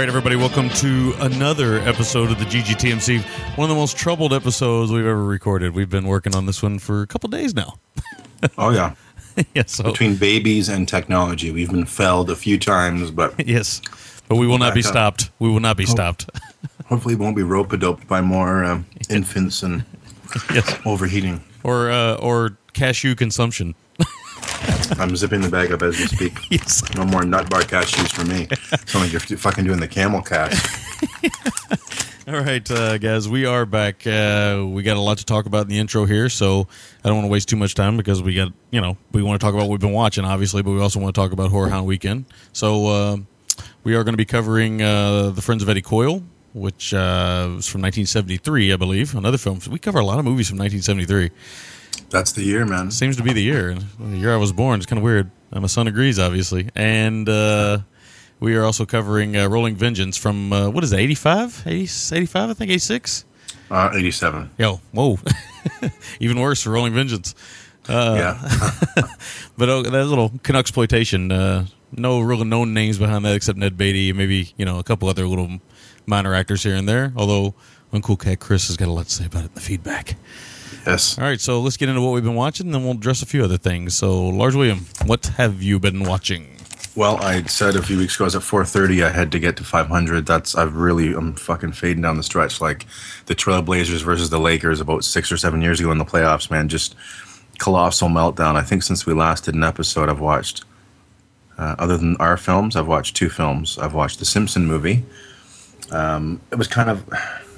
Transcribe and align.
Right, 0.00 0.08
everybody, 0.08 0.34
welcome 0.34 0.70
to 0.70 1.12
another 1.18 1.80
episode 1.80 2.30
of 2.30 2.38
the 2.38 2.46
GGTMC. 2.46 3.20
One 3.58 3.68
of 3.68 3.68
the 3.68 3.78
most 3.78 3.98
troubled 3.98 4.32
episodes 4.32 4.90
we've 4.90 5.04
ever 5.04 5.22
recorded. 5.22 5.74
We've 5.74 5.90
been 5.90 6.06
working 6.06 6.34
on 6.34 6.46
this 6.46 6.62
one 6.62 6.78
for 6.78 7.02
a 7.02 7.06
couple 7.06 7.28
days 7.28 7.54
now. 7.54 7.74
Oh 8.56 8.70
yeah. 8.70 8.94
yeah, 9.54 9.64
so 9.66 9.84
Between 9.84 10.16
babies 10.16 10.70
and 10.70 10.88
technology, 10.88 11.50
we've 11.50 11.70
been 11.70 11.84
felled 11.84 12.30
a 12.30 12.36
few 12.36 12.58
times, 12.58 13.10
but 13.10 13.34
yes, 13.46 13.82
but 14.26 14.36
we 14.36 14.46
will 14.46 14.56
not 14.56 14.72
be 14.72 14.80
up. 14.80 14.86
stopped. 14.86 15.30
We 15.38 15.50
will 15.50 15.60
not 15.60 15.76
be 15.76 15.84
stopped. 15.84 16.30
hopefully 16.86 17.14
won't 17.14 17.36
be 17.36 17.42
rope 17.42 17.78
doped 17.78 18.08
by 18.08 18.22
more 18.22 18.64
um, 18.64 18.86
infants 19.10 19.62
and 19.62 19.84
yes, 20.50 20.78
overheating. 20.86 21.44
or 21.62 21.90
uh, 21.90 22.14
or 22.14 22.56
cashew 22.72 23.14
consumption. 23.14 23.74
I'm 24.98 25.16
zipping 25.16 25.40
the 25.40 25.48
bag 25.48 25.72
up 25.72 25.82
as 25.82 25.98
we 25.98 26.06
speak. 26.06 26.36
Yes. 26.50 26.82
No 26.96 27.04
more 27.04 27.22
nut 27.24 27.48
bar 27.48 27.62
cashews 27.62 28.10
for 28.10 28.24
me. 28.24 28.48
Sound 28.86 29.04
like 29.04 29.12
you're 29.12 29.38
fucking 29.38 29.64
doing 29.64 29.78
the 29.80 29.86
camel 29.88 30.20
cast. 30.20 30.58
All 32.28 32.34
right, 32.40 32.68
uh, 32.70 32.98
guys, 32.98 33.28
we 33.28 33.44
are 33.46 33.66
back. 33.66 34.06
Uh, 34.06 34.64
we 34.68 34.82
got 34.82 34.96
a 34.96 35.00
lot 35.00 35.18
to 35.18 35.24
talk 35.24 35.46
about 35.46 35.62
in 35.62 35.68
the 35.68 35.78
intro 35.78 36.04
here, 36.04 36.28
so 36.28 36.66
I 37.04 37.08
don't 37.08 37.16
want 37.16 37.26
to 37.26 37.30
waste 37.30 37.48
too 37.48 37.56
much 37.56 37.74
time 37.74 37.96
because 37.96 38.22
we 38.22 38.34
got, 38.34 38.52
you 38.70 38.80
know, 38.80 38.96
we 39.12 39.22
want 39.22 39.40
to 39.40 39.44
talk 39.44 39.54
about 39.54 39.64
what 39.64 39.70
we've 39.70 39.80
been 39.80 39.92
watching, 39.92 40.24
obviously, 40.24 40.62
but 40.62 40.70
we 40.72 40.80
also 40.80 41.00
want 41.00 41.14
to 41.14 41.20
talk 41.20 41.32
about 41.32 41.50
Horror 41.50 41.70
Hound 41.70 41.86
Weekend. 41.86 42.26
So 42.52 42.86
uh, 42.86 43.16
we 43.84 43.94
are 43.94 44.04
going 44.04 44.12
to 44.12 44.18
be 44.18 44.24
covering 44.24 44.82
uh, 44.82 45.30
The 45.30 45.42
Friends 45.42 45.62
of 45.62 45.68
Eddie 45.68 45.82
Coyle, 45.82 46.22
which 46.52 46.92
uh, 46.94 47.48
was 47.56 47.66
from 47.68 47.82
1973, 47.82 48.72
I 48.72 48.76
believe. 48.76 49.14
Another 49.14 49.38
film. 49.38 49.60
We 49.70 49.78
cover 49.78 49.98
a 49.98 50.04
lot 50.04 50.18
of 50.18 50.24
movies 50.24 50.48
from 50.48 50.58
1973. 50.58 51.30
That's 52.10 52.32
the 52.32 52.42
year, 52.42 52.66
man. 52.66 52.90
Seems 52.90 53.16
to 53.18 53.22
be 53.22 53.32
the 53.32 53.42
year. 53.42 53.76
The 53.98 54.16
year 54.16 54.34
I 54.34 54.36
was 54.36 54.52
born. 54.52 54.78
It's 54.80 54.86
kind 54.86 54.98
of 54.98 55.04
weird. 55.04 55.30
My 55.52 55.66
son 55.66 55.86
agrees, 55.86 56.18
obviously. 56.18 56.68
And 56.74 57.28
uh, 57.28 57.78
we 58.40 58.56
are 58.56 58.64
also 58.64 58.84
covering 58.84 59.36
uh, 59.36 59.48
Rolling 59.48 59.76
Vengeance 59.76 60.16
from, 60.16 60.52
uh, 60.52 60.70
what 60.70 60.82
is 60.82 60.92
it, 60.92 60.98
85? 60.98 61.62
80, 61.66 61.82
85, 62.16 62.50
I 62.50 62.54
think, 62.54 62.70
86? 62.70 63.24
Uh, 63.70 63.90
87. 63.94 64.50
Yo, 64.58 64.80
whoa. 64.92 65.18
Even 66.20 66.40
worse 66.40 66.62
for 66.62 66.70
Rolling 66.70 66.94
Vengeance. 66.94 67.34
Uh, 67.88 68.14
yeah. 68.16 69.04
But 69.56 69.68
oh, 69.68 69.82
that 69.82 70.06
little 70.06 70.30
Canuck 70.42 70.60
exploitation, 70.60 71.30
uh, 71.30 71.66
no 71.92 72.20
real 72.20 72.44
known 72.44 72.72
names 72.72 72.96
behind 72.98 73.24
that 73.26 73.34
except 73.34 73.58
Ned 73.58 73.76
Beatty 73.76 74.08
and 74.08 74.16
maybe, 74.16 74.54
you 74.56 74.64
know, 74.64 74.78
a 74.78 74.82
couple 74.82 75.06
other 75.08 75.26
little 75.26 75.58
minor 76.06 76.34
actors 76.34 76.62
here 76.62 76.74
and 76.74 76.88
there. 76.88 77.12
Although 77.14 77.54
Uncle 77.92 78.16
Cat 78.16 78.40
Chris 78.40 78.68
has 78.68 78.78
got 78.78 78.88
a 78.88 78.92
lot 78.92 79.06
to 79.06 79.12
say 79.12 79.26
about 79.26 79.42
it 79.42 79.48
in 79.48 79.54
the 79.54 79.60
feedback. 79.60 80.16
Yes. 80.86 81.18
All 81.18 81.24
right, 81.24 81.40
so 81.40 81.60
let's 81.60 81.76
get 81.76 81.88
into 81.88 82.00
what 82.00 82.12
we've 82.12 82.24
been 82.24 82.34
watching, 82.34 82.66
and 82.66 82.74
then 82.74 82.84
we'll 82.84 82.94
address 82.94 83.22
a 83.22 83.26
few 83.26 83.44
other 83.44 83.58
things. 83.58 83.94
So, 83.94 84.28
Large 84.28 84.54
William, 84.54 84.86
what 85.06 85.26
have 85.36 85.62
you 85.62 85.78
been 85.78 86.04
watching? 86.04 86.56
Well, 86.96 87.18
I 87.18 87.44
said 87.44 87.76
a 87.76 87.82
few 87.82 87.98
weeks 87.98 88.16
ago 88.16 88.24
I 88.24 88.26
was 88.26 88.36
at 88.36 88.42
4:30. 88.42 89.04
I 89.04 89.10
had 89.10 89.30
to 89.32 89.38
get 89.38 89.56
to 89.58 89.64
500. 89.64 90.26
That's 90.26 90.56
I've 90.56 90.74
really 90.74 91.12
I'm 91.12 91.34
fucking 91.34 91.72
fading 91.72 92.02
down 92.02 92.16
the 92.16 92.22
stretch. 92.22 92.60
Like 92.60 92.84
the 93.26 93.34
Trailblazers 93.34 94.02
versus 94.02 94.28
the 94.30 94.40
Lakers 94.40 94.80
about 94.80 95.04
six 95.04 95.30
or 95.30 95.36
seven 95.36 95.62
years 95.62 95.78
ago 95.78 95.92
in 95.92 95.98
the 95.98 96.04
playoffs. 96.04 96.50
Man, 96.50 96.68
just 96.68 96.96
colossal 97.58 98.08
meltdown. 98.08 98.56
I 98.56 98.62
think 98.62 98.82
since 98.82 99.06
we 99.06 99.14
last 99.14 99.44
did 99.44 99.54
an 99.54 99.62
episode, 99.62 100.08
I've 100.08 100.20
watched. 100.20 100.64
Uh, 101.56 101.76
other 101.78 101.96
than 101.96 102.16
our 102.16 102.36
films, 102.36 102.74
I've 102.74 102.88
watched 102.88 103.16
two 103.16 103.28
films. 103.28 103.78
I've 103.78 103.94
watched 103.94 104.18
the 104.18 104.24
Simpson 104.24 104.66
movie. 104.66 105.04
Um, 105.92 106.40
it 106.50 106.56
was 106.56 106.66
kind 106.66 106.90
of 106.90 107.04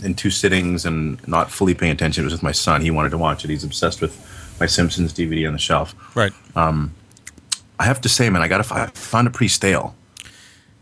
in 0.03 0.15
two 0.15 0.31
sittings 0.31 0.85
and 0.85 1.27
not 1.29 1.51
fully 1.51 1.75
paying 1.75 1.93
attention. 1.93 2.23
It 2.23 2.27
was 2.27 2.33
with 2.35 2.43
my 2.43 2.53
son. 2.53 2.81
He 2.81 2.91
wanted 2.91 3.11
to 3.11 3.19
watch 3.19 3.45
it. 3.45 3.51
He's 3.51 3.65
obsessed 3.65 4.01
with 4.01 4.15
my 4.61 4.67
Simpsons 4.67 5.13
DVD 5.13 5.47
on 5.47 5.53
the 5.53 5.59
shelf. 5.59 5.95
Right. 6.17 6.33
I 6.57 7.85
have 7.85 8.01
to 8.03 8.09
say, 8.09 8.31
man, 8.31 8.43
I 8.43 8.49
got 8.49 8.65
to 8.65 8.75
I 8.75 8.87
found 8.87 9.27
it 9.27 9.33
pretty 9.33 9.49
stale. 9.49 9.95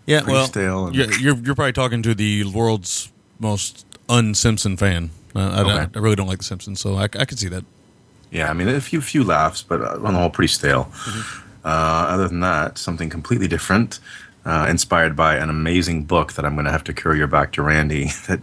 Yeah, 0.06 0.20
pretty 0.20 0.32
well, 0.32 0.46
stale 0.46 0.86
and- 0.86 0.96
you're, 0.96 1.12
you're 1.12 1.36
you're 1.36 1.54
probably 1.54 1.72
talking 1.72 2.02
to 2.02 2.14
the 2.14 2.44
world's 2.44 3.10
most 3.38 3.86
un-Simpson 4.08 4.76
fan. 4.76 5.10
Uh, 5.34 5.38
I, 5.40 5.60
Okay. 5.62 5.70
I, 5.70 5.88
I 5.94 5.98
really 6.00 6.16
don't 6.16 6.26
like 6.26 6.38
the 6.38 6.44
Simpsons, 6.44 6.80
so 6.80 6.96
I, 6.96 7.04
I 7.04 7.24
could 7.24 7.38
see 7.38 7.48
that. 7.48 7.64
Yeah, 8.30 8.50
I 8.50 8.52
mean, 8.52 8.68
a 8.68 8.80
few 8.80 9.00
few 9.00 9.24
laughs, 9.24 9.62
but 9.62 9.80
uh, 9.80 9.98
on 10.06 10.12
the 10.14 10.18
whole, 10.20 10.30
pretty 10.30 10.52
stale. 10.52 10.84
Mm-hmm. 10.84 11.48
Uh, 11.64 11.68
other 11.68 12.28
than 12.28 12.40
that, 12.40 12.78
something 12.78 13.08
completely 13.10 13.46
different, 13.48 13.98
uh, 14.44 14.66
inspired 14.68 15.14
by 15.14 15.36
an 15.36 15.48
amazing 15.50 16.04
book 16.04 16.32
that 16.34 16.44
I'm 16.44 16.54
going 16.54 16.64
to 16.66 16.72
have 16.72 16.84
to 16.84 16.92
courier 16.94 17.26
back 17.26 17.52
to 17.52 17.62
Randy 17.62 18.04
that 18.28 18.40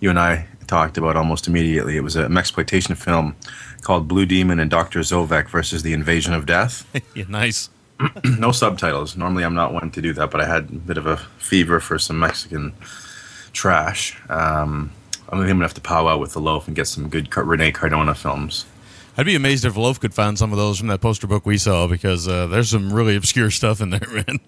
you 0.00 0.10
and 0.10 0.18
I 0.18 0.46
talked 0.66 0.98
about 0.98 1.16
almost 1.16 1.46
immediately. 1.46 1.96
It 1.96 2.02
was 2.02 2.16
a 2.16 2.24
exploitation 2.24 2.94
film 2.94 3.36
called 3.82 4.08
Blue 4.08 4.26
Demon 4.26 4.60
and 4.60 4.70
Doctor 4.70 5.00
Zovek 5.00 5.48
versus 5.48 5.82
the 5.82 5.92
Invasion 5.92 6.32
of 6.32 6.46
Death. 6.46 6.86
yeah, 7.14 7.24
nice. 7.28 7.70
no 8.38 8.52
subtitles. 8.52 9.16
Normally, 9.16 9.44
I'm 9.44 9.54
not 9.54 9.72
one 9.74 9.90
to 9.90 10.00
do 10.00 10.12
that, 10.14 10.30
but 10.30 10.40
I 10.40 10.46
had 10.46 10.70
a 10.70 10.74
bit 10.74 10.96
of 10.96 11.06
a 11.06 11.18
fever 11.38 11.80
for 11.80 11.98
some 11.98 12.18
Mexican 12.18 12.72
trash. 13.52 14.18
Um, 14.28 14.92
I'm 15.28 15.38
going 15.38 15.56
to 15.56 15.62
have 15.62 15.74
to 15.74 15.80
powwow 15.80 16.18
with 16.18 16.32
the 16.32 16.40
loaf 16.40 16.66
and 16.66 16.74
get 16.74 16.86
some 16.86 17.08
good 17.08 17.34
Rene 17.36 17.72
Cardona 17.72 18.14
films. 18.14 18.64
I'd 19.16 19.26
be 19.26 19.34
amazed 19.34 19.64
if 19.64 19.76
Loaf 19.76 20.00
could 20.00 20.14
find 20.14 20.38
some 20.38 20.52
of 20.52 20.56
those 20.56 20.78
from 20.78 20.88
that 20.88 21.00
poster 21.00 21.26
book 21.26 21.44
we 21.44 21.58
saw 21.58 21.86
because 21.86 22.26
uh, 22.26 22.46
there's 22.46 22.70
some 22.70 22.92
really 22.92 23.16
obscure 23.16 23.50
stuff 23.50 23.80
in 23.80 23.90
there, 23.90 24.00
man. 24.12 24.40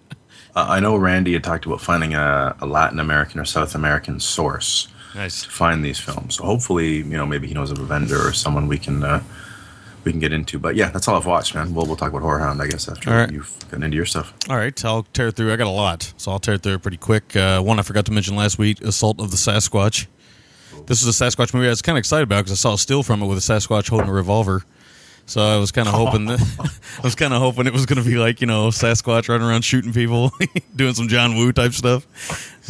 Uh, 0.54 0.66
I 0.68 0.80
know 0.80 0.96
Randy 0.96 1.32
had 1.32 1.44
talked 1.44 1.66
about 1.66 1.80
finding 1.80 2.14
a, 2.14 2.56
a 2.60 2.66
Latin 2.66 2.98
American 2.98 3.40
or 3.40 3.44
South 3.44 3.74
American 3.74 4.20
source 4.20 4.88
Nice. 5.14 5.42
to 5.44 5.50
find 5.50 5.84
these 5.84 5.98
films. 5.98 6.36
So 6.36 6.44
hopefully, 6.44 6.96
you 6.96 7.04
know, 7.04 7.26
maybe 7.26 7.46
he 7.46 7.54
knows 7.54 7.70
of 7.70 7.78
a 7.78 7.84
vendor 7.84 8.26
or 8.26 8.32
someone 8.32 8.66
we 8.68 8.78
can 8.78 9.02
uh, 9.02 9.22
we 10.04 10.10
can 10.10 10.20
get 10.20 10.32
into. 10.32 10.58
But 10.58 10.76
yeah, 10.76 10.90
that's 10.90 11.08
all 11.08 11.16
I've 11.16 11.26
watched, 11.26 11.54
man. 11.54 11.74
We'll 11.74 11.86
we'll 11.86 11.96
talk 11.96 12.10
about 12.10 12.22
Horror 12.22 12.40
Hound, 12.40 12.60
I 12.60 12.66
guess, 12.66 12.88
after 12.88 13.10
right. 13.10 13.30
you've 13.30 13.56
gotten 13.70 13.82
into 13.82 13.96
your 13.96 14.06
stuff. 14.06 14.32
All 14.48 14.56
right, 14.56 14.84
I'll 14.84 15.04
tear 15.12 15.30
through. 15.30 15.52
I 15.52 15.56
got 15.56 15.66
a 15.66 15.70
lot, 15.70 16.12
so 16.16 16.32
I'll 16.32 16.38
tear 16.38 16.56
through 16.56 16.78
pretty 16.78 16.96
quick. 16.96 17.36
Uh, 17.36 17.60
one 17.60 17.78
I 17.78 17.82
forgot 17.82 18.06
to 18.06 18.12
mention 18.12 18.36
last 18.36 18.58
week: 18.58 18.80
Assault 18.80 19.20
of 19.20 19.30
the 19.30 19.36
Sasquatch. 19.36 20.06
This 20.86 21.02
is 21.02 21.20
a 21.20 21.24
Sasquatch 21.24 21.54
movie 21.54 21.66
I 21.66 21.70
was 21.70 21.82
kind 21.82 21.96
of 21.96 22.00
excited 22.00 22.24
about 22.24 22.44
because 22.44 22.52
I 22.52 22.60
saw 22.60 22.74
a 22.74 22.78
still 22.78 23.02
from 23.02 23.22
it 23.22 23.26
with 23.26 23.38
a 23.38 23.40
Sasquatch 23.40 23.88
holding 23.88 24.08
a 24.08 24.12
revolver. 24.12 24.64
So 25.26 25.40
I 25.40 25.56
was 25.58 25.72
kind 25.72 25.88
of 25.88 25.94
hoping 25.94 26.26
that 26.26 26.40
I 26.98 27.02
was 27.02 27.14
kind 27.14 27.32
of 27.32 27.40
hoping 27.40 27.66
it 27.66 27.72
was 27.72 27.86
going 27.86 28.02
to 28.02 28.08
be 28.08 28.16
like 28.16 28.40
you 28.40 28.46
know 28.46 28.68
Sasquatch 28.68 29.28
running 29.28 29.46
around 29.46 29.62
shooting 29.62 29.92
people, 29.92 30.32
doing 30.76 30.94
some 30.94 31.08
John 31.08 31.36
Woo 31.36 31.52
type 31.52 31.72
stuff. 31.72 32.06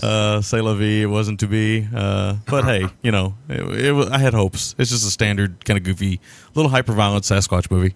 Uh, 0.03 0.41
say 0.41 0.61
la 0.61 0.75
vie, 0.75 1.03
it 1.03 1.07
wasn't 1.07 1.41
to 1.41 1.47
be. 1.47 1.87
Uh, 1.95 2.37
but 2.47 2.65
hey, 2.65 2.87
you 3.03 3.11
know, 3.11 3.35
it, 3.49 3.87
it, 3.87 4.13
I 4.13 4.19
had 4.19 4.35
hopes. 4.35 4.75
It's 4.79 4.91
just 4.91 5.07
a 5.07 5.11
standard 5.11 5.65
kind 5.65 5.77
of 5.79 5.85
goofy, 5.85 6.21
little 6.55 6.71
hyper 6.71 6.93
violent 6.93 7.25
Sasquatch 7.25 7.71
movie. 7.71 7.95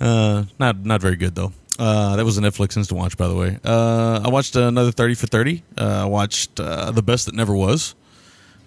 Uh, 0.00 0.44
not 0.58 0.84
not 0.84 1.00
very 1.00 1.16
good 1.16 1.34
though. 1.34 1.52
Uh, 1.78 2.16
that 2.16 2.24
was 2.24 2.38
a 2.38 2.40
Netflix 2.40 2.76
instant 2.76 2.98
watch, 2.98 3.16
by 3.16 3.28
the 3.28 3.34
way. 3.34 3.58
Uh, 3.62 4.20
I 4.24 4.28
watched 4.28 4.56
another 4.56 4.90
Thirty 4.92 5.14
for 5.14 5.26
Thirty. 5.26 5.62
Uh, 5.76 6.02
I 6.02 6.06
watched 6.06 6.58
uh, 6.58 6.90
the 6.90 7.02
best 7.02 7.26
that 7.26 7.34
never 7.34 7.54
was 7.54 7.94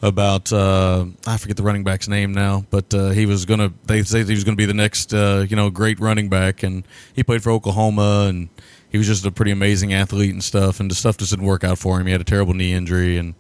about 0.02 0.52
uh, 0.54 1.06
I 1.28 1.38
forget 1.38 1.58
the 1.58 1.64
running 1.64 1.84
back's 1.84 2.08
name 2.08 2.34
now, 2.34 2.66
but 2.70 2.94
uh, 2.94 3.10
he 3.10 3.26
was 3.26 3.46
gonna. 3.46 3.74
They 3.86 4.04
say 4.04 4.24
he 4.24 4.34
was 4.34 4.44
gonna 4.44 4.56
be 4.56 4.66
the 4.66 4.74
next 4.74 5.14
uh, 5.14 5.46
you 5.50 5.56
know 5.56 5.70
great 5.70 6.00
running 6.00 6.30
back, 6.30 6.64
and 6.64 6.86
he 7.14 7.24
played 7.24 7.44
for 7.44 7.52
Oklahoma, 7.52 8.28
and 8.30 8.50
he 8.90 8.98
was 8.98 9.08
just 9.08 9.26
a 9.26 9.32
pretty 9.32 9.52
amazing 9.52 9.94
athlete 9.94 10.32
and 10.32 10.44
stuff. 10.44 10.80
And 10.80 10.90
the 10.90 10.96
stuff 10.96 11.18
just 11.18 11.32
didn't 11.32 11.46
work 11.46 11.64
out 11.64 11.78
for 11.78 12.00
him. 12.00 12.06
He 12.06 12.12
had 12.12 12.22
a 12.22 12.26
terrible 12.26 12.54
knee 12.54 12.74
injury, 12.74 13.18
and 13.18 13.36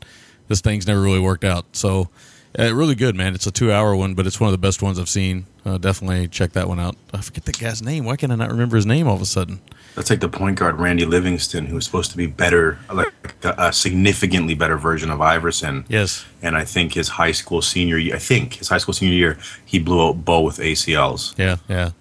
this 0.47 0.61
thing's 0.61 0.87
never 0.87 1.01
really 1.01 1.19
worked 1.19 1.43
out. 1.43 1.65
So. 1.73 2.09
Uh, 2.57 2.73
really 2.73 2.95
good, 2.95 3.15
man. 3.15 3.35
It's 3.35 3.45
a 3.45 3.51
two-hour 3.51 3.95
one, 3.95 4.15
but 4.15 4.25
it's 4.25 4.39
one 4.39 4.47
of 4.47 4.53
the 4.53 4.57
best 4.57 4.81
ones 4.81 4.97
I've 4.97 5.07
seen. 5.07 5.45
Uh, 5.63 5.77
definitely 5.77 6.27
check 6.29 6.53
that 6.53 6.67
one 6.67 6.79
out. 6.79 6.95
I 7.13 7.21
forget 7.21 7.45
the 7.45 7.51
guy's 7.51 7.83
name. 7.83 8.05
Why 8.05 8.15
can 8.15 8.31
I 8.31 8.35
not 8.35 8.49
remember 8.49 8.75
his 8.75 8.87
name 8.87 9.07
all 9.07 9.13
of 9.13 9.21
a 9.21 9.27
sudden? 9.27 9.61
That's 9.95 10.09
like 10.09 10.19
the 10.19 10.29
point 10.29 10.59
guard 10.59 10.79
Randy 10.79 11.05
Livingston, 11.05 11.65
who 11.65 11.75
was 11.75 11.85
supposed 11.85 12.11
to 12.11 12.17
be 12.17 12.27
better, 12.27 12.79
like 12.93 13.13
a, 13.43 13.55
a 13.57 13.73
significantly 13.73 14.53
better 14.53 14.77
version 14.77 15.11
of 15.11 15.19
Iverson. 15.19 15.85
Yes. 15.89 16.25
And 16.41 16.55
I 16.55 16.63
think 16.63 16.93
his 16.93 17.09
high 17.09 17.33
school 17.33 17.61
senior 17.61 17.97
year, 17.97 18.15
I 18.15 18.19
think 18.19 18.55
his 18.55 18.69
high 18.69 18.77
school 18.77 18.93
senior 18.93 19.15
year, 19.15 19.37
he 19.65 19.79
blew 19.79 20.07
out 20.07 20.23
Bo 20.23 20.41
with 20.41 20.57
ACLs. 20.57 21.37
Yeah, 21.37 21.57
yeah. 21.67 21.91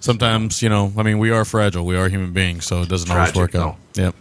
Sometimes, 0.00 0.62
you 0.62 0.68
know, 0.68 0.92
I 0.96 1.02
mean, 1.02 1.18
we 1.18 1.30
are 1.30 1.44
fragile. 1.44 1.86
We 1.86 1.96
are 1.96 2.08
human 2.08 2.32
beings, 2.32 2.66
so 2.66 2.82
it 2.82 2.88
doesn't 2.88 3.10
always 3.10 3.34
work 3.34 3.54
out. 3.54 3.76
Yep. 3.94 4.14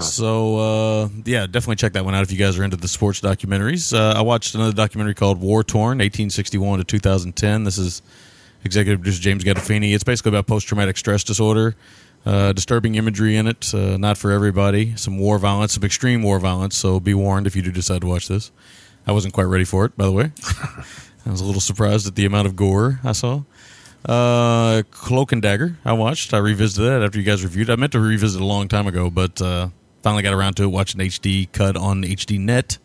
So, 0.00 0.56
uh, 0.56 1.08
yeah, 1.24 1.46
definitely 1.46 1.76
check 1.76 1.92
that 1.92 2.04
one 2.04 2.14
out 2.14 2.22
if 2.22 2.32
you 2.32 2.38
guys 2.38 2.58
are 2.58 2.64
into 2.64 2.76
the 2.76 2.88
sports 2.88 3.20
documentaries. 3.20 3.92
Uh, 3.92 4.18
I 4.18 4.22
watched 4.22 4.54
another 4.54 4.72
documentary 4.72 5.14
called 5.14 5.40
War 5.40 5.62
Torn, 5.62 5.98
1861 5.98 6.78
to 6.78 6.84
2010. 6.84 7.64
This 7.64 7.78
is 7.78 8.00
executive 8.64 9.00
producer 9.00 9.20
James 9.20 9.44
Gandolfini. 9.44 9.94
It's 9.94 10.04
basically 10.04 10.30
about 10.30 10.46
post 10.46 10.66
traumatic 10.66 10.96
stress 10.96 11.24
disorder. 11.24 11.74
Uh, 12.26 12.52
disturbing 12.52 12.96
imagery 12.96 13.36
in 13.36 13.46
it, 13.46 13.72
uh, 13.74 13.96
not 13.96 14.18
for 14.18 14.30
everybody. 14.30 14.94
Some 14.96 15.18
war 15.18 15.38
violence, 15.38 15.72
some 15.72 15.84
extreme 15.84 16.22
war 16.22 16.38
violence. 16.38 16.76
So 16.76 17.00
be 17.00 17.14
warned 17.14 17.46
if 17.46 17.56
you 17.56 17.62
do 17.62 17.72
decide 17.72 18.02
to 18.02 18.06
watch 18.06 18.28
this. 18.28 18.50
I 19.06 19.12
wasn't 19.12 19.32
quite 19.32 19.44
ready 19.44 19.64
for 19.64 19.86
it, 19.86 19.96
by 19.96 20.04
the 20.04 20.12
way. 20.12 20.30
I 21.26 21.30
was 21.30 21.40
a 21.40 21.44
little 21.44 21.60
surprised 21.60 22.06
at 22.06 22.16
the 22.16 22.26
amount 22.26 22.46
of 22.46 22.56
gore 22.56 23.00
I 23.02 23.12
saw. 23.12 23.42
Uh, 24.04 24.82
Cloak 24.90 25.32
and 25.32 25.42
Dagger, 25.42 25.76
I 25.84 25.92
watched. 25.92 26.32
I 26.32 26.38
revisited 26.38 26.90
that 26.90 27.02
after 27.02 27.18
you 27.18 27.24
guys 27.24 27.42
reviewed. 27.42 27.70
I 27.70 27.76
meant 27.76 27.92
to 27.92 28.00
revisit 28.00 28.40
a 28.40 28.44
long 28.44 28.68
time 28.68 28.86
ago, 28.86 29.10
but 29.10 29.40
uh, 29.40 29.68
finally 30.02 30.22
got 30.22 30.32
around 30.32 30.54
to 30.54 30.64
it. 30.64 30.68
Watched 30.68 30.94
an 30.94 31.00
HD 31.00 31.50
cut 31.52 31.76
on 31.76 32.02
HD 32.02 32.38
Net. 32.38 32.78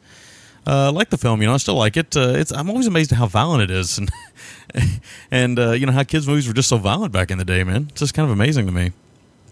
Uh, 0.68 0.92
like 0.92 1.10
the 1.10 1.18
film, 1.18 1.42
you 1.42 1.48
know, 1.48 1.54
I 1.54 1.58
still 1.58 1.76
like 1.76 1.96
it. 1.96 2.18
Uh, 2.18 2.34
it's 2.36 2.52
I'm 2.52 2.70
always 2.70 2.88
amazed 2.88 3.12
at 3.12 3.18
how 3.18 3.28
violent 3.28 3.64
it 3.64 3.72
is, 3.72 3.98
and 3.98 4.10
and 5.32 5.60
uh, 5.60 5.72
you 5.72 5.86
know 5.86 5.92
how 5.92 6.04
kids 6.04 6.28
movies 6.28 6.48
were 6.48 6.54
just 6.54 6.70
so 6.70 6.78
violent 6.78 7.14
back 7.14 7.32
in 7.32 7.38
the 7.38 7.46
day, 7.46 7.64
man. 7.64 7.88
It's 7.92 8.00
just 8.00 8.14
kind 8.14 8.26
of 8.26 8.32
amazing 8.32 8.66
to 8.66 8.72
me. 8.72 8.92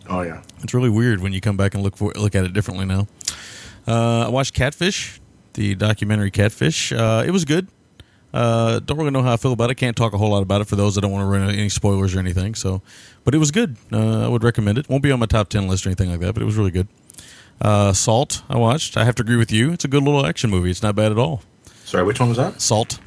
Oh 0.09 0.21
yeah. 0.21 0.41
It's 0.61 0.73
really 0.73 0.89
weird 0.89 1.21
when 1.21 1.33
you 1.33 1.41
come 1.41 1.57
back 1.57 1.73
and 1.73 1.83
look 1.83 1.95
for 1.97 2.11
look 2.15 2.35
at 2.35 2.43
it 2.45 2.53
differently 2.53 2.85
now. 2.85 3.07
Uh, 3.87 4.25
I 4.25 4.29
watched 4.29 4.53
Catfish, 4.53 5.19
the 5.53 5.75
documentary 5.75 6.31
Catfish. 6.31 6.91
Uh, 6.91 7.23
it 7.25 7.31
was 7.31 7.45
good. 7.45 7.67
Uh, 8.33 8.79
don't 8.79 8.97
really 8.97 9.11
know 9.11 9.21
how 9.21 9.33
I 9.33 9.37
feel 9.37 9.51
about 9.53 9.69
it. 9.69 9.75
Can't 9.75 9.95
talk 9.95 10.13
a 10.13 10.17
whole 10.17 10.31
lot 10.31 10.41
about 10.41 10.61
it 10.61 10.65
for 10.67 10.75
those 10.75 10.95
that 10.95 11.01
don't 11.01 11.11
want 11.11 11.21
to 11.23 11.27
run 11.27 11.49
any 11.49 11.69
spoilers 11.69 12.15
or 12.15 12.19
anything. 12.19 12.55
So, 12.55 12.81
but 13.23 13.35
it 13.35 13.37
was 13.37 13.51
good. 13.51 13.77
Uh, 13.91 14.25
I 14.25 14.27
would 14.27 14.43
recommend 14.43 14.77
it. 14.79 14.89
Won't 14.89 15.03
be 15.03 15.11
on 15.11 15.19
my 15.19 15.27
top 15.27 15.49
ten 15.49 15.67
list 15.67 15.85
or 15.85 15.89
anything 15.89 16.09
like 16.09 16.19
that, 16.21 16.33
but 16.33 16.41
it 16.41 16.45
was 16.45 16.55
really 16.57 16.71
good. 16.71 16.87
Uh, 17.61 17.93
Salt, 17.93 18.41
I 18.49 18.57
watched. 18.57 18.97
I 18.97 19.03
have 19.05 19.15
to 19.15 19.23
agree 19.23 19.35
with 19.37 19.51
you. 19.51 19.71
It's 19.71 19.85
a 19.85 19.87
good 19.87 20.01
little 20.03 20.25
action 20.25 20.49
movie. 20.49 20.71
It's 20.71 20.81
not 20.81 20.95
bad 20.95 21.11
at 21.11 21.19
all. 21.19 21.43
Sorry, 21.85 22.03
which 22.03 22.19
one 22.19 22.29
was 22.29 22.37
that? 22.39 22.59
Salt, 22.61 22.99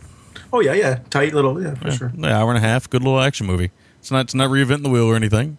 Oh 0.52 0.60
yeah, 0.60 0.75
yeah, 0.75 1.00
tight 1.10 1.34
little, 1.34 1.60
yeah, 1.60 1.75
for 1.75 1.88
yeah, 1.88 1.94
sure. 1.94 2.08
an 2.14 2.25
hour 2.25 2.49
and 2.50 2.58
a 2.58 2.60
half. 2.60 2.88
Good 2.88 3.02
little 3.02 3.20
action 3.20 3.46
movie. 3.46 3.72
It's 3.99 4.10
not. 4.12 4.26
It's 4.26 4.34
not 4.34 4.49
reinventing 4.50 4.84
the 4.84 4.88
wheel 4.90 5.06
or 5.06 5.16
anything, 5.16 5.58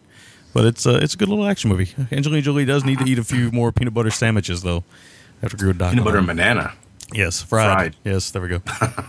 but 0.57 0.65
it's 0.65 0.87
uh, 0.87 0.99
it's 1.03 1.13
a 1.13 1.17
good 1.17 1.29
little 1.29 1.45
action 1.45 1.69
movie. 1.69 1.89
Angelina 2.11 2.41
Jolie 2.41 2.65
does 2.65 2.83
need 2.83 2.97
to 2.97 3.05
eat 3.05 3.19
a 3.19 3.23
few 3.23 3.51
more 3.51 3.71
peanut 3.71 3.93
butter 3.93 4.09
sandwiches, 4.09 4.63
though. 4.63 4.77
I 4.79 5.41
have 5.41 5.51
to 5.51 5.55
agree 5.57 5.67
with 5.67 5.77
Doc. 5.77 5.91
Peanut 5.91 6.03
butter 6.03 6.17
and 6.17 6.25
banana. 6.25 6.73
Yes, 7.13 7.43
fried. 7.43 7.73
Fried. 7.77 7.95
Yes, 8.03 8.31
there 8.31 8.41
we 8.41 8.47
go. 8.49 8.61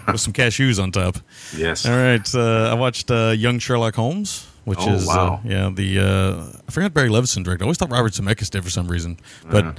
With 0.06 0.20
some 0.20 0.34
cashews 0.34 0.80
on 0.82 0.92
top. 0.92 1.16
Yes. 1.56 1.86
All 1.86 1.96
right. 1.96 2.34
Uh, 2.34 2.68
I 2.70 2.74
watched 2.74 3.10
uh, 3.10 3.30
Young 3.36 3.58
Sherlock 3.58 3.94
Holmes, 3.94 4.46
which 4.66 4.78
Oh, 4.82 4.92
is 4.92 5.06
wow. 5.06 5.40
uh, 5.42 5.48
yeah 5.48 5.70
the 5.74 5.98
uh, 6.00 6.58
I 6.68 6.70
forgot 6.70 6.92
Barry 6.92 7.08
Levinson 7.08 7.42
directed. 7.44 7.64
I 7.64 7.66
always 7.66 7.78
thought 7.78 7.90
Robert 7.90 8.12
Zemeckis 8.12 8.50
did 8.50 8.62
for 8.62 8.70
some 8.70 8.86
reason, 8.88 9.18
but 9.50 9.64
Uh-huh. 9.64 9.72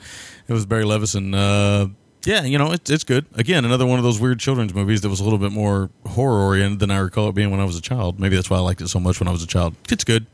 it 0.48 0.54
was 0.54 0.66
Barry 0.66 0.86
Levinson. 0.86 1.34
Uh, 1.36 1.90
yeah, 2.26 2.44
you 2.44 2.58
know 2.58 2.72
it's 2.74 2.90
it's 2.90 3.04
good. 3.06 3.26
Again, 3.36 3.64
another 3.64 3.86
one 3.86 4.00
of 4.00 4.04
those 4.04 4.20
weird 4.20 4.40
children's 4.40 4.74
movies 4.74 5.02
that 5.02 5.10
was 5.10 5.20
a 5.22 5.24
little 5.24 5.40
bit 5.40 5.52
more 5.54 5.90
horror 6.08 6.40
oriented 6.42 6.80
than 6.80 6.90
I 6.92 6.98
recall 6.98 7.30
it 7.30 7.36
being 7.36 7.52
when 7.52 7.60
I 7.62 7.66
was 7.66 7.78
a 7.78 7.82
child. 7.82 8.20
Maybe 8.20 8.36
that's 8.36 8.50
why 8.50 8.58
I 8.58 8.62
liked 8.62 8.82
it 8.82 8.90
so 8.90 9.00
much 9.00 9.20
when 9.22 9.28
I 9.30 9.32
was 9.32 9.44
a 9.44 9.48
child. 9.48 9.76
It's 9.92 10.04
good. 10.04 10.26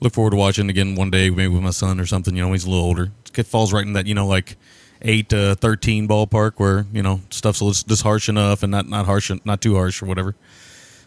Look 0.00 0.12
forward 0.12 0.30
to 0.30 0.36
watching 0.36 0.70
again 0.70 0.94
one 0.94 1.10
day, 1.10 1.30
maybe 1.30 1.48
with 1.48 1.62
my 1.62 1.70
son 1.70 1.98
or 1.98 2.06
something. 2.06 2.36
You 2.36 2.42
know, 2.42 2.52
he's 2.52 2.64
a 2.64 2.70
little 2.70 2.84
older. 2.84 3.10
It 3.36 3.46
falls 3.46 3.72
right 3.72 3.84
in 3.84 3.92
that 3.94 4.06
you 4.06 4.14
know 4.14 4.26
like 4.26 4.56
eight 5.02 5.28
to 5.30 5.54
thirteen 5.56 6.08
ballpark 6.08 6.52
where 6.56 6.86
you 6.92 7.02
know 7.02 7.20
stuff's 7.30 7.60
just 7.82 8.02
harsh 8.02 8.28
enough 8.28 8.62
and 8.62 8.70
not 8.70 8.88
not 8.88 9.06
harsh, 9.06 9.30
not 9.44 9.60
too 9.60 9.74
harsh 9.74 10.02
or 10.02 10.06
whatever. 10.06 10.34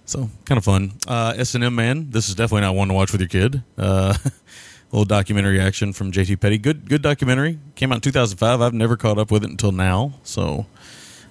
So 0.05 0.29
kind 0.45 0.57
of 0.57 0.65
fun. 0.65 0.93
Uh, 1.07 1.33
S 1.37 1.55
and 1.55 1.63
M 1.63 1.75
man, 1.75 2.09
this 2.09 2.27
is 2.27 2.35
definitely 2.35 2.61
not 2.61 2.75
one 2.75 2.89
to 2.89 2.93
watch 2.93 3.11
with 3.11 3.21
your 3.21 3.29
kid. 3.29 3.63
Uh, 3.77 4.17
little 4.91 5.05
documentary 5.05 5.59
action 5.59 5.93
from 5.93 6.11
JT 6.11 6.39
Petty. 6.39 6.57
Good 6.57 6.89
good 6.89 7.01
documentary. 7.01 7.59
Came 7.75 7.91
out 7.91 7.95
in 7.95 8.01
2005. 8.01 8.61
I've 8.61 8.73
never 8.73 8.97
caught 8.97 9.17
up 9.17 9.31
with 9.31 9.43
it 9.43 9.49
until 9.49 9.71
now. 9.71 10.13
So 10.23 10.65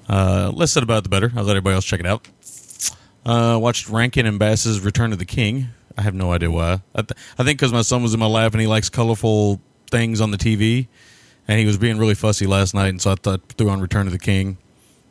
uh, 0.08 0.50
less 0.54 0.72
said 0.72 0.82
about 0.82 0.98
it, 0.98 1.02
the 1.04 1.08
better. 1.10 1.30
I'll 1.36 1.44
let 1.44 1.52
everybody 1.52 1.74
else 1.74 1.84
check 1.84 2.00
it 2.00 2.06
out. 2.06 2.26
Uh, 3.24 3.58
watched 3.60 3.88
Rankin 3.88 4.26
and 4.26 4.38
Bass's 4.38 4.80
Return 4.80 5.12
of 5.12 5.18
the 5.18 5.26
King. 5.26 5.68
I 6.00 6.02
have 6.02 6.14
no 6.14 6.32
idea 6.32 6.50
why. 6.50 6.80
I, 6.94 7.02
th- 7.02 7.12
I 7.38 7.44
think 7.44 7.58
because 7.58 7.74
my 7.74 7.82
son 7.82 8.02
was 8.02 8.14
in 8.14 8.20
my 8.20 8.26
lap 8.26 8.52
and 8.52 8.60
he 8.60 8.66
likes 8.66 8.88
colorful 8.88 9.60
things 9.90 10.22
on 10.22 10.30
the 10.30 10.38
TV, 10.38 10.88
and 11.46 11.58
he 11.58 11.66
was 11.66 11.76
being 11.76 11.98
really 11.98 12.14
fussy 12.14 12.46
last 12.46 12.72
night, 12.72 12.88
and 12.88 13.02
so 13.02 13.12
I 13.12 13.16
thought 13.16 13.42
threw 13.58 13.68
on 13.68 13.82
Return 13.82 14.06
of 14.06 14.12
the 14.14 14.18
King, 14.18 14.56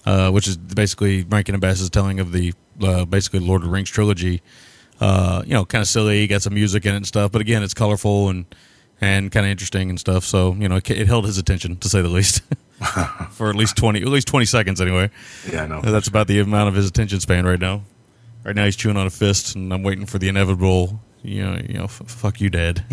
uh, 0.07 0.31
which 0.31 0.47
is 0.47 0.57
basically 0.57 1.25
Rankin 1.25 1.53
and 1.53 1.61
Bass's 1.61 1.91
telling 1.91 2.19
of 2.19 2.31
the 2.31 2.53
uh, 2.81 3.05
basically 3.05 3.39
Lord 3.39 3.61
of 3.61 3.67
the 3.67 3.71
Rings 3.71 3.91
trilogy. 3.91 4.41
Uh, 4.99 5.43
you 5.45 5.53
know, 5.53 5.63
kind 5.63 5.83
of 5.83 5.87
silly, 5.87 6.25
got 6.25 6.41
some 6.41 6.55
music 6.55 6.87
in 6.87 6.93
it 6.93 6.97
and 6.97 7.07
stuff, 7.07 7.31
but 7.31 7.39
again, 7.39 7.61
it's 7.61 7.75
colorful 7.75 8.29
and 8.29 8.45
and 8.99 9.31
kind 9.31 9.45
of 9.45 9.51
interesting 9.51 9.91
and 9.91 9.99
stuff. 9.99 10.23
So 10.23 10.55
you 10.55 10.67
know, 10.67 10.77
it, 10.77 10.89
it 10.89 11.05
held 11.05 11.25
his 11.25 11.37
attention 11.37 11.77
to 11.77 11.87
say 11.87 12.01
the 12.01 12.09
least, 12.09 12.41
for 13.29 13.51
at 13.51 13.55
least 13.55 13.77
twenty, 13.77 14.01
at 14.01 14.07
least 14.07 14.27
twenty 14.27 14.47
seconds 14.47 14.81
anyway. 14.81 15.11
Yeah, 15.47 15.67
no. 15.67 15.81
That's 15.81 16.07
about 16.07 16.25
the 16.25 16.39
amount 16.39 16.69
of 16.69 16.73
his 16.73 16.87
attention 16.87 17.19
span 17.19 17.45
right 17.45 17.59
now. 17.59 17.83
Right 18.49 18.55
now, 18.55 18.65
he's 18.65 18.75
chewing 18.75 18.97
on 18.97 19.05
a 19.05 19.11
fist, 19.11 19.55
and 19.55 19.71
I'm 19.71 19.83
waiting 19.83 20.07
for 20.07 20.17
the 20.17 20.27
inevitable. 20.27 20.99
You 21.21 21.43
know, 21.45 21.61
you 21.67 21.75
know, 21.75 21.83
f- 21.83 22.01
fuck 22.07 22.41
you, 22.41 22.49
Dad. 22.49 22.83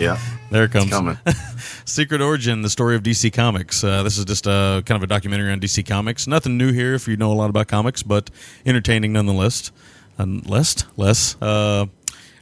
Yeah. 0.00 0.18
there 0.50 0.64
it 0.64 0.72
comes. 0.72 0.88
Coming. 0.88 1.18
Secret 1.84 2.22
Origin: 2.22 2.62
The 2.62 2.70
Story 2.70 2.96
of 2.96 3.02
DC 3.02 3.30
Comics. 3.30 3.84
Uh, 3.84 4.02
this 4.04 4.16
is 4.16 4.24
just 4.24 4.46
a 4.46 4.82
kind 4.86 4.96
of 4.96 5.02
a 5.02 5.06
documentary 5.06 5.52
on 5.52 5.60
DC 5.60 5.86
Comics. 5.86 6.26
Nothing 6.26 6.56
new 6.56 6.72
here 6.72 6.94
if 6.94 7.06
you 7.08 7.18
know 7.18 7.30
a 7.30 7.34
lot 7.34 7.50
about 7.50 7.68
comics, 7.68 8.02
but 8.02 8.30
entertaining 8.64 9.12
nonetheless. 9.12 9.70
Unless 10.16 10.86
less. 10.96 11.36
Uh, 11.42 11.84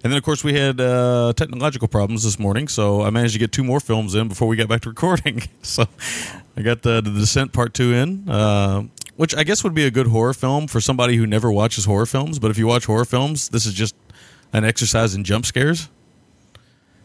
and 0.03 0.13
then, 0.13 0.17
of 0.17 0.23
course, 0.23 0.43
we 0.43 0.55
had 0.55 0.81
uh, 0.81 1.33
technological 1.35 1.89
problems 1.89 2.23
this 2.23 2.39
morning, 2.39 2.69
so 2.69 3.03
I 3.03 3.11
managed 3.11 3.35
to 3.35 3.39
get 3.39 3.51
two 3.51 3.65
more 3.65 3.81
films 3.81 4.15
in 4.15 4.29
before 4.29 4.49
we 4.49 4.57
got 4.57 4.69
back 4.69 4.83
to 4.83 4.89
recording. 4.91 5.43
so 5.63 5.87
I 6.57 6.63
got 6.63 6.83
the, 6.83 7.03
the 7.03 7.11
Descent 7.11 7.53
Part 7.53 7.75
Two 7.75 7.93
in, 7.93 8.29
uh, 8.29 8.85
which 9.21 9.37
I 9.37 9.45
guess 9.45 9.63
would 9.63 9.75
be 9.75 9.85
a 9.85 9.91
good 9.91 10.07
horror 10.07 10.33
film 10.33 10.67
for 10.67 10.81
somebody 10.81 11.15
who 11.17 11.27
never 11.27 11.53
watches 11.53 11.85
horror 11.85 12.07
films. 12.07 12.39
But 12.39 12.51
if 12.51 12.57
you 12.57 12.67
watch 12.67 12.87
horror 12.87 13.05
films, 13.05 13.51
this 13.51 13.67
is 13.67 13.75
just 13.75 13.95
an 14.55 14.65
exercise 14.65 15.15
in 15.15 15.25
jump 15.25 15.45
scares. 15.45 15.91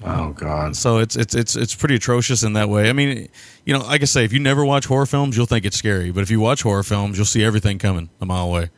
Oh 0.01 0.29
God. 0.31 0.77
So 0.77 0.99
it's 0.99 1.17
it's 1.17 1.35
it's 1.35 1.57
it's 1.57 1.75
pretty 1.75 1.95
atrocious 1.95 2.41
in 2.43 2.53
that 2.53 2.69
way. 2.69 2.89
I 2.89 2.93
mean, 2.93 3.27
you 3.65 3.73
know, 3.73 3.81
like 3.81 4.01
I 4.01 4.05
say, 4.05 4.23
if 4.23 4.31
you 4.31 4.39
never 4.39 4.63
watch 4.63 4.85
horror 4.85 5.05
films, 5.05 5.35
you'll 5.35 5.45
think 5.45 5.65
it's 5.65 5.75
scary. 5.75 6.11
But 6.11 6.21
if 6.21 6.31
you 6.31 6.39
watch 6.39 6.61
horror 6.61 6.83
films, 6.83 7.17
you'll 7.17 7.25
see 7.25 7.43
everything 7.43 7.79
coming 7.79 8.09
a 8.21 8.25
mile 8.25 8.45
away. 8.45 8.69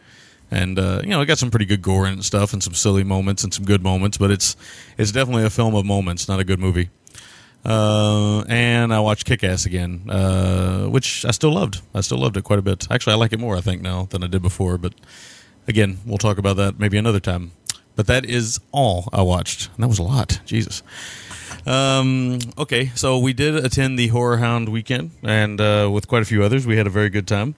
And 0.49 0.79
uh, 0.79 1.01
you 1.03 1.09
know, 1.09 1.21
it 1.21 1.27
got 1.27 1.37
some 1.37 1.51
pretty 1.51 1.65
good 1.65 1.83
gore 1.83 2.07
and 2.07 2.25
stuff, 2.25 2.53
and 2.53 2.63
some 2.63 2.73
silly 2.73 3.03
moments 3.03 3.43
and 3.43 3.53
some 3.53 3.65
good 3.65 3.83
moments. 3.83 4.17
But 4.17 4.31
it's 4.31 4.55
it's 4.97 5.11
definitely 5.11 5.43
a 5.43 5.51
film 5.51 5.75
of 5.75 5.85
moments, 5.85 6.27
not 6.27 6.39
a 6.39 6.43
good 6.43 6.59
movie. 6.59 6.89
Uh, 7.67 8.45
and 8.47 8.93
I 8.93 9.01
watched 9.01 9.25
Kick 9.25 9.43
Ass 9.43 9.65
again, 9.65 10.09
uh, 10.09 10.85
which 10.85 11.25
I 11.25 11.31
still 11.31 11.53
loved. 11.53 11.81
I 11.93 11.99
still 12.01 12.17
loved 12.17 12.37
it 12.37 12.43
quite 12.45 12.59
a 12.59 12.61
bit. 12.61 12.87
Actually, 12.89 13.13
I 13.13 13.17
like 13.17 13.33
it 13.33 13.39
more, 13.39 13.57
I 13.57 13.61
think, 13.61 13.81
now 13.81 14.07
than 14.09 14.23
I 14.23 14.27
did 14.27 14.41
before. 14.41 14.77
But 14.77 14.93
again, 15.67 15.97
we'll 16.05 16.17
talk 16.17 16.37
about 16.37 16.55
that 16.55 16.79
maybe 16.79 16.97
another 16.97 17.19
time. 17.19 17.51
But 17.97 18.07
that 18.07 18.25
is 18.25 18.59
all 18.71 19.09
I 19.11 19.21
watched. 19.21 19.69
And 19.75 19.83
that 19.83 19.87
was 19.89 19.99
a 19.99 20.03
lot. 20.03 20.39
Jesus. 20.45 20.81
Um, 21.65 22.39
okay, 22.57 22.91
so 22.95 23.19
we 23.19 23.33
did 23.33 23.55
attend 23.55 23.99
the 23.99 24.07
Horror 24.07 24.37
Hound 24.37 24.69
weekend, 24.69 25.11
and 25.21 25.59
uh, 25.59 25.89
with 25.91 26.07
quite 26.07 26.21
a 26.21 26.25
few 26.25 26.43
others, 26.43 26.65
we 26.65 26.77
had 26.77 26.87
a 26.87 26.89
very 26.89 27.09
good 27.09 27.27
time, 27.27 27.55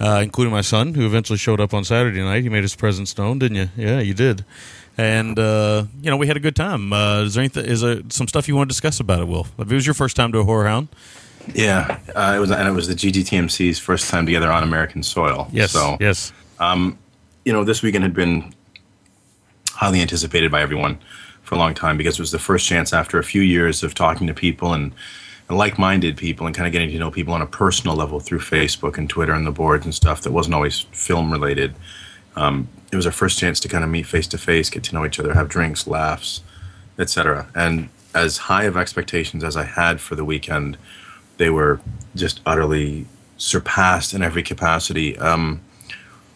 uh, 0.00 0.20
including 0.22 0.52
my 0.52 0.62
son, 0.62 0.94
who 0.94 1.04
eventually 1.04 1.38
showed 1.38 1.60
up 1.60 1.74
on 1.74 1.84
Saturday 1.84 2.22
night. 2.22 2.44
He 2.44 2.48
made 2.48 2.62
his 2.62 2.74
presence 2.74 3.18
known, 3.18 3.38
didn't 3.38 3.56
you? 3.56 3.68
Yeah, 3.76 4.00
you 4.00 4.14
did. 4.14 4.44
And 4.98 5.38
uh, 5.38 5.84
you 6.00 6.10
know, 6.10 6.16
we 6.16 6.26
had 6.26 6.36
a 6.36 6.40
good 6.40 6.56
time. 6.56 6.92
Uh, 6.92 7.22
is 7.22 7.34
there 7.34 7.42
anything? 7.42 7.64
Is 7.64 7.80
there 7.80 8.02
some 8.10 8.28
stuff 8.28 8.46
you 8.48 8.54
want 8.56 8.68
to 8.68 8.72
discuss 8.72 9.00
about 9.00 9.20
it, 9.20 9.28
Will? 9.28 9.46
If 9.58 9.70
it 9.70 9.74
was 9.74 9.86
your 9.86 9.94
first 9.94 10.16
time 10.16 10.32
to 10.32 10.38
a 10.38 10.44
Horror 10.44 10.66
Hound, 10.66 10.88
Yeah. 11.54 11.98
Uh, 12.14 12.34
it 12.36 12.40
was, 12.40 12.50
and 12.50 12.68
it 12.68 12.72
was 12.72 12.88
the 12.88 12.94
GGTMC's 12.94 13.78
first 13.78 14.10
time 14.10 14.26
together 14.26 14.50
on 14.52 14.62
American 14.62 15.02
soil. 15.02 15.48
yes, 15.50 15.72
So 15.72 15.96
yes, 16.00 16.32
you 17.44 17.52
know, 17.52 17.64
this 17.64 17.82
weekend 17.82 18.04
had 18.04 18.14
been 18.14 18.54
highly 19.72 20.00
anticipated 20.00 20.50
by 20.52 20.62
everyone 20.62 20.98
for 21.42 21.56
a 21.56 21.58
long 21.58 21.74
time 21.74 21.96
because 21.96 22.14
it 22.14 22.20
was 22.20 22.30
the 22.30 22.38
first 22.38 22.66
chance 22.68 22.92
after 22.92 23.18
a 23.18 23.24
few 23.24 23.42
years 23.42 23.82
of 23.82 23.94
talking 23.94 24.26
to 24.28 24.34
people 24.34 24.72
and, 24.72 24.92
and 25.48 25.58
like-minded 25.58 26.16
people 26.16 26.46
and 26.46 26.54
kind 26.54 26.66
of 26.68 26.72
getting 26.72 26.90
to 26.90 26.98
know 26.98 27.10
people 27.10 27.34
on 27.34 27.42
a 27.42 27.46
personal 27.46 27.96
level 27.96 28.20
through 28.20 28.38
Facebook 28.38 28.96
and 28.96 29.10
Twitter 29.10 29.32
and 29.32 29.44
the 29.44 29.50
boards 29.50 29.84
and 29.84 29.94
stuff 29.94 30.20
that 30.22 30.30
wasn't 30.32 30.54
always 30.54 30.80
film 30.92 31.32
related. 31.32 31.74
Um, 32.36 32.68
it 32.90 32.96
was 32.96 33.06
our 33.06 33.12
first 33.12 33.38
chance 33.38 33.60
to 33.60 33.68
kind 33.68 33.84
of 33.84 33.90
meet 33.90 34.06
face 34.06 34.26
to 34.28 34.38
face, 34.38 34.68
get 34.70 34.82
to 34.84 34.94
know 34.94 35.04
each 35.04 35.18
other, 35.18 35.34
have 35.34 35.48
drinks, 35.48 35.86
laughs, 35.86 36.42
etc. 36.98 37.48
And 37.54 37.88
as 38.14 38.36
high 38.38 38.64
of 38.64 38.76
expectations 38.76 39.42
as 39.44 39.56
I 39.56 39.64
had 39.64 40.00
for 40.00 40.14
the 40.14 40.24
weekend, 40.24 40.76
they 41.38 41.50
were 41.50 41.80
just 42.14 42.40
utterly 42.44 43.06
surpassed 43.38 44.12
in 44.14 44.22
every 44.22 44.42
capacity. 44.42 45.18
Um, 45.18 45.60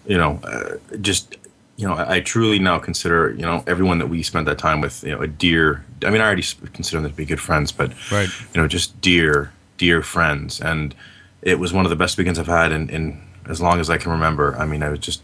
you 0.07 0.17
know, 0.17 0.41
uh, 0.45 0.77
just 1.01 1.37
you 1.77 1.87
know, 1.87 1.95
I, 1.95 2.17
I 2.17 2.21
truly 2.21 2.59
now 2.59 2.79
consider 2.79 3.31
you 3.33 3.43
know 3.43 3.63
everyone 3.67 3.99
that 3.99 4.07
we 4.09 4.23
spent 4.23 4.47
that 4.47 4.59
time 4.59 4.81
with, 4.81 5.05
you 5.05 5.11
know, 5.15 5.21
a 5.21 5.27
dear. 5.27 5.85
I 6.05 6.11
mean, 6.11 6.21
I 6.21 6.25
already 6.25 6.45
consider 6.73 7.03
them 7.03 7.11
to 7.11 7.17
be 7.17 7.27
good 7.27 7.41
friends, 7.41 7.73
but 7.73 7.93
Right. 8.11 8.29
you 8.55 8.61
know, 8.61 8.67
just 8.69 8.99
dear, 9.03 9.53
dear 9.77 10.03
friends, 10.03 10.61
and 10.61 10.95
it 11.43 11.59
was 11.59 11.73
one 11.73 11.85
of 11.85 11.91
the 11.91 11.97
best 11.97 12.17
weekends 12.17 12.39
I've 12.39 12.47
had 12.47 12.73
in, 12.73 12.89
in 12.89 13.21
as 13.47 13.61
long 13.61 13.79
as 13.79 13.91
I 13.91 13.99
can 13.99 14.11
remember. 14.13 14.57
I 14.57 14.65
mean, 14.65 14.83
I 14.83 14.89
was 14.89 14.99
just 15.01 15.23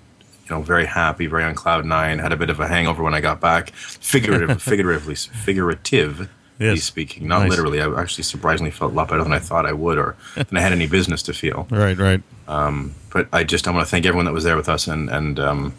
you 0.53 0.59
know 0.59 0.63
very 0.63 0.85
happy, 0.85 1.27
very 1.27 1.45
on 1.45 1.55
cloud 1.55 1.87
nine. 1.87 2.19
Had 2.19 2.33
a 2.33 2.37
bit 2.37 2.51
of 2.51 2.61
a 2.61 2.69
hangover 2.69 3.03
when 3.03 3.15
I 3.15 3.21
got 3.23 3.41
back, 3.41 3.71
figurative, 3.71 4.63
figuratively, 4.73 5.15
figuratively 5.15 6.29
Yes. 6.59 6.85
speaking, 6.85 7.27
not 7.27 7.41
Nice. 7.41 7.51
literally. 7.51 7.81
I 7.81 7.89
actually 8.01 8.25
surprisingly 8.25 8.71
felt 8.71 8.93
a 8.93 8.95
lot 8.95 9.09
better 9.09 9.23
than 9.25 9.33
I 9.33 9.39
thought 9.39 9.65
I 9.67 9.73
would, 9.73 9.97
or 9.99 10.15
than 10.35 10.57
I 10.57 10.61
had 10.61 10.73
any 10.73 10.87
business 10.87 11.23
to 11.25 11.33
feel 11.33 11.67
right, 11.71 11.97
right. 11.97 12.23
but 12.47 13.29
I 13.33 13.45
just 13.45 13.67
I 13.67 13.71
want 13.71 13.87
to 13.87 13.91
thank 13.91 14.05
everyone 14.05 14.27
that 14.27 14.35
was 14.35 14.45
there 14.45 14.57
with 14.57 14.69
us 14.69 14.87
and 14.87 15.09
and 15.09 15.41
um, 15.41 15.75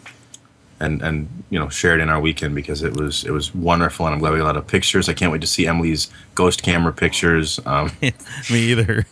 and 0.80 1.00
and 1.02 1.28
you 1.50 1.58
know 1.58 1.68
shared 1.68 2.00
in 2.00 2.08
our 2.10 2.20
weekend 2.20 2.54
because 2.56 2.82
it 2.82 2.94
was 2.94 3.24
it 3.24 3.30
was 3.30 3.54
wonderful, 3.54 4.06
and 4.06 4.14
I'm 4.14 4.18
glad 4.20 4.32
we 4.32 4.38
got 4.38 4.44
a 4.44 4.50
lot 4.52 4.56
of 4.56 4.66
pictures. 4.66 5.08
I 5.08 5.14
can't 5.14 5.30
wait 5.30 5.40
to 5.42 5.46
see 5.46 5.68
Emily's 5.68 6.10
ghost 6.34 6.64
camera 6.64 6.92
pictures. 6.92 7.60
Um, 7.64 7.92
Me 8.50 8.58
either. 8.72 9.06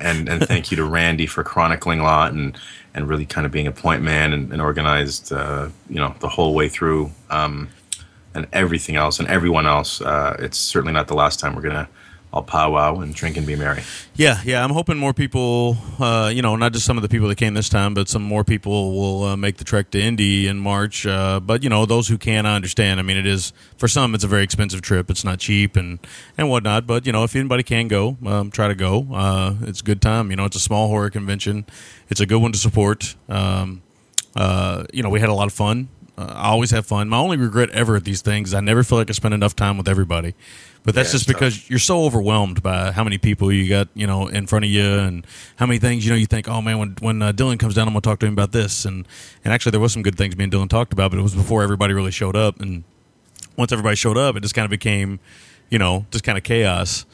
And 0.00 0.28
and 0.28 0.46
thank 0.46 0.70
you 0.70 0.76
to 0.76 0.84
Randy 0.84 1.26
for 1.26 1.42
chronicling 1.42 2.00
a 2.00 2.02
lot 2.02 2.32
and 2.32 2.58
and 2.94 3.08
really 3.08 3.26
kind 3.26 3.46
of 3.46 3.52
being 3.52 3.66
a 3.66 3.72
point 3.72 4.02
man 4.02 4.32
and, 4.32 4.52
and 4.52 4.62
organized, 4.62 5.32
uh, 5.32 5.68
you 5.88 5.96
know, 5.96 6.14
the 6.20 6.28
whole 6.28 6.54
way 6.54 6.68
through, 6.68 7.10
um, 7.28 7.68
and 8.34 8.46
everything 8.52 8.96
else 8.96 9.18
and 9.18 9.28
everyone 9.28 9.66
else. 9.66 10.00
Uh, 10.00 10.36
it's 10.38 10.56
certainly 10.56 10.94
not 10.94 11.06
the 11.06 11.14
last 11.14 11.38
time 11.38 11.54
we're 11.54 11.62
gonna 11.62 11.88
all 12.36 12.42
powwow 12.42 13.00
and 13.00 13.14
drink 13.14 13.36
and 13.36 13.46
be 13.46 13.56
merry. 13.56 13.82
Yeah, 14.14 14.40
yeah. 14.44 14.62
I'm 14.62 14.70
hoping 14.70 14.98
more 14.98 15.14
people, 15.14 15.76
uh, 15.98 16.30
you 16.32 16.42
know, 16.42 16.54
not 16.54 16.72
just 16.72 16.84
some 16.84 16.98
of 16.98 17.02
the 17.02 17.08
people 17.08 17.28
that 17.28 17.36
came 17.36 17.54
this 17.54 17.68
time, 17.68 17.94
but 17.94 18.08
some 18.08 18.22
more 18.22 18.44
people 18.44 18.92
will 18.92 19.24
uh, 19.24 19.36
make 19.36 19.56
the 19.56 19.64
trek 19.64 19.90
to 19.92 20.00
Indy 20.00 20.46
in 20.46 20.58
March. 20.58 21.06
Uh, 21.06 21.40
but 21.40 21.62
you 21.62 21.70
know, 21.70 21.86
those 21.86 22.08
who 22.08 22.18
can, 22.18 22.44
I 22.44 22.54
understand. 22.54 23.00
I 23.00 23.02
mean, 23.02 23.16
it 23.16 23.26
is 23.26 23.52
for 23.78 23.88
some, 23.88 24.14
it's 24.14 24.24
a 24.24 24.28
very 24.28 24.44
expensive 24.44 24.82
trip. 24.82 25.10
It's 25.10 25.24
not 25.24 25.38
cheap 25.38 25.76
and 25.76 25.98
and 26.36 26.50
whatnot. 26.50 26.86
But 26.86 27.06
you 27.06 27.12
know, 27.12 27.24
if 27.24 27.34
anybody 27.34 27.62
can 27.62 27.88
go, 27.88 28.16
um, 28.24 28.50
try 28.50 28.68
to 28.68 28.74
go. 28.74 29.06
Uh, 29.12 29.54
it's 29.62 29.80
a 29.80 29.84
good 29.84 30.02
time. 30.02 30.30
You 30.30 30.36
know, 30.36 30.44
it's 30.44 30.56
a 30.56 30.60
small 30.60 30.88
horror 30.88 31.10
convention. 31.10 31.64
It's 32.08 32.20
a 32.20 32.26
good 32.26 32.40
one 32.42 32.52
to 32.52 32.58
support. 32.58 33.16
Um, 33.28 33.82
uh, 34.36 34.84
you 34.92 35.02
know, 35.02 35.08
we 35.08 35.20
had 35.20 35.30
a 35.30 35.34
lot 35.34 35.46
of 35.46 35.54
fun. 35.54 35.88
Uh, 36.18 36.32
I 36.34 36.48
always 36.48 36.70
have 36.70 36.86
fun. 36.86 37.08
My 37.08 37.18
only 37.18 37.36
regret 37.36 37.70
ever 37.70 37.96
at 37.96 38.04
these 38.04 38.22
things, 38.22 38.54
I 38.54 38.60
never 38.60 38.82
feel 38.82 38.98
like 38.98 39.10
I 39.10 39.12
spend 39.12 39.34
enough 39.34 39.56
time 39.56 39.76
with 39.76 39.88
everybody. 39.88 40.34
But 40.86 40.94
that's 40.94 41.08
Yeah, 41.08 41.18
just 41.18 41.26
because 41.26 41.68
you're 41.68 41.80
so 41.80 42.04
overwhelmed 42.04 42.62
by 42.62 42.92
how 42.92 43.02
many 43.02 43.18
people 43.18 43.52
you 43.52 43.68
got, 43.68 43.88
you 43.94 44.06
know, 44.06 44.28
in 44.28 44.46
front 44.46 44.64
of 44.64 44.70
you, 44.70 44.84
and 44.84 45.26
how 45.56 45.66
many 45.66 45.80
things 45.80 46.06
you 46.06 46.12
know. 46.12 46.16
You 46.16 46.26
think, 46.26 46.48
oh 46.48 46.62
man, 46.62 46.78
when 46.78 46.96
when 47.00 47.20
uh, 47.22 47.32
Dylan 47.32 47.58
comes 47.58 47.74
down, 47.74 47.88
I'm 47.88 47.92
gonna 47.92 48.02
talk 48.02 48.20
to 48.20 48.26
him 48.26 48.34
about 48.34 48.52
this, 48.52 48.84
and 48.84 49.06
and 49.44 49.52
actually 49.52 49.72
there 49.72 49.80
was 49.80 49.92
some 49.92 50.02
good 50.02 50.16
things 50.16 50.36
me 50.36 50.44
and 50.44 50.52
Dylan 50.52 50.68
talked 50.68 50.92
about, 50.92 51.10
but 51.10 51.18
it 51.18 51.22
was 51.22 51.34
before 51.34 51.64
everybody 51.64 51.92
really 51.92 52.12
showed 52.12 52.36
up, 52.36 52.60
and 52.60 52.84
once 53.56 53.72
everybody 53.72 53.96
showed 53.96 54.16
up, 54.16 54.36
it 54.36 54.44
just 54.44 54.54
kind 54.54 54.64
of 54.64 54.70
became, 54.70 55.18
you 55.70 55.78
know, 55.80 56.06
just 56.12 56.22
kind 56.22 56.38
of 56.38 56.44
chaos. 56.44 57.04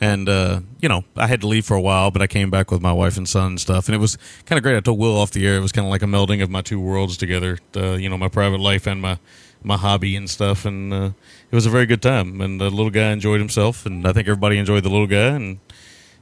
And 0.00 0.28
uh, 0.28 0.62
you 0.80 0.88
know, 0.88 1.04
I 1.16 1.28
had 1.28 1.40
to 1.42 1.46
leave 1.46 1.64
for 1.64 1.76
a 1.76 1.80
while, 1.80 2.10
but 2.10 2.22
I 2.22 2.26
came 2.26 2.50
back 2.50 2.72
with 2.72 2.82
my 2.82 2.92
wife 2.92 3.16
and 3.16 3.28
son 3.28 3.46
and 3.46 3.60
stuff, 3.60 3.86
and 3.86 3.94
it 3.94 3.98
was 3.98 4.18
kind 4.44 4.58
of 4.58 4.64
great. 4.64 4.76
I 4.76 4.80
told 4.80 4.98
Will 4.98 5.16
off 5.16 5.30
the 5.30 5.46
air; 5.46 5.54
it 5.54 5.60
was 5.60 5.70
kind 5.70 5.86
of 5.86 5.90
like 5.92 6.02
a 6.02 6.06
melding 6.06 6.42
of 6.42 6.50
my 6.50 6.62
two 6.62 6.80
worlds 6.80 7.16
together. 7.16 7.58
Uh, 7.76 7.92
you 7.92 8.08
know, 8.08 8.18
my 8.18 8.28
private 8.28 8.58
life 8.58 8.88
and 8.88 9.00
my 9.00 9.20
my 9.62 9.76
hobby 9.76 10.16
and 10.16 10.28
stuff, 10.28 10.64
and 10.64 10.92
uh, 10.92 11.10
it 11.50 11.54
was 11.54 11.66
a 11.66 11.70
very 11.70 11.86
good 11.86 12.02
time. 12.02 12.40
And 12.40 12.60
the 12.60 12.70
little 12.70 12.90
guy 12.90 13.10
enjoyed 13.10 13.40
himself, 13.40 13.86
and 13.86 14.06
I 14.06 14.12
think 14.12 14.28
everybody 14.28 14.58
enjoyed 14.58 14.82
the 14.82 14.90
little 14.90 15.06
guy, 15.06 15.28
and 15.28 15.58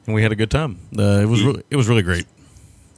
and 0.07 0.14
we 0.14 0.23
had 0.23 0.33
a 0.33 0.37
good 0.37 0.50
time. 0.50 0.78
Uh, 0.99 1.21
it 1.21 1.26
was 1.26 1.42
really, 1.42 1.62
it 1.71 1.76
was 1.76 1.88
really 1.88 2.02
great. 2.02 2.26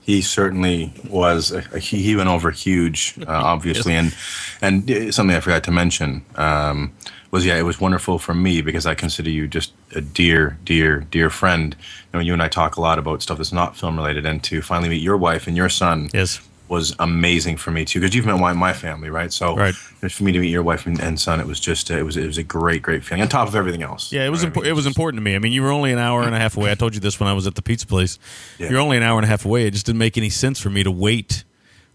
He 0.03 0.23
certainly 0.23 0.93
was. 1.09 1.53
A, 1.53 1.79
he, 1.79 2.03
he 2.03 2.17
went 2.17 2.29
over 2.29 2.51
huge, 2.51 3.15
uh, 3.21 3.25
obviously, 3.29 3.95
and 3.95 4.15
and 4.63 4.91
uh, 4.91 5.13
something 5.13 5.37
I 5.37 5.41
forgot 5.41 5.65
to 5.65 5.73
mention 5.73 6.25
um, 6.37 6.93
was 7.31 7.45
yeah, 7.45 7.57
it 7.57 7.63
was 7.63 7.81
wonderful 7.81 8.19
for 8.19 8.35
me 8.35 8.63
because 8.63 8.87
I 8.87 8.95
consider 8.95 9.31
you 9.31 9.47
just 9.47 9.73
a 9.95 10.01
dear, 10.01 10.59
dear, 10.65 11.01
dear 11.01 11.31
friend. 11.31 11.77
You 12.13 12.19
know, 12.19 12.21
you 12.21 12.33
and 12.33 12.43
I 12.43 12.49
talk 12.49 12.77
a 12.77 12.81
lot 12.81 12.99
about 12.99 13.23
stuff 13.23 13.39
that's 13.39 13.53
not 13.53 13.77
film 13.77 13.97
related, 13.97 14.25
and 14.25 14.43
to 14.45 14.63
finally 14.63 14.89
meet 14.89 15.03
your 15.03 15.17
wife 15.17 15.47
and 15.47 15.57
your 15.57 15.69
son 15.69 16.09
Yes. 16.15 16.41
Was 16.71 16.95
amazing 17.01 17.57
for 17.59 17.71
me 17.73 17.85
too 17.85 18.01
because 18.01 18.15
you've 18.15 18.25
met 18.27 18.39
my, 18.39 18.53
my 18.53 18.73
family, 18.73 19.11
right? 19.11 19.33
So 19.33 19.57
Right. 19.57 19.75
for 19.75 20.23
me 20.25 20.33
to 20.33 20.39
meet 20.39 20.51
your 20.51 20.63
wife 20.63 20.87
and, 20.87 20.99
and 21.01 21.19
son, 21.21 21.41
it 21.41 21.47
was 21.47 21.59
just 21.61 21.91
uh, 21.91 21.95
it 21.99 22.05
was 22.05 22.17
it 22.17 22.27
was 22.27 22.39
a 22.39 22.43
great, 22.43 22.81
great 22.81 23.05
feeling 23.05 23.23
on 23.23 23.29
top 23.29 23.49
of 23.49 23.55
everything 23.57 23.83
else. 23.83 24.13
Yeah, 24.13 24.25
it 24.25 24.31
was 24.31 24.45
Right? 24.45 24.53
I 24.53 24.55
impo- 24.55 24.63
mean, 24.63 24.71
it 24.71 24.75
was 24.77 24.87
important 24.87 25.19
to 25.19 25.23
me. 25.25 25.35
I 25.35 25.39
mean, 25.41 25.53
you 25.53 25.63
were 25.63 25.73
only 25.73 25.93
an 25.93 25.99
hour 25.99 26.23
and 26.23 26.35
a 26.35 26.39
half 26.39 26.57
away. 26.57 26.71
I 26.71 26.75
told 26.77 26.95
you 26.95 27.01
this 27.01 27.19
when 27.21 27.29
I 27.29 27.33
was 27.33 27.47
at 27.47 27.57
the 27.57 27.63
pizza 27.63 27.87
place. 27.87 28.19
Yeah. 28.59 28.71
You're 28.71 28.81
only 28.81 28.97
an 28.97 29.03
hour 29.03 29.19
and 29.19 29.25
a 29.25 29.29
half 29.29 29.45
away. 29.45 29.67
It 29.67 29.73
just 29.73 29.85
didn't 29.85 29.99
make 29.99 30.17
any 30.17 30.31
sense 30.31 30.59
for 30.61 30.71
me 30.71 30.83
to 30.85 30.91
wait 30.91 31.45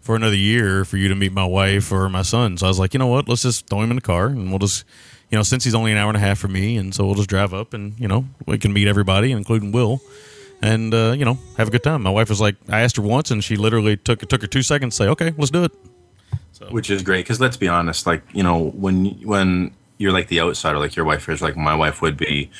for 0.00 0.14
another 0.14 0.36
year 0.36 0.84
for 0.84 0.98
you 0.98 1.08
to 1.08 1.14
meet 1.16 1.32
my 1.32 1.44
wife 1.46 1.90
or 1.90 2.08
my 2.08 2.22
son. 2.22 2.56
So 2.58 2.66
I 2.66 2.68
was 2.68 2.78
like, 2.78 2.92
you 2.94 2.98
know 2.98 3.08
what? 3.08 3.28
Let's 3.28 3.42
just 3.42 3.66
throw 3.66 3.80
him 3.82 3.90
in 3.90 3.96
the 3.96 4.02
car 4.02 4.26
and 4.26 4.50
we'll 4.50 4.60
just, 4.60 4.84
you 5.30 5.36
know, 5.38 5.42
since 5.42 5.64
he's 5.64 5.74
only 5.74 5.90
an 5.90 5.98
hour 5.98 6.08
and 6.08 6.16
a 6.16 6.20
half 6.20 6.38
for 6.38 6.46
me, 6.46 6.76
and 6.76 6.94
so 6.94 7.04
we'll 7.04 7.16
just 7.16 7.28
drive 7.28 7.52
up 7.52 7.74
and 7.74 7.98
you 7.98 8.06
know 8.06 8.26
we 8.46 8.58
can 8.58 8.72
meet 8.72 8.86
everybody, 8.86 9.32
including 9.32 9.72
Will. 9.72 10.00
And 10.62 10.92
uh, 10.94 11.14
you 11.16 11.24
know, 11.24 11.38
have 11.58 11.68
a 11.68 11.70
good 11.70 11.82
time. 11.82 12.02
My 12.02 12.10
wife 12.10 12.28
was 12.28 12.40
like, 12.40 12.56
I 12.68 12.80
asked 12.80 12.96
her 12.96 13.02
once, 13.02 13.30
and 13.30 13.44
she 13.44 13.56
literally 13.56 13.96
took 13.96 14.22
it 14.22 14.28
took 14.28 14.40
her 14.42 14.48
two 14.48 14.62
seconds 14.62 14.96
to 14.96 15.04
say, 15.04 15.08
"Okay, 15.10 15.34
let's 15.36 15.50
do 15.50 15.64
it." 15.64 15.72
which 16.70 16.88
is 16.90 17.02
great 17.02 17.22
because 17.24 17.38
let's 17.38 17.56
be 17.58 17.68
honest 17.68 18.06
like 18.06 18.22
you 18.32 18.42
know 18.42 18.70
when 18.70 19.06
when 19.26 19.70
you're 19.98 20.10
like 20.10 20.28
the 20.28 20.40
outsider 20.40 20.78
like 20.78 20.96
your 20.96 21.04
wife 21.04 21.28
is 21.28 21.42
like 21.42 21.54
my 21.54 21.74
wife 21.74 22.00
would 22.00 22.16
be 22.16 22.50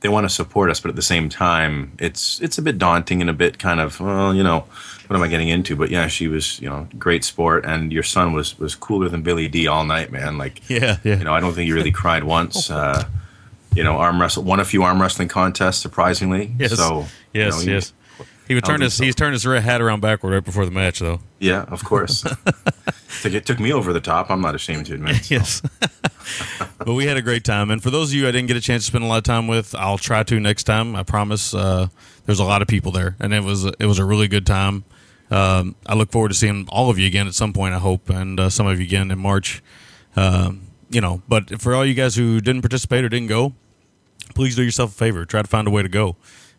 they 0.00 0.08
want 0.08 0.24
to 0.24 0.28
support 0.28 0.68
us 0.68 0.80
but 0.80 0.88
at 0.88 0.96
the 0.96 1.02
same 1.02 1.28
time 1.28 1.92
it's 2.00 2.40
it's 2.40 2.58
a 2.58 2.62
bit 2.62 2.76
daunting 2.76 3.20
and 3.20 3.30
a 3.30 3.32
bit 3.32 3.56
kind 3.60 3.78
of 3.78 4.00
well 4.00 4.34
you 4.34 4.42
know 4.42 4.64
what 5.06 5.16
am 5.16 5.22
i 5.22 5.28
getting 5.28 5.48
into 5.48 5.76
but 5.76 5.90
yeah 5.90 6.08
she 6.08 6.26
was 6.26 6.60
you 6.60 6.68
know 6.68 6.88
great 6.98 7.22
sport 7.24 7.64
and 7.64 7.92
your 7.92 8.02
son 8.02 8.32
was 8.32 8.58
was 8.58 8.74
cooler 8.74 9.08
than 9.08 9.22
billy 9.22 9.46
d 9.46 9.68
all 9.68 9.84
night 9.84 10.10
man 10.10 10.36
like 10.38 10.68
Yeah, 10.68 10.96
yeah. 11.04 11.16
you 11.18 11.24
know 11.24 11.32
i 11.32 11.38
don't 11.38 11.52
think 11.54 11.66
he 11.66 11.72
really 11.72 11.92
cried 11.92 12.24
once 12.24 12.68
uh 12.68 13.04
you 13.76 13.84
know 13.84 13.96
arm 13.96 14.20
wrestle 14.20 14.42
won 14.42 14.58
a 14.60 14.64
few 14.64 14.82
arm 14.82 15.00
wrestling 15.00 15.28
contests 15.28 15.78
surprisingly 15.78 16.54
Yes. 16.58 16.74
so 16.76 17.06
you 17.32 17.42
yes, 17.42 17.54
know, 17.58 17.60
he- 17.64 17.72
yes. 17.72 17.92
He 18.48 18.54
would 18.54 18.64
turn 18.64 18.80
his 18.80 18.94
so. 18.94 19.02
he's 19.02 19.16
turned 19.16 19.32
his 19.32 19.44
red 19.44 19.64
hat 19.64 19.80
around 19.82 20.00
backward 20.00 20.32
right 20.32 20.44
before 20.44 20.64
the 20.64 20.70
match, 20.70 21.00
though. 21.00 21.20
yeah 21.40 21.62
of 21.68 21.84
course 21.84 22.24
it 23.24 23.44
took 23.44 23.58
me 23.58 23.72
over 23.72 23.92
the 23.92 24.00
top 24.00 24.30
i'm 24.30 24.40
not 24.40 24.54
ashamed 24.54 24.86
to 24.86 24.94
admit 24.94 25.16
so. 25.24 25.34
Yes. 25.34 25.62
but 26.78 26.94
we 26.94 27.06
had 27.06 27.16
a 27.16 27.22
great 27.22 27.44
time. 27.44 27.70
And 27.70 27.82
for 27.82 27.90
those 27.90 28.10
of 28.10 28.14
you 28.14 28.28
I 28.28 28.30
didn't 28.32 28.48
get 28.48 28.56
a 28.56 28.60
chance 28.60 28.84
to 28.84 28.86
spend 28.88 29.04
a 29.04 29.06
lot 29.06 29.18
of 29.18 29.24
time 29.24 29.46
with, 29.48 29.74
I'll 29.74 29.98
try 29.98 30.22
to 30.24 30.40
next 30.40 30.64
time. 30.64 30.94
I 30.96 31.02
promise. 31.02 31.54
Uh, 31.54 31.88
there's 32.24 32.40
a 32.40 32.44
lot 32.44 32.62
of 32.62 32.68
people 32.68 32.90
there, 32.92 33.16
and 33.20 33.32
it 33.32 33.44
was 33.44 33.64
it 33.64 33.86
was 33.86 33.98
a 34.00 34.04
really 34.04 34.26
good 34.28 34.44
time. 34.46 34.84
Um, 35.30 35.76
I 35.86 35.94
look 35.94 36.10
forward 36.10 36.28
to 36.28 36.34
seeing 36.34 36.66
all 36.68 36.90
of 36.90 36.98
you 36.98 37.06
again 37.06 37.26
at 37.28 37.34
some 37.34 37.52
point. 37.52 37.74
I 37.74 37.78
hope, 37.78 38.10
and 38.10 38.38
uh, 38.40 38.50
some 38.50 38.66
of 38.66 38.78
you 38.80 38.84
again 38.86 39.10
in 39.10 39.18
March. 39.18 39.62
Um, 40.16 40.62
you 40.90 41.00
know, 41.00 41.22
but 41.28 41.60
for 41.60 41.74
all 41.74 41.84
you 41.84 41.94
guys 41.94 42.16
who 42.16 42.40
didn't 42.40 42.62
participate 42.62 43.04
or 43.04 43.08
didn't 43.08 43.28
go, 43.28 43.54
please 44.34 44.56
do 44.56 44.62
yourself 44.62 44.92
a 44.92 44.94
favor. 44.94 45.24
Try 45.24 45.42
to 45.42 45.48
find 45.48 45.66
a 45.68 45.70
way 45.70 45.82
to 45.82 45.88
go. 45.88 46.16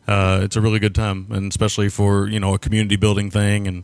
Uh, 0.07 0.39
it's 0.43 0.55
a 0.55 0.61
really 0.61 0.79
good 0.79 0.95
time, 0.95 1.27
and 1.31 1.51
especially 1.51 1.89
for 1.89 2.27
you 2.27 2.39
know 2.39 2.53
a 2.53 2.59
community 2.59 2.95
building 2.95 3.29
thing 3.29 3.67
and 3.67 3.83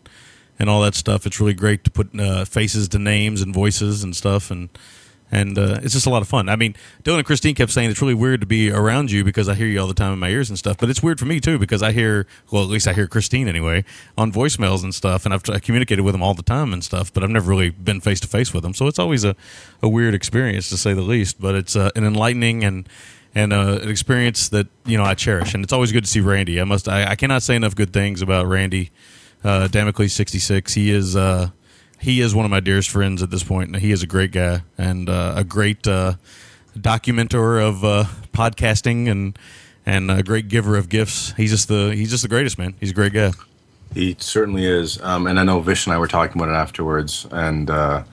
and 0.59 0.69
all 0.69 0.81
that 0.81 0.95
stuff. 0.95 1.25
It's 1.25 1.39
really 1.39 1.53
great 1.53 1.83
to 1.83 1.91
put 1.91 2.17
uh, 2.19 2.45
faces 2.45 2.87
to 2.89 2.99
names 2.99 3.41
and 3.41 3.53
voices 3.53 4.03
and 4.03 4.15
stuff, 4.15 4.49
and 4.49 4.69
and 5.33 5.57
uh, 5.57 5.79
it's 5.81 5.93
just 5.93 6.05
a 6.05 6.11
lot 6.11 6.21
of 6.21 6.27
fun. 6.27 6.47
I 6.47 6.55
mean, 6.55 6.75
Dylan 7.03 7.17
and 7.17 7.25
Christine 7.25 7.55
kept 7.55 7.71
saying 7.71 7.89
it's 7.89 8.01
really 8.01 8.13
weird 8.13 8.41
to 8.41 8.45
be 8.45 8.69
around 8.69 9.09
you 9.09 9.23
because 9.23 9.49
I 9.49 9.55
hear 9.55 9.65
you 9.65 9.81
all 9.81 9.87
the 9.87 9.95
time 9.95 10.13
in 10.13 10.19
my 10.19 10.29
ears 10.29 10.49
and 10.49 10.59
stuff. 10.59 10.77
But 10.77 10.91
it's 10.91 11.01
weird 11.01 11.19
for 11.19 11.25
me 11.25 11.39
too 11.39 11.57
because 11.57 11.81
I 11.81 11.91
hear, 11.91 12.27
well, 12.51 12.61
at 12.61 12.69
least 12.69 12.87
I 12.87 12.93
hear 12.93 13.07
Christine 13.07 13.47
anyway 13.47 13.83
on 14.15 14.31
voicemails 14.31 14.83
and 14.83 14.93
stuff, 14.93 15.25
and 15.25 15.33
I've 15.33 15.41
I 15.49 15.57
communicated 15.57 16.03
with 16.03 16.13
them 16.13 16.21
all 16.21 16.35
the 16.35 16.43
time 16.43 16.71
and 16.71 16.83
stuff. 16.83 17.11
But 17.11 17.23
I've 17.23 17.31
never 17.31 17.49
really 17.49 17.71
been 17.71 17.99
face 17.99 18.19
to 18.19 18.27
face 18.27 18.53
with 18.53 18.61
them, 18.61 18.75
so 18.75 18.85
it's 18.87 18.99
always 18.99 19.23
a, 19.23 19.35
a 19.81 19.89
weird 19.89 20.13
experience 20.13 20.69
to 20.69 20.77
say 20.77 20.93
the 20.93 21.01
least. 21.01 21.41
But 21.41 21.55
it's 21.55 21.75
uh, 21.75 21.89
an 21.95 22.05
enlightening 22.05 22.63
and 22.63 22.87
and 23.35 23.51
uh, 23.53 23.79
an 23.81 23.89
experience 23.89 24.49
that 24.49 24.67
you 24.85 24.97
know 24.97 25.03
I 25.03 25.13
cherish, 25.13 25.53
and 25.53 25.63
it's 25.63 25.73
always 25.73 25.91
good 25.91 26.03
to 26.03 26.09
see 26.09 26.21
Randy. 26.21 26.59
I 26.61 26.63
must, 26.63 26.87
I, 26.87 27.11
I 27.11 27.15
cannot 27.15 27.43
say 27.43 27.55
enough 27.55 27.75
good 27.75 27.93
things 27.93 28.21
about 28.21 28.47
Randy. 28.47 28.91
Uh, 29.43 29.67
Damocles 29.67 30.13
sixty 30.13 30.39
six. 30.39 30.73
He 30.73 30.89
is 30.89 31.15
uh, 31.15 31.49
he 32.03 32.19
is 32.19 32.35
one 32.35 32.43
of 32.43 32.51
my 32.51 32.59
dearest 32.59 32.89
friends 32.89 33.23
at 33.23 33.31
this 33.31 33.43
point, 33.43 33.77
he 33.77 33.91
is 33.91 34.03
a 34.03 34.07
great 34.07 34.31
guy 34.31 34.61
and 34.77 35.09
uh, 35.09 35.35
a 35.37 35.43
great 35.45 35.87
uh, 35.87 36.15
documenter 36.77 37.65
of 37.65 37.83
uh, 37.85 38.03
podcasting 38.33 39.09
and 39.09 39.39
and 39.85 40.11
a 40.11 40.21
great 40.21 40.49
giver 40.49 40.75
of 40.75 40.89
gifts. 40.89 41.31
He's 41.37 41.51
just 41.51 41.69
the 41.69 41.95
he's 41.95 42.09
just 42.09 42.23
the 42.23 42.29
greatest 42.29 42.57
man. 42.57 42.73
He's 42.79 42.91
a 42.91 42.93
great 42.93 43.13
guy. 43.13 43.31
He 43.93 44.17
certainly 44.19 44.65
is. 44.65 45.01
Um, 45.01 45.27
and 45.27 45.39
I 45.39 45.43
know 45.43 45.61
Vish 45.61 45.85
and 45.85 45.93
I 45.93 45.97
were 45.97 46.07
talking 46.07 46.41
about 46.41 46.49
it 46.51 46.57
afterwards, 46.57 47.25
and 47.31 47.69
uh, 47.69 48.03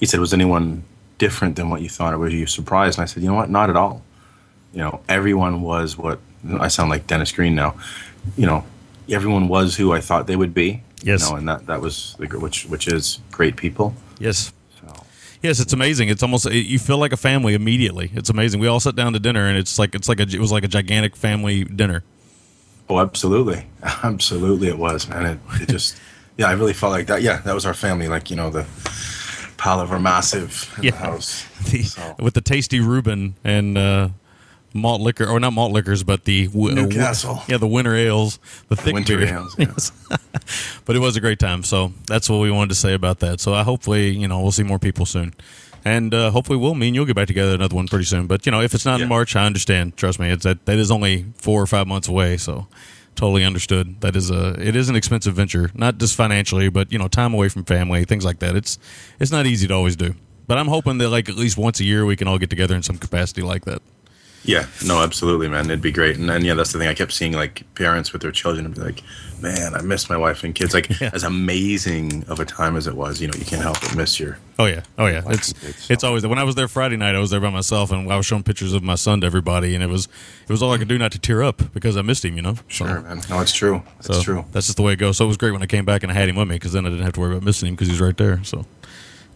he 0.00 0.06
said, 0.06 0.18
"Was 0.18 0.34
anyone 0.34 0.82
different 1.18 1.54
than 1.54 1.70
what 1.70 1.80
you 1.80 1.88
thought, 1.88 2.14
or 2.14 2.18
were 2.18 2.28
you 2.28 2.46
surprised?" 2.46 2.98
And 2.98 3.04
I 3.04 3.06
said, 3.06 3.22
"You 3.22 3.28
know 3.28 3.36
what? 3.36 3.50
Not 3.50 3.70
at 3.70 3.76
all. 3.76 4.02
You 4.78 4.84
know, 4.84 5.00
everyone 5.08 5.62
was 5.62 5.98
what 5.98 6.20
I 6.60 6.68
sound 6.68 6.88
like 6.88 7.08
Dennis 7.08 7.32
Green 7.32 7.56
now. 7.56 7.74
You 8.36 8.46
know, 8.46 8.64
everyone 9.10 9.48
was 9.48 9.74
who 9.74 9.92
I 9.92 10.00
thought 10.00 10.28
they 10.28 10.36
would 10.36 10.54
be. 10.54 10.84
Yes. 11.02 11.24
You 11.24 11.30
know, 11.32 11.36
and 11.38 11.48
that 11.48 11.66
that 11.66 11.80
was 11.80 12.14
the, 12.20 12.26
which 12.38 12.64
which 12.66 12.86
is 12.86 13.18
great 13.32 13.56
people. 13.56 13.92
Yes. 14.20 14.52
So 14.80 15.02
Yes, 15.42 15.58
it's 15.58 15.72
amazing. 15.72 16.10
It's 16.10 16.22
almost 16.22 16.44
you 16.52 16.78
feel 16.78 16.98
like 16.98 17.12
a 17.12 17.16
family 17.16 17.54
immediately. 17.54 18.12
It's 18.14 18.30
amazing. 18.30 18.60
We 18.60 18.68
all 18.68 18.78
sat 18.78 18.94
down 18.94 19.14
to 19.14 19.18
dinner, 19.18 19.48
and 19.48 19.58
it's 19.58 19.80
like 19.80 19.96
it's 19.96 20.08
like 20.08 20.20
a 20.20 20.28
it 20.32 20.38
was 20.38 20.52
like 20.52 20.62
a 20.62 20.68
gigantic 20.68 21.16
family 21.16 21.64
dinner. 21.64 22.04
Oh, 22.88 23.00
absolutely, 23.00 23.66
absolutely, 24.04 24.68
it 24.68 24.78
was, 24.78 25.08
man. 25.08 25.26
It, 25.26 25.38
it 25.62 25.68
just, 25.70 25.96
yeah, 26.36 26.46
I 26.46 26.52
really 26.52 26.72
felt 26.72 26.92
like 26.92 27.08
that. 27.08 27.20
Yeah, 27.22 27.38
that 27.40 27.52
was 27.52 27.66
our 27.66 27.74
family. 27.74 28.06
Like 28.06 28.30
you 28.30 28.36
know, 28.36 28.48
the 28.48 28.64
Palaver 29.56 29.98
Massive 29.98 30.72
in 30.78 30.84
Yeah. 30.84 30.90
the 30.92 30.96
house. 30.98 31.44
The, 31.72 31.82
So- 31.82 32.14
With 32.20 32.34
the 32.34 32.40
tasty 32.42 32.78
Reuben 32.78 33.34
and 33.42 33.76
uh, 33.76 34.08
malt 34.74 35.00
liquor, 35.00 35.26
or 35.26 35.40
not 35.40 35.52
malt 35.52 35.72
liquors, 35.72 36.02
but 36.04 36.24
the 36.24 36.46
w- 36.48 36.68
uh, 36.72 36.74
w- 36.74 36.88
Newcastle. 36.88 37.42
yeah, 37.48 37.56
the 37.58 37.66
winter 37.68 37.94
ales, 37.94 38.38
the 38.68 38.76
thick 38.76 38.94
winter 38.94 39.18
beer. 39.18 39.34
ales. 39.34 39.54
Yes. 39.58 39.92
but 40.84 40.96
it 40.96 41.00
was 41.00 41.16
a 41.16 41.20
great 41.20 41.38
time. 41.38 41.62
So 41.62 41.92
that's 42.06 42.28
what 42.30 42.38
we 42.38 42.50
wanted 42.50 42.70
to 42.70 42.74
say 42.74 42.94
about 42.94 43.20
that. 43.20 43.40
So 43.40 43.54
I 43.54 43.62
hopefully 43.62 44.10
you 44.10 44.28
know 44.28 44.40
we'll 44.40 44.52
see 44.52 44.62
more 44.62 44.78
people 44.78 45.06
soon. 45.06 45.34
And 45.84 46.12
uh, 46.12 46.30
hopefully, 46.32 46.58
we'll 46.58 46.74
me 46.74 46.88
and 46.88 46.94
you'll 46.96 47.06
get 47.06 47.16
back 47.16 47.28
together 47.28 47.54
another 47.54 47.76
one 47.76 47.86
pretty 47.86 48.04
soon. 48.04 48.26
But 48.26 48.44
you 48.46 48.52
know, 48.52 48.60
if 48.60 48.74
it's 48.74 48.84
not 48.84 48.98
Yeah. 48.98 49.04
in 49.04 49.08
March, 49.08 49.36
I 49.36 49.46
understand. 49.46 49.96
Trust 49.96 50.18
me, 50.18 50.28
it's 50.30 50.44
that 50.44 50.66
that 50.66 50.76
is 50.76 50.90
only 50.90 51.26
four 51.36 51.62
or 51.62 51.66
five 51.66 51.86
months 51.86 52.08
away. 52.08 52.36
So 52.36 52.66
totally 53.14 53.44
understood. 53.44 54.00
That 54.00 54.16
is 54.16 54.30
a 54.30 54.50
it 54.60 54.74
is 54.76 54.88
an 54.88 54.96
expensive 54.96 55.34
venture, 55.34 55.70
not 55.74 55.98
just 55.98 56.14
financially, 56.16 56.68
but 56.68 56.92
you 56.92 56.98
know, 56.98 57.08
time 57.08 57.32
away 57.32 57.48
from 57.48 57.64
family, 57.64 58.04
things 58.04 58.24
like 58.24 58.40
that. 58.40 58.56
It's 58.56 58.78
it's 59.20 59.30
not 59.30 59.46
easy 59.46 59.66
to 59.68 59.74
always 59.74 59.96
do. 59.96 60.14
But 60.48 60.58
I'm 60.58 60.68
hoping 60.68 60.98
that 60.98 61.10
like 61.10 61.28
at 61.28 61.36
least 61.36 61.56
once 61.56 61.78
a 61.78 61.84
year 61.84 62.04
we 62.04 62.16
can 62.16 62.26
all 62.26 62.38
get 62.38 62.50
together 62.50 62.74
in 62.74 62.82
some 62.82 62.98
capacity 62.98 63.42
like 63.42 63.64
that. 63.66 63.80
Yeah, 64.44 64.66
no, 64.86 65.02
absolutely, 65.02 65.48
man. 65.48 65.66
It'd 65.66 65.82
be 65.82 65.92
great. 65.92 66.16
And 66.16 66.28
then, 66.28 66.44
yeah, 66.44 66.54
that's 66.54 66.72
the 66.72 66.78
thing. 66.78 66.88
I 66.88 66.94
kept 66.94 67.12
seeing 67.12 67.32
like 67.32 67.62
parents 67.74 68.12
with 68.12 68.22
their 68.22 68.30
children 68.32 68.64
and 68.64 68.74
be 68.74 68.80
like, 68.80 69.02
man, 69.42 69.74
I 69.74 69.82
miss 69.82 70.08
my 70.08 70.16
wife 70.16 70.42
and 70.42 70.54
kids. 70.54 70.72
Like, 70.72 70.88
Yeah. 71.00 71.10
as 71.12 71.22
amazing 71.24 72.24
of 72.28 72.40
a 72.40 72.44
time 72.44 72.76
as 72.76 72.86
it 72.86 72.94
was, 72.94 73.20
you 73.20 73.28
know, 73.28 73.34
you 73.38 73.44
can't 73.44 73.62
help 73.62 73.80
but 73.80 73.94
miss 73.96 74.18
your. 74.18 74.38
Oh 74.58 74.64
yeah, 74.66 74.82
oh 74.96 75.06
yeah. 75.06 75.22
It's 75.26 75.52
kids. 75.52 75.90
it's 75.90 76.02
always 76.04 76.22
that 76.22 76.28
when 76.28 76.38
I 76.38 76.44
was 76.44 76.54
there 76.56 76.66
Friday 76.66 76.96
night. 76.96 77.14
I 77.14 77.18
was 77.20 77.30
there 77.30 77.40
by 77.40 77.50
myself, 77.50 77.92
and 77.92 78.10
I 78.10 78.16
was 78.16 78.26
showing 78.26 78.42
pictures 78.42 78.72
of 78.72 78.82
my 78.82 78.96
son 78.96 79.20
to 79.20 79.26
everybody, 79.26 79.74
and 79.74 79.84
it 79.84 79.88
was 79.88 80.06
it 80.42 80.48
was 80.50 80.62
all 80.62 80.72
I 80.72 80.78
could 80.78 80.88
do 80.88 80.98
not 80.98 81.12
to 81.12 81.18
tear 81.20 81.42
up 81.44 81.62
because 81.72 81.96
I 81.96 82.02
missed 82.02 82.24
him. 82.24 82.34
You 82.36 82.42
know. 82.42 82.54
So- 82.68 82.86
Sure, 82.86 83.00
man. 83.02 83.20
No, 83.30 83.38
it's 83.40 83.52
true. 83.52 83.82
It's 83.98 84.06
So 84.08 84.20
true. 84.22 84.44
That's 84.52 84.66
just 84.66 84.76
the 84.76 84.82
way 84.82 84.94
it 84.94 84.96
goes. 84.96 85.16
So 85.16 85.24
it 85.26 85.28
was 85.28 85.36
great 85.36 85.52
when 85.52 85.62
I 85.62 85.66
came 85.66 85.84
back 85.84 86.02
and 86.02 86.10
I 86.10 86.14
had 86.14 86.28
him 86.28 86.34
with 86.36 86.48
me 86.48 86.56
because 86.56 86.72
then 86.72 86.86
I 86.86 86.88
didn't 86.88 87.04
have 87.04 87.12
to 87.14 87.20
worry 87.20 87.32
about 87.32 87.44
missing 87.44 87.68
him 87.68 87.74
because 87.74 87.86
he's 87.88 88.00
right 88.00 88.16
there. 88.16 88.42
So 88.42 88.66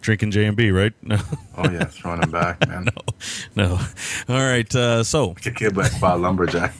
drinking 0.03 0.29
J 0.31 0.45
and 0.45 0.55
B, 0.55 0.69
right? 0.71 0.93
No, 1.03 1.17
Oh, 1.57 1.69
yeah, 1.69 1.85
throwing 1.85 2.21
him 2.21 2.29
back, 2.31 2.67
man. 2.67 2.85
no. 3.55 3.67
no. 3.67 3.79
All 4.29 4.41
right. 4.43 4.73
Uh, 4.75 5.03
so 5.03 5.33
kid 5.33 5.75
back 5.75 5.99
by 5.99 6.13
lumberjack. 6.13 6.73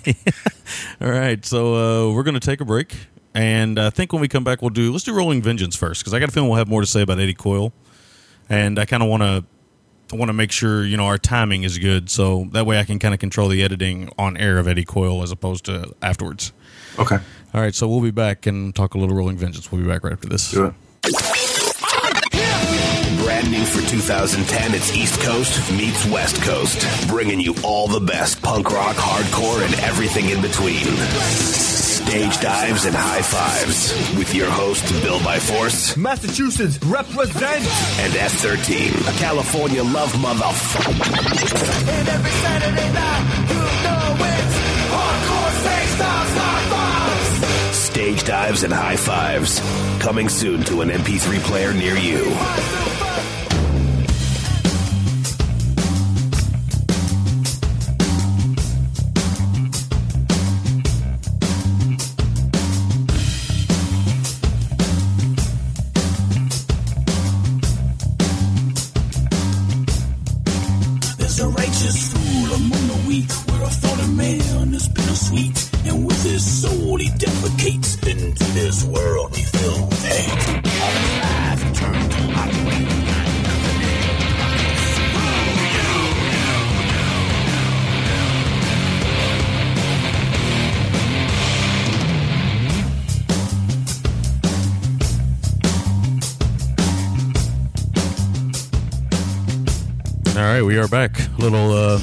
all 1.02 1.10
right. 1.12 1.44
So 1.44 1.74
uh, 2.10 2.14
we're 2.14 2.24
going 2.24 2.34
to 2.36 2.40
take 2.46 2.62
a 2.62 2.66
break, 2.66 2.96
and 3.34 3.80
I 3.80 3.90
think 3.90 4.14
when 4.14 4.22
we 4.22 4.28
come 4.28 4.44
back, 4.44 4.62
we'll 4.62 4.70
do 4.70 4.92
let's 4.92 5.04
do 5.04 5.14
Rolling 5.14 5.42
Vengeance 5.42 5.76
first 5.76 6.02
because 6.02 6.14
I 6.14 6.20
got 6.20 6.30
a 6.30 6.32
feeling 6.32 6.50
we'll 6.50 6.60
have 6.60 6.68
more 6.70 6.82
to 6.82 6.88
say 6.88 7.02
about 7.02 7.20
Eddie 7.20 7.34
Coyle, 7.34 7.74
and 8.50 8.78
I 8.80 8.86
kind 8.86 9.02
of 9.02 9.10
want 9.10 9.24
to. 9.24 9.44
I 10.12 10.16
want 10.16 10.30
to 10.30 10.34
make 10.34 10.52
sure 10.52 10.86
you 10.86 10.96
know 10.96 11.06
our 11.06 11.18
timing 11.18 11.64
is 11.64 11.80
good, 11.80 12.08
so 12.10 12.46
that 12.52 12.68
way 12.68 12.78
I 12.80 12.84
can 12.84 13.00
kind 13.00 13.16
of 13.16 13.20
control 13.20 13.48
the 13.48 13.64
editing 13.64 14.12
on 14.18 14.38
air 14.38 14.60
of 14.60 14.68
Eddie 14.68 14.86
Coyle 14.86 15.24
as 15.24 15.32
opposed 15.32 15.66
to 15.66 15.92
afterwards. 16.04 16.54
Okay, 17.00 17.18
All 17.54 17.62
right, 17.62 17.74
so 17.74 17.88
we'll 17.88 18.02
be 18.02 18.12
back 18.12 18.46
and 18.46 18.76
talk 18.76 18.94
a 18.94 19.00
little 19.00 19.16
Rolling 19.16 19.38
Vengeance. 19.38 19.72
We'll 19.72 19.82
be 19.82 19.88
back 19.88 20.04
right 20.04 20.14
after 20.14 20.30
this. 20.30 20.52
do 20.52 20.66
it. 20.66 20.74
Brand 23.44 23.58
new 23.58 23.66
for 23.66 23.90
2010, 23.90 24.74
it's 24.74 24.96
East 24.96 25.20
Coast 25.20 25.72
meets 25.74 26.06
West 26.06 26.42
Coast, 26.44 27.08
bringing 27.10 27.42
you 27.42 27.54
all 27.62 27.90
the 27.90 28.00
best 28.00 28.42
punk 28.42 28.72
rock, 28.72 28.96
hardcore, 28.96 29.66
and 29.66 29.74
everything 29.82 30.30
in 30.30 30.42
between. 30.42 30.86
Stage 30.86 32.40
dives 32.40 32.86
and 32.86 32.96
high 32.96 33.22
fives 33.22 33.92
with 34.18 34.34
your 34.34 34.50
host, 34.50 34.86
Bill 35.04 35.22
by 35.26 35.40
Force 35.40 35.98
Massachusetts 35.98 36.80
represent. 36.86 37.66
and 38.00 38.14
F13, 38.14 39.14
a 39.14 39.20
California 39.20 39.84
love 39.84 40.14
motherfucker. 40.14 40.94
And 41.90 42.08
every 42.08 42.32
Saturday 42.32 42.94
night, 42.94 43.26
you 43.50 43.60
know 43.84 44.16
it's 44.24 44.56
hardcore 44.88 45.54
stage 45.60 46.00
dives, 46.00 46.34
high 46.40 46.66
fives. 46.70 47.78
Stage 47.78 48.24
dives 48.24 48.64
and 48.64 48.74
high 48.74 48.96
fives, 48.96 49.60
coming 50.02 50.30
soon 50.30 50.64
to 50.64 50.80
an 50.80 50.90
MP3 50.90 51.40
player 51.40 51.74
near 51.74 51.98
you. 51.98 52.24
Defecates 77.24 78.06
into 78.06 78.44
this 78.52 78.84
world 78.84 79.32
we 79.32 79.44
turned 79.44 79.92
to. 79.92 80.44
All 100.36 100.42
right, 100.42 100.62
we 100.62 100.78
are 100.78 100.90
back. 100.90 101.20
A 101.20 101.42
little 101.42 101.72
uh, 101.72 102.00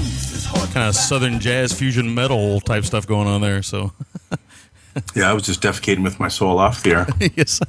kind 0.73 0.89
of 0.89 0.95
southern 0.95 1.41
jazz 1.41 1.73
fusion 1.75 2.15
metal 2.15 2.61
type 2.61 2.85
stuff 2.85 3.07
going 3.07 3.27
on 3.29 3.43
there. 3.43 3.63
So 3.63 3.93
Yeah, 5.15 5.31
I 5.31 5.33
was 5.33 5.45
just 5.45 5.61
defecating 5.63 6.03
with 6.03 6.19
my 6.21 6.29
soul 6.29 6.59
off 6.59 6.83
the 6.83 6.91
air. 6.93 7.07
yes, 7.37 7.61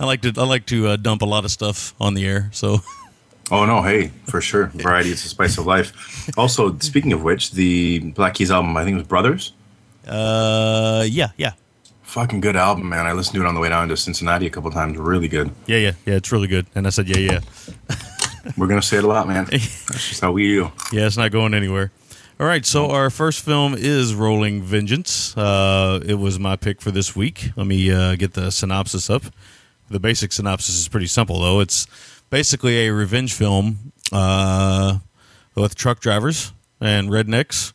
I 0.00 0.04
like 0.04 0.22
to 0.22 0.32
I 0.36 0.44
like 0.44 0.66
to 0.66 0.88
uh, 0.88 0.96
dump 0.96 1.22
a 1.22 1.26
lot 1.26 1.44
of 1.44 1.50
stuff 1.50 1.94
on 2.00 2.14
the 2.14 2.26
air. 2.26 2.48
So 2.52 2.78
Oh 3.50 3.66
no, 3.66 3.82
hey, 3.82 4.10
for 4.24 4.40
sure. 4.40 4.66
Variety 4.68 5.10
is 5.10 5.22
the 5.22 5.28
spice 5.28 5.58
of 5.58 5.66
life. 5.66 5.92
Also, 6.38 6.78
speaking 6.78 7.12
of 7.12 7.22
which, 7.22 7.52
the 7.52 7.98
Black 8.00 8.34
Keys 8.34 8.50
album, 8.50 8.76
I 8.76 8.84
think 8.84 8.94
it 8.94 8.98
was 8.98 9.06
Brothers. 9.06 9.52
uh, 10.08 11.04
yeah, 11.06 11.28
yeah, 11.36 11.52
Fucking 12.02 12.40
good 12.40 12.56
album, 12.56 12.88
man. 12.88 13.06
I 13.06 13.12
listened 13.12 13.34
to 13.34 13.42
it 13.42 13.46
on 13.46 13.54
the 13.54 13.60
way 13.60 13.68
down 13.68 13.88
to 13.88 13.96
Cincinnati 13.96 14.46
a 14.46 14.50
couple 14.50 14.70
times. 14.70 14.96
Really 14.96 15.28
good. 15.28 15.50
yeah, 15.66 15.76
yeah, 15.78 15.92
yeah. 16.06 16.14
It's 16.14 16.32
really 16.32 16.46
good. 16.48 16.66
And 16.74 16.86
I 16.86 16.90
said, 16.90 17.08
yeah, 17.08 17.18
yeah, 17.18 17.40
We're 18.56 18.66
gonna 18.68 18.82
say 18.82 18.98
it 18.98 19.04
a 19.04 19.06
lot, 19.08 19.26
man. 19.28 19.44
That's 19.50 20.08
just 20.08 20.20
how 20.20 20.32
we 20.32 20.46
do. 20.48 20.70
yeah. 20.92 21.06
It's 21.06 21.16
not 21.16 21.30
going 21.30 21.54
anywhere. 21.54 21.90
All 22.44 22.50
right, 22.50 22.66
so 22.66 22.90
our 22.90 23.08
first 23.08 23.42
film 23.42 23.74
is 23.74 24.14
Rolling 24.14 24.62
Vengeance. 24.62 25.34
Uh, 25.34 25.98
it 26.04 26.16
was 26.16 26.38
my 26.38 26.56
pick 26.56 26.82
for 26.82 26.90
this 26.90 27.16
week. 27.16 27.48
Let 27.56 27.66
me 27.66 27.90
uh, 27.90 28.16
get 28.16 28.34
the 28.34 28.52
synopsis 28.52 29.08
up. 29.08 29.22
The 29.88 29.98
basic 29.98 30.30
synopsis 30.30 30.74
is 30.76 30.86
pretty 30.86 31.06
simple, 31.06 31.40
though. 31.40 31.60
It's 31.60 31.86
basically 32.28 32.86
a 32.86 32.92
revenge 32.92 33.32
film 33.32 33.92
uh, 34.12 34.98
with 35.54 35.74
truck 35.74 36.00
drivers 36.00 36.52
and 36.82 37.08
rednecks 37.08 37.72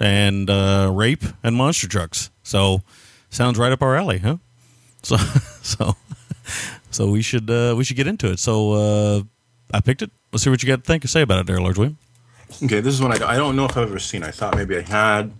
and 0.00 0.50
uh, 0.50 0.90
rape 0.92 1.22
and 1.44 1.54
monster 1.54 1.86
trucks. 1.86 2.30
So, 2.42 2.82
sounds 3.30 3.60
right 3.60 3.70
up 3.70 3.80
our 3.80 3.94
alley, 3.94 4.18
huh? 4.18 4.38
So, 5.04 5.18
so, 5.62 5.96
so 6.90 7.08
we 7.08 7.22
should 7.22 7.48
uh, 7.48 7.76
we 7.78 7.84
should 7.84 7.96
get 7.96 8.08
into 8.08 8.28
it. 8.32 8.40
So, 8.40 8.72
uh, 8.72 9.22
I 9.72 9.80
picked 9.80 10.02
it. 10.02 10.10
Let's 10.32 10.42
see 10.42 10.50
what 10.50 10.64
you 10.64 10.66
got 10.66 10.82
to 10.82 10.82
think 10.82 11.06
say 11.06 11.22
about 11.22 11.38
it, 11.38 11.46
there, 11.46 11.60
Large 11.60 11.78
William. 11.78 11.98
Okay, 12.62 12.80
this 12.80 12.94
is 12.94 13.00
one 13.00 13.12
I, 13.12 13.30
I 13.30 13.36
don't 13.36 13.56
know 13.56 13.64
if 13.64 13.76
I've 13.76 13.88
ever 13.88 13.98
seen. 13.98 14.22
I 14.22 14.30
thought 14.30 14.56
maybe 14.56 14.76
I 14.76 14.82
had. 14.82 15.32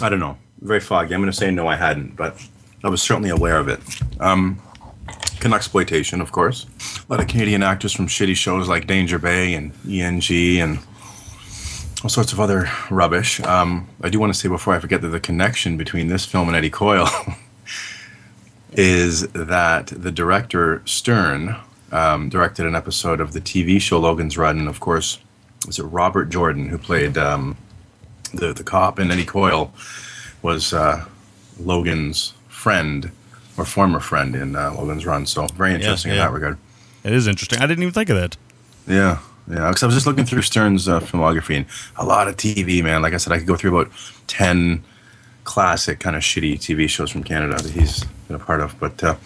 I 0.00 0.08
don't 0.08 0.20
know. 0.20 0.36
Very 0.60 0.80
foggy. 0.80 1.14
I'm 1.14 1.20
going 1.20 1.30
to 1.30 1.36
say 1.36 1.50
no, 1.50 1.68
I 1.68 1.76
hadn't, 1.76 2.16
but 2.16 2.36
I 2.82 2.88
was 2.88 3.02
certainly 3.02 3.30
aware 3.30 3.58
of 3.58 3.68
it. 3.68 3.80
Um, 4.20 4.60
exploitation, 5.52 6.22
of 6.22 6.32
course. 6.32 6.66
A 7.06 7.12
lot 7.12 7.20
of 7.20 7.26
Canadian 7.28 7.62
actors 7.62 7.92
from 7.92 8.06
shitty 8.06 8.34
shows 8.34 8.68
like 8.68 8.86
Danger 8.86 9.18
Bay 9.18 9.54
and 9.54 9.72
ENG 9.86 10.60
and 10.60 10.78
all 12.02 12.08
sorts 12.08 12.32
of 12.32 12.40
other 12.40 12.70
rubbish. 12.90 13.40
Um, 13.40 13.88
I 14.02 14.08
do 14.08 14.18
want 14.18 14.32
to 14.32 14.38
say 14.38 14.48
before 14.48 14.74
I 14.74 14.78
forget 14.78 15.02
that 15.02 15.08
the 15.08 15.20
connection 15.20 15.76
between 15.76 16.08
this 16.08 16.24
film 16.24 16.48
and 16.48 16.56
Eddie 16.56 16.70
Coyle 16.70 17.08
is 18.72 19.28
that 19.28 19.88
the 19.88 20.10
director 20.10 20.82
Stern 20.86 21.56
um, 21.92 22.28
directed 22.28 22.66
an 22.66 22.74
episode 22.74 23.20
of 23.20 23.32
the 23.32 23.40
TV 23.40 23.80
show 23.80 23.98
Logan's 23.98 24.38
Run, 24.38 24.58
and 24.58 24.68
of 24.68 24.80
course, 24.80 25.18
was 25.66 25.78
it 25.78 25.84
Robert 25.84 26.26
Jordan 26.26 26.68
who 26.68 26.78
played 26.78 27.16
um, 27.16 27.56
the 28.32 28.52
the 28.52 28.64
cop, 28.64 28.98
and 28.98 29.10
Eddie 29.10 29.24
Coyle 29.24 29.72
was 30.42 30.72
uh, 30.72 31.04
Logan's 31.58 32.34
friend 32.48 33.10
or 33.56 33.64
former 33.64 34.00
friend 34.00 34.34
in 34.34 34.56
uh, 34.56 34.74
Logan's 34.74 35.06
Run. 35.06 35.26
So 35.26 35.46
very 35.48 35.74
interesting 35.74 36.10
yeah. 36.10 36.16
in 36.16 36.22
that 36.24 36.32
regard. 36.32 36.58
It 37.04 37.12
is 37.12 37.26
interesting. 37.26 37.60
I 37.60 37.66
didn't 37.66 37.82
even 37.82 37.94
think 37.94 38.10
of 38.10 38.16
that. 38.16 38.36
Yeah, 38.86 39.18
yeah. 39.48 39.68
Because 39.68 39.82
I 39.82 39.86
was 39.86 39.94
just 39.94 40.06
looking 40.06 40.24
through 40.24 40.42
Stern's 40.42 40.88
uh, 40.88 41.00
filmography 41.00 41.56
and 41.56 41.66
a 41.96 42.04
lot 42.04 42.28
of 42.28 42.36
TV, 42.36 42.82
man. 42.82 43.02
Like 43.02 43.14
I 43.14 43.18
said, 43.18 43.32
I 43.32 43.38
could 43.38 43.46
go 43.46 43.56
through 43.56 43.78
about 43.78 43.92
ten 44.26 44.82
classic 45.44 46.00
kind 46.00 46.16
of 46.16 46.22
shitty 46.22 46.54
TV 46.54 46.88
shows 46.88 47.10
from 47.10 47.22
Canada 47.22 47.62
that 47.62 47.72
he's 47.72 48.04
been 48.26 48.36
a 48.36 48.38
part 48.38 48.60
of. 48.60 48.78
But 48.80 49.02
uh, 49.04 49.16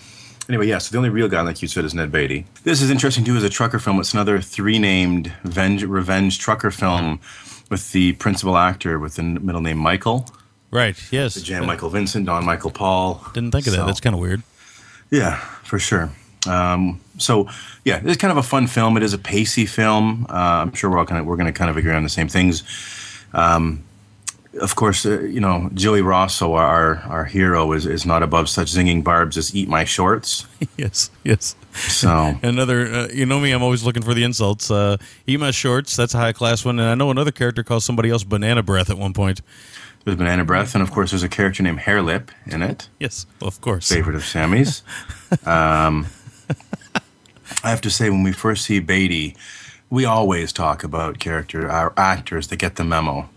anyway, 0.49 0.67
yeah. 0.67 0.79
So 0.79 0.93
the 0.93 0.99
only 0.99 1.11
real 1.11 1.29
guy, 1.29 1.41
like 1.43 1.63
you 1.63 1.69
said, 1.69 1.85
is 1.85 1.95
Ned 1.95 2.11
Beatty. 2.13 2.47
This 2.65 2.83
is 2.83 2.91
interesting 2.91 3.25
too. 3.25 3.37
As 3.37 3.45
a 3.45 3.51
trucker 3.51 3.79
film, 3.79 4.01
it's 4.01 4.13
another 4.13 4.41
three-named 4.41 5.33
venge- 5.45 5.85
revenge 5.85 6.39
trucker 6.39 6.71
film 6.71 7.21
with 7.71 7.93
the 7.93 8.13
principal 8.15 8.57
actor 8.57 8.99
with 8.99 9.17
the 9.17 9.23
middle 9.23 9.61
name 9.61 9.79
Michael. 9.79 10.27
Right. 10.71 11.01
Yes. 11.13 11.35
The 11.35 11.41
Jan 11.41 11.67
Michael 11.67 11.91
Vincent, 11.91 12.27
Don 12.27 12.45
Michael 12.45 12.71
Paul. 12.71 13.25
Didn't 13.33 13.53
think 13.53 13.67
of 13.67 13.73
that. 13.75 13.87
That's 13.87 14.01
kind 14.01 14.15
of 14.15 14.21
weird. 14.21 14.43
Yeah, 15.11 15.37
for 15.65 15.79
sure. 15.79 16.11
Um, 16.47 17.01
so 17.19 17.49
yeah, 17.85 18.01
it's 18.05 18.21
kind 18.21 18.31
of 18.31 18.37
a 18.37 18.43
fun 18.43 18.67
film. 18.67 18.97
It 18.97 19.03
is 19.03 19.13
a 19.15 19.19
pacey 19.19 19.67
film. 19.67 20.27
Uh, 20.29 20.33
I'm 20.63 20.73
sure 20.75 20.91
we're 20.91 20.99
all 20.99 21.07
kind 21.07 21.21
of 21.21 21.27
we're 21.27 21.37
going 21.37 21.47
to 21.47 21.53
kind 21.53 21.71
of 21.71 21.77
agree 21.77 21.93
on 21.93 22.03
the 22.03 22.09
same 22.09 22.29
things. 22.29 22.63
Um, 23.33 23.85
of 24.61 24.77
course, 24.77 25.05
uh, 25.05 25.21
you 25.21 25.41
know 25.41 25.71
Joey 25.75 26.03
Rosso, 26.03 26.55
our 26.55 26.97
our 27.09 27.25
hero, 27.25 27.73
is 27.73 27.87
is 27.87 28.07
not 28.07 28.23
above 28.23 28.49
such 28.49 28.69
zinging 28.69 29.05
barbs 29.05 29.37
as 29.37 29.55
"Eat 29.55 29.69
My 29.69 29.85
Shorts." 29.85 30.47
yes. 30.77 31.11
Yes. 31.25 31.55
So 31.73 32.39
Another, 32.43 32.87
uh, 32.87 33.09
you 33.09 33.27
know 33.27 33.39
me, 33.39 33.53
I'm 33.53 33.63
always 33.63 33.85
looking 33.85 34.03
for 34.03 34.15
the 34.15 34.25
insults. 34.25 34.71
Uh, 34.71 34.97
eat 35.27 35.39
my 35.39 35.51
shorts. 35.51 35.97
That's 35.97 36.15
a 36.15 36.19
high 36.19 36.33
class 36.33 36.65
one. 36.65 36.79
And 36.79 36.89
I 36.89 36.95
know 36.95 37.11
another 37.11 37.31
character 37.31 37.63
calls 37.63 37.85
somebody 37.85 38.11
else 38.11 38.25
banana 38.25 38.63
breath 38.63 38.91
at 38.91 38.99
one 38.99 39.13
point. 39.13 39.41
There's 40.05 40.17
Banana 40.17 40.45
Breath, 40.45 40.75
and 40.75 40.83
of 40.83 40.91
course, 40.91 41.11
there's 41.11 41.23
a 41.23 41.29
character 41.29 41.63
named 41.63 41.81
Hair 41.81 42.01
Lip 42.01 42.31
in 42.47 42.63
it. 42.63 42.89
Yes, 42.99 43.27
well, 43.41 43.49
of 43.49 43.61
course. 43.61 43.91
Favorite 43.91 44.17
of 44.17 44.25
Sammy's. 44.25 44.83
um, 45.45 46.07
I 47.63 47.69
have 47.69 47.83
to 47.83 47.91
say, 47.91 48.09
when 48.09 48.23
we 48.23 48.33
first 48.33 48.65
see 48.65 48.81
Beatty, 48.81 49.37
we 49.91 50.07
always 50.07 50.51
talk 50.51 50.83
about 50.83 51.19
character 51.19 51.71
our 51.71 51.93
actors 51.99 52.49
that 52.49 52.57
get 52.57 52.77
the 52.77 52.85
memo. 52.85 53.29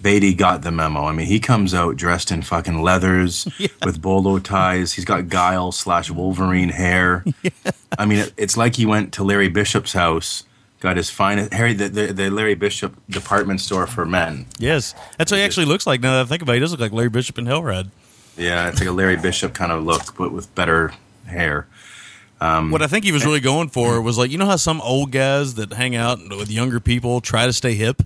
Beatty 0.00 0.34
got 0.34 0.62
the 0.62 0.70
memo. 0.70 1.04
I 1.04 1.12
mean, 1.12 1.26
he 1.26 1.40
comes 1.40 1.74
out 1.74 1.96
dressed 1.96 2.30
in 2.30 2.42
fucking 2.42 2.82
leathers 2.82 3.48
with 3.84 4.00
bolo 4.00 4.38
ties. 4.38 4.92
He's 4.92 5.04
got 5.04 5.28
Guile 5.28 5.72
slash 5.72 6.10
Wolverine 6.10 6.68
hair. 6.68 7.24
I 7.98 8.06
mean, 8.06 8.20
it, 8.20 8.32
it's 8.36 8.56
like 8.56 8.76
he 8.76 8.86
went 8.86 9.12
to 9.14 9.24
Larry 9.24 9.48
Bishop's 9.48 9.92
house, 9.92 10.44
got 10.80 10.96
his 10.96 11.10
finest 11.10 11.52
Harry 11.52 11.72
the, 11.72 11.88
the, 11.88 12.12
the 12.12 12.30
Larry 12.30 12.54
Bishop 12.54 12.96
department 13.10 13.60
store 13.60 13.86
for 13.86 14.06
men. 14.06 14.46
Yes, 14.58 14.94
that's 15.16 15.32
what 15.32 15.38
he 15.38 15.44
actually 15.44 15.66
looks 15.66 15.86
like. 15.86 16.00
Now 16.00 16.12
that 16.12 16.26
I 16.26 16.28
think 16.28 16.42
about 16.42 16.52
it, 16.52 16.56
he 16.56 16.60
does 16.60 16.70
look 16.70 16.80
like 16.80 16.92
Larry 16.92 17.10
Bishop 17.10 17.38
in 17.38 17.46
Hellride. 17.46 17.90
Yeah, 18.36 18.68
it's 18.68 18.78
like 18.78 18.88
a 18.88 18.92
Larry 18.92 19.16
Bishop 19.16 19.52
kind 19.52 19.72
of 19.72 19.84
look, 19.84 20.16
but 20.16 20.32
with 20.32 20.54
better 20.54 20.92
hair. 21.26 21.66
Um, 22.40 22.70
what 22.70 22.82
I 22.82 22.86
think 22.86 23.04
he 23.04 23.10
was 23.10 23.24
really 23.24 23.40
going 23.40 23.68
for 23.68 24.00
was 24.00 24.16
like 24.16 24.30
you 24.30 24.38
know 24.38 24.46
how 24.46 24.54
some 24.54 24.80
old 24.82 25.10
guys 25.10 25.54
that 25.54 25.72
hang 25.72 25.96
out 25.96 26.20
with 26.30 26.50
younger 26.50 26.78
people 26.78 27.20
try 27.20 27.46
to 27.46 27.52
stay 27.52 27.74
hip. 27.74 28.02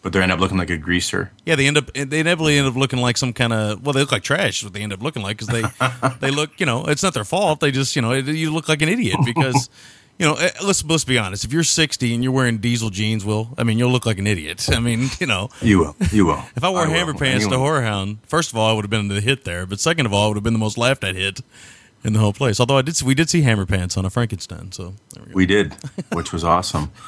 But 0.00 0.12
they 0.12 0.22
end 0.22 0.30
up 0.30 0.38
looking 0.38 0.56
like 0.58 0.70
a 0.70 0.76
greaser. 0.78 1.32
Yeah, 1.44 1.56
they 1.56 1.66
end 1.66 1.76
up 1.76 1.92
they 1.92 2.20
inevitably 2.20 2.56
end 2.56 2.68
up 2.68 2.76
looking 2.76 3.00
like 3.00 3.16
some 3.16 3.32
kind 3.32 3.52
of 3.52 3.84
well, 3.84 3.92
they 3.92 4.00
look 4.00 4.12
like 4.12 4.22
trash. 4.22 4.58
Is 4.60 4.64
what 4.64 4.72
they 4.72 4.82
end 4.82 4.92
up 4.92 5.02
looking 5.02 5.22
like 5.22 5.38
because 5.38 5.48
they 5.48 6.08
they 6.20 6.30
look 6.30 6.50
you 6.60 6.66
know 6.66 6.84
it's 6.86 7.02
not 7.02 7.14
their 7.14 7.24
fault. 7.24 7.60
They 7.60 7.72
just 7.72 7.96
you 7.96 8.02
know 8.02 8.12
you 8.12 8.52
look 8.52 8.68
like 8.68 8.80
an 8.80 8.88
idiot 8.88 9.16
because 9.24 9.68
you 10.18 10.24
know 10.24 10.34
eh, 10.34 10.50
let's 10.64 10.84
let's 10.84 11.02
be 11.04 11.18
honest. 11.18 11.44
If 11.44 11.52
you're 11.52 11.64
60 11.64 12.14
and 12.14 12.22
you're 12.22 12.32
wearing 12.32 12.58
diesel 12.58 12.90
jeans, 12.90 13.24
will 13.24 13.50
I 13.58 13.64
mean 13.64 13.76
you'll 13.76 13.90
look 13.90 14.06
like 14.06 14.18
an 14.18 14.26
idiot. 14.28 14.68
I 14.72 14.78
mean 14.78 15.08
you 15.18 15.26
know 15.26 15.48
You 15.60 15.80
will. 15.80 15.96
You 16.12 16.26
will. 16.26 16.44
if 16.54 16.62
I 16.62 16.70
wore 16.70 16.86
will. 16.86 16.94
hammer 16.94 17.14
pants 17.14 17.48
to 17.48 17.58
Horror 17.58 17.82
Hound, 17.82 18.18
first 18.24 18.52
of 18.52 18.56
all 18.56 18.70
I 18.70 18.74
would 18.74 18.84
have 18.84 18.90
been 18.90 19.08
the 19.08 19.20
hit 19.20 19.42
there, 19.44 19.66
but 19.66 19.80
second 19.80 20.06
of 20.06 20.12
all 20.12 20.26
it 20.26 20.28
would 20.28 20.36
have 20.36 20.44
been 20.44 20.52
the 20.52 20.60
most 20.60 20.78
laughed 20.78 21.02
at 21.02 21.16
hit 21.16 21.40
in 22.04 22.12
the 22.12 22.20
whole 22.20 22.32
place. 22.32 22.60
Although 22.60 22.78
I 22.78 22.82
did 22.82 23.02
we 23.02 23.14
did 23.16 23.28
see 23.28 23.42
hammer 23.42 23.66
pants 23.66 23.96
on 23.96 24.04
a 24.04 24.10
Frankenstein, 24.10 24.70
so 24.70 24.94
there 25.12 25.24
we 25.24 25.30
go. 25.30 25.34
We 25.34 25.46
did, 25.46 25.74
which 26.12 26.32
was 26.32 26.44
awesome. 26.44 26.92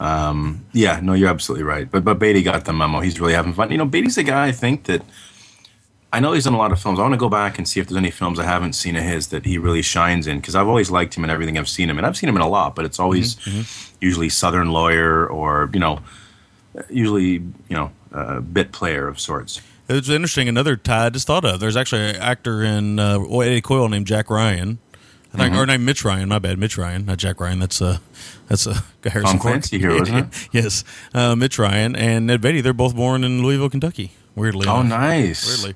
Um, 0.00 0.64
yeah, 0.72 1.00
no, 1.00 1.12
you're 1.14 1.28
absolutely 1.28 1.64
right. 1.64 1.90
But 1.90 2.04
but 2.04 2.18
Beatty 2.18 2.42
got 2.42 2.64
the 2.64 2.72
memo. 2.72 3.00
He's 3.00 3.20
really 3.20 3.34
having 3.34 3.52
fun. 3.52 3.70
You 3.70 3.78
know, 3.78 3.86
Beatty's 3.86 4.18
a 4.18 4.22
guy 4.22 4.46
I 4.46 4.52
think 4.52 4.84
that 4.84 5.02
I 6.12 6.20
know 6.20 6.32
he's 6.32 6.44
done 6.44 6.54
a 6.54 6.58
lot 6.58 6.70
of 6.70 6.80
films. 6.80 7.00
I 7.00 7.02
want 7.02 7.14
to 7.14 7.18
go 7.18 7.28
back 7.28 7.58
and 7.58 7.68
see 7.68 7.80
if 7.80 7.88
there's 7.88 7.96
any 7.96 8.12
films 8.12 8.38
I 8.38 8.44
haven't 8.44 8.74
seen 8.74 8.94
of 8.94 9.02
his 9.02 9.28
that 9.28 9.44
he 9.44 9.58
really 9.58 9.82
shines 9.82 10.28
in 10.28 10.38
because 10.38 10.54
I've 10.54 10.68
always 10.68 10.90
liked 10.90 11.16
him 11.16 11.24
in 11.24 11.30
everything 11.30 11.58
I've 11.58 11.68
seen 11.68 11.90
him, 11.90 11.98
and 11.98 12.06
I've 12.06 12.16
seen 12.16 12.28
him 12.28 12.36
in 12.36 12.42
a 12.42 12.48
lot. 12.48 12.76
But 12.76 12.84
it's 12.84 13.00
always 13.00 13.36
usually 14.00 14.28
Southern 14.28 14.70
lawyer 14.70 15.26
or 15.26 15.70
you 15.72 15.80
know, 15.80 16.00
usually 16.88 17.32
you 17.32 17.52
know, 17.70 17.90
a 18.12 18.40
bit 18.40 18.72
player 18.72 19.08
of 19.08 19.18
sorts. 19.18 19.60
It's 19.88 20.08
interesting. 20.08 20.48
Another 20.48 20.76
tie 20.76 21.06
I 21.06 21.10
just 21.10 21.26
thought 21.26 21.44
of. 21.44 21.60
There's 21.60 21.76
actually 21.76 22.10
an 22.10 22.16
actor 22.16 22.62
in 22.62 22.98
uh, 22.98 23.20
Eddie 23.20 23.60
Coyle 23.60 23.88
named 23.88 24.06
Jack 24.06 24.30
Ryan. 24.30 24.78
I 25.34 25.38
think, 25.38 25.56
or 25.56 25.66
named 25.66 25.84
Mitch 25.84 26.04
Ryan. 26.04 26.28
My 26.28 26.38
bad, 26.38 26.58
Mitch 26.58 26.78
Ryan, 26.78 27.06
not 27.06 27.18
Jack 27.18 27.40
Ryan. 27.40 27.58
That's 27.58 27.80
a 27.80 28.00
that's 28.48 28.66
a 28.66 28.74
Harrison 29.04 29.22
Tom. 29.32 29.38
Clancy 29.40 29.78
hero, 29.78 30.00
isn't 30.02 30.14
it? 30.16 30.48
yes, 30.52 30.84
uh, 31.12 31.34
Mitch 31.34 31.58
Ryan 31.58 31.96
and 31.96 32.26
Ned 32.26 32.40
Beatty. 32.40 32.60
They're 32.60 32.72
both 32.72 32.94
born 32.94 33.24
in 33.24 33.42
Louisville, 33.42 33.68
Kentucky. 33.70 34.12
Weirdly, 34.36 34.66
Oh, 34.68 34.80
enough. 34.80 35.00
nice. 35.00 35.46
Weirdly, 35.46 35.74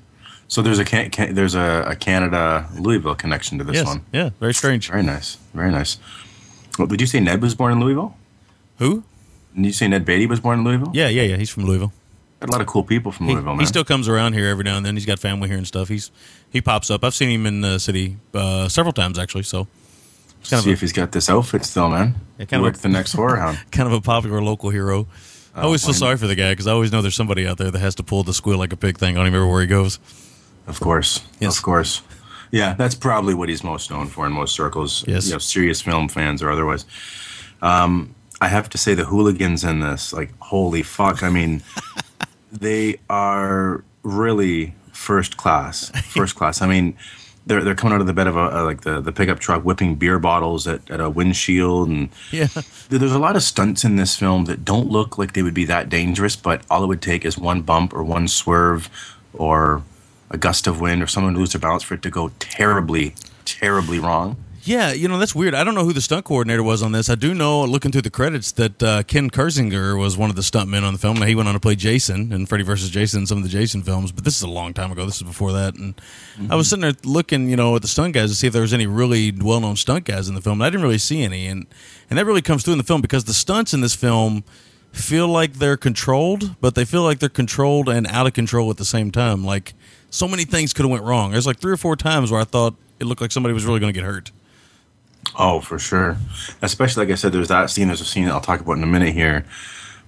So 0.48 0.62
there's 0.62 0.78
a 0.78 0.84
can, 0.84 1.10
can, 1.10 1.34
there's 1.34 1.54
a, 1.54 1.84
a 1.88 1.96
Canada 1.96 2.68
Louisville 2.78 3.14
connection 3.14 3.58
to 3.58 3.64
this 3.64 3.76
yes, 3.76 3.86
one. 3.86 4.04
yeah, 4.12 4.30
very 4.40 4.54
strange. 4.54 4.88
Very 4.90 5.02
nice. 5.02 5.36
Very 5.54 5.70
nice. 5.70 5.98
Well, 6.78 6.86
did 6.88 7.00
you 7.00 7.06
say 7.06 7.20
Ned 7.20 7.40
was 7.42 7.54
born 7.54 7.72
in 7.72 7.80
Louisville? 7.80 8.16
Who? 8.78 9.02
Did 9.56 9.66
you 9.66 9.72
say 9.72 9.88
Ned 9.88 10.04
Beatty 10.04 10.26
was 10.26 10.40
born 10.40 10.60
in 10.60 10.64
Louisville? 10.64 10.90
Yeah, 10.94 11.08
yeah, 11.08 11.22
yeah. 11.22 11.36
He's 11.36 11.50
from 11.50 11.64
Louisville. 11.64 11.92
A 12.40 12.46
lot 12.46 12.60
of 12.60 12.66
cool 12.68 12.84
people 12.84 13.10
from 13.10 13.26
He, 13.26 13.32
Louisville, 13.32 13.54
man. 13.54 13.60
he 13.60 13.66
still 13.66 13.84
comes 13.84 14.06
around 14.08 14.32
here 14.34 14.46
every 14.48 14.62
now 14.64 14.76
and 14.76 14.86
then. 14.86 14.94
He's 14.94 15.06
got 15.06 15.18
family 15.18 15.48
here 15.48 15.58
and 15.58 15.66
stuff. 15.66 15.88
He's 15.88 16.10
he 16.50 16.60
pops 16.60 16.88
up. 16.90 17.02
I've 17.04 17.14
seen 17.14 17.30
him 17.30 17.46
in 17.46 17.60
the 17.62 17.78
city 17.78 18.16
uh, 18.32 18.68
several 18.68 18.92
times 18.92 19.18
actually. 19.18 19.42
So 19.42 19.66
it's 20.40 20.50
kind 20.50 20.62
See 20.62 20.70
of 20.70 20.74
if 20.74 20.80
he's 20.80 20.92
got 20.92 21.10
this 21.12 21.28
outfit 21.28 21.64
still, 21.64 21.88
man. 21.88 22.14
Yeah, 22.38 22.44
kind 22.44 22.62
He 22.62 22.68
of 22.68 22.76
a- 22.76 22.78
the 22.78 22.88
next 22.88 23.12
horror 23.14 23.36
hound. 23.36 23.58
kind 23.72 23.88
of 23.88 23.92
a 23.92 24.00
popular 24.00 24.40
local 24.40 24.70
hero. 24.70 25.06
I 25.54 25.62
always 25.62 25.84
feel 25.84 25.94
sorry 25.94 26.16
for 26.16 26.28
the 26.28 26.36
guy 26.36 26.52
because 26.52 26.68
I 26.68 26.70
always 26.72 26.92
know 26.92 27.02
there's 27.02 27.16
somebody 27.16 27.44
out 27.44 27.58
there 27.58 27.72
that 27.72 27.78
has 27.80 27.96
to 27.96 28.04
pull 28.04 28.22
the 28.22 28.32
squeal 28.32 28.58
like 28.58 28.72
a 28.72 28.76
pig 28.76 28.96
thing 28.98 29.16
on 29.18 29.26
him 29.26 29.34
everywhere 29.34 29.60
he 29.62 29.66
goes. 29.66 29.98
Of 30.68 30.78
course. 30.78 31.24
Yes. 31.40 31.56
Of 31.56 31.64
course. 31.64 32.02
Yeah, 32.52 32.74
that's 32.74 32.94
probably 32.94 33.34
what 33.34 33.48
he's 33.48 33.64
most 33.64 33.90
known 33.90 34.06
for 34.06 34.24
in 34.26 34.32
most 34.32 34.54
circles. 34.54 35.04
Yes. 35.08 35.26
You 35.26 35.32
know, 35.32 35.38
serious 35.38 35.80
film 35.82 36.08
fans 36.08 36.42
or 36.44 36.50
otherwise. 36.52 36.84
Um, 37.60 38.14
I 38.40 38.46
have 38.46 38.68
to 38.70 38.78
say 38.78 38.94
the 38.94 39.04
hooligans 39.04 39.64
in 39.64 39.80
this, 39.80 40.12
like, 40.12 40.30
holy 40.38 40.82
fuck. 40.84 41.24
I 41.24 41.30
mean, 41.30 41.62
they 42.52 42.98
are 43.08 43.84
really 44.02 44.74
first 44.92 45.36
class. 45.36 45.90
First 46.10 46.34
class. 46.34 46.60
I 46.60 46.66
mean, 46.66 46.96
they're 47.46 47.62
they're 47.62 47.74
coming 47.74 47.94
out 47.94 48.00
of 48.00 48.06
the 48.06 48.12
bed 48.12 48.26
of 48.26 48.36
a, 48.36 48.48
a 48.48 48.60
like 48.64 48.82
the, 48.82 49.00
the 49.00 49.12
pickup 49.12 49.38
truck, 49.38 49.64
whipping 49.64 49.94
beer 49.94 50.18
bottles 50.18 50.66
at, 50.66 50.88
at 50.90 51.00
a 51.00 51.08
windshield, 51.08 51.88
and 51.88 52.10
Yeah, 52.30 52.48
there's 52.88 53.12
a 53.12 53.18
lot 53.18 53.36
of 53.36 53.42
stunts 53.42 53.84
in 53.84 53.96
this 53.96 54.16
film 54.16 54.44
that 54.46 54.64
don't 54.64 54.88
look 54.88 55.18
like 55.18 55.32
they 55.32 55.42
would 55.42 55.54
be 55.54 55.64
that 55.66 55.88
dangerous, 55.88 56.36
but 56.36 56.62
all 56.70 56.84
it 56.84 56.86
would 56.86 57.02
take 57.02 57.24
is 57.24 57.38
one 57.38 57.62
bump 57.62 57.94
or 57.94 58.04
one 58.04 58.28
swerve 58.28 58.90
or 59.32 59.82
a 60.30 60.36
gust 60.36 60.66
of 60.66 60.80
wind 60.80 61.02
or 61.02 61.06
someone 61.06 61.32
to 61.32 61.38
lose 61.38 61.52
their 61.52 61.60
balance 61.60 61.82
for 61.82 61.94
it 61.94 62.02
to 62.02 62.10
go 62.10 62.30
terribly, 62.38 63.14
terribly 63.44 63.98
wrong. 63.98 64.36
Yeah. 64.68 64.92
You 64.92 65.08
know 65.08 65.18
that's 65.18 65.34
weird. 65.34 65.54
I 65.54 65.64
don't 65.64 65.74
know 65.74 65.84
who 65.84 65.94
the 65.94 66.02
stunt 66.02 66.26
coordinator 66.26 66.62
was 66.62 66.82
on 66.82 66.92
this. 66.92 67.08
I 67.08 67.14
do 67.14 67.32
know, 67.32 67.64
looking 67.64 67.90
through 67.90 68.02
the 68.02 68.10
credits, 68.10 68.52
that 68.52 68.82
uh, 68.82 69.02
Ken 69.02 69.30
Kirzinger 69.30 69.98
was 69.98 70.16
one 70.18 70.28
of 70.28 70.36
the 70.36 70.42
stuntmen 70.42 70.82
on 70.82 70.92
the 70.92 70.98
film. 70.98 71.16
Now, 71.16 71.26
he 71.26 71.34
went 71.34 71.48
on 71.48 71.54
to 71.54 71.60
play 71.60 71.74
Jason 71.74 72.32
in 72.32 72.44
Freddy 72.44 72.64
vs. 72.64 72.90
Jason, 72.90 73.20
in 73.20 73.26
some 73.26 73.38
of 73.38 73.44
the 73.44 73.48
Jason 73.48 73.82
films. 73.82 74.12
But 74.12 74.24
this 74.24 74.36
is 74.36 74.42
a 74.42 74.48
long 74.48 74.74
time 74.74 74.92
ago. 74.92 75.06
This 75.06 75.16
is 75.16 75.22
before 75.22 75.52
that, 75.52 75.74
and 75.74 75.98
I 76.50 76.54
was 76.54 76.68
sitting 76.68 76.82
there 76.82 76.92
looking, 77.02 77.48
you 77.48 77.56
know, 77.56 77.76
at 77.76 77.82
the 77.82 77.88
stunt 77.88 78.12
guys 78.12 78.28
to 78.30 78.36
see 78.36 78.46
if 78.46 78.52
there 78.52 78.62
was 78.62 78.74
any 78.74 78.86
really 78.86 79.32
well-known 79.32 79.76
stunt 79.76 80.04
guys 80.04 80.28
in 80.28 80.34
the 80.34 80.42
film. 80.42 80.60
And 80.60 80.66
I 80.66 80.70
didn't 80.70 80.82
really 80.82 80.98
see 80.98 81.22
any, 81.22 81.46
and 81.46 81.66
and 82.10 82.18
that 82.18 82.26
really 82.26 82.42
comes 82.42 82.62
through 82.62 82.72
in 82.72 82.78
the 82.78 82.84
film 82.84 83.00
because 83.00 83.24
the 83.24 83.34
stunts 83.34 83.72
in 83.72 83.80
this 83.80 83.94
film 83.94 84.44
feel 84.92 85.28
like 85.28 85.54
they're 85.54 85.76
controlled, 85.78 86.60
but 86.60 86.74
they 86.74 86.84
feel 86.84 87.02
like 87.02 87.20
they're 87.20 87.28
controlled 87.28 87.88
and 87.88 88.06
out 88.08 88.26
of 88.26 88.34
control 88.34 88.70
at 88.70 88.76
the 88.76 88.84
same 88.84 89.10
time. 89.10 89.44
Like 89.44 89.74
so 90.10 90.28
many 90.28 90.44
things 90.44 90.72
could 90.72 90.84
have 90.84 90.90
went 90.90 91.04
wrong. 91.04 91.32
There's 91.32 91.46
like 91.46 91.58
three 91.58 91.72
or 91.72 91.76
four 91.76 91.96
times 91.96 92.30
where 92.30 92.40
I 92.40 92.44
thought 92.44 92.74
it 93.00 93.04
looked 93.04 93.20
like 93.20 93.32
somebody 93.32 93.52
was 93.54 93.64
really 93.64 93.80
going 93.80 93.92
to 93.92 93.98
get 93.98 94.06
hurt. 94.06 94.30
Oh, 95.38 95.60
for 95.60 95.78
sure. 95.78 96.16
Especially 96.62 97.04
like 97.06 97.12
I 97.12 97.16
said, 97.16 97.32
there's 97.32 97.48
that 97.48 97.70
scene. 97.70 97.86
There's 97.88 98.00
a 98.00 98.04
scene 98.04 98.24
that 98.24 98.32
I'll 98.32 98.40
talk 98.40 98.60
about 98.60 98.76
in 98.76 98.82
a 98.82 98.86
minute 98.86 99.14
here 99.14 99.44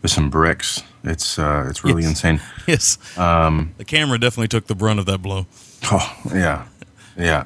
with 0.03 0.11
some 0.11 0.31
bricks. 0.31 0.83
It's 1.05 1.39
uh, 1.39 1.67
it's 1.69 1.85
really 1.85 2.03
Yes. 2.03 2.11
insane. 2.11 2.41
Yes. 2.67 2.99
Um, 3.19 3.75
the 3.79 3.85
camera 3.85 4.19
definitely 4.19 4.49
took 4.49 4.67
the 4.67 4.75
brunt 4.75 4.99
of 5.01 5.07
that 5.07 5.19
blow. 5.23 5.47
Oh, 5.91 6.17
yeah, 6.35 6.67
yeah. 7.17 7.45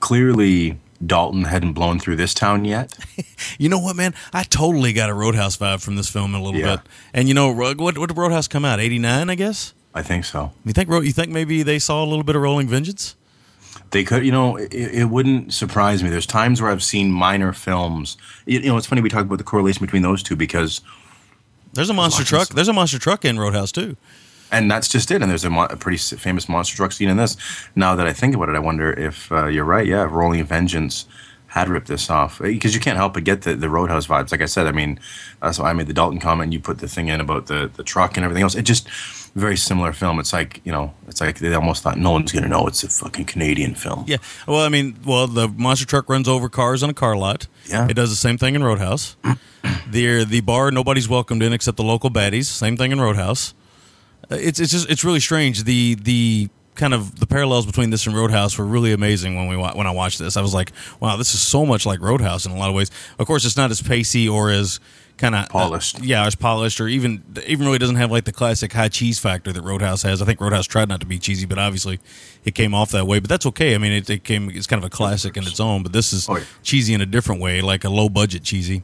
Clearly, 0.00 0.78
Dalton 1.04 1.44
hadn't 1.44 1.72
blown 1.74 1.98
through 1.98 2.16
this 2.16 2.34
town 2.34 2.64
yet. 2.64 2.96
You 3.58 3.68
know 3.68 3.78
what, 3.78 3.96
man? 3.96 4.14
I 4.32 4.44
totally 4.44 4.92
got 4.92 5.10
a 5.10 5.14
Roadhouse 5.14 5.56
vibe 5.56 5.82
from 5.82 5.96
this 5.96 6.08
film 6.08 6.34
a 6.34 6.42
little 6.42 6.58
Yeah. 6.60 6.76
bit. 6.76 6.86
And 7.12 7.28
you 7.28 7.34
know, 7.34 7.52
what 7.52 7.78
what 7.78 8.08
did 8.08 8.16
Roadhouse 8.16 8.48
come 8.48 8.64
out? 8.64 8.80
Eighty 8.80 8.98
nine, 8.98 9.28
I 9.30 9.34
guess. 9.34 9.74
I 9.94 10.02
think 10.02 10.24
so. 10.24 10.52
You 10.64 10.72
think 10.72 10.88
you 10.88 11.12
think 11.12 11.30
maybe 11.30 11.62
they 11.62 11.78
saw 11.78 12.02
a 12.02 12.06
little 12.06 12.24
bit 12.24 12.34
of 12.36 12.42
Rolling 12.42 12.68
Vengeance? 12.68 13.14
They 13.90 14.04
could, 14.04 14.24
you 14.24 14.32
know, 14.32 14.56
it, 14.56 14.72
it 14.72 15.04
wouldn't 15.10 15.52
surprise 15.52 16.02
me. 16.02 16.10
There's 16.10 16.26
times 16.26 16.60
where 16.62 16.70
I've 16.70 16.82
seen 16.82 17.10
minor 17.10 17.52
films. 17.52 18.16
You, 18.46 18.60
you 18.60 18.68
know, 18.68 18.76
it's 18.76 18.86
funny 18.86 19.02
we 19.02 19.08
talk 19.10 19.24
about 19.24 19.38
the 19.38 19.44
correlation 19.44 19.84
between 19.84 20.02
those 20.02 20.22
two 20.22 20.36
because, 20.36 20.80
There's 21.74 21.90
a 21.90 21.94
monster 21.94 22.24
truck. 22.24 22.48
There's 22.48 22.68
a 22.68 22.72
monster 22.72 22.98
truck 22.98 23.24
in 23.24 23.38
Roadhouse 23.38 23.72
too. 23.72 23.96
and 24.50 24.70
that's 24.70 24.88
just 24.88 25.10
it. 25.10 25.20
And 25.22 25.30
there's 25.30 25.44
a, 25.44 25.50
mo- 25.50 25.66
a 25.70 25.76
pretty 25.76 25.98
famous 25.98 26.48
monster 26.48 26.76
truck 26.76 26.92
scene 26.92 27.08
in 27.08 27.16
this. 27.16 27.36
Now 27.76 27.94
that 27.96 28.06
I 28.06 28.12
think 28.12 28.34
about 28.34 28.48
it, 28.48 28.56
I 28.56 28.60
wonder 28.60 28.92
if 28.92 29.30
uh, 29.32 29.46
you're 29.46 29.64
right. 29.64 29.86
Yeah, 29.86 30.04
Rolling 30.04 30.44
Vengeance 30.44 31.06
had 31.48 31.68
ripped 31.68 31.88
this 31.88 32.08
off 32.08 32.38
because 32.40 32.74
you 32.74 32.80
can't 32.80 32.96
help 32.96 33.12
but 33.12 33.24
get 33.24 33.42
the, 33.42 33.54
the 33.54 33.68
Roadhouse 33.68 34.06
vibes. 34.06 34.32
Like 34.32 34.40
I 34.40 34.46
said, 34.46 34.66
I 34.66 34.72
mean, 34.72 34.98
that's 35.42 35.58
why 35.58 35.68
I 35.68 35.74
made 35.74 35.86
the 35.86 35.92
Dalton 35.92 36.18
comment. 36.18 36.52
You 36.54 36.60
put 36.60 36.78
the 36.78 36.88
thing 36.88 37.08
in 37.08 37.20
about 37.20 37.46
the 37.46 37.70
the 37.76 37.82
truck 37.84 38.16
and 38.16 38.24
everything 38.24 38.42
else. 38.42 38.54
It 38.54 38.62
just 38.62 38.88
very 39.34 39.56
similar 39.56 39.92
film. 39.92 40.18
It's 40.20 40.32
like 40.32 40.60
you 40.64 40.72
know, 40.72 40.92
it's 41.08 41.20
like 41.20 41.38
they 41.38 41.52
almost 41.54 41.82
thought 41.82 41.98
no 41.98 42.10
one's 42.12 42.32
gonna 42.32 42.48
know 42.48 42.66
it's 42.66 42.82
a 42.84 42.88
fucking 42.88 43.24
Canadian 43.24 43.74
film. 43.74 44.04
Yeah. 44.06 44.18
Well, 44.46 44.60
I 44.60 44.68
mean, 44.68 44.96
well, 45.06 45.26
the 45.26 45.48
monster 45.48 45.86
truck 45.86 46.08
runs 46.08 46.28
over 46.28 46.48
cars 46.48 46.82
on 46.82 46.90
a 46.90 46.94
car 46.94 47.16
lot. 47.16 47.46
Yeah. 47.66 47.86
It 47.88 47.94
does 47.94 48.10
the 48.10 48.16
same 48.16 48.36
thing 48.38 48.54
in 48.54 48.62
Roadhouse. 48.62 49.16
the 49.90 50.24
the 50.24 50.40
bar 50.40 50.70
nobody's 50.70 51.08
welcomed 51.08 51.42
in 51.42 51.52
except 51.52 51.76
the 51.76 51.82
local 51.84 52.10
baddies. 52.10 52.46
Same 52.46 52.76
thing 52.76 52.92
in 52.92 53.00
Roadhouse. 53.00 53.54
Uh, 54.30 54.36
It's 54.36 54.60
it's 54.60 54.72
just 54.72 54.90
it's 54.90 55.04
really 55.04 55.20
strange. 55.20 55.64
The 55.64 55.94
the 55.96 56.48
kind 56.74 56.94
of 56.94 57.18
the 57.20 57.26
parallels 57.26 57.66
between 57.66 57.90
this 57.90 58.06
and 58.06 58.16
Roadhouse 58.16 58.56
were 58.56 58.64
really 58.66 58.92
amazing 58.92 59.36
when 59.36 59.46
we 59.48 59.56
when 59.56 59.86
I 59.86 59.90
watched 59.90 60.18
this. 60.18 60.36
I 60.36 60.40
was 60.42 60.54
like, 60.54 60.72
wow, 61.00 61.16
this 61.16 61.34
is 61.34 61.40
so 61.42 61.66
much 61.66 61.84
like 61.86 62.00
Roadhouse 62.00 62.46
in 62.46 62.52
a 62.52 62.56
lot 62.56 62.68
of 62.70 62.74
ways. 62.74 62.90
Of 63.18 63.26
course, 63.26 63.44
it's 63.44 63.56
not 63.56 63.70
as 63.70 63.82
pacey 63.82 64.28
or 64.28 64.50
as 64.50 64.80
kind 65.18 65.34
of 65.34 65.48
Polished. 65.48 66.02
yeah, 66.02 66.26
it's 66.26 66.34
polished, 66.34 66.80
or 66.80 66.88
even 66.88 67.22
even 67.46 67.66
really 67.66 67.78
doesn't 67.78 67.96
have 67.96 68.10
like 68.10 68.24
the 68.24 68.32
classic 68.32 68.72
high 68.72 68.88
cheese 68.88 69.18
factor 69.18 69.52
that 69.52 69.62
Roadhouse 69.62 70.02
has. 70.02 70.20
I 70.20 70.24
think 70.24 70.40
Roadhouse 70.40 70.66
tried 70.66 70.88
not 70.88 71.00
to 71.00 71.06
be 71.06 71.18
cheesy, 71.18 71.46
but 71.46 71.58
obviously 71.58 72.00
it 72.44 72.54
came 72.54 72.74
off 72.74 72.90
that 72.90 73.06
way. 73.06 73.18
But 73.20 73.28
that's 73.28 73.46
okay. 73.46 73.74
I 73.74 73.78
mean, 73.78 73.92
it, 73.92 74.10
it 74.10 74.24
came 74.24 74.50
it's 74.50 74.66
kind 74.66 74.82
of 74.82 74.86
a 74.86 74.90
classic 74.90 75.36
in 75.36 75.44
its 75.46 75.60
own. 75.60 75.82
But 75.82 75.92
this 75.92 76.12
is 76.12 76.28
Oh, 76.28 76.36
yeah. 76.36 76.44
cheesy 76.62 76.94
in 76.94 77.00
a 77.00 77.06
different 77.06 77.40
way, 77.40 77.60
like 77.60 77.84
a 77.84 77.88
low 77.90 78.08
budget 78.08 78.42
cheesy. 78.42 78.82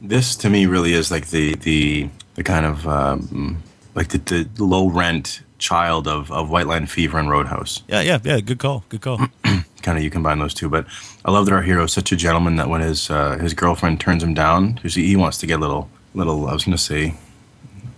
this 0.00 0.36
to 0.36 0.50
me 0.50 0.66
really 0.66 0.92
is 0.92 1.10
like 1.10 1.28
the 1.28 1.54
the 1.56 2.08
the 2.34 2.44
kind 2.44 2.66
of 2.66 2.86
um, 2.86 3.62
like 3.94 4.08
the, 4.08 4.18
the 4.18 4.64
low 4.64 4.88
rent 4.88 5.40
child 5.58 6.06
of, 6.06 6.30
of 6.30 6.50
White 6.50 6.68
Line 6.68 6.86
Fever 6.86 7.18
and 7.18 7.28
Roadhouse. 7.28 7.82
Yeah, 7.88 8.00
yeah, 8.02 8.18
yeah. 8.22 8.38
Good 8.40 8.58
call. 8.60 8.84
Good 8.90 9.00
call. 9.00 9.18
Kind 9.82 9.98
of 9.98 10.04
you 10.04 10.10
combine 10.10 10.38
those 10.38 10.54
two, 10.54 10.68
but 10.68 10.86
I 11.28 11.30
love 11.30 11.44
that 11.44 11.52
our 11.52 11.60
hero 11.60 11.84
is 11.84 11.92
such 11.92 12.10
a 12.10 12.16
gentleman 12.16 12.56
that 12.56 12.70
when 12.70 12.80
his 12.80 13.10
uh, 13.10 13.36
his 13.36 13.52
girlfriend 13.52 14.00
turns 14.00 14.22
him 14.22 14.32
down, 14.32 14.78
he, 14.78 14.88
he 14.88 15.14
wants 15.14 15.36
to 15.38 15.46
get 15.46 15.60
little 15.60 15.90
little. 16.14 16.46
I 16.48 16.54
was 16.54 16.64
going 16.64 16.74
to 16.76 16.82
say 16.82 17.16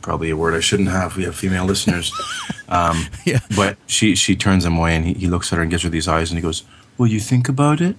probably 0.02 0.30
a 0.30 0.36
word 0.36 0.52
I 0.54 0.58
shouldn't 0.58 0.88
have. 0.88 1.16
We 1.16 1.22
have 1.24 1.36
female 1.36 1.64
listeners, 1.64 2.10
um, 2.68 3.06
Yeah. 3.24 3.38
but 3.54 3.76
she 3.86 4.16
she 4.16 4.34
turns 4.34 4.64
him 4.64 4.76
away 4.76 4.96
and 4.96 5.04
he, 5.06 5.12
he 5.14 5.26
looks 5.28 5.52
at 5.52 5.56
her 5.56 5.62
and 5.62 5.70
gives 5.70 5.84
her 5.84 5.88
these 5.88 6.08
eyes 6.08 6.32
and 6.32 6.38
he 6.38 6.42
goes, 6.42 6.64
"Will 6.98 7.06
you 7.06 7.20
think 7.20 7.48
about 7.48 7.80
it?" 7.80 7.96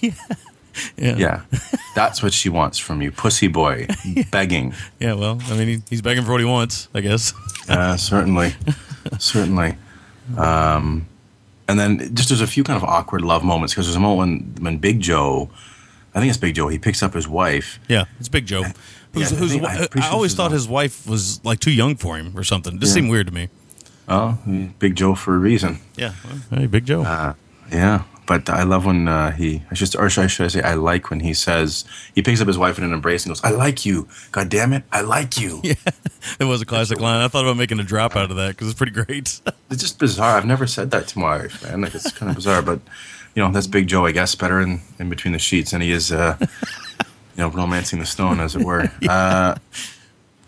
Yeah. 0.96 1.16
Yeah, 1.16 1.40
that's 1.96 2.22
what 2.22 2.32
she 2.32 2.48
wants 2.48 2.78
from 2.78 3.02
you, 3.02 3.10
pussy 3.10 3.48
boy, 3.48 3.88
begging. 4.30 4.72
Yeah. 5.00 5.14
Well, 5.14 5.40
I 5.50 5.56
mean, 5.56 5.66
he, 5.68 5.82
he's 5.90 6.00
begging 6.00 6.22
for 6.24 6.30
what 6.30 6.40
he 6.40 6.46
wants, 6.46 6.88
I 6.94 7.00
guess. 7.00 7.34
Uh, 7.68 7.96
certainly, 7.96 8.54
certainly. 9.18 9.74
Um, 10.38 11.06
and 11.70 11.78
then 11.80 12.14
just 12.14 12.28
there's 12.28 12.40
a 12.40 12.46
few 12.46 12.64
kind 12.64 12.76
of 12.76 12.84
awkward 12.84 13.22
love 13.22 13.42
moments 13.44 13.72
because 13.74 13.86
there's 13.86 13.96
a 13.96 14.00
moment 14.00 14.56
when 14.56 14.64
when 14.64 14.78
Big 14.78 15.00
Joe, 15.00 15.48
I 16.14 16.20
think 16.20 16.28
it's 16.30 16.38
Big 16.38 16.54
Joe, 16.54 16.68
he 16.68 16.78
picks 16.78 17.02
up 17.02 17.14
his 17.14 17.26
wife. 17.28 17.78
Yeah, 17.88 18.04
it's 18.18 18.28
Big 18.28 18.46
Joe. 18.46 18.64
Who's, 19.12 19.32
Yeah, 19.32 19.36
I 19.36 19.40
who's, 19.40 19.52
I, 19.54 19.56
I'm 19.56 19.88
pretty 19.88 20.02
sure 20.04 20.12
always 20.12 20.34
thought 20.34 20.52
his 20.52 20.68
wife 20.68 21.06
was 21.06 21.44
like 21.44 21.60
too 21.60 21.72
young 21.72 21.96
for 21.96 22.16
him 22.16 22.36
or 22.36 22.44
something. 22.44 22.78
This 22.78 22.90
Yeah. 22.90 22.94
seemed 22.94 23.10
weird 23.10 23.26
to 23.28 23.32
me. 23.34 23.48
Oh, 24.08 24.38
Big 24.78 24.94
Joe 24.96 25.14
for 25.14 25.34
a 25.34 25.38
reason. 25.38 25.78
Yeah. 25.96 26.12
Hey, 26.50 26.66
Big 26.66 26.84
Joe. 26.86 27.02
Uh, 27.02 27.34
yeah, 27.72 28.02
but 28.30 28.48
I 28.48 28.62
love 28.62 28.86
when 28.86 29.08
uh, 29.08 29.32
he. 29.32 29.60
I 29.72 29.74
just, 29.74 29.96
or 29.96 30.08
should 30.08 30.22
I, 30.22 30.26
should 30.28 30.44
I 30.44 30.48
say, 30.50 30.62
I 30.62 30.74
like 30.74 31.10
when 31.10 31.18
he 31.18 31.34
says 31.34 31.84
he 32.14 32.22
picks 32.22 32.40
up 32.40 32.46
his 32.46 32.56
wife 32.56 32.78
in 32.78 32.84
an 32.84 32.92
embrace 32.92 33.24
and 33.24 33.30
goes, 33.30 33.42
"I 33.42 33.50
like 33.50 33.84
you. 33.84 34.06
God 34.30 34.48
damn 34.48 34.72
it, 34.72 34.84
I 34.92 35.00
like 35.00 35.36
you." 35.36 35.60
yeah, 35.64 35.74
it 36.38 36.44
was 36.44 36.62
a 36.62 36.64
classic 36.64 37.00
line. 37.00 37.22
I 37.22 37.26
thought 37.26 37.44
about 37.44 37.56
making 37.56 37.80
a 37.80 37.82
drop 37.82 38.14
out 38.14 38.30
of 38.30 38.36
that 38.36 38.50
because 38.50 38.68
it's 38.68 38.78
pretty 38.78 38.92
great. 38.92 39.40
It's 39.68 39.82
just 39.82 39.98
bizarre. 39.98 40.36
I've 40.36 40.46
never 40.46 40.66
said 40.66 40.90
that 40.92 41.06
to 41.08 41.18
my 41.18 41.38
wife, 41.38 41.64
man. 41.64 41.80
Like 41.80 41.94
it's 41.94 42.12
kind 42.12 42.30
of 42.30 42.36
bizarre, 42.42 42.62
but 42.62 42.80
you 43.34 43.42
know, 43.42 43.50
that's 43.50 43.66
Big 43.66 43.88
Joe, 43.88 44.06
I 44.06 44.12
guess, 44.12 44.34
better 44.36 44.60
in, 44.60 44.80
in 44.98 45.08
between 45.08 45.32
the 45.32 45.38
sheets, 45.38 45.72
and 45.72 45.82
he 45.82 45.92
is, 45.92 46.10
uh, 46.10 46.36
you 46.40 46.46
know, 47.36 47.50
romancing 47.50 47.98
the 47.98 48.06
stone, 48.06 48.40
as 48.40 48.56
it 48.56 48.64
were. 48.64 48.90
Uh, 49.08 49.56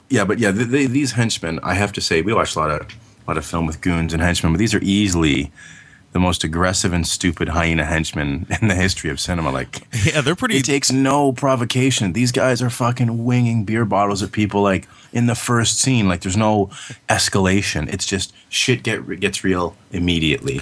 yeah, 0.09 0.25
but 0.25 0.39
yeah, 0.39 0.53
th 0.53 0.71
th 0.71 0.91
these 0.91 1.13
henchmen, 1.13 1.59
I 1.65 1.75
have 1.75 1.93
to 1.95 2.01
say, 2.01 2.23
we 2.23 2.33
watched 2.33 2.55
a 2.55 2.61
lot 2.61 2.71
of 2.71 2.81
a 2.83 3.31
lot 3.31 3.39
of 3.39 3.45
film 3.45 3.67
with 3.67 3.81
goons 3.81 4.13
and 4.13 4.23
henchmen, 4.23 4.53
but 4.53 4.59
these 4.59 4.75
are 4.75 4.83
easily 4.83 5.51
the 6.13 6.21
most 6.21 6.45
aggressive 6.45 6.93
and 6.93 7.07
stupid 7.07 7.49
hyena 7.51 7.85
henchmen 7.85 8.47
in 8.61 8.69
the 8.69 8.75
history 8.75 9.11
of 9.11 9.19
cinema. 9.19 9.51
Like, 9.51 9.87
yeah, 10.05 10.21
they're 10.21 10.37
pretty. 10.37 10.59
it 10.59 10.65
takes 10.65 10.93
no 10.93 11.33
provocation. 11.33 12.13
These 12.13 12.33
guys 12.33 12.63
are 12.63 12.71
fucking 12.71 13.25
winging 13.25 13.65
beer 13.65 13.85
bottles 13.85 14.23
at 14.23 14.33
people 14.33 14.63
like 14.63 14.89
in 15.13 15.27
the 15.27 15.35
first 15.35 15.79
scene. 15.79 16.09
Like 16.09 16.21
there's 16.23 16.37
no 16.37 16.67
escalation. 17.09 17.93
It's 17.93 18.07
just 18.07 18.33
shit 18.49 18.83
get 18.83 19.21
gets 19.21 19.45
real 19.45 19.77
immediately. 19.91 20.61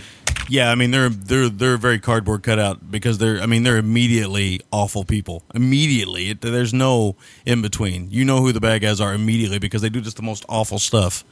Yeah, 0.48 0.70
I 0.70 0.74
mean 0.74 0.90
they're 0.90 1.08
they're 1.08 1.48
they're 1.48 1.76
very 1.76 2.00
cardboard 2.00 2.42
cutout 2.42 2.90
because 2.90 3.18
they're 3.18 3.40
I 3.40 3.46
mean 3.46 3.62
they're 3.62 3.76
immediately 3.76 4.60
awful 4.72 5.04
people. 5.04 5.44
Immediately, 5.54 6.30
it, 6.30 6.40
there's 6.40 6.74
no 6.74 7.16
in 7.46 7.62
between. 7.62 8.10
You 8.10 8.24
know 8.24 8.40
who 8.40 8.52
the 8.52 8.60
bad 8.60 8.82
guys 8.82 9.00
are 9.00 9.14
immediately 9.14 9.58
because 9.58 9.80
they 9.82 9.88
do 9.88 10.00
just 10.00 10.16
the 10.16 10.22
most 10.22 10.44
awful 10.48 10.80
stuff, 10.80 11.24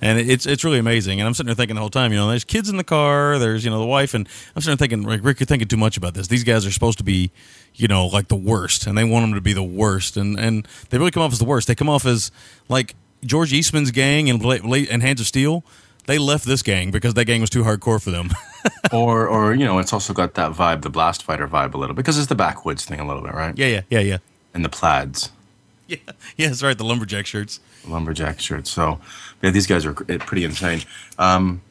and 0.00 0.18
it's 0.18 0.46
it's 0.46 0.64
really 0.64 0.78
amazing. 0.78 1.20
And 1.20 1.26
I'm 1.26 1.34
sitting 1.34 1.46
there 1.48 1.54
thinking 1.54 1.74
the 1.74 1.80
whole 1.80 1.90
time, 1.90 2.12
you 2.12 2.18
know, 2.18 2.28
there's 2.28 2.44
kids 2.44 2.68
in 2.68 2.76
the 2.76 2.84
car, 2.84 3.38
there's 3.38 3.64
you 3.64 3.70
know 3.70 3.78
the 3.78 3.86
wife, 3.86 4.14
and 4.14 4.28
I'm 4.54 4.62
sitting 4.62 4.76
there 4.76 4.88
thinking, 4.88 5.02
like 5.02 5.24
Rick, 5.24 5.40
you're 5.40 5.46
thinking 5.46 5.68
too 5.68 5.76
much 5.76 5.96
about 5.96 6.14
this. 6.14 6.28
These 6.28 6.44
guys 6.44 6.66
are 6.66 6.70
supposed 6.70 6.98
to 6.98 7.04
be, 7.04 7.30
you 7.74 7.88
know, 7.88 8.06
like 8.06 8.28
the 8.28 8.36
worst, 8.36 8.86
and 8.86 8.96
they 8.96 9.04
want 9.04 9.24
them 9.24 9.34
to 9.34 9.40
be 9.40 9.52
the 9.52 9.62
worst, 9.62 10.16
and 10.16 10.38
and 10.38 10.66
they 10.90 10.98
really 10.98 11.10
come 11.10 11.22
off 11.22 11.32
as 11.32 11.38
the 11.38 11.44
worst. 11.44 11.68
They 11.68 11.74
come 11.74 11.88
off 11.88 12.04
as 12.06 12.30
like 12.68 12.94
George 13.24 13.52
Eastman's 13.52 13.90
gang 13.90 14.28
and 14.30 14.44
and 14.44 15.02
Hands 15.02 15.20
of 15.20 15.26
Steel. 15.26 15.64
They 16.06 16.18
left 16.18 16.44
this 16.44 16.62
gang 16.62 16.92
because 16.92 17.14
that 17.14 17.24
gang 17.24 17.40
was 17.40 17.50
too 17.50 17.64
hardcore 17.64 18.00
for 18.00 18.12
them. 18.12 18.30
or 18.92 19.26
or 19.26 19.54
you 19.54 19.64
know, 19.64 19.78
it's 19.78 19.92
also 19.92 20.12
got 20.12 20.34
that 20.34 20.52
vibe, 20.52 20.82
the 20.82 20.90
blast 20.90 21.24
fighter 21.24 21.48
vibe 21.48 21.74
a 21.74 21.78
little 21.78 21.96
because 21.96 22.16
it's 22.16 22.28
the 22.28 22.36
backwoods 22.36 22.84
thing 22.84 23.00
a 23.00 23.06
little 23.06 23.22
bit, 23.22 23.34
right? 23.34 23.56
Yeah, 23.58 23.66
yeah, 23.66 23.80
yeah, 23.90 24.00
yeah. 24.00 24.18
And 24.54 24.64
the 24.64 24.68
plaids, 24.68 25.30
Yeah, 25.88 25.96
yeah, 26.36 26.48
that's 26.48 26.62
right. 26.62 26.76
The 26.78 26.84
lumberjack 26.84 27.26
shirts. 27.26 27.60
lumberjack 27.86 28.40
shirts. 28.40 28.70
So 28.70 29.00
yeah, 29.42 29.50
these 29.50 29.66
guys 29.66 29.84
are 29.84 29.92
pretty 29.92 30.44
insane. 30.44 30.82
Um, 31.18 31.62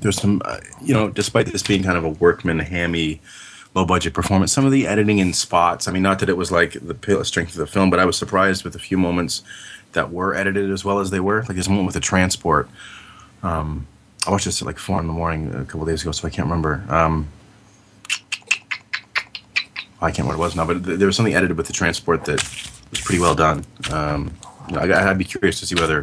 there's 0.00 0.20
some, 0.20 0.40
uh, 0.44 0.58
you 0.80 0.94
know, 0.94 1.08
despite 1.08 1.46
this 1.46 1.62
being 1.62 1.82
kind 1.82 1.98
of 1.98 2.04
a 2.04 2.08
workman 2.08 2.58
hammy, 2.60 3.20
low 3.74 3.84
budget 3.84 4.14
performance, 4.14 4.52
some 4.52 4.64
of 4.64 4.72
the 4.72 4.86
editing 4.86 5.18
in 5.18 5.32
spots. 5.32 5.88
I 5.88 5.92
mean, 5.92 6.02
not 6.02 6.20
that 6.20 6.28
it 6.28 6.36
was 6.36 6.50
like 6.50 6.72
the 6.72 7.24
strength 7.24 7.52
of 7.52 7.58
the 7.58 7.66
film, 7.66 7.90
but 7.90 7.98
I 7.98 8.04
was 8.04 8.16
surprised 8.16 8.64
with 8.64 8.74
a 8.74 8.78
few 8.78 8.96
moments 8.96 9.42
that 9.92 10.12
were 10.12 10.34
edited 10.34 10.70
as 10.70 10.84
well 10.84 11.00
as 11.00 11.10
they 11.10 11.20
were. 11.20 11.44
Like 11.48 11.56
a 11.58 11.68
moment 11.68 11.86
with 11.86 11.94
the 11.94 12.00
transport. 12.00 12.68
Um, 13.42 13.86
I 14.26 14.30
watched 14.30 14.44
this 14.44 14.60
at 14.60 14.66
like 14.66 14.78
four 14.78 15.00
in 15.00 15.06
the 15.06 15.12
morning 15.12 15.54
a 15.54 15.64
couple 15.64 15.86
days 15.86 16.02
ago, 16.02 16.12
so 16.12 16.26
I 16.26 16.30
can't 16.30 16.46
remember. 16.46 16.84
Um, 16.88 17.28
I 20.00 20.10
can't 20.10 20.18
remember 20.18 20.38
what 20.38 20.44
it 20.44 20.46
was 20.46 20.56
now, 20.56 20.66
but 20.66 20.84
th- 20.84 20.98
there 20.98 21.06
was 21.06 21.16
something 21.16 21.34
edited 21.34 21.56
with 21.56 21.66
the 21.66 21.72
transport 21.72 22.24
that 22.26 22.42
was 22.90 23.00
pretty 23.00 23.20
well 23.20 23.34
done. 23.34 23.64
Um, 23.90 24.32
I, 24.76 25.10
I'd 25.10 25.18
be 25.18 25.24
curious 25.24 25.60
to 25.60 25.66
see 25.66 25.74
whether 25.74 26.02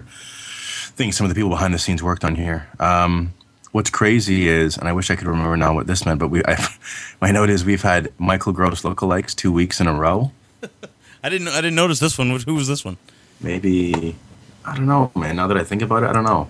things 0.95 1.17
some 1.17 1.25
of 1.25 1.29
the 1.29 1.35
people 1.35 1.49
behind 1.49 1.73
the 1.73 1.79
scenes 1.79 2.01
worked 2.01 2.23
on 2.23 2.35
here. 2.35 2.67
Um, 2.79 3.33
what's 3.71 3.89
crazy 3.89 4.47
is, 4.47 4.77
and 4.77 4.87
I 4.87 4.93
wish 4.93 5.11
I 5.11 5.15
could 5.15 5.27
remember 5.27 5.57
now 5.57 5.73
what 5.73 5.87
this 5.87 6.05
meant, 6.05 6.19
but 6.19 6.29
we, 6.29 6.43
I, 6.45 6.65
my 7.21 7.31
note 7.31 7.49
is 7.49 7.65
we've 7.65 7.81
had 7.81 8.11
Michael 8.17 8.53
Gross 8.53 8.81
lookalikes 8.83 9.35
two 9.35 9.51
weeks 9.51 9.79
in 9.81 9.87
a 9.87 9.93
row. 9.93 10.31
I 11.23 11.29
didn't. 11.29 11.47
I 11.47 11.55
didn't 11.55 11.75
notice 11.75 11.99
this 11.99 12.17
one. 12.17 12.29
Who 12.29 12.55
was 12.55 12.67
this 12.67 12.85
one? 12.85 12.97
Maybe 13.41 14.15
I 14.63 14.75
don't 14.75 14.85
know, 14.85 15.11
man. 15.15 15.35
Now 15.35 15.47
that 15.47 15.57
I 15.57 15.63
think 15.63 15.81
about 15.81 16.03
it, 16.03 16.09
I 16.09 16.13
don't 16.13 16.23
know. 16.23 16.47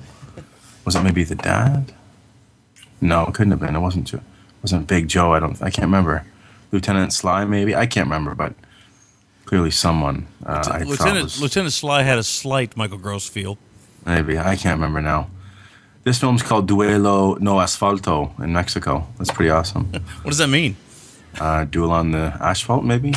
Was 0.86 0.96
it 0.96 1.02
maybe 1.02 1.24
the 1.24 1.36
dad? 1.36 1.94
No, 3.02 3.26
it 3.26 3.34
couldn't 3.34 3.52
have 3.52 3.60
been. 3.60 3.76
It 3.76 3.80
wasn't. 3.80 4.08
Joe. 4.08 4.18
It 4.18 4.24
wasn't 4.62 4.88
Big 4.88 5.08
Joe. 5.08 5.34
I 5.34 5.40
don't. 5.40 5.62
I 5.62 5.70
can't 5.70 5.86
remember. 5.86 6.26
Lieutenant 6.72 7.14
Sly, 7.14 7.46
maybe. 7.46 7.76
I 7.76 7.86
can't 7.86 8.08
remember, 8.08 8.36
but 8.36 8.54
clearly 9.46 9.72
someone. 9.72 10.28
Uh, 10.46 10.64
I 10.72 10.84
Lieutenant 10.84 11.24
was- 11.26 11.42
Lieutenant 11.42 11.74
Sly 11.74 12.04
had 12.04 12.18
a 12.18 12.24
slight 12.24 12.76
Michael 12.78 12.98
Gross 12.98 13.28
feel. 13.28 13.58
Maybe 14.06 14.38
I 14.38 14.56
can't 14.56 14.78
remember 14.80 15.02
now. 15.02 15.30
This 16.04 16.20
film's 16.20 16.44
called 16.44 16.70
Duelo 16.70 17.40
No 17.40 17.56
Asfalto 17.56 18.40
in 18.40 18.54
Mexico. 18.54 19.08
That's 19.18 19.32
pretty 19.32 19.50
awesome. 19.50 19.86
What 20.22 20.30
does 20.30 20.38
that 20.38 20.50
mean? 20.50 20.76
Uh, 21.40 21.66
duel 21.66 21.92
on 21.92 22.12
the 22.12 22.34
asphalt, 22.40 22.84
maybe. 22.86 23.14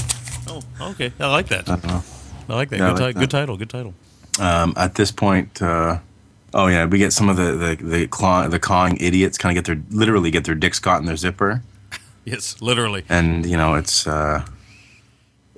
Oh, 0.48 0.62
okay. 0.80 1.12
I 1.20 1.26
like 1.30 1.48
that. 1.48 1.68
I 1.68 1.76
don't 1.76 1.86
know. 1.86 2.02
I 2.48 2.54
like 2.54 2.70
that. 2.70 2.78
Yeah, 2.78 2.86
I 2.88 2.92
good, 2.94 3.00
like 3.02 3.14
ti- 3.14 3.20
good 3.20 3.30
title. 3.30 3.56
Good 3.58 3.70
title. 3.70 3.94
Um, 4.40 4.72
at 4.76 4.94
this 4.94 5.12
point, 5.12 5.60
uh, 5.62 5.98
oh 6.54 6.66
yeah, 6.68 6.86
we 6.86 6.98
get 6.98 7.12
some 7.12 7.28
of 7.28 7.36
the 7.36 7.52
the 7.52 7.76
the, 7.84 8.06
claw, 8.08 8.48
the 8.48 8.58
cawing 8.58 8.96
idiots 9.00 9.36
kind 9.38 9.56
of 9.56 9.62
get 9.62 9.66
their 9.72 9.82
literally 9.90 10.30
get 10.30 10.44
their 10.44 10.54
dicks 10.54 10.78
caught 10.80 11.00
in 11.00 11.06
their 11.06 11.16
zipper, 11.16 11.62
Yes, 12.24 12.56
literally. 12.62 13.04
and 13.08 13.44
you 13.46 13.56
know 13.56 13.74
it's 13.74 14.06
uh, 14.06 14.44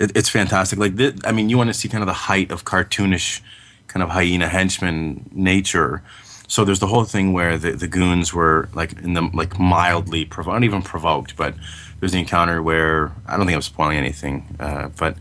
it, 0.00 0.16
it's 0.16 0.28
fantastic. 0.28 0.78
Like 0.78 0.94
I 1.24 1.30
mean, 1.30 1.48
you 1.48 1.56
want 1.56 1.68
to 1.68 1.74
see 1.74 1.88
kind 1.88 2.02
of 2.02 2.08
the 2.08 2.12
height 2.12 2.50
of 2.50 2.64
cartoonish 2.64 3.40
kind 3.86 4.02
of 4.02 4.08
hyena 4.08 4.48
henchman 4.48 5.28
nature. 5.32 6.02
So 6.48 6.64
there's 6.64 6.80
the 6.80 6.88
whole 6.88 7.04
thing 7.04 7.32
where 7.32 7.56
the, 7.58 7.72
the 7.72 7.86
goons 7.86 8.34
were 8.34 8.68
like 8.74 8.92
in 8.94 9.12
the 9.14 9.22
like 9.32 9.60
mildly 9.60 10.24
provo- 10.24 10.52
not 10.52 10.64
even 10.64 10.82
provoked, 10.82 11.36
but 11.36 11.54
there's 12.00 12.12
the 12.12 12.18
encounter 12.18 12.62
where 12.62 13.12
I 13.26 13.36
don't 13.36 13.46
think 13.46 13.54
I'm 13.54 13.62
spoiling 13.62 13.98
anything, 13.98 14.56
uh, 14.58 14.88
but 14.98 15.16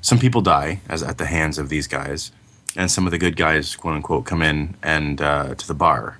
some 0.00 0.18
people 0.18 0.40
die 0.40 0.80
as 0.88 1.02
at 1.02 1.18
the 1.18 1.26
hands 1.26 1.58
of 1.58 1.68
these 1.68 1.86
guys, 1.86 2.32
and 2.76 2.90
some 2.90 3.04
of 3.06 3.10
the 3.10 3.18
good 3.18 3.36
guys, 3.36 3.76
quote 3.76 3.94
unquote, 3.94 4.24
come 4.24 4.40
in 4.40 4.76
and 4.82 5.20
uh, 5.20 5.54
to 5.56 5.66
the 5.66 5.74
bar, 5.74 6.18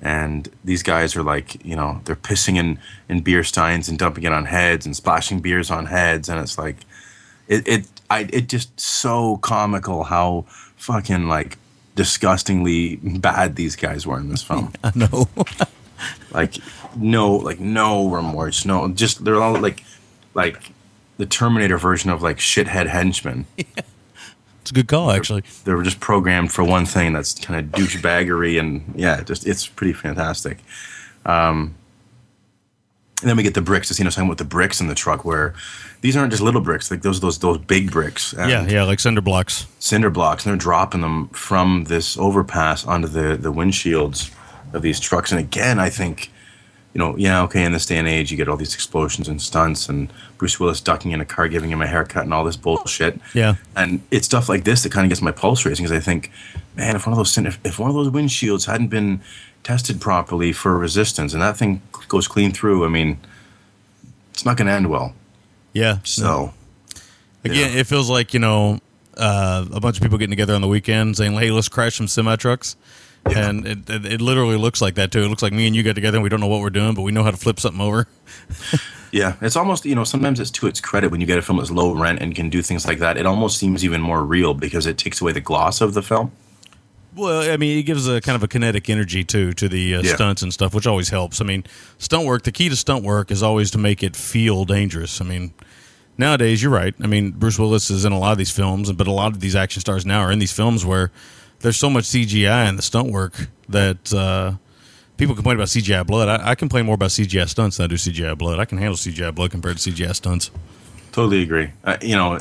and 0.00 0.48
these 0.62 0.82
guys 0.82 1.16
are 1.16 1.22
like 1.22 1.64
you 1.64 1.74
know 1.74 2.00
they're 2.04 2.14
pissing 2.16 2.56
in 2.56 2.78
in 3.08 3.22
beer 3.22 3.42
steins 3.42 3.88
and 3.88 3.98
dumping 3.98 4.24
it 4.24 4.32
on 4.32 4.44
heads 4.44 4.86
and 4.86 4.94
splashing 4.94 5.40
beers 5.40 5.70
on 5.70 5.86
heads, 5.86 6.28
and 6.28 6.38
it's 6.38 6.58
like 6.58 6.76
it 7.50 7.68
it 7.68 7.86
I 8.08 8.20
it 8.32 8.48
just 8.48 8.80
so 8.80 9.36
comical 9.38 10.04
how 10.04 10.46
fucking 10.76 11.28
like 11.28 11.58
disgustingly 11.96 12.96
bad 12.96 13.56
these 13.56 13.76
guys 13.76 14.06
were 14.06 14.18
in 14.18 14.30
this 14.30 14.42
film. 14.42 14.72
I 14.84 14.92
know. 14.94 15.28
like 16.32 16.56
no 16.96 17.36
like 17.36 17.60
no 17.60 18.08
remorse, 18.08 18.64
no 18.64 18.88
just 18.88 19.24
they're 19.24 19.42
all 19.42 19.60
like 19.60 19.82
like 20.32 20.72
the 21.18 21.26
Terminator 21.26 21.76
version 21.76 22.10
of 22.10 22.22
like 22.22 22.38
shithead 22.38 22.86
henchmen. 22.86 23.46
Yeah. 23.58 23.82
it's 24.62 24.70
a 24.70 24.74
good 24.74 24.88
call, 24.88 25.10
actually. 25.10 25.42
They 25.64 25.72
were 25.72 25.82
just 25.82 26.00
programmed 26.00 26.52
for 26.52 26.62
one 26.62 26.84
thing 26.86 27.12
that's 27.12 27.34
kind 27.34 27.58
of 27.58 27.80
douchebaggery 27.80 28.60
and 28.60 28.92
yeah, 28.94 29.22
just 29.22 29.46
it's 29.46 29.66
pretty 29.66 29.94
fantastic. 29.94 30.58
Um, 31.24 31.74
and 33.20 33.28
then 33.28 33.36
we 33.36 33.42
get 33.42 33.54
the 33.54 33.62
bricks. 33.62 33.88
Just 33.88 33.98
you 33.98 34.04
know, 34.04 34.10
talking 34.10 34.26
about 34.26 34.38
the 34.38 34.44
bricks 34.44 34.80
in 34.80 34.88
the 34.88 34.94
truck, 34.94 35.24
where 35.24 35.54
these 36.00 36.16
aren't 36.16 36.30
just 36.30 36.42
little 36.42 36.60
bricks, 36.60 36.90
like 36.90 37.02
those 37.02 37.20
those 37.20 37.38
those 37.38 37.58
big 37.58 37.90
bricks. 37.90 38.34
Yeah, 38.36 38.66
yeah, 38.66 38.84
like 38.84 39.00
cinder 39.00 39.20
blocks. 39.20 39.66
cinder 39.78 40.10
blocks, 40.10 40.44
and 40.44 40.50
they're 40.50 40.58
dropping 40.58 41.02
them 41.02 41.28
from 41.28 41.84
this 41.84 42.16
overpass 42.16 42.86
onto 42.86 43.08
the 43.08 43.36
the 43.36 43.52
windshields 43.52 44.34
of 44.72 44.82
these 44.82 45.00
trucks. 45.00 45.30
And 45.30 45.40
again, 45.40 45.78
I 45.78 45.90
think 45.90 46.30
you 46.92 46.98
know, 46.98 47.16
yeah, 47.16 47.42
okay, 47.42 47.62
in 47.62 47.72
this 47.72 47.86
day 47.86 47.98
and 47.98 48.08
age, 48.08 48.32
you 48.32 48.36
get 48.36 48.48
all 48.48 48.56
these 48.56 48.74
explosions 48.74 49.28
and 49.28 49.40
stunts, 49.40 49.88
and 49.88 50.12
Bruce 50.38 50.58
Willis 50.58 50.80
ducking 50.80 51.12
in 51.12 51.20
a 51.20 51.24
car, 51.24 51.46
giving 51.46 51.70
him 51.70 51.82
a 51.82 51.86
haircut, 51.86 52.24
and 52.24 52.34
all 52.34 52.44
this 52.44 52.56
bullshit. 52.56 53.20
Yeah. 53.32 53.56
And 53.76 54.02
it's 54.10 54.26
stuff 54.26 54.48
like 54.48 54.64
this 54.64 54.82
that 54.82 54.90
kind 54.90 55.04
of 55.04 55.08
gets 55.08 55.22
my 55.22 55.30
pulse 55.30 55.64
racing 55.64 55.84
because 55.84 55.96
I 55.96 56.00
think, 56.00 56.32
man, 56.76 56.96
if 56.96 57.06
one 57.06 57.12
of 57.12 57.16
those 57.18 57.36
if, 57.38 57.60
if 57.64 57.78
one 57.78 57.90
of 57.90 57.94
those 57.94 58.08
windshields 58.08 58.66
hadn't 58.66 58.88
been 58.88 59.20
tested 59.62 60.00
properly 60.00 60.52
for 60.52 60.76
resistance, 60.76 61.32
and 61.32 61.40
that 61.42 61.56
thing 61.56 61.80
goes 62.08 62.26
clean 62.26 62.50
through, 62.50 62.84
I 62.84 62.88
mean, 62.88 63.18
it's 64.32 64.44
not 64.44 64.56
going 64.56 64.66
to 64.66 64.72
end 64.72 64.90
well. 64.90 65.14
Yeah. 65.72 65.98
So, 66.04 66.52
Again, 67.44 67.72
Yeah. 67.74 67.80
it 67.80 67.86
feels 67.86 68.10
like 68.10 68.34
you 68.34 68.40
know 68.40 68.80
uh, 69.16 69.64
a 69.72 69.80
bunch 69.80 69.96
of 69.96 70.02
people 70.02 70.18
getting 70.18 70.30
together 70.32 70.54
on 70.54 70.60
the 70.60 70.68
weekend 70.68 71.16
saying, 71.16 71.32
"Hey, 71.32 71.50
let's 71.50 71.68
crash 71.68 71.96
some 71.96 72.06
semi 72.08 72.36
trucks," 72.36 72.76
and 73.24 73.66
it, 73.66 73.88
it, 73.88 74.04
it 74.06 74.20
literally 74.20 74.56
looks 74.56 74.80
like 74.82 74.94
that 74.96 75.10
too. 75.10 75.22
It 75.22 75.28
looks 75.28 75.42
like 75.42 75.52
me 75.52 75.66
and 75.66 75.74
you 75.74 75.82
got 75.82 75.94
together 75.94 76.18
and 76.18 76.22
we 76.22 76.28
don't 76.28 76.40
know 76.40 76.48
what 76.48 76.60
we're 76.60 76.70
doing, 76.70 76.94
but 76.94 77.02
we 77.02 77.12
know 77.12 77.22
how 77.22 77.30
to 77.30 77.36
flip 77.38 77.58
something 77.58 77.80
over. 77.80 78.06
yeah, 79.12 79.36
it's 79.40 79.56
almost 79.56 79.84
you 79.86 79.94
know 79.94 80.04
sometimes 80.04 80.38
it's 80.38 80.50
to 80.52 80.66
its 80.66 80.80
credit 80.80 81.10
when 81.10 81.20
you 81.22 81.26
get 81.26 81.38
a 81.38 81.42
film 81.42 81.56
that's 81.58 81.70
low 81.70 81.94
rent 81.94 82.20
and 82.20 82.34
can 82.34 82.50
do 82.50 82.60
things 82.60 82.86
like 82.86 82.98
that. 82.98 83.16
It 83.16 83.24
almost 83.24 83.56
seems 83.58 83.84
even 83.86 84.02
more 84.02 84.22
real 84.24 84.52
because 84.52 84.84
it 84.86 84.98
takes 84.98 85.20
away 85.22 85.32
the 85.32 85.40
gloss 85.40 85.80
of 85.80 85.94
the 85.94 86.02
film. 86.02 86.32
Well, 87.14 87.50
I 87.50 87.56
mean, 87.56 87.78
it 87.78 87.82
gives 87.82 88.06
a 88.08 88.20
kind 88.20 88.36
of 88.36 88.42
a 88.42 88.48
kinetic 88.48 88.88
energy 88.88 89.24
too 89.24 89.52
to 89.54 89.68
the 89.68 89.96
uh, 89.96 90.02
Yeah. 90.02 90.14
stunts 90.14 90.42
and 90.42 90.52
stuff, 90.52 90.74
which 90.74 90.86
always 90.86 91.08
helps. 91.08 91.40
I 91.40 91.44
mean, 91.44 91.64
stunt 91.98 92.24
work. 92.26 92.42
The 92.44 92.52
key 92.52 92.68
to 92.68 92.76
stunt 92.76 93.04
work 93.04 93.30
is 93.30 93.42
always 93.42 93.70
to 93.72 93.78
make 93.78 94.02
it 94.02 94.14
feel 94.16 94.64
dangerous. 94.64 95.20
I 95.20 95.24
mean, 95.24 95.52
nowadays 96.16 96.62
you're 96.62 96.70
right. 96.72 96.94
I 97.02 97.06
mean, 97.08 97.32
Bruce 97.32 97.58
Willis 97.58 97.90
is 97.90 98.04
in 98.04 98.12
a 98.12 98.18
lot 98.18 98.32
of 98.32 98.38
these 98.38 98.50
films, 98.52 98.92
but 98.92 99.06
a 99.08 99.12
lot 99.12 99.32
of 99.32 99.40
these 99.40 99.56
action 99.56 99.80
stars 99.80 100.06
now 100.06 100.20
are 100.20 100.30
in 100.30 100.38
these 100.38 100.52
films 100.52 100.86
where 100.86 101.10
there's 101.60 101.76
so 101.76 101.90
much 101.90 102.04
CGI 102.04 102.68
in 102.68 102.76
the 102.76 102.82
stunt 102.82 103.10
work 103.10 103.48
that 103.68 104.12
uh, 104.14 104.52
people 105.16 105.34
complain 105.34 105.56
about 105.56 105.66
CGI 105.68 106.06
blood. 106.06 106.28
I, 106.28 106.50
I 106.50 106.54
complain 106.54 106.86
more 106.86 106.94
about 106.94 107.10
CGI 107.10 107.48
stunts 107.48 107.76
than 107.78 107.84
I 107.84 107.86
do 107.88 107.96
CGI 107.96 108.38
blood. 108.38 108.58
I 108.60 108.64
can 108.64 108.78
handle 108.78 108.96
CGI 108.96 109.34
blood 109.34 109.50
compared 109.50 109.78
to 109.78 109.90
CGI 109.90 110.14
stunts. 110.14 110.50
Totally 111.12 111.42
agree. 111.42 111.70
Uh, 111.82 111.96
you 112.00 112.14
know, 112.14 112.38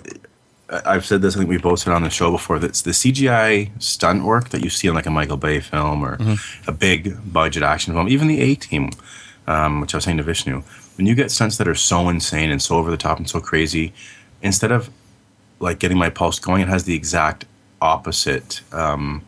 I've 0.85 1.05
said 1.05 1.21
this. 1.21 1.35
I 1.35 1.39
think 1.39 1.49
we 1.49 1.57
both 1.57 1.79
said 1.79 1.93
on 1.93 2.03
the 2.03 2.09
show 2.09 2.31
before. 2.31 2.59
That's 2.59 2.81
the 2.83 2.91
CGI 2.91 3.69
stunt 3.81 4.23
work 4.23 4.49
that 4.49 4.63
you 4.63 4.69
see 4.69 4.87
in 4.87 4.93
like 4.93 5.07
a 5.07 5.11
Michael 5.11 5.37
Bay 5.37 5.59
film 5.59 6.03
or 6.05 6.17
a 6.67 6.71
big 6.71 7.15
budget 7.33 7.63
action 7.63 7.93
film, 7.93 8.07
even 8.07 8.27
the 8.27 8.39
A 8.41 8.55
Team, 8.55 8.91
um, 9.47 9.81
which 9.81 9.93
I 9.93 9.97
was 9.97 10.03
saying 10.03 10.17
to 10.17 10.23
Vishnu. 10.23 10.61
When 10.97 11.07
you 11.07 11.15
get 11.15 11.31
stunts 11.31 11.57
that 11.57 11.67
are 11.67 11.75
so 11.75 12.09
insane 12.09 12.51
and 12.51 12.61
so 12.61 12.75
over 12.77 12.91
the 12.91 12.97
top 12.97 13.17
and 13.17 13.27
so 13.29 13.39
crazy, 13.39 13.93
instead 14.41 14.71
of 14.71 14.89
like 15.59 15.79
getting 15.79 15.97
my 15.97 16.09
pulse 16.09 16.37
going, 16.39 16.61
it 16.61 16.67
has 16.67 16.83
the 16.83 16.93
exact 16.95 17.45
opposite 17.81 18.61
um, 18.71 19.21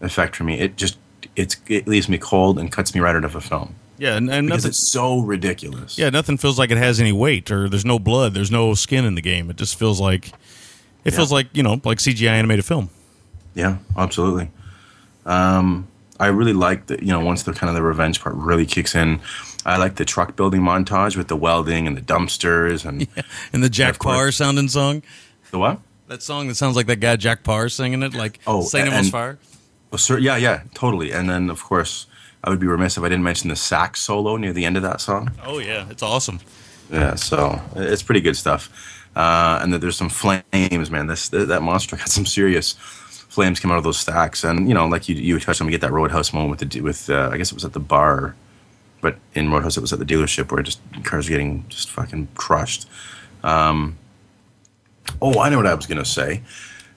effect 0.00 0.36
for 0.36 0.44
me. 0.44 0.58
It 0.58 0.76
just 0.76 0.96
it's 1.36 1.56
it 1.68 1.86
leaves 1.86 2.08
me 2.08 2.18
cold 2.18 2.58
and 2.58 2.70
cuts 2.70 2.94
me 2.94 3.00
right 3.00 3.16
out 3.16 3.24
of 3.24 3.34
a 3.34 3.40
film 3.40 3.74
Yeah, 3.98 4.16
and, 4.16 4.30
and 4.30 4.46
because 4.46 4.64
nothing, 4.64 4.68
it's 4.70 4.90
so 4.90 5.20
ridiculous. 5.20 5.98
yeah, 5.98 6.10
nothing 6.10 6.36
feels 6.36 6.58
like 6.58 6.70
it 6.70 6.78
has 6.78 7.00
any 7.00 7.12
weight 7.12 7.50
or 7.50 7.68
there's 7.68 7.84
no 7.84 7.98
blood, 7.98 8.34
there's 8.34 8.50
no 8.50 8.74
skin 8.74 9.04
in 9.04 9.14
the 9.14 9.22
game. 9.22 9.50
It 9.50 9.56
just 9.56 9.78
feels 9.78 10.00
like 10.00 10.32
it 11.04 11.12
Yeah. 11.12 11.16
feels 11.16 11.32
like 11.32 11.48
you 11.52 11.62
know 11.62 11.80
like 11.84 11.98
CGI 11.98 12.28
animated 12.30 12.64
film. 12.64 12.90
Yeah, 13.54 13.78
absolutely. 13.96 14.50
Um, 15.26 15.88
I 16.18 16.26
really 16.28 16.52
like 16.52 16.86
that. 16.86 17.02
You 17.02 17.08
know, 17.08 17.20
once 17.20 17.42
the 17.42 17.52
kind 17.52 17.68
of 17.68 17.74
the 17.74 17.82
revenge 17.82 18.20
part 18.20 18.34
really 18.36 18.66
kicks 18.66 18.94
in, 18.94 19.20
I 19.66 19.76
like 19.76 19.96
the 19.96 20.04
truck 20.04 20.36
building 20.36 20.60
montage 20.62 21.16
with 21.16 21.28
the 21.28 21.36
welding 21.36 21.86
and 21.86 21.96
the 21.96 22.00
dumpsters 22.00 22.84
and 22.84 23.06
And 23.52 23.62
the 23.62 23.68
Jack 23.70 23.94
of. 23.94 23.98
Parr 24.00 24.32
sounding 24.32 24.68
song, 24.68 25.02
the 25.50 25.58
what? 25.58 25.80
that 26.08 26.22
song 26.22 26.48
that 26.48 26.56
sounds 26.56 26.76
like 26.76 26.86
that 26.86 27.00
guy 27.00 27.16
Jack 27.16 27.42
Parr 27.44 27.68
singing 27.68 28.02
it, 28.02 28.14
like 28.14 28.38
Oh. 28.46 28.60
Elmo's 28.60 28.74
and- 28.74 29.10
Fire. 29.10 29.38
Oh, 29.94 29.96
sir, 29.98 30.16
yeah, 30.18 30.36
yeah, 30.36 30.62
totally. 30.72 31.12
And 31.12 31.28
then 31.28 31.50
of 31.50 31.62
course, 31.62 32.06
I 32.42 32.48
would 32.50 32.58
be 32.60 32.66
remiss 32.66 32.96
if 32.96 33.02
I 33.04 33.08
didn't 33.10 33.24
mention 33.24 33.50
the 33.50 33.56
sax 33.56 34.00
solo 34.00 34.36
near 34.38 34.52
the 34.54 34.64
end 34.64 34.76
of 34.78 34.82
that 34.82 35.00
song. 35.02 35.30
Oh 35.44 35.58
yeah, 35.58 35.86
it's 35.90 36.02
awesome. 36.02 36.40
Yeah, 36.90 37.14
so 37.14 37.60
it's 37.76 38.02
pretty 38.02 38.20
good 38.22 38.36
stuff. 38.36 38.70
Uh, 39.14 39.58
and 39.62 39.72
that 39.72 39.80
there's 39.80 39.96
some 39.96 40.08
flames, 40.08 40.90
man. 40.90 41.06
This 41.06 41.28
that 41.28 41.62
monster 41.62 41.96
got 41.96 42.08
some 42.08 42.26
serious 42.26 42.72
flames 42.72 43.60
come 43.60 43.70
out 43.70 43.78
of 43.78 43.84
those 43.84 43.98
stacks, 43.98 44.44
and 44.44 44.68
you 44.68 44.74
know, 44.74 44.86
like 44.86 45.08
you 45.08 45.14
you 45.16 45.38
touched 45.38 45.60
on, 45.60 45.66
we 45.66 45.70
get 45.70 45.82
that 45.82 45.92
Roadhouse 45.92 46.32
moment 46.32 46.50
with 46.50 46.70
the 46.70 46.80
with 46.80 47.10
uh, 47.10 47.30
I 47.32 47.36
guess 47.36 47.50
it 47.50 47.54
was 47.54 47.64
at 47.64 47.72
the 47.72 47.80
bar, 47.80 48.34
but 49.00 49.16
in 49.34 49.50
Roadhouse 49.50 49.76
it 49.76 49.80
was 49.80 49.92
at 49.92 49.98
the 49.98 50.06
dealership 50.06 50.50
where 50.50 50.62
just 50.62 50.80
cars 51.04 51.28
were 51.28 51.32
getting 51.32 51.64
just 51.68 51.90
fucking 51.90 52.28
crushed. 52.34 52.88
Um, 53.42 53.98
oh, 55.20 55.40
I 55.40 55.50
know 55.50 55.58
what 55.58 55.66
I 55.66 55.74
was 55.74 55.86
gonna 55.86 56.04
say. 56.04 56.42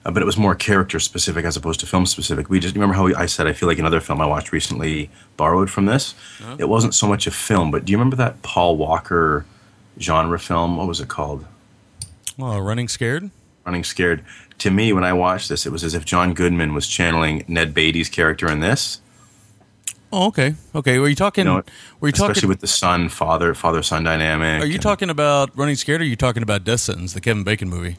Uh, 0.04 0.10
but 0.12 0.22
it 0.22 0.26
was 0.26 0.36
more 0.36 0.54
character 0.54 1.00
specific 1.00 1.44
as 1.44 1.56
opposed 1.56 1.80
to 1.80 1.86
film 1.86 2.06
specific. 2.06 2.48
We 2.48 2.60
just 2.60 2.76
remember 2.76 2.94
how 2.94 3.06
we, 3.06 3.14
I 3.16 3.26
said 3.26 3.48
I 3.48 3.52
feel 3.52 3.68
like 3.68 3.80
another 3.80 4.00
film 4.00 4.20
I 4.20 4.26
watched 4.26 4.52
recently 4.52 5.10
borrowed 5.36 5.68
from 5.68 5.86
this. 5.86 6.14
It 6.60 6.68
wasn't 6.68 6.94
so 6.94 7.08
much 7.08 7.26
a 7.26 7.32
film, 7.32 7.72
but 7.72 7.84
do 7.84 7.90
you 7.90 7.98
remember 7.98 8.14
that 8.16 8.40
Paul 8.42 8.76
Walker 8.76 9.44
genre 9.98 10.38
film? 10.38 10.76
What 10.76 10.86
was 10.86 11.00
it 11.00 11.08
called? 11.08 11.44
Oh, 12.38 12.58
running 12.58 12.88
scared. 12.88 13.30
Running 13.64 13.82
Scared. 13.84 14.24
To 14.58 14.70
me, 14.70 14.92
when 14.92 15.02
I 15.04 15.12
watched 15.12 15.48
this, 15.48 15.66
it 15.66 15.72
was 15.72 15.82
as 15.82 15.92
if 15.94 16.04
John 16.04 16.34
Goodman 16.34 16.72
was 16.72 16.86
channeling 16.86 17.44
Ned 17.48 17.74
Beatty's 17.74 18.08
character 18.08 18.50
in 18.50 18.60
this. 18.60 19.00
Oh, 20.12 20.28
okay, 20.28 20.54
okay. 20.74 20.98
Were 21.00 21.08
you 21.08 21.16
talking? 21.16 21.46
You 21.46 21.52
know, 21.52 21.62
were 22.00 22.08
you 22.08 22.12
especially 22.12 22.34
talking? 22.34 22.48
with 22.48 22.60
the 22.60 22.68
son 22.68 23.08
father 23.08 23.54
father 23.54 23.82
son 23.82 24.04
dynamic. 24.04 24.62
are 24.62 24.66
you 24.66 24.74
and- 24.74 24.82
talking 24.82 25.10
about 25.10 25.50
running 25.58 25.74
scared? 25.74 26.00
or 26.00 26.04
Are 26.04 26.06
you 26.06 26.14
talking 26.16 26.44
about 26.44 26.62
Death 26.62 26.80
Sentence, 26.80 27.12
the 27.12 27.20
Kevin 27.20 27.42
Bacon 27.42 27.68
movie? 27.68 27.96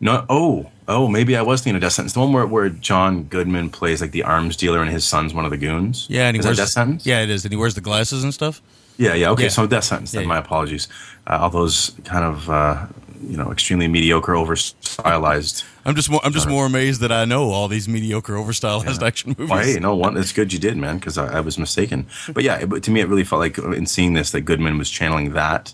No. 0.00 0.24
Oh, 0.30 0.70
oh, 0.86 1.08
maybe 1.08 1.36
I 1.36 1.42
was 1.42 1.62
thinking 1.62 1.76
of 1.76 1.82
Death 1.82 1.94
Sentence. 1.94 2.12
The 2.12 2.20
one 2.20 2.32
where, 2.32 2.46
where 2.46 2.68
John 2.68 3.24
Goodman 3.24 3.70
plays 3.70 4.00
like 4.00 4.12
the 4.12 4.22
arms 4.22 4.56
dealer 4.56 4.80
and 4.82 4.90
his 4.90 5.04
son's 5.04 5.34
one 5.34 5.44
of 5.44 5.50
the 5.50 5.56
goons. 5.56 6.06
Yeah, 6.08 6.28
and 6.28 6.36
he 6.36 6.40
is 6.40 6.44
wears 6.46 6.58
Death 6.58 6.68
Sentence? 6.68 7.04
Yeah, 7.04 7.22
it 7.22 7.30
is, 7.30 7.44
and 7.44 7.52
he 7.52 7.56
wears 7.58 7.74
the 7.74 7.80
glasses 7.80 8.22
and 8.22 8.32
stuff. 8.32 8.62
Yeah, 8.98 9.14
yeah. 9.14 9.30
Okay, 9.30 9.44
Yeah. 9.44 9.48
so 9.48 9.66
Death 9.66 9.84
Sentence. 9.84 10.12
Then 10.12 10.22
Yeah, 10.22 10.28
my 10.28 10.38
apologies. 10.38 10.86
Uh, 11.26 11.38
all 11.40 11.50
those 11.50 11.90
kind 12.04 12.24
of 12.24 12.48
uh, 12.48 12.86
you 13.22 13.36
know 13.36 13.50
extremely 13.52 13.88
mediocre, 13.88 14.34
over 14.34 14.56
stylized. 14.56 15.64
I'm 15.84 15.94
just 15.94 16.10
more. 16.10 16.20
I'm 16.24 16.32
just 16.32 16.48
more 16.48 16.66
amazed 16.66 17.00
that 17.02 17.12
I 17.12 17.24
know 17.24 17.50
all 17.50 17.68
these 17.68 17.88
mediocre, 17.88 18.36
over 18.36 18.52
stylized 18.52 19.02
action 19.02 19.34
movies. 19.38 19.50
Well, 19.50 19.64
hey, 19.64 19.78
no, 19.78 19.94
one. 19.94 20.16
It's 20.16 20.32
good 20.32 20.52
you 20.52 20.58
did, 20.58 20.76
man, 20.76 20.98
because 20.98 21.16
I, 21.16 21.38
I 21.38 21.40
was 21.40 21.58
mistaken. 21.58 22.06
But 22.32 22.42
yeah, 22.44 22.56
it, 22.58 22.68
but 22.68 22.82
to 22.84 22.90
me, 22.90 23.00
it 23.00 23.08
really 23.08 23.24
felt 23.24 23.40
like 23.40 23.58
uh, 23.58 23.70
in 23.70 23.86
seeing 23.86 24.14
this 24.14 24.30
that 24.32 24.40
Goodman 24.42 24.78
was 24.78 24.90
channeling 24.90 25.32
that, 25.34 25.72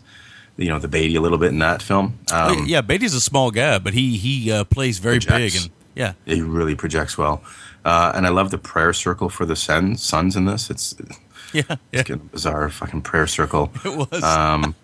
you 0.56 0.68
know, 0.68 0.78
the 0.78 0.88
Beatty 0.88 1.14
a 1.16 1.20
little 1.20 1.38
bit 1.38 1.48
in 1.48 1.60
that 1.60 1.80
film. 1.80 2.18
Oh, 2.30 2.58
Um, 2.58 2.66
yeah, 2.66 2.82
Beatty's 2.82 3.14
a 3.14 3.20
small 3.20 3.50
guy, 3.50 3.78
but 3.78 3.94
he 3.94 4.16
he 4.18 4.52
uh, 4.52 4.64
plays 4.64 4.98
very 4.98 5.18
big 5.18 5.54
and 5.56 5.70
yeah. 5.94 6.12
He 6.26 6.40
really 6.40 6.74
projects 6.74 7.16
well, 7.16 7.42
uh, 7.84 8.12
and 8.14 8.26
I 8.26 8.30
love 8.30 8.50
the 8.50 8.58
prayer 8.58 8.92
circle 8.92 9.28
for 9.28 9.44
the 9.46 9.56
sons, 9.56 10.02
sons 10.02 10.36
in 10.36 10.44
this. 10.46 10.70
It's, 10.70 10.92
it's 10.98 11.18
Yeah, 11.52 11.62
yeah, 11.92 12.02
getting 12.02 12.14
a 12.14 12.18
bizarre 12.18 12.68
fucking 12.68 13.02
prayer 13.02 13.26
circle. 13.26 13.72
it 13.84 14.10
was. 14.10 14.22
Um, 14.22 14.74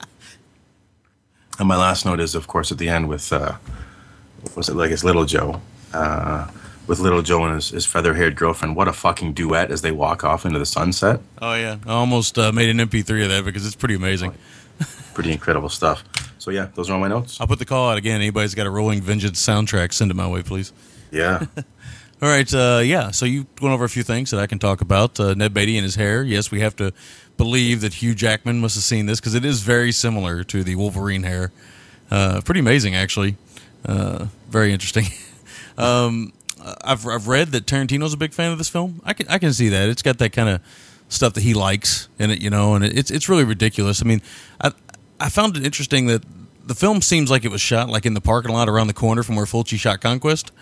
and 1.58 1.68
my 1.68 1.76
last 1.76 2.04
note 2.04 2.20
is, 2.20 2.34
of 2.34 2.46
course, 2.46 2.70
at 2.72 2.78
the 2.78 2.88
end 2.88 3.08
with, 3.08 3.32
uh, 3.32 3.56
what 4.42 4.56
was 4.56 4.68
it 4.68 4.74
like 4.74 4.90
his 4.90 5.04
little 5.04 5.24
Joe, 5.24 5.60
uh, 5.92 6.48
with 6.86 6.98
little 7.00 7.22
Joe 7.22 7.44
and 7.44 7.54
his, 7.54 7.68
his 7.70 7.86
feather-haired 7.86 8.34
girlfriend. 8.36 8.76
What 8.76 8.88
a 8.88 8.92
fucking 8.92 9.34
duet 9.34 9.70
as 9.70 9.82
they 9.82 9.90
walk 9.92 10.24
off 10.24 10.46
into 10.46 10.58
the 10.58 10.66
sunset. 10.66 11.20
oh 11.42 11.54
yeah, 11.54 11.76
I 11.86 11.92
almost 11.92 12.38
uh, 12.38 12.50
made 12.52 12.68
an 12.70 12.78
MP3 12.78 13.24
of 13.24 13.28
that 13.30 13.44
because 13.44 13.66
it's 13.66 13.76
pretty 13.76 13.94
amazing. 13.94 14.34
Pretty 15.14 15.32
incredible 15.32 15.68
stuff. 15.68 16.04
So 16.38 16.50
yeah, 16.52 16.68
those 16.74 16.88
are 16.88 16.94
all 16.94 17.00
my 17.00 17.08
notes. 17.08 17.40
I'll 17.40 17.46
put 17.48 17.58
the 17.58 17.64
call 17.64 17.90
out 17.90 17.98
again. 17.98 18.16
Anybody's 18.20 18.54
got 18.54 18.66
a 18.66 18.70
Rolling 18.70 19.00
Vengeance 19.02 19.44
soundtrack, 19.44 19.92
send 19.92 20.10
it 20.10 20.14
my 20.14 20.28
way, 20.28 20.42
please. 20.42 20.72
Yeah, 21.10 21.44
All 22.20 22.28
right, 22.28 22.52
uh, 22.52 22.80
yeah. 22.84 23.12
So 23.12 23.26
you 23.26 23.46
went 23.62 23.72
over 23.72 23.84
a 23.84 23.88
few 23.88 24.02
things 24.02 24.32
that 24.32 24.40
I 24.40 24.48
can 24.48 24.58
talk 24.58 24.80
about. 24.80 25.20
Uh, 25.20 25.34
Ned 25.34 25.54
Beatty 25.54 25.76
and 25.76 25.84
his 25.84 25.94
hair. 25.94 26.24
Yes, 26.24 26.50
we 26.50 26.60
have 26.60 26.74
to 26.76 26.92
believe 27.38 27.80
that 27.80 27.94
Hugh 27.94 28.14
Jackman 28.14 28.60
must 28.60 28.74
have 28.74 28.84
seen 28.84 29.06
this 29.06 29.18
because 29.20 29.34
it 29.34 29.44
is 29.46 29.62
very 29.62 29.92
similar 29.92 30.44
to 30.44 30.62
the 30.62 30.74
Wolverine 30.74 31.22
hair. 31.22 31.50
Uh, 32.10 32.42
pretty 32.44 32.60
amazing, 32.60 32.94
actually. 32.94 33.36
Uh, 33.86 34.26
very 34.50 34.72
interesting. 34.72 35.06
um, 35.78 36.34
I've 36.84 37.06
I've 37.06 37.28
read 37.28 37.52
that 37.52 37.64
Tarantino's 37.64 38.12
a 38.12 38.18
big 38.18 38.34
fan 38.34 38.52
of 38.52 38.58
this 38.58 38.68
film. 38.68 39.00
I 39.04 39.14
can 39.14 39.26
I 39.28 39.38
can 39.38 39.54
see 39.54 39.70
that. 39.70 39.88
It's 39.88 40.02
got 40.02 40.18
that 40.18 40.32
kind 40.32 40.50
of 40.50 40.60
stuff 41.08 41.32
that 41.34 41.42
he 41.42 41.54
likes 41.54 42.08
in 42.18 42.30
it, 42.30 42.42
you 42.42 42.50
know, 42.50 42.74
and 42.74 42.84
it's 42.84 43.10
it's 43.10 43.28
really 43.28 43.44
ridiculous. 43.44 44.02
I 44.02 44.04
mean, 44.04 44.20
I 44.60 44.72
I 45.18 45.30
found 45.30 45.56
it 45.56 45.64
interesting 45.64 46.06
that 46.06 46.24
the 46.66 46.74
film 46.74 47.00
seems 47.00 47.30
like 47.30 47.44
it 47.44 47.50
was 47.50 47.62
shot 47.62 47.88
like 47.88 48.04
in 48.04 48.12
the 48.12 48.20
parking 48.20 48.52
lot 48.52 48.68
around 48.68 48.88
the 48.88 48.94
corner 48.94 49.22
from 49.22 49.36
where 49.36 49.46
Fulci 49.46 49.78
shot 49.78 50.00
Conquest 50.00 50.52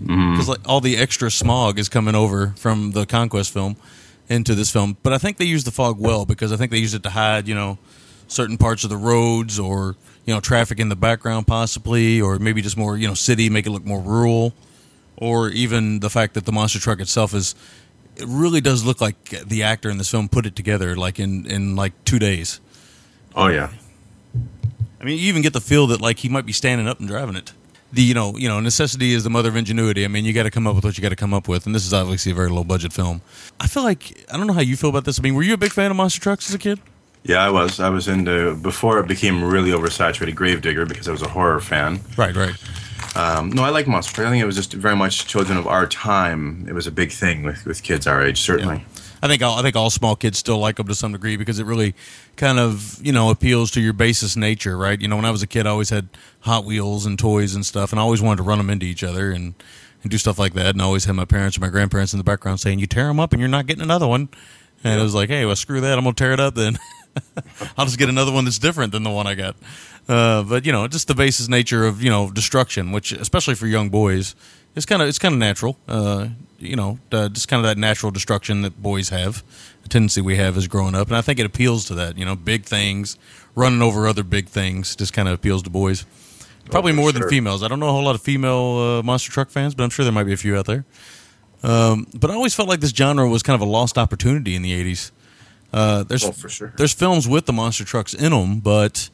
because 0.00 0.48
like 0.48 0.60
all 0.66 0.80
the 0.80 0.96
extra 0.96 1.30
smog 1.30 1.78
is 1.78 1.88
coming 1.88 2.14
over 2.14 2.48
from 2.56 2.90
the 2.90 3.06
conquest 3.06 3.52
film 3.52 3.76
into 4.28 4.54
this 4.54 4.70
film 4.70 4.96
but 5.02 5.12
i 5.12 5.18
think 5.18 5.36
they 5.36 5.44
used 5.44 5.66
the 5.66 5.70
fog 5.70 5.98
well 5.98 6.24
because 6.24 6.52
i 6.52 6.56
think 6.56 6.70
they 6.70 6.78
used 6.78 6.94
it 6.94 7.02
to 7.02 7.10
hide 7.10 7.46
you 7.46 7.54
know 7.54 7.78
certain 8.26 8.56
parts 8.56 8.84
of 8.84 8.90
the 8.90 8.96
roads 8.96 9.58
or 9.58 9.96
you 10.24 10.32
know 10.34 10.40
traffic 10.40 10.80
in 10.80 10.88
the 10.88 10.96
background 10.96 11.46
possibly 11.46 12.20
or 12.20 12.38
maybe 12.38 12.62
just 12.62 12.76
more 12.76 12.96
you 12.96 13.06
know 13.06 13.14
city 13.14 13.50
make 13.50 13.66
it 13.66 13.70
look 13.70 13.84
more 13.84 14.00
rural 14.00 14.54
or 15.16 15.48
even 15.50 16.00
the 16.00 16.10
fact 16.10 16.34
that 16.34 16.44
the 16.46 16.52
monster 16.52 16.78
truck 16.78 17.00
itself 17.00 17.34
is 17.34 17.54
it 18.16 18.26
really 18.26 18.60
does 18.60 18.84
look 18.84 19.00
like 19.00 19.28
the 19.28 19.62
actor 19.62 19.90
in 19.90 19.98
this 19.98 20.10
film 20.10 20.28
put 20.28 20.46
it 20.46 20.56
together 20.56 20.96
like 20.96 21.20
in 21.20 21.46
in 21.46 21.76
like 21.76 21.92
two 22.04 22.18
days 22.18 22.60
oh 23.34 23.48
yeah. 23.48 23.70
I 25.04 25.06
mean, 25.06 25.18
you 25.18 25.28
even 25.28 25.42
get 25.42 25.52
the 25.52 25.60
feel 25.60 25.86
that 25.88 26.00
like 26.00 26.20
he 26.20 26.30
might 26.30 26.46
be 26.46 26.52
standing 26.52 26.88
up 26.88 26.98
and 26.98 27.06
driving 27.06 27.36
it. 27.36 27.52
The 27.94 28.02
you 28.02 28.14
know 28.14 28.36
you 28.36 28.48
know 28.48 28.60
necessity 28.60 29.12
is 29.12 29.24
the 29.24 29.30
mother 29.30 29.48
of 29.48 29.56
ingenuity. 29.56 30.04
I 30.04 30.08
mean, 30.08 30.24
you 30.24 30.32
got 30.32 30.44
to 30.44 30.50
come 30.50 30.66
up 30.66 30.74
with 30.74 30.84
what 30.84 30.98
you 30.98 31.02
got 31.02 31.10
to 31.10 31.16
come 31.16 31.32
up 31.32 31.48
with, 31.48 31.66
and 31.66 31.74
this 31.74 31.86
is 31.86 31.94
obviously 31.94 32.32
a 32.32 32.34
very 32.34 32.50
low 32.50 32.64
budget 32.64 32.92
film. 32.92 33.22
I 33.60 33.66
feel 33.66 33.82
like 33.82 34.24
I 34.32 34.36
don't 34.36 34.46
know 34.46 34.52
how 34.52 34.60
you 34.60 34.76
feel 34.76 34.90
about 34.90 35.04
this. 35.04 35.18
I 35.18 35.22
mean, 35.22 35.34
were 35.34 35.42
you 35.42 35.54
a 35.54 35.58
big 35.58 35.72
fan 35.72 35.90
of 35.90 35.96
monster 35.96 36.20
trucks 36.20 36.48
as 36.48 36.54
a 36.54 36.58
kid? 36.58 36.80
Yeah, 37.22 37.42
I 37.42 37.50
was. 37.50 37.80
I 37.80 37.88
was 37.88 38.08
into 38.08 38.54
before 38.56 38.98
it 38.98 39.06
became 39.06 39.42
really 39.42 39.70
oversaturated. 39.70 40.34
Gravedigger 40.34 40.84
because 40.84 41.08
I 41.08 41.12
was 41.12 41.22
a 41.22 41.28
horror 41.28 41.60
fan. 41.60 42.00
Right, 42.16 42.36
right. 42.36 42.54
Um, 43.16 43.50
no, 43.50 43.62
I 43.62 43.70
like 43.70 43.86
monster. 43.86 44.26
I 44.26 44.30
think 44.30 44.42
it 44.42 44.46
was 44.46 44.56
just 44.56 44.72
very 44.72 44.96
much 44.96 45.26
children 45.26 45.56
of 45.56 45.66
our 45.66 45.86
time. 45.86 46.66
It 46.68 46.72
was 46.72 46.86
a 46.86 46.90
big 46.90 47.12
thing 47.12 47.44
with, 47.44 47.64
with 47.64 47.82
kids 47.82 48.06
our 48.06 48.22
age, 48.22 48.40
certainly. 48.40 48.84
I 49.24 49.26
think 49.26 49.42
all, 49.42 49.58
I 49.58 49.62
think 49.62 49.74
all 49.74 49.88
small 49.88 50.16
kids 50.16 50.36
still 50.36 50.58
like 50.58 50.76
them 50.76 50.86
to 50.86 50.94
some 50.94 51.12
degree 51.12 51.38
because 51.38 51.58
it 51.58 51.64
really 51.64 51.94
kind 52.36 52.58
of 52.58 53.00
you 53.02 53.10
know 53.10 53.30
appeals 53.30 53.70
to 53.70 53.80
your 53.80 53.94
basest 53.94 54.36
nature, 54.36 54.76
right? 54.76 55.00
You 55.00 55.08
know, 55.08 55.16
when 55.16 55.24
I 55.24 55.30
was 55.30 55.42
a 55.42 55.46
kid, 55.46 55.66
I 55.66 55.70
always 55.70 55.88
had 55.88 56.10
Hot 56.40 56.66
Wheels 56.66 57.06
and 57.06 57.18
toys 57.18 57.54
and 57.54 57.64
stuff, 57.64 57.90
and 57.90 57.98
I 57.98 58.02
always 58.02 58.20
wanted 58.20 58.36
to 58.36 58.42
run 58.42 58.58
them 58.58 58.68
into 58.68 58.84
each 58.84 59.02
other 59.02 59.32
and 59.32 59.54
and 60.02 60.10
do 60.10 60.18
stuff 60.18 60.38
like 60.38 60.52
that. 60.52 60.74
And 60.74 60.82
I 60.82 60.84
always 60.84 61.06
had 61.06 61.16
my 61.16 61.24
parents 61.24 61.56
or 61.56 61.62
my 61.62 61.70
grandparents 61.70 62.12
in 62.12 62.18
the 62.18 62.24
background 62.24 62.60
saying, 62.60 62.80
"You 62.80 62.86
tear 62.86 63.06
them 63.06 63.18
up, 63.18 63.32
and 63.32 63.40
you're 63.40 63.48
not 63.48 63.64
getting 63.64 63.82
another 63.82 64.06
one." 64.06 64.28
And 64.84 65.00
it 65.00 65.02
was 65.02 65.14
like, 65.14 65.30
"Hey, 65.30 65.46
well, 65.46 65.56
screw 65.56 65.80
that! 65.80 65.96
I'm 65.96 66.04
gonna 66.04 66.12
tear 66.12 66.32
it 66.32 66.40
up 66.40 66.54
then. 66.54 66.78
I'll 67.78 67.86
just 67.86 67.98
get 67.98 68.10
another 68.10 68.30
one 68.30 68.44
that's 68.44 68.58
different 68.58 68.92
than 68.92 69.04
the 69.04 69.10
one 69.10 69.26
I 69.26 69.34
got." 69.34 69.56
Uh, 70.06 70.42
but 70.42 70.66
you 70.66 70.72
know, 70.72 70.86
just 70.86 71.08
the 71.08 71.14
basis 71.14 71.48
nature 71.48 71.86
of 71.86 72.02
you 72.02 72.10
know 72.10 72.30
destruction, 72.30 72.92
which 72.92 73.10
especially 73.10 73.54
for 73.54 73.66
young 73.66 73.88
boys, 73.88 74.34
it's 74.76 74.84
kind 74.84 75.00
of 75.00 75.08
it's 75.08 75.18
kind 75.18 75.32
of 75.32 75.38
natural. 75.38 75.78
Uh, 75.88 76.28
you 76.64 76.76
know, 76.76 76.98
uh, 77.12 77.28
just 77.28 77.48
kind 77.48 77.60
of 77.60 77.64
that 77.66 77.78
natural 77.78 78.10
destruction 78.12 78.62
that 78.62 78.82
boys 78.82 79.08
have, 79.10 79.42
a 79.84 79.88
tendency 79.88 80.20
we 80.20 80.36
have 80.36 80.56
as 80.56 80.66
growing 80.68 80.94
up, 80.94 81.08
and 81.08 81.16
I 81.16 81.20
think 81.20 81.38
it 81.38 81.46
appeals 81.46 81.84
to 81.86 81.94
that. 81.96 82.16
You 82.18 82.24
know, 82.24 82.34
big 82.36 82.64
things, 82.64 83.16
running 83.54 83.82
over 83.82 84.06
other 84.06 84.22
big 84.22 84.48
things, 84.48 84.96
just 84.96 85.12
kind 85.12 85.28
of 85.28 85.34
appeals 85.34 85.62
to 85.64 85.70
boys. 85.70 86.04
Probably 86.70 86.92
for 86.92 86.96
more 86.96 87.12
than 87.12 87.28
females. 87.28 87.62
I 87.62 87.68
don't 87.68 87.78
know 87.80 87.88
a 87.88 87.92
whole 87.92 88.04
lot 88.04 88.14
of 88.14 88.22
female 88.22 88.98
uh, 88.98 89.02
monster 89.02 89.30
truck 89.30 89.50
fans, 89.50 89.74
but 89.74 89.84
I'm 89.84 89.90
sure 89.90 90.04
there 90.04 90.12
might 90.12 90.24
be 90.24 90.32
a 90.32 90.36
few 90.36 90.56
out 90.56 90.64
there. 90.66 90.84
Um, 91.62 92.06
but 92.14 92.30
I 92.30 92.34
always 92.34 92.54
felt 92.54 92.68
like 92.68 92.80
this 92.80 92.90
genre 92.90 93.28
was 93.28 93.42
kind 93.42 93.54
of 93.54 93.66
a 93.66 93.70
lost 93.70 93.96
opportunity 93.98 94.54
in 94.54 94.62
the 94.62 94.72
'80s. 94.72 95.10
Uh, 95.72 96.02
there's 96.04 96.24
Oh, 96.24 96.32
for 96.32 96.48
sure. 96.48 96.72
there's 96.76 96.92
films 96.94 97.26
with 97.28 97.46
the 97.46 97.52
monster 97.52 97.84
trucks 97.84 98.14
in 98.14 98.32
them, 98.32 98.60
but 98.60 99.08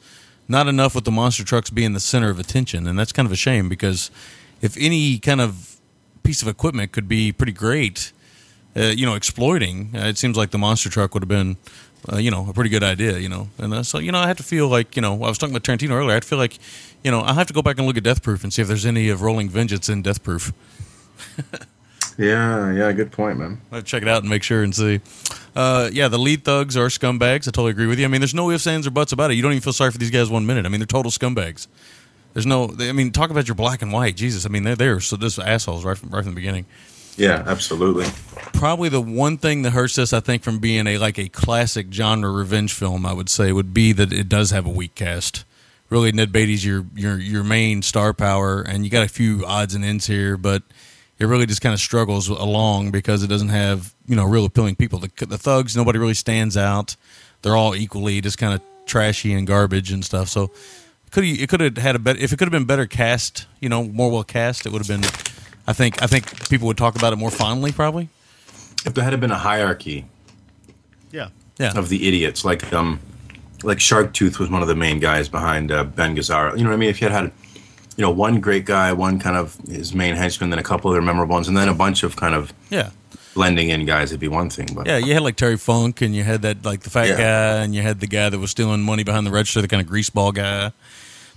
not 0.49 0.67
enough 0.69 0.95
with 0.95 1.05
the 1.05 1.11
monster 1.11 1.45
trucks 1.45 1.71
being 1.71 1.93
the 1.93 2.01
center 2.01 2.29
of 2.29 2.39
attention, 2.39 2.87
and 2.87 2.99
that's 2.99 3.13
kind 3.13 3.27
of 3.27 3.33
a 3.33 3.37
shame 3.37 3.69
because 3.69 4.11
if 4.61 4.77
any 4.77 5.19
kind 5.19 5.41
of 5.41 5.80
piece 6.23 6.43
of 6.43 6.49
equipment 6.49 6.93
could 6.93 7.09
be 7.09 7.33
pretty 7.33 7.53
great, 7.53 8.13
uh, 8.77 8.83
you 8.83 9.07
know, 9.07 9.15
exploiting, 9.15 9.91
uh, 9.95 10.07
it 10.07 10.19
seems 10.19 10.37
like 10.37 10.51
the 10.51 10.59
monster 10.59 10.89
truck 10.89 11.15
would 11.15 11.23
have 11.23 11.29
been, 11.29 11.57
uh, 12.13 12.17
you 12.17 12.31
know, 12.31 12.49
a 12.49 12.53
pretty 12.53 12.71
good 12.71 12.83
idea, 12.83 13.19
you 13.19 13.29
know. 13.29 13.49
And 13.59 13.75
uh, 13.75 13.83
so, 13.83 13.99
you 13.99 14.13
know, 14.13 14.19
I 14.19 14.29
have 14.29 14.37
to 14.39 14.43
feel 14.43 14.69
like, 14.69 14.97
you 14.97 15.03
know, 15.03 15.15
I 15.15 15.29
was 15.29 15.39
talking 15.39 15.55
about 15.55 15.65
Tarantino 15.65 15.93
earlier. 15.93 16.17
I 16.17 16.21
feel 16.21 16.39
like, 16.39 16.59
you 17.03 17.11
know, 17.11 17.23
I 17.23 17.35
have 17.35 17.47
to 17.49 17.53
go 17.53 17.63
back 17.63 17.79
and 17.79 17.87
look 17.87 17.97
at 17.97 18.05
Death 18.05 18.23
Proof 18.23 18.43
and 18.45 18.53
see 18.53 18.63
if 18.63 18.69
there's 18.69 18.87
any 18.87 19.09
of 19.09 19.23
Rolling 19.23 19.49
Vengeance 19.49 19.89
in 19.89 20.03
Death 20.03 20.23
Proof. 20.23 20.53
Yeah, 22.21 22.71
yeah, 22.73 22.93
good 22.93 23.13
point, 23.13 23.39
man. 23.39 23.63
I'll 23.73 23.81
check 23.81 24.03
it 24.03 24.09
out 24.09 24.23
and 24.23 24.29
make 24.29 24.43
sure 24.43 24.63
and 24.63 24.75
see. 24.75 25.01
Uh, 25.57 25.89
yeah, 25.91 26.09
the 26.09 26.19
lead 26.19 26.45
thugs 26.45 26.77
are 26.77 26.89
scumbags. 26.89 27.49
I 27.49 27.51
totally 27.51 27.71
agree 27.71 27.87
with 27.87 27.99
you. 27.99 28.05
I 28.05 28.09
mean, 28.09 28.21
there's 28.21 28.35
no 28.35 28.51
ifs, 28.51 28.67
ands, 28.67 28.87
or 28.87 28.91
buts 28.91 29.13
about 29.13 29.31
it. 29.31 29.35
You 29.35 29.43
don't 29.43 29.53
even 29.53 29.63
feel 29.63 29.73
sorry 29.73 29.91
for 29.91 29.97
these 29.97 30.11
guys 30.11 30.29
one 30.29 30.45
minute. 30.45 30.67
I 30.67 30.69
mean, 30.69 30.81
they're 30.81 30.87
total 30.87 31.11
scumbags. 31.11 31.67
There's 32.33 32.47
no. 32.47 32.75
I 32.79 32.93
mean, 32.93 33.11
talk 33.11 33.31
about 33.31 33.49
your 33.49 33.55
black 33.55 33.83
and 33.83 33.93
white. 33.93 34.17
Jesus. 34.17 34.47
I 34.47 34.49
mean, 34.49 34.63
they're 34.63 34.77
they're 34.77 35.01
so 35.01 35.17
just 35.17 35.39
assholes 35.39 35.85
right 35.85 35.97
from 35.97 36.11
right 36.11 36.23
from 36.23 36.33
the 36.33 36.37
beginning. 36.37 36.67
Yeah, 37.17 37.43
absolutely. 37.47 38.07
Probably 38.55 38.89
the 38.89 39.01
one 39.01 39.37
thing 39.37 39.63
that 39.63 39.73
hurts 39.73 39.97
this, 39.97 40.13
I 40.13 40.21
think, 40.21 40.43
from 40.43 40.59
being 40.59 40.87
a 40.87 40.99
like 40.99 41.19
a 41.19 41.29
classic 41.29 41.93
genre 41.93 42.31
revenge 42.31 42.73
film, 42.73 43.05
I 43.05 43.13
would 43.13 43.29
say, 43.29 43.53
would 43.53 43.75
be 43.75 43.93
that 43.93 44.13
it 44.13 44.29
does 44.29 44.51
have 44.53 44.65
a 44.65 44.71
weak 44.71 44.95
cast. 44.95 45.45
Really, 45.91 46.13
Ned 46.13 46.33
Beatty's 46.33 46.65
your 46.65 46.87
your 46.95 47.19
your 47.19 47.45
main 47.45 47.83
star 47.83 48.15
power, 48.15 48.63
and 48.63 48.85
you 48.85 48.91
got 48.91 49.05
a 49.05 49.09
few 49.09 49.45
odds 49.45 49.75
and 49.75 49.85
ends 49.85 50.07
here, 50.07 50.37
but 50.37 50.63
it 51.19 51.27
really 51.27 51.47
just 51.47 51.61
kind 51.61 51.75
of 51.75 51.81
struggles 51.81 52.29
along 52.29 52.91
because 52.91 53.23
it 53.23 53.27
doesn't 53.27 53.49
have 53.51 53.93
you 54.07 54.17
know 54.17 54.25
real 54.25 54.45
appealing 54.45 54.77
people. 54.77 55.01
The 55.01 55.11
the 55.27 55.39
thugs, 55.39 55.77
nobody 55.77 55.99
really 55.99 56.15
stands 56.15 56.57
out. 56.57 56.97
They're 57.43 57.57
all 57.57 57.75
equally 57.75 58.21
just 58.21 58.39
kind 58.39 58.55
of 58.55 58.63
trashy 58.87 59.33
and 59.35 59.47
garbage 59.47 59.93
and 59.93 60.05
stuff. 60.05 60.29
So 60.29 60.51
could 61.11 61.25
it 61.25 61.49
could 61.49 61.61
have 61.61 61.77
had 61.77 61.97
a 61.97 61.99
better 61.99 62.19
if 62.19 62.33
it 62.33 62.37
could 62.39 62.47
have 62.47 62.53
been 62.53 62.65
better 62.67 62.87
cast, 62.87 63.47
you 63.61 63.69
know, 63.69 63.85
more 63.85 64.11
well 64.11 64.25
cast, 64.25 64.67
it 64.67 64.73
would 64.73 64.85
have 64.85 64.89
been. 64.89 65.05
I 65.67 65.73
think 65.73 66.03
I 66.03 66.07
think 66.07 66.49
people 66.49 66.67
would 66.69 66.79
talk 66.79 66.97
about 66.97 67.13
it 67.13 67.17
more 67.17 67.31
fondly, 67.31 67.73
probably. 67.73 68.09
If 68.85 68.95
there 68.95 69.05
had 69.05 69.19
been 69.21 69.31
a 69.31 69.39
hierarchy 69.39 70.07
Yeah, 71.13 71.29
yeah, 71.59 71.77
of 71.77 71.89
the 71.89 72.09
idiots, 72.09 72.45
like 72.45 72.73
um, 72.73 72.99
like 73.63 73.79
Sharktooth 73.79 74.39
was 74.39 74.49
one 74.51 74.63
of 74.63 74.69
the 74.69 74.75
main 74.75 74.99
guys 75.01 75.29
behind 75.29 75.71
uh, 75.71 75.85
Ben 75.85 76.17
Gazzara. 76.17 76.57
You 76.57 76.65
know 76.65 76.71
what 76.71 76.77
I 76.77 76.79
mean? 76.79 76.89
If 76.89 77.01
you 77.01 77.09
had 77.09 77.23
had, 77.25 77.33
you 77.97 78.03
know, 78.03 78.11
one 78.11 78.41
great 78.41 78.65
guy, 78.65 78.93
one 78.93 79.19
kind 79.21 79.37
of 79.37 79.57
his 79.69 79.95
main 79.95 80.17
henchman, 80.17 80.51
then 80.51 80.59
a 80.59 80.63
couple 80.63 80.91
other 80.91 81.03
memorable 81.03 81.35
ones, 81.35 81.47
and 81.49 81.57
then 81.57 81.69
a 81.69 81.75
bunch 81.75 82.03
of 82.03 82.17
kind 82.17 82.35
of 82.35 82.53
yeah, 82.71 82.91
blending 83.35 83.69
in 83.69 83.85
guys, 83.85 84.11
it'd 84.11 84.19
be 84.21 84.29
one 84.29 84.49
thing. 84.49 84.69
But 84.75 84.87
yeah. 84.87 84.97
You 84.97 85.13
had 85.13 85.23
like 85.23 85.37
Terry 85.37 85.59
Funk, 85.59 86.01
and 86.01 86.15
you 86.17 86.25
had 86.25 86.43
that 86.43 86.65
like 86.65 86.81
the 86.81 86.91
fat 86.91 87.09
Yeah. 87.09 87.17
guy, 87.17 87.63
and 87.65 87.75
you 87.75 87.83
had 87.83 88.01
the 88.01 88.07
guy 88.07 88.29
that 88.31 88.39
was 88.39 88.51
stealing 88.51 88.83
money 88.83 89.05
behind 89.05 89.27
the 89.27 89.31
register, 89.31 89.61
the 89.61 89.69
kind 89.69 89.83
of 89.85 89.93
greaseball 89.93 90.35
guy. 90.35 90.73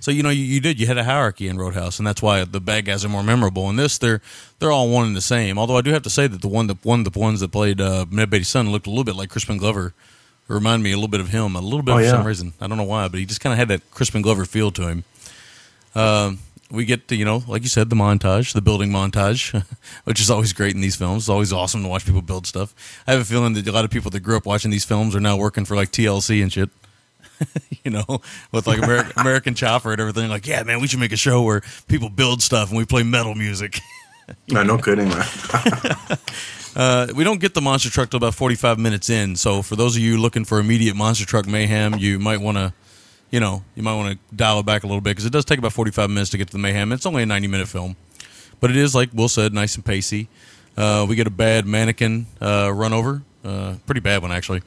So 0.04 0.12
you 0.12 0.22
know 0.22 0.30
you, 0.32 0.43
you 0.43 0.60
did 0.60 0.82
you 0.82 0.88
had 0.88 0.97
a 0.97 1.06
hierarchy 1.06 1.47
in 1.47 1.58
Roadhouse, 1.58 1.97
and 1.97 2.06
that's 2.06 2.22
why 2.22 2.43
the 2.43 2.60
bad 2.60 2.84
guys 2.84 3.06
are 3.06 3.10
more 3.10 3.24
memorable. 3.24 3.70
In 3.70 3.78
this, 3.78 3.97
they're 3.97 4.22
they're 4.60 4.70
all 4.70 4.89
one 4.89 5.06
and 5.08 5.16
the 5.16 5.22
same. 5.22 5.58
Although 5.58 5.78
I 5.78 5.82
do 5.82 5.91
have 5.91 6.01
to 6.04 6.10
say 6.10 6.28
that 6.28 6.41
the 6.41 6.49
one 6.49 6.68
that 6.68 6.84
one 6.84 7.06
of 7.08 7.14
the 7.14 7.18
ones 7.18 7.39
that 7.39 7.54
played 7.54 7.80
uh, 7.80 8.06
Ned 8.12 8.30
Beatty's 8.30 8.49
son 8.49 8.70
looked 8.70 8.86
a 8.86 8.89
little 8.89 9.06
bit 9.06 9.16
like 9.16 9.30
Crispin 9.30 9.56
Glover. 9.58 9.93
It 10.49 10.54
reminded 10.54 10.84
me 10.84 10.91
a 10.91 10.95
little 10.97 11.08
bit 11.08 11.22
of 11.22 11.30
him, 11.30 11.56
a 11.56 11.62
little 11.62 11.84
bit 11.84 11.93
Oh, 11.93 11.97
for 11.99 12.04
yeah. 12.04 12.12
some 12.12 12.28
reason. 12.28 12.51
I 12.60 12.68
don't 12.68 12.76
know 12.78 12.84
why, 12.84 13.08
but 13.08 13.18
he 13.18 13.26
just 13.26 13.39
kind 13.39 13.54
of 13.54 13.60
had 13.60 13.70
that 13.70 13.89
Crispin 13.91 14.22
Glover 14.22 14.43
feel 14.43 14.72
to 14.72 14.89
him. 14.89 15.04
Um, 15.95 16.39
we 16.70 16.84
get 16.84 17.08
to, 17.08 17.16
you 17.16 17.24
know, 17.24 17.41
like 17.47 17.62
you 17.62 17.70
said, 17.70 17.89
the 17.89 17.95
montage, 17.95 18.51
the 18.54 18.62
building 18.62 18.89
montage, 18.91 19.64
which 20.04 20.20
is 20.20 20.30
always 20.30 20.51
great 20.51 20.76
in 20.76 20.82
these 20.82 20.97
films. 20.97 21.24
It's 21.24 21.30
always 21.30 21.54
awesome 21.54 21.82
to 21.84 21.88
watch 21.88 22.06
people 22.06 22.22
build 22.22 22.45
stuff. 22.45 22.76
I 23.08 23.12
have 23.14 23.22
a 23.22 23.26
feeling 23.26 23.54
that 23.54 23.66
a 23.66 23.72
lot 23.72 23.86
of 23.86 23.89
people 23.91 24.12
that 24.12 24.20
grew 24.20 24.36
up 24.36 24.45
watching 24.45 24.70
these 24.70 24.84
films 24.84 25.16
are 25.16 25.22
now 25.22 25.38
working 25.38 25.64
for 25.64 25.78
like 25.78 25.91
TLC 25.93 26.41
and 26.43 26.51
shit. 26.51 26.70
you 27.84 27.91
know, 27.91 28.21
with 28.51 28.67
like 28.67 28.81
American, 28.81 29.13
American 29.17 29.55
Chopper 29.55 29.91
and 29.91 30.01
everything. 30.01 30.29
Like, 30.29 30.47
yeah, 30.47 30.63
man, 30.63 30.81
we 30.81 30.88
should 30.88 30.99
make 30.99 31.11
a 31.11 31.17
show 31.17 31.41
where 31.41 31.61
people 31.88 32.09
build 32.09 32.41
stuff 32.41 32.69
and 32.69 32.77
we 32.77 32.86
play 32.86 33.03
metal 33.03 33.36
music. 33.36 33.79
no, 34.49 34.63
no 34.63 34.77
kidding, 34.77 35.09
man. 35.09 35.25
Uh, 36.75 37.07
we 37.15 37.23
don't 37.23 37.39
get 37.39 37.53
the 37.53 37.61
monster 37.61 37.89
truck 37.89 38.09
till 38.09 38.17
about 38.17 38.34
45 38.34 38.79
minutes 38.79 39.09
in. 39.09 39.36
So 39.36 39.61
for 39.61 39.75
those 39.75 39.95
of 39.95 40.01
you 40.01 40.19
looking 40.19 40.43
for 40.43 40.59
immediate 40.59 40.95
monster 40.95 41.25
truck 41.25 41.45
mayhem, 41.45 41.95
you 41.99 42.19
might 42.19 42.41
want 42.41 42.57
to, 42.57 42.73
you 43.29 43.39
know, 43.39 43.63
you 43.75 43.84
might 43.84 43.95
want 43.95 44.13
to 44.13 44.36
dial 44.36 44.59
it 44.59 44.65
back 44.65 44.84
a 44.84 44.88
little 44.88 45.01
bit 45.01 45.11
because 45.11 45.25
it 45.25 45.31
does 45.31 45.45
take 45.45 45.59
about 45.59 45.73
45 45.73 46.09
minutes 46.09 46.31
to 46.31 46.38
get 46.38 46.47
to 46.47 46.53
the 46.53 46.59
mayhem. 46.59 46.91
It's 46.91 47.05
only 47.05 47.23
a 47.23 47.25
90 47.25 47.47
minute 47.47 47.67
film, 47.67 47.95
but 48.59 48.71
it 48.71 48.77
is 48.77 48.95
like 48.95 49.09
Will 49.13 49.29
said, 49.29 49.53
nice 49.53 49.75
and 49.75 49.86
pacey. 49.86 50.29
Uh, 50.75 51.05
we 51.07 51.15
get 51.15 51.27
a 51.27 51.31
bad 51.31 51.67
mannequin 51.67 52.25
uh, 52.41 52.71
run 52.73 52.93
over, 52.93 53.21
uh, 53.43 53.75
pretty 53.86 54.01
bad 54.01 54.23
one 54.23 54.31
actually. 54.31 54.63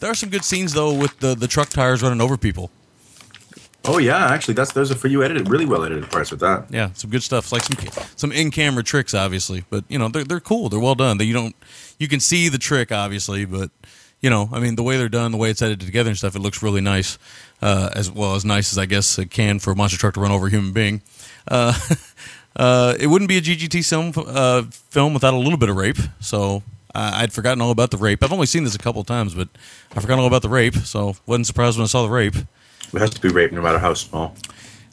There 0.00 0.10
are 0.10 0.14
some 0.14 0.30
good 0.30 0.44
scenes 0.44 0.72
though 0.72 0.92
with 0.92 1.18
the 1.20 1.34
the 1.34 1.46
truck 1.46 1.68
tires 1.68 2.02
running 2.02 2.20
over 2.20 2.36
people. 2.36 2.70
oh 3.84 3.98
yeah, 3.98 4.26
actually, 4.26 4.54
that's 4.54 4.72
those 4.72 4.90
are 4.90 4.94
for 4.94 5.08
you 5.08 5.22
edited, 5.22 5.48
really 5.48 5.66
well 5.66 5.84
edited 5.84 6.10
parts 6.10 6.30
with 6.30 6.40
that. 6.40 6.66
Yeah, 6.70 6.90
some 6.94 7.10
good 7.10 7.22
stuff. 7.22 7.44
It's 7.44 7.52
like 7.52 7.62
some 7.62 8.08
some 8.16 8.32
in 8.32 8.50
camera 8.50 8.82
tricks, 8.82 9.14
obviously, 9.14 9.64
but 9.70 9.84
you 9.88 9.98
know 9.98 10.08
they're 10.08 10.24
they're 10.24 10.40
cool. 10.40 10.68
They're 10.68 10.80
well 10.80 10.94
done. 10.94 11.18
They, 11.18 11.24
you 11.24 11.34
don't 11.34 11.54
you 11.98 12.08
can 12.08 12.20
see 12.20 12.48
the 12.48 12.58
trick, 12.58 12.90
obviously, 12.90 13.44
but 13.44 13.70
you 14.20 14.28
know, 14.28 14.48
I 14.52 14.60
mean, 14.60 14.76
the 14.76 14.82
way 14.82 14.96
they're 14.96 15.08
done, 15.08 15.32
the 15.32 15.38
way 15.38 15.50
it's 15.50 15.62
edited 15.62 15.86
together 15.86 16.10
and 16.10 16.18
stuff, 16.18 16.36
it 16.36 16.40
looks 16.40 16.62
really 16.62 16.80
nice. 16.80 17.18
Uh, 17.62 17.90
as 17.94 18.10
well 18.10 18.34
as 18.34 18.44
nice 18.44 18.72
as 18.72 18.78
I 18.78 18.86
guess 18.86 19.18
it 19.18 19.30
can 19.30 19.58
for 19.58 19.72
a 19.72 19.76
monster 19.76 19.98
truck 19.98 20.14
to 20.14 20.20
run 20.20 20.30
over 20.30 20.46
a 20.46 20.50
human 20.50 20.72
being. 20.72 21.02
Uh, 21.46 21.78
uh, 22.56 22.94
it 22.98 23.06
wouldn't 23.06 23.28
be 23.28 23.38
a 23.38 23.42
GGT 23.42 23.86
film 23.86 24.12
uh, 24.16 24.62
film 24.90 25.14
without 25.14 25.34
a 25.34 25.36
little 25.36 25.58
bit 25.58 25.68
of 25.68 25.76
rape. 25.76 25.98
So 26.20 26.62
I 26.94 27.22
I'd 27.22 27.32
forgotten 27.32 27.60
all 27.60 27.70
about 27.70 27.90
the 27.90 27.96
rape. 27.96 28.22
I've 28.22 28.32
only 28.32 28.46
seen 28.46 28.64
this 28.64 28.74
a 28.74 28.78
couple 28.78 29.00
of 29.00 29.06
times, 29.06 29.34
but 29.34 29.48
I 29.94 30.00
forgot 30.00 30.18
all 30.18 30.26
about 30.26 30.42
the 30.42 30.48
rape. 30.48 30.74
So 30.74 31.14
wasn't 31.26 31.46
surprised 31.46 31.78
when 31.78 31.84
I 31.84 31.88
saw 31.88 32.02
the 32.02 32.10
rape. 32.10 32.36
It 32.36 32.98
has 32.98 33.10
to 33.10 33.20
be 33.20 33.28
rape, 33.28 33.52
no 33.52 33.62
matter 33.62 33.78
how 33.78 33.94
small. 33.94 34.34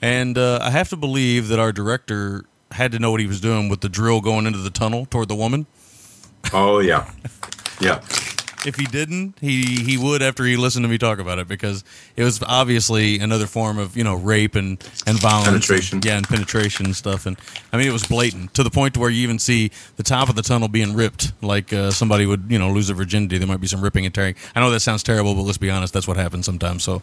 And 0.01 0.37
uh, 0.37 0.59
I 0.61 0.69
have 0.69 0.89
to 0.89 0.95
believe 0.95 1.47
that 1.47 1.59
our 1.59 1.71
director 1.71 2.45
had 2.71 2.91
to 2.91 2.99
know 2.99 3.11
what 3.11 3.19
he 3.19 3.27
was 3.27 3.41
doing 3.41 3.69
with 3.69 3.81
the 3.81 3.89
drill 3.89 4.21
going 4.21 4.45
into 4.45 4.59
the 4.59 4.69
tunnel 4.69 5.05
toward 5.07 5.27
the 5.27 5.35
woman. 5.35 5.65
Oh 6.53 6.79
yeah, 6.79 7.09
yeah. 7.79 8.01
If 8.65 8.75
he 8.75 8.85
didn't, 8.85 9.37
he 9.39 9.83
he 9.83 9.97
would 9.97 10.21
after 10.21 10.43
he 10.43 10.57
listened 10.57 10.83
to 10.83 10.89
me 10.89 10.97
talk 10.97 11.19
about 11.19 11.39
it 11.39 11.47
because 11.47 11.83
it 12.15 12.23
was 12.23 12.41
obviously 12.43 13.19
another 13.19 13.45
form 13.45 13.77
of 13.77 13.95
you 13.95 14.03
know 14.03 14.15
rape 14.15 14.55
and 14.55 14.77
and 15.05 15.19
violence, 15.19 15.47
Penetration. 15.47 15.97
and, 15.97 16.05
yeah, 16.05 16.17
and 16.17 16.27
penetration 16.27 16.85
and 16.87 16.95
stuff. 16.95 17.25
And 17.25 17.37
I 17.71 17.77
mean, 17.77 17.87
it 17.87 17.93
was 17.93 18.05
blatant 18.05 18.53
to 18.55 18.63
the 18.63 18.71
point 18.71 18.93
to 18.95 18.99
where 18.99 19.09
you 19.09 19.21
even 19.23 19.39
see 19.39 19.71
the 19.95 20.03
top 20.03 20.29
of 20.29 20.35
the 20.35 20.41
tunnel 20.41 20.67
being 20.67 20.93
ripped, 20.95 21.31
like 21.41 21.71
uh, 21.71 21.91
somebody 21.91 22.25
would 22.25 22.45
you 22.49 22.59
know 22.59 22.71
lose 22.71 22.87
their 22.87 22.95
virginity. 22.95 23.37
There 23.37 23.47
might 23.47 23.61
be 23.61 23.67
some 23.67 23.81
ripping 23.81 24.05
and 24.05 24.13
tearing. 24.13 24.35
I 24.55 24.59
know 24.59 24.69
that 24.71 24.79
sounds 24.81 25.03
terrible, 25.03 25.35
but 25.35 25.43
let's 25.43 25.57
be 25.57 25.69
honest, 25.69 25.93
that's 25.93 26.07
what 26.07 26.17
happens 26.17 26.45
sometimes. 26.45 26.83
So, 26.83 27.01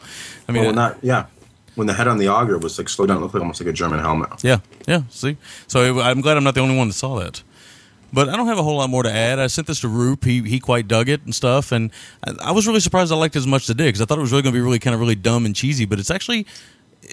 I 0.48 0.52
mean, 0.52 0.64
Well, 0.64 0.72
that, 0.74 0.98
yeah, 1.02 1.26
when 1.76 1.86
the 1.86 1.94
head 1.94 2.08
on 2.08 2.18
the 2.18 2.28
auger 2.28 2.58
was 2.58 2.78
like 2.78 2.88
slowed 2.88 3.08
down, 3.08 3.18
it 3.18 3.20
looked 3.20 3.34
like 3.34 3.42
almost 3.42 3.60
like 3.60 3.68
a 3.68 3.72
German 3.72 4.00
helmet. 4.00 4.42
Yeah, 4.42 4.58
yeah. 4.86 5.02
See, 5.10 5.36
so 5.66 6.00
I'm 6.00 6.20
glad 6.20 6.36
I'm 6.36 6.44
not 6.44 6.54
the 6.54 6.60
only 6.60 6.76
one 6.76 6.88
that 6.88 6.94
saw 6.94 7.18
that. 7.20 7.42
But 8.14 8.28
I 8.28 8.36
don't 8.36 8.46
have 8.46 8.58
a 8.58 8.62
whole 8.62 8.76
lot 8.76 8.88
more 8.90 9.02
to 9.02 9.12
add. 9.12 9.38
I 9.38 9.48
sent 9.48 9.66
this 9.66 9.80
to 9.80 9.88
Roop. 9.88 10.24
He 10.24 10.40
he 10.42 10.60
quite 10.60 10.86
dug 10.88 11.08
it 11.08 11.22
and 11.24 11.34
stuff, 11.34 11.72
and 11.72 11.90
I, 12.26 12.48
I 12.48 12.50
was 12.52 12.66
really 12.66 12.80
surprised 12.80 13.12
I 13.12 13.16
liked 13.16 13.34
it 13.36 13.40
as 13.40 13.46
much 13.46 13.64
as 13.64 13.70
I 13.70 13.74
did 13.74 13.86
because 13.86 14.00
I 14.00 14.04
thought 14.04 14.18
it 14.18 14.22
was 14.22 14.30
really 14.32 14.42
going 14.42 14.52
to 14.54 14.58
be 14.58 14.62
really 14.64 14.78
kind 14.78 14.94
of 14.94 15.00
really 15.00 15.14
dumb 15.16 15.44
and 15.46 15.54
cheesy. 15.54 15.84
But 15.84 15.98
it's 15.98 16.10
actually 16.10 16.46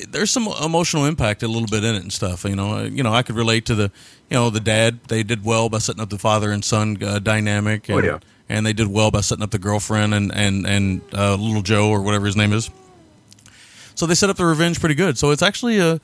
there's 0.10 0.32
some 0.32 0.48
emotional 0.64 1.06
impact 1.06 1.44
a 1.44 1.48
little 1.50 1.68
bit 1.68 1.84
in 1.84 1.96
it 1.96 2.02
and 2.04 2.14
stuff. 2.14 2.46
You 2.46 2.56
know, 2.56 2.74
Uh, 2.78 2.84
you 2.84 3.04
know, 3.04 3.12
I 3.14 3.24
could 3.24 3.36
relate 3.36 3.66
to 3.66 3.76
the, 3.76 3.92
you 4.30 4.38
know, 4.38 4.50
the 4.50 4.62
dad. 4.62 5.00
They 5.10 5.24
did 5.24 5.44
well 5.44 5.68
by 5.70 5.80
setting 5.80 6.02
up 6.02 6.10
the 6.10 6.18
father 6.18 6.52
and 6.52 6.64
son 6.64 6.98
uh, 7.04 7.20
dynamic. 7.20 7.90
And, 7.90 7.98
Oh, 8.00 8.06
yeah. 8.06 8.20
and 8.48 8.66
they 8.66 8.72
did 8.74 8.88
well 8.88 9.12
by 9.12 9.20
setting 9.22 9.44
up 9.44 9.52
the 9.52 9.60
girlfriend 9.60 10.14
and 10.14 10.32
and 10.34 10.66
and 10.66 11.02
uh, 11.14 11.36
little 11.36 11.62
Joe 11.62 11.90
or 11.90 12.02
whatever 12.02 12.26
his 12.26 12.38
name 12.38 12.54
is. 12.54 12.70
So 13.96 14.06
they 14.06 14.16
set 14.16 14.30
up 14.30 14.38
the 14.38 14.46
revenge 14.46 14.80
pretty 14.80 14.96
good. 14.96 15.18
So 15.18 15.32
it's 15.32 15.42
actually 15.44 15.80
a 15.80 16.00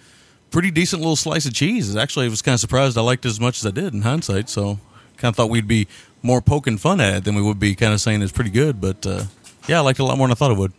pretty 0.51 0.71
decent 0.71 1.01
little 1.01 1.15
slice 1.15 1.45
of 1.45 1.53
cheese. 1.53 1.95
Actually 1.95 2.25
I 2.25 2.29
was 2.29 2.41
kind 2.41 2.53
of 2.53 2.59
surprised 2.59 2.97
I 2.97 3.01
liked 3.01 3.25
it 3.25 3.29
as 3.29 3.39
much 3.39 3.57
as 3.59 3.65
I 3.65 3.71
did 3.71 3.93
in 3.93 4.01
hindsight. 4.01 4.49
So 4.49 4.79
kind 5.17 5.31
of 5.31 5.35
thought 5.35 5.49
we'd 5.49 5.67
be 5.67 5.87
more 6.23 6.41
poking 6.41 6.77
fun 6.77 6.99
at 7.01 7.15
it 7.17 7.23
than 7.23 7.35
we 7.35 7.41
would 7.41 7.59
be 7.59 7.75
kind 7.75 7.93
of 7.93 8.01
saying 8.01 8.21
it's 8.21 8.31
pretty 8.31 8.49
good. 8.49 8.79
But 8.81 9.05
uh, 9.05 9.23
yeah, 9.67 9.77
I 9.77 9.81
liked 9.81 9.99
it 9.99 10.03
a 10.03 10.05
lot 10.05 10.17
more 10.17 10.27
than 10.27 10.31
I 10.33 10.35
thought 10.35 10.51
it 10.51 10.57
would. 10.57 10.73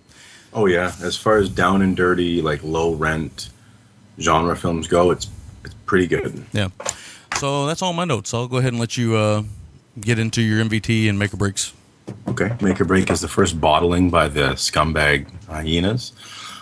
Oh 0.52 0.66
yeah, 0.66 0.92
as 1.02 1.16
far 1.16 1.36
as 1.36 1.48
down 1.48 1.82
and 1.82 1.96
dirty, 1.96 2.40
like 2.40 2.62
low 2.62 2.94
rent 2.94 3.50
genre 4.18 4.56
films 4.56 4.88
go, 4.88 5.10
it's 5.10 5.28
it's 5.64 5.74
pretty 5.86 6.06
good. 6.06 6.44
Yeah. 6.52 6.68
So 7.38 7.66
that's 7.66 7.82
all 7.82 7.92
my 7.92 8.04
notes. 8.04 8.34
I'll 8.34 8.48
go 8.48 8.56
ahead 8.56 8.72
and 8.72 8.80
let 8.80 8.96
you 8.96 9.14
uh, 9.14 9.42
get 10.00 10.18
into 10.18 10.42
your 10.42 10.64
MVT 10.64 11.08
and 11.08 11.18
make 11.18 11.32
or 11.32 11.36
breaks. 11.36 11.72
Okay, 12.26 12.56
Make 12.60 12.80
or 12.80 12.84
Break 12.84 13.10
is 13.10 13.20
the 13.20 13.28
first 13.28 13.60
bottling 13.60 14.10
by 14.10 14.28
the 14.28 14.50
scumbag 14.50 15.26
hyenas. 15.46 16.12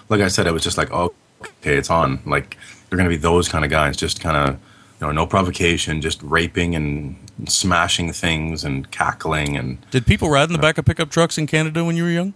Like 0.08 0.20
I 0.20 0.28
said, 0.28 0.46
I 0.46 0.50
was 0.50 0.62
just 0.62 0.76
like, 0.76 0.92
oh, 0.92 1.14
okay, 1.40 1.76
it's 1.76 1.90
on. 1.90 2.20
Like 2.26 2.56
they're 2.88 2.96
gonna 2.96 3.08
be 3.08 3.16
those 3.16 3.48
kind 3.48 3.64
of 3.64 3.70
guys, 3.70 3.96
just 3.96 4.20
kind 4.20 4.36
of, 4.36 4.60
you 5.00 5.06
know, 5.06 5.12
no 5.12 5.26
provocation, 5.26 6.00
just 6.00 6.22
raping 6.22 6.74
and 6.74 7.16
smashing 7.46 8.12
things 8.12 8.64
and 8.64 8.90
cackling 8.90 9.56
and, 9.56 9.78
Did 9.90 10.06
people 10.06 10.30
ride 10.30 10.48
in 10.48 10.52
the 10.52 10.58
back 10.58 10.78
of 10.78 10.84
pickup 10.84 11.10
trucks 11.10 11.36
in 11.38 11.46
Canada 11.46 11.84
when 11.84 11.96
you 11.96 12.04
were 12.04 12.10
young? 12.10 12.34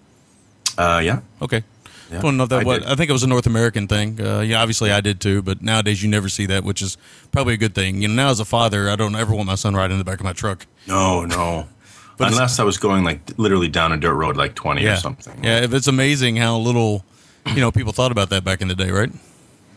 uh, 0.79 1.01
yeah, 1.03 1.21
Okay. 1.43 1.63
Yeah, 2.11 2.19
I 2.19 2.23
don't 2.23 2.37
know 2.37 2.47
that 2.47 2.63
I 2.63 2.65
what. 2.65 2.85
I 2.85 2.97
think 2.97 3.09
it 3.09 3.13
was 3.13 3.23
a 3.23 3.29
North 3.29 3.47
American 3.47 3.87
thing. 3.87 4.21
Uh, 4.21 4.41
yeah, 4.41 4.61
obviously 4.61 4.91
I 4.91 5.01
did 5.01 5.21
too, 5.21 5.43
but 5.43 5.63
nowadays 5.63 6.03
you 6.03 6.09
never 6.09 6.29
see 6.29 6.45
that, 6.47 6.65
which 6.65 6.83
is 6.83 6.97
probably 7.31 7.55
a 7.55 7.57
good 7.57 7.73
thing. 7.73 8.03
You 8.03 8.09
know, 8.09 8.15
now 8.15 8.31
as 8.31 8.41
a 8.41 8.45
father, 8.45 8.91
I 8.91 8.97
don't 8.97 9.15
ever 9.15 9.33
want 9.33 9.47
my 9.47 9.55
son 9.55 9.75
riding 9.77 9.93
in 9.93 9.99
the 9.99 10.05
back 10.05 10.19
of 10.19 10.25
my 10.25 10.33
truck. 10.33 10.67
no, 10.87 11.25
no. 11.25 11.69
But 12.19 12.33
Unless 12.33 12.59
I 12.59 12.65
was 12.65 12.77
going 12.77 13.03
like 13.05 13.21
literally 13.39 13.69
down 13.69 13.93
a 13.93 13.97
dirt 13.97 14.13
road, 14.13 14.37
like 14.37 14.55
twenty 14.55 14.83
Yeah, 14.83 14.95
or 14.95 14.97
something. 14.97 15.43
Yeah, 15.43 15.61
if 15.61 15.73
it's 15.73 15.87
amazing 15.87 16.37
how 16.37 16.59
little 16.59 17.03
you 17.47 17.61
know 17.61 17.73
people 17.73 17.93
thought 17.95 18.13
about 18.13 18.29
that 18.31 18.45
back 18.45 18.61
in 18.61 18.69
the 18.69 18.75
day, 18.75 18.91
right? 18.91 19.11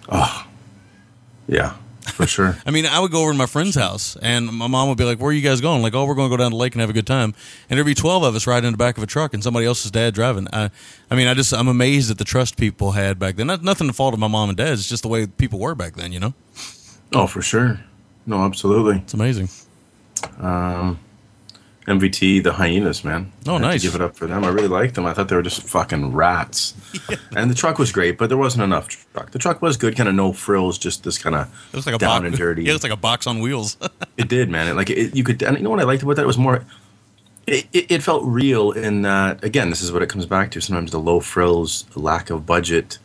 Oh, 0.10 0.46
yeah, 1.48 1.76
for 2.12 2.28
sure. 2.28 2.58
I 2.66 2.72
mean, 2.72 2.86
I 2.86 2.99
would 2.99 3.12
go 3.12 3.22
over 3.22 3.32
to 3.32 3.38
my 3.38 3.45
friend's 3.45 3.76
house, 3.76 4.16
and 4.22 4.47
my 4.47 4.68
mom 4.68 4.89
would 4.89 4.97
be 4.97 5.04
like, 5.04 5.20
"Where 5.20 5.30
are 5.30 5.34
you 5.34 5.41
guys 5.41 5.62
going?" 5.62 5.82
Like, 5.82 5.93
"Oh, 5.93 6.06
we're 6.06 6.16
going 6.16 6.30
to 6.30 6.34
go 6.36 6.41
down 6.41 6.51
to 6.51 6.56
the 6.56 6.60
lake 6.60 6.74
and 6.74 6.82
have 6.82 6.89
a 6.89 6.93
good 6.93 7.08
time." 7.08 7.34
And 7.70 7.78
there'd 7.78 7.86
be 7.86 7.93
twelve 7.93 8.24
of 8.24 8.36
us 8.36 8.45
riding 8.47 8.68
in 8.68 8.74
the 8.74 8.78
back 8.78 8.97
of 8.97 9.04
a 9.04 9.08
truck, 9.08 9.34
and 9.34 9.43
somebody 9.43 9.66
else's 9.66 9.91
dad 9.91 10.14
driving. 10.14 10.47
I, 10.54 10.70
I 11.10 11.16
mean, 11.16 11.28
I 11.28 11.34
just 11.34 11.54
I'm 11.54 11.68
amazed 11.68 12.12
at 12.12 12.18
the 12.18 12.26
trust 12.26 12.58
people 12.58 12.91
had 12.91 13.20
back 13.20 13.36
then. 13.36 13.47
Not 13.47 13.64
nothing 13.64 13.88
to 13.88 13.93
fault 13.93 14.14
of 14.14 14.20
my 14.20 14.28
mom 14.28 14.49
and 14.49 14.58
dad. 14.58 14.74
It's 14.74 14.89
just 14.89 15.04
the 15.04 15.10
way 15.10 15.28
people 15.28 15.60
were 15.60 15.76
back 15.76 15.95
then. 15.95 16.12
You 16.12 16.20
know, 16.20 16.34
oh, 17.14 17.28
for 17.28 17.41
sure. 17.41 17.80
No, 18.26 18.43
absolutely. 18.43 18.97
it's 18.97 19.14
amazing. 19.14 19.49
Um, 20.39 20.99
MVT, 21.88 22.44
the 22.44 22.54
hyenas, 22.54 23.04
man. 23.04 23.32
Oh, 23.46 23.52
I 23.52 23.54
have 23.54 23.62
to 23.62 23.68
nice. 23.68 23.82
give 23.84 23.96
it 23.96 24.02
up 24.02 24.16
for 24.16 24.26
them. 24.26 24.44
I 24.46 24.50
really 24.50 24.68
liked 24.70 24.96
them. 24.96 25.06
I 25.06 25.14
thought 25.14 25.28
they 25.28 25.36
were 25.36 25.42
just 25.42 25.64
fucking 25.64 26.14
rats. 26.14 26.74
And 27.36 27.50
the 27.52 27.56
truck 27.56 27.78
was 27.78 27.92
great, 27.92 28.18
but 28.18 28.30
there 28.30 28.38
wasn't 28.38 28.64
enough 28.64 28.88
truck. 28.88 29.32
The 29.32 29.40
truck 29.40 29.62
was 29.62 29.76
good, 29.76 29.96
kind 29.98 30.08
of 30.08 30.16
no 30.16 30.32
frills, 30.32 30.78
just 30.78 31.04
this 31.04 31.18
kind 31.18 31.36
of 31.36 31.48
It 31.74 31.76
was 31.76 31.86
like 31.86 31.96
a 31.96 31.98
down 31.98 32.22
box. 32.22 32.28
and 32.28 32.38
dirty. 32.38 32.64
Yeah, 32.64 32.70
it 32.72 32.74
was 32.74 32.84
like 32.84 32.92
a 32.94 32.98
box 32.98 33.28
on 33.28 33.40
wheels. 33.40 33.78
It 34.16 34.30
did, 34.30 34.48
man. 34.50 34.68
It, 34.68 34.76
like 34.76 34.92
it, 34.92 35.16
you 35.16 35.24
could, 35.24 35.42
and 35.42 35.58
you 35.58 35.64
know 35.64 35.72
what 35.72 35.80
I 35.80 35.84
liked 35.84 36.04
about 36.04 36.18
that? 36.18 36.22
It 36.22 36.28
was 36.28 36.38
more. 36.38 36.64
It, 37.48 37.68
it, 37.74 37.92
it 37.92 38.04
felt 38.04 38.24
real 38.26 38.72
in 38.72 39.02
that. 39.02 39.44
Again, 39.44 39.70
this 39.72 39.82
is 39.82 39.92
what 39.92 40.02
it 40.04 40.08
comes 40.10 40.26
back 40.28 40.52
to. 40.52 40.62
Sometimes 40.62 40.92
the 40.92 41.00
low 41.00 41.20
frills, 41.20 41.86
lack 41.96 42.30
of 42.30 42.46
budget, 42.46 43.00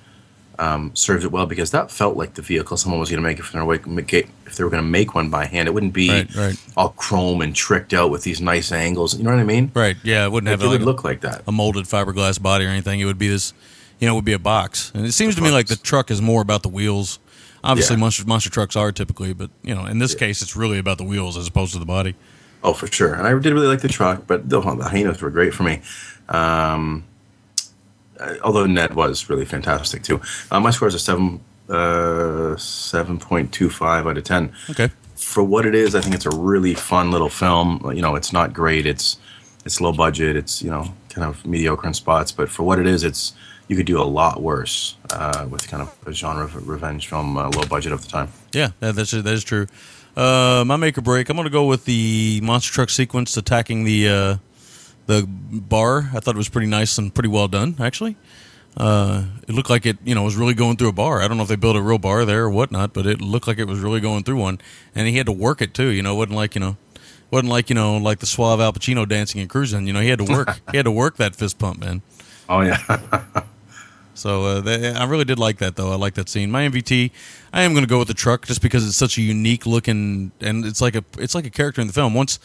um, 0.59 0.95
serves 0.95 1.25
it 1.25 1.33
well 1.33 1.47
because 1.47 1.71
that 1.71 1.91
felt 1.91 2.17
like 2.17 2.35
the 2.35 2.43
vehicle 2.43 2.77
someone 2.77 3.01
was 3.01 3.09
going 3.11 3.23
to 3.23 3.27
make 3.27 3.39
if 3.39 3.51
they 3.53 3.61
were 3.61 3.81
make 3.87 4.13
it- 4.13 4.27
if 4.27 4.38
they 4.59 4.65
were 4.65 4.71
going 4.71 4.83
to 4.83 4.89
make 4.89 5.15
one 5.15 5.31
by 5.31 5.47
hand. 5.47 5.67
It 5.69 5.73
wouldn't 5.73 5.95
be 5.95 6.11
Right, 6.11 6.35
right. 6.37 6.57
all 6.77 6.91
chrome 6.91 7.41
and 7.41 7.55
tricked 7.57 7.95
out 7.95 8.11
with 8.11 8.23
these 8.25 8.41
nice 8.43 8.71
angles. 8.73 9.17
You 9.17 9.25
know 9.25 9.31
what 9.31 9.41
I 9.41 9.45
mean? 9.45 9.73
right? 9.75 9.97
Yeah, 10.03 10.27
it 10.27 10.33
wouldn't 10.33 10.49
Like, 10.51 10.61
have 10.61 10.63
it 10.63 10.65
like 10.67 10.73
would 10.81 10.83
a, 10.83 10.85
look 10.85 11.05
like 11.05 11.23
that. 11.23 11.43
a 11.47 11.53
molded 11.53 11.87
fiberglass 11.87 12.41
body 12.43 12.67
or 12.67 12.69
anything. 12.69 13.01
It 13.01 13.07
would 13.07 13.17
be 13.19 13.29
this, 13.29 13.55
you 13.99 14.07
know, 14.07 14.13
it 14.13 14.17
would 14.17 14.25
be 14.27 14.35
a 14.35 14.39
box. 14.39 14.93
And 14.95 15.07
it 15.07 15.13
seems 15.13 15.35
to 15.37 15.41
me 15.43 15.51
like 15.51 15.69
the 15.69 15.77
truck 15.77 16.11
is 16.11 16.21
more 16.21 16.43
about 16.43 16.63
the 16.63 16.69
wheels. 16.69 17.19
Obviously, 17.65 17.97
Yeah. 17.97 18.01
monster 18.01 18.25
monster 18.27 18.51
trucks 18.51 18.77
are 18.77 18.93
typically, 18.93 19.33
but 19.33 19.51
you 19.63 19.75
know, 19.75 19.87
in 19.87 19.99
this 19.99 20.15
case, 20.15 20.43
it's 20.43 20.55
really 20.55 20.79
about 20.79 20.99
the 20.99 21.05
wheels 21.05 21.37
as 21.39 21.49
opposed 21.49 21.73
to 21.73 21.79
the 21.79 21.87
body. 21.87 22.15
Oh, 22.63 22.73
for 22.75 22.87
sure. 22.89 23.15
And 23.15 23.27
I 23.27 23.31
did 23.39 23.53
really 23.55 23.67
like 23.69 23.81
the 23.81 23.89
truck, 23.89 24.25
but 24.27 24.49
the, 24.49 24.61
the 24.61 24.85
hyenas 24.89 25.23
were 25.23 25.31
great 25.31 25.55
for 25.55 25.63
me. 25.63 25.81
Um, 26.29 27.05
although 28.43 28.67
Ned 28.67 28.95
was 28.95 29.29
really 29.31 29.45
fantastic 29.45 30.03
too. 30.03 30.21
Uh, 30.51 30.61
my 30.61 30.71
score 30.71 30.89
is 30.89 30.95
a 30.95 30.99
seven, 30.99 31.41
uh, 31.69 32.57
seven 32.57 33.19
point 33.19 33.53
two 33.53 33.71
five 33.71 34.07
out 34.07 34.19
of 34.19 34.25
ten. 34.25 34.53
Okay. 34.71 34.91
For 35.17 35.43
what 35.43 35.67
it 35.67 35.75
is, 35.75 35.95
I 35.95 36.01
think 36.01 36.15
it's 36.15 36.27
a 36.27 36.37
really 36.37 36.75
fun 36.75 37.11
little 37.11 37.29
film. 37.29 37.91
You 37.95 38.03
know, 38.03 38.15
it's 38.15 38.33
not 38.33 38.53
great. 38.53 38.87
It's 38.87 39.19
it's 39.65 39.81
low 39.81 39.93
budget. 39.93 40.37
It's 40.37 40.63
you 40.63 40.71
know 40.71 40.93
kind 41.09 41.27
of 41.27 41.45
mediocre 41.45 41.87
in 41.87 41.95
spots, 41.95 42.33
but 42.33 42.49
for 42.49 42.63
what 42.63 42.79
it 42.79 42.87
is, 42.87 43.05
it's 43.05 43.33
you 43.69 43.77
could 43.77 43.87
do 43.87 44.01
a 44.01 44.05
lot 44.05 44.41
worse 44.43 44.97
uh, 45.13 45.47
with 45.51 45.69
kind 45.69 45.83
of 45.83 45.95
a 46.07 46.13
genre 46.13 46.45
of 46.45 46.69
revenge 46.69 47.09
film, 47.09 47.37
uh, 47.37 47.51
low 47.51 47.67
budget 47.67 47.93
of 47.93 48.03
the 48.03 48.09
time. 48.09 48.29
Yeah, 48.53 48.71
that, 48.81 48.95
that's 48.95 49.11
that 49.11 49.27
is 49.27 49.45
true. 49.45 49.67
Uh, 50.17 50.65
my 50.67 50.77
make 50.77 50.99
or 50.99 51.03
break. 51.03 51.29
I'm 51.29 51.37
going 51.37 51.45
to 51.45 51.51
go 51.51 51.67
with 51.67 51.85
the 51.85 52.41
monster 52.43 52.73
truck 52.73 52.91
sequence 52.91 53.37
attacking 53.37 53.85
the 53.85 54.09
uh, 54.09 54.37
the 55.07 55.27
bar. 55.29 56.11
I 56.15 56.21
thought 56.21 56.35
it 56.35 56.39
was 56.39 56.49
pretty 56.49 56.67
nice 56.67 56.99
and 56.99 57.15
pretty 57.15 57.29
well 57.29 57.49
done, 57.49 57.77
actually. 57.79 58.17
Uh, 58.79 59.25
it 59.49 59.55
looked 59.55 59.69
like 59.69 59.85
it, 59.87 59.99
you 60.05 60.15
know, 60.15 60.23
was 60.23 60.37
really 60.37 60.55
going 60.55 60.77
through 60.77 60.89
a 60.89 60.93
bar. 60.93 61.21
I 61.21 61.27
don't 61.27 61.37
know 61.37 61.43
if 61.43 61.49
they 61.49 61.57
built 61.57 61.75
a 61.75 61.83
real 61.83 61.99
bar 61.99 62.25
there 62.25 62.45
or 62.45 62.51
whatnot, 62.51 62.93
but 62.93 63.07
it 63.07 63.21
looked 63.21 63.49
like 63.49 63.59
it 63.59 63.67
was 63.67 63.81
really 63.81 64.01
going 64.01 64.23
through 64.23 64.37
one. 64.37 64.61
And 64.95 65.09
he 65.09 65.17
had 65.17 65.27
to 65.27 65.33
work 65.33 65.61
it 65.61 65.75
too. 65.75 65.89
You 65.89 66.03
know, 66.03 66.15
it 66.15 66.17
wasn't 66.17 66.37
like 66.37 66.55
you 66.55 66.61
know, 66.61 66.77
wasn't 67.33 67.51
like 67.51 67.69
you 67.71 67.75
know, 67.75 67.97
like 67.97 68.21
the 68.21 68.27
suave 68.27 68.61
Al 68.61 68.73
Pacino 68.73 69.07
dancing 69.07 69.41
and 69.41 69.51
cruising. 69.51 69.89
You 69.89 69.93
know, 69.93 70.01
he 70.01 70.09
had 70.09 70.21
to 70.21 70.25
work. 70.25 70.61
he 70.71 70.77
had 70.77 70.85
to 70.85 70.93
work 70.93 71.17
that 71.17 71.35
fist 71.35 71.59
pump, 71.59 71.81
man. 71.81 72.03
Oh 72.49 72.61
yeah, 72.61 72.79
So 74.19 74.45
uh, 74.45 74.61
they, 74.61 74.93
I 74.93 75.05
really 75.05 75.25
did 75.25 75.39
like 75.39 75.59
that, 75.59 75.77
though. 75.77 75.93
I 75.93 75.97
like 75.97 76.15
that 76.15 76.29
scene. 76.29 76.51
My 76.51 76.69
MVT, 76.69 77.13
I 77.53 77.63
am 77.63 77.73
going 77.73 77.85
to 77.85 77.89
go 77.89 78.01
with 78.01 78.09
the 78.09 78.15
truck 78.15 78.47
just 78.47 78.61
because 78.61 78.87
it's 78.87 78.97
such 78.97 79.17
a 79.17 79.23
unique 79.23 79.65
looking, 79.65 80.33
and 80.41 80.65
it's 80.65 80.81
like 80.81 80.97
a 80.97 81.05
it's 81.19 81.35
like 81.35 81.47
a 81.47 81.51
character 81.51 81.81
in 81.81 81.87
the 81.87 81.93
film. 81.93 82.15
Once 82.15 82.41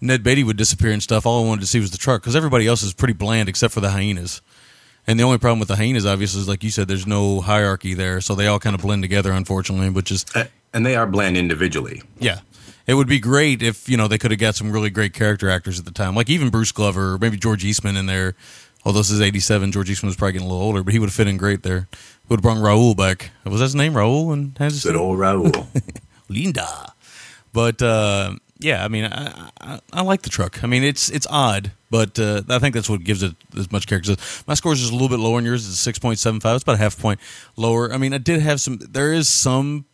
Ned 0.00 0.22
Beatty 0.22 0.44
would 0.44 0.58
disappear 0.58 0.90
and 0.90 1.02
stuff, 1.02 1.24
all 1.24 1.44
I 1.44 1.48
wanted 1.48 1.62
to 1.62 1.66
see 1.66 1.80
was 1.80 1.90
the 1.90 1.98
truck 1.98 2.20
because 2.20 2.36
everybody 2.36 2.66
else 2.66 2.82
is 2.82 2.92
pretty 2.92 3.14
bland 3.14 3.48
except 3.48 3.72
for 3.72 3.80
the 3.80 3.90
hyenas. 3.90 4.42
And 5.06 5.18
the 5.20 5.24
only 5.24 5.38
problem 5.38 5.58
with 5.60 5.68
the 5.68 5.76
hyenas, 5.76 6.04
obviously, 6.04 6.40
is 6.40 6.48
like 6.48 6.64
you 6.64 6.70
said, 6.70 6.88
there's 6.88 7.06
no 7.06 7.40
hierarchy 7.40 7.94
there, 7.94 8.20
so 8.20 8.34
they 8.34 8.46
all 8.46 8.58
kind 8.58 8.74
of 8.74 8.82
blend 8.82 9.02
together, 9.02 9.30
unfortunately. 9.32 9.88
Which 9.90 10.10
is, 10.10 10.26
and 10.72 10.84
they 10.84 10.96
are 10.96 11.06
bland 11.06 11.36
individually. 11.36 12.02
yeah, 12.18 12.40
it 12.86 12.94
would 12.94 13.06
be 13.08 13.20
great 13.20 13.62
if 13.62 13.88
you 13.88 13.96
know 13.96 14.08
they 14.08 14.18
could 14.18 14.32
have 14.32 14.40
got 14.40 14.56
some 14.56 14.72
really 14.72 14.90
great 14.90 15.12
character 15.14 15.48
actors 15.48 15.78
at 15.78 15.84
the 15.84 15.92
time, 15.92 16.14
like 16.16 16.28
even 16.28 16.50
Bruce 16.50 16.72
Glover, 16.72 17.14
or 17.14 17.18
maybe 17.18 17.36
George 17.36 17.64
Eastman 17.64 17.96
in 17.96 18.06
there. 18.06 18.34
Although 18.84 19.00
this 19.00 19.10
is 19.10 19.20
'87, 19.20 19.72
George 19.72 19.90
Eastman 19.90 20.08
was 20.08 20.16
probably 20.16 20.32
getting 20.34 20.48
a 20.48 20.50
little 20.50 20.64
older, 20.64 20.82
but 20.82 20.92
he 20.92 20.98
would 20.98 21.08
have 21.08 21.14
fit 21.14 21.28
in 21.28 21.36
great 21.36 21.62
there. 21.62 21.88
Would 22.28 22.38
have 22.38 22.42
brought 22.42 22.58
Raul 22.58 22.96
back. 22.96 23.30
Was 23.44 23.60
that 23.60 23.66
his 23.66 23.74
name, 23.74 23.94
Raul? 23.94 24.32
And 24.32 24.54
Good 24.54 24.96
old 24.96 25.18
Raul. 25.18 25.66
Linda. 26.28 26.92
But 27.52 27.80
uh, 27.80 28.34
yeah, 28.58 28.84
I 28.84 28.88
mean, 28.88 29.04
I, 29.04 29.50
I, 29.60 29.80
I 29.92 30.02
like 30.02 30.22
the 30.22 30.30
truck. 30.30 30.64
I 30.64 30.66
mean, 30.66 30.82
it's 30.82 31.10
it's 31.10 31.26
odd, 31.28 31.72
but 31.90 32.18
uh, 32.18 32.42
I 32.48 32.58
think 32.58 32.74
that's 32.74 32.88
what 32.88 33.04
gives 33.04 33.22
it 33.22 33.34
as 33.56 33.70
much 33.70 33.86
character. 33.86 34.16
My 34.46 34.54
score 34.54 34.72
is 34.72 34.80
just 34.80 34.92
a 34.92 34.94
little 34.94 35.08
bit 35.08 35.18
lower 35.18 35.36
than 35.36 35.44
yours. 35.44 35.68
It's 35.68 35.78
six 35.78 35.98
point 35.98 36.18
seven 36.18 36.40
five. 36.40 36.54
It's 36.56 36.62
about 36.62 36.76
a 36.76 36.78
half 36.78 36.98
point 36.98 37.20
lower. 37.56 37.92
I 37.92 37.98
mean, 37.98 38.14
I 38.14 38.18
did 38.18 38.40
have 38.40 38.60
some. 38.60 38.78
There 38.78 39.12
is 39.12 39.28
some 39.28 39.84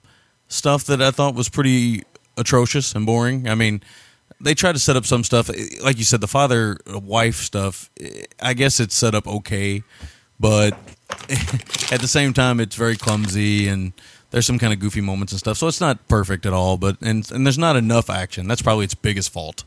stuff 0.49 0.85
that 0.85 1.03
I 1.03 1.11
thought 1.11 1.35
was 1.35 1.49
pretty 1.49 2.05
atrocious 2.37 2.95
and 2.95 3.07
boring. 3.07 3.49
I 3.49 3.55
mean. 3.55 3.83
They 4.41 4.55
tried 4.55 4.73
to 4.73 4.81
set 4.81 4.97
up 4.97 5.07
some 5.07 5.23
stuff, 5.23 5.51
eh, 5.51 5.67
like 5.85 5.99
you 5.99 6.05
said, 6.05 6.21
the 6.21 6.27
father 6.27 6.77
uh, 6.93 6.99
wife 6.99 7.37
stuff. 7.37 7.91
Eh, 8.01 8.25
I 8.41 8.55
guess 8.55 8.81
it's 8.81 8.93
set 8.93 9.15
up 9.15 9.29
okay, 9.29 9.85
but 10.41 10.73
at 11.93 12.01
the 12.01 12.09
same 12.09 12.33
time, 12.33 12.59
it's 12.59 12.75
very 12.75 12.97
clumsy 12.97 13.69
and 13.69 13.93
there's 14.33 14.47
some 14.47 14.59
kind 14.59 14.73
of 14.73 14.81
goofy 14.81 15.01
moments 15.01 15.33
and 15.33 15.39
stuff. 15.39 15.59
So 15.59 15.69
it's 15.69 15.81
not 15.81 16.09
perfect 16.09 16.45
at 16.45 16.53
all, 16.53 16.77
but 16.77 16.97
and 17.01 17.31
and 17.31 17.47
there's 17.47 17.59
not 17.59 17.77
enough 17.77 18.11
action. 18.11 18.49
That's 18.49 18.63
probably 18.63 18.85
its 18.85 18.95
biggest 18.95 19.31
fault. 19.31 19.65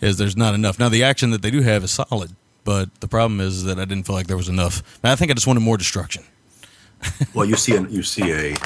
Is 0.00 0.16
there's 0.16 0.36
not 0.36 0.54
enough. 0.54 0.78
Now 0.78 0.88
the 0.88 1.02
action 1.02 1.30
that 1.32 1.42
they 1.42 1.50
do 1.50 1.60
have 1.60 1.84
is 1.84 1.90
solid, 1.90 2.34
but 2.64 3.00
the 3.00 3.08
problem 3.08 3.40
is 3.40 3.64
that 3.64 3.78
I 3.78 3.84
didn't 3.84 4.06
feel 4.06 4.14
like 4.14 4.28
there 4.28 4.36
was 4.36 4.48
enough. 4.48 4.82
I 5.04 5.16
think 5.16 5.30
I 5.30 5.34
just 5.34 5.46
wanted 5.46 5.60
more 5.60 5.76
destruction. 5.76 6.24
well, 7.34 7.44
you 7.44 7.56
see, 7.56 7.74
a, 7.76 7.82
you 7.82 8.02
see 8.02 8.32
a 8.32 8.56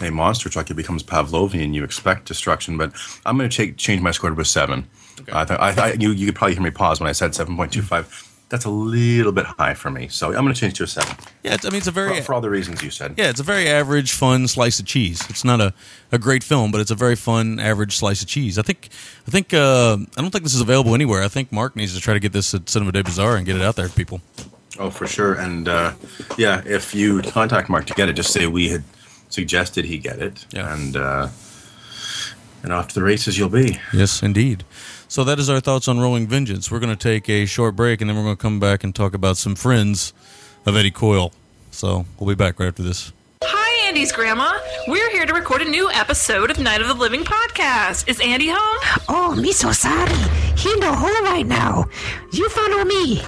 a 0.00 0.10
monster 0.10 0.48
truck, 0.48 0.70
it 0.70 0.74
becomes 0.74 1.02
Pavlovian. 1.02 1.74
You 1.74 1.84
expect 1.84 2.26
destruction, 2.26 2.78
but 2.78 2.92
I'm 3.26 3.36
going 3.36 3.48
to 3.48 3.54
change 3.54 3.76
change 3.76 4.00
my 4.00 4.10
score 4.10 4.30
to 4.30 4.40
a 4.40 4.44
seven. 4.44 4.88
I 5.32 5.44
thought 5.44 5.60
I, 5.60 5.90
I, 5.90 5.92
you 5.92 6.12
you 6.12 6.26
could 6.26 6.34
probably 6.34 6.54
hear 6.54 6.62
me 6.62 6.70
pause 6.70 7.00
when 7.00 7.08
I 7.08 7.12
said 7.12 7.34
seven 7.34 7.56
point 7.56 7.72
two 7.72 7.82
five. 7.82 8.06
That's 8.50 8.64
a 8.64 8.70
little 8.70 9.30
bit 9.30 9.46
high 9.46 9.74
for 9.74 9.90
me, 9.90 10.08
so 10.08 10.26
I'm 10.28 10.42
going 10.42 10.52
to 10.52 10.60
change 10.60 10.74
to 10.78 10.82
a 10.82 10.86
seven 10.86 11.16
Yeah, 11.44 11.56
I 11.62 11.66
mean 11.70 11.76
it's 11.76 11.86
a 11.86 11.92
very 11.92 12.20
for 12.20 12.34
all 12.34 12.40
the 12.40 12.50
reasons 12.50 12.82
you 12.82 12.90
said. 12.90 13.14
yeah, 13.16 13.30
it's 13.30 13.40
a 13.40 13.44
very 13.44 13.68
average, 13.68 14.10
fun 14.12 14.48
slice 14.48 14.80
of 14.80 14.86
cheese. 14.86 15.22
It's 15.30 15.44
not 15.44 15.60
a, 15.60 15.72
a 16.10 16.18
great 16.18 16.42
film, 16.44 16.72
but 16.72 16.80
it's 16.80 16.90
a 16.90 16.96
very 16.96 17.14
fun, 17.14 17.60
average 17.60 17.96
slice 17.96 18.22
of 18.22 18.28
cheese. 18.28 18.58
I 18.58 18.62
think 18.62 18.88
I 19.26 19.30
think 19.30 19.54
uh, 19.54 19.98
I 20.16 20.20
don't 20.20 20.30
think 20.32 20.42
this 20.44 20.54
is 20.54 20.60
available 20.60 20.94
anywhere. 20.94 21.22
I 21.22 21.28
think 21.28 21.52
Mark 21.52 21.76
needs 21.76 21.94
to 21.94 22.00
try 22.00 22.12
to 22.12 22.20
get 22.20 22.32
this 22.32 22.52
at 22.52 22.68
Cinema 22.68 22.92
Day 22.92 23.02
Bazaar 23.02 23.36
and 23.36 23.46
get 23.46 23.54
it 23.56 23.62
out 23.62 23.76
there 23.76 23.86
to 23.88 23.94
people. 23.94 24.20
Oh, 24.78 24.90
for 24.90 25.06
sure. 25.06 25.34
And 25.34 25.68
uh, 25.68 25.92
yeah, 26.36 26.62
if 26.66 26.94
you 26.94 27.22
contact 27.22 27.68
Mark 27.68 27.86
to 27.86 27.94
get 27.94 28.08
it, 28.08 28.14
just 28.14 28.32
say 28.32 28.46
we 28.48 28.68
had 28.70 28.82
suggested 29.28 29.84
he 29.84 29.98
get 29.98 30.18
it. 30.18 30.44
Yeah. 30.52 30.74
And 30.74 30.96
uh, 30.96 31.28
and 32.62 32.72
off 32.72 32.88
to 32.88 32.94
the 32.94 33.02
races 33.02 33.38
you'll 33.38 33.48
be. 33.48 33.78
Yes, 33.92 34.22
indeed. 34.22 34.64
So 35.10 35.24
that 35.24 35.40
is 35.40 35.50
our 35.50 35.58
thoughts 35.58 35.88
on 35.88 35.98
Rolling 35.98 36.28
Vengeance. 36.28 36.70
We're 36.70 36.78
going 36.78 36.96
to 36.96 37.02
take 37.02 37.28
a 37.28 37.44
short 37.44 37.74
break, 37.74 38.00
and 38.00 38.08
then 38.08 38.16
we're 38.16 38.22
going 38.22 38.36
to 38.36 38.40
come 38.40 38.60
back 38.60 38.84
and 38.84 38.94
talk 38.94 39.12
about 39.12 39.36
some 39.36 39.56
friends 39.56 40.12
of 40.64 40.76
Eddie 40.76 40.92
Coyle. 40.92 41.32
So 41.72 42.06
we'll 42.20 42.28
be 42.28 42.36
back 42.36 42.60
right 42.60 42.68
after 42.68 42.84
this. 42.84 43.12
Hi, 43.42 43.88
Andy's 43.88 44.12
grandma. 44.12 44.56
We're 44.86 45.10
here 45.10 45.26
to 45.26 45.34
record 45.34 45.62
a 45.62 45.68
new 45.68 45.90
episode 45.90 46.48
of 46.52 46.60
Night 46.60 46.80
of 46.80 46.86
the 46.86 46.94
Living 46.94 47.24
podcast. 47.24 48.08
Is 48.08 48.20
Andy 48.20 48.50
home? 48.50 49.02
Oh, 49.08 49.34
me 49.34 49.50
so 49.50 49.72
sorry. 49.72 50.14
He 50.56 50.72
in 50.72 50.78
the 50.78 50.94
hole 50.94 51.24
right 51.24 51.44
now. 51.44 51.86
You 52.32 52.48
follow 52.48 52.84
me. 52.84 53.20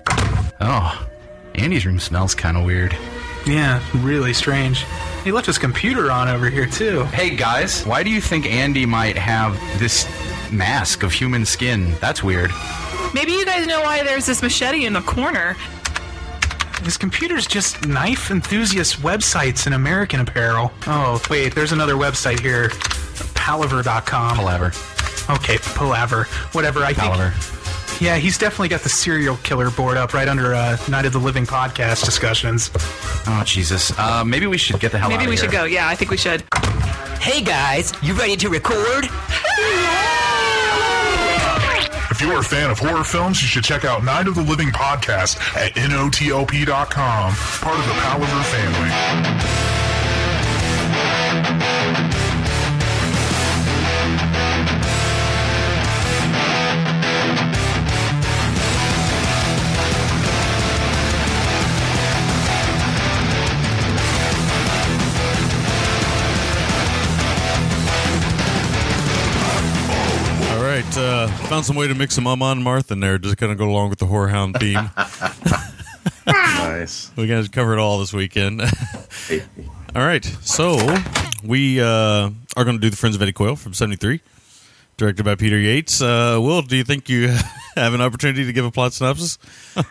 Oh, 0.61 1.09
Andy's 1.57 1.85
room 1.85 1.99
smells 1.99 2.33
kind 2.33 2.57
of 2.57 2.65
weird. 2.65 2.97
Yeah, 3.45 3.83
really 4.05 4.35
strange. 4.35 4.85
He 5.25 5.33
left 5.33 5.47
his 5.47 5.59
computer 5.59 6.13
on 6.13 6.29
over 6.29 6.49
here, 6.49 6.67
too. 6.67 7.03
Hey 7.07 7.35
guys, 7.35 7.85
why 7.85 8.05
do 8.05 8.11
you 8.11 8.21
think 8.21 8.47
Andy 8.47 8.87
might 8.87 9.19
have 9.19 9.55
this 9.81 10.07
mask 10.53 11.03
of 11.03 11.13
human 11.13 11.45
skin? 11.45 11.93
That's 12.01 12.23
weird. 12.23 12.51
Maybe 13.15 13.33
you 13.33 13.45
guys 13.45 13.67
know 13.67 13.81
why 13.83 14.03
there's 14.03 14.27
this 14.27 14.43
machete 14.43 14.85
in 14.87 14.93
the 14.93 15.01
corner. 15.03 15.57
This 16.83 16.97
computer's 16.97 17.47
just 17.47 17.87
knife 17.87 18.31
enthusiast 18.31 18.97
websites 19.03 19.67
and 19.67 19.75
American 19.75 20.21
apparel. 20.21 20.73
Oh, 20.87 21.23
wait, 21.31 21.55
there's 21.55 21.73
another 21.73 21.95
website 21.95 22.41
here. 22.41 22.71
Palaver.com. 23.35 24.37
Palaver. 24.37 24.73
Okay, 25.31 25.59
Palaver. 25.59 26.25
Whatever, 26.53 26.81
I 26.81 26.93
Palaver. 26.93 27.31
think. 27.31 28.01
Yeah, 28.01 28.17
he's 28.17 28.37
definitely 28.37 28.69
got 28.69 28.81
the 28.81 28.89
serial 28.89 29.37
killer 29.45 29.71
board 29.71 29.97
up 29.97 30.13
right 30.13 30.27
under 30.27 30.55
uh, 30.55 30.77
Night 30.89 31.05
of 31.05 31.13
the 31.13 31.21
Living 31.21 31.47
podcast 31.47 32.05
discussions. 32.05 32.71
Oh 33.29 33.43
Jesus. 33.47 33.97
Uh, 33.97 34.25
maybe 34.25 34.49
we 34.49 34.59
should 34.59 34.81
get 34.81 34.91
the 34.91 34.99
hell 34.99 35.13
out 35.13 35.19
Maybe 35.19 35.29
we 35.29 35.37
here. 35.37 35.45
should 35.45 35.53
go. 35.53 35.65
Yeah, 35.65 35.87
I 35.87 35.95
think 35.95 36.11
we 36.11 36.17
should. 36.17 36.43
Hey 37.21 37.43
guys, 37.43 37.93
you 38.03 38.15
ready 38.15 38.37
to 38.37 38.49
record? 38.49 39.09
If 39.59 40.22
you're 42.23 42.39
a 42.39 42.45
fan 42.45 42.71
of 42.71 42.79
horror 42.79 43.05
films, 43.05 43.43
you 43.43 43.49
should 43.49 43.65
check 43.65 43.85
out 43.85 44.05
Night 44.05 44.29
of 44.29 44.35
the 44.35 44.43
Living 44.43 44.69
podcast 44.69 45.39
at 45.57 45.73
notlp.com, 45.75 47.35
part 47.35 47.79
of 47.79 47.87
the 47.87 47.95
Palaver 47.95 48.43
family. 48.45 49.62
Found 71.63 71.67
some 71.69 71.77
way 71.77 71.87
to 71.87 71.95
mix 71.95 72.17
some 72.17 72.25
Mama 72.25 72.47
and 72.47 72.65
Martha 72.65 72.93
in 72.93 72.99
there, 72.99 73.19
just 73.19 73.37
kind 73.37 73.53
of 73.53 73.59
go 73.59 73.71
along 73.71 73.89
with 73.89 74.01
the 74.01 74.07
Horror 74.07 74.29
Hound 74.29 74.57
theme. 74.59 74.91
Nice. 76.25 77.11
we 77.17 77.27
got 77.27 77.45
to 77.45 77.51
cover 77.51 77.73
it 77.73 77.79
all 77.81 77.99
this 77.99 78.13
weekend. 78.13 78.61
all 79.95 80.03
right, 80.03 80.25
so 80.41 80.77
we 81.43 81.81
uh, 81.81 82.31
are 82.57 82.65
going 82.65 82.77
to 82.77 82.81
do 82.81 82.91
the 82.91 82.97
Friends 82.97 83.17
of 83.17 83.23
Eddie 83.23 83.33
Coyle 83.33 83.57
from 83.57 83.75
'73, 83.75 84.21
directed 84.97 85.25
by 85.25 85.35
Peter 85.35 85.59
Yates. 85.59 86.01
Uh, 86.01 86.39
Will, 86.41 86.63
do 86.63 86.77
you 86.77 86.85
think 86.85 87.09
you 87.09 87.29
have 87.75 87.95
an 87.95 88.01
opportunity 88.01 88.45
to 88.45 88.53
give 88.53 88.65
a 88.65 88.71
plot 88.71 88.93
synopsis? 88.93 89.39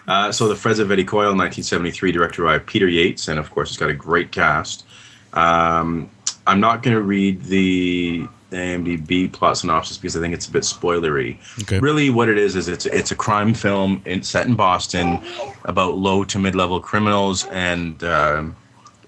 Uh, 0.07 0.32
so 0.32 0.47
the 0.47 0.55
Friends 0.55 0.80
of 0.80 0.89
Eddie 0.89 1.03
Coyle, 1.03 1.36
1973, 1.36 2.11
directed 2.13 2.43
by 2.43 2.59
Peter 2.59 2.88
Yates, 2.88 3.28
and 3.28 3.38
of 3.38 3.51
course 3.51 3.69
it's 3.69 3.78
got 3.78 3.89
a 3.89 3.93
great 3.93 4.32
cast. 4.32 4.86
Um, 5.34 6.09
I'm 6.47 6.61
not 6.61 6.82
going 6.82 6.95
to 6.95 7.03
read 7.03 7.43
the 7.43 8.28
IMDb 8.52 9.32
plot 9.32 9.58
synopsis 9.58 9.97
because 9.97 10.16
I 10.16 10.20
think 10.20 10.34
it's 10.34 10.47
a 10.47 10.52
bit 10.52 10.64
spoilery. 10.64 11.38
Okay. 11.64 11.80
Really, 11.80 12.10
what 12.10 12.30
it 12.30 12.38
is 12.38 12.56
is 12.56 12.68
it's 12.68 12.86
it's 12.86 13.12
a 13.12 13.16
crime 13.16 13.54
film 13.54 14.02
in, 14.06 14.24
set 14.24 14.45
in 14.45 14.56
Boston 14.56 15.20
about 15.66 15.97
low 15.97 16.24
to 16.26 16.39
mid 16.39 16.56
level 16.56 16.80
criminals 16.80 17.45
and 17.47 18.04
um 18.04 18.56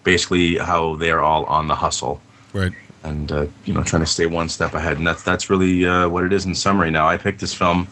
basically 0.03 0.57
how 0.57 0.95
they 0.95 1.11
are 1.11 1.21
all 1.21 1.45
on 1.45 1.67
the 1.67 1.75
hustle 1.75 2.19
Right. 2.51 2.73
and 3.03 3.31
uh, 3.31 3.45
you 3.65 3.73
know 3.73 3.83
trying 3.83 4.01
to 4.01 4.05
stay 4.05 4.25
one 4.25 4.49
step 4.49 4.73
ahead 4.73 4.97
and 4.97 5.07
that's 5.07 5.23
that's 5.23 5.49
really 5.49 5.85
uh, 5.85 6.09
what 6.09 6.23
it 6.25 6.33
is 6.33 6.45
in 6.45 6.53
summary 6.53 6.91
now 6.91 7.07
i 7.07 7.17
picked 7.17 7.39
this 7.39 7.53
film 7.53 7.87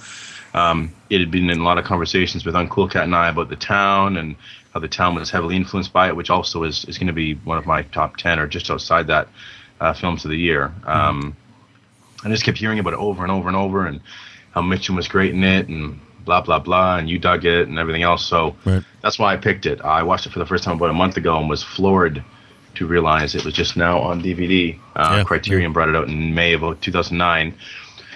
um, 0.53 0.91
it 1.09 1.19
had 1.21 1.31
been 1.31 1.49
in 1.49 1.59
a 1.59 1.63
lot 1.63 1.77
of 1.77 1.85
conversations 1.85 2.45
with 2.45 2.53
uncool 2.55 2.91
cat 2.91 3.05
and 3.05 3.15
i 3.15 3.29
about 3.29 3.47
the 3.49 3.55
town 3.55 4.17
and 4.17 4.35
how 4.73 4.79
the 4.81 4.89
town 4.89 5.15
was 5.15 5.29
heavily 5.31 5.55
influenced 5.55 5.93
by 5.93 6.07
it 6.09 6.15
which 6.15 6.29
also 6.29 6.63
is, 6.63 6.83
is 6.85 6.97
going 6.97 7.07
to 7.07 7.13
be 7.13 7.33
one 7.45 7.57
of 7.57 7.65
my 7.65 7.81
top 7.83 8.17
10 8.17 8.37
or 8.39 8.45
just 8.47 8.69
outside 8.69 9.07
that 9.07 9.27
uh, 9.79 9.93
films 9.93 10.25
of 10.25 10.31
the 10.31 10.37
year 10.37 10.73
um, 10.85 11.35
i 12.23 12.29
just 12.29 12.43
kept 12.43 12.57
hearing 12.57 12.79
about 12.79 12.93
it 12.93 12.99
over 12.99 13.23
and 13.23 13.31
over 13.31 13.47
and 13.47 13.57
over 13.57 13.85
and 13.85 13.99
how 14.51 14.61
mitchum 14.61 14.95
was 14.95 15.07
great 15.07 15.33
in 15.33 15.43
it 15.43 15.67
and 15.67 15.99
blah 16.25 16.41
blah 16.41 16.59
blah 16.59 16.97
and 16.97 17.09
you 17.09 17.17
dug 17.17 17.45
it 17.45 17.67
and 17.67 17.79
everything 17.79 18.03
else 18.03 18.25
so 18.25 18.55
Right. 18.65 18.83
that's 19.01 19.17
why 19.17 19.33
i 19.33 19.37
picked 19.37 19.65
it 19.65 19.81
i 19.81 20.03
watched 20.03 20.25
it 20.25 20.31
for 20.31 20.39
the 20.39 20.45
first 20.45 20.63
time 20.63 20.75
about 20.77 20.89
a 20.89 20.93
month 20.93 21.17
ago 21.17 21.37
and 21.39 21.49
was 21.49 21.63
floored 21.63 22.23
to 22.75 22.87
realize 22.87 23.35
it 23.35 23.43
was 23.43 23.53
just 23.53 23.75
now 23.75 23.99
on 23.99 24.21
DVD. 24.23 24.79
Uh, 24.95 25.15
Yeah, 25.17 25.23
Criterion 25.25 25.73
brought 25.73 25.89
it 25.89 25.95
out 25.95 26.07
in 26.07 26.33
May 26.33 26.53
of 26.53 26.61
2009. 26.79 27.53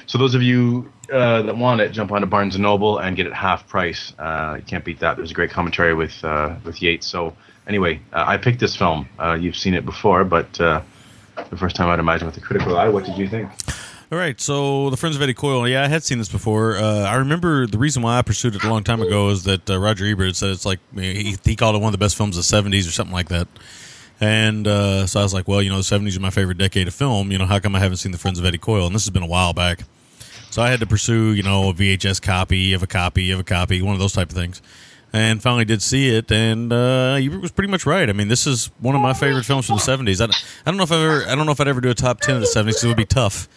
So 0.06 0.18
those 0.18 0.34
of 0.34 0.42
you 0.42 0.90
uh, 1.12 1.42
that 1.42 1.58
want 1.58 1.82
it, 1.82 1.92
jump 1.92 2.10
onto 2.14 2.26
Barnes 2.26 2.56
and 2.56 2.64
Noble 2.64 2.98
and 3.00 3.18
get 3.18 3.28
it 3.28 3.34
half 3.34 3.68
price. 3.68 4.14
Uh, 4.18 4.56
you 4.58 4.64
can't 4.66 4.86
beat 4.86 5.00
that. 5.00 5.18
There's 5.18 5.32
a 5.32 5.34
great 5.34 5.52
commentary 5.52 5.94
with 5.94 6.24
uh, 6.24 6.56
with 6.64 6.82
Yates. 6.82 7.06
So 7.06 7.36
anyway, 7.68 8.00
uh, 8.14 8.24
I 8.26 8.38
picked 8.38 8.62
this 8.62 8.78
film. 8.78 9.10
Uh, 9.20 9.34
you've 9.38 9.58
seen 9.58 9.74
it 9.74 9.84
before, 9.86 10.24
but 10.24 10.58
uh, 10.62 10.82
the 11.50 11.58
first 11.58 11.76
time 11.76 11.90
I'd 11.90 12.00
imagine 12.00 12.26
with 12.26 12.38
a 12.38 12.42
critical 12.42 12.78
eye. 12.78 12.88
What 12.88 13.04
did 13.04 13.18
you 13.18 13.28
think? 13.28 13.50
All 14.12 14.20
right, 14.20 14.40
so 14.40 14.92
the 14.92 14.98
Friends 14.98 15.16
of 15.16 15.22
Eddie 15.24 15.34
Coyle. 15.34 15.68
Yeah, 15.68 15.84
I 15.84 15.88
had 15.88 16.04
seen 16.04 16.20
this 16.20 16.30
before. 16.30 16.78
Uh, 16.78 17.00
I 17.02 17.16
remember 17.16 17.66
the 17.66 17.80
reason 17.80 18.04
why 18.04 18.18
I 18.20 18.22
pursued 18.22 18.56
it 18.56 18.64
a 18.64 18.70
long 18.70 18.84
time 18.84 19.02
ago 19.02 19.30
is 19.30 19.44
that 19.46 19.68
uh, 19.70 19.80
Roger 19.80 20.06
Ebert 20.06 20.36
said 20.36 20.52
it's 20.52 20.66
like 20.66 20.80
he, 20.94 21.36
he 21.44 21.56
called 21.56 21.76
it 21.76 21.80
one 21.80 21.88
of 21.88 21.92
the 21.92 21.98
best 22.04 22.16
films 22.16 22.38
of 22.38 22.46
the 22.48 22.70
'70s 22.70 22.88
or 22.88 22.92
something 22.92 23.14
like 23.14 23.30
that. 23.30 23.48
And 24.22 24.68
uh, 24.68 25.08
so 25.08 25.20
I 25.20 25.24
was 25.24 25.34
like, 25.34 25.48
well, 25.48 25.62
you 25.62 25.70
know, 25.72 25.78
the 25.78 25.82
'70s 25.82 26.10
is 26.10 26.20
my 26.20 26.30
favorite 26.30 26.60
decade 26.60 26.88
of 26.88 26.94
film. 26.94 27.32
You 27.32 27.40
know, 27.40 27.46
how 27.48 27.58
come 27.60 27.76
I 27.76 27.80
haven't 27.80 27.98
seen 27.98 28.12
the 28.12 28.20
Friends 28.20 28.38
of 28.38 28.46
Eddie 28.46 28.60
Coyle? 28.60 28.86
And 28.86 28.94
this 28.94 29.04
has 29.06 29.10
been 29.10 29.24
a 29.24 29.28
while 29.28 29.54
back. 29.54 29.80
So 30.52 30.62
I 30.62 30.70
had 30.70 30.80
to 30.82 30.86
pursue, 30.88 31.32
you 31.34 31.42
know, 31.44 31.70
a 31.70 31.74
VHS 31.74 32.22
copy 32.22 32.74
of 32.74 32.84
a 32.84 32.88
copy 32.88 33.32
of 33.32 33.40
a 33.40 33.44
copy, 33.44 33.82
one 33.82 33.94
of 33.96 34.00
those 34.00 34.14
type 34.14 34.30
of 34.30 34.36
things. 34.38 34.62
And 35.14 35.42
finally 35.42 35.66
did 35.66 35.82
see 35.82 36.10
it, 36.16 36.30
and 36.32 36.72
uh, 36.74 37.14
Ebert 37.18 37.42
was 37.42 37.52
pretty 37.52 37.72
much 37.72 37.86
right. 37.86 38.08
I 38.10 38.14
mean, 38.14 38.28
this 38.28 38.46
is 38.46 38.70
one 38.82 38.96
of 38.96 39.02
my 39.02 39.14
favorite 39.14 39.46
films 39.46 39.66
from 39.66 39.78
the 39.78 39.82
'70s. 39.82 40.22
I, 40.22 40.28
don't- 40.28 40.46
I 40.66 40.72
don't 40.72 40.78
know 40.78 40.84
if 40.84 40.92
I 40.92 41.04
ever, 41.04 41.26
I 41.28 41.36
don't 41.36 41.46
know 41.48 41.54
if 41.54 41.60
I'd 41.62 41.68
ever 41.70 41.82
do 41.82 41.90
a 41.90 41.94
top 41.96 42.20
ten 42.22 42.36
of 42.36 42.42
the 42.42 42.48
'70s. 42.48 42.74
'cause 42.76 42.84
It 42.84 42.88
would 42.90 42.98
be 42.98 43.06
tough. 43.06 43.48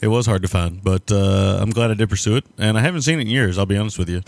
It 0.00 0.08
was 0.08 0.26
hard 0.26 0.42
to 0.42 0.48
find, 0.48 0.82
but 0.82 1.12
uh, 1.12 1.58
I'm 1.60 1.70
glad 1.70 1.90
I 1.90 1.94
did 1.94 2.08
pursue 2.08 2.36
it, 2.36 2.44
and 2.56 2.78
I 2.78 2.80
haven't 2.80 3.02
seen 3.02 3.18
it 3.18 3.22
in 3.22 3.28
years. 3.28 3.58
I'll 3.58 3.66
be 3.66 3.76
honest 3.76 3.98
with 3.98 4.08
you. 4.08 4.22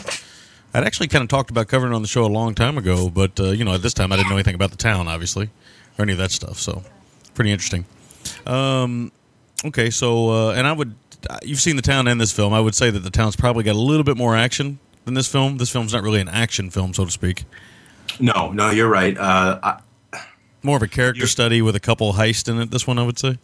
I'd 0.75 0.85
actually 0.85 1.09
kind 1.09 1.23
of 1.23 1.29
talked 1.29 1.51
about 1.51 1.69
covering 1.69 1.93
it 1.93 1.97
on 1.97 2.03
the 2.03 2.09
show 2.09 2.25
a 2.25 2.29
long 2.29 2.55
time 2.55 2.77
ago, 2.79 3.09
but 3.11 3.39
uh, 3.41 3.51
you 3.51 3.65
know, 3.65 3.75
at 3.75 3.83
this 3.83 3.95
time 3.95 4.13
I 4.13 4.17
didn't 4.17 4.29
know 4.31 4.37
anything 4.37 4.55
about 4.55 4.71
the 4.71 4.77
town, 4.77 5.09
obviously, 5.09 5.51
or 5.99 6.03
any 6.03 6.13
of 6.13 6.19
that 6.19 6.31
stuff. 6.31 6.59
So, 6.59 6.83
pretty 7.35 7.53
interesting. 7.53 7.85
Um, 8.47 9.13
okay, 9.65 9.91
so 9.91 10.31
uh, 10.31 10.53
and 10.53 10.67
I 10.67 10.73
would, 10.73 10.95
you've 11.43 11.61
seen 11.61 11.77
the 11.77 11.83
town 11.83 12.07
and 12.07 12.21
this 12.21 12.33
film. 12.33 12.53
I 12.53 12.61
would 12.61 12.75
say 12.75 12.91
that 12.91 13.01
the 13.01 13.11
town's 13.11 13.37
probably 13.37 13.65
got 13.65 13.75
a 13.75 13.81
little 13.81 14.05
bit 14.05 14.17
more 14.17 14.37
action 14.37 14.79
than 15.05 15.15
this 15.15 15.27
film. 15.27 15.57
This 15.57 15.71
film's 15.71 15.93
not 15.95 16.03
really 16.03 16.21
an 16.21 16.29
action 16.29 16.71
film, 16.71 16.93
so 16.95 17.05
to 17.05 17.11
speak. 17.11 17.45
No, 18.21 18.53
no, 18.53 18.71
you're 18.71 18.89
right. 18.91 19.17
Uh, 19.17 19.59
I, 20.13 20.21
More 20.63 20.77
of 20.77 20.83
a 20.83 20.89
character 20.89 21.27
study 21.27 21.63
with 21.63 21.77
a 21.77 21.81
couple 21.81 22.13
heist 22.13 22.49
in 22.49 22.61
it. 22.61 22.71
This 22.71 22.87
one, 22.87 22.99
I 22.99 23.03
would 23.05 23.19
say. 23.19 23.39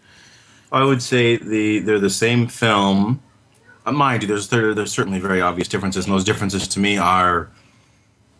I 0.70 0.84
would 0.84 1.02
say 1.02 1.36
the 1.36 1.78
they're 1.80 1.98
the 1.98 2.10
same 2.10 2.46
film. 2.46 3.22
Uh, 3.86 3.92
mind 3.92 4.22
you, 4.22 4.28
there's 4.28 4.48
there, 4.48 4.74
there's 4.74 4.92
certainly 4.92 5.18
very 5.18 5.40
obvious 5.40 5.68
differences, 5.68 6.04
and 6.06 6.14
those 6.14 6.24
differences 6.24 6.68
to 6.68 6.80
me 6.80 6.98
are 6.98 7.48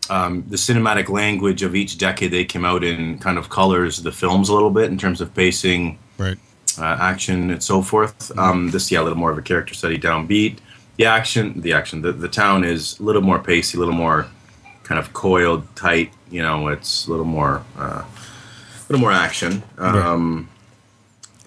um, 0.09 0.43
the 0.47 0.55
cinematic 0.57 1.09
language 1.09 1.63
of 1.63 1.75
each 1.75 1.97
decade 1.97 2.31
they 2.31 2.45
came 2.45 2.65
out 2.65 2.83
in 2.83 3.17
kind 3.19 3.37
of 3.37 3.49
colors 3.49 4.01
the 4.03 4.11
films 4.11 4.49
a 4.49 4.53
little 4.53 4.69
bit 4.71 4.89
in 4.91 4.97
terms 4.97 5.21
of 5.21 5.33
pacing, 5.33 5.97
Right. 6.17 6.37
uh, 6.77 6.97
action, 6.99 7.51
and 7.51 7.63
so 7.63 7.81
forth. 7.81 8.35
Um, 8.37 8.71
this, 8.71 8.91
yeah, 8.91 9.01
a 9.01 9.03
little 9.03 9.17
more 9.17 9.31
of 9.31 9.37
a 9.37 9.41
character 9.43 9.73
study, 9.73 9.97
downbeat. 9.99 10.57
The 10.97 11.05
action, 11.05 11.61
the 11.61 11.73
action, 11.73 12.01
the, 12.01 12.11
the 12.11 12.27
town 12.27 12.63
is 12.63 12.99
a 12.99 13.03
little 13.03 13.21
more 13.21 13.39
pacey, 13.39 13.77
a 13.77 13.79
little 13.79 13.93
more 13.93 14.27
kind 14.83 14.99
of 14.99 15.13
coiled, 15.13 15.63
tight. 15.75 16.11
You 16.29 16.41
know, 16.41 16.67
it's 16.67 17.07
a 17.07 17.11
little 17.11 17.25
more, 17.25 17.63
uh, 17.77 18.03
a 18.03 18.05
little 18.89 18.99
more 19.01 19.11
action. 19.11 19.63
Um, 19.77 20.49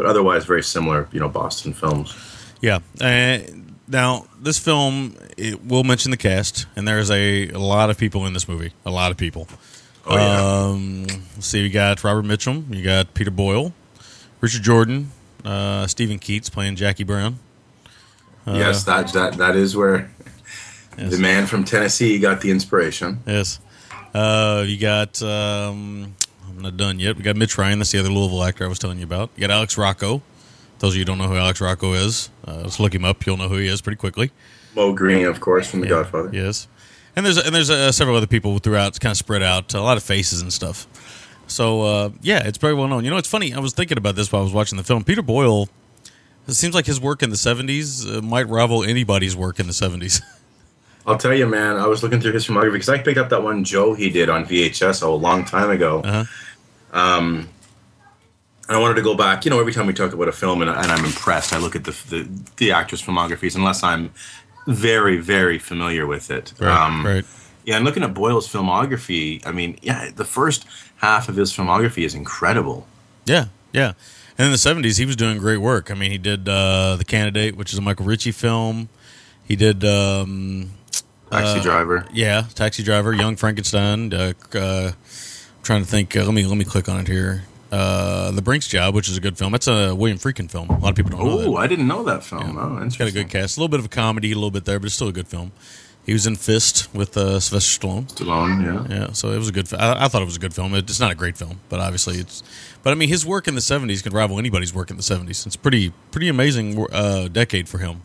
But 0.03 0.11
otherwise, 0.11 0.44
very 0.46 0.64
similar. 0.64 1.09
You 1.12 1.20
know, 1.20 1.28
Boston 1.28 1.72
films. 1.72 2.12
Yeah. 2.61 2.80
Uh, 3.00 3.38
now, 3.86 4.26
this 4.40 4.59
film, 4.59 5.14
it 5.36 5.64
will 5.64 5.84
mention 5.84 6.11
the 6.11 6.16
cast, 6.16 6.66
and 6.74 6.88
there's 6.88 7.09
a, 7.09 7.50
a 7.50 7.59
lot 7.61 7.88
of 7.88 7.98
people 7.98 8.26
in 8.26 8.32
this 8.32 8.48
movie. 8.48 8.72
A 8.84 8.90
lot 8.90 9.12
of 9.12 9.16
people. 9.16 9.46
Oh 10.05 10.16
yeah. 10.16 10.70
Um, 10.72 11.07
let's 11.36 11.46
see, 11.46 11.61
you 11.62 11.70
got 11.70 12.03
Robert 12.03 12.24
Mitchum, 12.24 12.74
you 12.74 12.82
got 12.82 13.14
Peter 13.14 13.30
Boyle, 13.30 13.72
Richard 14.40 14.62
Jordan, 14.64 15.12
uh, 15.44 15.86
Steven 15.86 16.18
Keats 16.18 16.50
playing 16.50 16.74
Jackie 16.74 17.05
Brown. 17.05 17.38
Uh, 18.44 18.55
yes, 18.55 18.82
that 18.82 19.12
that 19.12 19.34
that 19.34 19.55
is 19.55 19.76
where 19.76 20.11
Yes. 20.98 21.12
the 21.12 21.18
man 21.18 21.46
from 21.46 21.62
Tennessee 21.62 22.18
got 22.18 22.40
the 22.40 22.50
inspiration. 22.50 23.22
Yes. 23.24 23.61
Uh, 24.12 24.64
you 24.66 24.78
got. 24.78 25.22
Um, 25.22 26.16
I'm 26.57 26.62
not 26.62 26.76
done 26.76 26.98
yet. 26.98 27.16
We 27.16 27.22
got 27.22 27.36
Mitch 27.36 27.57
Ryan. 27.59 27.78
That's 27.78 27.92
the 27.92 27.98
other 27.98 28.09
Louisville 28.09 28.42
actor 28.44 28.64
I 28.64 28.68
was 28.68 28.78
telling 28.78 28.98
you 28.98 29.05
about. 29.05 29.30
You 29.36 29.40
got 29.40 29.50
Alex 29.50 29.76
Rocco. 29.78 30.22
Those 30.78 30.92
of 30.92 30.96
you 30.96 31.00
who 31.03 31.05
don't 31.07 31.18
know 31.18 31.28
who 31.28 31.36
Alex 31.36 31.61
Rocco 31.61 31.92
is, 31.92 32.28
uh, 32.46 32.57
let's 32.62 32.80
look 32.80 32.94
him 32.94 33.05
up. 33.05 33.24
You'll 33.24 33.36
know 33.36 33.48
who 33.48 33.57
he 33.57 33.68
is 33.68 33.80
pretty 33.80 33.96
quickly. 33.96 34.32
Moe 34.74 34.92
Greene, 34.92 35.26
of 35.26 35.40
course, 35.40 35.70
from 35.70 35.80
The 35.80 35.86
Yeah, 35.86 35.90
Godfather. 35.90 36.30
Yes, 36.32 36.66
and 37.14 37.24
there's 37.24 37.38
and 37.38 37.55
there's 37.55 37.70
uh, 37.70 37.92
several 37.92 38.16
other 38.16 38.26
people 38.26 38.59
throughout, 38.59 38.88
It's 38.88 38.98
kind 38.98 39.12
of 39.12 39.16
spread 39.16 39.42
out, 39.42 39.72
a 39.74 39.80
lot 39.80 39.96
of 39.96 40.03
faces 40.03 40.40
and 40.40 40.53
stuff. 40.53 40.86
So 41.46 41.82
uh, 41.82 42.11
yeah, 42.22 42.46
it's 42.46 42.59
very 42.59 42.74
well 42.74 42.88
known. 42.88 43.05
You 43.05 43.11
know, 43.11 43.16
it's 43.18 43.28
funny. 43.28 43.55
I 43.55 43.61
was 43.61 43.72
thinking 43.74 43.98
about 43.98 44.16
this 44.16 44.32
while 44.32 44.42
I 44.42 44.44
was 44.44 44.53
watching 44.53 44.76
the 44.78 44.84
film. 44.84 45.05
Peter 45.05 45.22
Boyle. 45.22 45.68
It 46.48 46.55
seems 46.55 46.74
like 46.74 46.86
his 46.86 47.00
work 47.00 47.22
in 47.22 47.30
the 47.30 47.36
'70s 47.36 48.18
uh, 48.18 48.20
might 48.20 48.48
rival 48.48 48.82
anybody's 48.82 49.36
work 49.36 49.61
in 49.61 49.66
the 49.68 49.72
'70s. 49.72 50.20
I'll 51.07 51.18
tell 51.18 51.34
you, 51.34 51.46
man. 51.46 51.76
I 51.76 51.86
was 51.86 52.03
looking 52.03 52.20
through 52.20 52.32
his 52.32 52.46
filmography 52.46 52.72
because 52.74 52.88
I 52.88 52.98
picked 52.98 53.18
up 53.18 53.28
that 53.30 53.42
one 53.42 53.64
Joe 53.64 53.94
he 53.94 54.11
did 54.11 54.28
on 54.28 54.44
VHS 54.44 55.03
a 55.03 55.09
long 55.09 55.44
time 55.44 55.70
ago. 55.70 56.00
Uh-huh. 56.00 56.24
Um, 56.92 57.48
and 58.68 58.76
I 58.76 58.80
wanted 58.80 58.94
to 58.94 59.03
go 59.03 59.16
back. 59.16 59.44
You 59.44 59.50
know, 59.50 59.59
every 59.59 59.72
time 59.72 59.86
we 59.86 59.92
talk 59.92 60.12
about 60.12 60.28
a 60.28 60.32
film 60.32 60.62
and, 60.62 60.70
and 60.70 60.92
I'm 60.92 61.05
impressed, 61.05 61.53
I 61.53 61.59
look 61.59 61.74
at 61.74 61.84
the, 61.84 61.90
the 62.09 62.28
the 62.57 62.72
actors' 62.72 63.03
filmographies, 63.03 63.57
unless 63.57 63.82
I'm 63.82 64.12
very, 64.66 65.18
very 65.18 65.59
familiar 65.59 66.07
with 66.07 66.30
it. 66.30 66.61
Um, 66.61 67.05
right. 67.05 67.24
Yeah, 67.64 67.76
and 67.76 67.84
looking 67.84 68.03
at 68.03 68.14
Boyle's 68.14 68.48
filmography, 68.48 69.44
I 69.46 69.53
mean, 69.53 69.78
yeah, 69.82 70.11
the 70.14 70.24
first 70.24 70.66
half 70.96 71.28
of 71.28 71.36
his 71.36 71.53
filmography 71.53 72.05
is 72.05 72.14
incredible. 72.14 72.86
Yeah, 73.24 73.46
yeah. 73.72 73.92
And 74.38 74.46
in 74.46 74.53
the 74.53 74.59
seventies, 74.59 74.96
he 74.96 75.07
was 75.07 75.16
doing 75.16 75.38
great 75.38 75.59
work. 75.59 75.90
I 75.90 75.94
mean, 75.94 76.11
he 76.11 76.18
did 76.18 76.48
uh, 76.48 76.96
the 76.96 77.05
Candidate, 77.05 77.57
which 77.57 77.72
is 77.72 77.78
a 77.78 77.82
Michael 77.82 78.07
Ritchie 78.07 78.32
film. 78.32 78.88
He 79.44 79.57
did 79.57 79.84
um, 79.84 80.70
Taxi 81.33 81.59
uh, 81.61 81.62
Driver. 81.62 82.07
Yeah, 82.12 82.43
Taxi 82.55 82.83
Driver, 82.83 83.12
Young 83.12 83.37
Frankenstein. 83.37 84.12
Uh, 84.14 84.33
uh, 84.55 84.93
I'm 84.93 85.62
trying 85.62 85.83
to 85.83 85.89
think. 85.89 86.16
Uh, 86.16 86.24
let 86.24 86.35
me 86.35 86.47
let 86.47 86.57
me 86.57 86.64
click 86.64 86.89
on 86.89 87.01
it 87.01 87.09
here. 87.09 87.43
Uh, 87.70 88.30
the 88.33 88.43
Brinks 88.43 88.68
Job, 88.68 88.95
which 88.95 89.09
is 89.09 89.16
a 89.16 89.20
good 89.20 89.39
film. 89.39 89.53
That's 89.53 89.66
a 89.66 89.95
William 89.95 90.18
Friedkin 90.18 90.51
film. 90.51 90.68
A 90.68 90.78
lot 90.78 90.91
of 90.91 90.95
people 90.97 91.11
don't 91.12 91.26
know. 91.26 91.55
Oh, 91.55 91.57
I 91.57 91.66
didn't 91.66 91.89
know 91.89 92.03
that 92.05 92.22
film. 92.22 92.59
Oh, 92.59 92.83
It's 92.85 92.99
got 92.99 93.09
a 93.09 93.12
good 93.12 93.30
cast. 93.30 93.57
A 93.57 93.61
little 93.61 93.70
bit 93.70 93.80
of 93.80 93.87
a 93.87 93.89
comedy, 93.89 94.30
a 94.30 94.35
little 94.35 94.51
bit 94.51 94.66
there, 94.66 94.78
but 94.78 94.87
it's 94.87 94.95
still 94.95 95.09
a 95.09 95.12
good 95.12 95.26
film. 95.26 95.53
He 96.05 96.12
was 96.12 96.26
in 96.26 96.35
Fist 96.37 96.93
with 96.93 97.16
uh, 97.16 97.39
Sylvester 97.41 97.87
Stallone. 97.87 98.12
Stallone, 98.12 98.89
yeah. 98.91 98.95
Yeah, 98.97 99.12
so 99.12 99.30
it 99.30 99.39
was 99.39 99.49
a 99.49 99.53
good. 99.53 99.72
I, 99.72 100.05
I 100.05 100.09
thought 100.09 100.20
it 100.20 100.26
was 100.26 100.37
a 100.37 100.41
good 100.41 100.53
film. 100.53 100.74
It's 100.74 101.01
not 101.01 101.12
a 101.12 101.14
great 101.14 101.39
film, 101.39 101.61
but 101.70 101.80
obviously 101.80 102.16
it's. 102.18 102.43
But 102.83 102.91
I 102.91 102.95
mean, 102.95 103.09
his 103.09 103.24
work 103.24 103.49
in 103.49 103.55
the 103.55 103.61
'70s 103.62 104.03
could 104.03 104.12
rival 104.12 104.39
anybody's 104.39 104.74
work 104.74 104.91
in 104.91 104.97
the 104.97 105.03
'70s. 105.03 105.47
It's 105.47 105.57
pretty 105.57 105.93
pretty 106.11 106.28
amazing 106.28 106.87
uh, 106.93 107.28
decade 107.28 107.68
for 107.70 107.78
him. 107.78 108.03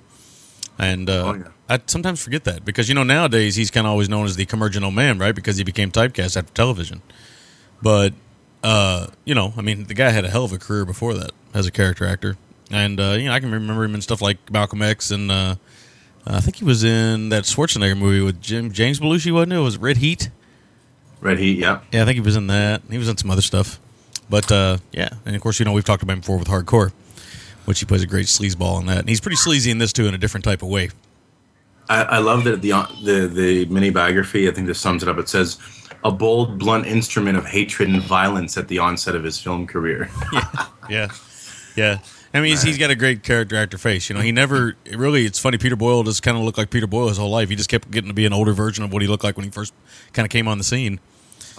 And 0.80 1.10
uh, 1.10 1.24
Oh, 1.26 1.34
yeah. 1.34 1.48
I 1.70 1.82
sometimes 1.86 2.24
forget 2.24 2.46
that 2.46 2.64
because 2.64 2.88
you 2.88 2.96
know 2.96 3.04
nowadays 3.04 3.56
he's 3.56 3.72
kind 3.72 3.86
of 3.86 3.92
always 3.92 4.08
known 4.08 4.26
as 4.26 4.36
the 4.36 4.46
commercial 4.46 4.90
man, 4.92 5.20
right? 5.20 5.36
Because 5.36 5.58
he 5.58 5.64
became 5.64 5.92
typecast 5.92 6.38
after 6.38 6.54
television. 6.54 7.02
But 7.82 8.14
uh, 8.64 9.08
you 9.26 9.36
know, 9.36 9.54
I 9.58 9.62
mean, 9.62 9.86
the 9.86 9.94
guy 9.94 10.10
had 10.10 10.26
a 10.26 10.30
hell 10.30 10.46
of 10.46 10.54
a 10.54 10.58
career 10.58 10.86
before 10.86 11.14
that 11.16 11.32
as 11.54 11.66
a 11.66 11.72
character 11.72 12.06
actor, 12.06 12.38
and 12.72 13.00
uh, 13.00 13.12
you 13.12 13.26
know, 13.26 13.34
I 13.34 13.40
can 13.40 13.52
remember 13.52 13.84
him 13.84 13.96
in 13.96 14.02
stuff 14.02 14.22
like 14.22 14.52
Malcolm 14.52 14.82
X, 14.82 15.12
and 15.12 15.30
uh, 15.30 15.56
I 16.26 16.40
think 16.40 16.58
he 16.58 16.66
was 16.66 16.84
in 16.84 17.30
that 17.30 17.44
Schwarzenegger 17.44 17.98
movie 17.98 18.22
with 18.22 18.42
Jim 18.42 18.72
James 18.72 19.00
Belushi, 19.00 19.32
wasn't 19.32 19.54
it? 19.54 19.60
Was 19.60 19.78
Red 19.78 19.98
Heat? 19.98 20.30
Red 21.20 21.40
Heat, 21.40 21.58
yeah. 21.60 21.82
Yeah, 21.92 22.04
I 22.04 22.06
think 22.06 22.16
he 22.16 22.22
was 22.22 22.36
in 22.36 22.48
that. 22.48 22.82
He 22.90 22.98
was 22.98 23.10
in 23.10 23.18
some 23.18 23.30
other 23.30 23.42
stuff, 23.42 23.80
but 24.30 24.50
uh, 24.52 24.78
yeah, 24.92 25.10
and 25.26 25.36
of 25.36 25.42
course, 25.42 25.60
you 25.60 25.66
know, 25.66 25.74
we've 25.74 25.86
talked 25.86 26.04
about 26.04 26.14
him 26.14 26.20
before 26.22 26.38
with 26.38 26.48
Hardcore, 26.48 26.92
which 27.66 27.80
he 27.80 27.86
plays 27.86 28.04
a 28.04 28.08
great 28.08 28.28
sleazeball 28.28 28.80
in 28.80 28.86
that, 28.88 29.00
and 29.00 29.10
he's 29.10 29.22
pretty 29.22 29.38
sleazy 29.38 29.70
in 29.70 29.80
this 29.80 29.92
too, 29.92 30.08
in 30.08 30.14
a 30.14 30.18
different 30.18 30.46
type 30.46 30.62
of 30.62 30.70
way. 30.70 30.90
I, 31.90 32.04
I 32.04 32.18
love 32.20 32.44
that 32.46 32.62
the 32.62 32.72
the 33.04 33.28
the 33.28 33.66
mini 33.66 33.90
biography. 33.90 34.48
I 34.48 34.52
think 34.52 34.68
this 34.68 34.80
sums 34.80 35.04
it 35.04 35.10
up. 35.10 35.18
It 35.18 35.30
says, 35.30 35.58
"A 36.04 36.12
bold, 36.12 36.60
blunt 36.60 36.86
instrument 36.86 37.38
of 37.38 37.46
hatred 37.46 37.90
and 37.90 38.02
violence 38.02 38.58
at 38.58 38.68
the 38.68 38.80
onset 38.80 39.16
of 39.16 39.24
his 39.24 39.40
film 39.40 39.68
career." 39.68 40.10
Yeah, 40.34 40.68
yeah. 40.90 41.08
yeah. 41.76 42.00
I 42.34 42.42
mean, 42.42 42.52
he's, 42.52 42.62
he's 42.62 42.78
got 42.78 42.92
a 42.92 42.96
great 42.96 43.24
character 43.24 43.56
actor 43.56 43.78
face. 43.78 44.10
You 44.10 44.16
know, 44.16 44.22
he 44.22 44.32
never 44.32 44.76
really. 44.94 45.26
It's 45.26 45.40
funny. 45.40 45.58
Peter 45.58 45.76
Boyle 45.76 46.04
does 46.04 46.20
kind 46.20 46.38
of 46.38 46.44
look 46.44 46.58
like 46.58 46.70
Peter 46.70 46.88
Boyle 46.88 47.08
his 47.08 47.18
whole 47.18 47.30
life. 47.30 47.50
He 47.50 47.56
just 47.56 47.70
kept 47.70 47.90
getting 47.92 48.10
to 48.10 48.14
be 48.14 48.26
an 48.26 48.34
older 48.34 48.54
version 48.54 48.84
of 48.84 48.94
what 48.94 49.02
he 49.02 49.08
looked 49.08 49.24
like 49.24 49.36
when 49.38 49.46
he 49.46 49.52
first 49.52 49.74
kind 50.14 50.26
of 50.26 50.30
came 50.30 50.48
on 50.48 50.58
the 50.58 50.64
scene. 50.64 51.00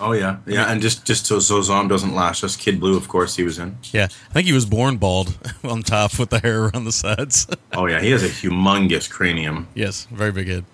Oh 0.00 0.12
yeah, 0.12 0.38
yeah, 0.46 0.70
and 0.70 0.80
just 0.80 1.04
just 1.04 1.26
so 1.26 1.38
so 1.40 1.60
Zom 1.62 1.88
doesn't 1.88 2.14
lash 2.14 2.42
us. 2.44 2.56
Kid 2.56 2.80
Blue, 2.80 2.96
of 2.96 3.08
course, 3.08 3.36
he 3.36 3.42
was 3.44 3.58
in. 3.58 3.76
Yeah, 3.92 4.04
I 4.30 4.32
think 4.32 4.46
he 4.46 4.52
was 4.52 4.66
born 4.66 4.96
bald 4.96 5.36
on 5.64 5.82
top 5.82 6.18
with 6.18 6.30
the 6.30 6.38
hair 6.40 6.64
around 6.64 6.84
the 6.84 6.92
sides. 6.92 7.46
Oh 7.72 7.86
yeah, 7.86 8.00
he 8.00 8.10
has 8.10 8.24
a 8.24 8.28
humongous 8.28 9.08
cranium. 9.08 9.68
yes, 9.74 10.06
very 10.10 10.32
big 10.32 10.48
head. 10.48 10.64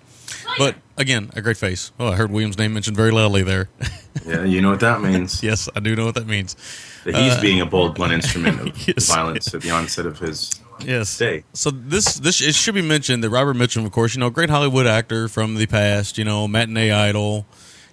But 0.57 0.75
again, 0.97 1.29
a 1.35 1.41
great 1.41 1.57
face. 1.57 1.91
Oh, 1.99 2.07
I 2.07 2.15
heard 2.15 2.31
William's 2.31 2.57
name 2.57 2.73
mentioned 2.73 2.97
very 2.97 3.11
loudly 3.11 3.43
there. 3.43 3.69
Yeah, 4.25 4.43
you 4.43 4.59
know 4.61 4.71
what 4.71 4.79
that 4.79 5.01
means. 5.01 5.43
yes, 5.43 5.67
I 5.75 5.81
do 5.81 5.93
know 5.95 6.05
what 6.05 6.15
that 6.15 6.25
means. 6.25 6.55
That 7.03 7.13
he's 7.15 7.33
Uh, 7.33 7.41
being 7.41 7.61
a 7.61 7.65
bold, 7.65 7.93
blunt 7.95 8.13
instrument 8.13 8.59
of 8.61 8.87
Yes. 8.87 9.07
violence 9.07 9.53
at 9.53 9.61
the 9.61 9.69
onset 9.69 10.05
of 10.07 10.17
his 10.19 10.59
Yes. 10.83 11.17
day. 11.17 11.43
So 11.53 11.69
this 11.69 12.15
this 12.15 12.41
it 12.41 12.55
should 12.55 12.73
be 12.73 12.81
mentioned 12.81 13.23
that 13.23 13.29
Robert 13.29 13.55
Mitchum, 13.55 13.85
of 13.85 13.91
course, 13.91 14.15
you 14.15 14.21
know, 14.21 14.29
great 14.31 14.49
Hollywood 14.49 14.87
actor 14.87 15.27
from 15.27 15.55
the 15.55 15.67
past, 15.67 16.17
you 16.17 16.23
know, 16.23 16.47
matinee 16.47 16.91
idol, 16.91 17.45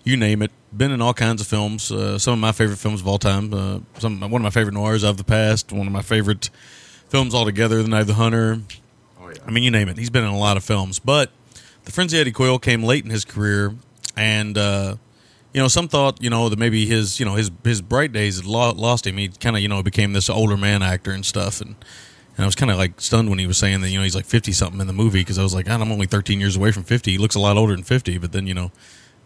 you 0.05 0.16
name 0.16 0.42
it, 0.42 0.50
been 0.76 0.90
in 0.90 1.00
all 1.00 1.14
kinds 1.14 1.40
of 1.40 1.46
films. 1.46 1.90
Uh, 1.92 2.18
some 2.18 2.34
of 2.34 2.38
my 2.38 2.53
favorite 2.53 2.78
films 2.78 3.00
of 3.00 3.07
all 3.07 3.18
time. 3.18 3.53
Uh, 3.53 3.80
some 3.98 4.20
one 4.20 4.34
of 4.34 4.42
my 4.42 4.50
favorite 4.50 4.74
noirs 4.74 5.03
of 5.03 5.16
the 5.16 5.24
past. 5.24 5.72
One 5.72 5.86
of 5.86 5.92
my 5.92 6.03
favorite 6.03 6.50
films 7.09 7.34
altogether, 7.34 7.82
The 7.82 7.88
Night 7.88 8.03
of 8.03 8.07
the 8.09 8.14
Hunter. 8.14 8.61
Oh 9.20 9.28
yeah. 9.28 9.34
I 9.46 9.50
mean, 9.50 9.62
you 9.62 9.70
name 9.70 9.88
it. 9.88 9.98
He's 9.98 10.11
been 10.11 10.24
in 10.24 10.30
a 10.30 10.38
lot 10.38 10.57
of 10.57 10.64
films, 10.64 10.98
but 10.98 11.30
the 11.84 11.92
Friends 11.92 12.12
of 12.12 12.20
Eddie 12.20 12.32
Coyle 12.32 12.59
came 12.59 12.82
late 12.82 13.05
in 13.05 13.11
his 13.11 13.24
career, 13.24 13.74
and 14.16 14.57
uh, 14.57 14.96
you 15.53 15.61
know, 15.61 15.68
some 15.68 15.88
thought 15.88 16.22
you 16.22 16.30
know 16.30 16.48
that 16.48 16.59
maybe 16.59 16.86
his 16.86 17.20
you 17.20 17.26
know 17.26 17.34
his 17.34 17.50
his 17.64 17.80
bright 17.82 18.12
days 18.12 18.36
had 18.36 18.46
lost 18.46 19.07
him. 19.07 19.16
He 19.16 19.28
kind 19.28 19.57
of 19.57 19.62
you 19.62 19.68
know 19.68 19.82
became 19.82 20.12
this 20.12 20.30
older 20.30 20.57
man 20.57 20.82
actor 20.82 21.11
and 21.11 21.24
stuff, 21.24 21.61
and 21.61 21.76
and 22.36 22.44
I 22.44 22.46
was 22.46 22.55
kind 22.55 22.70
of 22.70 22.78
like 22.78 23.00
stunned 23.00 23.28
when 23.28 23.38
he 23.38 23.46
was 23.46 23.59
saying 23.59 23.82
that 23.82 23.90
you 23.90 23.98
know 23.98 24.05
he's 24.05 24.16
like 24.16 24.24
fifty 24.24 24.53
something 24.53 24.80
in 24.80 24.86
the 24.86 24.92
movie 24.92 25.20
because 25.20 25.38
I 25.38 25.42
was 25.42 25.55
like, 25.55 25.66
God, 25.66 25.80
I'm 25.80 25.92
only 25.92 26.07
thirteen 26.07 26.40
years 26.40 26.57
away 26.57 26.72
from 26.72 26.84
fifty. 26.84 27.12
He 27.12 27.18
looks 27.18 27.34
a 27.34 27.40
lot 27.40 27.57
older 27.57 27.74
than 27.74 27.84
fifty, 27.84 28.16
but 28.16 28.32
then 28.32 28.46
you 28.46 28.55
know, 28.55 28.72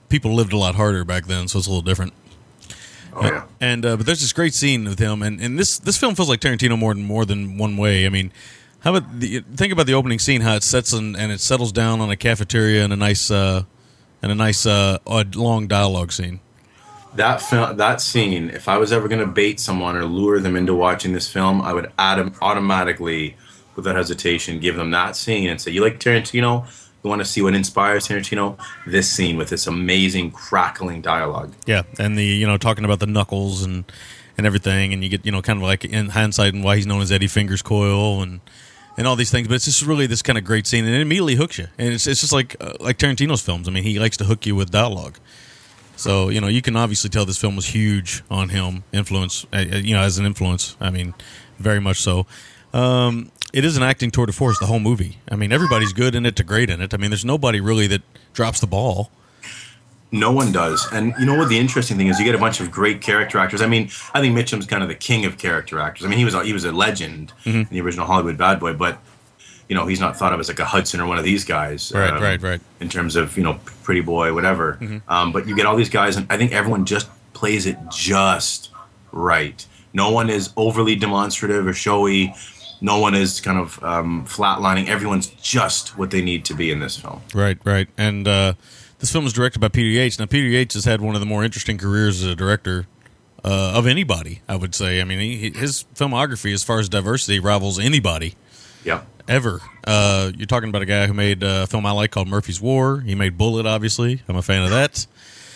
people 0.09 0.35
lived 0.35 0.53
a 0.53 0.57
lot 0.57 0.75
harder 0.75 1.05
back 1.05 1.27
then, 1.27 1.49
so 1.49 1.59
it's 1.59 1.67
a 1.67 1.71
little 1.71 1.83
different. 1.83 2.13
Oh 3.15 3.25
yeah. 3.25 3.45
And 3.61 3.87
uh, 3.87 3.97
but 3.97 4.07
there's 4.07 4.21
this 4.21 4.33
great 4.33 4.55
scene 4.55 4.85
with 4.85 4.99
him, 4.99 5.23
and, 5.23 5.41
and 5.41 5.59
this 5.59 5.79
this 5.79 5.97
film 5.97 6.15
feels 6.15 6.29
like 6.29 6.41
Tarantino 6.41 6.79
more 6.79 6.95
than 6.95 7.05
more 7.05 7.25
than 7.25 7.57
one 7.57 7.77
way. 7.77 8.05
I 8.05 8.11
mean, 8.11 8.31
how 8.81 8.95
about 8.95 9.21
the, 9.21 9.41
think 9.55 9.73
about 9.73 9.87
the 9.87 9.95
opening 9.95 10.19
scene, 10.19 10.43
how 10.43 10.55
it 10.55 10.63
sets 10.63 10.93
in, 10.93 11.17
and 11.17 11.33
it 11.33 11.41
settles 11.41 11.73
down 11.73 12.01
on 12.01 12.11
a 12.11 12.17
cafeteria 12.17 12.85
and 12.85 12.93
a 12.93 12.97
nice 12.97 13.31
uh, 13.31 13.65
and 14.23 14.31
a 14.31 14.35
nice 14.35 14.67
uh, 14.67 14.99
long 15.35 15.67
dialogue 15.67 16.13
scene. 16.13 16.41
That 17.15 17.41
film, 17.41 17.79
that 17.79 18.03
scene. 18.03 18.51
If 18.51 18.69
I 18.69 18.77
was 18.77 18.93
ever 18.93 19.09
going 19.09 19.21
to 19.21 19.27
bait 19.27 19.59
someone 19.61 19.97
or 19.97 20.05
lure 20.05 20.39
them 20.39 20.55
into 20.55 20.75
watching 20.75 21.15
this 21.15 21.33
film, 21.33 21.63
I 21.63 21.73
would 21.73 21.91
add 21.99 22.35
automatically, 22.43 23.37
without 23.75 23.97
hesitation, 23.97 24.61
give 24.61 24.77
them 24.77 24.91
that 24.91 25.17
scene 25.17 25.49
and 25.49 25.59
say, 25.59 25.71
"You 25.71 25.81
like 25.81 25.99
Tarantino? 25.99 26.67
Want 27.07 27.21
to 27.21 27.25
see 27.25 27.41
what 27.41 27.55
inspires 27.55 28.09
Tarantino? 28.09 28.59
This 28.87 29.11
scene 29.11 29.37
with 29.37 29.49
this 29.49 29.67
amazing 29.67 30.33
crackling 30.33 31.03
dialogue. 31.03 31.55
Yeah, 31.65 31.83
and 31.99 32.19
the 32.19 32.25
you 32.25 32.47
know 32.47 32.59
talking 32.59 32.85
about 32.85 32.99
the 32.99 33.07
knuckles 33.07 33.63
and 33.63 33.85
and 34.37 34.47
everything, 34.47 34.93
and 34.93 35.03
you 35.03 35.09
get 35.09 35.25
you 35.25 35.33
know 35.33 35.41
kind 35.41 35.59
of 35.59 35.63
like 35.63 35.85
in 35.85 36.11
hindsight 36.11 36.55
and 36.55 36.65
why 36.65 36.77
he's 36.77 36.87
known 36.87 37.03
as 37.03 37.13
Eddie 37.13 37.29
Fingers 37.29 37.63
Coyle 37.63 38.23
and 38.23 38.41
and 38.97 39.07
all 39.07 39.17
these 39.17 39.31
things. 39.31 39.49
But 39.49 39.55
it's 39.55 39.67
just 39.67 39.83
really 39.83 40.07
this 40.07 40.23
kind 40.23 40.39
of 40.39 40.45
great 40.45 40.67
scene, 40.67 40.85
and 40.85 40.95
it 40.95 41.01
immediately 41.01 41.37
hooks 41.37 41.59
you. 41.59 41.69
And 41.79 41.93
it's 41.95 42.07
it's 42.07 42.21
just 42.21 42.33
like 42.33 42.57
uh, 42.61 42.75
like 42.81 42.99
Tarantino's 42.99 43.43
films. 43.43 43.69
I 43.69 43.71
mean, 43.71 43.85
he 43.85 43.99
likes 43.99 44.17
to 44.19 44.25
hook 44.25 44.47
you 44.47 44.55
with 44.55 44.71
dialogue. 44.71 45.19
So 45.97 46.29
you 46.29 46.41
know 46.41 46.49
you 46.49 46.63
can 46.63 46.77
obviously 46.77 47.11
tell 47.11 47.25
this 47.25 47.39
film 47.39 47.57
was 47.57 47.67
huge 47.67 48.23
on 48.31 48.51
him, 48.51 48.85
influence 48.93 49.47
uh, 49.53 49.57
uh, 49.57 49.77
you 49.77 49.95
know 49.95 50.03
as 50.03 50.19
an 50.19 50.27
influence. 50.27 50.77
I 50.81 50.91
mean, 50.91 51.15
very 51.59 51.81
much 51.81 52.01
so. 52.01 52.27
Um, 52.75 53.31
it 53.57 53.65
is 53.65 53.77
an 53.77 53.83
acting 53.83 54.11
tour 54.11 54.27
de 54.27 54.33
force. 54.33 54.59
The 54.59 54.67
whole 54.67 54.79
movie. 54.79 55.19
I 55.31 55.37
mean, 55.37 55.51
everybody's 55.53 55.93
good 55.93 56.15
in 56.15 56.27
it 56.27 56.37
to 56.37 56.45
great 56.45 56.71
in 56.71 56.81
it. 56.81 56.93
I 56.95 56.97
mean, 56.99 57.11
there's 57.11 57.25
nobody 57.25 57.61
really 57.61 57.87
that 57.89 58.03
drops 58.35 58.61
the 58.61 58.67
ball. 58.67 59.11
No 60.13 60.31
one 60.31 60.53
does. 60.53 60.87
And 60.93 61.13
you 61.19 61.27
know 61.27 61.35
what 61.35 61.49
the 61.49 61.59
interesting 61.59 61.97
thing 61.97 62.07
is? 62.07 62.19
You 62.19 62.25
get 62.25 62.35
a 62.35 62.39
bunch 62.39 62.61
of 62.61 62.71
great 62.71 63.01
character 63.01 63.39
actors. 63.39 63.61
I 63.61 63.67
mean, 63.67 63.91
I 64.15 64.21
think 64.21 64.37
Mitchum's 64.39 64.67
kind 64.67 64.83
of 64.83 64.89
the 64.89 64.95
king 64.95 65.25
of 65.25 65.37
character 65.37 65.81
actors. 65.81 66.05
I 66.07 66.09
mean, 66.09 66.19
he 66.19 66.25
was 66.25 66.35
a, 66.35 66.45
he 66.45 66.53
was 66.53 66.65
a 66.65 66.73
legend 66.73 67.33
Mm-hmm. 67.45 67.59
in 67.59 67.69
the 67.71 67.81
original 67.81 68.07
Hollywood 68.07 68.39
Bad 68.39 68.61
Boy, 68.61 68.73
but 68.75 68.99
you 69.69 69.75
know, 69.75 69.85
he's 69.87 69.99
not 70.01 70.17
thought 70.17 70.33
of 70.33 70.39
as 70.39 70.49
like 70.49 70.61
a 70.61 70.65
Hudson 70.65 71.01
or 71.01 71.07
one 71.07 71.19
of 71.19 71.25
these 71.25 71.45
guys. 71.45 71.91
Right, 71.93 72.11
um, 72.13 72.23
right, 72.23 72.41
right. 72.41 72.61
In 72.81 72.89
terms 72.89 73.17
of 73.17 73.37
you 73.37 73.43
know, 73.43 73.59
Pretty 73.83 74.01
Boy, 74.01 74.33
whatever. 74.33 74.79
Um, 75.09 75.33
but 75.33 75.49
you 75.49 75.57
get 75.57 75.67
all 75.67 75.75
these 75.77 75.91
guys, 75.91 76.17
and 76.17 76.27
I 76.31 76.37
think 76.37 76.53
everyone 76.53 76.85
just 76.87 77.09
plays 77.33 77.67
it 77.67 77.77
just 77.91 78.71
right. 79.11 79.67
No 79.93 80.11
one 80.13 80.31
is 80.31 80.53
overly 80.57 80.95
demonstrative 80.95 81.67
or 81.67 81.73
showy. 81.73 82.33
No 82.81 82.99
one 82.99 83.15
is 83.15 83.41
kind 83.41 83.59
of 83.59 83.83
um, 83.83 84.25
flatlining. 84.27 84.89
Everyone's 84.89 85.29
just 85.29 85.97
what 85.97 86.11
they 86.11 86.23
need 86.23 86.45
to 86.47 86.55
be 86.55 86.71
in 86.71 86.81
this 86.81 86.99
film. 86.99 87.23
Right, 87.35 87.59
right. 87.65 87.89
And 87.97 88.29
uh, 88.29 88.55
this 88.99 89.11
film 89.13 89.25
was 89.25 89.33
directed 89.33 89.61
by 89.61 89.69
Peter 89.69 89.89
Yates. 89.89 90.19
Now, 90.19 90.27
Peter 90.27 90.47
Yates 90.47 90.75
has 90.75 90.85
had 90.85 91.01
one 91.01 91.15
of 91.15 91.21
the 91.21 91.27
more 91.27 91.43
interesting 91.45 91.79
careers 91.79 92.23
as 92.23 92.31
a 92.31 92.35
director 92.35 92.87
uh, 93.45 93.73
of 93.75 93.87
anybody, 93.87 94.43
I 94.49 94.57
would 94.57 94.75
say. 94.75 95.01
I 95.01 95.05
mean, 95.05 95.19
he, 95.21 95.51
his 95.51 95.85
filmography, 95.95 96.53
as 96.53 96.65
far 96.65 96.79
as 96.81 96.89
diversity, 96.89 97.39
rivals 97.41 97.79
anybody 97.79 98.35
Yeah. 98.85 99.03
ever. 99.29 99.61
Uh, 99.87 100.33
you're 100.37 100.47
talking 100.47 100.69
about 100.69 100.83
a 100.83 100.87
guy 100.87 101.07
who 101.07 101.15
made 101.15 101.43
uh, 101.45 101.63
a 101.65 101.67
film 101.67 101.87
I 101.87 101.93
like 101.93 102.11
called 102.11 102.29
Murphy's 102.29 102.61
War. 102.61 103.01
He 103.01 103.15
made 103.15 103.39
Bullitt, 103.39 103.65
obviously. 103.67 104.23
I'm 104.29 104.37
a 104.37 104.43
fan 104.43 104.65
of 104.65 104.71
that. 104.71 105.07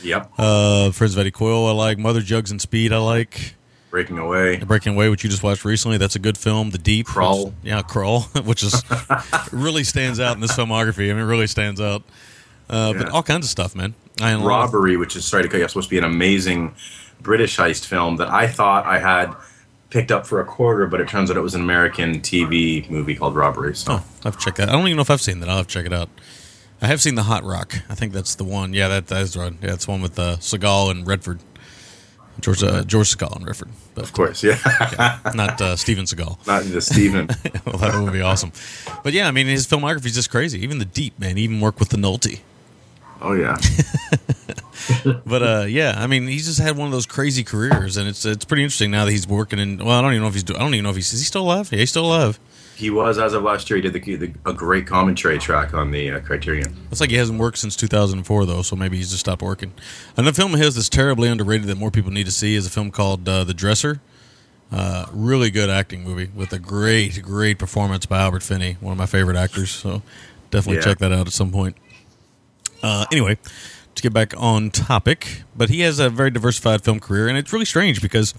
Yep. 0.03 0.33
Uh, 0.39 0.91
Friends 0.93 1.14
of 1.14 1.18
Eddie 1.18 1.31
Coyle, 1.31 1.66
I 1.66 1.73
like. 1.73 1.99
Mother 1.99 2.21
Jugs 2.23 2.51
and 2.51 2.61
Speed, 2.61 2.93
I 2.93 2.99
like. 2.99 3.57
Breaking 3.91 4.18
Away. 4.18 4.57
Breaking 4.59 4.95
Away, 4.95 5.09
which 5.09 5.24
you 5.24 5.30
just 5.30 5.43
watched 5.43 5.64
recently, 5.64 5.99
that's 5.99 6.14
a 6.16 6.20
good 6.20 6.38
film. 6.38 6.70
The 6.70 6.78
Deep, 6.78 7.07
Krull. 7.09 7.47
which- 7.47 7.55
yeah, 7.64 7.82
Krull, 7.82 8.22
which 8.47 8.62
is 8.62 8.82
really 9.53 9.84
stands 9.84 10.20
out 10.20 10.34
in 10.36 10.41
this 10.41 10.53
filmography. 10.53 11.11
I 11.11 11.14
mean, 11.14 11.18
it 11.22 11.26
really 11.26 11.47
stands 11.49 11.80
out. 11.80 12.03
Uh, 12.68 12.93
But 12.93 13.09
all 13.09 13.22
kinds 13.24 13.47
of 13.47 13.51
stuff, 13.51 13.74
man. 13.74 13.95
I 14.20 14.34
Robbery, 14.36 14.97
which 14.97 15.16
is 15.16 15.24
sorry 15.24 15.43
to 15.43 15.49
cut 15.49 15.59
you 15.59 15.64
off, 15.64 15.70
supposed 15.70 15.88
to 15.88 15.95
be 15.95 15.99
an 15.99 16.05
amazing 16.05 16.74
British 17.20 17.57
heist 17.57 17.84
film 17.86 18.16
that 18.16 18.28
I 18.28 18.47
thought 18.47 18.86
I 18.86 18.99
had 18.99 19.34
picked 19.88 20.12
up 20.12 20.24
for 20.24 20.41
a 20.41 20.45
quarter, 20.45 20.86
but 20.86 21.01
it 21.01 21.09
turns 21.09 21.30
out 21.30 21.36
it 21.36 21.41
was 21.41 21.55
an 21.57 21.62
American 21.62 22.20
TV 22.20 22.88
movie 22.88 23.16
called 23.16 23.34
Robbery. 23.34 23.74
So 23.74 23.95
Oh, 23.95 24.05
I 24.24 24.28
have 24.28 24.38
checked 24.38 24.59
that. 24.59 24.68
I 24.68 24.72
don't 24.72 24.86
even 24.86 24.97
know 24.97 25.03
if 25.03 25.11
I've 25.11 25.20
seen 25.20 25.41
that. 25.41 25.49
I'll 25.49 25.57
have 25.57 25.66
to 25.66 25.72
check 25.74 25.84
it 25.86 25.93
out. 25.93 26.09
I 26.80 26.86
have 26.86 27.01
seen 27.03 27.14
the 27.16 27.24
Hot 27.24 27.43
Rock. 27.45 27.74
I 27.91 27.95
think 27.97 28.12
that's 28.12 28.36
the 28.36 28.45
one. 28.45 28.72
Yeah, 28.72 28.86
that 28.88 29.09
that 29.09 29.22
is 29.22 29.36
right. 29.36 29.53
Yeah, 29.61 29.72
it's 29.74 29.88
one 29.88 30.01
with 30.01 30.16
uh, 30.18 30.36
Segal 30.36 30.91
and 30.93 31.07
Redford. 31.07 31.41
George 32.43 32.62
uh, 32.62 32.82
George 32.84 33.14
Segal 33.14 33.36
and 33.36 33.47
Redford, 33.47 33.68
but 33.95 34.05
of 34.05 34.12
course, 34.12 34.43
yeah, 34.43 34.59
not 35.34 35.61
uh, 35.61 35.76
Steven 35.76 36.05
Seagal. 36.05 36.38
not 36.47 36.64
the 36.64 36.80
Steven. 36.80 37.28
well, 37.66 37.78
that 37.78 38.01
would 38.01 38.12
be 38.12 38.22
awesome. 38.22 38.53
But 39.03 39.12
yeah, 39.12 39.28
I 39.28 39.30
mean, 39.30 39.47
his 39.47 39.66
filmography 39.66 40.07
is 40.07 40.14
just 40.14 40.30
crazy. 40.30 40.62
Even 40.62 40.78
the 40.78 40.84
Deep, 40.84 41.18
man. 41.18 41.36
He 41.36 41.45
even 41.45 41.61
worked 41.61 41.80
with 41.80 41.91
the 41.91 41.97
Nolte. 41.97 42.41
Oh 43.21 43.33
yeah, 43.33 43.57
But 45.25 45.43
uh, 45.43 45.64
yeah, 45.68 45.95
I 45.97 46.07
mean, 46.07 46.27
he's 46.27 46.47
just 46.47 46.59
had 46.61 46.77
one 46.77 46.87
of 46.87 46.93
those 46.93 47.07
crazy 47.07 47.45
careers, 47.45 47.97
and 47.97 48.09
it's 48.09 48.25
it's 48.25 48.45
pretty 48.45 48.62
interesting 48.64 48.91
now 48.91 49.05
that 49.05 49.11
he's 49.12 49.27
working 49.29 49.59
in. 49.59 49.79
Well, 49.79 49.91
I 49.97 50.03
don't 50.03 50.12
even 50.12 50.23
know 50.23 50.29
if 50.29 50.35
he's. 50.35 50.43
do- 50.43 50.57
I 50.57 50.59
don't 50.61 50.75
even 50.75 50.85
know 50.85 50.91
if 50.91 50.97
he's. 50.97 51.12
Is 51.12 51.21
he 51.21 51.25
still 51.27 51.43
alive? 51.43 51.71
Yeah, 51.73 51.79
he's 51.79 51.91
still 51.91 52.07
alive. 52.07 52.41
he 52.77 52.91
was 52.91 53.18
as 53.18 53.33
of 53.35 53.43
last 53.43 53.71
year. 53.71 53.77
He 53.77 53.83
did 53.89 53.93
the, 53.93 54.16
the 54.16 54.33
a 54.47 54.53
great 54.53 54.87
commentary 54.87 55.39
track 55.39 55.75
on 55.75 55.91
the 55.93 56.11
uh, 56.12 56.21
Criterion. 56.21 56.75
Looks 56.85 57.01
like 57.01 57.11
he 57.11 57.16
hasn't 57.16 57.39
worked 57.39 57.59
since 57.59 57.77
2004, 57.77 58.47
though, 58.47 58.62
so 58.62 58.75
maybe 58.75 58.97
he's 58.97 59.11
just 59.11 59.21
stopped 59.21 59.43
working. 59.43 59.73
Another 60.16 60.35
film 60.35 60.55
of 60.55 60.61
his 60.61 60.75
that's 60.75 60.89
terribly 60.89 61.29
underrated 61.29 61.66
that 61.68 61.77
more 61.79 61.91
people 61.91 62.11
need 62.11 62.27
to 62.27 62.33
see 62.33 62.55
is 62.55 62.66
a 62.66 62.71
film 62.71 62.91
called 62.91 63.29
uh, 63.29 63.45
The 63.45 63.55
Dresser. 63.55 64.01
Uh, 64.73 65.07
really 65.12 65.51
good 65.51 65.68
acting 65.68 66.03
movie 66.05 66.31
with 66.35 66.53
a 66.53 66.59
great, 66.59 67.21
great 67.23 67.59
performance 67.59 68.07
by 68.07 68.21
Albert 68.21 68.43
Finney, 68.43 68.77
one 68.81 68.93
of 68.93 68.99
my 68.99 69.07
favorite 69.07 69.37
actors. 69.37 69.71
So 69.71 70.03
definitely 70.51 70.77
Yeah. 70.79 70.83
check 70.85 70.99
that 70.99 71.12
out 71.12 71.27
at 71.27 71.33
some 71.33 71.51
point. 71.51 71.77
Uh, 72.83 73.07
anyway, 73.12 73.37
to 73.95 74.03
get 74.03 74.12
back 74.12 74.33
on 74.37 74.70
topic, 74.70 75.43
but 75.57 75.68
he 75.68 75.81
has 75.81 75.99
a 75.99 76.09
very 76.09 76.31
diversified 76.31 76.83
film 76.83 77.01
career, 77.01 77.28
and 77.28 77.37
it's 77.37 77.53
really 77.53 77.64
strange 77.64 78.01
because 78.01 78.35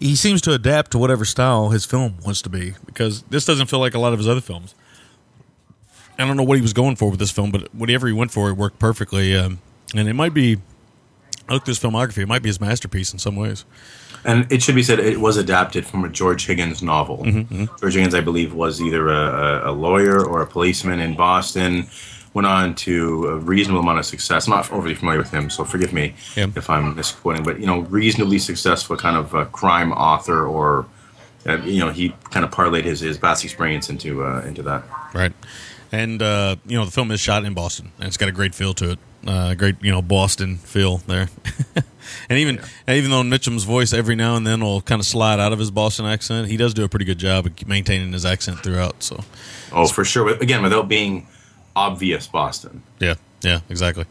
he 0.00 0.16
seems 0.16 0.40
to 0.42 0.52
adapt 0.52 0.90
to 0.90 0.98
whatever 0.98 1.24
style 1.24 1.70
his 1.70 1.84
film 1.84 2.16
wants 2.24 2.42
to 2.42 2.48
be. 2.48 2.74
Because 2.84 3.22
this 3.24 3.44
doesn't 3.44 3.68
feel 3.68 3.80
like 3.80 3.94
a 3.94 3.98
lot 3.98 4.12
of 4.12 4.18
his 4.18 4.28
other 4.28 4.40
films. 4.40 4.74
I 6.18 6.26
don't 6.26 6.36
know 6.36 6.44
what 6.44 6.56
he 6.56 6.62
was 6.62 6.72
going 6.72 6.96
for 6.96 7.10
with 7.10 7.18
this 7.18 7.30
film, 7.30 7.50
but 7.50 7.74
whatever 7.74 8.06
he 8.06 8.12
went 8.12 8.30
for, 8.30 8.48
it 8.48 8.54
worked 8.54 8.78
perfectly. 8.78 9.36
Um, 9.36 9.60
and 9.94 10.08
it 10.08 10.14
might 10.14 10.34
be, 10.34 10.58
I 11.48 11.54
looked 11.54 11.68
at 11.68 11.76
his 11.76 11.80
filmography, 11.80 12.18
it 12.18 12.28
might 12.28 12.42
be 12.42 12.48
his 12.48 12.60
masterpiece 12.60 13.12
in 13.12 13.18
some 13.18 13.36
ways. 13.36 13.64
And 14.24 14.50
it 14.50 14.62
should 14.62 14.74
be 14.74 14.82
said, 14.82 15.00
it 15.00 15.20
was 15.20 15.36
adapted 15.36 15.86
from 15.86 16.04
a 16.04 16.08
George 16.08 16.46
Higgins 16.46 16.82
novel. 16.82 17.18
Mm-hmm, 17.18 17.64
George 17.78 17.94
Higgins, 17.94 18.14
I 18.14 18.20
believe, 18.20 18.54
was 18.54 18.80
either 18.80 19.08
a, 19.08 19.70
a 19.70 19.72
lawyer 19.72 20.24
or 20.24 20.40
a 20.40 20.46
policeman 20.46 21.00
in 21.00 21.14
Boston. 21.14 21.88
Went 22.34 22.46
on 22.46 22.74
to 22.74 23.28
a 23.28 23.36
reasonable 23.38 23.80
amount 23.80 24.00
of 24.00 24.06
success. 24.06 24.46
I'm 24.46 24.50
not 24.54 24.70
overly 24.72 24.94
familiar 24.96 25.20
with 25.20 25.30
him, 25.30 25.48
so 25.50 25.64
forgive 25.64 25.92
me 25.92 26.14
Yeah. 26.36 26.48
if 26.56 26.68
I'm 26.68 26.94
misquoting. 26.96 27.44
But 27.44 27.60
you 27.60 27.66
know, 27.66 27.80
reasonably 27.82 28.38
successful 28.40 28.96
kind 28.96 29.16
of 29.16 29.34
uh, 29.34 29.44
crime 29.46 29.92
author, 29.92 30.44
or 30.46 30.84
uh, 31.46 31.58
you 31.62 31.78
know, 31.78 31.90
he 31.90 32.12
kind 32.30 32.44
of 32.44 32.50
parlayed 32.50 32.84
his, 32.84 33.00
his 33.00 33.16
vast 33.18 33.44
experience 33.44 33.88
into 33.88 34.24
uh, 34.24 34.40
into 34.42 34.62
that. 34.64 34.82
Right. 35.14 35.32
And, 35.92 36.20
uh, 36.20 36.56
you 36.66 36.76
know, 36.76 36.84
the 36.84 36.90
film 36.90 37.12
is 37.12 37.20
shot 37.20 37.44
in 37.44 37.54
Boston, 37.54 37.92
and 37.98 38.08
it's 38.08 38.16
got 38.16 38.28
a 38.28 38.32
great 38.32 38.52
feel 38.52 38.74
to 38.74 38.90
it. 38.92 38.98
Uh, 39.24 39.54
great, 39.54 39.76
you 39.80 39.92
know, 39.92 40.02
Boston 40.02 40.56
feel 40.56 40.96
there. 41.06 41.28
and 42.28 42.38
even 42.38 42.58
and 42.88 42.96
even 42.96 43.12
though 43.12 43.22
Mitchum's 43.22 43.62
voice 43.62 43.92
every 43.92 44.16
now 44.16 44.34
and 44.34 44.44
then 44.44 44.60
will 44.60 44.80
kind 44.80 45.00
of 45.00 45.06
slide 45.06 45.38
out 45.38 45.52
of 45.52 45.60
his 45.60 45.70
Boston 45.70 46.04
accent, 46.04 46.48
he 46.48 46.56
does 46.56 46.74
do 46.74 46.82
a 46.82 46.88
pretty 46.88 47.04
good 47.04 47.18
job 47.18 47.46
of 47.46 47.68
maintaining 47.68 48.12
his 48.12 48.24
accent 48.26 48.58
throughout. 48.64 49.04
So, 49.04 49.22
Oh, 49.70 49.86
for 49.86 50.04
sure. 50.04 50.24
But 50.24 50.42
Again, 50.42 50.62
without 50.62 50.88
being 50.88 51.28
obvious 51.76 52.26
Boston. 52.26 52.82
Yeah, 52.98 53.14
yeah, 53.42 53.60
exactly. 53.68 54.06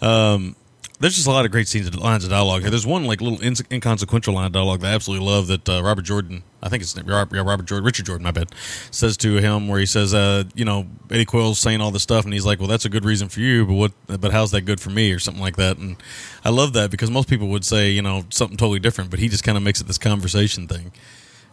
Um, 0.00 0.56
there's 0.98 1.14
just 1.14 1.26
a 1.26 1.30
lot 1.30 1.44
of 1.44 1.50
great 1.50 1.68
scenes, 1.68 1.86
and 1.86 1.98
lines 1.98 2.24
of 2.24 2.30
dialogue 2.30 2.62
here. 2.62 2.70
There's 2.70 2.86
one 2.86 3.04
like 3.04 3.20
little 3.20 3.40
in- 3.42 3.54
inconsequential 3.70 4.32
line 4.32 4.46
of 4.46 4.52
dialogue 4.52 4.80
that 4.80 4.92
I 4.92 4.94
absolutely 4.94 5.26
love 5.26 5.46
that 5.48 5.68
uh, 5.68 5.82
Robert 5.82 6.06
Jordan, 6.06 6.42
I 6.62 6.70
think 6.70 6.82
it's 6.82 6.96
Robert, 6.98 7.66
Jordan, 7.66 7.84
Richard 7.84 8.06
Jordan, 8.06 8.24
my 8.24 8.30
bad, 8.30 8.54
says 8.90 9.16
to 9.18 9.36
him 9.36 9.68
where 9.68 9.78
he 9.78 9.84
says, 9.84 10.14
uh, 10.14 10.44
you 10.54 10.64
know, 10.64 10.86
Eddie 11.10 11.26
Coyle's 11.26 11.58
saying 11.58 11.82
all 11.82 11.90
this 11.90 12.02
stuff, 12.02 12.24
and 12.24 12.32
he's 12.32 12.46
like, 12.46 12.60
well, 12.60 12.68
that's 12.68 12.86
a 12.86 12.88
good 12.88 13.04
reason 13.04 13.28
for 13.28 13.40
you, 13.40 13.66
but 13.66 13.74
what, 13.74 13.92
but 14.06 14.32
how's 14.32 14.52
that 14.52 14.62
good 14.62 14.80
for 14.80 14.90
me, 14.90 15.12
or 15.12 15.18
something 15.18 15.42
like 15.42 15.56
that. 15.56 15.76
And 15.76 15.96
I 16.44 16.48
love 16.48 16.72
that 16.72 16.90
because 16.90 17.10
most 17.10 17.28
people 17.28 17.48
would 17.48 17.64
say, 17.64 17.90
you 17.90 18.00
know, 18.00 18.24
something 18.30 18.56
totally 18.56 18.80
different, 18.80 19.10
but 19.10 19.18
he 19.18 19.28
just 19.28 19.44
kind 19.44 19.58
of 19.58 19.62
makes 19.62 19.82
it 19.82 19.86
this 19.86 19.98
conversation 19.98 20.66
thing. 20.66 20.92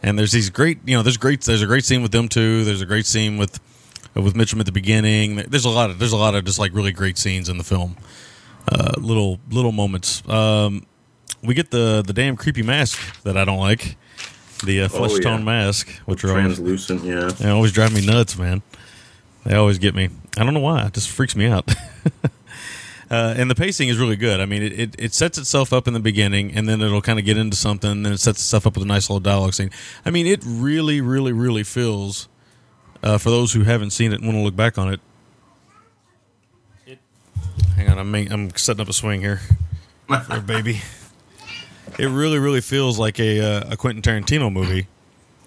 And 0.01 0.17
there's 0.17 0.31
these 0.31 0.49
great, 0.49 0.79
you 0.85 0.95
know, 0.95 1.03
there's 1.03 1.17
great, 1.17 1.41
there's 1.41 1.61
a 1.61 1.65
great 1.67 1.85
scene 1.85 2.01
with 2.01 2.11
them 2.11 2.29
too. 2.29 2.63
There's 2.63 2.81
a 2.81 2.85
great 2.85 3.05
scene 3.05 3.37
with 3.37 3.59
with 4.15 4.35
Mitchum 4.35 4.59
at 4.59 4.65
the 4.65 4.71
beginning. 4.71 5.37
There's 5.37 5.65
a 5.65 5.69
lot 5.69 5.89
of 5.89 5.99
there's 5.99 6.11
a 6.13 6.17
lot 6.17 6.35
of 6.35 6.45
just 6.45 6.59
like 6.59 6.73
really 6.73 6.91
great 6.91 7.17
scenes 7.17 7.49
in 7.49 7.57
the 7.57 7.63
film. 7.63 7.97
Uh, 8.71 8.91
little 8.97 9.39
little 9.49 9.71
moments. 9.71 10.27
Um, 10.27 10.85
we 11.43 11.53
get 11.53 11.71
the 11.71 12.03
the 12.05 12.13
damn 12.13 12.35
creepy 12.37 12.63
mask 12.63 13.21
that 13.23 13.37
I 13.37 13.43
don't 13.45 13.59
like. 13.59 13.97
The 14.63 14.81
uh, 14.81 14.85
Oh, 14.85 14.87
flesh 14.89 15.19
tone 15.19 15.39
yeah. 15.39 15.45
mask, 15.45 15.89
which 16.05 16.23
are 16.23 16.29
always, 16.29 16.55
Translucent, 16.57 17.03
yeah. 17.03 17.25
they 17.27 17.49
always 17.49 17.73
drive 17.73 17.93
me 17.93 18.05
nuts, 18.05 18.37
man. 18.37 18.61
They 19.45 19.55
always 19.55 19.77
get 19.77 19.93
me. 19.93 20.07
I 20.37 20.43
don't 20.45 20.53
know 20.53 20.61
why. 20.61 20.85
It 20.85 20.93
just 20.93 21.09
freaks 21.09 21.35
me 21.35 21.47
out. 21.47 21.69
uh, 23.11 23.33
and 23.37 23.51
the 23.51 23.55
pacing 23.55 23.89
is 23.89 23.97
really 23.97 24.15
good. 24.15 24.39
I 24.39 24.45
mean, 24.45 24.63
it, 24.63 24.79
it, 24.79 24.95
it 24.97 25.13
sets 25.13 25.37
itself 25.37 25.73
up 25.73 25.85
in 25.85 25.93
the 25.93 25.99
beginning, 25.99 26.53
and 26.55 26.67
then 26.69 26.81
it'll 26.81 27.01
kind 27.01 27.19
of 27.19 27.25
get 27.25 27.37
into 27.37 27.57
something, 27.57 27.91
and 27.91 28.05
then 28.05 28.13
it 28.13 28.19
sets 28.21 28.39
itself 28.39 28.65
up 28.65 28.75
with 28.75 28.83
a 28.83 28.87
nice 28.87 29.09
little 29.09 29.19
dialogue 29.19 29.53
scene. 29.53 29.69
I 30.05 30.11
mean, 30.11 30.25
it 30.27 30.41
really, 30.45 31.01
really, 31.01 31.33
really 31.33 31.63
feels, 31.63 32.29
uh, 33.03 33.17
for 33.17 33.29
those 33.29 33.53
who 33.53 33.63
haven't 33.63 33.91
seen 33.91 34.11
it 34.11 34.15
and 34.15 34.25
want 34.25 34.37
to 34.37 34.41
look 34.41 34.55
back 34.55 34.77
on 34.77 34.91
it, 34.93 34.99
Hang 37.75 37.89
on, 37.89 37.97
I'm 37.97 38.15
I'm 38.15 38.55
setting 38.55 38.81
up 38.81 38.89
a 38.89 38.93
swing 38.93 39.21
here, 39.21 39.41
for 40.07 40.37
a 40.37 40.41
baby. 40.45 40.81
It 41.99 42.05
really, 42.05 42.39
really 42.39 42.61
feels 42.61 42.99
like 42.99 43.19
a 43.19 43.39
uh, 43.39 43.73
a 43.73 43.77
Quentin 43.77 44.01
Tarantino 44.01 44.51
movie, 44.51 44.87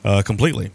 uh, 0.05 0.23
completely 0.23 0.73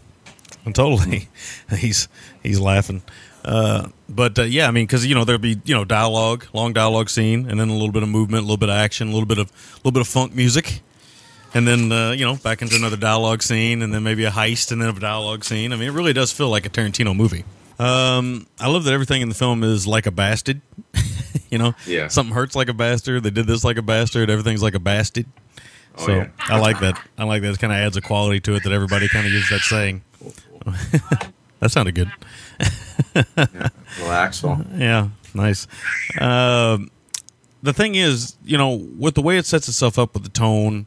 and 0.64 0.74
totally. 0.74 1.28
he's 1.76 2.08
he's 2.42 2.60
laughing, 2.60 3.02
uh, 3.44 3.88
but 4.08 4.38
uh, 4.38 4.42
yeah, 4.42 4.68
I 4.68 4.70
mean, 4.70 4.86
because 4.86 5.06
you 5.06 5.14
know 5.14 5.24
there'll 5.24 5.40
be 5.40 5.60
you 5.64 5.74
know 5.74 5.84
dialogue, 5.84 6.46
long 6.52 6.72
dialogue 6.72 7.10
scene, 7.10 7.48
and 7.48 7.58
then 7.60 7.68
a 7.68 7.72
little 7.74 7.92
bit 7.92 8.02
of 8.02 8.08
movement, 8.08 8.40
a 8.40 8.46
little 8.46 8.56
bit 8.56 8.68
of 8.68 8.76
action, 8.76 9.08
a 9.08 9.12
little 9.12 9.26
bit 9.26 9.38
of 9.38 9.48
a 9.50 9.76
little 9.78 9.92
bit 9.92 10.00
of 10.00 10.08
funk 10.08 10.34
music, 10.34 10.80
and 11.54 11.66
then 11.66 11.90
uh, 11.92 12.10
you 12.12 12.24
know 12.24 12.36
back 12.36 12.62
into 12.62 12.76
another 12.76 12.96
dialogue 12.96 13.42
scene, 13.42 13.82
and 13.82 13.92
then 13.92 14.02
maybe 14.02 14.24
a 14.24 14.30
heist, 14.30 14.72
and 14.72 14.80
then 14.80 14.88
a 14.88 14.98
dialogue 14.98 15.44
scene. 15.44 15.72
I 15.72 15.76
mean, 15.76 15.88
it 15.88 15.92
really 15.92 16.12
does 16.12 16.32
feel 16.32 16.48
like 16.48 16.66
a 16.66 16.70
Tarantino 16.70 17.14
movie. 17.16 17.44
Um, 17.78 18.46
I 18.60 18.68
love 18.68 18.84
that 18.84 18.92
everything 18.92 19.22
in 19.22 19.28
the 19.28 19.34
film 19.34 19.64
is 19.64 19.86
like 19.86 20.06
a 20.06 20.10
bastard. 20.12 20.60
you 21.50 21.58
know, 21.58 21.74
Yeah. 21.86 22.08
something 22.08 22.34
hurts 22.34 22.54
like 22.54 22.68
a 22.68 22.74
bastard. 22.74 23.22
They 23.24 23.30
did 23.30 23.46
this 23.46 23.64
like 23.64 23.76
a 23.76 23.82
bastard. 23.82 24.30
Everything's 24.30 24.62
like 24.62 24.74
a 24.74 24.78
bastard. 24.80 25.26
Oh, 25.98 26.06
so 26.06 26.12
yeah. 26.16 26.28
I 26.38 26.58
like 26.58 26.80
that. 26.80 27.00
I 27.18 27.24
like 27.24 27.42
that. 27.42 27.52
It 27.54 27.58
kind 27.58 27.72
of 27.72 27.78
adds 27.78 27.96
a 27.96 28.00
quality 28.00 28.40
to 28.40 28.54
it 28.54 28.62
that 28.62 28.72
everybody 28.72 29.08
kind 29.08 29.26
of 29.26 29.32
uses 29.32 29.50
that 29.50 29.60
saying. 29.60 30.02
that 31.60 31.70
sounded 31.70 31.94
good. 31.94 32.10
Little 33.14 34.12
Axel. 34.12 34.64
Yeah, 34.76 35.08
nice. 35.34 35.66
Um, 36.20 36.90
the 37.62 37.72
thing 37.72 37.94
is, 37.94 38.36
you 38.44 38.58
know, 38.58 38.74
with 38.98 39.14
the 39.14 39.22
way 39.22 39.38
it 39.38 39.46
sets 39.46 39.68
itself 39.68 39.98
up 39.98 40.14
with 40.14 40.22
the 40.24 40.30
tone 40.30 40.86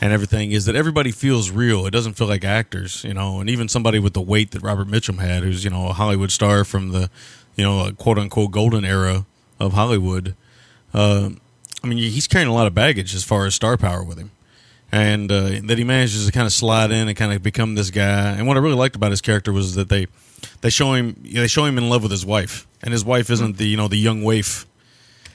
and 0.00 0.12
everything, 0.12 0.52
is 0.52 0.66
that 0.66 0.76
everybody 0.76 1.10
feels 1.10 1.50
real. 1.50 1.86
It 1.86 1.90
doesn't 1.90 2.14
feel 2.14 2.26
like 2.26 2.44
actors, 2.44 3.04
you 3.04 3.14
know, 3.14 3.40
and 3.40 3.48
even 3.48 3.68
somebody 3.68 3.98
with 3.98 4.12
the 4.12 4.20
weight 4.20 4.50
that 4.52 4.62
Robert 4.62 4.88
Mitchum 4.88 5.18
had, 5.18 5.42
who's 5.42 5.64
you 5.64 5.70
know 5.70 5.88
a 5.88 5.92
Hollywood 5.92 6.30
star 6.30 6.64
from 6.64 6.90
the, 6.90 7.10
you 7.56 7.64
know, 7.64 7.90
quote 7.92 8.18
unquote 8.18 8.50
golden 8.50 8.84
era 8.84 9.24
of 9.58 9.72
Hollywood. 9.72 10.34
Uh, 10.92 11.30
I 11.82 11.86
mean, 11.86 11.98
he's 11.98 12.26
carrying 12.26 12.48
a 12.48 12.54
lot 12.54 12.66
of 12.66 12.74
baggage 12.74 13.14
as 13.14 13.24
far 13.24 13.46
as 13.46 13.54
star 13.54 13.76
power 13.76 14.02
with 14.02 14.18
him. 14.18 14.30
And 14.92 15.30
uh, 15.30 15.60
that 15.64 15.78
he 15.78 15.84
manages 15.84 16.26
to 16.26 16.32
kind 16.32 16.46
of 16.46 16.52
slide 16.52 16.90
in 16.90 17.08
and 17.08 17.16
kind 17.16 17.32
of 17.32 17.42
become 17.42 17.74
this 17.74 17.90
guy. 17.90 18.32
And 18.32 18.46
what 18.46 18.56
I 18.56 18.60
really 18.60 18.76
liked 18.76 18.96
about 18.96 19.10
his 19.10 19.20
character 19.20 19.52
was 19.52 19.74
that 19.74 19.88
they 19.88 20.06
they 20.60 20.70
show 20.70 20.94
him 20.94 21.16
they 21.24 21.48
show 21.48 21.64
him 21.64 21.76
in 21.76 21.88
love 21.88 22.02
with 22.02 22.12
his 22.12 22.24
wife, 22.24 22.66
and 22.82 22.92
his 22.92 23.04
wife 23.04 23.30
isn't 23.30 23.56
the 23.56 23.66
you 23.66 23.76
know 23.76 23.88
the 23.88 23.96
young 23.96 24.22
waif. 24.22 24.64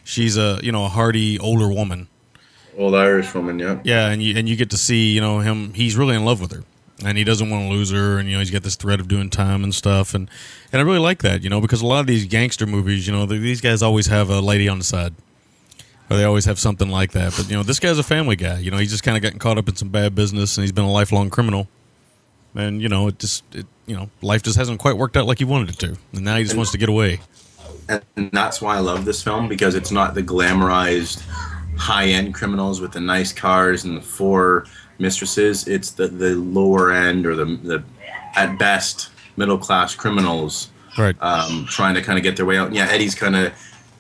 She's 0.04 0.38
a 0.38 0.60
you 0.64 0.72
know 0.72 0.86
a 0.86 0.90
hardy 0.90 1.38
older 1.38 1.68
woman. 1.68 2.08
Old 2.78 2.96
Irish 2.96 3.34
woman, 3.34 3.60
yeah. 3.60 3.80
Yeah, 3.84 4.10
and 4.10 4.22
you 4.22 4.38
and 4.38 4.48
you 4.48 4.56
get 4.56 4.70
to 4.72 4.78
see 4.78 5.12
you 5.12 5.22
know 5.22 5.40
him. 5.40 5.74
He's 5.74 5.96
really 5.96 6.16
in 6.16 6.24
love 6.24 6.40
with 6.40 6.52
her, 6.52 6.64
and 7.06 7.18
he 7.18 7.24
doesn't 7.24 7.50
want 7.50 7.70
to 7.70 7.74
lose 7.74 7.92
her. 7.92 8.18
And 8.18 8.30
you 8.30 8.36
know 8.36 8.40
he's 8.40 8.52
got 8.52 8.64
this 8.64 8.76
threat 8.76 9.00
of 9.00 9.08
doing 9.08 9.30
time 9.30 9.64
and 9.64 9.76
stuff. 9.76 10.14
And 10.14 10.30
and 10.72 10.82
I 10.82 10.84
really 10.86 11.00
like 11.00 11.22
that, 11.24 11.44
you 11.44 11.50
know, 11.50 11.60
because 11.60 11.82
a 11.82 11.86
lot 11.86 12.00
of 12.00 12.08
these 12.08 12.26
gangster 12.26 12.66
movies, 12.66 13.08
you 13.08 13.14
know, 13.14 13.26
th- 13.26 13.42
these 13.42 13.62
guys 13.62 13.82
always 13.82 14.08
have 14.08 14.30
a 14.30 14.40
lady 14.40 14.70
on 14.70 14.78
the 14.78 14.84
side, 14.84 15.14
or 16.10 16.18
they 16.18 16.24
always 16.24 16.46
have 16.46 16.60
something 16.60 16.90
like 16.90 17.12
that. 17.12 17.34
But 17.36 17.50
you 17.50 17.58
know, 17.58 17.64
this 17.64 17.80
guy's 17.80 18.00
a 18.00 18.04
family 18.04 18.36
guy. 18.36 18.60
You 18.60 18.72
know, 18.72 18.78
he's 18.78 18.92
just 18.92 19.04
kind 19.04 19.18
of 19.18 19.24
gotten 19.24 19.40
caught 19.40 19.58
up 19.58 19.68
in 19.68 19.76
some 19.76 19.90
bad 19.90 20.16
business, 20.16 20.58
and 20.58 20.64
he's 20.64 20.72
been 20.72 20.86
a 20.86 20.92
lifelong 20.92 21.30
criminal. 21.30 21.68
And 22.56 22.82
you 22.82 22.90
know, 22.90 23.08
it 23.08 23.20
just 23.20 23.44
it, 23.54 23.66
you 23.86 23.96
know, 23.96 24.10
life 24.22 24.44
just 24.44 24.58
hasn't 24.58 24.80
quite 24.80 24.98
worked 24.98 25.18
out 25.18 25.26
like 25.26 25.40
he 25.40 25.46
wanted 25.46 25.70
it 25.70 25.80
to, 25.80 25.98
and 26.14 26.24
now 26.24 26.38
he 26.38 26.44
just 26.44 26.56
wants 26.56 26.72
to 26.72 26.78
get 26.78 26.90
away. 26.90 27.20
and 27.90 28.32
that's 28.32 28.62
why 28.62 28.78
I 28.78 28.80
love 28.80 29.04
this 29.06 29.22
film 29.22 29.48
because 29.48 29.76
it's 29.76 29.92
not 29.92 30.14
the 30.14 30.24
glamorized 30.24 31.24
high 31.78 32.08
end 32.08 32.34
criminals 32.34 32.82
with 32.82 32.92
the 32.92 33.00
nice 33.00 33.32
cars 33.34 33.84
and 33.86 33.98
the 33.98 34.02
four 34.02 34.66
mistresses. 35.00 35.68
It's 35.68 35.92
the 35.92 36.08
the 36.08 36.36
lower 36.36 36.92
end 36.92 37.26
or 37.26 37.36
the 37.36 37.46
the 37.46 37.84
at 38.36 38.58
best 38.60 39.10
middle 39.38 39.58
class 39.58 39.96
criminals 39.96 40.70
Right. 40.98 41.16
um, 41.22 41.66
trying 41.70 41.96
to 41.96 42.02
kind 42.02 42.18
of 42.18 42.24
get 42.24 42.36
their 42.36 42.46
way 42.46 42.58
out. 42.58 42.74
Yeah, 42.74 42.86
Eddie's 42.86 43.16
kind 43.16 43.36
of 43.36 43.54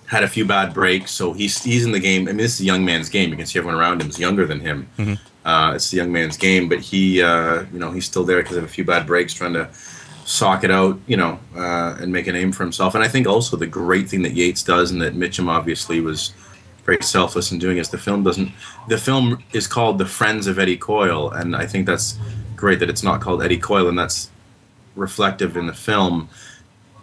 had 0.07 0.23
a 0.23 0.27
few 0.27 0.43
bad 0.45 0.73
breaks, 0.73 1.11
so 1.11 1.31
he's 1.33 1.63
he's 1.63 1.85
in 1.85 1.91
the 1.93 1.99
game. 1.99 2.23
I 2.23 2.31
mean, 2.31 2.37
this 2.37 2.55
is 2.55 2.61
a 2.61 2.65
young 2.65 2.83
man's 2.83 3.07
game. 3.09 3.29
You 3.29 3.37
can 3.37 3.45
see 3.45 3.59
everyone 3.59 3.79
around 3.79 4.01
him 4.01 4.09
is 4.09 4.19
younger 4.19 4.45
than 4.45 4.59
him. 4.59 4.87
Mhm. 4.99 5.19
Uh, 5.45 5.71
it's 5.75 5.89
the 5.89 5.97
young 5.97 6.11
man's 6.11 6.37
game, 6.37 6.69
but 6.69 6.79
he, 6.79 7.21
uh, 7.21 7.63
you 7.73 7.79
know, 7.79 7.91
he's 7.91 8.05
still 8.05 8.23
there 8.23 8.43
because 8.43 8.57
of 8.57 8.63
a 8.63 8.67
few 8.67 8.83
bad 8.83 9.07
breaks, 9.07 9.33
trying 9.33 9.53
to 9.53 9.67
sock 10.25 10.63
it 10.63 10.69
out, 10.69 10.99
you 11.07 11.17
know, 11.17 11.39
uh, 11.57 11.95
and 11.99 12.11
make 12.13 12.27
a 12.27 12.31
name 12.31 12.51
for 12.51 12.61
himself. 12.63 12.93
And 12.93 13.03
I 13.03 13.07
think 13.07 13.25
also 13.25 13.57
the 13.57 13.65
great 13.65 14.07
thing 14.07 14.21
that 14.21 14.33
Yates 14.33 14.61
does, 14.61 14.91
and 14.91 15.01
that 15.01 15.15
Mitchum 15.15 15.47
obviously 15.47 15.99
was 15.99 16.31
very 16.85 17.01
selfless 17.01 17.51
in 17.51 17.59
doing, 17.59 17.77
is 17.77 17.89
the 17.89 17.97
film 17.97 18.23
doesn't. 18.23 18.51
The 18.87 18.97
film 18.97 19.43
is 19.53 19.67
called 19.67 19.97
The 19.97 20.05
Friends 20.05 20.47
of 20.47 20.59
Eddie 20.59 20.77
Coyle, 20.77 21.31
and 21.31 21.55
I 21.55 21.65
think 21.65 21.85
that's 21.85 22.17
great 22.55 22.79
that 22.79 22.89
it's 22.89 23.03
not 23.03 23.21
called 23.21 23.43
Eddie 23.43 23.57
Coyle, 23.57 23.87
and 23.87 23.97
that's 23.97 24.29
reflective 24.95 25.57
in 25.57 25.67
the 25.67 25.73
film. 25.73 26.29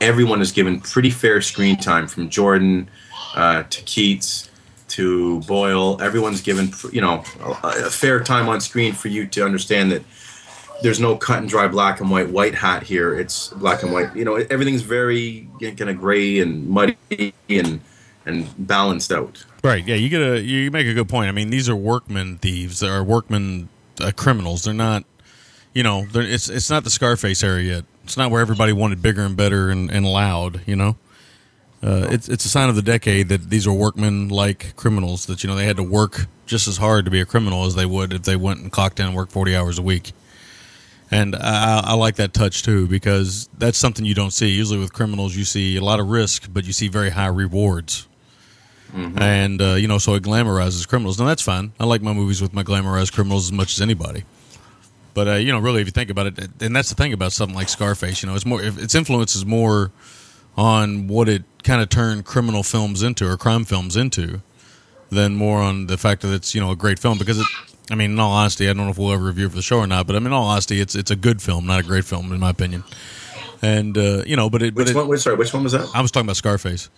Everyone 0.01 0.41
is 0.41 0.53
given 0.53 0.81
pretty 0.81 1.11
fair 1.11 1.41
screen 1.41 1.77
time, 1.77 2.07
from 2.07 2.29
Jordan 2.29 2.89
uh, 3.35 3.65
to 3.65 3.83
Keats 3.83 4.51
to 4.89 5.41
Boyle. 5.41 6.01
Everyone's 6.01 6.41
given, 6.41 6.73
you 6.93 7.01
know, 7.01 7.23
a, 7.63 7.87
a 7.87 7.91
fair 7.91 8.23
time 8.23 8.49
on 8.49 8.61
screen 8.61 8.93
for 8.93 9.09
you 9.09 9.27
to 9.27 9.45
understand 9.45 9.93
that 9.93 10.03
there's 10.83 11.01
no 11.01 11.17
cut 11.17 11.39
and 11.39 11.49
dry 11.49 11.67
black 11.67 12.01
and 12.01 12.11
white 12.11 12.31
white 12.31 12.55
hat 12.55 12.83
here. 12.83 13.19
It's 13.19 13.49
black 13.49 13.83
and 13.83 13.93
white. 13.93 14.15
You 14.15 14.25
know, 14.25 14.37
everything's 14.37 14.83
very 14.83 15.49
kind 15.61 15.91
of 15.91 15.99
gray 15.99 16.41
and 16.41 16.69
muddy 16.69 17.35
and 17.49 17.81
and 18.27 18.67
balanced 18.67 19.13
out. 19.13 19.45
Right. 19.63 19.87
Yeah. 19.87 19.97
You 19.97 20.09
get 20.09 20.23
a 20.23 20.41
you 20.41 20.71
make 20.71 20.87
a 20.87 20.95
good 20.95 21.09
point. 21.09 21.29
I 21.29 21.33
mean, 21.33 21.51
these 21.51 21.69
are 21.69 21.77
workmen 21.77 22.39
thieves. 22.39 22.81
They 22.81 22.89
are 22.89 23.03
workmen 23.03 23.69
uh, 24.01 24.13
criminals. 24.15 24.65
They're 24.65 24.75
not. 24.75 25.05
You 25.75 25.83
know, 25.83 26.07
it's 26.15 26.49
it's 26.49 26.71
not 26.71 26.85
the 26.85 26.91
Scarface 26.91 27.43
era 27.43 27.61
yet. 27.61 27.85
It's 28.05 28.17
not 28.17 28.31
where 28.31 28.41
everybody 28.41 28.73
wanted 28.73 29.03
bigger 29.03 29.23
and 29.23 29.37
better 29.37 29.69
and, 29.71 29.91
and 29.91 30.07
loud. 30.07 30.63
You 30.67 30.77
know, 30.77 30.97
uh, 31.83 32.09
it's 32.11 32.29
it's 32.29 32.45
a 32.45 32.49
sign 32.49 32.69
of 32.69 32.75
the 32.75 32.83
decade 32.83 33.29
that 33.29 33.51
these 33.51 33.67
are 33.67 33.73
workmen 33.73 34.29
like 34.29 34.75
criminals. 34.77 35.27
That 35.27 35.45
you 35.45 35.49
know 35.49 35.57
they 35.57 35.67
had 35.67 35.77
to 35.77 35.83
work 35.83 36.27
just 36.47 36.67
as 36.67 36.79
hard 36.79 37.05
to 37.05 37.11
be 37.11 37.21
a 37.21 37.27
criminal 37.27 37.65
as 37.65 37.75
they 37.75 37.87
would 37.87 38.13
if 38.13 38.23
they 38.23 38.35
went 38.37 38.61
and 38.61 38.73
clocked 38.73 38.99
in 38.99 39.07
and 39.07 39.15
worked 39.15 39.33
forty 39.33 39.55
hours 39.55 39.79
a 39.79 39.83
week. 39.83 40.13
And 41.11 41.37
I, 41.37 41.83
I 41.85 41.95
like 41.95 42.17
that 42.17 42.35
touch 42.35 42.63
too 42.63 42.87
because 42.87 43.49
that's 43.57 43.79
something 43.79 44.05
you 44.05 44.15
don't 44.15 44.33
see. 44.33 44.49
Usually 44.49 44.79
with 44.79 44.93
criminals, 44.93 45.37
you 45.37 45.45
see 45.45 45.77
a 45.77 45.81
lot 45.81 46.01
of 46.01 46.09
risk, 46.09 46.49
but 46.53 46.67
you 46.67 46.73
see 46.73 46.89
very 46.89 47.11
high 47.11 47.29
rewards 47.29 48.09
and 48.95 49.61
uh, 49.61 49.75
you 49.75 49.89
know, 49.89 49.99
so 49.99 50.15
it 50.15 50.23
glamorizes 50.23 50.87
criminals. 50.89 51.19
Now 51.19 51.27
that's 51.27 51.43
fine. 51.43 51.73
I 51.79 51.85
like 51.85 52.03
my 52.03 52.13
movies 52.13 52.41
with 52.41 52.55
my 52.55 52.63
glamorized 52.63 53.13
criminals 53.13 53.47
as 53.47 53.53
much 53.53 53.75
as 53.75 53.81
anybody. 53.81 54.25
But 55.15 55.29
uh, 55.29 55.35
you 55.35 55.53
know, 55.53 55.59
really, 55.59 55.81
if 55.81 55.87
you 55.87 55.93
think 55.93 56.11
about 56.11 56.27
it, 56.27 56.63
and 56.63 56.75
that's 56.75 56.89
the 56.89 56.95
thing 56.95 57.13
about 57.13 57.33
something 57.33 57.57
like 57.57 57.69
Scarface, 57.69 58.23
you 58.23 58.29
know, 58.29 58.35
it's 58.35 58.47
more 58.47 58.63
its 58.63 58.95
influence 58.95 59.35
is 59.35 59.45
more 59.45 59.91
on 60.57 61.07
what 61.07 61.29
it 61.29 61.45
kind 61.63 61.83
of 61.83 61.89
turned 61.89 62.25
criminal 62.25 62.63
films 62.63 63.03
into 63.03 63.31
or 63.31 63.37
crime 63.37 63.65
films 63.65 63.97
into, 63.97 64.41
than 65.11 65.35
more 65.35 65.59
on 65.59 65.87
the 65.87 65.99
fact 65.99 66.23
that 66.23 66.33
it's 66.33 66.55
you 66.55 66.61
know 66.61 66.71
a 66.71 66.77
great 66.77 66.99
film. 66.99 67.19
Because 67.19 67.41
it, 67.41 67.47
I 67.91 67.95
mean, 67.95 68.13
in 68.13 68.19
all 68.19 68.33
honesty, 68.33 68.69
I 68.69 68.73
don't 68.73 68.85
know 68.85 68.91
if 68.91 68.99
we'll 68.99 69.13
ever 69.13 69.25
review 69.25 69.47
it 69.47 69.51
for 69.51 69.57
the 69.57 69.63
show 69.63 69.79
or 69.79 69.87
not, 69.87 70.07
but 70.07 70.17
I 70.17 70.19
mean, 70.19 70.29
in 70.29 70.33
all 70.33 70.47
honesty, 70.47 70.81
it's 70.81 70.95
it's 70.95 71.11
a 71.11 71.17
good 71.17 71.43
film, 71.43 71.67
not 71.67 71.81
a 71.81 71.83
great 71.83 72.05
film 72.05 72.33
in 72.33 72.41
my 72.41 72.51
opinion. 72.51 72.85
And 73.61 73.99
uh, 73.99 74.23
you 74.27 74.37
know, 74.37 74.49
but 74.49 74.63
it, 74.63 74.75
Which 74.75 74.87
but 74.87 74.91
it, 74.91 74.97
one? 74.97 75.09
Which, 75.09 75.23
sorry, 75.23 75.37
which 75.37 75.53
one 75.53 75.65
was 75.65 75.73
that? 75.73 75.89
I 75.95 76.01
was 76.01 76.11
talking 76.11 76.27
about 76.27 76.37
Scarface. 76.37 76.91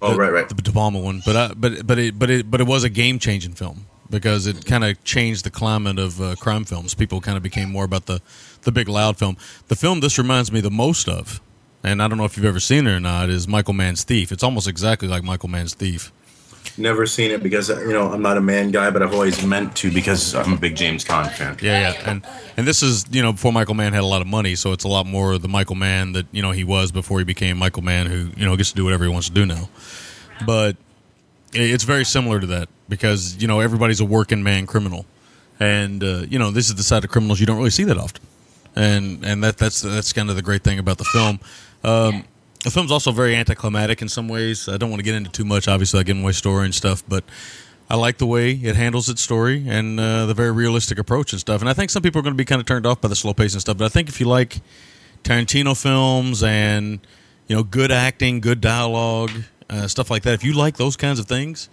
Oh, 0.00 0.12
the, 0.12 0.18
right, 0.18 0.32
right. 0.32 0.48
The 0.48 0.54
De 0.54 0.72
Palma 0.72 1.00
one, 1.00 1.22
but 1.24 1.36
I, 1.36 1.54
but 1.54 1.86
but 1.86 1.98
it 1.98 2.18
but 2.18 2.30
it 2.30 2.50
but 2.50 2.60
it 2.60 2.66
was 2.66 2.84
a 2.84 2.88
game 2.88 3.18
changing 3.18 3.52
film 3.52 3.86
because 4.10 4.46
it 4.46 4.64
kind 4.64 4.84
of 4.84 5.02
changed 5.04 5.44
the 5.44 5.50
climate 5.50 5.98
of 5.98 6.20
uh, 6.20 6.34
crime 6.36 6.64
films. 6.64 6.94
People 6.94 7.20
kind 7.20 7.36
of 7.36 7.42
became 7.42 7.70
more 7.70 7.84
about 7.84 8.06
the 8.06 8.20
the 8.62 8.72
big 8.72 8.88
loud 8.88 9.18
film. 9.18 9.36
The 9.68 9.76
film 9.76 10.00
this 10.00 10.18
reminds 10.18 10.52
me 10.52 10.60
the 10.60 10.70
most 10.70 11.08
of, 11.08 11.40
and 11.82 12.02
I 12.02 12.08
don't 12.08 12.18
know 12.18 12.24
if 12.24 12.36
you've 12.36 12.46
ever 12.46 12.60
seen 12.60 12.86
it 12.86 12.92
or 12.92 13.00
not, 13.00 13.28
is 13.28 13.48
Michael 13.48 13.74
Mann's 13.74 14.04
Thief. 14.04 14.30
It's 14.30 14.42
almost 14.42 14.68
exactly 14.68 15.08
like 15.08 15.24
Michael 15.24 15.48
Mann's 15.48 15.74
Thief. 15.74 16.12
Never 16.76 17.06
seen 17.06 17.30
it 17.30 17.42
because 17.42 17.68
you 17.68 17.92
know 17.92 18.12
I'm 18.12 18.22
not 18.22 18.36
a 18.36 18.40
Mann 18.40 18.70
guy, 18.70 18.90
but 18.90 19.02
I've 19.02 19.12
always 19.12 19.44
meant 19.44 19.74
to 19.76 19.90
because 19.90 20.34
I'm 20.34 20.52
a 20.52 20.56
big 20.56 20.76
James 20.76 21.04
Caan 21.04 21.30
fan. 21.30 21.56
Yeah, 21.62 21.92
yeah, 21.92 22.10
and 22.10 22.26
and 22.56 22.66
this 22.66 22.82
is 22.82 23.06
you 23.10 23.22
know 23.22 23.32
before 23.32 23.52
Michael 23.52 23.74
Mann 23.74 23.92
had 23.92 24.02
a 24.02 24.06
lot 24.06 24.20
of 24.20 24.26
money, 24.26 24.54
so 24.54 24.72
it's 24.72 24.84
a 24.84 24.88
lot 24.88 25.06
more 25.06 25.38
the 25.38 25.48
Michael 25.48 25.76
Mann 25.76 26.12
that 26.12 26.26
you 26.32 26.42
know 26.42 26.50
he 26.50 26.64
was 26.64 26.92
before 26.92 27.18
he 27.18 27.24
became 27.24 27.56
Michael 27.56 27.82
Mann, 27.82 28.06
who 28.06 28.30
you 28.36 28.44
know 28.44 28.56
gets 28.56 28.70
to 28.70 28.76
do 28.76 28.84
whatever 28.84 29.04
he 29.04 29.10
wants 29.10 29.28
to 29.28 29.34
do 29.34 29.46
now. 29.46 29.68
But 30.46 30.76
it's 31.52 31.84
very 31.84 32.04
similar 32.04 32.40
to 32.40 32.46
that 32.48 32.68
because 32.88 33.40
you 33.40 33.48
know 33.48 33.60
everybody's 33.60 34.00
a 34.00 34.04
working 34.04 34.42
man 34.42 34.66
criminal, 34.66 35.06
and 35.58 36.02
uh, 36.02 36.26
you 36.28 36.38
know 36.38 36.50
this 36.50 36.68
is 36.68 36.74
the 36.74 36.82
side 36.82 37.04
of 37.04 37.10
criminals 37.10 37.40
you 37.40 37.46
don't 37.46 37.58
really 37.58 37.70
see 37.70 37.84
that 37.84 37.98
often, 37.98 38.22
and 38.76 39.24
and 39.24 39.42
that 39.44 39.58
that's 39.58 39.80
that's 39.80 40.12
kind 40.12 40.30
of 40.30 40.36
the 40.36 40.42
great 40.42 40.62
thing 40.62 40.78
about 40.78 40.98
the 40.98 41.04
film. 41.04 41.40
Um, 41.84 42.24
the 42.64 42.70
film's 42.70 42.90
also 42.90 43.12
very 43.12 43.34
anticlimactic 43.36 44.02
in 44.02 44.08
some 44.08 44.28
ways. 44.28 44.68
I 44.68 44.76
don't 44.76 44.90
want 44.90 45.00
to 45.00 45.04
get 45.04 45.14
into 45.14 45.30
too 45.30 45.44
much, 45.44 45.68
obviously, 45.68 45.98
like 45.98 46.06
giving 46.06 46.22
away 46.22 46.32
story 46.32 46.64
and 46.64 46.74
stuff, 46.74 47.02
but 47.08 47.24
I 47.90 47.96
like 47.96 48.18
the 48.18 48.26
way 48.26 48.52
it 48.52 48.76
handles 48.76 49.08
its 49.08 49.22
story 49.22 49.64
and 49.66 49.98
uh, 49.98 50.26
the 50.26 50.34
very 50.34 50.52
realistic 50.52 50.98
approach 50.98 51.32
and 51.32 51.40
stuff. 51.40 51.60
And 51.60 51.70
I 51.70 51.72
think 51.72 51.90
some 51.90 52.02
people 52.02 52.18
are 52.18 52.22
going 52.22 52.34
to 52.34 52.38
be 52.38 52.44
kind 52.44 52.60
of 52.60 52.66
turned 52.66 52.86
off 52.86 53.00
by 53.00 53.08
the 53.08 53.16
slow 53.16 53.32
pace 53.32 53.54
and 53.54 53.60
stuff. 53.60 53.78
But 53.78 53.86
I 53.86 53.88
think 53.88 54.08
if 54.08 54.20
you 54.20 54.26
like 54.26 54.60
Tarantino 55.24 55.80
films 55.80 56.42
and 56.42 57.00
you 57.46 57.56
know 57.56 57.62
good 57.62 57.90
acting, 57.90 58.40
good 58.40 58.60
dialogue, 58.60 59.30
uh, 59.70 59.86
stuff 59.86 60.10
like 60.10 60.24
that, 60.24 60.34
if 60.34 60.44
you 60.44 60.52
like 60.52 60.76
those 60.76 60.96
kinds 60.96 61.18
of 61.18 61.26
things, 61.26 61.70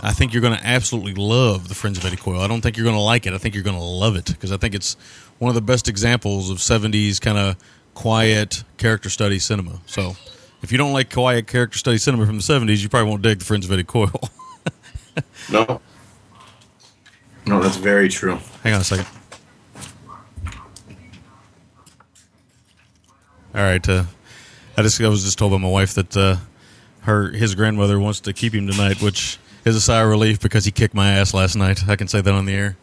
I 0.00 0.12
think 0.12 0.32
you're 0.32 0.42
going 0.42 0.58
to 0.58 0.66
absolutely 0.66 1.14
love 1.14 1.68
The 1.68 1.74
Friends 1.74 1.96
of 1.96 2.04
Eddie 2.04 2.16
Coyle. 2.16 2.40
I 2.40 2.48
don't 2.48 2.60
think 2.60 2.76
you're 2.76 2.84
going 2.84 2.96
to 2.96 3.02
like 3.02 3.26
it. 3.26 3.32
I 3.32 3.38
think 3.38 3.54
you're 3.54 3.64
going 3.64 3.76
to 3.78 3.82
love 3.82 4.16
it 4.16 4.26
because 4.26 4.52
I 4.52 4.56
think 4.56 4.74
it's 4.74 4.96
one 5.38 5.48
of 5.48 5.54
the 5.54 5.62
best 5.62 5.88
examples 5.88 6.50
of 6.50 6.58
70s 6.58 7.20
kind 7.20 7.38
of 7.38 7.56
quiet 7.94 8.64
character 8.76 9.08
study 9.08 9.38
cinema. 9.38 9.80
So 9.86 10.16
if 10.62 10.72
you 10.72 10.78
don't 10.78 10.92
like 10.92 11.12
quiet 11.12 11.46
character 11.46 11.78
study 11.78 11.98
cinema 11.98 12.26
from 12.26 12.36
the 12.36 12.42
70s, 12.42 12.82
you 12.82 12.88
probably 12.88 13.10
won't 13.10 13.22
dig 13.22 13.38
The 13.38 13.44
Friends 13.44 13.64
of 13.66 13.72
Eddie 13.72 13.84
Coyle. 13.84 14.10
No, 15.52 15.80
no, 17.46 17.60
that's 17.62 17.76
very 17.76 18.08
true. 18.08 18.36
Hang 18.64 18.74
on 18.74 18.80
a 18.80 18.84
second. 18.84 19.06
All 23.54 23.62
right. 23.62 23.86
Uh, 23.88 24.04
I 24.76 24.82
just 24.82 25.00
I 25.00 25.08
was 25.08 25.22
just 25.22 25.38
told 25.38 25.52
by 25.52 25.58
my 25.58 25.68
wife 25.68 25.94
that 25.94 26.16
uh, 26.16 26.36
her 27.02 27.30
his 27.30 27.54
grandmother 27.54 28.00
wants 28.00 28.20
to 28.20 28.32
keep 28.32 28.54
him 28.54 28.66
tonight, 28.66 29.00
which 29.00 29.38
is 29.64 29.76
a 29.76 29.80
sigh 29.80 30.00
of 30.00 30.08
relief 30.08 30.40
because 30.40 30.64
he 30.64 30.70
kicked 30.72 30.94
my 30.94 31.12
ass 31.12 31.32
last 31.32 31.54
night. 31.54 31.88
I 31.88 31.94
can 31.96 32.08
say 32.08 32.20
that 32.20 32.32
on 32.34 32.46
the 32.46 32.54
air. 32.54 32.76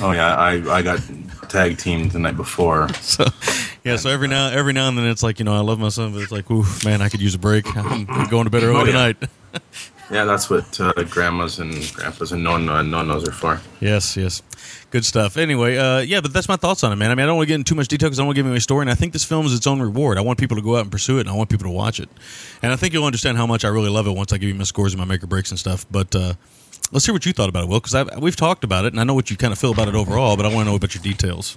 Oh 0.00 0.12
yeah, 0.12 0.34
I 0.36 0.52
I 0.78 0.82
got 0.82 1.00
tag 1.48 1.78
teamed 1.78 2.10
the 2.12 2.18
night 2.18 2.36
before. 2.36 2.88
So 3.00 3.24
yeah, 3.82 3.96
so 3.96 4.10
every 4.10 4.28
now 4.28 4.48
every 4.50 4.74
now 4.74 4.88
and 4.88 4.98
then 4.98 5.06
it's 5.06 5.22
like 5.22 5.38
you 5.38 5.44
know 5.44 5.54
I 5.54 5.60
love 5.60 5.78
my 5.78 5.88
son, 5.88 6.12
but 6.12 6.20
it's 6.22 6.30
like, 6.32 6.50
ooh 6.50 6.64
man, 6.84 7.00
I 7.00 7.08
could 7.08 7.20
use 7.22 7.34
a 7.34 7.38
break. 7.38 7.64
I'm 7.76 8.04
going 8.28 8.44
to 8.44 8.50
bed 8.50 8.62
early 8.62 8.76
Oh, 8.76 8.84
yeah. 8.84 9.12
tonight. 9.12 9.16
Yeah, 10.12 10.24
that's 10.24 10.50
what 10.50 10.80
uh, 10.80 10.92
grandmas 11.04 11.60
and 11.60 11.70
grandpas 11.94 12.32
and 12.32 12.42
non 12.42 12.66
nonnos 12.66 13.28
are 13.28 13.30
for. 13.30 13.60
Yes, 13.80 14.16
yes. 14.16 14.42
Good 14.90 15.04
stuff. 15.04 15.36
Anyway, 15.36 15.76
uh, 15.76 16.00
yeah, 16.00 16.20
but 16.20 16.32
that's 16.32 16.48
my 16.48 16.56
thoughts 16.56 16.82
on 16.82 16.92
it, 16.92 16.96
man. 16.96 17.12
I 17.12 17.14
mean, 17.14 17.22
I 17.22 17.26
don't 17.26 17.36
want 17.36 17.46
to 17.46 17.48
get 17.48 17.54
into 17.54 17.68
too 17.68 17.74
much 17.76 17.86
detail 17.86 18.08
because 18.08 18.18
I 18.18 18.22
don't 18.22 18.26
want 18.26 18.34
to 18.34 18.42
give 18.42 18.46
away 18.48 18.56
a 18.56 18.60
story, 18.60 18.82
and 18.82 18.90
I 18.90 18.96
think 18.96 19.12
this 19.12 19.22
film 19.22 19.46
is 19.46 19.54
its 19.54 19.68
own 19.68 19.80
reward. 19.80 20.18
I 20.18 20.22
want 20.22 20.40
people 20.40 20.56
to 20.56 20.62
go 20.64 20.74
out 20.74 20.82
and 20.82 20.90
pursue 20.90 21.18
it, 21.18 21.20
and 21.20 21.30
I 21.30 21.34
want 21.34 21.48
people 21.48 21.66
to 21.66 21.70
watch 21.70 22.00
it. 22.00 22.08
And 22.60 22.72
I 22.72 22.76
think 22.76 22.92
you'll 22.92 23.04
understand 23.04 23.36
how 23.38 23.46
much 23.46 23.64
I 23.64 23.68
really 23.68 23.88
love 23.88 24.08
it 24.08 24.10
once 24.16 24.32
I 24.32 24.38
give 24.38 24.48
you 24.48 24.54
my 24.56 24.64
scores 24.64 24.92
and 24.92 24.98
my 24.98 25.04
make 25.04 25.22
or 25.22 25.28
breaks 25.28 25.50
and 25.52 25.60
stuff. 25.60 25.86
But 25.92 26.12
uh, 26.16 26.34
let's 26.92 27.06
hear 27.06 27.14
what 27.14 27.24
you 27.26 27.32
thought 27.32 27.48
about 27.48 27.64
it, 27.64 27.68
Will, 27.68 27.80
because 27.80 28.18
we've 28.18 28.36
talked 28.36 28.64
about 28.64 28.84
it, 28.84 28.92
and 28.92 29.00
I 29.00 29.04
know 29.04 29.14
what 29.14 29.30
you 29.30 29.36
kind 29.36 29.52
of 29.52 29.58
feel 29.58 29.72
about 29.72 29.88
it 29.88 29.94
overall, 29.94 30.36
but 30.36 30.46
I 30.46 30.48
want 30.48 30.66
to 30.66 30.70
know 30.70 30.76
about 30.76 30.94
your 30.94 31.02
details. 31.02 31.56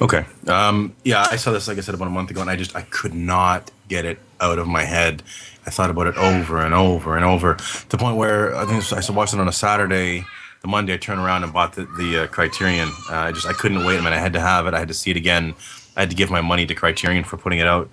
Okay. 0.00 0.24
Um, 0.46 0.94
yeah, 1.04 1.26
I 1.30 1.36
saw 1.36 1.52
this 1.52 1.68
like 1.68 1.78
I 1.78 1.82
said 1.82 1.94
about 1.94 2.08
a 2.08 2.10
month 2.10 2.30
ago, 2.30 2.40
and 2.40 2.50
I 2.50 2.56
just 2.56 2.74
I 2.74 2.82
could 2.82 3.14
not 3.14 3.70
get 3.88 4.04
it 4.04 4.18
out 4.40 4.58
of 4.58 4.66
my 4.66 4.84
head. 4.84 5.22
I 5.66 5.70
thought 5.70 5.90
about 5.90 6.06
it 6.06 6.16
over 6.16 6.64
and 6.64 6.74
over 6.74 7.16
and 7.16 7.24
over 7.24 7.54
to 7.54 7.88
the 7.88 7.98
point 7.98 8.16
where 8.16 8.56
I 8.56 8.64
think 8.64 8.90
I 8.92 9.12
watched 9.12 9.34
it 9.34 9.40
on 9.40 9.48
a 9.48 9.52
Saturday. 9.52 10.24
The 10.62 10.68
Monday, 10.68 10.94
I 10.94 10.96
turned 10.96 11.20
around 11.20 11.44
and 11.44 11.52
bought 11.52 11.74
the, 11.74 11.84
the 11.98 12.24
uh, 12.24 12.26
Criterion. 12.26 12.88
Uh, 13.10 13.16
I 13.16 13.32
just 13.32 13.46
I 13.46 13.52
couldn't 13.52 13.84
wait. 13.84 13.98
I 13.98 14.00
mean, 14.00 14.12
I 14.12 14.18
had 14.18 14.32
to 14.34 14.40
have 14.40 14.66
it. 14.66 14.74
I 14.74 14.78
had 14.78 14.88
to 14.88 14.94
see 14.94 15.10
it 15.10 15.16
again. 15.16 15.54
I 15.96 16.00
had 16.00 16.10
to 16.10 16.16
give 16.16 16.30
my 16.30 16.40
money 16.40 16.66
to 16.66 16.74
Criterion 16.74 17.24
for 17.24 17.36
putting 17.36 17.58
it 17.58 17.66
out. 17.66 17.90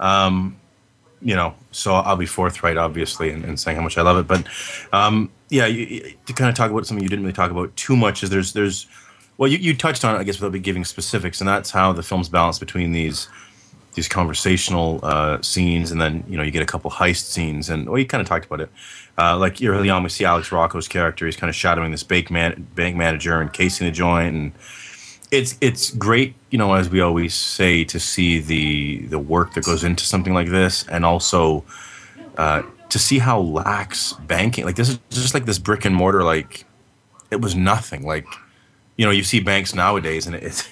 Um, 0.00 0.56
you 1.22 1.34
know, 1.34 1.54
so 1.72 1.94
I'll 1.94 2.16
be 2.16 2.26
forthright, 2.26 2.76
obviously, 2.76 3.30
in, 3.30 3.44
in 3.44 3.56
saying 3.56 3.76
how 3.76 3.82
much 3.82 3.96
I 3.98 4.02
love 4.02 4.18
it. 4.18 4.26
But 4.26 4.46
um, 4.92 5.30
yeah, 5.48 5.66
you, 5.66 5.86
you- 5.86 6.14
to 6.26 6.32
kind 6.32 6.48
of 6.50 6.54
talk 6.56 6.70
about 6.70 6.86
something 6.86 7.02
you 7.02 7.08
didn't 7.08 7.24
really 7.24 7.32
talk 7.34 7.50
about 7.50 7.74
too 7.76 7.96
much 7.96 8.22
is 8.22 8.30
there's 8.30 8.52
there's 8.52 8.86
well, 9.38 9.50
you, 9.50 9.58
you 9.58 9.76
touched 9.76 10.04
on 10.04 10.14
it, 10.14 10.18
I 10.18 10.24
guess, 10.24 10.36
without 10.40 10.52
be 10.52 10.58
giving 10.58 10.84
specifics, 10.84 11.40
and 11.40 11.48
that's 11.48 11.70
how 11.70 11.92
the 11.92 12.02
film's 12.02 12.28
balanced 12.28 12.60
between 12.60 12.92
these 12.92 13.28
these 13.94 14.08
conversational 14.08 15.00
uh, 15.02 15.40
scenes, 15.40 15.90
and 15.90 16.00
then 16.00 16.22
you 16.28 16.36
know 16.36 16.42
you 16.42 16.50
get 16.50 16.62
a 16.62 16.66
couple 16.66 16.90
heist 16.90 17.30
scenes, 17.30 17.70
and 17.70 17.88
well, 17.88 17.98
you 17.98 18.06
kind 18.06 18.20
of 18.20 18.28
talked 18.28 18.46
about 18.46 18.60
it. 18.60 18.70
Uh, 19.18 19.36
like 19.38 19.62
early 19.62 19.88
on, 19.88 20.02
we 20.02 20.08
see 20.10 20.24
Alex 20.24 20.52
Rocco's 20.52 20.88
character; 20.88 21.24
he's 21.26 21.36
kind 21.36 21.48
of 21.48 21.54
shadowing 21.56 21.90
this 21.92 22.02
bank 22.02 22.30
man, 22.30 22.66
bank 22.74 22.96
manager, 22.96 23.40
and 23.40 23.52
casing 23.52 23.86
the 23.86 23.90
joint, 23.92 24.34
and 24.34 24.52
it's 25.30 25.56
it's 25.60 25.90
great, 25.90 26.34
you 26.50 26.58
know, 26.58 26.74
as 26.74 26.88
we 26.88 27.00
always 27.00 27.34
say, 27.34 27.84
to 27.84 27.98
see 27.98 28.40
the 28.40 29.06
the 29.06 29.18
work 29.18 29.54
that 29.54 29.64
goes 29.64 29.84
into 29.84 30.04
something 30.04 30.34
like 30.34 30.48
this, 30.48 30.86
and 30.88 31.04
also 31.04 31.64
uh, 32.38 32.62
to 32.88 32.98
see 32.98 33.18
how 33.18 33.40
lax 33.40 34.12
banking 34.14 34.64
like 34.64 34.76
this 34.76 34.88
is 34.88 34.98
just 35.10 35.34
like 35.34 35.46
this 35.46 35.58
brick 35.58 35.84
and 35.84 35.94
mortar 35.94 36.22
like 36.22 36.64
it 37.30 37.40
was 37.40 37.54
nothing. 37.54 38.06
Like 38.06 38.26
you 38.96 39.04
know 39.04 39.10
you 39.10 39.24
see 39.24 39.40
banks 39.40 39.74
nowadays 39.74 40.26
and 40.26 40.36
it 40.36 40.44
it, 40.44 40.70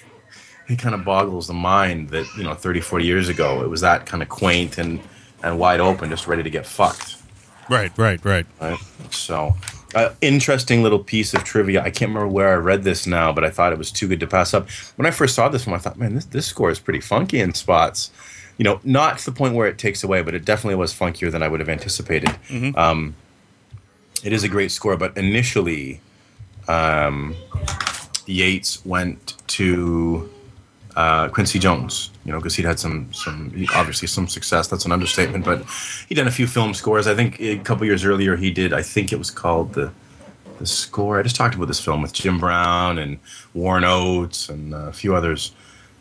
it 0.67 0.79
kind 0.79 0.95
of 0.95 1.03
boggles 1.03 1.47
the 1.47 1.53
mind 1.53 2.09
that 2.09 2.25
you 2.37 2.43
know 2.43 2.53
30 2.53 2.81
40 2.81 3.05
years 3.05 3.29
ago 3.29 3.63
it 3.63 3.69
was 3.69 3.81
that 3.81 4.05
kind 4.05 4.23
of 4.23 4.29
quaint 4.29 4.77
and 4.77 4.99
and 5.43 5.59
wide 5.59 5.79
open 5.79 6.09
just 6.09 6.27
ready 6.27 6.43
to 6.43 6.49
get 6.49 6.65
fucked. 6.65 7.17
Right, 7.69 7.91
right, 7.97 8.23
right. 8.23 8.45
right? 8.61 8.77
So 9.09 9.55
uh, 9.95 10.13
interesting 10.21 10.83
little 10.83 10.99
piece 10.99 11.33
of 11.33 11.43
trivia. 11.43 11.81
I 11.81 11.89
can't 11.89 12.09
remember 12.09 12.27
where 12.27 12.51
i 12.51 12.55
read 12.55 12.83
this 12.83 13.07
now 13.07 13.31
but 13.33 13.43
i 13.43 13.49
thought 13.49 13.71
it 13.71 13.77
was 13.77 13.91
too 13.91 14.07
good 14.07 14.19
to 14.19 14.27
pass 14.27 14.53
up. 14.53 14.69
When 14.97 15.05
i 15.05 15.11
first 15.11 15.33
saw 15.35 15.49
this 15.49 15.65
one 15.65 15.75
i 15.75 15.79
thought 15.79 15.97
man 15.97 16.15
this, 16.15 16.25
this 16.25 16.45
score 16.45 16.69
is 16.69 16.79
pretty 16.79 17.01
funky 17.01 17.39
in 17.39 17.53
spots. 17.53 18.11
You 18.57 18.63
know 18.65 18.79
not 18.83 19.17
to 19.19 19.25
the 19.25 19.31
point 19.31 19.55
where 19.55 19.67
it 19.67 19.77
takes 19.77 20.03
away 20.03 20.21
but 20.21 20.33
it 20.35 20.45
definitely 20.45 20.75
was 20.75 20.93
funkier 20.93 21.31
than 21.31 21.41
i 21.41 21.47
would 21.47 21.59
have 21.59 21.69
anticipated. 21.69 22.29
Mhm. 22.49 22.77
um, 22.77 23.15
it 24.23 24.33
is 24.33 24.43
a 24.43 24.49
great 24.49 24.71
score 24.71 24.97
but 24.97 25.15
initially 25.17 26.01
um, 26.67 27.35
Yates 28.25 28.83
went 28.85 29.35
to 29.47 30.29
uh, 30.95 31.27
Quincy 31.29 31.59
Jones, 31.59 32.09
you 32.23 32.31
know, 32.31 32.39
because 32.39 32.55
he'd 32.55 32.65
had 32.65 32.79
some, 32.79 33.11
some 33.13 33.51
obviously 33.75 34.07
some 34.07 34.27
success. 34.27 34.67
That's 34.67 34.85
an 34.85 34.91
understatement, 34.91 35.45
but 35.45 35.63
he'd 36.07 36.15
done 36.15 36.27
a 36.27 36.31
few 36.31 36.47
film 36.47 36.73
scores. 36.73 37.07
I 37.07 37.15
think 37.15 37.39
a 37.41 37.57
couple 37.59 37.85
years 37.85 38.05
earlier 38.05 38.35
he 38.35 38.51
did. 38.51 38.73
I 38.73 38.81
think 38.81 39.11
it 39.11 39.17
was 39.17 39.31
called 39.31 39.73
the 39.73 39.91
the 40.59 40.65
score. 40.65 41.19
I 41.19 41.23
just 41.23 41.35
talked 41.35 41.55
about 41.55 41.67
this 41.67 41.79
film 41.79 42.01
with 42.01 42.13
Jim 42.13 42.39
Brown 42.39 42.97
and 42.97 43.19
Warren 43.53 43.83
Oates 43.83 44.49
and 44.49 44.73
a 44.73 44.93
few 44.93 45.15
others. 45.15 45.51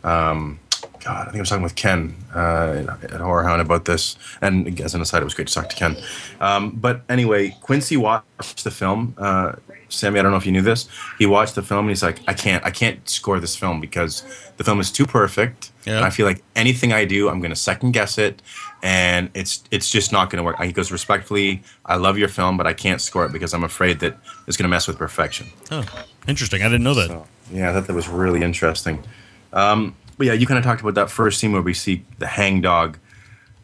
Um, 0.05 0.61
God, 1.05 1.20
I 1.20 1.24
think 1.24 1.36
I 1.36 1.40
was 1.40 1.48
talking 1.50 1.62
with 1.62 1.74
Ken 1.74 2.14
uh, 2.34 2.96
at 3.02 3.11
Horrorhound 3.11 3.61
about 3.61 3.84
this. 3.84 4.16
And 4.40 4.80
as 4.80 4.94
an 4.94 5.02
aside, 5.02 5.20
it 5.20 5.24
was 5.24 5.34
great 5.34 5.48
to 5.48 5.55
talk 5.55 5.68
to 5.68 5.76
Ken. 5.76 5.96
Um, 6.40 6.70
but 6.70 7.02
anyway, 7.11 7.55
Quincy 7.61 7.96
watched 7.96 8.64
the 8.64 8.70
film. 8.70 9.14
Uh, 9.18 9.52
Sammy, 9.90 10.18
I 10.18 10.22
don't 10.22 10.32
know 10.32 10.38
if 10.38 10.46
you 10.46 10.52
knew 10.52 10.62
this. 10.62 10.88
He 11.18 11.26
watched 11.26 11.55
the 11.55 11.62
film 11.62 11.80
and 11.80 11.90
he's 11.90 12.02
like, 12.02 12.20
I 12.26 12.32
can't, 12.32 12.64
I 12.64 12.70
can't 12.70 13.07
score 13.09 13.38
this 13.38 13.55
film 13.55 13.80
because 13.80 14.24
the 14.57 14.64
film 14.64 14.80
is 14.80 14.90
too 14.90 15.07
perfect. 15.07 15.72
Yeah. 15.84 15.96
And 15.96 16.05
I 16.07 16.11
feel 16.11 16.26
like 16.26 16.42
anything 16.57 16.92
I 16.92 17.05
do, 17.05 17.28
I'm 17.28 17.40
going 17.40 17.50
to 17.50 17.57
second 17.57 17.92
guess 17.92 18.16
it, 18.16 18.40
and 18.82 19.30
it's 19.34 19.62
it's 19.70 19.90
just 19.90 20.11
not 20.11 20.30
going 20.30 20.38
to 20.38 20.42
work. 20.42 20.61
He 20.62 20.72
goes 20.72 20.90
respectfully, 20.90 21.62
I 21.84 21.96
love 21.96 22.16
your 22.16 22.28
film, 22.28 22.57
but 22.57 22.66
I 22.66 22.72
can't 22.72 23.02
score 23.02 23.26
it 23.26 23.32
because 23.32 23.52
I'm 23.52 23.64
afraid 23.64 24.00
that 24.00 24.16
it's 24.46 24.57
going 24.57 24.64
to 24.64 24.70
mess 24.70 24.88
with 24.88 24.96
perfection. 24.96 25.48
Oh, 25.70 25.84
interesting. 26.26 26.62
I 26.62 26.66
didn't 26.66 26.84
know 26.84 26.94
that. 26.94 27.26
Yeah, 27.52 27.70
I 27.70 27.74
thought 27.74 27.86
that 27.86 27.94
was 27.94 28.09
really 28.09 28.42
interesting. 28.42 29.05
Um, 29.52 29.94
but 30.16 30.26
yeah, 30.26 30.32
you 30.32 30.46
kind 30.46 30.58
of 30.58 30.64
talked 30.64 30.80
about 30.80 30.94
that 30.94 31.10
first 31.10 31.40
scene 31.40 31.52
where 31.52 31.62
we 31.62 31.74
see 31.74 32.04
the 32.18 32.26
hangdog, 32.26 32.96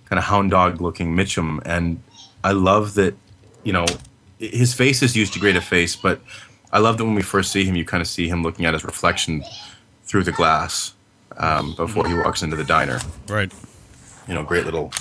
kind 0.07 0.19
of 0.19 0.25
hound 0.25 0.51
dog 0.51 0.81
looking 0.81 1.15
Mitchum, 1.15 1.61
and 1.65 2.03
I 2.43 2.53
love 2.53 2.95
that. 2.95 3.15
You 3.63 3.75
know, 3.75 3.87
his 4.39 4.73
face 4.73 5.03
is 5.03 5.15
used 5.15 5.35
to 5.35 5.39
create 5.39 5.57
a 5.57 5.61
face, 5.61 5.95
but 5.95 6.21
I 6.73 6.79
love 6.79 6.99
that 6.99 7.05
when 7.05 7.15
we 7.15 7.23
first 7.23 7.53
see 7.53 7.65
him, 7.65 7.77
you 7.77 7.85
kind 7.85 8.01
of 8.01 8.07
see 8.07 8.29
him 8.29 8.43
looking 8.43 8.65
at 8.65 8.73
his 8.73 8.85
reflection 8.85 9.45
through 10.05 10.25
the 10.25 10.33
glass 10.33 10.95
um, 11.37 11.75
before 11.75 12.09
he 12.09 12.15
walks 12.15 12.43
into 12.43 12.57
the 12.57 12.65
diner. 12.65 13.01
Right. 13.29 13.53
You 14.27 14.35
know, 14.35 14.43
great 14.45 14.65
little, 14.65 14.93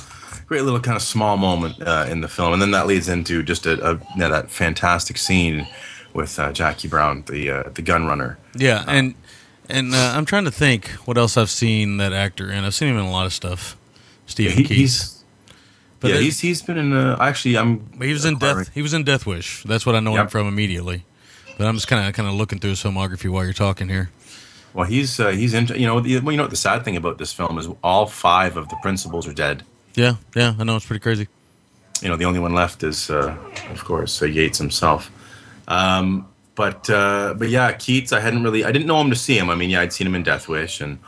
great 0.48 0.64
little 0.64 0.80
kind 0.80 0.96
of 0.96 1.02
small 1.02 1.38
moment 1.38 1.82
uh, 1.82 2.06
in 2.10 2.22
the 2.22 2.28
film, 2.28 2.54
and 2.54 2.62
then 2.62 2.72
that 2.72 2.88
leads 2.88 3.08
into 3.08 3.44
just 3.44 3.66
a, 3.66 3.92
a 3.92 4.00
yeah, 4.18 4.28
that 4.28 4.52
fantastic 4.52 5.18
scene 5.18 5.68
with 6.14 6.40
uh, 6.40 6.52
Jackie 6.52 6.88
Brown, 6.88 7.24
the 7.28 7.50
uh, 7.50 7.64
the 7.70 7.82
gun 7.82 8.06
runner. 8.06 8.38
Yeah, 8.56 8.84
and 8.88 9.16
and 9.70 9.94
uh, 9.94 10.14
I'm 10.16 10.26
trying 10.26 10.46
to 10.46 10.52
think 10.52 10.88
what 11.06 11.18
else 11.18 11.38
I've 11.38 11.50
seen 11.50 11.98
that 11.98 12.14
actor 12.14 12.52
in. 12.52 12.64
I've 12.64 12.74
seen 12.76 12.90
him 12.90 12.98
in 12.98 13.06
a 13.06 13.12
lot 13.12 13.26
of 13.26 13.34
stuff. 13.34 13.78
Steven 14.26 14.58
he- 14.58 14.64
Keith. 14.64 14.78
he's- 14.78 15.24
But 16.00 16.10
yeah, 16.12 16.18
that- 16.18 16.24
he's 16.24 16.40
he's 16.40 16.62
been 16.62 16.78
in. 16.78 16.94
Uh, 16.94 17.18
actually, 17.20 17.58
I'm. 17.58 17.90
He 18.02 18.14
was 18.14 18.26
in 18.26 18.38
Death. 18.38 18.70
He 18.74 18.82
was 18.82 18.94
in 18.94 19.04
Death 19.04 19.26
Wish. 19.26 19.64
That's 19.64 19.86
what 19.86 19.96
I 19.96 20.00
know 20.00 20.12
him 20.12 20.18
Yep. 20.24 20.32
from 20.32 20.48
immediately. 20.48 21.04
But 21.58 21.68
I'm 21.68 21.76
just 21.76 21.88
kind 21.90 22.08
of 22.08 22.14
kind 22.14 22.28
of 22.30 22.36
looking 22.36 22.60
through 22.60 22.70
his 22.72 22.82
filmography 22.82 23.30
while 23.30 23.44
you're 23.44 23.54
talking 23.54 23.90
here. 23.90 24.10
Well, 24.74 24.86
he's 24.88 25.20
uh, 25.20 25.30
he's 25.32 25.54
in. 25.54 25.68
You 25.68 25.88
know, 25.88 26.00
the, 26.00 26.20
well, 26.20 26.32
you 26.32 26.38
know 26.38 26.44
what 26.44 26.52
the 26.52 26.56
sad 26.56 26.86
thing 26.86 26.96
about 26.96 27.18
this 27.18 27.34
film 27.34 27.58
is 27.58 27.68
all 27.84 28.06
five 28.06 28.56
of 28.56 28.70
the 28.70 28.78
principals 28.82 29.28
are 29.28 29.34
dead. 29.34 29.64
Yeah, 29.96 30.16
yeah, 30.36 30.54
I 30.58 30.64
know 30.64 30.76
it's 30.78 30.86
pretty 30.86 31.02
crazy. 31.02 31.28
You 32.02 32.08
know, 32.08 32.16
the 32.16 32.24
only 32.26 32.40
one 32.40 32.54
left 32.54 32.82
is, 32.84 33.10
uh, 33.10 33.36
of 33.72 33.84
course, 33.84 34.22
uh, 34.22 34.26
Yates 34.26 34.58
himself. 34.58 35.12
Um, 35.68 36.28
but 36.60 36.90
uh, 36.90 37.36
but 37.38 37.48
yeah, 37.48 37.72
Keats. 37.72 38.12
I 38.12 38.20
hadn't 38.20 38.44
really. 38.44 38.66
I 38.66 38.72
didn't 38.74 38.86
know 38.86 39.00
him 39.00 39.10
to 39.12 39.16
see 39.16 39.38
him. 39.38 39.50
I 39.50 39.56
mean, 39.56 39.70
yeah, 39.70 39.80
I'd 39.80 39.94
seen 39.94 40.06
him 40.06 40.14
in 40.14 40.24
Death 40.24 40.50
Wish 40.50 40.82
and, 40.82 41.00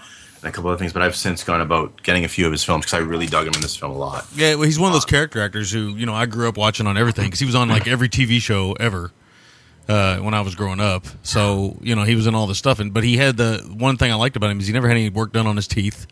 and 0.42 0.44
a 0.50 0.52
couple 0.54 0.70
other 0.72 0.78
things. 0.80 0.94
But 0.94 1.02
I've 1.02 1.14
since 1.14 1.44
gone 1.44 1.60
about 1.60 2.02
getting 2.04 2.24
a 2.24 2.30
few 2.30 2.46
of 2.46 2.54
his 2.54 2.64
films 2.64 2.86
because 2.86 2.94
I 2.94 3.00
really 3.04 3.26
dug 3.28 3.48
him 3.48 3.54
in 3.54 3.60
this 3.60 3.76
film 3.76 3.92
a 3.92 3.98
lot. 3.98 4.26
Yeah, 4.34 4.56
well, 4.56 4.64
he's 4.64 4.80
one 4.80 4.88
of 4.88 4.94
those 4.94 5.04
character 5.04 5.42
actors 5.42 5.70
who 5.70 5.90
you 5.98 6.06
know 6.06 6.14
I 6.14 6.26
grew 6.26 6.48
up 6.48 6.56
watching 6.56 6.88
on 6.88 6.98
everything 6.98 7.26
because 7.26 7.42
he 7.42 7.46
was 7.46 7.56
on 7.56 7.68
like 7.68 7.86
every 7.86 8.08
TV 8.08 8.40
show 8.40 8.72
ever 8.80 9.12
uh, 9.90 10.20
when 10.20 10.34
I 10.34 10.40
was 10.40 10.56
growing 10.56 10.80
up. 10.80 11.06
So 11.22 11.78
you 11.82 11.96
know 11.98 12.04
he 12.04 12.16
was 12.16 12.28
in 12.28 12.34
all 12.34 12.48
this 12.48 12.58
stuff, 12.58 12.80
and 12.80 12.94
but 12.94 13.04
he 13.04 13.18
had 13.18 13.36
the 13.36 13.58
one 13.78 13.98
thing 13.98 14.10
I 14.10 14.16
liked 14.16 14.38
about 14.38 14.52
him 14.52 14.60
is 14.62 14.68
he 14.68 14.74
never 14.74 14.88
had 14.88 14.96
any 14.96 15.10
work 15.10 15.34
done 15.34 15.48
on 15.48 15.58
his 15.58 15.68
teeth. 15.68 16.08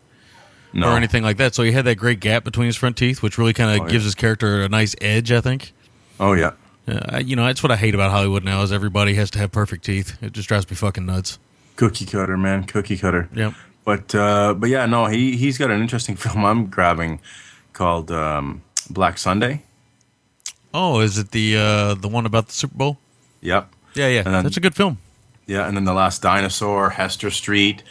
No. 0.74 0.90
Or 0.90 0.96
anything 0.96 1.22
like 1.24 1.38
that. 1.38 1.54
So 1.54 1.62
he 1.64 1.72
had 1.72 1.84
that 1.86 1.96
great 1.96 2.20
gap 2.20 2.44
between 2.44 2.66
his 2.66 2.76
front 2.76 2.96
teeth, 2.98 3.22
which 3.22 3.38
really 3.38 3.52
kind 3.54 3.70
of 3.72 3.80
Oh, 3.80 3.84
yeah. 3.86 3.90
gives 3.90 4.04
his 4.04 4.14
character 4.14 4.62
a 4.62 4.68
nice 4.68 4.94
edge, 5.00 5.32
I 5.32 5.40
think. 5.40 5.72
Oh 6.20 6.34
yeah. 6.34 6.52
Yeah, 6.90 7.18
you 7.18 7.36
know, 7.36 7.44
that's 7.46 7.62
what 7.62 7.70
I 7.72 7.76
hate 7.76 7.94
about 7.94 8.10
Hollywood 8.10 8.44
now 8.44 8.62
is 8.62 8.72
everybody 8.72 9.14
has 9.14 9.30
to 9.32 9.38
have 9.38 9.52
perfect 9.52 9.84
teeth. 9.84 10.16
It 10.22 10.32
just 10.32 10.48
drives 10.48 10.68
me 10.68 10.76
fucking 10.76 11.06
nuts. 11.06 11.38
Cookie 11.76 12.04
cutter, 12.06 12.36
man, 12.36 12.64
cookie 12.64 12.96
cutter. 12.98 13.28
Yep. 13.34 13.54
But 13.84 14.14
uh, 14.14 14.54
but 14.54 14.68
yeah, 14.70 14.86
no, 14.86 15.06
he 15.06 15.36
he's 15.36 15.56
got 15.58 15.70
an 15.70 15.80
interesting 15.80 16.16
film 16.24 16.44
I'm 16.44 16.66
grabbing 16.66 17.20
called 17.72 18.10
um, 18.10 18.62
Black 18.90 19.18
Sunday. 19.18 19.62
Oh, 20.72 21.00
is 21.00 21.18
it 21.18 21.30
the 21.32 21.56
uh, 21.56 21.94
the 21.94 22.08
one 22.08 22.26
about 22.26 22.46
the 22.48 22.52
Super 22.52 22.76
Bowl? 22.76 22.98
Yep. 23.40 23.72
Yeah, 23.94 24.08
yeah. 24.08 24.22
Then- 24.22 24.44
That's 24.44 24.56
a 24.56 24.60
good 24.60 24.74
film. 24.74 24.98
Yeah, 25.46 25.66
and 25.66 25.76
then 25.76 25.82
The 25.84 25.92
Last 25.94 26.22
Dinosaur, 26.22 26.90
Hester 26.90 27.28
Street, 27.30 27.82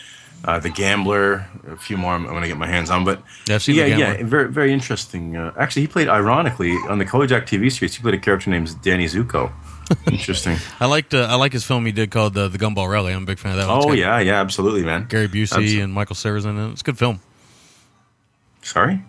uh, 0.45 0.59
The 0.59 0.69
Gambler, 0.69 1.45
a 1.67 1.75
few 1.77 1.97
more 1.97 2.13
I'm, 2.13 2.23
I'm 2.25 2.31
going 2.31 2.41
to 2.43 2.47
get 2.47 2.57
my 2.57 2.67
hands 2.67 2.89
on. 2.89 3.03
But 3.05 3.21
Yeah, 3.47 3.59
yeah, 3.67 3.83
The 3.83 3.89
yeah, 3.99 4.23
very 4.23 4.51
very 4.51 4.71
interesting. 4.73 5.35
Uh, 5.37 5.53
actually, 5.57 5.83
he 5.83 5.87
played 5.87 6.07
ironically 6.07 6.71
on 6.89 6.99
the 6.99 7.05
Kojak 7.05 7.43
TV 7.43 7.71
series. 7.71 7.95
He 7.95 8.01
played 8.01 8.13
a 8.15 8.19
character 8.19 8.49
named 8.49 8.81
Danny 8.81 9.05
Zuko. 9.05 9.51
Interesting. 10.11 10.55
I 10.79 10.85
liked 10.85 11.15
uh, 11.15 11.25
I 11.31 11.33
like 11.33 11.51
his 11.51 11.63
film 11.65 11.83
he 11.83 11.91
did 11.91 12.11
called 12.11 12.37
uh, 12.37 12.47
the 12.47 12.59
Gumball 12.59 12.87
Rally. 12.87 13.11
I'm 13.11 13.23
a 13.23 13.25
big 13.25 13.39
fan 13.39 13.53
of 13.53 13.57
that. 13.57 13.67
one. 13.67 13.89
Oh 13.89 13.91
yeah, 13.93 14.19
yeah, 14.19 14.39
absolutely, 14.39 14.83
man. 14.83 15.07
Gary 15.09 15.27
Busey 15.27 15.57
Absol- 15.57 15.83
and 15.83 15.91
Michael 15.93 16.15
Sarrazin. 16.15 16.59
and 16.59 16.71
It's 16.73 16.81
a 16.81 16.83
good 16.83 16.99
film. 16.99 17.19
Sorry. 18.61 19.01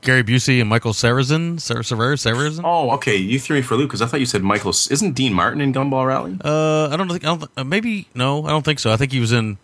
Gary 0.00 0.24
Busey 0.24 0.60
and 0.60 0.68
Michael 0.68 0.92
Sarrazin. 0.92 1.60
Sar- 1.60 1.78
Sarrazin. 1.82 2.34
Sarrazin. 2.34 2.62
Oh, 2.64 2.90
okay. 2.94 3.14
You 3.16 3.38
threw 3.38 3.54
me 3.56 3.62
for 3.62 3.74
a 3.74 3.76
loop 3.76 3.90
because 3.90 4.02
I 4.02 4.06
thought 4.06 4.18
you 4.18 4.26
said 4.26 4.42
Michael. 4.42 4.70
Isn't 4.70 5.12
Dean 5.12 5.32
Martin 5.32 5.60
in 5.60 5.72
Gumball 5.72 6.04
Rally? 6.04 6.36
Uh, 6.44 6.88
I 6.88 6.96
don't 6.96 7.08
think. 7.08 7.22
I 7.24 7.36
don't. 7.36 7.50
Uh, 7.56 7.62
maybe 7.62 8.08
no. 8.14 8.44
I 8.44 8.50
don't 8.50 8.64
think 8.64 8.80
so. 8.80 8.92
I 8.92 8.96
think 8.96 9.12
he 9.12 9.20
was 9.20 9.30
in. 9.32 9.58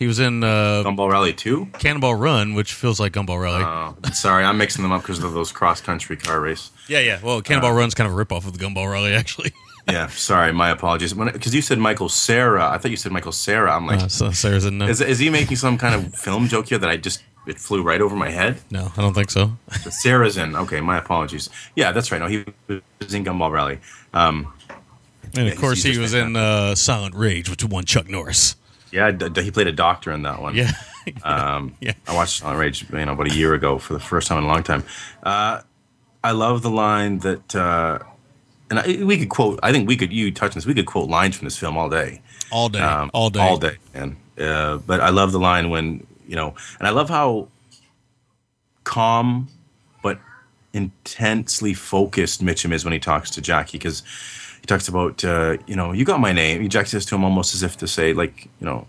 He 0.00 0.06
was 0.06 0.18
in 0.18 0.42
uh, 0.42 0.82
Gumball 0.84 1.10
Rally 1.12 1.34
Two. 1.34 1.66
Cannonball 1.78 2.14
Run, 2.14 2.54
which 2.54 2.72
feels 2.72 2.98
like 2.98 3.12
Gumball 3.12 3.38
Rally. 3.40 3.62
Oh, 3.62 3.94
sorry, 4.14 4.44
I'm 4.44 4.56
mixing 4.56 4.82
them 4.82 4.92
up 4.92 5.02
because 5.02 5.22
of 5.22 5.34
those 5.34 5.52
cross 5.52 5.82
country 5.82 6.16
car 6.16 6.40
race. 6.40 6.70
yeah, 6.88 7.00
yeah. 7.00 7.20
Well, 7.22 7.42
Cannonball 7.42 7.74
Run's 7.74 7.94
kind 7.94 8.10
of 8.10 8.18
a 8.18 8.24
ripoff 8.24 8.46
of 8.46 8.56
the 8.56 8.64
Gumball 8.64 8.90
Rally, 8.90 9.12
actually. 9.22 9.52
Yeah, 9.86 10.06
sorry, 10.08 10.52
my 10.52 10.70
apologies. 10.70 11.12
Because 11.12 11.54
you 11.54 11.60
said 11.60 11.78
Michael 11.78 12.08
Sarah, 12.08 12.66
I 12.70 12.78
thought 12.78 12.90
you 12.90 12.96
said 12.96 13.12
Michael 13.12 13.32
Sarah. 13.32 13.76
I'm 13.76 13.86
like, 13.86 14.00
Uh, 14.00 14.08
so 14.08 14.28
Sarrazin. 14.28 14.78
No. 14.78 14.86
is, 14.88 15.02
is 15.02 15.18
he 15.18 15.28
making 15.28 15.56
some 15.58 15.76
kind 15.76 15.94
of 15.94 16.14
film 16.14 16.48
joke 16.48 16.68
here 16.68 16.78
that 16.78 16.88
I 16.88 16.96
just 16.96 17.22
it 17.46 17.58
flew 17.58 17.82
right 17.82 18.00
over 18.00 18.16
my 18.16 18.30
head? 18.30 18.58
no, 18.70 18.90
I 18.96 19.02
don't 19.02 19.12
think 19.12 19.30
so. 19.30 19.52
Sarah's 19.90 20.38
in. 20.38 20.56
Okay, 20.56 20.80
my 20.80 20.96
apologies. 20.96 21.50
Yeah, 21.76 21.92
that's 21.92 22.10
right. 22.10 22.20
No, 22.22 22.26
he 22.26 22.44
was 23.00 23.12
in 23.12 23.22
Gumball 23.24 23.50
Rally. 23.52 23.80
Um, 24.14 24.50
And 25.36 25.46
Yeah, 25.46 25.52
of 25.52 25.58
course, 25.58 25.82
he's 25.82 25.96
he 25.96 26.00
was 26.00 26.14
in 26.14 26.36
uh, 26.36 26.74
Silent 26.74 27.14
Rage, 27.14 27.50
which 27.50 27.62
won 27.64 27.84
Chuck 27.84 28.08
Norris. 28.08 28.56
Yeah, 28.92 29.10
d- 29.10 29.42
he 29.42 29.50
played 29.50 29.66
a 29.68 29.72
doctor 29.72 30.12
in 30.12 30.22
that 30.22 30.40
one. 30.40 30.54
Yeah. 30.54 30.70
Um, 31.24 31.74
Yeah. 31.80 31.94
I 32.06 32.14
watched 32.14 32.38
Silent 32.40 32.58
Rage, 32.60 32.84
you 32.90 33.04
know, 33.06 33.12
about 33.12 33.26
a 33.32 33.34
year 33.34 33.54
ago 33.54 33.78
for 33.78 33.94
the 33.94 34.00
first 34.00 34.28
time 34.28 34.36
in 34.38 34.44
a 34.44 34.46
long 34.46 34.62
time. 34.62 34.84
Uh, 35.22 35.62
I 36.22 36.32
love 36.32 36.60
the 36.62 36.70
line 36.70 37.18
that, 37.20 37.54
uh, 37.56 37.98
and 38.68 38.78
I, 38.78 39.02
we 39.02 39.16
could 39.18 39.30
quote. 39.30 39.58
I 39.62 39.72
think 39.72 39.88
we 39.88 39.96
could. 39.96 40.12
You 40.12 40.30
touch 40.30 40.50
on 40.52 40.56
this. 40.56 40.66
We 40.66 40.74
could 40.74 40.84
quote 40.86 41.08
lines 41.08 41.36
from 41.36 41.46
this 41.46 41.56
film 41.58 41.78
all 41.78 41.88
day. 41.88 42.20
all 42.52 42.68
day, 42.68 42.80
Um, 42.80 43.10
all 43.14 43.30
day, 43.30 43.40
all 43.40 43.56
day, 43.56 43.76
man. 43.94 44.16
Uh, 44.38 44.76
but 44.76 45.00
I 45.00 45.08
love 45.08 45.32
the 45.32 45.40
line 45.40 45.70
when 45.70 46.06
you 46.28 46.36
know, 46.36 46.54
and 46.78 46.86
I 46.86 46.90
love 46.90 47.08
how 47.08 47.48
calm 48.84 49.48
but 50.02 50.18
intensely 50.74 51.74
focused 51.74 52.44
Mitchum 52.44 52.72
is 52.72 52.84
when 52.84 52.92
he 52.92 52.98
talks 53.00 53.30
to 53.32 53.40
Jackie 53.40 53.78
because 53.78 54.02
talks 54.70 54.88
about 54.88 55.16
uh, 55.24 55.56
you 55.70 55.76
know 55.76 55.88
you 55.98 56.04
got 56.12 56.20
my 56.28 56.32
name. 56.42 56.56
Jackie 56.74 56.92
this 56.96 57.04
to 57.06 57.14
him 57.16 57.24
almost 57.24 57.54
as 57.54 57.62
if 57.62 57.76
to 57.82 57.86
say 57.86 58.06
like 58.22 58.36
you 58.60 58.66
know 58.68 58.86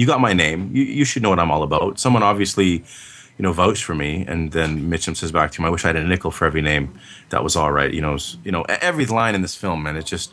you 0.00 0.04
got 0.06 0.20
my 0.28 0.32
name. 0.44 0.60
You 0.76 0.84
you 0.98 1.04
should 1.04 1.22
know 1.24 1.30
what 1.34 1.40
I'm 1.44 1.50
all 1.54 1.62
about. 1.70 1.98
Someone 1.98 2.22
obviously. 2.22 2.84
You 3.36 3.42
know, 3.42 3.52
vouched 3.52 3.82
for 3.82 3.96
me, 3.96 4.24
and 4.28 4.52
then 4.52 4.70
Mitchum 4.88 5.16
says 5.16 5.32
back 5.32 5.50
to 5.52 5.56
him, 5.60 5.64
"I 5.66 5.70
wish 5.74 5.84
I 5.84 5.88
had 5.88 5.96
a 5.96 6.04
nickel 6.06 6.30
for 6.30 6.44
every 6.46 6.62
name 6.62 6.84
that 7.30 7.42
was 7.42 7.56
all 7.56 7.72
right." 7.72 7.92
You 7.92 8.00
know, 8.00 8.14
s- 8.14 8.36
you 8.46 8.52
know, 8.54 8.62
every 8.90 9.06
line 9.06 9.34
in 9.34 9.42
this 9.42 9.56
film, 9.56 9.82
man, 9.82 9.96
it's 9.96 10.08
just 10.08 10.32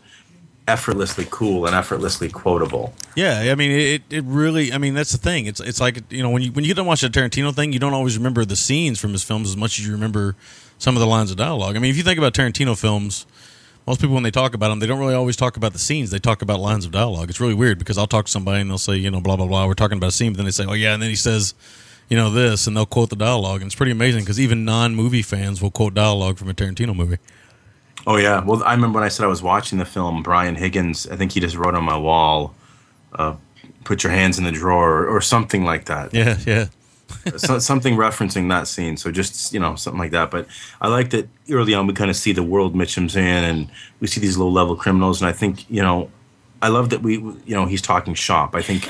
effortlessly 0.68 1.26
cool 1.32 1.66
and 1.66 1.76
effortlessly 1.76 2.30
quotable. 2.30 2.94
Yeah, 3.16 3.50
I 3.52 3.56
mean 3.56 3.72
it. 3.72 4.04
It 4.12 4.24
really. 4.26 4.72
I 4.72 4.78
mean 4.78 4.94
that's 4.94 5.12
the 5.12 5.18
thing. 5.18 5.48
It's 5.48 5.60
it's 5.60 5.82
like 5.82 5.96
you 6.12 6.22
know 6.22 6.30
when 6.30 6.44
you 6.44 6.52
when 6.52 6.64
you 6.64 6.70
get 6.70 6.76
to 6.76 6.84
watch 6.84 7.04
a 7.04 7.10
Tarantino 7.10 7.54
thing, 7.56 7.74
you 7.74 7.80
don't 7.80 7.94
always 7.96 8.18
remember 8.18 8.46
the 8.46 8.56
scenes 8.56 9.00
from 9.00 9.12
his 9.14 9.24
films 9.24 9.50
as 9.50 9.58
much 9.58 9.80
as 9.80 9.86
you 9.88 9.92
remember 9.94 10.36
some 10.78 10.96
of 10.96 11.00
the 11.00 11.08
lines 11.08 11.32
of 11.32 11.38
dialogue. 11.38 11.76
I 11.76 11.80
mean, 11.80 11.90
if 11.92 11.98
you 11.98 12.04
think 12.04 12.20
about 12.20 12.34
Tarantino 12.36 12.78
films, 12.80 13.26
most 13.88 14.00
people 14.00 14.14
when 14.14 14.24
they 14.24 14.32
talk 14.32 14.54
about 14.54 14.70
them, 14.70 14.80
they 14.80 14.88
don't 14.88 15.00
really 15.00 15.14
always 15.14 15.36
talk 15.36 15.58
about 15.58 15.74
the 15.74 15.80
scenes. 15.80 16.12
They 16.12 16.20
talk 16.20 16.42
about 16.42 16.60
lines 16.60 16.86
of 16.86 16.92
dialogue. 16.92 17.30
It's 17.30 17.40
really 17.40 17.54
weird 17.54 17.80
because 17.80 17.98
I'll 17.98 18.08
talk 18.08 18.26
to 18.26 18.32
somebody 18.32 18.62
and 18.62 18.70
they'll 18.70 18.78
say, 18.78 18.96
you 18.96 19.10
know, 19.10 19.22
blah 19.22 19.36
blah 19.36 19.48
blah. 19.48 19.66
We're 19.66 19.74
talking 19.74 19.98
about 19.98 20.10
a 20.10 20.12
scene, 20.12 20.34
but 20.34 20.38
then 20.38 20.46
they 20.46 20.52
say, 20.52 20.66
oh 20.66 20.74
yeah, 20.74 20.94
and 20.94 21.02
then 21.02 21.10
he 21.10 21.16
says, 21.16 21.54
you 22.10 22.18
know, 22.18 22.30
this, 22.30 22.68
and 22.68 22.76
they'll 22.76 22.86
quote 22.86 23.10
the 23.10 23.16
dialogue, 23.16 23.62
and 23.62 23.68
it's 23.68 23.76
pretty 23.76 23.92
amazing 23.92 24.22
because 24.22 24.40
even 24.40 24.66
non-movie 24.66 25.22
fans 25.22 25.62
will 25.62 25.72
quote 25.72 25.94
dialogue 25.94 26.38
from 26.38 26.50
a 26.50 26.54
Tarantino 26.54 26.96
movie. 26.96 27.18
Oh 28.06 28.18
yeah. 28.18 28.44
Well, 28.44 28.64
I 28.64 28.74
remember 28.74 28.98
when 28.98 29.06
I 29.06 29.10
said 29.10 29.24
I 29.24 29.28
was 29.28 29.44
watching 29.44 29.78
the 29.78 29.86
film. 29.86 30.24
Brian 30.24 30.56
Higgins, 30.56 31.08
I 31.08 31.16
think 31.16 31.32
he 31.32 31.40
just 31.40 31.56
wrote 31.56 31.76
on 31.76 31.84
my 31.84 31.98
wall, 31.98 32.56
uh, 33.14 33.36
"Put 33.84 34.04
your 34.04 34.12
hands 34.12 34.38
in 34.38 34.44
the 34.44 34.52
drawer" 34.52 35.06
or 35.06 35.22
something 35.22 35.64
like 35.64 35.86
that. 35.86 36.14
Yeah, 36.14 36.38
yeah. 36.46 36.68
so, 37.38 37.60
something 37.60 37.96
referencing 37.96 38.50
that 38.50 38.68
scene. 38.68 38.98
So 38.98 39.12
just 39.12 39.54
you 39.54 39.60
know 39.60 39.76
something 39.76 40.00
like 40.00 40.12
that. 40.12 40.32
But 40.32 40.48
I 40.82 40.88
like 40.88 41.10
that 41.12 41.28
early 41.50 41.74
on 41.74 41.88
we 41.88 41.94
kind 41.94 42.10
of 42.10 42.16
see 42.16 42.32
the 42.32 42.44
world 42.44 42.76
Mitchum's 42.76 43.16
in, 43.16 43.44
and 43.44 43.70
we 44.00 44.08
see 44.08 44.22
these 44.22 44.38
low 44.38 44.50
level 44.50 44.76
criminals. 44.76 45.22
And 45.22 45.28
I 45.30 45.34
think 45.34 45.70
you 45.70 45.82
know, 45.82 46.10
I 46.62 46.70
love 46.70 46.90
that 46.90 47.02
we 47.02 47.14
you 47.18 47.56
know 47.56 47.66
he's 47.66 47.82
talking 47.82 48.14
shop. 48.14 48.56
I 48.56 48.62
think. 48.62 48.88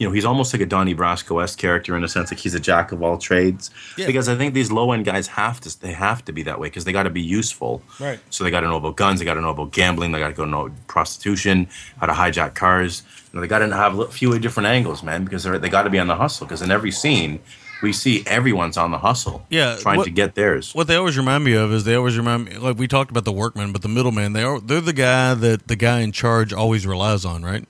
You 0.00 0.06
know, 0.06 0.12
he's 0.12 0.24
almost 0.24 0.54
like 0.54 0.62
a 0.62 0.66
Donnie 0.66 0.94
Brasco 0.94 1.42
esque 1.42 1.58
character 1.58 1.94
in 1.94 2.02
a 2.02 2.08
sense, 2.08 2.32
like 2.32 2.40
he's 2.40 2.54
a 2.54 2.58
jack 2.58 2.90
of 2.90 3.02
all 3.02 3.18
trades. 3.18 3.70
Yeah. 3.98 4.06
Because 4.06 4.30
I 4.30 4.34
think 4.34 4.54
these 4.54 4.72
low 4.72 4.92
end 4.92 5.04
guys 5.04 5.26
have 5.26 5.60
to, 5.60 5.80
they 5.80 5.92
have 5.92 6.24
to 6.24 6.32
be 6.32 6.42
that 6.44 6.58
way 6.58 6.68
because 6.68 6.84
they 6.84 6.92
got 6.92 7.02
to 7.02 7.10
be 7.10 7.20
useful. 7.20 7.82
Right. 8.00 8.18
So 8.30 8.42
they 8.42 8.50
got 8.50 8.60
to 8.60 8.68
know 8.68 8.78
about 8.78 8.96
guns, 8.96 9.20
they 9.20 9.26
got 9.26 9.34
to 9.34 9.42
know 9.42 9.50
about 9.50 9.72
gambling, 9.72 10.12
they 10.12 10.18
got 10.18 10.28
to 10.28 10.34
go 10.34 10.46
know 10.46 10.70
prostitution, 10.86 11.68
how 11.98 12.06
to 12.06 12.14
hijack 12.14 12.54
cars. 12.54 13.02
You 13.30 13.36
know, 13.36 13.40
they 13.42 13.46
got 13.46 13.58
to 13.58 13.76
have 13.76 13.98
a 13.98 14.06
few 14.08 14.36
different 14.38 14.68
angles, 14.68 15.02
man, 15.02 15.22
because 15.24 15.44
they're, 15.44 15.58
they 15.58 15.68
got 15.68 15.82
to 15.82 15.90
be 15.90 15.98
on 15.98 16.06
the 16.06 16.16
hustle. 16.16 16.46
Because 16.46 16.62
in 16.62 16.70
every 16.70 16.90
scene, 16.92 17.38
we 17.82 17.92
see 17.92 18.22
everyone's 18.26 18.76
on 18.76 18.90
the 18.90 18.98
hustle, 18.98 19.46
Yeah, 19.50 19.76
trying 19.80 19.98
what- 19.98 20.04
to 20.04 20.10
get 20.10 20.34
theirs. 20.34 20.74
What 20.74 20.86
they 20.86 20.96
always 20.96 21.16
remind 21.18 21.44
me 21.44 21.52
of 21.54 21.72
is 21.72 21.84
they 21.84 21.94
always 21.94 22.16
remind 22.16 22.46
me 22.46 22.56
like 22.56 22.78
we 22.78 22.88
talked 22.88 23.10
about 23.10 23.24
the 23.24 23.32
workman, 23.32 23.72
but 23.72 23.82
the 23.82 23.88
middleman 23.88 24.32
they 24.32 24.42
are 24.42 24.60
they're 24.60 24.80
the 24.80 24.92
guy 24.92 25.34
that 25.34 25.68
the 25.68 25.76
guy 25.76 26.00
in 26.00 26.12
charge 26.12 26.52
always 26.52 26.86
relies 26.86 27.24
on, 27.24 27.42
right? 27.42 27.66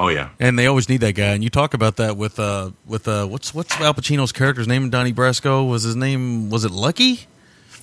Oh 0.00 0.08
yeah, 0.08 0.30
And 0.38 0.56
they 0.56 0.68
always 0.68 0.88
need 0.88 1.00
that 1.00 1.14
guy. 1.14 1.32
And 1.32 1.42
you 1.42 1.50
talk 1.50 1.74
about 1.74 1.96
that 1.96 2.16
with 2.16 2.38
uh 2.38 2.70
with 2.86 3.08
uh 3.08 3.26
what's 3.26 3.52
what's 3.52 3.74
Al 3.80 3.94
Pacino's 3.94 4.30
character's 4.30 4.68
name 4.68 4.88
Donnie 4.90 5.12
Brasco? 5.12 5.68
Was 5.68 5.82
his 5.82 5.96
name 5.96 6.50
was 6.50 6.64
it 6.64 6.70
Lucky? 6.70 7.26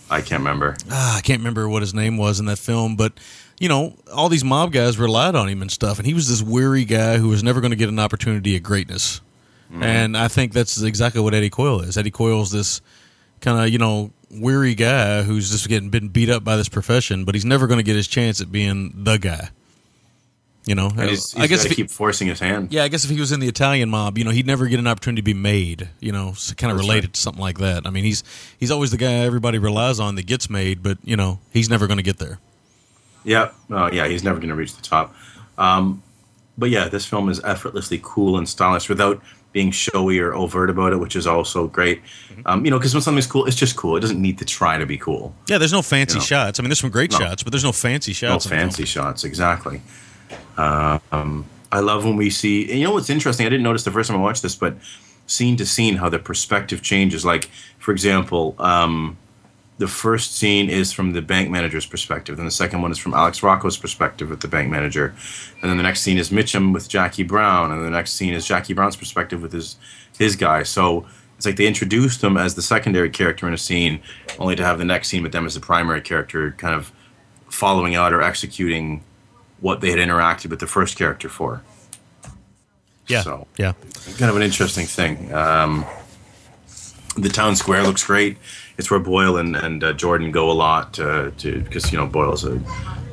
I 0.09 0.21
can't 0.21 0.39
remember. 0.39 0.77
Ah, 0.89 1.17
I 1.17 1.21
can't 1.21 1.39
remember 1.39 1.67
what 1.67 1.81
his 1.81 1.93
name 1.93 2.15
was 2.15 2.39
in 2.39 2.45
that 2.45 2.57
film, 2.57 2.95
but 2.95 3.13
you 3.59 3.67
know, 3.67 3.95
all 4.13 4.29
these 4.29 4.45
mob 4.45 4.71
guys 4.71 4.97
relied 4.97 5.35
on 5.35 5.49
him 5.49 5.61
and 5.61 5.69
stuff, 5.69 5.97
and 5.97 6.07
he 6.07 6.13
was 6.13 6.29
this 6.29 6.41
weary 6.41 6.85
guy 6.85 7.17
who 7.17 7.27
was 7.27 7.43
never 7.43 7.59
going 7.59 7.71
to 7.71 7.77
get 7.77 7.89
an 7.89 7.99
opportunity 7.99 8.55
at 8.55 8.63
greatness. 8.63 9.19
And 9.81 10.15
I 10.15 10.29
think 10.29 10.53
that's 10.53 10.81
exactly 10.81 11.19
what 11.19 11.33
Eddie 11.33 11.49
Coyle 11.49 11.81
is. 11.81 11.97
Eddie 11.97 12.11
Coyle's 12.11 12.49
this 12.49 12.79
kind 13.41 13.59
of 13.59 13.67
you 13.69 13.77
know 13.77 14.11
weary 14.31 14.73
guy 14.73 15.23
who's 15.23 15.51
just 15.51 15.67
getting 15.67 15.89
been 15.89 16.07
beat 16.07 16.29
up 16.29 16.45
by 16.45 16.55
this 16.55 16.69
profession, 16.69 17.25
but 17.25 17.35
he's 17.35 17.43
never 17.43 17.67
going 17.67 17.79
to 17.79 17.83
get 17.83 17.97
his 17.97 18.07
chance 18.07 18.39
at 18.39 18.53
being 18.53 18.93
the 19.03 19.17
guy. 19.17 19.49
You 20.65 20.73
know, 20.73 20.89
he's, 20.89 21.31
he's 21.33 21.35
I 21.43 21.47
guess 21.47 21.63
if 21.63 21.69
he- 21.71 21.75
keep 21.75 21.91
forcing 21.91 22.27
his 22.27 22.39
hand. 22.39 22.71
yeah, 22.73 22.83
I 22.83 22.87
guess 22.87 23.03
if 23.03 23.11
he 23.11 23.19
was 23.19 23.31
in 23.31 23.39
the 23.39 23.47
Italian 23.47 23.89
mob, 23.89 24.17
you 24.17 24.23
know, 24.23 24.31
he'd 24.31 24.47
never 24.47 24.67
get 24.67 24.79
an 24.79 24.87
opportunity 24.87 25.21
to 25.21 25.25
be 25.25 25.33
made. 25.35 25.89
You 25.99 26.11
know, 26.11 26.33
kind 26.57 26.71
of 26.71 26.77
That's 26.77 26.87
related 26.87 27.05
right. 27.09 27.13
to 27.13 27.19
something 27.19 27.41
like 27.41 27.59
that. 27.59 27.85
I 27.85 27.91
mean, 27.91 28.03
he's 28.03 28.23
he's 28.59 28.71
always 28.71 28.89
the 28.91 28.97
guy 28.97 29.13
everybody 29.13 29.57
relies 29.59 29.99
on 29.99 30.15
that 30.15 30.25
gets 30.25 30.49
made, 30.49 30.81
but 30.81 30.97
you 31.03 31.15
know, 31.15 31.39
he's 31.51 31.69
never 31.69 31.85
going 31.87 31.97
to 31.97 32.03
get 32.03 32.17
there. 32.17 32.39
Yeah, 33.23 33.49
oh, 33.71 33.91
yeah, 33.91 34.07
he's 34.07 34.23
never 34.23 34.37
going 34.39 34.49
to 34.49 34.55
reach 34.55 34.75
the 34.75 34.81
top. 34.83 35.15
Um, 35.57 36.03
but 36.57 36.69
yeah, 36.69 36.87
this 36.87 37.05
film 37.05 37.29
is 37.29 37.43
effortlessly 37.43 37.99
cool 38.03 38.37
and 38.37 38.47
stylish 38.47 38.87
without 38.87 39.21
being 39.51 39.71
showy 39.71 40.19
or 40.19 40.33
overt 40.33 40.69
about 40.69 40.91
it, 40.93 40.97
which 40.97 41.15
is 41.15 41.25
also 41.25 41.67
great. 41.67 42.03
Mm-hmm. 42.03 42.41
Um, 42.45 42.65
you 42.65 42.71
know, 42.71 42.77
because 42.77 42.93
when 42.93 43.01
something's 43.01 43.25
cool, 43.27 43.45
it's 43.45 43.55
just 43.55 43.75
cool. 43.77 43.95
It 43.97 44.01
doesn't 44.01 44.21
need 44.21 44.37
to 44.39 44.45
try 44.45 44.77
to 44.77 44.85
be 44.85 44.97
cool. 44.97 45.33
Yeah, 45.47 45.57
there's 45.57 45.71
no 45.73 45.81
fancy 45.81 46.15
You 46.15 46.19
know. 46.19 46.25
shots. 46.25 46.59
I 46.59 46.63
mean, 46.63 46.69
there's 46.69 46.79
some 46.79 46.89
great 46.89 47.11
No. 47.11 47.19
shots, 47.19 47.41
but 47.41 47.51
there's 47.51 47.63
no 47.63 47.71
fancy 47.71 48.13
shots. 48.13 48.45
film. 48.47 48.59
fancy 48.59 48.85
shots, 48.85 49.23
exactly. 49.23 49.81
Um, 50.57 51.45
I 51.71 51.79
love 51.79 52.05
when 52.05 52.15
we 52.15 52.29
see. 52.29 52.73
You 52.73 52.85
know 52.85 52.93
what's 52.93 53.09
interesting? 53.09 53.45
I 53.45 53.49
didn't 53.49 53.63
notice 53.63 53.83
the 53.83 53.91
first 53.91 54.09
time 54.09 54.17
I 54.17 54.21
watched 54.21 54.41
this, 54.41 54.55
but 54.55 54.75
scene 55.27 55.57
to 55.57 55.65
scene, 55.65 55.95
how 55.95 56.09
the 56.09 56.19
perspective 56.19 56.81
changes. 56.81 57.25
Like, 57.25 57.49
for 57.79 57.91
example, 57.91 58.55
um, 58.59 59.17
the 59.77 59.87
first 59.87 60.37
scene 60.37 60.69
is 60.69 60.93
from 60.93 61.11
the 61.11 61.21
bank 61.21 61.49
manager's 61.49 61.85
perspective, 61.85 62.37
then 62.37 62.45
the 62.45 62.51
second 62.51 62.81
one 62.81 62.91
is 62.91 62.97
from 62.97 63.13
Alex 63.13 63.43
Rocco's 63.43 63.75
perspective 63.75 64.29
with 64.29 64.39
the 64.39 64.47
bank 64.47 64.69
manager, 64.69 65.13
and 65.61 65.69
then 65.69 65.77
the 65.77 65.83
next 65.83 66.01
scene 66.01 66.17
is 66.17 66.29
Mitchum 66.29 66.73
with 66.73 66.87
Jackie 66.87 67.23
Brown, 67.23 67.71
and 67.71 67.83
the 67.83 67.89
next 67.89 68.13
scene 68.13 68.33
is 68.33 68.45
Jackie 68.45 68.73
Brown's 68.73 68.95
perspective 68.95 69.41
with 69.41 69.51
his 69.51 69.75
his 70.17 70.37
guy. 70.37 70.63
So 70.63 71.05
it's 71.35 71.45
like 71.45 71.57
they 71.57 71.67
introduced 71.67 72.21
them 72.21 72.37
as 72.37 72.55
the 72.55 72.61
secondary 72.61 73.09
character 73.09 73.47
in 73.47 73.53
a 73.53 73.57
scene, 73.57 73.99
only 74.39 74.55
to 74.55 74.63
have 74.63 74.77
the 74.77 74.85
next 74.85 75.09
scene 75.09 75.23
with 75.23 75.33
them 75.33 75.45
as 75.45 75.55
the 75.55 75.59
primary 75.59 76.01
character, 76.01 76.51
kind 76.51 76.73
of 76.73 76.93
following 77.49 77.95
out 77.95 78.13
or 78.13 78.21
executing 78.21 79.03
what 79.61 79.81
they 79.81 79.89
had 79.89 79.99
interacted 79.99 80.49
with 80.49 80.59
the 80.59 80.67
first 80.67 80.97
character 80.97 81.29
for. 81.29 81.61
Yeah, 83.07 83.21
So 83.21 83.47
yeah. 83.57 83.73
kind 84.17 84.29
of 84.31 84.35
an 84.35 84.41
interesting 84.41 84.85
thing. 84.87 85.31
Um, 85.33 85.85
the 87.17 87.29
town 87.29 87.55
square 87.55 87.83
looks 87.83 88.03
great. 88.03 88.37
It's 88.77 88.89
where 88.91 88.99
Boyle 88.99 89.37
and, 89.37 89.55
and 89.55 89.83
uh, 89.83 89.93
Jordan 89.93 90.31
go 90.31 90.51
a 90.51 90.53
lot 90.53 90.99
uh, 90.99 91.31
to 91.37 91.61
because 91.61 91.91
you 91.91 91.97
know 91.97 92.07
Boyle's 92.07 92.43
a, 92.43 92.59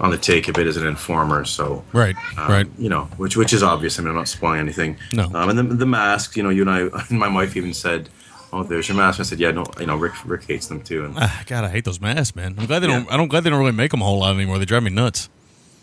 on 0.01 0.11
the 0.11 0.19
take 0.19 0.49
a 0.49 0.53
bit 0.53 0.67
as 0.67 0.77
an 0.77 0.87
informer. 0.87 1.45
So 1.45 1.85
Right, 1.93 2.17
um, 2.37 2.51
right. 2.51 2.67
You 2.79 2.89
know, 2.89 3.05
which 3.17 3.37
which 3.37 3.53
is 3.53 3.63
obvious. 3.63 3.99
I 3.99 4.03
mean, 4.03 4.09
I'm 4.11 4.17
not 4.17 4.29
spoiling 4.29 4.59
anything. 4.61 4.97
No. 5.13 5.25
Um, 5.35 5.51
and 5.51 5.59
the 5.59 5.63
the 5.63 5.87
mask. 5.87 6.37
You 6.37 6.43
know, 6.43 6.49
you 6.51 6.63
and 6.63 6.71
I, 6.71 6.81
and 7.09 7.11
my 7.21 7.29
wife 7.29 7.55
even 7.57 7.73
said, 7.75 8.09
"Oh, 8.53 8.65
there's 8.65 8.89
your 8.89 8.97
mask." 8.97 9.21
I 9.21 9.23
said, 9.23 9.39
"Yeah, 9.39 9.53
no, 9.53 9.65
you 9.79 9.87
know, 9.87 9.95
Rick 9.97 10.15
Rick 10.25 10.45
hates 10.49 10.67
them 10.67 10.81
too." 10.81 11.05
And 11.05 11.15
Ah, 11.19 11.45
God, 11.47 11.63
I 11.63 11.69
hate 11.69 11.85
those 11.85 12.01
masks, 12.01 12.35
man. 12.35 12.57
I'm 12.59 12.67
glad 12.67 12.81
they 12.81 12.89
Yeah. 12.89 13.01
don't. 13.01 13.13
I 13.13 13.17
don't 13.17 13.29
glad 13.29 13.45
they 13.45 13.51
don't 13.51 13.61
really 13.61 13.71
make 13.73 13.93
them 13.93 14.01
a 14.03 14.05
whole 14.05 14.19
lot 14.19 14.35
anymore. 14.35 14.59
They 14.59 14.65
drive 14.65 14.83
me 14.83 14.91
nuts. 14.91 15.29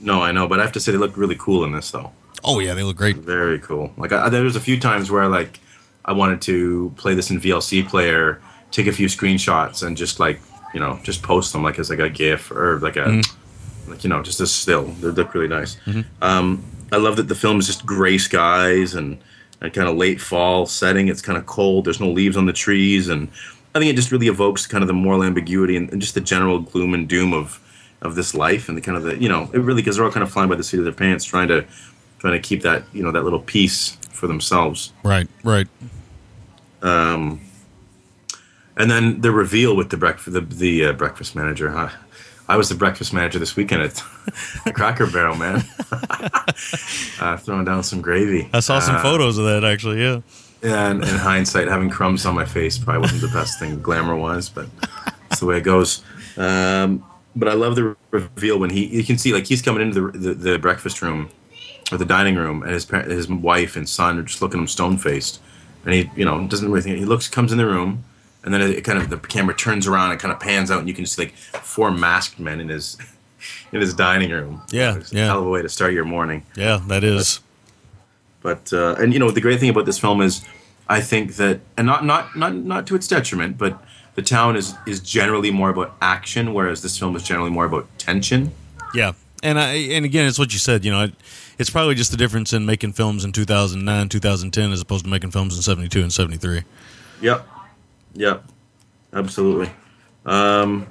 No, 0.02 0.22
I 0.22 0.32
know, 0.32 0.48
but 0.48 0.60
I 0.60 0.64
have 0.64 0.72
to 0.74 0.80
say 0.80 0.92
they 0.92 0.98
look 0.98 1.18
really 1.18 1.36
cool 1.38 1.64
in 1.64 1.72
this 1.72 1.92
though. 1.92 2.12
Oh 2.44 2.60
yeah, 2.60 2.74
they 2.74 2.84
look 2.84 2.98
great. 2.98 3.18
Very 3.18 3.60
cool. 3.60 3.92
Like 3.98 4.12
I, 4.12 4.30
there 4.30 4.44
was 4.44 4.56
a 4.56 4.62
few 4.62 4.80
times 4.80 5.12
where 5.12 5.28
like 5.28 5.60
I 6.06 6.14
wanted 6.14 6.42
to 6.44 6.94
play 6.98 7.14
this 7.14 7.30
in 7.32 7.40
VLC 7.40 7.88
player, 7.88 8.42
take 8.72 8.88
a 8.88 8.92
few 8.94 9.08
screenshots, 9.08 9.86
and 9.86 9.98
just 9.98 10.20
like 10.20 10.40
you 10.74 10.80
know 10.80 11.00
just 11.04 11.22
post 11.24 11.52
them 11.54 11.64
like 11.64 11.80
as 11.80 11.90
like 11.90 12.00
a 12.00 12.10
GIF 12.10 12.52
or 12.52 12.80
like 12.80 12.96
a 12.96 13.06
Mm-hmm. 13.06 13.92
like 13.92 14.04
you 14.04 14.10
know 14.10 14.22
just 14.24 14.40
a 14.40 14.48
still. 14.48 14.86
They 14.86 15.08
look 15.10 15.34
really 15.34 15.48
nice. 15.48 15.78
Um, 16.22 16.64
I 16.92 16.98
love 16.98 17.18
that 17.18 17.28
the 17.28 17.36
film 17.36 17.60
is 17.60 17.68
just 17.68 17.86
gray 17.86 18.18
skies 18.18 18.96
and 18.96 19.18
a 19.62 19.70
kind 19.70 19.90
of 19.90 19.98
late 19.98 20.22
fall 20.22 20.66
setting. 20.66 21.08
It's 21.10 21.22
kind 21.22 21.38
of 21.38 21.46
cold. 21.46 21.86
There's 21.86 22.00
no 22.00 22.10
leaves 22.10 22.38
on 22.38 22.46
the 22.46 22.54
trees, 22.54 23.10
and 23.10 23.28
I 23.76 23.80
think 23.80 23.92
it 23.92 23.96
just 23.98 24.12
really 24.12 24.28
evokes 24.28 24.66
kind 24.66 24.82
of 24.84 24.88
the 24.88 24.94
moral 24.94 25.24
ambiguity 25.24 25.76
and, 25.76 25.92
and 25.92 26.02
just 26.02 26.14
the 26.16 26.22
general 26.22 26.60
gloom 26.60 26.94
and 26.94 27.08
doom 27.08 27.34
of 27.34 27.60
of 28.02 28.16
this 28.16 28.34
life 28.34 28.70
and 28.70 28.78
the 28.78 28.82
kind 28.82 28.96
of 28.98 29.04
the 29.04 29.18
you 29.22 29.28
know 29.30 29.50
it 29.54 29.60
really 29.60 29.82
because 29.82 29.96
they're 29.98 30.06
all 30.06 30.12
kind 30.12 30.24
of 30.24 30.32
flying 30.32 30.50
by 30.50 30.56
the 30.56 30.64
seat 30.64 30.78
of 30.78 30.84
their 30.86 30.94
pants, 30.94 31.26
trying 31.26 31.48
to 31.50 31.66
trying 32.20 32.34
to 32.34 32.40
keep 32.40 32.62
that 32.64 32.84
you 32.94 33.04
know 33.04 33.12
that 33.12 33.24
little 33.24 33.40
piece 33.42 33.92
for 34.12 34.28
themselves. 34.28 34.92
Right, 35.04 35.28
right. 35.44 35.68
Um, 36.82 37.42
and 38.78 38.90
then 38.90 39.22
the 39.22 39.32
reveal 39.32 39.76
with 39.76 39.90
the 39.90 39.98
breakfast 39.98 40.34
the 40.34 40.42
the 40.42 40.86
uh, 40.86 40.94
breakfast 40.94 41.36
manager. 41.36 41.70
Huh? 41.72 41.90
I 42.48 42.58
was 42.58 42.70
the 42.70 42.76
breakfast 42.76 43.14
manager 43.14 43.38
this 43.38 43.56
weekend 43.56 43.84
at 43.84 43.94
Cracker 44.74 45.06
Barrel, 45.06 45.36
man. 45.36 45.64
uh, 47.20 47.38
throwing 47.38 47.66
down 47.66 47.84
some 47.84 48.02
gravy. 48.02 48.50
I 48.54 48.60
saw 48.62 48.80
some 48.80 48.96
Uh, 48.96 49.02
photos 49.04 49.38
of 49.38 49.46
that 49.46 49.64
actually. 49.64 50.02
Yeah. 50.02 50.22
and 50.64 51.04
in 51.04 51.16
hindsight, 51.16 51.68
having 51.68 51.90
crumbs 51.90 52.26
on 52.26 52.34
my 52.36 52.46
face 52.46 52.78
probably 52.78 53.02
wasn't 53.02 53.22
the 53.22 53.28
best 53.38 53.60
thing 53.60 53.80
glamour 53.82 54.16
wise, 54.16 54.50
but 54.50 54.68
that's 55.30 55.40
the 55.42 55.46
way 55.46 55.58
it 55.58 55.64
goes. 55.64 56.04
Um, 56.38 57.04
but 57.40 57.48
I 57.48 57.54
love 57.54 57.76
the 57.76 57.96
reveal 58.12 58.60
when 58.60 58.70
he 58.70 58.86
you 58.86 59.04
can 59.04 59.18
see 59.18 59.34
like 59.34 59.48
he's 59.48 59.62
coming 59.62 59.82
into 59.82 60.12
the 60.12 60.18
the, 60.18 60.34
the 60.34 60.60
breakfast 60.60 61.02
room 61.02 61.30
or 61.92 61.98
the 61.98 62.06
dining 62.06 62.36
room, 62.36 62.62
and 62.62 62.72
his 62.72 62.86
par- 62.86 63.04
his 63.04 63.28
wife 63.30 63.76
and 63.76 63.88
son 63.88 64.20
are 64.20 64.24
just 64.24 64.42
looking 64.42 64.60
at 64.60 64.64
him 64.64 64.68
stone 64.68 64.98
faced, 64.98 65.42
and 65.86 65.94
he 65.94 66.10
you 66.16 66.26
know 66.26 66.46
doesn't 66.48 66.70
really 66.70 66.82
think 66.82 66.98
he 66.98 67.06
looks 67.06 67.28
comes 67.28 67.52
in 67.52 67.58
the 67.58 67.66
room. 67.66 68.04
And 68.42 68.54
then 68.54 68.62
it 68.62 68.86
kind 68.86 68.98
of 68.98 69.10
the 69.10 69.18
camera 69.18 69.54
turns 69.54 69.86
around 69.86 70.12
and 70.12 70.20
kind 70.20 70.32
of 70.32 70.40
pans 70.40 70.72
out, 70.72 70.80
and 70.80 70.88
you 70.88 70.94
can 70.94 71.06
see 71.06 71.24
like 71.24 71.36
four 71.36 71.92
masked 71.92 72.40
men 72.40 72.62
in 72.62 72.70
his 72.70 72.98
in 73.72 73.82
his 73.82 73.94
dining 73.94 74.32
room. 74.32 74.62
Yeah, 74.72 74.98
it's 74.98 75.12
a 75.12 75.16
yeah. 75.16 75.26
hell 75.26 75.40
of 75.40 75.48
a 75.48 75.50
way 75.50 75.62
to 75.62 75.70
start 75.70 75.94
your 75.94 76.06
morning. 76.06 76.46
Yeah, 76.56 76.82
that 76.88 77.04
is. 77.04 77.42
But 78.42 78.72
uh, 78.72 78.96
and 78.98 79.14
you 79.14 79.20
know 79.20 79.32
the 79.32 79.42
great 79.42 79.60
thing 79.60 79.70
about 79.70 79.86
this 79.86 80.00
film 80.00 80.22
is, 80.22 80.46
I 80.88 81.02
think 81.02 81.36
that 81.36 81.60
and 81.78 81.86
not 81.86 82.06
not 82.06 82.36
not 82.38 82.56
not 82.56 82.88
to 82.88 82.96
its 82.96 83.08
detriment, 83.08 83.58
but 83.58 83.84
the 84.16 84.22
town 84.22 84.56
is 84.56 84.76
is 84.86 85.00
generally 85.00 85.52
more 85.52 85.70
about 85.70 85.96
action, 86.02 86.54
whereas 86.54 86.82
this 86.82 86.98
film 86.98 87.16
is 87.16 87.24
generally 87.24 87.52
more 87.52 87.66
about 87.66 87.88
tension. 87.98 88.52
Yeah, 88.94 89.14
and 89.44 89.60
I 89.60 89.74
and 89.74 90.06
again, 90.06 90.28
it's 90.28 90.40
what 90.40 90.54
you 90.54 90.60
said. 90.60 90.84
You 90.84 90.92
know, 90.92 91.04
it, 91.06 91.14
it's 91.58 91.70
probably 91.70 91.96
just 91.96 92.12
the 92.12 92.18
difference 92.18 92.54
in 92.54 92.66
making 92.66 92.94
films 92.94 93.24
in 93.24 93.32
2009, 93.32 94.10
2010, 94.10 94.72
as 94.72 94.82
opposed 94.82 95.06
to 95.06 95.10
making 95.10 95.32
films 95.32 95.56
in 95.56 95.62
72 95.62 96.02
and 96.02 96.12
73. 96.12 96.64
Yep, 97.22 97.48
yep, 98.14 98.44
absolutely. 99.14 99.70
Um, 100.26 100.88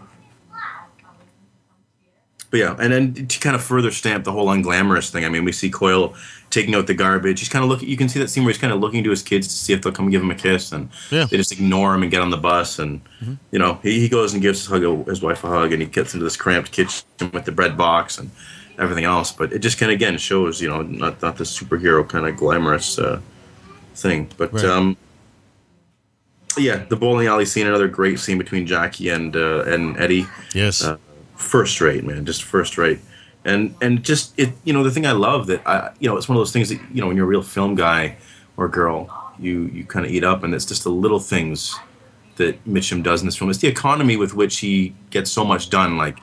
but 2.51 2.61
yeah, 2.61 2.77
and 2.79 2.93
then 2.93 3.27
to 3.27 3.41
kind 3.41 3.55
of 3.55 3.63
further 3.63 3.91
stamp 3.91 4.25
the 4.25 4.33
whole 4.33 4.47
unglamorous 4.47 5.11
thing. 5.11 5.25
I 5.25 5.29
mean, 5.29 5.45
we 5.45 5.53
see 5.53 5.71
Coyle 5.71 6.15
taking 6.51 6.75
out 6.75 6.87
the 6.87 6.95
garbage. 6.95 7.41
He's 7.41 7.49
kind 7.49 7.63
of 7.63 7.69
looking. 7.71 7.89
You 7.89 7.97
can 7.97 8.09
see 8.09 8.19
that 8.21 8.29
scene 8.29 8.45
where 8.45 8.53
he's 8.53 8.61
kind 8.61 8.73
of 8.73 8.81
looking 8.81 9.05
to 9.05 9.11
his 9.11 9.23
kids 9.23 9.47
to 9.49 9.53
see 9.55 9.73
if 9.73 9.83
they'll 9.83 9.93
come 9.93 10.09
give 10.11 10.23
him 10.23 10.31
a 10.31 10.35
kiss, 10.35 10.73
and 10.73 10.89
Yeah. 11.11 11.25
they 11.25 11.37
just 11.37 11.53
ignore 11.53 11.95
him 11.95 12.03
and 12.03 12.11
get 12.11 12.21
on 12.23 12.31
the 12.31 12.37
bus. 12.37 12.79
And 12.79 13.01
Mm-hmm. 13.23 13.35
you 13.51 13.59
know, 13.59 13.81
he, 13.83 14.01
he 14.01 14.09
goes 14.09 14.33
and 14.33 14.41
gives 14.43 14.61
his, 14.61 14.69
hug, 14.69 15.07
his 15.09 15.21
wife 15.23 15.43
a 15.45 15.49
hug, 15.49 15.73
and 15.73 15.83
he 15.83 15.89
gets 15.89 16.15
into 16.15 16.25
this 16.25 16.37
cramped 16.37 16.71
kitchen 16.73 17.05
with 17.33 17.45
the 17.45 17.53
bread 17.53 17.77
box 17.77 18.17
and 18.19 18.31
everything 18.79 19.05
else. 19.05 19.33
But 19.33 19.53
it 19.53 19.59
just 19.59 19.79
kind 19.79 19.91
of 19.93 19.97
again 19.97 20.17
shows, 20.19 20.63
you 20.63 20.69
know, 20.69 20.83
not 20.83 21.21
not 21.21 21.37
the 21.37 21.45
superhero 21.45 22.09
kind 22.09 22.27
of 22.27 22.37
glamorous 22.37 22.99
uh, 22.99 23.21
thing, 23.95 24.29
but. 24.37 24.53
Right. 24.53 24.65
um 24.65 24.97
yeah, 26.57 26.85
the 26.89 26.97
bowling 26.97 27.29
alley 27.29 27.45
scene, 27.45 27.67
another 27.69 27.87
great 27.89 28.19
scene 28.19 28.37
between 28.39 28.67
Jackie 28.67 29.11
and 29.11 29.37
uh, 29.37 29.63
and 29.65 29.97
Eddie 29.99 30.27
Yes. 30.55 30.83
uh, 30.83 30.97
first 31.37 31.81
rate, 31.81 32.05
man, 32.05 32.25
just 32.27 32.43
first 32.43 32.77
rate. 32.79 32.99
And 33.49 33.75
and 33.81 34.03
just 34.03 34.39
it, 34.39 34.51
you 34.65 34.73
know, 34.73 34.83
the 34.83 34.91
thing 34.91 35.07
I 35.07 35.13
love 35.13 35.47
that 35.47 35.67
I, 35.67 35.93
you 35.99 36.09
know, 36.09 36.17
it's 36.17 36.29
one 36.29 36.37
of 36.37 36.41
those 36.41 36.53
things 36.53 36.69
that 36.69 36.81
you 36.93 37.01
know, 37.01 37.07
when 37.07 37.17
you're 37.17 37.25
a 37.25 37.29
real 37.29 37.43
film 37.43 37.75
guy 37.75 38.17
or 38.57 38.69
girl, 38.69 39.33
you 39.39 39.63
you 39.73 39.85
kind 39.85 40.05
of 40.05 40.13
eat 40.13 40.23
up, 40.23 40.43
and 40.43 40.55
it's 40.55 40.67
just 40.67 40.85
the 40.85 40.91
little 40.91 41.19
things 41.19 41.75
that 42.37 42.63
Mitchum 42.65 43.03
does 43.03 43.23
in 43.23 43.27
this 43.27 43.37
film. 43.37 43.51
It's 43.51 43.59
the 43.59 43.69
economy 43.69 44.17
with 44.17 44.35
which 44.35 44.59
he 44.59 44.95
gets 45.11 45.31
so 45.31 45.45
much 45.45 45.71
done. 45.71 45.97
Like 45.97 46.19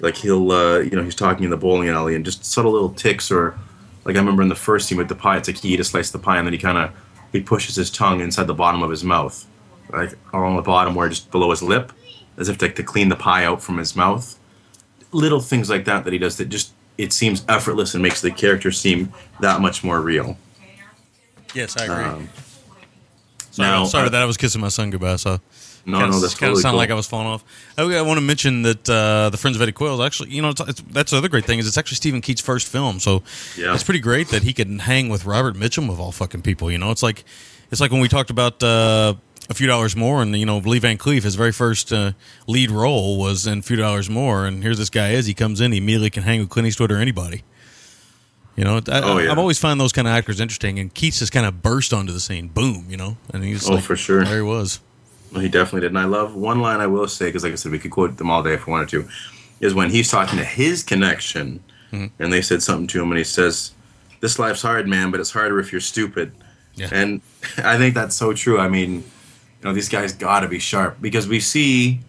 like 0.00 0.16
he'll 0.16 0.50
uh, 0.52 0.78
you 0.78 0.92
know 0.92 1.02
he's 1.02 1.14
talking 1.14 1.44
in 1.44 1.50
the 1.50 1.56
bowling 1.56 1.88
alley 1.88 2.14
and 2.14 2.24
just 2.24 2.44
subtle 2.44 2.72
little 2.72 2.90
ticks 2.90 3.30
or 3.30 3.58
like 4.04 4.16
I 4.16 4.18
remember 4.18 4.42
in 4.42 4.48
the 4.48 4.54
first 4.54 4.88
scene 4.88 4.98
with 4.98 5.08
the 5.08 5.14
pie, 5.14 5.36
it's 5.36 5.48
like 5.48 5.58
he 5.58 5.74
eat 5.74 5.80
a 5.80 5.84
slice 5.84 6.08
of 6.14 6.20
the 6.20 6.24
pie 6.24 6.38
and 6.38 6.46
then 6.46 6.52
he 6.52 6.58
kind 6.58 6.78
of 6.78 6.90
he 7.32 7.40
pushes 7.40 7.74
his 7.74 7.90
tongue 7.90 8.20
inside 8.20 8.46
the 8.46 8.54
bottom 8.54 8.82
of 8.82 8.90
his 8.90 9.02
mouth, 9.02 9.44
like 9.90 10.14
along 10.32 10.56
the 10.56 10.62
bottom 10.62 10.94
where 10.94 11.08
just 11.08 11.30
below 11.30 11.50
his 11.50 11.62
lip, 11.62 11.92
as 12.36 12.48
if 12.48 12.58
to, 12.58 12.68
to 12.70 12.82
clean 12.82 13.08
the 13.08 13.16
pie 13.16 13.44
out 13.44 13.62
from 13.62 13.78
his 13.78 13.96
mouth. 13.96 14.38
Little 15.14 15.40
things 15.40 15.70
like 15.70 15.84
that 15.86 16.04
that 16.04 16.12
he 16.12 16.18
does 16.18 16.36
that 16.38 16.48
just 16.50 16.72
it 16.98 17.12
seems 17.12 17.44
effortless 17.48 17.94
and 17.94 18.02
makes 18.02 18.20
the 18.20 18.30
character 18.30 18.70
seem 18.72 19.12
that 19.40 19.60
much 19.60 19.82
more 19.84 20.00
real. 20.00 20.36
yes, 21.54 21.76
I 21.76 21.84
agree. 21.84 22.04
Um, 22.04 22.28
sorry, 23.50 23.68
now, 23.70 23.84
sorry 23.84 24.06
uh, 24.06 24.10
that 24.10 24.22
I 24.22 24.24
was 24.26 24.36
kissing 24.36 24.60
my 24.60 24.68
son 24.68 24.90
goodbye. 24.90 25.16
So 25.16 25.40
No, 25.86 25.98
kinda, 25.98 26.12
no, 26.16 26.20
that's 26.20 26.34
kind 26.34 26.50
of 26.50 26.56
totally 26.56 26.62
sounded 26.62 26.72
cool. 26.72 26.78
like 26.78 26.90
I 26.90 26.94
was 26.94 27.06
falling 27.06 27.26
off. 27.28 27.44
Okay, 27.78 27.96
I 27.98 28.02
want 28.02 28.18
to 28.18 28.22
mention 28.24 28.62
that 28.62 28.88
uh, 28.90 29.30
the 29.30 29.36
Friends 29.36 29.56
of 29.56 29.62
Eddie 29.62 29.72
Coyle's 29.72 30.00
actually, 30.00 30.30
you 30.30 30.42
know, 30.42 30.50
it's, 30.50 30.60
it's, 30.60 30.80
that's 30.90 31.10
the 31.12 31.16
other 31.18 31.28
great 31.28 31.44
thing 31.44 31.58
is 31.58 31.66
it's 31.68 31.78
actually 31.78 31.96
Steven 31.96 32.20
Keats' 32.20 32.40
first 32.40 32.66
film, 32.66 32.98
so 33.00 33.22
Yeah. 33.56 33.72
it's 33.74 33.84
pretty 33.84 34.00
great 34.00 34.28
that 34.28 34.42
he 34.42 34.52
can 34.52 34.80
hang 34.80 35.08
with 35.08 35.24
Robert 35.24 35.54
Mitchum 35.56 35.90
of 35.90 36.00
all 36.00 36.10
fucking 36.12 36.42
people. 36.42 36.70
You 36.72 36.78
know, 36.78 36.90
it's 36.90 37.02
like 37.02 37.24
it's 37.70 37.80
like 37.80 37.90
when 37.92 38.00
we 38.00 38.08
talked 38.08 38.30
about 38.30 38.62
uh, 38.62 39.14
a 39.50 39.54
few 39.54 39.66
dollars 39.66 39.94
more, 39.96 40.22
and 40.22 40.34
you 40.36 40.46
know, 40.46 40.58
Lee 40.58 40.78
Van 40.78 40.96
Cleef, 40.98 41.22
his 41.22 41.34
very 41.34 41.52
first 41.52 41.92
uh, 41.92 42.12
lead 42.46 42.70
role 42.70 43.18
was 43.18 43.46
in 43.46 43.58
a 43.58 43.62
few 43.62 43.76
dollars 43.76 44.08
more, 44.08 44.46
and 44.46 44.62
here's 44.62 44.78
this 44.78 44.90
guy 44.90 45.10
is 45.10 45.26
he 45.26 45.34
comes 45.34 45.60
in, 45.60 45.72
he 45.72 45.78
immediately 45.78 46.10
can 46.10 46.22
hang 46.22 46.40
with 46.40 46.48
Clint 46.50 46.68
Eastwood 46.68 46.90
or 46.92 46.96
anybody. 46.98 47.42
You 48.56 48.64
know, 48.64 48.76
I, 48.88 49.00
Oh, 49.02 49.18
yeah. 49.18 49.32
I've 49.32 49.38
always 49.38 49.58
found 49.58 49.80
those 49.80 49.92
kind 49.92 50.06
of 50.06 50.14
actors 50.14 50.40
interesting, 50.40 50.78
and 50.78 50.92
Keats 50.94 51.18
just 51.18 51.32
kind 51.32 51.44
of 51.46 51.60
burst 51.62 51.92
onto 51.92 52.12
the 52.12 52.20
scene, 52.20 52.48
boom, 52.48 52.86
you 52.88 52.96
know, 52.96 53.16
and 53.32 53.42
he's 53.42 53.68
Oh, 53.68 53.74
like, 53.74 53.84
for 53.84 53.96
sure. 53.96 54.24
there 54.24 54.36
he 54.36 54.42
was. 54.42 54.80
Well, 55.32 55.40
he 55.40 55.48
definitely 55.48 55.80
did. 55.80 55.88
And 55.90 55.98
I 55.98 56.04
love 56.04 56.36
one 56.36 56.60
line 56.60 56.80
I 56.80 56.86
will 56.86 57.08
say, 57.08 57.26
because 57.26 57.42
like 57.42 57.52
I 57.52 57.56
said, 57.56 57.72
we 57.72 57.80
could 57.80 57.90
quote 57.90 58.16
them 58.16 58.30
all 58.30 58.42
day 58.44 58.54
if 58.54 58.66
we 58.68 58.70
wanted 58.70 58.88
to, 58.90 59.08
is 59.60 59.74
when 59.74 59.90
he's 59.90 60.10
talking 60.10 60.38
to 60.38 60.44
his 60.44 60.82
connection, 60.82 61.60
Mm-hmm. 61.92 62.20
and 62.22 62.32
they 62.32 62.42
said 62.42 62.60
something 62.60 62.88
to 62.88 63.00
him, 63.02 63.10
and 63.12 63.18
he 63.18 63.24
says, 63.24 63.70
This 64.20 64.38
life's 64.40 64.62
hard, 64.62 64.88
man, 64.88 65.12
but 65.12 65.20
it's 65.20 65.30
harder 65.30 65.60
if 65.60 65.70
you're 65.70 65.80
stupid. 65.80 66.32
Yeah. 66.74 66.88
And 66.90 67.20
I 67.58 67.76
think 67.78 67.94
that's 67.94 68.16
so 68.16 68.32
true. 68.32 68.58
I 68.58 68.68
mean, 68.68 69.04
you 69.64 69.70
know, 69.70 69.74
these 69.74 69.88
guys 69.88 70.12
got 70.12 70.40
to 70.40 70.48
be 70.48 70.58
sharp 70.58 71.00
because 71.00 71.26
we 71.26 71.40
see, 71.40 72.00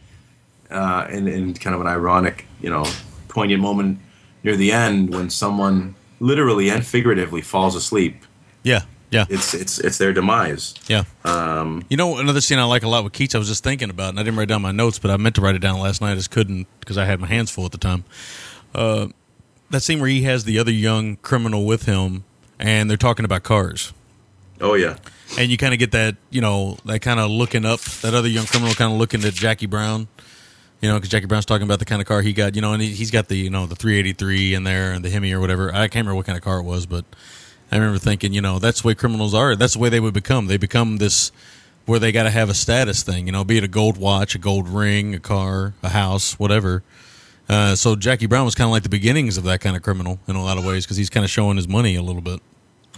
uh, 0.69 1.07
in, 1.09 1.25
in 1.25 1.53
kind 1.53 1.73
of 1.73 1.79
an 1.79 1.87
ironic, 1.87 2.45
you 2.61 2.69
know, 2.69 2.83
poignant 3.29 3.61
moment 3.61 3.99
near 4.43 4.57
the 4.57 4.73
end 4.73 5.13
when 5.13 5.29
someone 5.29 5.95
literally 6.19 6.69
and 6.69 6.85
figuratively 6.85 7.41
falls 7.41 7.73
asleep. 7.75 8.23
Yeah, 8.63 8.81
yeah. 9.09 9.25
It's 9.29 9.53
it's 9.53 9.79
it's 9.79 9.97
their 9.97 10.11
demise. 10.11 10.73
Yeah. 10.87 11.03
Um, 11.23 11.85
You 11.89 11.95
know, 11.95 12.17
another 12.17 12.41
scene 12.41 12.59
I 12.59 12.65
like 12.65 12.83
a 12.83 12.89
lot 12.89 13.05
with 13.05 13.13
Keats, 13.13 13.35
I 13.35 13.37
was 13.37 13.47
just 13.47 13.63
thinking 13.63 13.89
about, 13.89 14.09
and 14.09 14.19
I 14.19 14.23
didn't 14.23 14.37
write 14.37 14.49
down 14.49 14.61
my 14.61 14.73
notes, 14.73 14.99
but 14.99 15.09
I 15.09 15.15
meant 15.15 15.35
to 15.35 15.41
write 15.41 15.55
it 15.55 15.59
down 15.59 15.79
last 15.79 16.01
night. 16.01 16.11
I 16.11 16.15
just 16.15 16.31
couldn't 16.31 16.67
because 16.81 16.97
I 16.97 17.05
had 17.05 17.21
my 17.21 17.27
hands 17.27 17.51
full 17.51 17.65
at 17.65 17.71
the 17.71 17.77
time. 17.77 18.03
Uh, 18.73 19.07
that 19.69 19.81
scene 19.81 20.01
where 20.01 20.09
he 20.09 20.23
has 20.23 20.43
the 20.43 20.59
other 20.59 20.71
young 20.71 21.15
criminal 21.17 21.65
with 21.65 21.85
him, 21.85 22.25
and 22.59 22.89
they're 22.89 22.97
talking 22.97 23.23
about 23.23 23.43
cars. 23.43 23.93
oh 24.59 24.73
yeah. 24.73 24.97
And 25.37 25.51
you 25.51 25.57
kind 25.57 25.73
of 25.73 25.79
get 25.79 25.91
that, 25.91 26.15
you 26.29 26.41
know, 26.41 26.77
that 26.85 27.01
kind 27.01 27.19
of 27.19 27.29
looking 27.29 27.65
up, 27.65 27.81
that 28.01 28.13
other 28.13 28.27
young 28.27 28.45
criminal 28.45 28.73
kind 28.73 28.91
of 28.91 28.97
looking 28.97 29.23
at 29.23 29.33
Jackie 29.33 29.65
Brown, 29.65 30.07
you 30.81 30.89
know, 30.89 30.95
because 30.95 31.09
Jackie 31.09 31.25
Brown's 31.25 31.45
talking 31.45 31.65
about 31.65 31.79
the 31.79 31.85
kind 31.85 32.01
of 32.01 32.07
car 32.07 32.21
he 32.21 32.31
got, 32.31 32.55
you 32.55 32.61
know, 32.61 32.73
and 32.73 32.81
he, 32.81 32.89
he's 32.89 33.11
got 33.11 33.27
the, 33.27 33.35
you 33.35 33.49
know, 33.49 33.65
the 33.65 33.75
383 33.75 34.53
in 34.53 34.63
there 34.63 34.91
and 34.93 35.03
the 35.03 35.09
Hemi 35.09 35.33
or 35.33 35.39
whatever. 35.39 35.69
I 35.73 35.87
can't 35.87 36.05
remember 36.05 36.15
what 36.15 36.25
kind 36.25 36.37
of 36.37 36.43
car 36.43 36.59
it 36.59 36.63
was, 36.63 36.85
but 36.85 37.05
I 37.71 37.77
remember 37.77 37.99
thinking, 37.99 38.33
you 38.33 38.41
know, 38.41 38.59
that's 38.59 38.81
the 38.81 38.87
way 38.87 38.95
criminals 38.95 39.33
are. 39.33 39.55
That's 39.55 39.73
the 39.73 39.79
way 39.79 39.89
they 39.89 39.99
would 39.99 40.13
become. 40.13 40.47
They 40.47 40.57
become 40.57 40.97
this 40.97 41.31
where 41.85 41.99
they 41.99 42.11
got 42.11 42.23
to 42.23 42.31
have 42.31 42.49
a 42.49 42.53
status 42.53 43.03
thing, 43.03 43.27
you 43.27 43.31
know, 43.31 43.43
be 43.43 43.57
it 43.57 43.63
a 43.63 43.67
gold 43.67 43.97
watch, 43.97 44.35
a 44.35 44.39
gold 44.39 44.67
ring, 44.67 45.13
a 45.13 45.19
car, 45.19 45.73
a 45.83 45.89
house, 45.89 46.39
whatever. 46.39 46.83
Uh, 47.47 47.75
so 47.75 47.95
Jackie 47.95 48.25
Brown 48.25 48.45
was 48.45 48.55
kind 48.55 48.67
of 48.67 48.71
like 48.71 48.83
the 48.83 48.89
beginnings 48.89 49.37
of 49.37 49.43
that 49.43 49.61
kind 49.61 49.75
of 49.75 49.83
criminal 49.83 50.19
in 50.27 50.35
a 50.35 50.43
lot 50.43 50.57
of 50.57 50.65
ways 50.65 50.85
because 50.85 50.97
he's 50.97 51.11
kind 51.11 51.23
of 51.23 51.29
showing 51.29 51.57
his 51.57 51.67
money 51.67 51.95
a 51.95 52.01
little 52.01 52.21
bit. 52.21 52.41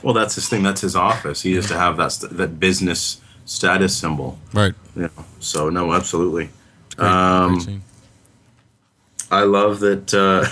Well, 0.03 0.13
that's 0.13 0.35
his 0.35 0.47
thing. 0.47 0.63
That's 0.63 0.81
his 0.81 0.95
office. 0.95 1.41
He 1.41 1.53
has 1.55 1.67
to 1.67 1.77
have 1.77 1.97
that 1.97 2.11
st- 2.11 2.37
that 2.37 2.59
business 2.59 3.19
status 3.45 3.95
symbol. 3.97 4.37
Right. 4.53 4.73
Yeah. 4.95 5.07
So 5.39 5.69
no, 5.69 5.93
absolutely. 5.93 6.49
Great, 6.95 7.07
Um, 7.09 7.59
great. 7.59 7.79
I 9.31 9.43
love 9.43 9.79
that. 9.81 10.13
Uh, 10.13 10.45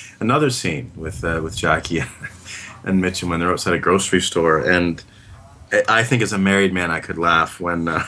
another 0.20 0.50
scene 0.50 0.90
with 0.96 1.22
uh, 1.24 1.40
with 1.42 1.56
Jackie 1.56 2.00
and 2.84 3.02
Mitchum 3.02 3.28
when 3.30 3.40
they're 3.40 3.52
outside 3.52 3.74
a 3.74 3.78
grocery 3.78 4.20
store, 4.20 4.58
and 4.60 5.02
I- 5.88 6.02
think 6.04 6.22
as 6.22 6.32
a 6.32 6.38
married 6.38 6.72
man, 6.72 6.90
I 6.90 7.00
could 7.00 7.18
laugh 7.18 7.60
when 7.60 7.88
uh, 7.88 8.00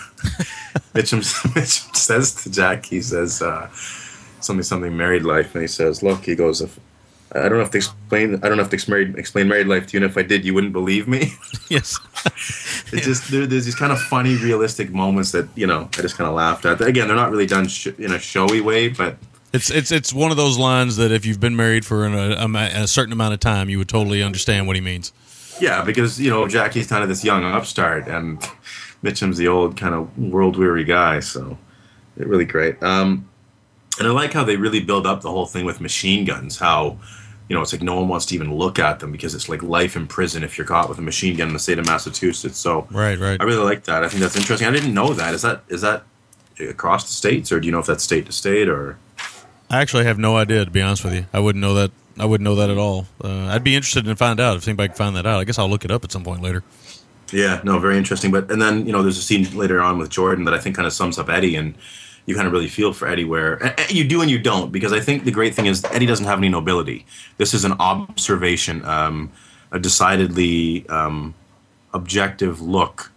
Mitchum, 0.94 1.20
Mitchum 1.54 1.94
says 1.96 2.34
to 2.42 2.50
Jack, 2.50 2.86
he 2.86 3.00
says 3.02 3.42
uh, 3.42 3.68
something 4.40 4.62
something 4.62 4.96
married 4.96 5.22
life, 5.22 5.54
and 5.54 5.62
he 5.62 5.68
says, 5.68 6.02
"Look," 6.02 6.24
he 6.24 6.34
goes, 6.34 6.60
"If 6.60 6.78
I 7.34 7.48
don't 7.48 7.58
have 7.60 7.70
to 7.70 7.76
explain, 7.78 8.34
I 8.42 8.48
don't 8.48 8.58
have 8.58 8.70
to 8.70 8.74
explain, 8.74 9.14
explain 9.16 9.46
married 9.48 9.68
life 9.68 9.86
to 9.88 9.96
you, 9.96 10.02
and 10.04 10.10
if 10.10 10.18
I 10.18 10.22
did, 10.22 10.44
you 10.44 10.52
wouldn't 10.54 10.72
believe 10.72 11.06
me." 11.08 11.32
Yes. 11.68 11.98
It 12.92 13.02
just 13.04 13.30
there, 13.30 13.46
there's 13.46 13.64
these 13.64 13.76
kind 13.76 13.92
of 13.92 14.00
funny, 14.00 14.34
realistic 14.34 14.90
moments 14.90 15.30
that 15.30 15.46
you 15.54 15.66
know 15.66 15.88
I 15.96 16.02
just 16.02 16.16
kind 16.16 16.26
of 16.28 16.34
laughed 16.34 16.64
at. 16.66 16.80
Again, 16.80 17.06
they're 17.06 17.16
not 17.16 17.30
really 17.30 17.46
done 17.46 17.68
sh- 17.68 17.86
in 17.98 18.12
a 18.12 18.18
showy 18.18 18.60
way, 18.60 18.88
but 18.88 19.16
It's 19.52 19.70
it's 19.70 19.92
it's 19.92 20.12
one 20.12 20.32
of 20.32 20.36
those 20.36 20.58
lines 20.58 20.96
that 20.96 21.12
if 21.12 21.24
you've 21.24 21.38
been 21.38 21.54
married 21.54 21.84
for 21.84 22.04
an, 22.04 22.14
a, 22.14 22.44
a, 22.44 22.82
a 22.82 22.86
certain 22.88 23.12
amount 23.12 23.34
of 23.34 23.40
time, 23.40 23.68
you 23.70 23.78
would 23.78 23.88
totally 23.88 24.22
understand 24.24 24.66
what 24.66 24.74
he 24.74 24.82
means. 24.82 25.12
yeah, 25.60 25.84
because 25.84 26.18
you 26.20 26.30
know 26.30 26.48
Jackie's 26.48 26.88
kind 26.88 27.04
of 27.04 27.08
this 27.08 27.22
young 27.24 27.44
upstart, 27.44 28.08
and 28.08 28.42
Mitchum's 29.04 29.36
the 29.38 29.46
old 29.46 29.76
kind 29.76 29.94
of 29.94 30.18
world 30.18 30.56
weary 30.56 30.84
guy. 30.84 31.20
So 31.20 31.56
they're 32.16 32.26
really 32.26 32.44
great. 32.44 32.82
Um, 32.82 33.28
and 34.00 34.08
I 34.08 34.10
like 34.10 34.32
how 34.32 34.42
they 34.44 34.56
really 34.56 34.80
build 34.80 35.06
up 35.06 35.20
the 35.20 35.30
whole 35.30 35.46
thing 35.46 35.64
with 35.64 35.80
machine 35.80 36.24
guns. 36.24 36.58
How 36.58 36.96
you 37.50 37.56
know 37.56 37.62
it's 37.62 37.72
like 37.72 37.82
no 37.82 37.96
one 37.96 38.06
wants 38.06 38.26
to 38.26 38.34
even 38.36 38.54
look 38.54 38.78
at 38.78 39.00
them 39.00 39.10
because 39.10 39.34
it's 39.34 39.48
like 39.48 39.60
life 39.60 39.96
in 39.96 40.06
prison 40.06 40.44
if 40.44 40.56
you're 40.56 40.66
caught 40.66 40.88
with 40.88 40.98
a 40.98 41.02
machine 41.02 41.36
gun 41.36 41.48
in 41.48 41.52
the 41.52 41.58
state 41.58 41.80
of 41.80 41.86
Massachusetts. 41.86 42.56
So 42.56 42.86
Right, 42.92 43.18
right. 43.18 43.40
I 43.40 43.44
really 43.44 43.64
like 43.64 43.82
that. 43.84 44.04
I 44.04 44.08
think 44.08 44.22
that's 44.22 44.36
interesting. 44.36 44.68
I 44.68 44.70
didn't 44.70 44.94
know 44.94 45.12
that. 45.14 45.34
Is 45.34 45.42
that 45.42 45.64
is 45.68 45.80
that 45.80 46.04
across 46.60 47.04
the 47.04 47.12
states, 47.12 47.50
or 47.50 47.58
do 47.58 47.66
you 47.66 47.72
know 47.72 47.80
if 47.80 47.86
that's 47.86 48.04
state 48.04 48.26
to 48.26 48.32
state 48.32 48.68
or? 48.68 48.98
I 49.68 49.80
actually 49.80 50.04
have 50.04 50.16
no 50.16 50.36
idea 50.36 50.64
to 50.64 50.70
be 50.70 50.80
honest 50.80 51.04
with 51.04 51.12
you. 51.12 51.26
I 51.32 51.40
wouldn't 51.40 51.60
know 51.60 51.74
that. 51.74 51.90
I 52.20 52.24
wouldn't 52.24 52.44
know 52.44 52.54
that 52.54 52.70
at 52.70 52.78
all. 52.78 53.06
Uh, 53.22 53.46
I'd 53.46 53.64
be 53.64 53.74
interested 53.74 54.06
in 54.06 54.14
find 54.14 54.38
out 54.38 54.56
if 54.56 54.68
anybody 54.68 54.88
can 54.88 54.96
find 54.96 55.16
that 55.16 55.26
out. 55.26 55.40
I 55.40 55.44
guess 55.44 55.58
I'll 55.58 55.68
look 55.68 55.84
it 55.84 55.90
up 55.90 56.04
at 56.04 56.12
some 56.12 56.22
point 56.22 56.42
later. 56.42 56.62
Yeah, 57.32 57.60
no, 57.64 57.80
very 57.80 57.98
interesting. 57.98 58.30
But 58.30 58.48
and 58.52 58.62
then 58.62 58.86
you 58.86 58.92
know, 58.92 59.02
there's 59.02 59.18
a 59.18 59.22
scene 59.22 59.56
later 59.56 59.80
on 59.80 59.98
with 59.98 60.08
Jordan 60.08 60.44
that 60.44 60.54
I 60.54 60.58
think 60.60 60.76
kind 60.76 60.86
of 60.86 60.92
sums 60.92 61.18
up 61.18 61.28
Eddie, 61.28 61.56
and 61.56 61.74
you 62.30 62.36
kind 62.36 62.46
of 62.46 62.52
really 62.52 62.68
feel 62.68 62.92
for 62.92 63.06
Eddie. 63.12 63.24
Where 63.24 63.74
you 63.90 64.04
do 64.04 64.22
and 64.22 64.30
you 64.30 64.38
don't, 64.38 64.70
because 64.72 64.92
I 64.92 65.00
think 65.00 65.24
the 65.24 65.36
great 65.38 65.54
thing 65.56 65.66
is 65.66 65.84
Eddie 65.84 66.06
doesn't 66.06 66.26
have 66.26 66.38
any 66.38 66.48
nobility. 66.48 67.04
This 67.36 67.52
is 67.54 67.64
an 67.64 67.74
observation, 67.92 68.84
um, 68.84 69.30
a 69.72 69.78
decidedly 69.78 70.88
um, 70.88 71.34
objective 71.92 72.60
look 72.60 73.10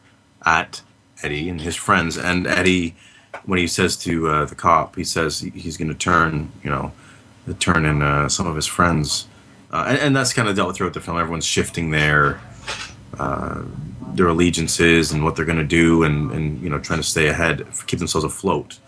at 0.46 0.82
Eddie 1.22 1.48
and 1.52 1.62
his 1.62 1.76
friends. 1.76 2.18
And 2.18 2.48
Eddie, 2.48 2.96
when 3.46 3.60
he 3.60 3.68
says 3.68 3.96
to 3.98 4.28
uh, 4.28 4.46
the 4.46 4.56
cop, 4.56 4.96
he 4.96 5.04
says 5.04 5.40
he's 5.40 5.78
going 5.78 5.90
to 5.90 6.00
turn, 6.12 6.52
you 6.64 6.70
know, 6.70 6.92
turn 7.60 7.86
in 7.86 8.02
uh, 8.02 8.30
some 8.30 8.48
of 8.48 8.56
his 8.56 8.66
friends, 8.66 9.28
uh, 9.72 9.86
and, 9.88 9.98
and 10.00 10.16
that's 10.16 10.34
kind 10.34 10.48
of 10.48 10.56
dealt 10.56 10.70
with 10.70 10.78
throughout 10.78 10.94
the 10.94 11.02
film. 11.02 11.18
Everyone's 11.18 11.46
shifting 11.46 11.92
their 11.92 12.40
uh, 13.20 13.64
their 14.16 14.28
allegiances 14.28 15.12
and 15.12 15.24
what 15.24 15.36
they're 15.36 15.46
going 15.46 15.58
to 15.58 15.64
do, 15.64 16.04
and, 16.04 16.32
and 16.32 16.62
you 16.62 16.70
know, 16.70 16.80
trying 16.80 17.00
to 17.00 17.08
stay 17.16 17.28
ahead, 17.28 17.66
keep 17.88 18.00
themselves 18.00 18.26
afloat. 18.26 18.80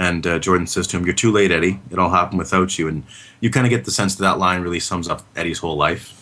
And 0.00 0.26
uh, 0.26 0.38
Jordan 0.38 0.66
says 0.66 0.86
to 0.88 0.96
him, 0.96 1.04
"You're 1.04 1.14
too 1.14 1.30
late, 1.30 1.50
Eddie. 1.52 1.78
It 1.92 1.98
all 1.98 2.08
happened 2.08 2.38
without 2.38 2.78
you." 2.78 2.88
And 2.88 3.04
you 3.40 3.50
kind 3.50 3.66
of 3.66 3.70
get 3.70 3.84
the 3.84 3.90
sense 3.90 4.14
that 4.14 4.22
that 4.22 4.38
line 4.38 4.62
really 4.62 4.80
sums 4.80 5.06
up 5.08 5.20
Eddie's 5.36 5.58
whole 5.58 5.76
life. 5.76 6.16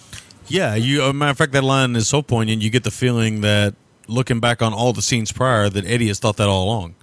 Yeah, 0.48 0.74
you. 0.74 1.02
A 1.04 1.12
matter 1.12 1.30
of 1.30 1.38
fact, 1.38 1.52
that 1.52 1.62
line 1.62 1.94
is 1.94 2.08
so 2.08 2.20
poignant. 2.20 2.60
You 2.60 2.70
get 2.70 2.82
the 2.82 2.90
feeling 2.90 3.40
that 3.42 3.74
looking 4.08 4.40
back 4.40 4.62
on 4.62 4.74
all 4.74 4.92
the 4.92 5.02
scenes 5.02 5.30
prior, 5.30 5.68
that 5.70 5.86
Eddie 5.86 6.08
has 6.08 6.18
thought 6.18 6.36
that 6.38 6.48
all 6.48 6.64
along. 6.64 6.96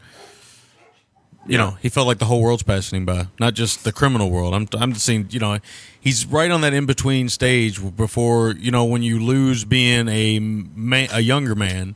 you 1.47 1.57
know, 1.57 1.77
he 1.81 1.89
felt 1.89 2.07
like 2.07 2.17
the 2.17 2.25
whole 2.25 2.41
world's 2.41 2.63
passing 2.63 2.97
him 2.97 3.05
by, 3.05 3.27
not 3.39 3.53
just 3.53 3.83
the 3.83 3.91
criminal 3.91 4.31
world. 4.31 4.53
I'm, 4.53 4.67
I'm 4.73 4.93
just 4.93 5.05
saying, 5.05 5.27
you 5.29 5.39
know, 5.39 5.59
he's 5.99 6.25
right 6.25 6.49
on 6.49 6.61
that 6.61 6.73
in 6.73 6.85
between 6.87 7.29
stage 7.29 7.79
before, 7.95 8.55
you 8.57 8.71
know, 8.71 8.83
when 8.83 9.03
you 9.03 9.19
lose 9.19 9.63
being 9.63 10.07
a 10.07 10.39
man, 10.39 11.07
a 11.11 11.19
younger 11.19 11.53
man, 11.53 11.95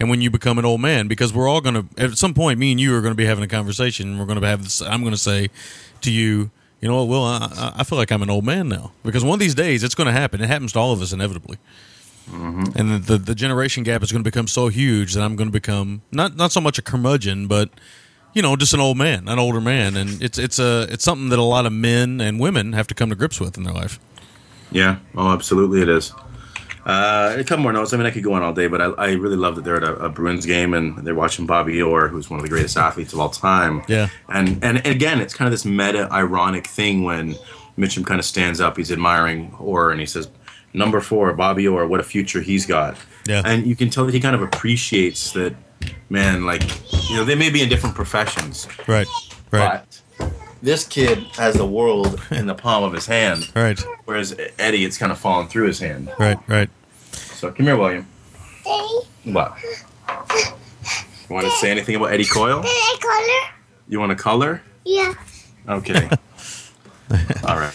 and 0.00 0.08
when 0.08 0.22
you 0.22 0.30
become 0.30 0.58
an 0.58 0.64
old 0.64 0.80
man, 0.80 1.08
because 1.08 1.32
we're 1.32 1.46
all 1.46 1.60
going 1.60 1.74
to, 1.74 2.02
at 2.02 2.16
some 2.16 2.32
point, 2.32 2.58
me 2.58 2.70
and 2.70 2.80
you 2.80 2.96
are 2.96 3.02
going 3.02 3.12
to 3.12 3.16
be 3.16 3.26
having 3.26 3.44
a 3.44 3.48
conversation. 3.48 4.08
And 4.08 4.18
we're 4.18 4.24
going 4.24 4.40
to 4.40 4.46
have 4.46 4.64
this. 4.64 4.80
I'm 4.80 5.02
going 5.02 5.12
to 5.12 5.18
say 5.18 5.50
to 6.00 6.10
you, 6.10 6.50
you 6.80 6.88
know 6.88 7.04
what, 7.04 7.08
Will, 7.08 7.22
I, 7.22 7.74
I 7.76 7.84
feel 7.84 7.98
like 7.98 8.10
I'm 8.10 8.22
an 8.22 8.30
old 8.30 8.46
man 8.46 8.66
now 8.66 8.92
because 9.04 9.22
one 9.22 9.34
of 9.34 9.40
these 9.40 9.54
days 9.54 9.84
it's 9.84 9.94
going 9.94 10.06
to 10.06 10.12
happen. 10.12 10.40
It 10.40 10.48
happens 10.48 10.72
to 10.72 10.78
all 10.78 10.92
of 10.92 11.02
us 11.02 11.12
inevitably. 11.12 11.58
Mm-hmm. 12.30 12.78
And 12.78 12.90
the, 12.92 12.98
the 12.98 13.18
the 13.18 13.34
generation 13.34 13.82
gap 13.82 14.02
is 14.02 14.12
going 14.12 14.22
to 14.22 14.30
become 14.30 14.46
so 14.46 14.68
huge 14.68 15.14
that 15.14 15.22
I'm 15.22 15.36
going 15.36 15.48
to 15.48 15.52
become 15.52 16.02
not 16.12 16.36
not 16.36 16.52
so 16.52 16.60
much 16.60 16.78
a 16.78 16.82
curmudgeon, 16.82 17.48
but 17.48 17.70
you 18.34 18.40
know, 18.40 18.54
just 18.56 18.72
an 18.72 18.78
old 18.78 18.96
man, 18.96 19.26
an 19.26 19.38
older 19.38 19.60
man, 19.60 19.96
and 19.96 20.22
it's 20.22 20.38
it's 20.38 20.58
a 20.58 20.86
it's 20.90 21.02
something 21.02 21.30
that 21.30 21.38
a 21.38 21.42
lot 21.42 21.66
of 21.66 21.72
men 21.72 22.20
and 22.20 22.38
women 22.38 22.72
have 22.72 22.86
to 22.86 22.94
come 22.94 23.10
to 23.10 23.16
grips 23.16 23.40
with 23.40 23.56
in 23.58 23.64
their 23.64 23.74
life. 23.74 23.98
Yeah. 24.70 24.98
Oh, 25.16 25.32
absolutely, 25.32 25.82
it 25.82 25.88
is. 25.88 26.12
Uh, 26.86 27.36
a 27.38 27.44
couple 27.44 27.62
more 27.62 27.72
notes. 27.72 27.92
I 27.92 27.96
mean, 27.98 28.06
I 28.06 28.10
could 28.10 28.22
go 28.24 28.32
on 28.32 28.42
all 28.42 28.52
day, 28.54 28.66
but 28.66 28.80
I, 28.80 28.86
I 28.86 29.12
really 29.12 29.36
love 29.36 29.54
that 29.56 29.64
they're 29.64 29.76
at 29.76 29.82
a, 29.82 29.94
a 30.06 30.08
Bruins 30.08 30.46
game 30.46 30.72
and 30.74 30.96
they're 30.98 31.14
watching 31.14 31.46
Bobby 31.46 31.80
Orr, 31.82 32.08
who's 32.08 32.30
one 32.30 32.40
of 32.40 32.42
the 32.44 32.48
greatest 32.48 32.76
athletes 32.76 33.12
of 33.12 33.20
all 33.20 33.28
time. 33.30 33.82
Yeah. 33.88 34.08
And 34.28 34.62
and 34.64 34.86
again, 34.86 35.20
it's 35.20 35.34
kind 35.34 35.46
of 35.46 35.52
this 35.52 35.64
meta 35.64 36.08
ironic 36.10 36.66
thing 36.66 37.02
when 37.02 37.34
Mitchum 37.78 38.04
kind 38.06 38.18
of 38.18 38.24
stands 38.24 38.60
up, 38.60 38.76
he's 38.76 38.90
admiring 38.90 39.54
Orr, 39.58 39.90
and 39.90 40.00
he 40.00 40.06
says, 40.06 40.28
"Number 40.72 41.00
four, 41.00 41.32
Bobby 41.34 41.66
Orr, 41.68 41.86
what 41.86 42.00
a 42.00 42.02
future 42.04 42.40
he's 42.40 42.64
got." 42.66 42.96
Yeah. 43.26 43.42
And 43.44 43.66
you 43.66 43.76
can 43.76 43.90
tell 43.90 44.06
that 44.06 44.14
he 44.14 44.20
kind 44.20 44.34
of 44.34 44.42
appreciates 44.42 45.32
that, 45.32 45.54
man. 46.08 46.44
Like, 46.46 46.62
you 47.10 47.16
know, 47.16 47.24
they 47.24 47.34
may 47.34 47.50
be 47.50 47.62
in 47.62 47.68
different 47.68 47.94
professions, 47.94 48.66
Right. 48.86 49.06
Right. 49.50 49.82
but 49.82 49.99
this 50.62 50.86
kid 50.86 51.18
has 51.36 51.54
the 51.54 51.66
world 51.66 52.20
in 52.30 52.46
the 52.46 52.54
palm 52.54 52.84
of 52.84 52.92
his 52.92 53.06
hand. 53.06 53.50
Right. 53.54 53.80
Whereas 54.04 54.36
Eddie, 54.58 54.84
it's 54.84 54.98
kind 54.98 55.10
of 55.12 55.18
falling 55.18 55.48
through 55.48 55.66
his 55.66 55.78
hand. 55.80 56.10
Right. 56.18 56.38
Right. 56.48 56.70
So 57.12 57.50
come 57.50 57.66
here, 57.66 57.76
William. 57.76 58.06
What? 59.24 59.54
You 61.28 61.34
want 61.34 61.46
to 61.46 61.52
say 61.52 61.70
anything 61.70 61.94
about 61.96 62.12
Eddie 62.12 62.24
Coyle? 62.24 62.62
color? 63.00 63.50
You 63.88 64.00
want 64.00 64.10
to 64.10 64.16
color? 64.16 64.62
Yeah. 64.84 65.14
Okay. 65.68 66.08
All 67.46 67.56
right. 67.58 67.74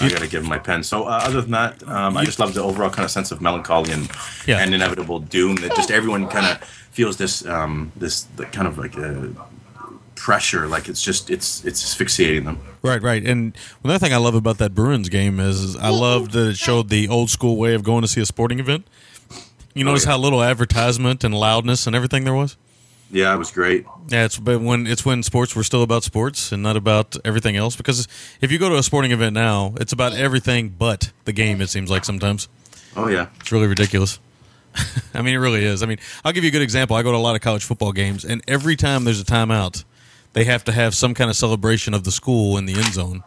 I 0.00 0.08
gotta 0.08 0.26
give 0.26 0.42
him 0.42 0.48
my 0.48 0.58
pen. 0.58 0.82
So, 0.82 1.04
uh, 1.04 1.20
other 1.22 1.40
than 1.42 1.50
that, 1.52 1.86
um, 1.88 2.16
I 2.16 2.24
just 2.24 2.38
love 2.38 2.54
the 2.54 2.62
overall 2.62 2.90
kind 2.90 3.04
of 3.04 3.10
sense 3.10 3.30
of 3.30 3.40
melancholy 3.40 3.92
and 3.92 4.10
Yeah. 4.46 4.58
and 4.58 4.74
inevitable 4.74 5.20
doom 5.20 5.56
that 5.56 5.76
just 5.76 5.90
everyone 5.90 6.26
kind 6.28 6.46
of 6.46 6.58
feels 6.90 7.16
this 7.18 7.46
um, 7.46 7.92
this 7.96 8.22
the 8.36 8.46
kind 8.46 8.66
of 8.66 8.78
like 8.78 8.96
uh, 8.98 9.26
pressure, 10.22 10.68
like 10.68 10.88
it's 10.88 11.02
just 11.02 11.30
it's 11.30 11.64
it's 11.64 11.82
asphyxiating 11.82 12.44
them. 12.44 12.60
Right, 12.80 13.02
right. 13.02 13.26
And 13.26 13.58
another 13.82 13.98
thing 13.98 14.14
I 14.14 14.18
love 14.18 14.36
about 14.36 14.58
that 14.58 14.72
Bruins 14.72 15.08
game 15.08 15.40
is, 15.40 15.60
is 15.60 15.76
I 15.76 15.88
love 15.88 16.30
that 16.30 16.50
it 16.50 16.56
showed 16.56 16.90
the 16.90 17.08
old 17.08 17.28
school 17.28 17.56
way 17.56 17.74
of 17.74 17.82
going 17.82 18.02
to 18.02 18.08
see 18.08 18.20
a 18.20 18.26
sporting 18.26 18.60
event. 18.60 18.86
You 19.74 19.84
notice 19.84 20.06
oh, 20.06 20.10
how 20.10 20.18
little 20.18 20.40
advertisement 20.40 21.24
and 21.24 21.34
loudness 21.34 21.88
and 21.88 21.96
everything 21.96 22.22
there 22.22 22.34
was. 22.34 22.56
Yeah, 23.10 23.34
it 23.34 23.36
was 23.38 23.50
great. 23.50 23.84
Yeah, 24.10 24.24
it's 24.26 24.38
but 24.38 24.60
when 24.60 24.86
it's 24.86 25.04
when 25.04 25.24
sports 25.24 25.56
were 25.56 25.64
still 25.64 25.82
about 25.82 26.04
sports 26.04 26.52
and 26.52 26.62
not 26.62 26.76
about 26.76 27.16
everything 27.24 27.56
else. 27.56 27.74
Because 27.74 28.06
if 28.40 28.52
you 28.52 28.58
go 28.60 28.68
to 28.68 28.76
a 28.76 28.82
sporting 28.84 29.10
event 29.10 29.34
now, 29.34 29.74
it's 29.80 29.92
about 29.92 30.12
everything 30.12 30.68
but 30.68 31.10
the 31.24 31.32
game. 31.32 31.60
It 31.60 31.68
seems 31.68 31.90
like 31.90 32.04
sometimes 32.04 32.48
Oh 32.96 33.08
yeah. 33.08 33.26
it's 33.40 33.50
really 33.50 33.66
ridiculous. 33.66 34.20
I 35.14 35.20
mean, 35.20 35.34
it 35.34 35.38
really 35.38 35.64
is. 35.64 35.82
I 35.82 35.86
mean, 35.86 35.98
I'll 36.24 36.32
give 36.32 36.44
you 36.44 36.48
a 36.48 36.52
good 36.52 36.62
example. 36.62 36.96
I 36.96 37.02
go 37.02 37.10
to 37.10 37.18
a 37.18 37.18
lot 37.18 37.34
of 37.34 37.42
college 37.42 37.64
football 37.64 37.92
games, 37.92 38.24
and 38.24 38.40
every 38.46 38.76
time 38.76 39.02
there's 39.04 39.20
a 39.20 39.24
timeout, 39.24 39.84
they 40.32 40.44
have 40.44 40.64
to 40.64 40.72
have 40.72 40.94
some 40.94 41.14
kind 41.14 41.30
of 41.30 41.36
celebration 41.36 41.94
of 41.94 42.04
the 42.04 42.12
school 42.12 42.56
in 42.56 42.66
the 42.66 42.74
end 42.74 42.94
zone. 42.94 43.22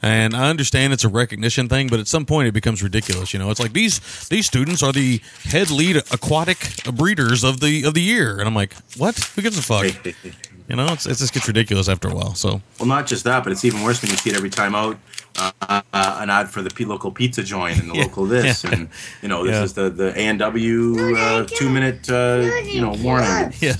And 0.00 0.36
I 0.36 0.48
understand 0.48 0.92
it's 0.92 1.04
a 1.04 1.08
recognition 1.08 1.68
thing, 1.68 1.88
but 1.88 1.98
at 1.98 2.06
some 2.06 2.24
point 2.24 2.46
it 2.46 2.52
becomes 2.52 2.82
ridiculous. 2.82 3.32
You 3.32 3.40
know, 3.40 3.50
it's 3.50 3.58
like 3.58 3.72
these 3.72 4.00
these 4.28 4.46
students 4.46 4.80
are 4.82 4.92
the 4.92 5.20
head 5.44 5.70
lead 5.70 5.96
aquatic 5.96 6.58
breeders 6.94 7.42
of 7.42 7.58
the 7.58 7.82
of 7.84 7.94
the 7.94 8.02
year, 8.02 8.38
and 8.38 8.46
I'm 8.46 8.54
like, 8.54 8.74
what? 8.96 9.18
Who 9.34 9.42
gives 9.42 9.58
a 9.58 9.62
fuck? 9.62 9.86
You 10.68 10.76
know, 10.76 10.86
it's, 10.92 11.06
it 11.06 11.16
just 11.16 11.32
gets 11.32 11.48
ridiculous 11.48 11.88
after 11.88 12.08
a 12.08 12.14
while. 12.14 12.34
So 12.34 12.60
Well, 12.78 12.86
not 12.88 13.06
just 13.06 13.24
that, 13.24 13.42
but 13.42 13.52
it's 13.52 13.64
even 13.64 13.82
worse 13.82 14.02
when 14.02 14.10
you 14.10 14.16
see 14.18 14.30
it 14.30 14.36
every 14.36 14.50
time 14.50 14.74
out. 14.74 14.98
Uh, 15.36 15.52
uh, 15.62 16.18
an 16.20 16.30
ad 16.30 16.48
for 16.50 16.62
the 16.62 16.70
p- 16.70 16.84
local 16.84 17.10
pizza 17.12 17.42
joint 17.44 17.78
and 17.80 17.90
the 17.90 17.94
Yeah, 17.94 18.02
local 18.02 18.26
this, 18.26 18.64
yeah. 18.64 18.72
and 18.72 18.88
you 19.22 19.28
know 19.28 19.44
this 19.44 19.54
Yeah. 19.54 19.62
is 19.62 19.72
the 19.72 19.88
the 19.88 20.08
A 20.18 20.26
and 20.26 20.38
W 20.40 21.16
uh, 21.16 21.44
two 21.46 21.70
minute 21.70 22.10
uh, 22.10 22.42
you 22.64 22.80
know 22.80 22.90
warning. 23.02 23.52
yeah, 23.60 23.76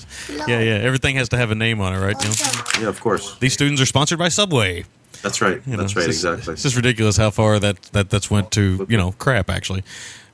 yeah, 0.46 0.60
yeah. 0.60 0.78
Everything 0.88 1.16
has 1.16 1.28
to 1.30 1.36
have 1.36 1.50
a 1.50 1.56
name 1.56 1.80
on 1.80 1.94
it, 1.94 1.98
right? 1.98 2.16
You 2.22 2.28
know? 2.28 2.34
Yeah, 2.82 2.88
of 2.88 3.00
course. 3.00 3.36
These 3.40 3.54
students 3.54 3.82
are 3.82 3.86
sponsored 3.86 4.18
by 4.20 4.28
Subway. 4.28 4.84
That's 5.22 5.40
right. 5.42 5.60
You 5.66 5.72
know, 5.72 5.78
That's 5.82 5.96
right. 5.96 6.06
it's 6.08 6.22
just- 6.22 6.24
Exactly. 6.26 6.52
It's 6.54 6.62
just 6.62 6.76
ridiculous 6.76 7.16
how 7.16 7.30
far 7.30 7.58
that 7.58 7.82
that 7.92 8.08
that's 8.10 8.30
went 8.30 8.52
to 8.52 8.86
you 8.88 8.96
know 8.96 9.12
crap. 9.18 9.50
Actually, 9.50 9.82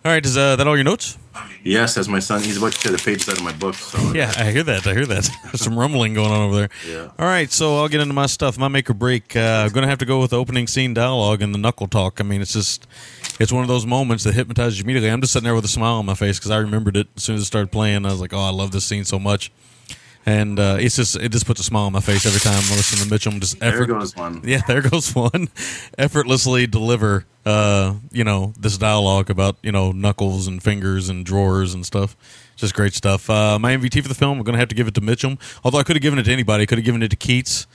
all 0.04 0.12
right. 0.12 0.24
Is 0.26 0.36
uh, 0.36 0.56
that 0.56 0.66
all 0.66 0.76
your 0.76 0.84
notes? 0.84 1.16
Yes, 1.62 1.96
as 1.96 2.08
my 2.08 2.18
son, 2.18 2.42
he's 2.42 2.56
about 2.58 2.72
to 2.72 2.78
tear 2.78 2.92
the 2.92 2.98
pages 2.98 3.28
out 3.28 3.38
of 3.38 3.44
my 3.44 3.52
book. 3.52 3.74
So 3.74 3.98
Yeah, 4.12 4.32
I 4.36 4.50
hear 4.50 4.62
that. 4.62 4.86
I 4.86 4.92
hear 4.92 5.06
that. 5.06 5.28
There's 5.44 5.60
some 5.60 5.78
rumbling 5.78 6.14
going 6.14 6.30
on 6.30 6.42
over 6.42 6.56
there. 6.56 6.68
Yeah. 6.88 7.10
All 7.18 7.26
right, 7.26 7.50
so 7.50 7.76
I'll 7.76 7.88
get 7.88 8.00
into 8.00 8.14
my 8.14 8.26
stuff. 8.26 8.58
My 8.58 8.68
make 8.68 8.88
or 8.90 8.94
break. 8.94 9.34
Uh, 9.34 9.64
I'm 9.66 9.72
going 9.72 9.82
to 9.82 9.88
have 9.88 9.98
to 9.98 10.04
go 10.06 10.20
with 10.20 10.30
the 10.30 10.38
opening 10.38 10.66
scene 10.66 10.94
dialogue 10.94 11.42
and 11.42 11.54
the 11.54 11.58
knuckle 11.58 11.88
talk. 11.88 12.20
I 12.20 12.24
mean, 12.24 12.42
it's 12.42 12.52
just, 12.52 12.86
it's 13.40 13.52
one 13.52 13.62
of 13.62 13.68
those 13.68 13.86
moments 13.86 14.24
that 14.24 14.34
hypnotizes 14.34 14.78
you 14.78 14.84
immediately. 14.84 15.10
I'm 15.10 15.20
just 15.20 15.32
sitting 15.32 15.44
there 15.44 15.54
with 15.54 15.64
a 15.64 15.68
smile 15.68 15.94
on 15.94 16.06
my 16.06 16.14
face 16.14 16.38
because 16.38 16.50
I 16.50 16.58
remembered 16.58 16.96
it 16.96 17.08
as 17.16 17.24
soon 17.24 17.36
as 17.36 17.42
it 17.42 17.46
started 17.46 17.72
playing. 17.72 18.04
I 18.06 18.10
was 18.10 18.20
like, 18.20 18.32
oh, 18.32 18.38
I 18.38 18.50
love 18.50 18.70
this 18.70 18.84
scene 18.84 19.04
so 19.04 19.18
much. 19.18 19.50
And 20.26 20.58
uh, 20.58 20.76
it's 20.80 20.96
just, 20.96 21.16
it 21.16 21.32
just 21.32 21.46
puts 21.46 21.60
a 21.60 21.64
smile 21.64 21.84
on 21.84 21.92
my 21.92 22.00
face 22.00 22.24
every 22.24 22.40
time 22.40 22.54
I 22.54 22.76
listen 22.76 23.06
to 23.06 23.14
Mitchum. 23.14 23.40
Just 23.40 23.60
There 23.60 23.74
effort, 23.74 23.86
goes 23.86 24.16
one. 24.16 24.40
Yeah, 24.44 24.62
there 24.66 24.80
goes 24.80 25.14
one. 25.14 25.48
Effortlessly 25.98 26.66
deliver, 26.66 27.26
uh, 27.44 27.94
you 28.10 28.24
know, 28.24 28.54
this 28.58 28.78
dialogue 28.78 29.28
about 29.28 29.56
you 29.62 29.72
know 29.72 29.92
knuckles 29.92 30.46
and 30.46 30.62
fingers 30.62 31.08
and 31.10 31.26
drawers 31.26 31.74
and 31.74 31.84
stuff. 31.84 32.16
Just 32.56 32.74
great 32.74 32.94
stuff. 32.94 33.28
Uh, 33.28 33.58
my 33.58 33.76
MVT 33.76 34.02
for 34.02 34.08
the 34.08 34.14
film, 34.14 34.38
I'm 34.38 34.44
going 34.44 34.54
to 34.54 34.60
have 34.60 34.68
to 34.68 34.74
give 34.74 34.88
it 34.88 34.94
to 34.94 35.00
Mitchum. 35.00 35.38
Although 35.62 35.78
I 35.78 35.82
could 35.82 35.96
have 35.96 36.02
given 36.02 36.18
it 36.18 36.24
to 36.24 36.32
anybody. 36.32 36.64
Could 36.66 36.78
have 36.78 36.84
given 36.84 37.02
it 37.02 37.10
to 37.10 37.16
Keats. 37.16 37.66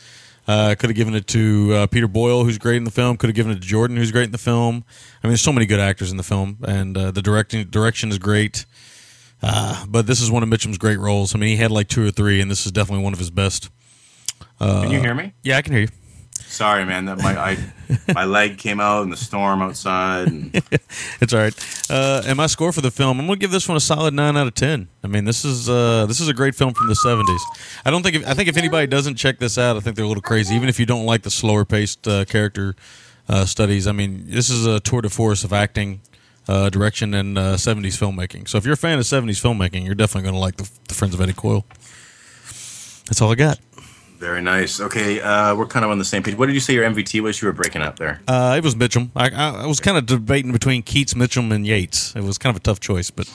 Uh, 0.47 0.73
could 0.73 0.89
have 0.89 0.97
given 0.97 1.13
it 1.13 1.27
to 1.27 1.73
uh, 1.75 1.87
Peter 1.87 2.07
Boyle, 2.07 2.43
who's 2.43 2.57
great 2.57 2.77
in 2.77 2.83
the 2.83 2.89
film. 2.89 3.17
Could 3.17 3.27
have 3.27 3.35
given 3.35 3.51
it 3.51 3.61
to 3.61 3.67
Jordan, 3.67 3.97
who's 3.97 4.11
great 4.11 4.23
in 4.23 4.31
the 4.31 4.39
film. 4.39 4.83
I 5.21 5.27
mean, 5.27 5.31
there's 5.31 5.41
so 5.41 5.53
many 5.53 5.67
good 5.67 5.79
actors 5.79 6.09
in 6.09 6.17
the 6.17 6.23
film, 6.23 6.57
and 6.67 6.97
uh, 6.97 7.11
the 7.11 7.21
directing 7.21 7.65
direction 7.65 8.09
is 8.09 8.17
great. 8.17 8.65
Uh, 9.41 9.85
but 9.87 10.05
this 10.05 10.21
is 10.21 10.29
one 10.29 10.43
of 10.43 10.49
Mitchum's 10.49 10.77
great 10.77 10.99
roles. 10.99 11.33
I 11.33 11.37
mean, 11.37 11.49
he 11.49 11.55
had 11.57 11.71
like 11.71 11.87
two 11.87 12.05
or 12.05 12.11
three, 12.11 12.41
and 12.41 12.51
this 12.51 12.65
is 12.65 12.71
definitely 12.71 13.03
one 13.03 13.13
of 13.13 13.19
his 13.19 13.29
best. 13.29 13.69
Uh, 14.59 14.83
Can 14.83 14.91
you 14.91 14.99
hear 14.99 15.15
me? 15.15 15.33
Yeah, 15.43 15.57
I 15.57 15.61
can 15.61 15.73
hear 15.73 15.81
you. 15.83 15.87
Sorry, 16.49 16.83
man. 16.83 17.05
That 17.05 17.19
my 17.19 17.37
I, 17.37 17.57
my 18.13 18.25
leg 18.25 18.57
came 18.57 18.79
out 18.79 19.03
in 19.03 19.09
the 19.11 19.17
storm 19.17 19.61
outside. 19.61 20.27
And 20.27 20.51
it's 21.21 21.31
all 21.31 21.39
right. 21.39 21.87
Uh, 21.89 22.23
and 22.25 22.37
my 22.37 22.47
score 22.47 22.71
for 22.71 22.81
the 22.81 22.89
film, 22.89 23.19
I'm 23.19 23.27
going 23.27 23.39
to 23.39 23.41
give 23.41 23.51
this 23.51 23.67
one 23.67 23.77
a 23.77 23.79
solid 23.79 24.15
nine 24.15 24.35
out 24.35 24.47
of 24.47 24.55
ten. 24.55 24.87
I 25.03 25.07
mean, 25.07 25.25
this 25.25 25.45
is 25.45 25.69
uh, 25.69 26.07
this 26.07 26.19
is 26.19 26.27
a 26.27 26.33
great 26.33 26.55
film 26.55 26.73
from 26.73 26.87
the 26.87 26.95
'70s. 26.95 27.39
I 27.85 27.91
don't 27.91 28.01
think 28.01 28.17
if, 28.17 28.27
I 28.27 28.33
think 28.33 28.49
if 28.49 28.57
anybody 28.57 28.87
doesn't 28.87 29.15
check 29.15 29.37
this 29.37 29.57
out, 29.57 29.77
I 29.77 29.79
think 29.79 29.95
they're 29.95 30.05
a 30.05 30.07
little 30.07 30.23
crazy. 30.23 30.55
Even 30.55 30.69
if 30.69 30.79
you 30.79 30.87
don't 30.87 31.05
like 31.05 31.21
the 31.21 31.31
slower 31.31 31.65
paced 31.65 32.07
uh, 32.07 32.25
character 32.25 32.75
uh, 33.29 33.45
studies, 33.45 33.85
I 33.85 33.91
mean, 33.91 34.25
this 34.27 34.49
is 34.49 34.65
a 34.65 34.79
tour 34.79 35.01
de 35.01 35.09
force 35.09 35.43
of 35.43 35.53
acting, 35.53 36.01
uh, 36.49 36.69
direction, 36.69 37.13
and 37.13 37.37
uh, 37.37 37.55
'70s 37.55 37.97
filmmaking. 37.97 38.47
So 38.47 38.57
if 38.57 38.65
you're 38.65 38.73
a 38.73 38.77
fan 38.77 38.97
of 38.97 39.05
'70s 39.05 39.39
filmmaking, 39.39 39.85
you're 39.85 39.95
definitely 39.95 40.23
going 40.23 40.33
to 40.33 40.39
like 40.39 40.57
the, 40.57 40.69
the 40.87 40.95
Friends 40.95 41.13
of 41.13 41.21
Eddie 41.21 41.33
Coyle. 41.33 41.63
That's 43.05 43.21
all 43.21 43.31
I 43.31 43.35
got. 43.35 43.59
very 44.17 44.41
nice. 44.41 44.79
Okay, 44.81 45.21
uh, 45.21 45.55
we're 45.55 45.65
kind 45.65 45.85
of 45.85 45.91
on 45.91 45.97
the 45.99 46.05
same 46.05 46.23
page. 46.23 46.35
What 46.35 46.47
did 46.47 46.53
you 46.53 46.59
say 46.59 46.73
your 46.73 46.83
MVT 46.83 47.21
was? 47.21 47.41
You 47.41 47.47
were 47.47 47.53
breaking 47.53 47.81
up 47.81 47.97
there. 47.97 48.19
Uh, 48.27 48.55
it 48.57 48.63
was 48.63 48.75
Mitchum. 48.75 49.11
I, 49.15 49.29
I, 49.29 49.63
I 49.63 49.65
was 49.65 49.79
kind 49.79 49.97
of 49.97 50.05
debating 50.05 50.51
between 50.51 50.83
Keats, 50.83 51.13
Mitchum, 51.13 51.53
and 51.53 51.65
Yates. 51.65 52.15
It 52.15 52.23
was 52.23 52.37
kind 52.37 52.55
of 52.55 52.59
a 52.59 52.63
tough 52.63 52.79
choice, 52.79 53.11
but 53.11 53.27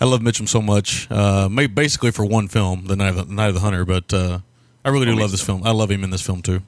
I 0.00 0.04
love 0.04 0.20
Mitchum 0.20 0.48
so 0.48 0.60
much. 0.62 1.08
Uh, 1.10 1.48
basically 1.68 2.10
for 2.10 2.24
one 2.24 2.48
film, 2.48 2.86
The 2.86 2.96
Night 2.96 3.16
of 3.16 3.28
the, 3.28 3.34
Night 3.34 3.48
of 3.48 3.54
the 3.54 3.60
Hunter, 3.60 3.84
but 3.84 4.12
uh, 4.12 4.40
I 4.84 4.90
really 4.90 5.06
do 5.06 5.16
love 5.16 5.30
this 5.30 5.42
film. 5.42 5.62
I 5.64 5.72
love 5.72 5.90
him 5.90 6.04
in 6.04 6.10
this 6.10 6.22
film 6.22 6.42
too. 6.42 6.60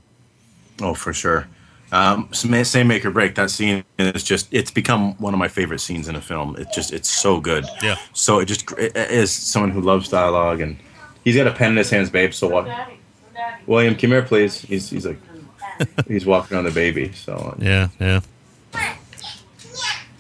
Oh, 0.81 0.95
for 0.95 1.13
sure. 1.13 1.47
Um, 1.91 2.29
same 2.33 2.65
same 2.65 2.87
make 2.89 3.05
or 3.05 3.11
break. 3.11 3.35
That 3.35 3.51
scene 3.51 3.83
is 3.99 4.23
just, 4.23 4.53
it's 4.53 4.71
become 4.71 5.15
one 5.19 5.33
of 5.33 5.39
my 5.39 5.49
favorite 5.49 5.79
scenes 5.81 6.09
in 6.09 6.17
a 6.17 6.21
film. 6.21 6.57
It 6.57 6.69
just, 6.73 6.93
it's 6.93 7.09
so 7.09 7.41
good. 7.41 7.65
Yeah. 7.83 7.97
So 8.13 8.41
it 8.41 8.45
just, 8.47 8.71
it 8.73 8.95
is 8.97 9.31
someone 9.33 9.71
who 9.71 9.81
loves 9.81 10.09
dialogue 10.09 10.61
and 10.61 10.77
he's 11.25 11.37
got 11.37 11.47
a 11.47 11.53
pen 11.53 11.71
in 11.73 11.77
his 11.79 11.91
hands, 11.91 12.11
babe. 12.11 12.35
So 12.35 12.49
what? 12.49 12.69
William, 13.67 13.95
come 13.97 14.11
here, 14.11 14.23
please. 14.23 14.61
He's, 14.61 14.91
he's 14.91 15.07
like, 15.07 15.19
he's 16.07 16.27
walking 16.27 16.57
on 16.57 16.65
the 16.65 16.71
baby. 16.71 17.13
So, 17.13 17.57
Yeah, 17.59 17.89
yeah, 18.01 18.21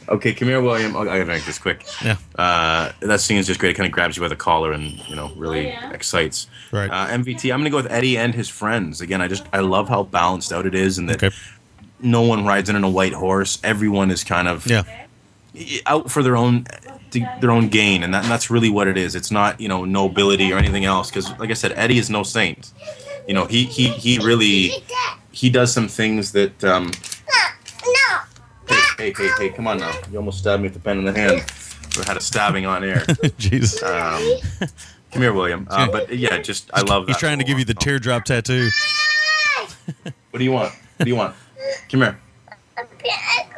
okay, 0.09 0.33
come 0.33 0.49
here, 0.49 0.61
William. 0.61 0.97
Oh, 0.97 1.01
I 1.01 1.05
gotta 1.19 1.27
make 1.27 1.45
this 1.45 1.59
quick. 1.59 1.85
yeah. 2.05 2.17
Uh, 2.39 2.93
that 3.01 3.21
scene 3.21 3.39
is 3.39 3.47
just 3.47 3.61
great. 3.61 3.71
It 3.71 3.75
kind 3.75 3.87
of 3.87 3.93
grabs 3.93 4.17
you 4.17 4.23
by 4.23 4.29
the 4.29 4.37
collar 4.37 4.73
and, 4.73 4.93
you 5.09 5.17
know, 5.17 5.33
really 5.37 5.69
excites. 5.93 6.47
Right. 6.73 6.91
Uh, 6.91 7.09
MVT, 7.09 7.53
I'm 7.53 7.61
going 7.61 7.65
to 7.65 7.71
go 7.71 7.77
with 7.77 7.91
Eddie 7.91 8.19
and 8.19 8.35
his 8.35 8.49
friends. 8.49 9.01
Again, 9.01 9.21
I 9.21 9.29
just, 9.29 9.45
I 9.53 9.61
love 9.61 9.89
how 9.89 10.03
balanced 10.05 10.53
out 10.53 10.67
it 10.67 10.75
is 10.75 10.99
and 10.99 11.09
that 11.09 11.23
Okay. 11.23 11.35
No 12.01 12.23
one 12.23 12.45
rides 12.45 12.69
in 12.69 12.77
on 12.77 12.85
a 12.85 12.91
white 12.91 13.13
horse. 13.15 13.59
Everyone 13.65 14.11
is 14.11 14.25
kind 14.25 14.49
of 14.49 14.67
Yeah. 14.67 14.83
out 15.87 16.11
for 16.11 16.23
their 16.23 16.37
own 16.37 16.67
their 17.41 17.51
own 17.51 17.69
gain, 17.69 18.03
and, 18.03 18.13
that, 18.13 18.25
and 18.25 18.31
that's 18.31 18.51
really 18.51 18.69
what 18.71 18.87
it 18.87 18.99
is. 18.99 19.15
It's 19.15 19.31
not 19.31 19.61
you 19.61 19.69
know 19.69 19.85
nobility 19.85 20.53
or 20.53 20.59
anything 20.59 20.85
else. 20.85 21.11
Because 21.11 21.31
like 21.39 21.51
I 21.51 21.55
said, 21.55 21.73
Eddie 21.77 21.99
is 21.99 22.11
no 22.11 22.23
saint. 22.23 22.73
you 23.27 23.35
know, 23.35 23.47
he 23.47 23.65
he 23.65 23.89
he 23.89 24.19
really 24.19 24.71
he 25.33 25.51
does 25.51 25.73
some 25.73 25.89
things 25.89 26.33
that. 26.33 26.63
Um, 26.65 26.91
hey, 28.69 28.85
hey, 28.99 29.13
hey, 29.17 29.29
hey, 29.39 29.49
come 29.51 29.67
on 29.67 29.79
now! 29.79 29.93
You 30.11 30.19
almost 30.19 30.39
stabbed 30.39 30.63
me 30.63 30.67
with 30.69 30.75
the 30.75 30.81
pen 30.81 30.99
in 30.99 31.05
the 31.05 31.13
hand. 31.13 31.45
We 31.97 32.05
had 32.05 32.17
a 32.17 32.21
stabbing 32.21 32.67
on 32.67 32.85
air. 32.85 32.99
Jeez. 33.39 33.83
Um, 33.83 34.69
come 35.11 35.23
here, 35.23 35.33
William. 35.33 35.67
Uh, 35.71 35.91
but 35.91 36.15
yeah, 36.17 36.39
just 36.39 36.71
I 36.75 36.83
love 36.83 37.07
that. 37.07 37.13
He's 37.13 37.19
trying 37.19 37.39
to 37.39 37.45
give 37.45 37.59
you 37.59 37.65
the 37.65 37.75
teardrop 37.75 38.25
tattoo. 38.25 38.69
What 40.31 40.39
do 40.39 40.45
you 40.45 40.53
want? 40.53 40.73
What 40.97 41.05
do 41.05 41.09
you 41.11 41.17
want? 41.17 41.35
Come 41.91 42.01
here. 42.01 42.19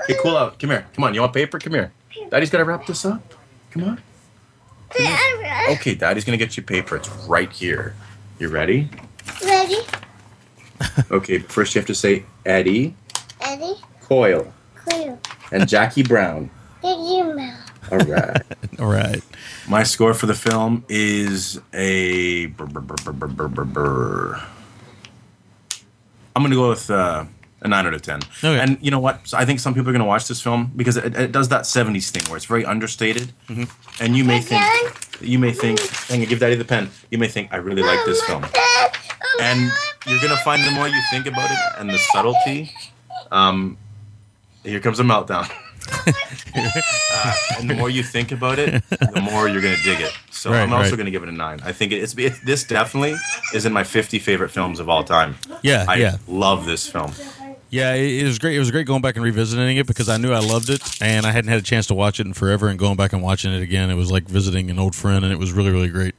Hey, 0.07 0.16
cool 0.23 0.37
out. 0.37 0.59
Come 0.59 0.70
here. 0.70 0.87
Come 0.95 1.05
on. 1.05 1.15
You 1.15 1.20
want 1.20 1.32
paper? 1.35 1.59
Come 1.59 1.74
here. 1.74 1.93
Daddy's 2.31 2.51
gonna 2.51 2.65
wrap 2.65 2.87
this 2.87 3.05
up. 3.05 3.23
Come 3.70 3.85
on. 3.85 4.03
Okay, 5.70 5.95
Daddy's 5.95 6.24
gonna 6.24 6.37
get 6.37 6.57
you 6.57 6.62
paper. 6.62 6.97
It's 6.97 7.09
right 7.28 7.51
here. 7.53 7.95
You 8.39 8.49
ready? 8.49 8.89
Ready? 9.45 9.78
Okay, 11.11 11.37
but 11.39 11.53
first 11.53 11.74
you 11.74 11.78
have 11.78 11.87
to 11.89 11.95
say 11.95 12.24
Eddie 12.47 12.95
Eddie? 13.43 13.74
Coyle 14.01 14.51
Clear. 14.74 15.19
and 15.53 15.69
Jackie 15.69 16.03
Brown. 16.03 16.49
Did 16.82 16.97
you 16.99 17.35
mouth? 17.37 17.70
All 17.93 17.99
right. 17.99 18.43
All 18.81 18.87
right. 18.87 19.23
My 19.69 19.82
score 19.82 20.15
for 20.15 20.24
the 20.27 20.35
film 20.35 20.85
is 20.89 21.61
a. 21.74 22.47
brr, 22.47 22.65
brr, 22.66 22.81
brr, 22.81 22.97
brr, 22.97 23.12
brr, 23.12 23.27
brr, 23.28 23.49
brr, 23.49 23.65
brr. 23.65 24.43
I'm 26.35 26.43
going 26.43 26.51
to 26.51 26.57
go 26.57 26.70
with 26.70 26.89
uh, 26.91 27.24
a 27.62 27.69
9 27.69 27.87
out 27.87 27.95
of 27.95 28.03
10. 28.03 28.20
Okay. 28.39 28.59
And 28.59 28.78
you 28.81 28.91
know 28.91 28.99
what? 28.99 29.27
So 29.28 29.37
I 29.37 29.45
think 29.45 29.61
some 29.61 29.74
people 29.74 29.91
are 29.91 29.93
going 29.93 30.01
to 30.01 30.07
watch 30.07 30.28
this 30.28 30.41
film 30.41 30.73
because 30.74 30.97
it, 30.97 31.15
it 31.16 31.32
does 31.32 31.49
that 31.51 31.62
70s 31.62 32.11
thing 32.11 32.23
where 32.28 32.37
it's 32.37 32.47
very 32.47 32.65
understated. 32.65 33.32
And 34.01 34.16
you 34.16 34.24
may 34.24 34.41
think. 34.41 34.65
You 35.20 35.39
may 35.39 35.53
think. 35.53 35.81
Hang 36.09 36.23
on, 36.23 36.28
give 36.28 36.41
Daddy 36.41 36.55
the 36.57 36.65
pen. 36.65 36.91
You 37.11 37.19
may 37.19 37.28
think, 37.28 37.53
I 37.53 37.57
really 37.57 37.82
like 37.82 38.05
this 38.07 38.23
film. 38.23 38.45
And 39.41 39.70
you're 40.07 40.20
going 40.20 40.37
to 40.37 40.43
find 40.43 40.62
the 40.65 40.70
more 40.73 40.89
you 40.89 41.01
think 41.11 41.27
about 41.27 41.51
it 41.51 41.59
and 41.78 41.91
the 41.91 41.99
subtlety. 41.99 42.73
Um, 43.31 43.77
here 44.65 44.81
comes 44.81 45.01
a 45.01 45.03
meltdown. 45.03 45.51
uh, 46.55 47.32
and 47.59 47.69
the 47.69 47.74
more 47.74 47.91
you 47.91 48.03
think 48.03 48.32
about 48.32 48.59
it, 48.59 48.82
the 48.89 49.20
more 49.20 49.49
you're 49.49 49.62
going 49.62 49.77
to 49.77 49.82
dig 49.82 50.01
it. 50.01 50.12
So 50.31 50.51
Right, 50.51 50.61
I'm 50.61 50.73
also 50.73 50.91
right. 50.91 50.97
going 50.97 51.05
to 51.07 51.11
give 51.11 51.23
it 51.23 51.28
a 51.28 51.32
nine. 51.32 51.61
I 51.65 51.73
think 51.73 51.93
it's, 51.93 52.15
it, 52.16 52.35
this 52.45 52.65
definitely 52.65 53.16
is 53.55 53.66
in 53.66 53.73
my 53.73 53.85
50 53.85 54.19
favorite 54.19 54.51
films 54.51 54.81
of 54.81 54.89
all 54.89 55.05
time. 55.05 55.37
Yeah, 55.62 55.85
I 55.89 55.97
yeah. 55.97 56.16
love 56.27 56.66
this 56.66 56.89
film. 56.89 57.12
Yeah, 57.70 57.94
it, 57.94 58.22
it 58.22 58.24
was 58.24 58.38
great. 58.38 58.56
It 58.56 58.59
was 58.59 58.70
great 58.70 58.86
going 58.86 59.01
back 59.02 59.16
and 59.16 59.24
revisiting 59.24 59.76
it 59.76 59.86
because 59.86 60.09
I 60.09 60.16
knew 60.16 60.32
I 60.32 60.40
loved 60.40 60.70
it, 60.70 60.82
and 61.01 61.24
I 61.24 61.30
hadn't 61.30 61.51
had 61.51 61.59
a 61.59 61.62
chance 61.62 61.86
to 61.86 61.94
watch 61.94 62.20
it 62.20 62.26
in 62.26 62.32
forever. 62.34 62.68
And 62.68 62.78
going 62.78 62.97
back 62.97 63.12
and 63.12 63.22
watching 63.22 63.52
it 63.52 63.62
again, 63.62 63.90
it 63.90 63.94
was 63.94 64.10
like 64.10 64.24
visiting 64.28 64.70
an 64.70 64.78
old 64.78 64.94
friend, 64.94 65.24
and 65.24 65.32
it 65.32 65.38
was 65.38 65.52
really, 65.52 65.70
really 65.70 65.88
great. 65.88 66.14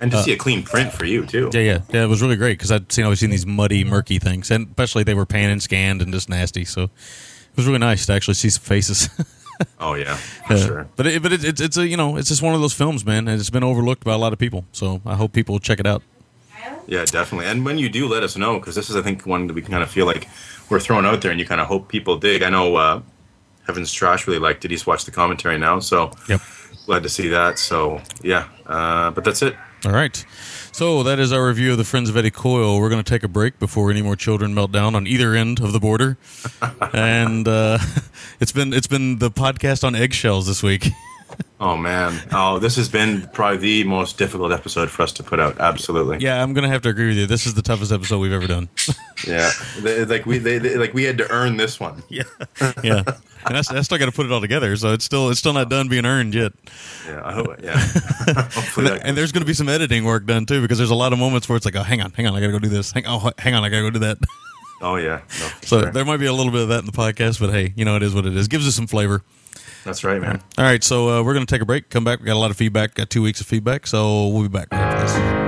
And 0.00 0.10
to 0.10 0.18
Uh, 0.18 0.22
see 0.22 0.32
a 0.32 0.36
clean 0.36 0.62
print 0.62 0.92
for 0.92 1.04
you 1.04 1.24
too. 1.24 1.50
Yeah, 1.52 1.60
yeah, 1.60 1.78
yeah. 1.90 2.02
It 2.04 2.08
was 2.08 2.20
really 2.22 2.36
great 2.36 2.58
because 2.58 2.72
I'd 2.72 2.90
seen 2.90 3.04
always 3.04 3.20
seen 3.20 3.30
these 3.30 3.46
muddy, 3.46 3.84
murky 3.84 4.18
things, 4.18 4.50
and 4.50 4.66
especially 4.68 5.04
they 5.04 5.14
were 5.14 5.26
pan 5.26 5.50
and 5.50 5.62
scanned 5.62 6.02
and 6.02 6.12
just 6.12 6.28
nasty. 6.28 6.64
So 6.64 6.84
it 6.84 6.90
was 7.56 7.66
really 7.66 7.78
nice 7.78 8.06
to 8.06 8.12
actually 8.12 8.34
see 8.34 8.50
some 8.50 8.62
faces. 8.62 9.08
Oh 9.78 9.94
yeah, 9.94 10.16
for 10.48 10.56
sure. 10.56 10.88
But 10.96 11.06
it, 11.06 11.22
but 11.22 11.32
it, 11.32 11.44
it's 11.44 11.60
it's 11.60 11.76
a 11.76 11.86
you 11.86 11.96
know 11.96 12.16
it's 12.16 12.28
just 12.28 12.42
one 12.42 12.56
of 12.56 12.60
those 12.60 12.72
films, 12.72 13.06
man, 13.06 13.28
and 13.28 13.38
it's 13.38 13.50
been 13.50 13.62
overlooked 13.62 14.02
by 14.02 14.12
a 14.12 14.18
lot 14.18 14.32
of 14.32 14.38
people. 14.40 14.64
So 14.72 15.00
I 15.06 15.14
hope 15.14 15.32
people 15.32 15.60
check 15.60 15.78
it 15.78 15.86
out. 15.86 16.02
Yeah, 16.86 17.04
definitely. 17.04 17.46
And 17.46 17.64
when 17.64 17.78
you 17.78 17.88
do, 17.88 18.06
let 18.08 18.22
us 18.22 18.36
know 18.36 18.58
because 18.58 18.74
this 18.74 18.90
is, 18.90 18.96
I 18.96 19.02
think, 19.02 19.26
one 19.26 19.46
that 19.46 19.54
we 19.54 19.62
kind 19.62 19.82
of 19.82 19.90
feel 19.90 20.06
like 20.06 20.28
we're 20.68 20.80
throwing 20.80 21.06
out 21.06 21.22
there, 21.22 21.30
and 21.30 21.40
you 21.40 21.46
kind 21.46 21.60
of 21.60 21.66
hope 21.66 21.88
people 21.88 22.16
dig. 22.18 22.42
I 22.42 22.50
know 22.50 22.76
uh, 22.76 23.02
Heaven's 23.66 23.92
Trash 23.92 24.26
really 24.26 24.38
liked 24.38 24.64
it. 24.64 24.70
He's 24.70 24.86
watched 24.86 25.06
the 25.06 25.12
commentary 25.12 25.58
now, 25.58 25.78
so 25.80 26.10
Yep. 26.28 26.40
glad 26.86 27.02
to 27.02 27.08
see 27.08 27.28
that. 27.28 27.58
So 27.58 28.00
yeah, 28.22 28.48
uh, 28.66 29.10
but 29.10 29.24
that's 29.24 29.42
it. 29.42 29.56
All 29.86 29.92
right. 29.92 30.24
So 30.72 31.02
that 31.04 31.18
is 31.18 31.32
our 31.32 31.46
review 31.46 31.72
of 31.72 31.78
the 31.78 31.84
Friends 31.84 32.08
of 32.10 32.16
Eddie 32.16 32.30
Coyle. 32.30 32.80
We're 32.80 32.88
going 32.88 33.02
to 33.04 33.08
take 33.08 33.22
a 33.22 33.28
break 33.28 33.58
before 33.58 33.90
any 33.90 34.02
more 34.02 34.16
children 34.16 34.54
melt 34.54 34.72
down 34.72 34.94
on 34.94 35.06
either 35.06 35.34
end 35.34 35.60
of 35.60 35.72
the 35.72 35.78
border. 35.78 36.16
and 36.92 37.46
uh, 37.46 37.78
it's 38.40 38.52
been 38.52 38.72
it's 38.72 38.86
been 38.88 39.18
the 39.18 39.30
podcast 39.30 39.84
on 39.84 39.94
eggshells 39.94 40.46
this 40.46 40.62
week. 40.62 40.88
Oh 41.66 41.78
man, 41.78 42.20
oh 42.32 42.58
this 42.58 42.76
has 42.76 42.90
been 42.90 43.22
probably 43.32 43.56
the 43.56 43.84
most 43.84 44.18
difficult 44.18 44.52
episode 44.52 44.90
for 44.90 45.00
us 45.00 45.12
to 45.12 45.22
put 45.22 45.40
out. 45.40 45.58
Absolutely. 45.58 46.18
yeah, 46.18 46.42
I'm 46.42 46.52
going 46.52 46.64
to 46.64 46.68
have 46.68 46.82
to 46.82 46.90
agree 46.90 47.06
with 47.08 47.16
you. 47.16 47.26
This 47.26 47.46
is 47.46 47.54
the 47.54 47.62
toughest 47.62 47.90
episode 47.90 48.18
we've 48.18 48.32
ever 48.32 48.46
done. 48.46 48.68
Yeah, 49.26 49.50
They- 49.80 50.04
like 50.04 50.26
we 50.26 50.36
they, 50.36 50.58
they- 50.58 50.76
like 50.76 50.92
we 50.92 51.04
had 51.04 51.16
to 51.18 51.30
earn 51.30 51.56
this 51.56 51.80
one. 51.80 52.02
Yeah, 52.10 52.24
yeah. 52.82 53.02
And 53.46 53.56
I, 53.56 53.60
s- 53.60 53.70
I 53.70 53.80
still 53.80 53.96
got 53.96 54.04
to 54.06 54.12
put 54.12 54.26
it 54.26 54.32
all 54.32 54.40
together, 54.42 54.76
so 54.76 54.92
it's 54.92 55.04
still 55.06 55.30
it's 55.30 55.38
still 55.38 55.54
not 55.54 55.70
done 55.70 55.88
being 55.88 56.04
earned 56.04 56.34
yet. 56.34 56.52
Yeah, 57.06 57.22
I 57.24 57.32
hope. 57.32 57.46
Yeah, 57.62 57.78
hopefully. 57.78 58.86
And, 58.88 58.96
that- 59.00 59.06
and 59.06 59.16
there's 59.16 59.32
going 59.32 59.40
to 59.42 59.46
be 59.46 59.54
some 59.54 59.70
editing 59.70 60.04
work 60.04 60.26
done 60.26 60.44
too, 60.44 60.60
because 60.60 60.76
there's 60.76 60.90
a 60.90 60.94
lot 60.94 61.14
of 61.14 61.18
moments 61.18 61.48
where 61.48 61.56
it's 61.56 61.64
like, 61.64 61.76
oh, 61.76 61.82
hang 61.82 62.02
on, 62.02 62.10
hang 62.12 62.26
on, 62.26 62.34
I 62.34 62.40
got 62.40 62.46
to 62.48 62.52
go 62.52 62.58
do 62.58 62.68
this. 62.68 62.92
Hang, 62.92 63.04
oh, 63.06 63.30
hang 63.38 63.54
on, 63.54 63.64
I 63.64 63.70
got 63.70 63.76
to 63.76 63.82
go 63.82 63.90
do 63.90 63.98
that. 64.00 64.18
oh 64.82 64.96
yeah, 64.96 65.22
no, 65.40 65.48
So 65.62 65.80
sure. 65.82 65.90
there 65.92 66.04
might 66.04 66.18
be 66.18 66.26
a 66.26 66.32
little 66.34 66.52
bit 66.52 66.62
of 66.62 66.68
that 66.68 66.80
in 66.80 66.86
the 66.86 66.92
podcast, 66.92 67.40
but 67.40 67.48
hey, 67.50 67.72
you 67.76 67.86
know 67.86 67.96
it 67.96 68.02
is 68.02 68.14
what 68.14 68.26
it 68.26 68.36
is. 68.36 68.48
Gives 68.48 68.68
us 68.68 68.74
some 68.74 68.86
flavor. 68.88 69.22
That's 69.84 70.02
right, 70.04 70.20
man. 70.20 70.42
All 70.58 70.64
right, 70.64 70.82
so 70.82 71.08
uh, 71.10 71.22
we're 71.22 71.34
going 71.34 71.46
to 71.46 71.54
take 71.54 71.62
a 71.62 71.66
break. 71.66 71.90
Come 71.90 72.04
back. 72.04 72.20
We 72.20 72.26
got 72.26 72.34
a 72.34 72.38
lot 72.38 72.50
of 72.50 72.56
feedback. 72.56 72.94
Got 72.94 73.10
two 73.10 73.22
weeks 73.22 73.40
of 73.40 73.46
feedback, 73.46 73.86
so 73.86 74.28
we'll 74.28 74.42
be 74.42 74.48
back 74.48 74.68
right 74.72 74.80
after 74.80 75.02
this. 75.02 75.44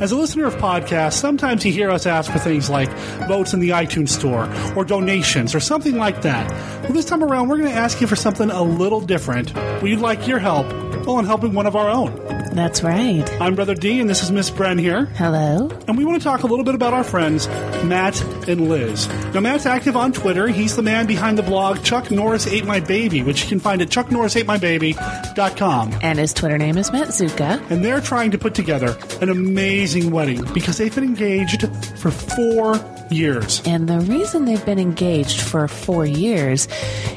As 0.00 0.12
a 0.12 0.16
listener 0.16 0.44
of 0.44 0.54
podcasts, 0.56 1.14
sometimes 1.14 1.64
you 1.64 1.72
hear 1.72 1.90
us 1.90 2.04
ask 2.04 2.30
for 2.30 2.38
things 2.38 2.68
like 2.68 2.90
votes 3.26 3.54
in 3.54 3.60
the 3.60 3.70
iTunes 3.70 4.10
store 4.10 4.46
or 4.76 4.84
donations 4.84 5.54
or 5.54 5.60
something 5.60 5.96
like 5.96 6.20
that. 6.22 6.50
Well, 6.82 6.92
this 6.92 7.06
time 7.06 7.24
around, 7.24 7.48
we're 7.48 7.56
going 7.56 7.70
to 7.70 7.74
ask 7.74 8.02
you 8.02 8.06
for 8.06 8.16
something 8.16 8.50
a 8.50 8.62
little 8.62 9.00
different. 9.00 9.54
We'd 9.82 10.00
like 10.00 10.28
your 10.28 10.40
help, 10.40 10.66
well, 11.06 11.18
in 11.20 11.24
helping 11.24 11.54
one 11.54 11.66
of 11.66 11.74
our 11.74 11.88
own. 11.88 12.12
That's 12.54 12.82
right. 12.84 13.28
I'm 13.40 13.56
Brother 13.56 13.74
D, 13.74 13.98
and 13.98 14.08
this 14.08 14.22
is 14.22 14.30
Miss 14.30 14.48
Bren 14.48 14.78
here. 14.78 15.06
Hello. 15.06 15.68
And 15.88 15.98
we 15.98 16.04
want 16.04 16.22
to 16.22 16.24
talk 16.24 16.44
a 16.44 16.46
little 16.46 16.64
bit 16.64 16.76
about 16.76 16.94
our 16.94 17.02
friends, 17.02 17.48
Matt 17.82 18.22
and 18.48 18.68
Liz. 18.68 19.08
Now, 19.34 19.40
Matt's 19.40 19.66
active 19.66 19.96
on 19.96 20.12
Twitter. 20.12 20.46
He's 20.46 20.76
the 20.76 20.82
man 20.82 21.08
behind 21.08 21.36
the 21.36 21.42
blog 21.42 21.82
Chuck 21.82 22.12
Norris 22.12 22.46
Ate 22.46 22.64
My 22.64 22.78
Baby, 22.78 23.24
which 23.24 23.42
you 23.42 23.48
can 23.48 23.58
find 23.58 23.82
at 23.82 23.88
chucknorrisatemybaby.com. 23.88 25.94
And 26.00 26.20
his 26.20 26.32
Twitter 26.32 26.56
name 26.56 26.78
is 26.78 26.92
Matt 26.92 27.08
Zuka. 27.08 27.60
And 27.70 27.84
they're 27.84 28.00
trying 28.00 28.30
to 28.30 28.38
put 28.38 28.54
together 28.54 28.96
an 29.20 29.30
amazing 29.30 30.12
wedding 30.12 30.44
because 30.54 30.78
they've 30.78 30.94
been 30.94 31.02
engaged 31.02 31.66
for 31.98 32.12
four 32.12 32.78
years. 33.10 33.62
And 33.66 33.88
the 33.88 34.00
reason 34.00 34.44
they've 34.44 34.64
been 34.64 34.78
engaged 34.78 35.40
for 35.40 35.68
four 35.68 36.06
years 36.06 36.68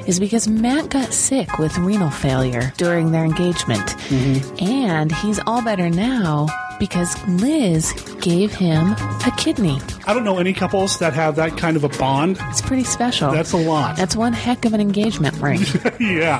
is 0.05 0.19
because 0.19 0.47
Matt 0.47 0.89
got 0.89 1.13
sick 1.13 1.59
with 1.59 1.77
renal 1.77 2.09
failure 2.09 2.73
during 2.77 3.11
their 3.11 3.25
engagement. 3.25 3.81
Mm-hmm. 3.81 4.63
And 4.63 5.11
he's 5.27 5.39
all 5.45 5.61
better 5.61 5.89
now 5.89 6.47
because 6.79 7.21
Liz 7.27 7.91
gave 8.21 8.53
him 8.53 8.91
a 8.91 9.33
kidney. 9.37 9.79
I 10.05 10.13
don't 10.13 10.23
know 10.23 10.37
any 10.37 10.53
couples 10.53 10.99
that 10.99 11.13
have 11.13 11.35
that 11.35 11.57
kind 11.57 11.75
of 11.75 11.83
a 11.83 11.89
bond. 11.89 12.37
It's 12.43 12.61
pretty 12.61 12.85
special. 12.85 13.31
That's 13.31 13.51
a 13.51 13.57
lot. 13.57 13.97
That's 13.97 14.15
one 14.15 14.31
heck 14.31 14.63
of 14.63 14.73
an 14.73 14.79
engagement 14.79 15.35
ring. 15.37 15.61
yeah, 15.99 16.39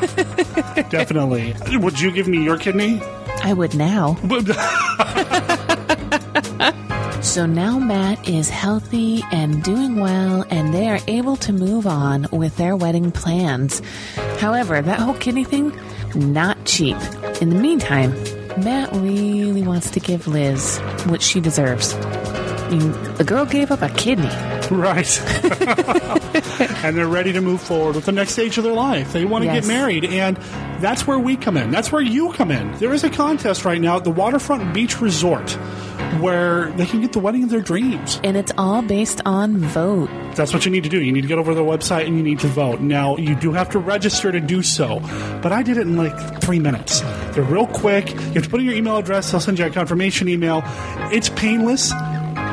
definitely. 0.89 1.53
Would 1.77 1.99
you 1.99 2.11
give 2.11 2.27
me 2.27 2.43
your 2.43 2.57
kidney? 2.57 3.01
I 3.43 3.53
would 3.53 3.76
now. 3.76 4.18
So 7.22 7.45
now 7.45 7.77
Matt 7.77 8.30
is 8.30 8.49
healthy 8.49 9.22
and 9.31 9.61
doing 9.61 9.99
well, 9.99 10.45
and 10.49 10.73
they 10.73 10.88
are 10.88 10.99
able 11.07 11.35
to 11.38 11.51
move 11.51 11.85
on 11.85 12.27
with 12.31 12.55
their 12.57 12.76
wedding 12.76 13.11
plans. 13.11 13.81
However, 14.39 14.81
that 14.81 14.99
whole 14.99 15.15
kidney 15.15 15.43
thing, 15.43 15.77
not 16.15 16.64
cheap. 16.65 16.95
In 17.41 17.49
the 17.49 17.59
meantime, 17.59 18.14
Matt 18.57 18.89
really 18.93 19.61
wants 19.61 19.91
to 19.91 19.99
give 19.99 20.27
Liz 20.27 20.79
what 21.05 21.21
she 21.21 21.39
deserves. 21.39 21.93
I 21.93 22.69
mean, 22.71 22.91
the 23.15 23.23
girl 23.23 23.45
gave 23.45 23.71
up 23.71 23.81
a 23.81 23.89
kidney. 23.89 24.27
Right. 24.69 25.07
and 26.84 26.97
they're 26.97 27.07
ready 27.07 27.31
to 27.34 27.39
move 27.41 27.61
forward 27.61 27.95
with 27.95 28.05
the 28.05 28.11
next 28.11 28.34
stage 28.34 28.57
of 28.57 28.65
their 28.65 28.73
life. 28.73 29.13
They 29.13 29.23
want 29.25 29.43
to 29.43 29.45
Yes. 29.45 29.61
get 29.65 29.67
married, 29.73 30.03
and 30.03 30.35
that's 30.81 31.07
where 31.07 31.17
we 31.19 31.38
come 31.38 31.55
in. 31.55 31.71
That's 31.71 31.91
where 31.91 32.01
you 32.01 32.34
come 32.34 32.51
in. 32.51 32.73
There 32.77 32.93
is 32.93 33.03
a 33.05 33.09
contest 33.09 33.63
right 33.63 33.79
now 33.79 33.97
at 33.97 34.03
the 34.03 34.11
Waterfront 34.11 34.73
Beach 34.73 34.99
Resort 34.99 35.57
where 36.21 36.71
they 36.71 36.85
can 36.85 37.01
get 37.01 37.13
the 37.13 37.19
wedding 37.19 37.43
of 37.43 37.49
their 37.49 37.61
dreams. 37.61 38.19
And 38.23 38.38
it's 38.38 38.51
all 38.57 38.81
based 38.81 39.21
on 39.25 39.57
vote. 39.57 40.09
That's 40.35 40.53
what 40.53 40.65
you 40.65 40.71
need 40.71 40.84
to 40.84 40.89
do. 40.89 41.01
You 41.01 41.11
need 41.11 41.21
to 41.21 41.27
get 41.27 41.38
over 41.38 41.51
to 41.51 41.55
their 41.55 41.63
website 41.63 42.07
and 42.07 42.17
you 42.17 42.23
need 42.23 42.39
to 42.39 42.47
vote. 42.47 42.79
Now, 42.79 43.17
you 43.17 43.35
do 43.35 43.53
have 43.53 43.69
to 43.71 43.79
register 43.79 44.31
to 44.31 44.39
do 44.39 44.61
so, 44.61 44.99
but 45.41 45.51
I 45.51 45.63
did 45.63 45.77
it 45.77 45.81
in 45.81 45.97
like 45.97 46.41
three 46.41 46.59
minutes. 46.59 47.01
They're 47.34 47.43
real 47.43 47.67
quick. 47.67 48.09
You 48.09 48.34
have 48.34 48.43
to 48.43 48.49
put 48.49 48.59
in 48.59 48.65
your 48.65 48.75
email 48.75 48.97
address, 48.97 49.31
they'll 49.31 49.41
send 49.41 49.59
you 49.59 49.65
a 49.65 49.69
confirmation 49.69 50.27
email. 50.27 50.61
It's 51.11 51.29
painless, 51.29 51.91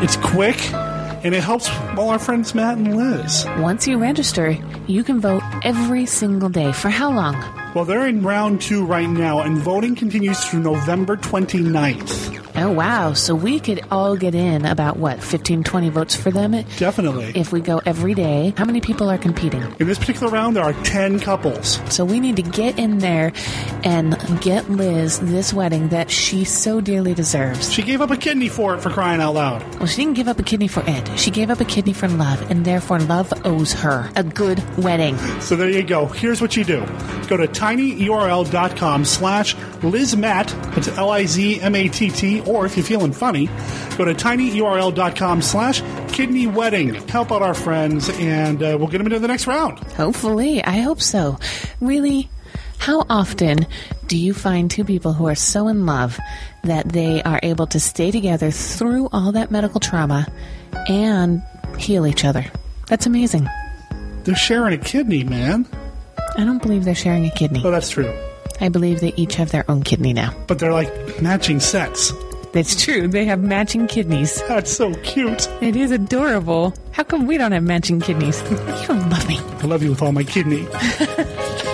it's 0.03 0.17
quick, 0.17 0.57
and 0.73 1.35
it 1.35 1.43
helps 1.43 1.71
all 1.97 2.11
our 2.11 2.19
friends 2.19 2.55
Matt 2.55 2.79
and 2.79 2.97
Liz. 2.97 3.47
Once 3.59 3.87
you 3.87 3.99
register, 3.99 4.57
you 4.87 5.03
can 5.03 5.21
vote 5.21 5.43
every 5.65 6.07
single 6.07 6.49
day. 6.49 6.73
For 6.73 6.91
how 6.91 7.11
long? 7.11 7.64
Well, 7.75 7.85
they're 7.85 8.07
in 8.07 8.23
round 8.23 8.61
two 8.61 8.85
right 8.85 9.09
now, 9.09 9.41
and 9.41 9.59
voting 9.59 9.97
continues 9.97 10.45
through 10.45 10.61
November 10.61 11.17
29th. 11.17 12.43
Oh, 12.57 12.71
wow. 12.71 13.15
So 13.15 13.35
we 13.35 13.59
could 13.59 13.81
all 13.91 14.17
get 14.17 14.33
in 14.33 14.65
about 14.65 14.97
what, 14.97 15.21
15, 15.21 15.65
20 15.65 15.89
votes 15.89 16.15
for 16.15 16.31
them? 16.31 16.53
Definitely. 16.77 17.33
If 17.35 17.51
we 17.51 17.61
go 17.61 17.83
every 17.85 18.15
day. 18.15 18.55
How 18.57 18.65
many 18.65 18.81
people 18.81 19.11
are 19.11 19.19
competing? 19.19 19.63
In 19.81 19.89
this 19.89 19.99
particular 19.99 20.31
round, 20.31 20.55
there 20.55 20.63
are 20.63 20.73
10 20.85 21.19
couples. 21.19 21.81
So 21.93 22.05
we 22.05 22.21
need 22.21 22.37
to 22.37 22.43
get 22.43 22.79
in 22.79 22.99
there 22.99 23.33
and 23.83 24.17
get 24.41 24.71
Liz 24.71 25.19
this 25.19 25.53
wedding 25.53 25.89
that 25.89 26.13
she 26.13 26.45
so 26.45 26.81
dearly 26.81 27.13
deserves. 27.13 27.73
She 27.73 27.83
gave 27.83 28.01
up 28.01 28.13
a 28.13 28.17
kidney 28.17 28.49
for 28.49 28.77
it 28.77 28.83
for 28.83 28.91
crying 28.91 29.21
out 29.21 29.35
loud. 29.35 29.63
Well, 29.79 29.87
she 29.87 30.03
didn't 30.03 30.15
give 30.15 30.29
up 30.29 30.39
a 30.39 30.45
kidney 30.45 30.69
for 30.69 30.85
it. 30.87 31.19
She 31.19 31.33
gave 31.33 31.51
up 31.51 31.59
a 31.59 31.65
kidney 31.65 31.93
for 31.93 32.07
love, 32.07 32.49
and 32.53 32.65
therefore 32.65 33.01
love 33.01 33.33
owes 33.45 33.73
her 33.73 34.09
a 34.15 34.23
good 34.23 34.63
wedding. 34.79 35.19
So 35.41 35.57
there 35.57 35.71
you 35.71 35.83
go. 35.83 36.07
Here's 36.07 36.41
what 36.41 36.57
you 36.57 36.63
do. 36.63 36.87
Go 37.27 37.37
to 37.37 37.49
tinyurl.com 37.65 39.07
slash 39.07 39.55
lizmatt, 39.81 40.49
that's 40.75 40.89
L-I-Z-M-A-T-T, 40.89 42.41
or 42.43 42.67
if 42.67 42.77
you're 42.77 42.85
feeling 42.85 43.13
funny, 43.13 43.47
go 43.97 44.05
to 44.05 44.13
tinyurl.com 44.13 45.41
slash 45.41 45.83
kidney 46.13 46.47
wedding. 46.47 46.95
Help 47.09 47.33
out 47.33 47.41
our 47.41 47.55
friends, 47.55 48.11
and 48.19 48.63
uh, 48.63 48.77
we'll 48.79 48.89
get 48.89 48.99
them 48.99 49.07
into 49.07 49.19
the 49.19 49.29
next 49.29 49.47
round. 49.47 49.79
Hopefully. 49.95 50.63
I 50.63 50.81
hope 50.81 51.01
so. 51.01 51.39
Really, 51.81 52.29
how 52.77 53.07
often 53.09 53.67
do 54.09 54.19
you 54.19 54.35
find 54.35 54.71
two 54.71 54.85
people 54.85 55.15
who 55.15 55.27
are 55.27 55.35
so 55.35 55.69
in 55.69 55.87
love 55.87 56.19
that 56.65 56.91
they 56.91 57.23
are 57.23 57.41
able 57.43 57.67
to 57.69 57.81
stay 57.81 58.11
together 58.11 58.51
through 58.51 59.09
all 59.11 59.33
that 59.33 59.51
medical 59.51 59.81
trauma 59.81 60.27
and 60.87 61.43
heal 61.79 62.07
each 62.07 62.27
other? 62.27 62.45
That's 62.89 63.07
amazing. 63.07 63.49
They're 64.25 64.35
sharing 64.35 64.75
a 64.79 64.83
kidney, 64.83 65.25
man. 65.25 65.67
I 66.37 66.45
don't 66.45 66.61
believe 66.61 66.85
they're 66.85 66.95
sharing 66.95 67.27
a 67.27 67.31
kidney. 67.31 67.63
Oh, 67.65 67.71
that's 67.71 67.91
true. 67.91 68.13
I 68.61 68.69
believe 68.69 69.01
they 69.01 69.13
each 69.17 69.35
have 69.37 69.51
their 69.51 69.69
own 69.71 69.83
kidney 69.83 70.13
now. 70.13 70.35
But 70.47 70.59
they're 70.59 70.73
like 70.73 71.23
matching 71.23 71.61
sets. 71.61 72.13
That's 72.53 72.81
true. 72.81 73.09
They 73.09 73.25
have 73.25 73.41
matching 73.41 73.89
kidneys. 73.89 74.41
That's 74.47 74.71
so 74.71 74.95
cute. 75.03 75.49
It 75.61 75.75
is 75.75 75.91
adorable. 75.91 76.73
How 76.93 77.03
come 77.03 77.27
we 77.27 77.37
don't 77.37 77.53
have 77.53 77.65
matching 77.65 78.01
kidneys? 78.01 78.41
you 78.51 78.57
don't 78.87 79.11
love 79.11 79.29
me. 79.29 79.39
I 79.39 79.67
love 79.67 79.83
you 79.83 79.91
with 79.91 80.03
all 80.03 80.13
my 80.13 80.23
kidney. 80.23 80.67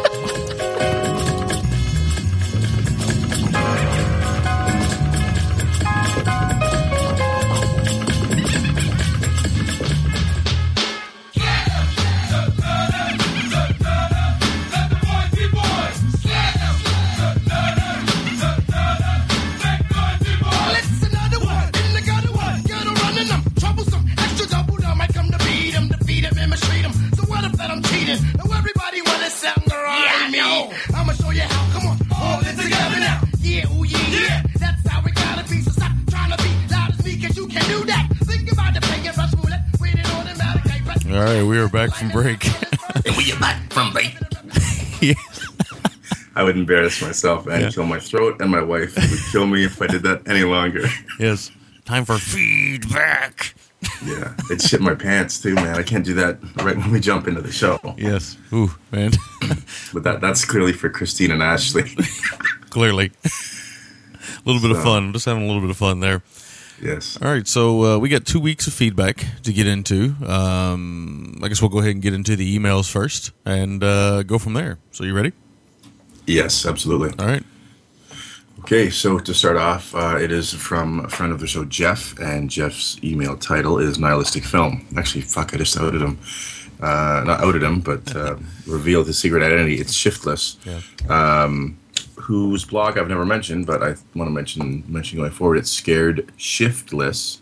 back 41.72 41.90
from 41.94 42.08
break. 42.10 42.44
And 43.06 43.16
we 43.16 43.32
are 43.32 43.38
back 43.40 43.72
from 43.72 43.92
break. 43.92 44.14
Yeah. 45.02 45.14
I 46.36 46.42
would 46.42 46.58
embarrass 46.58 47.00
myself 47.00 47.46
and 47.46 47.62
Yeah. 47.62 47.70
kill 47.70 47.86
my 47.86 47.98
throat, 47.98 48.38
and 48.42 48.50
my 48.50 48.60
wife 48.60 48.94
would 48.96 49.18
kill 49.32 49.46
me 49.46 49.64
if 49.64 49.80
I 49.80 49.86
did 49.86 50.02
that 50.02 50.28
any 50.28 50.42
longer. 50.42 50.84
yes. 51.18 51.50
Time 51.86 52.04
for 52.04 52.18
feedback. 52.18 53.54
Yeah, 54.04 54.34
it 54.50 54.60
shit 54.60 54.82
my 54.82 54.94
pants 54.94 55.40
too, 55.40 55.54
man. 55.54 55.76
I 55.78 55.82
can't 55.82 56.04
do 56.04 56.12
that 56.14 56.38
right 56.62 56.76
when 56.76 56.90
we 56.90 57.00
jump 57.00 57.26
into 57.28 57.40
the 57.40 57.50
show. 57.50 57.78
Yes. 57.96 58.36
Ooh, 58.52 58.70
man. 58.92 59.12
But 59.94 60.02
that 60.04 60.20
that's 60.20 60.44
clearly 60.44 60.72
for 60.74 60.90
Christine 60.90 61.30
and 61.30 61.42
Ashley. 61.42 61.84
Clearly. 62.70 63.10
A 63.24 63.30
little 64.44 64.60
bit 64.62 64.70
of 64.70 64.82
fun. 64.82 65.12
Just 65.14 65.24
having 65.24 65.42
a 65.42 65.46
little 65.46 65.62
bit 65.62 65.70
of 65.70 65.76
fun 65.78 66.00
there. 66.00 66.22
Yes. 66.82 67.18
All 67.20 67.28
right, 67.30 67.46
so 67.46 67.84
uh, 67.84 67.98
we 67.98 68.08
got 68.08 68.24
two 68.26 68.40
weeks 68.40 68.66
of 68.66 68.72
feedback 68.72 69.24
to 69.42 69.52
get 69.52 69.66
into. 69.66 70.14
Um, 70.26 71.38
I 71.42 71.48
guess 71.48 71.60
we'll 71.60 71.68
go 71.70 71.78
ahead 71.78 71.92
and 71.92 72.02
get 72.02 72.12
into 72.14 72.36
the 72.36 72.58
emails 72.58 72.90
first 72.90 73.32
and 73.44 73.82
uh, 73.82 74.22
go 74.24 74.38
from 74.38 74.54
there. 74.54 74.78
So, 74.92 75.04
you 75.04 75.14
ready? 75.14 75.32
Yes, 76.26 76.66
absolutely. 76.66 77.10
All 77.18 77.26
right. 77.30 77.42
Okay, 78.60 78.90
so 78.90 79.18
to 79.18 79.32
start 79.34 79.56
off, 79.56 79.94
uh, 79.94 80.18
it 80.20 80.30
is 80.30 80.52
from 80.52 81.00
a 81.04 81.08
friend 81.08 81.32
of 81.32 81.40
the 81.40 81.46
show, 81.46 81.64
Jeff, 81.64 82.18
and 82.20 82.50
Jeff's 82.50 82.98
email 83.02 83.36
title 83.36 83.78
is 83.78 83.98
Nihilistic 83.98 84.44
Film. 84.44 84.86
Actually, 84.98 85.22
fuck, 85.22 85.54
I 85.54 85.56
just 85.56 85.76
outed 85.78 86.02
him. 86.02 86.18
Uh, 86.80 87.22
not 87.26 87.40
outed 87.40 87.62
him, 87.62 87.80
but 87.80 88.14
uh, 88.14 88.36
revealed 88.66 89.06
his 89.06 89.18
secret 89.18 89.42
identity. 89.42 89.76
It's 89.80 89.92
Shiftless, 89.94 90.56
Yeah. 90.64 90.80
um, 91.42 91.78
whose 92.22 92.64
blog 92.64 92.96
I've 92.98 93.08
never 93.08 93.24
mentioned, 93.26 93.66
but 93.66 93.82
I 93.82 93.94
want 94.14 94.28
to 94.28 94.30
mention 94.30 94.84
mention 94.88 95.18
going 95.18 95.30
forward. 95.30 95.56
It's 95.58 95.70
Scared 95.70 96.30
Shiftless 96.36 97.40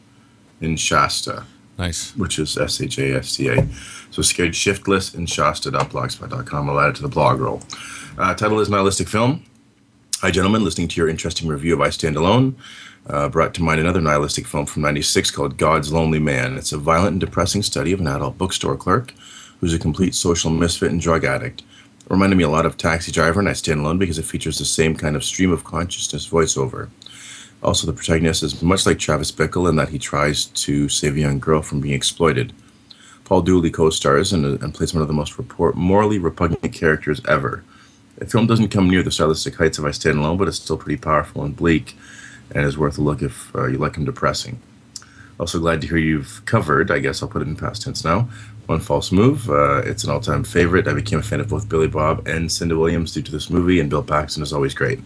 in 0.61 0.77
Shasta, 0.77 1.45
Nice. 1.79 2.13
which 2.17 2.39
is 2.39 2.57
S 2.57 2.81
H 2.81 2.99
A 2.99 3.17
S 3.17 3.37
T 3.37 3.49
A. 3.49 3.67
So 4.11 4.23
Scared 4.23 4.55
Shiftless 4.55 5.15
in 5.15 5.27
Shasta.blogspot.com. 5.27 6.71
I'll 6.71 6.81
add 6.81 6.91
it 6.91 6.97
to 6.97 7.03
the 7.03 7.09
blog 7.09 7.41
roll. 7.41 7.63
Uh, 8.17 8.35
title 8.35 8.61
is 8.61 8.69
Nihilistic 8.69 9.09
Film. 9.09 9.45
Hi, 10.21 10.31
gentlemen. 10.31 10.65
Listening 10.65 10.89
to 10.89 10.97
your 11.01 11.09
interesting 11.09 11.47
review 11.49 11.75
of 11.75 11.81
I 11.81 11.91
Stand 11.91 12.17
Alone 12.17 12.57
uh, 13.09 13.29
brought 13.29 13.55
to 13.55 13.63
mind 13.63 13.81
another 13.81 14.01
nihilistic 14.01 14.47
film 14.47 14.67
from 14.67 14.83
96 14.83 15.31
called 15.31 15.57
God's 15.57 15.93
Lonely 15.93 16.19
Man. 16.19 16.57
It's 16.57 16.73
a 16.73 16.79
violent 16.79 17.13
and 17.13 17.21
depressing 17.21 17.63
study 17.63 17.93
of 17.93 18.01
an 18.01 18.09
adult 18.09 18.37
bookstore 18.37 18.77
clerk 18.77 19.15
who's 19.61 19.73
a 19.75 19.79
complete 19.79 20.15
social 20.15 20.51
misfit 20.51 20.91
and 20.91 21.01
drug 21.01 21.25
addict. 21.25 21.63
Reminded 22.09 22.37
me 22.37 22.45
a 22.45 22.49
lot 22.49 22.65
of 22.65 22.79
Taxi 22.79 23.13
Driver 23.13 23.39
and 23.39 23.49
I 23.49 23.53
Stand 23.53 23.81
Alone 23.81 23.99
because 23.99 24.19
it 24.19 24.25
features 24.25 24.59
the 24.59 24.65
same 24.65 24.97
kind 24.97 25.15
of 25.15 25.23
stream 25.23 25.53
of 25.53 25.65
consciousness 25.65 26.27
voiceover. 26.27 26.89
Also, 27.63 27.87
the 27.87 27.93
protagonist 27.93 28.43
is 28.43 28.63
much 28.63 28.87
like 28.87 28.99
Travis 28.99 29.31
Bickle 29.31 29.69
in 29.69 29.77
that 29.77 29.91
he 29.91 29.99
tries 29.99 30.47
to 30.47 30.89
save 30.89 31.17
a 31.17 31.21
young 31.21 31.39
girl 31.39 31.61
from 31.61 31.81
being 31.81 31.95
exploited. 31.95 32.55
Paul 33.25 33.43
Dooley 33.43 33.71
co-stars 33.71 34.33
and, 34.33 34.47
and 34.63 34.75
plays 34.75 34.95
one 34.95 35.03
of 35.03 35.09
the 35.09 35.13
most 35.15 35.37
report, 35.37 35.75
morally 35.75 36.19
repugnant 36.19 36.73
characters 36.73 37.21
ever. 37.29 37.63
The 38.17 38.25
film 38.25 38.47
doesn't 38.47 38.69
come 38.69 38.89
near 38.89 39.03
the 39.03 39.11
stylistic 39.11 39.57
heights 39.57 39.77
of 39.77 39.85
I 39.85 39.91
Stand 39.91 40.19
Alone, 40.19 40.39
but 40.39 40.49
it's 40.49 40.57
still 40.57 40.79
pretty 40.79 40.99
powerful 40.99 41.45
and 41.45 41.55
bleak, 41.55 41.95
and 42.55 42.65
is 42.65 42.79
worth 42.79 42.97
a 42.97 43.03
look 43.03 43.21
if 43.21 43.55
uh, 43.55 43.67
you 43.67 43.77
like 43.77 43.97
him 43.97 44.07
depressing. 44.07 44.63
Also 45.39 45.59
glad 45.59 45.83
to 45.83 45.87
hear 45.87 45.99
you've 45.99 46.43
covered, 46.47 46.91
I 46.91 47.01
guess 47.01 47.23
I'll 47.23 47.29
put 47.29 47.43
it 47.43 47.49
in 47.49 47.55
past 47.55 47.83
tense 47.83 48.03
now, 48.03 48.31
One 48.69 48.81
False 48.81 49.11
Move. 49.13 49.49
Uh, 49.49 49.79
it's 49.79 50.05
an 50.05 50.11
all-time 50.11 50.45
favorite. 50.45 50.87
I 50.87 50.93
became 50.93 51.19
a 51.19 51.23
fan 51.23 51.41
of 51.41 51.49
both 51.49 51.71
Billy 51.71 51.89
Bob 51.89 52.29
and 52.29 52.53
Cindy 52.53 52.75
Williams 52.75 53.15
due 53.15 53.23
to 53.23 53.33
this 53.33 53.49
movie, 53.49 53.81
and 53.81 53.89
Bill 53.89 54.03
Paxton 54.03 54.43
is 54.43 54.53
always 54.53 54.75
great. 54.75 55.01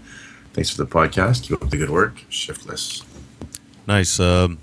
Thanks 0.52 0.68
for 0.68 0.78
the 0.78 0.90
podcast. 0.90 1.44
Keep 1.44 1.62
up 1.62 1.70
the 1.70 1.76
good 1.76 1.89
work. 1.89 2.24
Shiftless. 2.28 3.05
Nice. 3.86 4.18
Um, 4.18 4.59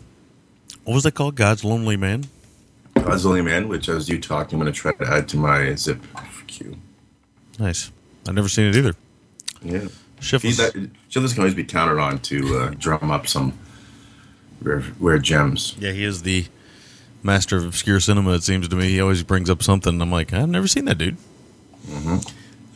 what 0.84 0.96
was 0.96 1.04
that 1.04 1.14
called? 1.14 1.36
God's 1.36 1.64
Lonely 1.64 1.96
Man? 1.96 2.26
God's 2.96 3.26
Lonely 3.26 3.42
Man, 3.42 3.70
which 3.70 3.88
as 3.88 4.10
you 4.10 4.20
talk, 4.20 4.52
I'm 4.52 4.60
going 4.60 4.72
to 4.72 4.78
try 4.78 4.92
to 4.92 5.08
add 5.08 5.30
to 5.30 5.38
my 5.38 5.76
zip 5.76 6.04
queue. 6.48 6.76
Nice. 7.58 7.94
I've 8.28 8.36
never 8.36 8.50
seen 8.50 8.66
it 8.66 8.76
either. 8.76 8.96
Yeah. 9.62 9.88
Shiftless. 10.20 10.58
That, 10.58 10.90
Shiftless 11.08 11.34
can 11.34 11.44
always 11.44 11.56
be 11.56 11.64
counted 11.64 12.02
on 12.02 12.20
to 12.20 12.58
uh, 12.58 12.70
drum 12.78 13.12
up 13.12 13.28
some 13.28 13.58
rare, 14.62 14.84
rare 15.00 15.20
gems. 15.20 15.76
Yeah, 15.80 15.94
he 15.94 16.04
is 16.04 16.24
the 16.24 16.48
master 17.24 17.58
of 17.58 17.66
obscure 17.66 18.00
cinema, 18.00 18.34
it 18.34 18.44
seems 18.44 18.68
to 18.68 18.76
me. 18.76 18.90
He 18.90 19.02
always 19.02 19.24
brings 19.24 19.50
up 19.50 19.62
something. 19.64 20.02
I'm 20.02 20.12
like, 20.12 20.34
I've 20.34 20.50
never 20.50 20.68
seen 20.68 20.86
that 20.86 20.98
dude. 20.98 21.18
hmm 21.88 22.18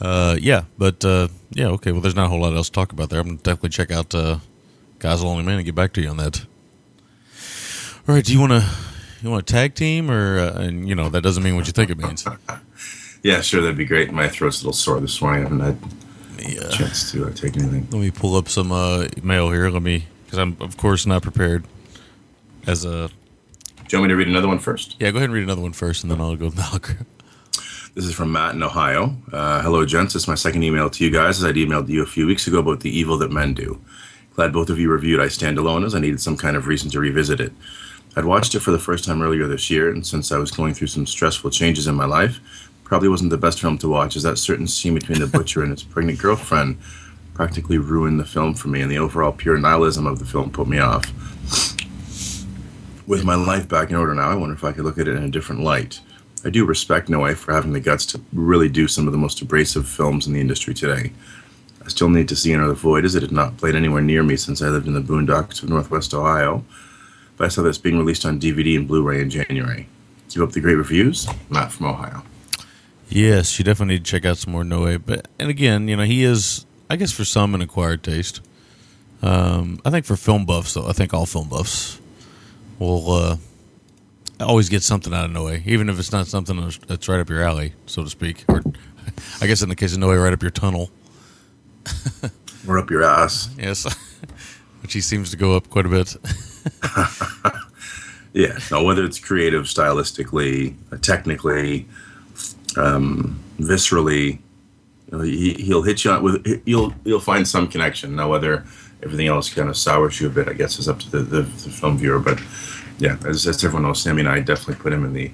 Uh, 0.01 0.37
yeah, 0.41 0.63
but 0.77 1.03
uh, 1.05 1.27
yeah, 1.51 1.67
okay. 1.67 1.91
Well, 1.91 2.01
there's 2.01 2.15
not 2.15 2.25
a 2.25 2.29
whole 2.29 2.41
lot 2.41 2.53
else 2.53 2.67
to 2.69 2.73
talk 2.73 2.91
about 2.91 3.09
there. 3.09 3.19
I'm 3.19 3.27
gonna 3.27 3.37
definitely 3.37 3.69
check 3.69 3.91
out 3.91 4.13
uh, 4.13 4.39
God's 4.99 5.23
Lonely 5.23 5.43
Man 5.43 5.57
and 5.57 5.65
get 5.65 5.75
back 5.75 5.93
to 5.93 6.01
you 6.01 6.09
on 6.09 6.17
that. 6.17 6.45
All 8.07 8.15
right, 8.15 8.23
do 8.25 8.33
you 8.33 8.39
want 8.39 8.51
to 8.51 8.69
you 9.21 9.29
want 9.29 9.49
a 9.49 9.53
tag 9.53 9.75
team 9.75 10.11
or 10.11 10.39
uh, 10.39 10.59
and 10.61 10.89
you 10.89 10.95
know 10.95 11.09
that 11.09 11.21
doesn't 11.21 11.41
mean 11.43 11.55
what 11.55 11.67
you 11.67 11.73
think 11.73 11.89
it 11.89 11.97
means. 11.97 12.25
Yeah, 13.23 13.39
sure, 13.39 13.61
that'd 13.61 13.77
be 13.77 13.85
great. 13.85 14.11
My 14.11 14.27
throat's 14.27 14.57
a 14.61 14.65
little 14.65 14.73
sore 14.73 14.99
this 14.99 15.21
morning. 15.21 15.45
I 15.45 15.65
haven't 15.65 15.79
had 16.41 16.61
a 16.65 16.69
chance 16.73 17.09
to 17.13 17.27
uh, 17.27 17.29
take 17.31 17.55
anything. 17.55 17.87
Let 17.89 18.01
me 18.01 18.11
pull 18.11 18.35
up 18.35 18.49
some 18.49 18.69
uh, 18.73 19.07
mail 19.23 19.49
here. 19.49 19.69
Let 19.69 19.81
me 19.81 20.07
because 20.25 20.39
I'm 20.39 20.57
of 20.59 20.75
course 20.75 21.05
not 21.05 21.21
prepared. 21.23 21.63
As 22.67 22.83
a, 22.83 23.09
Do 23.87 23.97
you 23.97 23.99
want 24.01 24.09
me 24.09 24.13
to 24.13 24.15
read 24.17 24.27
another 24.27 24.47
one 24.47 24.59
first? 24.59 24.95
yeah, 24.99 25.11
go 25.11 25.17
ahead 25.17 25.25
and 25.29 25.33
read 25.33 25.43
another 25.43 25.61
one 25.61 25.73
first, 25.73 26.03
and 26.03 26.11
then 26.11 26.19
I'll 26.21 26.35
go. 26.35 26.51
I'll 26.57 26.79
grab- 26.79 27.05
This 27.95 28.05
is 28.05 28.13
from 28.15 28.31
Matt 28.31 28.55
in 28.55 28.63
Ohio. 28.63 29.15
Uh, 29.31 29.61
hello, 29.61 29.85
gents. 29.85 30.13
This 30.13 30.23
is 30.23 30.27
my 30.27 30.35
second 30.35 30.63
email 30.63 30.89
to 30.89 31.03
you 31.03 31.11
guys, 31.11 31.37
as 31.37 31.45
I'd 31.45 31.55
emailed 31.55 31.89
you 31.89 32.01
a 32.01 32.05
few 32.07 32.25
weeks 32.25 32.47
ago 32.47 32.59
about 32.59 32.79
the 32.79 32.89
evil 32.97 33.17
that 33.19 33.31
men 33.31 33.53
do. 33.53 33.79
Glad 34.35 34.51
both 34.51 34.69
of 34.69 34.79
you 34.79 34.89
reviewed 34.89 35.19
I 35.19 35.27
Stand 35.27 35.59
Alone, 35.59 35.83
as 35.83 35.93
I 35.93 35.99
needed 35.99 36.19
some 36.19 36.35
kind 36.37 36.57
of 36.57 36.65
reason 36.65 36.89
to 36.91 36.99
revisit 36.99 37.39
it. 37.39 37.53
I'd 38.15 38.25
watched 38.25 38.55
it 38.55 38.61
for 38.61 38.71
the 38.71 38.79
first 38.79 39.05
time 39.05 39.21
earlier 39.21 39.47
this 39.47 39.69
year, 39.69 39.91
and 39.91 40.05
since 40.05 40.31
I 40.31 40.37
was 40.39 40.49
going 40.49 40.73
through 40.73 40.87
some 40.87 41.05
stressful 41.05 41.51
changes 41.51 41.85
in 41.85 41.93
my 41.95 42.05
life, 42.05 42.39
probably 42.83 43.09
wasn't 43.09 43.29
the 43.29 43.37
best 43.37 43.61
film 43.61 43.77
to 43.79 43.89
watch, 43.89 44.15
as 44.15 44.23
that 44.23 44.37
certain 44.39 44.67
scene 44.67 44.95
between 44.95 45.19
the 45.19 45.27
butcher 45.27 45.61
and 45.61 45.71
his 45.71 45.83
pregnant 45.83 46.17
girlfriend 46.19 46.77
practically 47.35 47.77
ruined 47.79 48.19
the 48.19 48.25
film 48.25 48.53
for 48.55 48.69
me, 48.69 48.81
and 48.81 48.91
the 48.91 48.97
overall 48.97 49.31
pure 49.31 49.57
nihilism 49.57 50.07
of 50.07 50.17
the 50.19 50.25
film 50.25 50.49
put 50.51 50.67
me 50.67 50.79
off. 50.79 51.05
With 53.05 53.25
my 53.25 53.35
life 53.35 53.67
back 53.67 53.89
in 53.89 53.97
order 53.97 54.15
now, 54.15 54.29
I 54.29 54.35
wonder 54.35 54.55
if 54.55 54.63
I 54.63 54.71
could 54.71 54.85
look 54.85 54.97
at 54.97 55.09
it 55.09 55.15
in 55.15 55.23
a 55.23 55.29
different 55.29 55.61
light. 55.61 55.99
I 56.45 56.49
do 56.49 56.65
respect 56.65 57.09
Noé 57.09 57.35
for 57.35 57.53
having 57.53 57.73
the 57.73 57.81
guts 57.81 58.05
to 58.07 58.21
really 58.31 58.69
do 58.69 58.87
some 58.87 59.07
of 59.07 59.11
the 59.11 59.17
most 59.17 59.41
abrasive 59.41 59.87
films 59.87 60.25
in 60.25 60.33
the 60.33 60.39
industry 60.39 60.73
today. 60.73 61.11
I 61.83 61.89
still 61.89 62.09
need 62.09 62.29
to 62.29 62.35
see 62.35 62.53
Enter 62.53 62.67
the 62.67 62.73
Void, 62.73 63.03
as 63.03 63.15
it 63.15 63.21
had 63.21 63.31
not 63.31 63.57
played 63.57 63.75
anywhere 63.75 64.01
near 64.01 64.23
me 64.23 64.37
since 64.37 64.61
I 64.61 64.69
lived 64.69 64.87
in 64.87 64.93
the 64.93 65.01
boondocks 65.01 65.61
of 65.61 65.69
Northwest 65.69 66.13
Ohio. 66.13 66.63
But 67.35 67.45
I 67.45 67.47
saw 67.49 67.61
this 67.61 67.77
being 67.77 67.97
released 67.97 68.25
on 68.25 68.39
DVD 68.39 68.77
and 68.77 68.87
Blu 68.87 69.03
ray 69.03 69.21
in 69.21 69.29
January. 69.29 69.87
Keep 70.29 70.43
up 70.43 70.51
the 70.53 70.61
great 70.61 70.75
reviews. 70.75 71.27
Matt 71.49 71.73
from 71.73 71.87
Ohio. 71.87 72.23
Yes, 73.09 73.59
you 73.59 73.65
definitely 73.65 73.95
need 73.95 74.05
to 74.05 74.11
check 74.11 74.25
out 74.25 74.37
some 74.37 74.53
more 74.53 74.63
Noé. 74.63 75.01
But 75.05 75.27
and 75.37 75.49
again, 75.49 75.89
you 75.89 75.97
know, 75.97 76.03
he 76.03 76.23
is, 76.23 76.65
I 76.89 76.95
guess, 76.95 77.11
for 77.11 77.25
some 77.25 77.53
an 77.53 77.61
acquired 77.61 78.01
taste. 78.01 78.39
Um, 79.21 79.81
I 79.85 79.89
think 79.89 80.05
for 80.05 80.15
film 80.15 80.45
buffs, 80.45 80.73
though, 80.73 80.87
I 80.87 80.93
think 80.93 81.13
all 81.13 81.25
film 81.25 81.49
buffs 81.49 81.99
will 82.83 83.11
uh, 83.11 83.37
always 84.39 84.69
get 84.69 84.83
something 84.83 85.13
out 85.13 85.25
of 85.25 85.31
Noé, 85.31 85.65
even 85.65 85.89
if 85.89 85.99
it's 85.99 86.11
not 86.11 86.27
something 86.27 86.55
that's- 86.57 87.07
right 87.07 87.19
up 87.19 87.29
your 87.29 87.41
alley, 87.43 87.73
so 87.85 88.03
to 88.03 88.09
speak. 88.09 88.45
Or 88.47 88.61
I 89.41 89.47
guess 89.47 89.61
in 89.61 89.69
the 89.69 89.75
case 89.75 89.93
of 89.93 89.99
Noé, 89.99 90.21
right 90.21 90.33
up 90.33 90.41
your 90.41 90.51
tunnel. 90.51 90.89
Or 92.65 92.79
up 92.79 92.89
your 92.89 93.03
ass. 93.03 93.49
Yes, 93.57 93.83
which 94.81 94.93
he 94.93 95.01
seems 95.01 95.29
to 95.31 95.35
go 95.35 95.57
up 95.57 95.69
quite 95.69 95.85
a 95.85 95.89
bit. 95.89 96.15
Yeah, 98.33 98.57
no, 98.71 98.83
whether 98.83 99.03
it's 99.05 99.19
creative, 99.19 99.65
stylistically, 99.65 100.75
uh, 100.91 100.97
technically, 100.97 101.85
um, 102.77 103.39
viscerally, 103.59 104.39
you 105.11 105.17
know, 105.17 105.19
he, 105.21 105.53
he'll 105.53 105.83
hit 105.83 106.03
you 106.03 106.11
on 106.11 106.23
with 106.23 106.61
you'll 106.65 106.93
you'll 107.03 107.19
find 107.19 107.47
some 107.47 107.67
connection. 107.67 108.15
Now, 108.15 108.29
whether 108.29 108.63
everything 109.03 109.27
else 109.27 109.53
kind 109.53 109.69
of 109.69 109.77
sours 109.77 110.19
you 110.19 110.27
a 110.27 110.29
bit, 110.31 110.47
I 110.49 110.53
guess, 110.53 110.79
is 110.79 110.87
up 110.89 110.99
to 111.01 111.11
the, 111.11 111.19
the, 111.19 111.41
the 111.41 111.69
film 111.69 111.97
viewer. 111.97 112.17
But 112.17 112.39
yeah, 112.99 113.17
as, 113.25 113.45
as 113.47 113.63
everyone 113.63 113.83
knows, 113.83 114.01
Sammy 114.01 114.21
and 114.21 114.29
I 114.29 114.39
definitely 114.39 114.81
put 114.81 114.93
him 114.93 115.05
in 115.05 115.13
the 115.13 115.31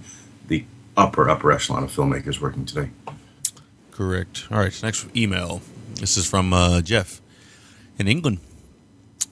the 0.47 0.65
upper 0.97 1.29
upper 1.29 1.51
echelon 1.51 1.83
of 1.83 1.91
filmmakers 1.91 2.39
working 2.39 2.65
today. 2.65 2.89
Correct. 3.91 4.47
All 4.51 4.59
right, 4.59 4.83
next 4.83 5.07
email. 5.15 5.61
This 5.95 6.17
is 6.17 6.25
from 6.25 6.53
uh, 6.53 6.81
Jeff 6.81 7.21
in 7.97 8.07
England. 8.07 8.39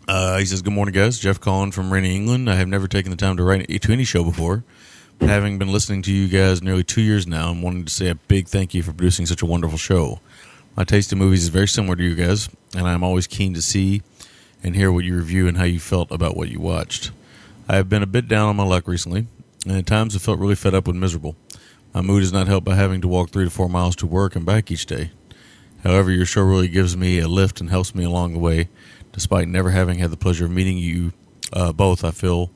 Uh, 0.08 0.38
he 0.38 0.46
says, 0.46 0.62
Good 0.62 0.74
morning, 0.74 0.94
guys. 0.94 1.20
Jeff 1.20 1.40
calling 1.40 1.72
from 1.72 1.92
rainy 1.92 2.16
England. 2.16 2.50
I 2.50 2.56
have 2.56 2.68
never 2.68 2.88
taken 2.88 3.12
the 3.12 3.18
time 3.18 3.38
to 3.38 3.44
write 3.44 3.68
to 3.68 3.92
any 3.92 4.04
show 4.04 4.24
before, 4.24 4.64
but 5.20 5.30
having 5.30 5.58
been 5.58 5.72
listening 5.72 6.02
to 6.04 6.12
you 6.14 6.28
guys 6.28 6.62
nearly 6.62 6.84
two 6.84 7.02
years 7.02 7.28
now, 7.28 7.50
I'm 7.50 7.62
wanting 7.62 7.86
to 7.86 7.92
say 7.92 8.10
a 8.10 8.16
big 8.16 8.48
thank 8.48 8.74
you 8.74 8.84
for 8.84 8.94
producing 8.94 9.26
such 9.26 9.42
a 9.42 9.46
wonderful 9.46 9.78
show. 9.78 10.20
My 10.76 10.84
taste 10.84 11.12
in 11.12 11.18
movies 11.18 11.44
is 11.44 11.50
very 11.50 11.68
similar 11.68 11.96
to 11.96 12.04
you 12.04 12.16
guys, 12.16 12.50
and 12.76 12.88
I'm 12.88 13.04
always 13.04 13.28
keen 13.28 13.54
to 13.56 13.62
see 13.62 14.02
and 14.64 14.76
hear 14.76 14.92
what 14.92 15.04
you 15.06 15.16
review 15.16 15.48
and 15.48 15.58
how 15.58 15.64
you 15.64 15.80
felt 15.80 16.12
about 16.12 16.38
what 16.38 16.50
you 16.50 16.60
watched. 16.60 17.12
I 17.68 17.76
have 17.76 17.90
been 17.90 18.04
a 18.04 18.08
bit 18.08 18.28
down 18.28 18.50
on 18.50 18.56
my 18.56 18.64
luck 18.64 18.88
recently, 18.88 19.28
and 19.66 19.78
at 19.78 19.86
times 19.86 20.14
have 20.14 20.22
felt 20.22 20.40
really 20.40 20.56
fed 20.56 20.74
up 20.74 20.88
and 20.88 21.00
miserable. 21.00 21.36
My 21.94 22.02
mood 22.02 22.24
is 22.24 22.32
not 22.32 22.48
helped 22.48 22.66
by 22.66 22.76
having 22.76 23.02
to 23.02 23.08
walk 23.08 23.30
three 23.30 23.46
to 23.46 23.50
four 23.52 23.70
miles 23.70 23.96
to 23.98 24.06
work 24.08 24.36
and 24.36 24.46
back 24.46 24.72
each 24.72 24.86
day. 24.86 25.12
However, 25.84 26.12
your 26.12 26.26
show 26.26 26.42
really 26.44 26.68
gives 26.68 26.96
me 26.96 27.20
a 27.20 27.28
lift 27.28 27.60
and 27.60 27.70
helps 27.70 27.94
me 27.94 28.04
along 28.04 28.34
the 28.34 28.40
way, 28.40 28.70
despite 29.12 29.48
never 29.48 29.72
having 29.72 30.00
had 30.00 30.12
the 30.12 30.18
pleasure 30.18 30.46
of 30.46 30.52
meeting 30.52 30.78
you 30.78 31.14
uh, 31.54 31.72
both. 31.74 32.04
I 32.04 32.12
feel 32.12 32.52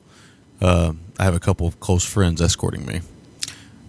uh, 0.60 0.92
I 1.18 1.24
have 1.24 1.34
a 1.34 1.40
couple 1.40 1.66
of 1.66 1.80
close 1.80 2.04
friends 2.04 2.40
escorting 2.40 2.86
me. 2.86 3.00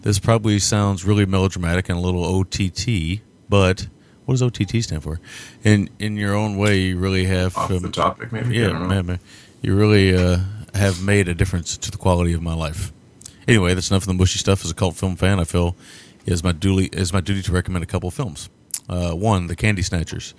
This 0.02 0.20
probably 0.20 0.60
sounds 0.60 1.06
really 1.06 1.26
melodramatic 1.26 1.88
and 1.90 1.98
a 1.98 2.02
little 2.02 2.24
OTT, 2.26 3.22
but 3.48 3.88
what 4.26 4.34
does 4.34 4.41
OTT 4.41 4.84
stand 4.84 5.04
for? 5.04 5.20
In 5.64 5.90
in 6.00 6.18
your 6.18 6.36
own 6.36 6.58
way, 6.58 6.80
you 6.80 6.98
really 6.98 7.26
have 7.26 7.56
Off 7.58 7.70
the 7.70 7.90
topic, 7.90 8.32
maybe? 8.32 8.60
I 8.60 8.64
Yeah, 8.64 8.68
don't 8.70 8.82
know. 8.84 8.88
man, 8.90 9.06
man. 9.06 9.20
you 9.62 9.76
really 9.76 10.16
uh, 10.16 10.40
have 10.74 11.04
made 11.04 11.28
a 11.28 11.34
difference 11.34 11.78
to 11.78 11.91
the 11.91 11.98
quality 11.98 12.34
of 12.34 12.41
my 12.41 12.54
life. 12.54 12.91
Anyway, 13.48 13.74
that's 13.74 13.90
enough 13.90 14.04
of 14.04 14.08
the 14.08 14.14
mushy 14.14 14.40
stuff. 14.40 14.64
As 14.64 14.72
a 14.72 14.74
cult 14.74 14.95
film 14.95 15.16
fan, 15.16 15.40
I 15.40 15.44
feel 15.44 15.76
it 16.26 16.34
is 16.34 16.44
my 16.44 16.52
duty 16.52 16.90
is 16.94 17.14
my 17.14 17.22
duty 17.22 17.41
to 17.44 17.52
recommend 17.52 17.84
a 17.84 17.88
couple 17.88 18.08
of 18.08 18.14
films. 18.14 18.50
Uh, 18.90 19.12
one, 19.12 19.48
The 19.48 19.56
Candy 19.56 19.82
Snatchers, 19.82 20.34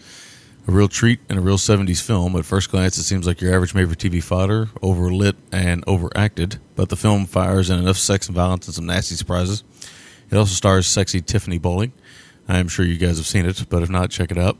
a 0.66 0.72
real 0.72 0.88
treat 0.88 1.20
and 1.28 1.38
a 1.38 1.42
real 1.42 1.58
'70s 1.58 2.02
film. 2.02 2.34
At 2.36 2.44
first 2.44 2.70
glance, 2.70 2.96
it 2.98 3.04
seems 3.04 3.26
like 3.26 3.40
your 3.40 3.54
average 3.54 3.74
made-for-TV 3.74 4.22
fodder, 4.22 4.66
overlit 4.82 5.34
and 5.52 5.84
overacted, 5.86 6.58
but 6.76 6.88
the 6.88 6.96
film 6.96 7.26
fires 7.26 7.70
in 7.70 7.78
enough 7.78 7.98
sex 7.98 8.26
and 8.26 8.34
violence 8.34 8.66
and 8.66 8.74
some 8.74 8.86
nasty 8.86 9.14
surprises. 9.14 9.62
It 10.30 10.36
also 10.36 10.54
stars 10.54 10.86
sexy 10.86 11.20
Tiffany 11.20 11.58
Bolling. 11.58 11.92
I 12.48 12.58
am 12.58 12.68
sure 12.68 12.84
you 12.84 12.98
guys 12.98 13.18
have 13.18 13.26
seen 13.26 13.46
it, 13.46 13.66
but 13.68 13.82
if 13.82 13.90
not, 13.90 14.10
check 14.10 14.30
it 14.30 14.38
out. 14.38 14.58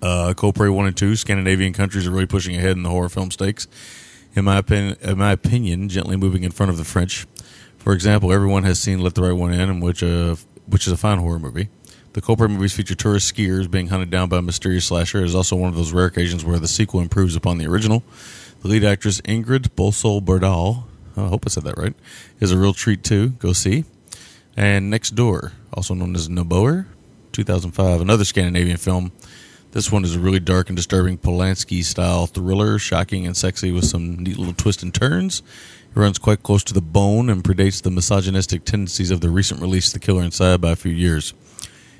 Uh, 0.00 0.34
Cold 0.34 0.54
Prey 0.54 0.68
one 0.68 0.86
and 0.86 0.96
two 0.96 1.16
Scandinavian 1.16 1.72
countries 1.72 2.06
are 2.06 2.10
really 2.10 2.26
pushing 2.26 2.56
ahead 2.56 2.76
in 2.76 2.82
the 2.82 2.88
horror 2.88 3.08
film 3.08 3.30
stakes. 3.30 3.68
In 4.34 4.44
my 4.44 4.58
opinion, 4.58 4.96
in 5.02 5.18
my 5.18 5.32
opinion, 5.32 5.88
gently 5.88 6.16
moving 6.16 6.42
in 6.42 6.50
front 6.50 6.70
of 6.70 6.78
the 6.78 6.84
French. 6.84 7.26
For 7.76 7.92
example, 7.92 8.32
everyone 8.32 8.62
has 8.62 8.78
seen 8.78 9.00
Let 9.00 9.14
the 9.14 9.22
Right 9.22 9.32
One 9.32 9.52
In, 9.52 9.80
which 9.80 10.02
uh, 10.02 10.36
which 10.66 10.86
is 10.86 10.92
a 10.92 10.96
fine 10.96 11.18
horror 11.18 11.38
movie. 11.38 11.68
The 12.14 12.20
Cold 12.20 12.38
Prey 12.38 12.48
movies 12.48 12.74
feature 12.74 12.94
tourist 12.94 13.34
skiers 13.34 13.70
being 13.70 13.88
hunted 13.88 14.10
down 14.10 14.28
by 14.28 14.38
a 14.38 14.42
mysterious 14.42 14.84
slasher. 14.86 15.20
It 15.20 15.24
is 15.24 15.34
also 15.34 15.56
one 15.56 15.70
of 15.70 15.76
those 15.76 15.92
rare 15.92 16.06
occasions 16.06 16.44
where 16.44 16.58
the 16.58 16.68
sequel 16.68 17.00
improves 17.00 17.34
upon 17.36 17.56
the 17.56 17.66
original. 17.66 18.02
The 18.60 18.68
lead 18.68 18.84
actress 18.84 19.20
Ingrid 19.22 19.70
Bolsø 19.70 20.20
Berdal, 20.20 20.84
I 21.16 21.28
hope 21.28 21.44
I 21.46 21.48
said 21.48 21.64
that 21.64 21.78
right, 21.78 21.94
is 22.38 22.52
a 22.52 22.58
real 22.58 22.74
treat 22.74 23.02
too. 23.02 23.30
Go 23.30 23.52
see. 23.54 23.84
And 24.56 24.90
Next 24.90 25.10
Door, 25.14 25.52
also 25.72 25.94
known 25.94 26.14
as 26.14 26.28
Naboer, 26.28 26.86
2005, 27.32 28.02
another 28.02 28.24
Scandinavian 28.24 28.76
film. 28.76 29.10
This 29.72 29.90
one 29.90 30.04
is 30.04 30.14
a 30.14 30.20
really 30.20 30.38
dark 30.38 30.68
and 30.68 30.76
disturbing 30.76 31.16
Polanski 31.16 31.82
style 31.82 32.26
thriller, 32.26 32.78
shocking 32.78 33.26
and 33.26 33.34
sexy 33.34 33.72
with 33.72 33.86
some 33.86 34.18
neat 34.18 34.36
little 34.36 34.52
twists 34.52 34.82
and 34.82 34.94
turns. 34.94 35.40
It 35.40 35.98
runs 35.98 36.18
quite 36.18 36.42
close 36.42 36.62
to 36.64 36.74
the 36.74 36.82
bone 36.82 37.30
and 37.30 37.42
predates 37.42 37.80
the 37.80 37.90
misogynistic 37.90 38.66
tendencies 38.66 39.10
of 39.10 39.22
the 39.22 39.30
recent 39.30 39.62
release 39.62 39.90
The 39.90 39.98
Killer 39.98 40.22
Inside 40.22 40.60
by 40.60 40.72
a 40.72 40.76
few 40.76 40.92
years. 40.92 41.32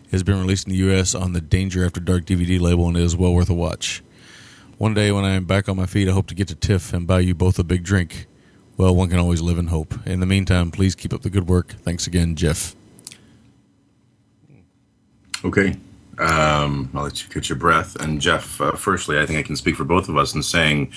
It 0.05 0.11
has 0.11 0.23
been 0.23 0.39
released 0.39 0.67
in 0.67 0.73
the 0.73 0.81
U.S. 0.81 1.15
on 1.15 1.33
the 1.33 1.41
Danger 1.41 1.83
After 1.83 1.99
Dark 1.99 2.27
DVD 2.27 2.61
label 2.61 2.89
and 2.89 2.97
is 2.99 3.17
well 3.17 3.33
worth 3.33 3.49
a 3.49 3.55
watch. 3.55 4.03
One 4.77 4.93
day 4.93 5.11
when 5.11 5.25
I 5.25 5.31
am 5.31 5.47
back 5.47 5.67
on 5.67 5.79
my 5.79 5.87
feet, 5.87 6.11
I 6.11 6.13
hope 6.13 6.27
to 6.27 6.35
get 6.35 6.49
to 6.49 6.55
Tiff 6.55 6.93
and 6.93 7.07
buy 7.07 7.21
you 7.21 7.35
both 7.35 7.59
a 7.59 7.65
big 7.65 7.85
drink. 7.85 8.27
Well, 8.77 8.95
one 8.95 9.09
can 9.09 9.19
always 9.19 9.41
live 9.41 9.57
in 9.57 9.69
hope. 9.69 9.95
In 10.07 10.21
the 10.21 10.27
meantime, 10.27 10.73
please 10.73 10.95
keep 10.95 11.15
up 11.15 11.23
the 11.23 11.31
good 11.31 11.49
work. 11.49 11.69
Thanks 11.69 12.07
again, 12.07 12.37
Jeff. 12.37 12.77
Okay. 15.43 15.77
Um, 16.19 16.91
I'll 16.95 17.05
let 17.05 17.23
you 17.23 17.29
catch 17.31 17.49
your 17.49 17.59
breath. 17.59 17.97
And 17.97 18.21
Jeff, 18.21 18.61
uh, 18.61 18.73
firstly, 18.73 19.19
I 19.19 19.27
think 19.27 19.39
I 19.39 19.43
can 19.43 19.57
speak 19.57 19.77
for 19.77 19.85
both 19.85 20.09
of 20.09 20.17
us 20.17 20.35
in 20.35 20.43
saying, 20.43 20.93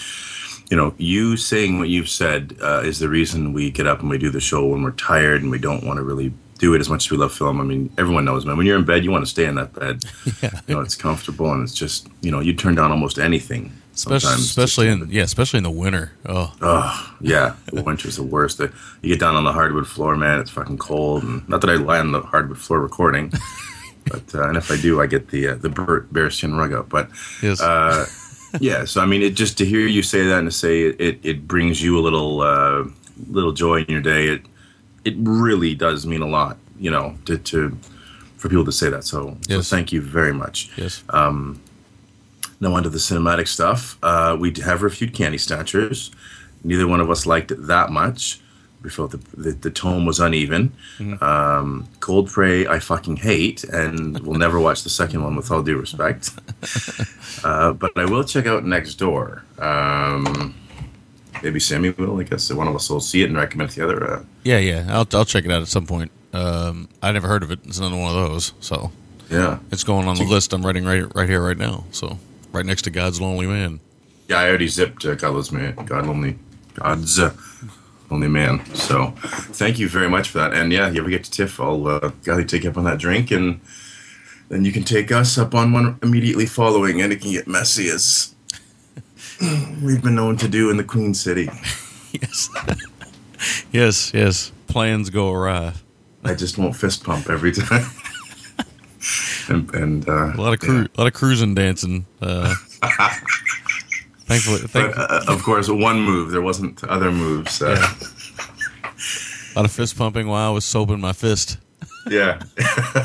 you 0.70 0.78
know, 0.78 0.94
you 0.98 1.38
saying 1.38 1.80
what 1.80 1.90
you've 1.90 2.10
said 2.10 2.58
uh, 2.62 2.82
is 2.84 3.00
the 3.00 3.10
reason 3.10 3.54
we 3.54 3.72
get 3.72 3.88
up 3.88 4.00
and 4.02 4.10
we 4.10 4.18
do 4.18 4.30
the 4.30 4.40
show 4.42 4.66
when 4.66 4.82
we're 4.84 4.92
tired 4.92 5.42
and 5.42 5.52
we 5.52 5.60
don't 5.60 5.84
want 5.86 5.98
to 5.98 6.04
really 6.04 6.34
do 6.58 6.74
it 6.74 6.80
as 6.80 6.90
much 6.90 7.06
as 7.06 7.12
we 7.12 7.18
love 7.18 7.34
film. 7.34 7.60
I 7.60 7.64
mean, 7.64 7.92
everyone 7.98 8.26
knows, 8.26 8.46
man. 8.46 8.58
When 8.58 8.66
you're 8.66 8.78
in 8.78 8.86
bed, 8.86 9.04
you 9.04 9.12
want 9.12 9.24
to 9.26 9.30
stay 9.30 9.46
in 9.46 9.56
that 9.56 9.74
bed. 9.74 10.04
Yeah. 10.42 10.60
You 10.68 10.76
know, 10.76 10.82
it's 10.82 10.96
comfortable 10.96 11.52
and 11.52 11.64
it's 11.64 11.74
just, 11.76 12.08
you 12.22 12.32
know, 12.32 12.40
you 12.40 12.54
turn 12.54 12.76
down 12.76 12.92
almost 12.92 13.20
anything. 13.20 13.72
Especially, 13.94 14.20
sometimes. 14.22 14.46
especially 14.50 14.88
in 14.90 15.08
yeah, 15.10 15.24
especially 15.24 15.58
in 15.60 15.64
the 15.64 15.72
winter. 15.72 16.12
Oh, 16.26 16.54
Oh, 16.62 17.16
yeah. 17.22 17.56
The 17.72 17.82
winter's 17.84 18.18
the 18.18 18.24
worst. 18.24 18.60
You 18.60 18.70
get 19.04 19.20
down 19.22 19.36
on 19.36 19.46
the 19.46 19.54
hardwood 19.54 19.88
floor, 19.88 20.18
man. 20.18 20.40
It's 20.42 20.50
fucking 20.52 20.80
cold. 20.80 21.24
And 21.24 21.48
not 21.48 21.62
that 21.62 21.70
I 21.70 21.76
lie 21.76 22.00
on 22.00 22.12
the 22.12 22.22
hardwood 22.22 22.58
floor 22.58 22.82
recording, 22.82 23.32
but 24.06 24.23
uh, 24.36 24.48
and 24.48 24.57
if 24.57 24.72
I 24.72 24.77
do, 24.77 25.02
I 25.02 25.07
get 25.07 25.30
the 25.30 25.49
uh, 25.49 25.56
the 25.56 25.69
bear, 25.69 26.02
bearskin 26.11 26.56
rug 26.56 26.73
up. 26.73 26.90
But 26.90 27.10
Yes. 27.41 27.61
uh, 27.61 28.06
yeah. 28.60 28.86
So 28.86 29.02
I 29.02 29.06
mean, 29.06 29.22
it 29.22 29.36
just 29.36 29.57
to 29.57 29.65
hear 29.65 29.82
you 29.82 30.03
say 30.03 30.26
that 30.27 30.40
and 30.40 30.48
to 30.48 30.52
say 30.56 30.84
it, 30.84 31.02
it, 31.02 31.19
it 31.23 31.48
brings 31.48 31.82
you 31.82 31.98
a 31.98 32.02
little 32.02 32.41
uh, 32.41 32.84
little 33.30 33.52
joy 33.52 33.82
in 33.82 33.91
your 33.91 34.02
day. 34.02 34.27
It 34.27 34.41
it 35.03 35.15
really 35.19 35.76
does 35.76 36.06
mean 36.06 36.22
a 36.22 36.27
lot, 36.27 36.57
you 36.80 36.90
know, 36.91 37.15
to, 37.26 37.38
to 37.38 37.77
for 38.38 38.49
people 38.49 38.65
to 38.65 38.72
say 38.72 38.90
that. 38.90 39.03
So, 39.03 39.38
so 39.48 39.61
thank 39.61 39.91
you 39.91 40.02
very 40.02 40.34
much. 40.34 40.72
yes. 40.77 41.03
Um, 41.10 41.61
now 42.60 42.73
onto 42.73 42.90
the 42.90 42.98
cinematic 42.98 43.48
stuff. 43.48 43.98
Uh, 44.02 44.36
we 44.40 44.52
have 44.64 44.82
reviewed 44.82 45.14
Candy 45.14 45.38
Snatchers. 45.38 46.10
Neither 46.64 46.88
one 46.88 47.02
of 47.02 47.10
us 47.11 47.26
liked 47.26 47.52
it 47.52 47.68
that 47.68 47.91
much. 47.91 48.40
We 48.86 48.91
felt 48.91 49.12
the, 49.12 49.18
the, 49.36 49.52
the 49.52 49.72
tone 49.72 50.06
was 50.06 50.20
uneven. 50.20 50.72
Um, 51.20 51.88
Cold 52.02 52.30
Prey, 52.30 52.68
I 52.68 52.78
fucking 52.78 53.16
hate, 53.18 53.64
and 53.64 54.20
will 54.20 54.38
never 54.38 54.60
watch 54.60 54.84
the 54.84 54.91
second 54.91 55.24
one 55.24 55.36
with 55.36 55.49
all 55.52 55.64
due 55.64 55.78
respect. 55.78 56.32
Uh, 57.44 57.74
but 57.74 57.91
I 57.98 58.06
will 58.06 58.24
check 58.24 58.48
out 58.48 58.64
Next 58.64 58.95
Door. 58.95 59.44
Um, 59.60 60.56
maybe 61.44 61.60
Sammy 61.60 61.90
will. 61.91 62.20
I 62.20 62.24
guess 62.24 62.52
one 62.52 62.68
of 62.68 62.76
us 62.76 62.90
will 62.90 63.02
see 63.02 63.22
it 63.22 63.26
and 63.26 63.38
recommend 63.38 63.70
it 63.70 63.74
to 63.74 63.80
the 63.82 63.86
other. 63.86 64.12
Uh, 64.12 64.24
Yeah, 64.44 64.57
yeah. 64.57 64.86
I'll 64.90 65.06
I'll 65.14 65.26
check 65.26 65.45
it 65.45 65.52
out 65.52 65.62
at 65.62 65.68
some 65.68 65.86
point. 65.86 66.12
Um, 66.34 66.90
I 67.03 67.12
never 67.12 67.28
heard 67.28 67.44
of 67.44 67.52
it. 67.52 67.60
It's 67.66 67.78
another 67.78 67.98
one 67.98 68.16
of 68.16 68.30
those. 68.30 68.53
So 68.62 68.91
yeah. 69.30 69.60
it's 69.72 69.84
going 69.84 70.07
on 70.07 70.16
the 70.16 70.24
list. 70.24 70.53
I'm 70.53 70.66
writing 70.66 70.86
right 70.86 71.14
right 71.14 71.30
here 71.30 71.45
right 71.45 71.57
now. 71.57 71.84
So 71.91 72.18
right 72.52 72.66
next 72.66 72.84
to 72.84 72.90
God's 72.90 73.22
Lonely 73.22 73.45
Man. 73.45 73.80
Yeah, 74.28 74.40
I 74.40 74.48
already 74.48 74.70
zipped 74.70 75.06
uh, 75.06 75.14
Godless 75.16 75.52
Man. 75.52 75.76
God 75.86 76.07
Lonely. 76.07 76.40
God's 76.74 77.20
uh, 77.20 77.34
only 78.16 78.28
man. 78.28 78.66
So, 78.74 79.14
thank 79.54 79.78
you 79.78 79.88
very 79.90 80.10
much 80.10 80.30
for 80.30 80.40
that. 80.40 80.54
And 80.54 80.72
yeah, 80.72 80.90
you 80.90 81.02
ever 81.02 81.10
get 81.10 81.24
to 81.26 81.32
Tiff, 81.32 81.60
I'll 81.60 81.88
uh, 81.88 82.12
gladly 82.24 82.46
take 82.46 82.64
you 82.64 82.70
up 82.70 82.78
on 82.78 82.86
that 82.86 82.98
drink 82.98 83.30
and 83.32 83.60
then 84.50 84.64
you 84.64 84.72
can 84.72 84.84
take 84.84 85.12
us 85.12 85.38
up 85.38 85.56
on 85.56 85.74
one 85.74 85.98
immediately 86.04 86.46
following, 86.46 87.02
and 87.02 87.12
it 87.12 87.22
can 87.22 87.32
get 87.32 87.48
messy 87.48 87.90
as 87.90 88.36
we've 89.84 90.04
been 90.04 90.16
known 90.16 90.38
to 90.38 90.48
do 90.48 90.70
in 90.70 90.78
the 90.78 90.84
Queen 90.84 91.14
City. 91.14 91.46
yes, 92.12 92.50
yes, 93.72 94.14
yes. 94.14 94.52
Plans 94.68 95.10
go 95.10 95.32
awry. 95.32 95.74
I 96.24 96.36
just 96.36 96.58
won't 96.58 96.76
fist 96.76 97.04
pump 97.04 97.30
every 97.30 97.52
time. 97.52 97.86
and 99.50 99.74
and 99.74 100.08
uh, 100.10 100.34
A 100.34 100.38
lot 100.42 100.54
of 100.54 100.60
cru- 100.60 100.88
a 100.96 100.98
lot 100.98 101.08
of 101.08 101.14
cruising 101.14 101.56
dancing. 101.56 102.06
Uh, 102.22 102.54
thankfully, 104.26 104.60
thank, 104.60 104.95
but, 104.95 105.11
uh, 105.11 105.23
of 105.27 105.43
course, 105.43 105.69
one 105.69 106.02
move. 106.02 106.31
There 106.31 106.41
wasn't 106.41 106.84
other 106.84 107.11
moves. 107.11 107.61
Uh, 107.61 107.76
a 107.76 109.56
lot 109.56 109.65
of 109.65 109.72
fist 109.72 109.97
pumping 109.97 110.27
while 110.27 110.49
I 110.49 110.53
was 110.53 110.65
soaping 110.65 110.99
my 110.99 111.14
fist. 111.14 111.57
yeah. 112.10 112.41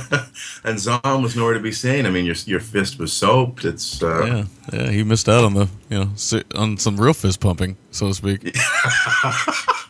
and 0.64 0.78
Zom 0.78 1.22
was 1.22 1.34
nowhere 1.36 1.55
to 1.55 1.60
be 1.60 1.72
seen. 1.72 2.06
I 2.06 2.10
mean, 2.10 2.26
your 2.26 2.36
your 2.47 2.60
fist 2.60 2.98
was 2.98 3.12
soaped. 3.12 3.64
It's 3.64 4.02
uh, 4.02 4.24
Yeah, 4.26 4.44
yeah. 4.78 4.90
He 4.90 5.05
missed 5.05 5.28
out 5.28 5.44
on 5.44 5.55
the 5.55 5.68
you 5.88 5.98
know 5.98 6.42
on 6.55 6.76
some 6.76 6.97
real 6.97 7.14
fist 7.14 7.40
pumping, 7.40 7.76
so 7.90 8.09
to 8.09 8.14
speak. 8.14 8.56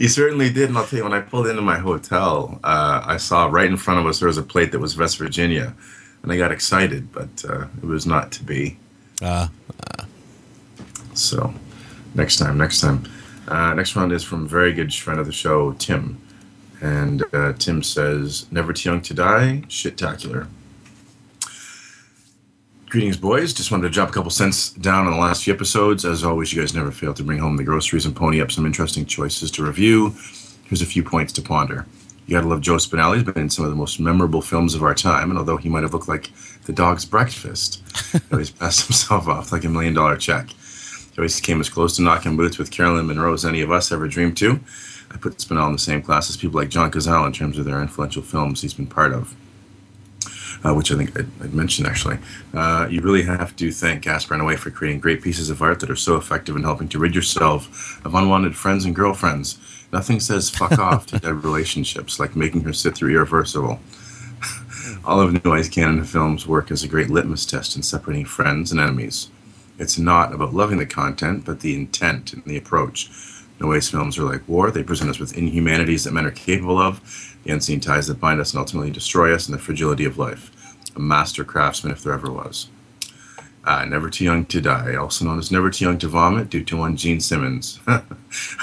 You 0.00 0.08
certainly 0.08 0.50
did, 0.50 0.70
and 0.70 0.78
I'll 0.78 0.86
tell 0.86 0.96
you, 0.96 1.04
when 1.04 1.12
I 1.12 1.20
pulled 1.20 1.46
into 1.46 1.60
my 1.60 1.76
hotel, 1.76 2.58
uh, 2.64 3.02
I 3.04 3.18
saw 3.18 3.48
right 3.48 3.66
in 3.66 3.76
front 3.76 4.00
of 4.00 4.06
us 4.06 4.18
there 4.18 4.28
was 4.28 4.38
a 4.38 4.42
plate 4.42 4.72
that 4.72 4.78
was 4.78 4.96
West 4.96 5.18
Virginia, 5.18 5.74
and 6.22 6.32
I 6.32 6.38
got 6.38 6.50
excited, 6.50 7.12
but 7.12 7.44
uh, 7.46 7.66
it 7.82 7.84
was 7.84 8.06
not 8.06 8.32
to 8.32 8.42
be. 8.42 8.78
Ah, 9.22 9.50
So, 11.14 11.52
next 12.14 12.36
time, 12.38 12.56
next 12.56 12.80
time. 12.80 13.04
Uh, 13.48 13.74
next 13.74 13.96
one 13.96 14.12
is 14.12 14.22
from 14.22 14.46
very 14.48 14.72
good 14.72 14.92
friend 14.94 15.18
of 15.20 15.26
the 15.26 15.32
show, 15.32 15.72
Tim, 15.72 16.20
and 16.80 17.22
uh, 17.34 17.52
Tim 17.54 17.82
says, 17.82 18.46
"Never 18.50 18.72
too 18.72 18.88
young 18.90 19.00
to 19.02 19.14
die, 19.14 19.64
shit-tacular." 19.68 20.46
Greetings, 22.88 23.16
boys. 23.16 23.52
Just 23.52 23.70
wanted 23.70 23.84
to 23.84 23.90
drop 23.90 24.08
a 24.08 24.12
couple 24.12 24.30
cents 24.30 24.70
down 24.70 25.06
on 25.06 25.12
the 25.12 25.18
last 25.18 25.44
few 25.44 25.52
episodes. 25.52 26.04
As 26.04 26.24
always, 26.24 26.52
you 26.52 26.60
guys 26.60 26.74
never 26.74 26.90
fail 26.90 27.14
to 27.14 27.22
bring 27.22 27.38
home 27.38 27.56
the 27.56 27.64
groceries 27.64 28.04
and 28.06 28.16
pony 28.16 28.40
up 28.40 28.50
some 28.50 28.66
interesting 28.66 29.04
choices 29.06 29.50
to 29.52 29.62
review. 29.64 30.14
Here's 30.64 30.82
a 30.82 30.86
few 30.86 31.02
points 31.02 31.32
to 31.34 31.42
ponder. 31.42 31.86
You 32.30 32.36
gotta 32.36 32.46
love 32.46 32.60
Joe 32.60 32.76
Spinell. 32.76 33.14
He's 33.14 33.24
been 33.24 33.42
in 33.42 33.50
some 33.50 33.64
of 33.64 33.72
the 33.72 33.76
most 33.76 33.98
memorable 33.98 34.40
films 34.40 34.76
of 34.76 34.84
our 34.84 34.94
time, 34.94 35.30
and 35.30 35.38
although 35.38 35.56
he 35.56 35.68
might 35.68 35.82
have 35.82 35.92
looked 35.92 36.06
like 36.06 36.30
the 36.64 36.72
dog's 36.72 37.04
breakfast, 37.04 37.82
he 38.12 38.20
always 38.30 38.50
passed 38.50 38.86
himself 38.86 39.26
off 39.26 39.50
like 39.50 39.64
a 39.64 39.68
million 39.68 39.94
dollar 39.94 40.16
check. 40.16 40.50
He 40.50 41.18
always 41.18 41.40
came 41.40 41.60
as 41.60 41.68
close 41.68 41.96
to 41.96 42.02
knocking 42.02 42.36
boots 42.36 42.56
with 42.56 42.70
Caroline 42.70 43.08
Munro 43.08 43.32
as 43.32 43.44
any 43.44 43.62
of 43.62 43.72
us 43.72 43.90
ever 43.90 44.06
dreamed 44.06 44.36
to. 44.36 44.60
I 45.10 45.16
put 45.16 45.38
Spinell 45.38 45.66
in 45.66 45.72
the 45.72 45.78
same 45.80 46.02
class 46.02 46.30
as 46.30 46.36
people 46.36 46.60
like 46.60 46.68
John 46.68 46.92
Cazale 46.92 47.26
in 47.26 47.32
terms 47.32 47.58
of 47.58 47.64
their 47.64 47.82
influential 47.82 48.22
films 48.22 48.62
he's 48.62 48.74
been 48.74 48.86
part 48.86 49.12
of 49.12 49.34
uh, 50.64 50.74
which 50.74 50.92
I 50.92 50.96
think 50.96 51.18
I, 51.18 51.24
I 51.42 51.48
mentioned 51.48 51.86
actually. 51.86 52.18
Uh, 52.54 52.86
you 52.90 53.00
really 53.00 53.22
have 53.22 53.56
to 53.56 53.70
thank 53.70 54.02
Gaspar 54.02 54.36
Noé 54.36 54.56
for 54.56 54.70
creating 54.70 55.00
great 55.00 55.22
pieces 55.22 55.50
of 55.50 55.62
art 55.62 55.80
that 55.80 55.90
are 55.90 55.96
so 55.96 56.16
effective 56.16 56.56
in 56.56 56.62
helping 56.62 56.88
to 56.88 56.98
rid 56.98 57.14
yourself 57.14 58.00
of 58.04 58.14
unwanted 58.14 58.56
friends 58.56 58.84
and 58.84 58.94
girlfriends. 58.94 59.58
Nothing 59.92 60.20
says 60.20 60.50
fuck 60.50 60.72
off 60.78 61.06
to 61.06 61.18
dead 61.18 61.44
relationships 61.44 62.20
like 62.20 62.36
making 62.36 62.62
her 62.62 62.72
sit 62.72 62.94
through 62.94 63.14
Irreversible. 63.14 63.80
All 65.04 65.20
of 65.20 65.32
Noé's 65.32 65.68
canon 65.68 66.00
of 66.00 66.08
films 66.08 66.46
work 66.46 66.70
as 66.70 66.82
a 66.82 66.88
great 66.88 67.10
litmus 67.10 67.46
test 67.46 67.76
in 67.76 67.82
separating 67.82 68.24
friends 68.24 68.70
and 68.70 68.80
enemies. 68.80 69.30
It's 69.78 69.98
not 69.98 70.34
about 70.34 70.52
loving 70.52 70.78
the 70.78 70.86
content, 70.86 71.46
but 71.46 71.60
the 71.60 71.74
intent 71.74 72.34
and 72.34 72.44
the 72.44 72.58
approach. 72.58 73.10
Noé's 73.60 73.90
films 73.90 74.18
are 74.18 74.24
like 74.24 74.48
war. 74.48 74.70
They 74.70 74.82
present 74.82 75.10
us 75.10 75.18
with 75.18 75.36
inhumanities 75.36 76.04
that 76.04 76.14
men 76.14 76.26
are 76.26 76.30
capable 76.30 76.78
of, 76.78 77.36
the 77.44 77.52
unseen 77.52 77.78
ties 77.78 78.06
that 78.06 78.20
bind 78.20 78.40
us 78.40 78.52
and 78.52 78.60
ultimately 78.60 78.90
destroy 78.90 79.34
us, 79.34 79.46
and 79.46 79.54
the 79.54 79.62
fragility 79.62 80.04
of 80.04 80.18
life. 80.18 80.50
A 80.96 81.00
master 81.00 81.44
craftsman, 81.44 81.92
if 81.92 82.02
there 82.02 82.14
ever 82.14 82.32
was. 82.32 82.68
Uh, 83.64 83.84
Never 83.84 84.08
Too 84.08 84.24
Young 84.24 84.46
to 84.46 84.60
Die, 84.62 84.94
also 84.96 85.26
known 85.26 85.38
as 85.38 85.50
Never 85.50 85.70
Too 85.70 85.84
Young 85.84 85.98
to 85.98 86.08
Vomit, 86.08 86.48
due 86.48 86.64
to 86.64 86.76
one 86.76 86.96
Gene 86.96 87.20
Simmons. 87.20 87.78
I 87.86 88.02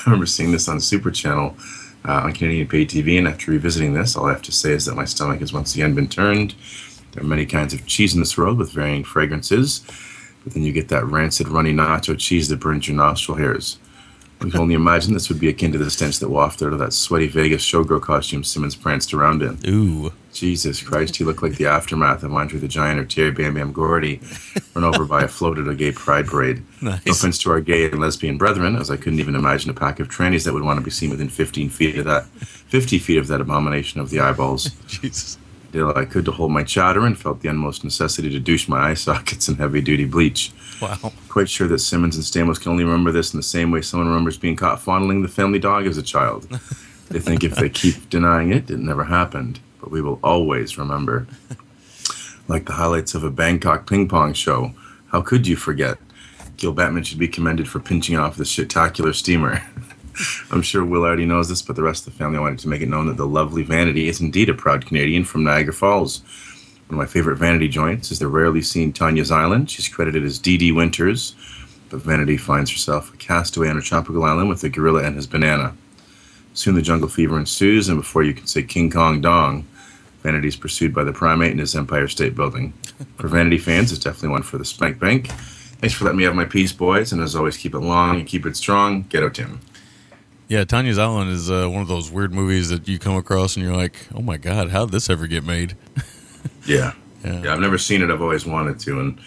remember 0.06 0.26
seeing 0.26 0.52
this 0.52 0.68
on 0.68 0.82
Super 0.82 1.12
Channel 1.12 1.56
uh, 2.04 2.22
on 2.24 2.34
Canadian 2.34 2.68
Pay 2.68 2.86
TV, 2.86 3.20
and 3.20 3.28
after 3.28 3.52
revisiting 3.52 3.94
this, 3.94 4.16
all 4.16 4.26
I 4.26 4.32
have 4.32 4.42
to 4.44 4.52
say 4.52 4.72
is 4.72 4.86
that 4.86 4.96
my 4.96 5.06
stomach 5.06 5.42
has 5.42 5.54
once 5.54 5.76
again 5.76 5.94
been 5.94 6.10
turned. 6.10 6.56
There 7.12 7.24
are 7.24 7.28
many 7.28 7.46
kinds 7.46 7.74
of 7.74 7.86
cheese 7.86 8.16
in 8.16 8.20
this 8.20 8.38
world 8.38 8.58
with 8.58 8.72
varying 8.72 9.04
fragrances, 9.04 9.82
but 10.44 10.54
then 10.54 10.64
you 10.64 10.72
get 10.72 10.88
that 10.90 11.06
rancid, 11.06 11.50
runny 11.50 11.74
nacho 11.74 12.18
cheese 12.18 12.48
that 12.50 12.60
burns 12.60 12.88
your 12.88 12.98
nostril 12.98 13.38
hairs. 13.38 13.78
We 14.42 14.52
can 14.52 14.60
only 14.60 14.76
imagine 14.76 15.14
this 15.14 15.30
would 15.30 15.40
be 15.40 15.50
akin 15.50 15.72
to 15.72 15.78
the 15.78 15.90
stench 15.90 16.20
that 16.20 16.30
wafted 16.30 16.68
out 16.68 16.74
of 16.74 16.80
that 16.80 16.94
sweaty 16.94 17.28
Vegas 17.28 17.64
showgirl 17.64 18.02
costume 18.02 18.44
Simmons 18.44 18.76
pranced 18.76 19.14
around 19.14 19.42
in. 19.42 19.60
Ooh. 19.68 20.14
Jesus 20.32 20.84
Christ, 20.84 21.16
he 21.16 21.24
looked 21.24 21.42
like 21.42 21.56
the 21.56 21.66
aftermath 21.66 22.22
of 22.22 22.32
Andre 22.32 22.60
the 22.60 22.68
Giant 22.68 23.00
or 23.00 23.06
Terry 23.06 23.32
Bam 23.32 23.56
Bam 23.56 23.72
Gordy 23.72 24.22
run 24.76 24.84
over 24.84 25.04
by 25.06 25.24
a 25.24 25.28
float 25.28 25.58
at 25.58 25.68
a 25.68 25.74
gay 25.74 25.92
pride 25.92 26.28
parade. 26.28 26.62
Nice. 26.80 27.04
No 27.08 27.14
offense 27.14 27.40
to 27.40 27.50
our 27.50 27.60
gay 27.60 27.86
and 27.86 28.00
lesbian 28.00 28.38
brethren, 28.38 28.76
as 28.76 28.92
I 28.92 28.98
couldn't 28.98 29.20
even 29.20 29.34
imagine 29.34 29.72
a 29.72 29.74
pack 29.74 30.00
of 30.00 30.10
trannies 30.10 30.46
that 30.46 30.54
would 30.54 30.64
want 30.64 30.78
to 30.78 30.84
be 30.84 30.92
seen 30.92 31.10
within 31.10 31.30
15 31.30 31.70
feet 31.70 31.98
of 31.98 32.06
that, 32.06 32.26
50 32.26 33.00
feet 33.00 33.18
of 33.18 33.28
that 33.28 33.42
abomination 33.42 34.00
of 34.00 34.12
the 34.12 34.20
eyeballs. 34.20 34.66
Jesus. 34.88 35.40
Did 35.78 35.84
all 35.84 35.96
I 35.96 36.06
could 36.06 36.26
to 36.26 36.32
hold 36.32 36.52
my 36.52 36.64
chowder 36.64 37.06
and 37.06 37.16
felt 37.16 37.42
the 37.42 37.50
utmost 37.50 37.84
necessity 37.84 38.32
to 38.32 38.40
douche 38.40 38.68
my 38.68 38.90
eye 38.90 38.94
sockets 38.96 39.48
in 39.48 39.58
heavy 39.58 39.80
duty 39.80 40.06
bleach. 40.06 40.52
Wow. 40.82 41.14
Quite 41.30 41.50
sure 41.52 41.68
that 41.68 41.78
Simmons 41.78 42.16
and 42.16 42.26
Stamos 42.26 42.60
can 42.60 42.72
only 42.72 42.84
remember 42.84 43.12
this 43.12 43.32
in 43.32 43.38
the 43.38 43.44
same 43.44 43.70
way 43.70 43.84
someone 43.84 44.08
remembers 44.08 44.40
being 44.40 44.56
caught 44.56 44.82
fondling 44.82 45.22
the 45.22 45.28
family 45.28 45.60
dog 45.60 45.86
as 45.86 45.98
a 45.98 46.02
child. 46.02 46.48
They 47.10 47.20
think 47.20 47.46
if 47.46 47.56
they 47.56 47.70
keep 47.70 48.10
denying 48.10 48.52
it, 48.52 48.70
it 48.70 48.80
never 48.80 49.06
happened. 49.06 49.62
But 49.80 49.92
we 49.92 50.02
will 50.02 50.20
always 50.22 50.78
remember. 50.78 51.26
Like 52.50 52.66
the 52.66 52.74
highlights 52.74 53.16
of 53.16 53.24
a 53.24 53.32
Bangkok 53.32 53.88
ping 53.88 54.10
pong 54.10 54.34
show. 54.34 54.74
How 55.14 55.22
could 55.22 55.48
you 55.48 55.56
forget? 55.56 56.00
Gil 56.58 56.74
Bettman 56.74 57.06
should 57.06 57.20
be 57.20 57.30
commended 57.30 57.70
for 57.70 57.80
pinching 57.80 58.18
off 58.18 58.36
the 58.36 58.44
shitacular 58.44 59.16
steamer. 59.16 59.62
I'm 60.52 60.62
sure 60.62 60.84
Will 60.84 61.04
already 61.04 61.26
knows 61.26 61.50
this, 61.50 61.62
but 61.62 61.76
the 61.76 61.84
rest 61.84 62.08
of 62.08 62.14
the 62.14 62.18
family 62.20 62.40
wanted 62.40 62.60
to 62.60 62.68
make 62.68 62.82
it 62.82 62.90
known 62.90 63.08
that 63.08 63.18
the 63.18 63.28
lovely 63.28 63.64
Vanity 63.64 64.08
is 64.08 64.22
indeed 64.22 64.50
a 64.50 64.54
proud 64.54 64.86
Canadian 64.86 65.26
from 65.26 65.44
Niagara 65.44 65.74
Falls. 65.74 66.22
One 66.88 67.00
of 67.00 67.06
my 67.06 67.06
favorite 67.06 67.38
Vanity 67.38 67.68
joints 67.68 68.12
is 68.12 68.20
the 68.20 68.28
rarely 68.28 68.62
seen 68.62 68.94
Tanya's 68.94 69.32
Island. 69.32 69.70
She's 69.70 69.90
credited 69.90 70.24
as 70.24 70.40
Dee 70.40 70.58
Dee 70.58 70.72
Winters, 70.72 71.36
but 71.90 72.02
Vanity 72.02 72.38
finds 72.38 72.72
herself 72.72 73.14
a 73.14 73.18
castaway 73.18 73.70
on 73.70 73.78
a 73.78 73.82
tropical 73.82 74.24
island 74.24 74.50
with 74.50 74.64
a 74.64 74.70
gorilla 74.70 75.04
and 75.04 75.16
his 75.16 75.28
banana. 75.28 75.76
Soon 76.54 76.76
the 76.76 76.82
jungle 76.82 77.10
fever 77.10 77.38
ensues, 77.38 77.90
and 77.90 78.00
before 78.00 78.24
you 78.24 78.34
can 78.34 78.48
say 78.48 78.64
King 78.64 78.90
Kong 78.90 79.22
Dong, 79.22 79.66
Vanity 80.24 80.48
is 80.48 80.56
pursued 80.56 80.94
by 80.94 81.04
the 81.04 81.14
primate 81.14 81.52
in 81.52 81.60
his 81.60 81.76
Empire 81.76 82.08
State 82.08 82.36
Building. 82.36 82.74
For 83.18 83.28
Vanity 83.28 83.58
fans, 83.58 83.92
it's 83.92 84.04
definitely 84.04 84.30
one 84.30 84.44
for 84.44 84.58
the 84.58 84.66
Spank 84.66 85.00
Bank. 85.00 85.28
Thanks 85.28 85.94
for 85.94 86.06
letting 86.06 86.18
me 86.18 86.24
have 86.24 86.36
my 86.36 86.46
piece, 86.46 86.74
boys, 86.74 87.12
and 87.12 87.22
as 87.22 87.36
always, 87.36 87.58
keep 87.58 87.76
it 87.76 87.80
long 87.80 88.20
and 88.20 88.28
keep 88.28 88.46
it 88.46 88.58
strong. 88.58 89.04
Get 89.04 89.34
Tim. 89.36 89.60
Yeah, 90.48 90.64
Tanya's 90.64 90.98
Island 90.98 91.32
is 91.32 91.52
uh, 91.52 91.68
one 91.68 91.82
of 91.82 91.88
those 91.88 92.10
weird 92.10 92.34
movies 92.34 92.70
that 92.70 92.88
you 92.88 93.00
come 93.00 93.16
across 93.18 93.58
and 93.58 93.66
you're 93.66 93.76
like, 93.76 93.96
oh 94.16 94.22
my 94.22 94.38
god, 94.38 94.70
how 94.70 94.86
did 94.86 94.94
this 94.94 95.10
ever 95.10 95.28
get 95.28 95.44
made? 95.44 95.76
Yeah. 96.66 96.94
Yeah. 97.24 97.44
yeah. 97.44 97.54
I've 97.54 97.62
never 97.62 97.78
seen 97.78 98.02
it. 98.02 98.10
I've 98.10 98.22
always 98.22 98.46
wanted 98.46 98.78
to. 98.82 99.00
And 99.00 99.18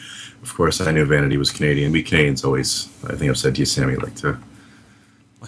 of 0.43 0.53
course, 0.55 0.81
I 0.83 0.91
knew 0.91 1.07
Vanity 1.07 1.39
was 1.39 1.51
Canadian. 1.51 1.91
We 1.91 2.03
Canadians 2.03 2.45
always, 2.45 2.89
I 3.05 3.15
think 3.15 3.31
I've 3.31 3.39
said 3.39 3.55
to 3.55 3.61
you, 3.61 3.65
Sammy, 3.65 3.97
like 3.97 4.15
to 4.17 4.39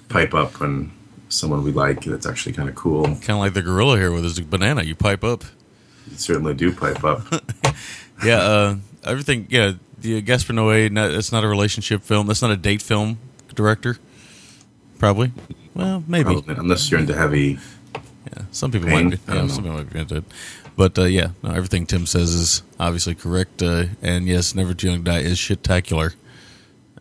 pipe 0.09 0.33
up 0.33 0.59
when 0.59 0.91
someone 1.29 1.63
we 1.63 1.71
like 1.73 2.03
that's 2.05 2.25
actually 2.25 2.55
kind 2.55 2.71
of 2.71 2.75
cool. 2.75 3.05
Kind 3.05 3.31
of 3.31 3.39
like 3.39 3.53
the 3.53 3.61
gorilla 3.61 3.99
here 3.99 4.11
with 4.11 4.25
his 4.25 4.41
banana. 4.41 4.83
You 4.83 4.95
pipe 4.95 5.23
up. 5.23 5.45
You 6.11 6.17
certainly 6.17 6.55
do 6.55 6.73
pipe 6.73 7.05
up. 7.05 7.23
Yeah, 8.25 8.39
uh, 8.39 8.77
everything. 9.03 9.49
Yeah, 9.51 9.73
the 9.99 10.21
Gaspar 10.23 10.53
Noé. 10.53 10.97
It's 11.17 11.33
not 11.33 11.43
a 11.43 11.49
relationship 11.49 12.03
film. 12.03 12.29
That's 12.29 12.41
not 12.41 12.53
a 12.53 12.57
date 12.57 12.81
film. 12.81 13.19
Director, 13.53 13.99
probably. 14.99 15.33
Well, 15.75 16.05
maybe. 16.07 16.35
Probably, 16.35 16.55
unless 16.57 16.91
you're 16.91 17.01
into 17.01 17.15
heavy. 17.15 17.59
Yeah, 17.95 18.45
some 18.51 18.71
people 18.71 18.89
Pain? 18.89 19.11
might. 19.11 19.27
Be, 19.27 19.33
yeah, 19.33 19.47
some 19.47 19.65
people 19.65 19.79
might 19.79 19.93
be 19.93 19.99
into 19.99 20.17
it. 20.17 20.25
But 20.77 20.99
uh, 20.99 21.05
yeah, 21.05 21.31
no, 21.43 21.51
everything 21.51 21.87
Tim 21.87 22.07
says 22.07 22.33
is 22.33 22.63
obviously 22.81 23.15
correct. 23.15 23.63
Uh, 23.63 23.87
and 24.01 24.27
yes, 24.27 24.55
Never 24.55 24.75
Too 24.75 24.89
Young 24.89 24.99
to 24.99 25.11
Die 25.11 25.19
is 25.19 25.39
shit-tacular. 25.39 26.15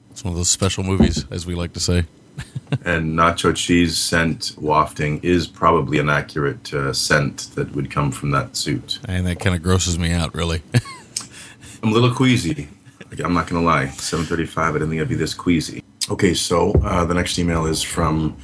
It's 0.10 0.24
one 0.24 0.34
of 0.34 0.38
those 0.38 0.50
special 0.50 0.84
movies, 0.84 1.26
as 1.32 1.46
we 1.46 1.56
like 1.56 1.74
to 1.74 1.80
say. 1.80 2.06
and 2.86 3.18
nacho 3.18 3.56
cheese 3.56 3.98
scent 3.98 4.54
wafting 4.58 5.20
is 5.24 5.48
probably 5.48 6.00
an 6.00 6.10
accurate 6.10 6.74
uh, 6.74 6.94
scent 6.94 7.50
that 7.56 7.74
would 7.76 7.92
come 7.92 8.12
from 8.12 8.32
that 8.32 8.56
suit. 8.56 9.00
And 9.06 9.26
that 9.28 9.40
kind 9.40 9.56
of 9.56 9.62
grosses 9.62 9.98
me 10.00 10.12
out, 10.12 10.34
really. 10.34 10.62
I'm 11.84 11.90
a 11.90 11.94
little 11.94 12.14
queasy. 12.14 12.68
Like, 13.10 13.20
I'm 13.20 13.34
not 13.34 13.48
gonna 13.48 13.66
lie. 13.66 13.88
7:35. 13.88 14.58
I 14.58 14.72
didn't 14.74 14.90
think 14.90 15.02
I'd 15.02 15.10
be 15.10 15.16
this 15.16 15.34
queasy. 15.34 15.84
Okay, 16.10 16.34
so 16.34 16.72
uh, 16.84 17.06
the 17.06 17.14
next 17.14 17.38
email 17.40 17.66
is 17.66 17.82
from 17.82 18.38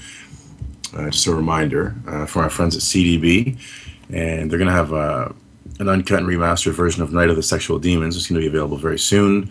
uh, 0.95 1.09
just 1.09 1.27
a 1.27 1.34
reminder 1.34 1.95
uh, 2.07 2.26
from 2.26 2.43
our 2.43 2.49
friends 2.49 2.76
at 2.76 2.81
CDB, 2.81 3.57
and 4.09 4.49
they're 4.49 4.59
gonna 4.59 4.72
have 4.72 4.93
uh, 4.93 5.30
an 5.80 5.89
uncut 5.89 6.19
and 6.19 6.27
remastered 6.27 6.73
version 6.73 7.01
of 7.03 7.11
Night 7.14 7.30
of 7.30 7.35
the 7.35 7.43
Sexual 7.43 7.80
Demons. 7.80 8.15
It's 8.15 8.27
gonna 8.27 8.41
be 8.41 8.47
available 8.47 8.77
very 8.77 8.99
soon. 8.99 9.49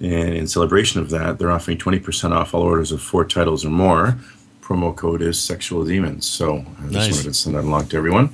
And 0.00 0.34
in 0.34 0.46
celebration 0.46 1.00
of 1.00 1.10
that, 1.10 1.38
they're 1.38 1.50
offering 1.50 1.76
20% 1.76 2.30
off 2.30 2.54
all 2.54 2.62
orders 2.62 2.92
of 2.92 3.02
four 3.02 3.24
titles 3.24 3.64
or 3.64 3.70
more. 3.70 4.16
Promo 4.62 4.94
code 4.94 5.22
is 5.22 5.40
Sexual 5.40 5.84
Demons. 5.86 6.24
So 6.26 6.58
I 6.58 6.82
just 6.82 6.92
Nice. 6.92 7.10
wanted 7.16 7.24
to 7.28 7.34
send 7.34 7.56
that 7.56 7.64
along 7.64 7.88
to 7.88 7.96
everyone. 7.96 8.30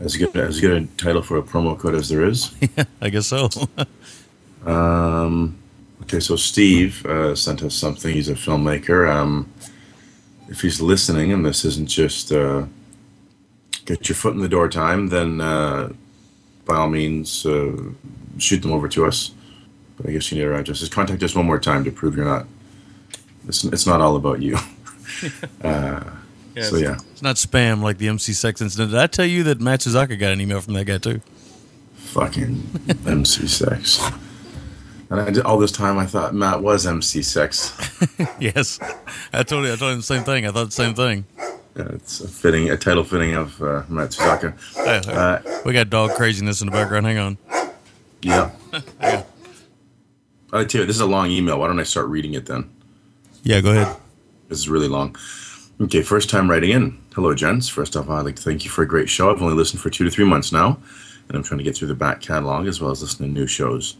As 0.00 0.16
good 0.16 0.34
as 0.34 0.58
good 0.60 0.82
a 0.82 0.86
title 0.96 1.22
for 1.22 1.36
a 1.36 1.42
promo 1.42 1.78
code 1.78 1.94
as 1.94 2.08
there 2.08 2.24
is. 2.26 2.50
I 3.00 3.10
guess 3.10 3.26
so. 3.28 3.48
Um, 4.66 5.56
okay, 6.02 6.20
so 6.20 6.36
Steve 6.36 7.04
uh, 7.06 7.34
sent 7.34 7.62
us 7.62 7.74
something. 7.74 8.12
He's 8.12 8.28
a 8.28 8.34
filmmaker. 8.34 9.10
Um, 9.10 9.50
if 10.50 10.60
he's 10.60 10.80
listening, 10.80 11.32
and 11.32 11.44
this 11.46 11.64
isn't 11.64 11.88
just 11.88 12.30
uh, 12.32 12.64
get 13.86 14.08
your 14.08 14.16
foot 14.16 14.34
in 14.34 14.40
the 14.40 14.48
door 14.48 14.68
time, 14.68 15.08
then 15.08 15.40
uh, 15.40 15.92
by 16.66 16.76
all 16.76 16.88
means 16.88 17.46
uh, 17.46 17.76
shoot 18.38 18.60
them 18.62 18.72
over 18.72 18.88
to 18.88 19.06
us. 19.06 19.30
But 19.96 20.08
I 20.08 20.12
guess 20.12 20.30
you 20.30 20.38
need 20.38 20.44
our 20.44 20.54
addresses. 20.54 20.88
Contact 20.88 21.22
us 21.22 21.34
one 21.34 21.46
more 21.46 21.58
time 21.58 21.84
to 21.84 21.90
prove 21.90 22.16
you're 22.16 22.24
not. 22.24 22.46
It's, 23.48 23.64
it's 23.64 23.86
not 23.86 24.00
all 24.00 24.16
about 24.16 24.42
you. 24.42 24.56
uh, 25.62 26.04
Yeah, 26.54 26.62
so 26.64 26.76
it's- 26.76 26.82
yeah, 26.82 26.96
It's 27.12 27.22
not 27.22 27.36
spam 27.36 27.82
like 27.82 27.98
the 27.98 28.08
MC 28.08 28.32
Sex 28.32 28.60
incident. 28.60 28.90
Did 28.90 29.00
I 29.00 29.06
tell 29.06 29.26
you 29.26 29.42
that 29.44 29.60
Matt 29.60 29.80
Suzaka 29.80 30.18
got 30.18 30.32
an 30.32 30.40
email 30.40 30.60
from 30.60 30.74
that 30.74 30.84
guy 30.84 30.98
too? 30.98 31.20
fucking 31.96 32.62
MC 33.06 33.46
Sex. 33.46 34.00
And 35.10 35.20
I 35.20 35.30
did, 35.30 35.42
all 35.44 35.58
this 35.58 35.72
time 35.72 35.98
I 35.98 36.06
thought 36.06 36.34
Matt 36.34 36.62
was 36.62 36.86
MC6. 36.86 38.36
yes, 38.40 38.78
I 39.32 39.42
told 39.42 39.64
you. 39.66 39.72
I 39.72 39.76
told 39.76 39.92
him 39.92 39.98
the 39.98 40.02
same 40.04 40.22
thing. 40.22 40.46
I 40.46 40.52
thought 40.52 40.66
the 40.66 40.70
same 40.70 40.94
thing. 40.94 41.24
Yeah, 41.76 41.88
it's 41.92 42.20
a 42.20 42.28
fitting, 42.28 42.70
a 42.70 42.76
title 42.76 43.02
fitting 43.04 43.34
of 43.34 43.60
uh, 43.60 43.82
Matt 43.88 44.10
Suzaka. 44.10 44.54
Hey, 44.74 45.00
hey, 45.04 45.12
Uh, 45.12 45.60
we 45.64 45.72
got 45.72 45.90
dog 45.90 46.12
craziness 46.12 46.60
in 46.60 46.66
the 46.66 46.72
background. 46.72 47.06
Hang 47.06 47.18
on. 47.18 47.38
Yeah. 48.22 48.50
Yeah. 49.00 49.24
I 50.52 50.64
tell 50.64 50.82
you, 50.82 50.86
this 50.86 50.96
is 50.96 51.00
a 51.02 51.06
long 51.06 51.30
email. 51.30 51.58
Why 51.58 51.66
don't 51.66 51.80
I 51.80 51.84
start 51.84 52.06
reading 52.08 52.34
it 52.34 52.46
then? 52.46 52.70
Yeah, 53.42 53.60
go 53.60 53.70
ahead. 53.70 53.96
This 54.48 54.58
is 54.58 54.68
really 54.68 54.88
long. 54.88 55.16
Okay, 55.80 56.02
first 56.02 56.28
time 56.30 56.50
writing 56.50 56.70
in. 56.70 56.98
Hello, 57.14 57.34
gents. 57.34 57.68
First 57.68 57.96
off, 57.96 58.08
I'd 58.10 58.24
like 58.24 58.36
to 58.36 58.42
thank 58.42 58.64
you 58.64 58.70
for 58.70 58.82
a 58.82 58.86
great 58.86 59.08
show. 59.08 59.30
I've 59.30 59.42
only 59.42 59.54
listened 59.54 59.80
for 59.80 59.90
two 59.90 60.04
to 60.04 60.10
three 60.10 60.24
months 60.24 60.52
now, 60.52 60.78
and 61.28 61.36
I'm 61.36 61.42
trying 61.42 61.58
to 61.58 61.64
get 61.64 61.76
through 61.76 61.88
the 61.88 61.94
back 61.94 62.20
catalog 62.20 62.66
as 62.66 62.80
well 62.80 62.90
as 62.90 63.00
listen 63.02 63.26
to 63.26 63.32
new 63.32 63.46
shows. 63.46 63.96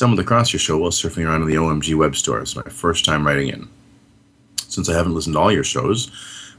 Stumbled 0.00 0.20
across 0.20 0.50
your 0.50 0.60
show 0.60 0.78
while 0.78 0.90
surfing 0.90 1.26
around 1.26 1.42
in 1.42 1.48
the 1.48 1.56
OMG 1.56 1.94
web 1.94 2.16
store. 2.16 2.40
It's 2.40 2.56
my 2.56 2.62
first 2.62 3.04
time 3.04 3.26
writing 3.26 3.48
in. 3.48 3.68
Since 4.56 4.88
I 4.88 4.94
haven't 4.94 5.14
listened 5.14 5.34
to 5.34 5.40
all 5.40 5.52
your 5.52 5.62
shows, 5.62 6.10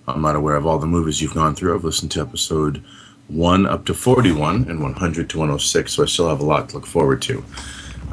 I'm 0.08 0.22
not 0.22 0.36
aware 0.36 0.56
of 0.56 0.68
all 0.68 0.78
the 0.78 0.86
movies 0.86 1.20
you've 1.20 1.34
gone 1.34 1.56
through. 1.56 1.74
I've 1.74 1.84
listened 1.84 2.12
to 2.12 2.22
episode 2.22 2.84
1 3.30 3.66
up 3.66 3.86
to 3.86 3.96
41 3.96 4.70
and 4.70 4.84
100 4.84 5.28
to 5.28 5.40
106, 5.40 5.92
so 5.92 6.04
I 6.04 6.06
still 6.06 6.30
have 6.30 6.40
a 6.40 6.46
lot 6.46 6.70
to 6.70 6.76
look 6.76 6.86
forward 6.86 7.20
to. 7.24 7.44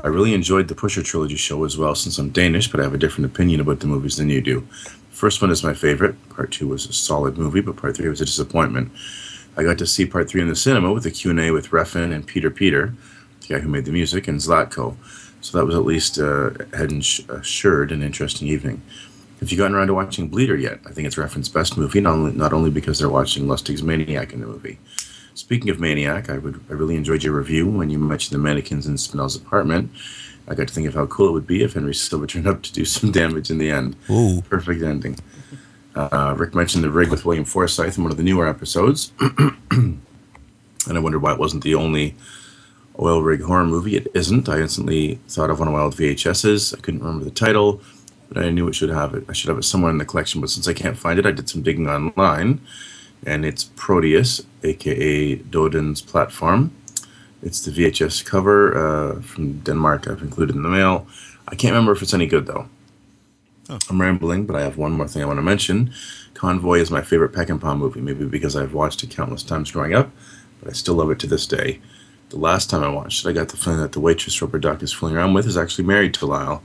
I 0.03 0.09
really 0.09 0.33
enjoyed 0.33 0.67
the 0.67 0.75
Pusher 0.75 1.03
Trilogy 1.03 1.37
show 1.37 1.63
as 1.65 1.77
well, 1.77 1.95
since 1.95 2.17
I'm 2.17 2.31
Danish, 2.31 2.71
but 2.71 2.81
I 2.81 2.85
have 2.85 2.95
a 2.95 2.99
different 2.99 3.31
opinion 3.31 3.61
about 3.61 3.81
the 3.81 3.87
movies 3.87 4.17
than 4.17 4.31
you 4.31 4.41
do. 4.41 4.67
First 5.11 5.43
one 5.43 5.51
is 5.51 5.63
my 5.63 5.75
favorite. 5.75 6.17
Part 6.31 6.53
two 6.53 6.69
was 6.69 6.87
a 6.87 6.95
solid 6.95 7.37
movie, 7.37 7.61
but 7.61 7.77
part 7.77 7.99
three 7.99 8.09
was 8.09 8.23
a 8.23 8.25
disappointment. 8.25 8.91
I 9.59 9.63
got 9.63 9.77
to 9.77 9.87
see 9.87 10.07
part 10.07 10.31
three 10.31 10.41
in 10.41 10.49
the 10.49 10.57
cinema 10.57 10.91
with 10.91 11.05
a 11.05 11.11
Q&A 11.11 11.51
with 11.51 11.69
Refn 11.69 12.15
and 12.15 12.27
Peter 12.27 12.51
Peter, 12.51 12.95
the 13.49 13.55
guy 13.55 13.61
who 13.61 13.69
made 13.69 13.85
the 13.85 13.93
music, 13.93 14.29
and 14.29 14.39
Zlatko. 14.39 14.97
So 15.41 15.57
that 15.59 15.65
was 15.65 15.75
at 15.75 15.85
least 15.85 16.19
uh, 16.19 16.51
head 16.75 16.91
and 16.91 17.05
assured 17.29 17.93
an 17.93 18.03
interesting 18.03 18.49
evening. 18.49 18.83
Have 19.41 19.51
you 19.51 19.57
gotten 19.57 19.75
around 19.75 19.87
to 19.87 19.95
watching 19.95 20.29
Bleeder 20.29 20.57
yet? 20.57 20.81
I 20.85 20.91
think 20.91 21.07
it's 21.07 21.17
Refn's 21.17 21.49
best 21.49 21.77
movie, 21.77 22.01
not 22.01 22.15
only, 22.15 22.33
not 22.33 22.53
only 22.53 22.71
because 22.71 22.99
they're 22.99 23.09
watching 23.09 23.47
Lustig's 23.47 23.83
Maniac 23.83 24.33
in 24.33 24.41
the 24.41 24.47
movie. 24.47 24.79
Speaking 25.35 25.71
of 25.71 25.79
Maniac, 25.79 26.29
I 26.29 26.39
would 26.39 26.61
I 26.69 26.73
really 26.73 26.97
enjoyed 26.97 27.23
your 27.23 27.35
review 27.35 27.69
when 27.69 27.91
you 27.91 27.99
mentioned 27.99 28.35
the 28.35 28.43
mannequins 28.43 28.87
in 28.87 28.99
Spinell's 28.99 29.37
apartment. 29.37 29.93
I 30.49 30.55
got 30.55 30.67
to 30.67 30.75
think 30.75 30.89
of 30.89 30.95
how 30.95 31.07
cool 31.07 31.29
it 31.29 31.33
would 31.33 31.47
be 31.47 31.63
if 31.63 31.75
Henry 31.75 31.95
Silva 31.95 32.27
turned 32.29 32.49
up 32.49 32.63
to 32.63 32.73
do 32.73 32.85
some 32.85 33.13
damage 33.13 33.51
in 33.51 33.59
the 33.59 33.71
end. 33.71 33.95
Ooh. 34.11 34.43
Perfect 34.43 34.83
ending. 34.83 35.19
Uh, 35.95 36.35
Rick 36.37 36.55
mentioned 36.55 36.83
the 36.83 36.91
rig 36.91 37.11
with 37.11 37.25
William 37.25 37.45
Forsythe 37.45 37.97
in 37.97 38.05
one 38.05 38.13
of 38.13 38.17
the 38.17 38.23
newer 38.23 38.49
episodes, 38.49 39.13
and 39.71 40.01
I 40.87 40.99
wondered 40.99 41.23
why 41.23 41.33
it 41.33 41.39
wasn't 41.39 41.65
the 41.65 41.75
only 41.75 42.15
oil 43.01 43.23
rig 43.23 43.43
horror 43.43 43.65
movie. 43.65 43.97
It 43.97 44.09
isn't. 44.15 44.49
I 44.49 44.61
instantly 44.61 45.21
thought 45.29 45.51
of 45.51 45.59
one 45.59 45.69
of 45.69 45.75
my 45.75 45.81
old 45.81 45.97
VHSs. 45.97 46.77
I 46.77 46.81
couldn't 46.81 47.01
remember 47.01 47.25
the 47.25 47.31
title, 47.31 47.81
but 48.29 48.43
I 48.43 48.51
knew 48.51 48.69
it 48.69 48.75
should 48.75 48.91
have 48.91 49.15
it. 49.15 49.25
I 49.29 49.33
should 49.33 49.49
have 49.49 49.59
it 49.59 49.65
somewhere 49.65 49.91
in 49.91 49.99
the 49.99 50.05
collection. 50.05 50.41
But 50.41 50.51
since 50.51 50.69
I 50.69 50.73
can't 50.73 50.99
find 50.99 51.19
it, 51.19 51.27
I 51.27 51.31
did 51.31 51.49
some 51.49 51.63
digging 51.63 51.89
online, 51.89 52.61
and 53.25 53.45
it's 53.45 53.65
Proteus, 53.65 54.45
aka 54.63 55.37
Dodin's 55.37 56.01
platform. 56.01 56.73
It's 57.43 57.65
the 57.65 57.71
VHS 57.71 58.25
cover 58.25 58.77
uh, 58.77 59.23
from 59.23 59.61
Denmark. 59.61 60.09
I've 60.09 60.23
included 60.23 60.57
in 60.57 60.63
the 60.63 60.69
mail. 60.69 61.07
I 61.47 61.55
can't 61.55 61.73
remember 61.73 61.93
if 61.93 62.03
it's 62.03 62.15
any 62.15 62.27
good 62.27 62.47
though. 62.47 62.69
I'm 63.91 64.01
rambling, 64.01 64.47
but 64.47 64.57
I 64.57 64.63
have 64.63 64.79
one 64.79 64.93
more 64.93 65.07
thing 65.07 65.23
I 65.23 65.27
want 65.27 65.39
to 65.39 65.43
mention. 65.43 65.93
Convoy 66.33 66.79
is 66.79 66.91
my 66.91 67.03
favorite 67.03 67.33
Peckinpah 67.33 67.77
movie, 67.77 68.01
maybe 68.01 68.25
because 68.25 68.57
I've 68.57 68.73
watched 68.73 69.03
it 69.03 69.11
countless 69.11 69.43
times 69.43 69.71
growing 69.71 69.95
up, 69.95 70.11
but 70.61 70.71
I 70.71 70.73
still 70.73 70.95
love 70.95 71.11
it 71.11 71.19
to 71.21 71.27
this 71.27 71.47
day. 71.47 71.81
The 72.31 72.39
last 72.39 72.69
time 72.69 72.83
I 72.83 72.89
watched 72.89 73.25
it, 73.25 73.29
I 73.29 73.33
got 73.33 73.49
the 73.49 73.57
feeling 73.57 73.81
that 73.81 73.93
the 73.93 74.01
waitress 74.01 74.41
Rubber 74.43 74.59
Duck 74.59 74.83
is 74.83 74.93
fooling 74.93 75.17
around 75.17 75.33
with 75.33 75.47
is 75.47 75.57
actually 75.57 75.85
married 75.85 76.13
to 76.15 76.27
Lyle, 76.27 76.63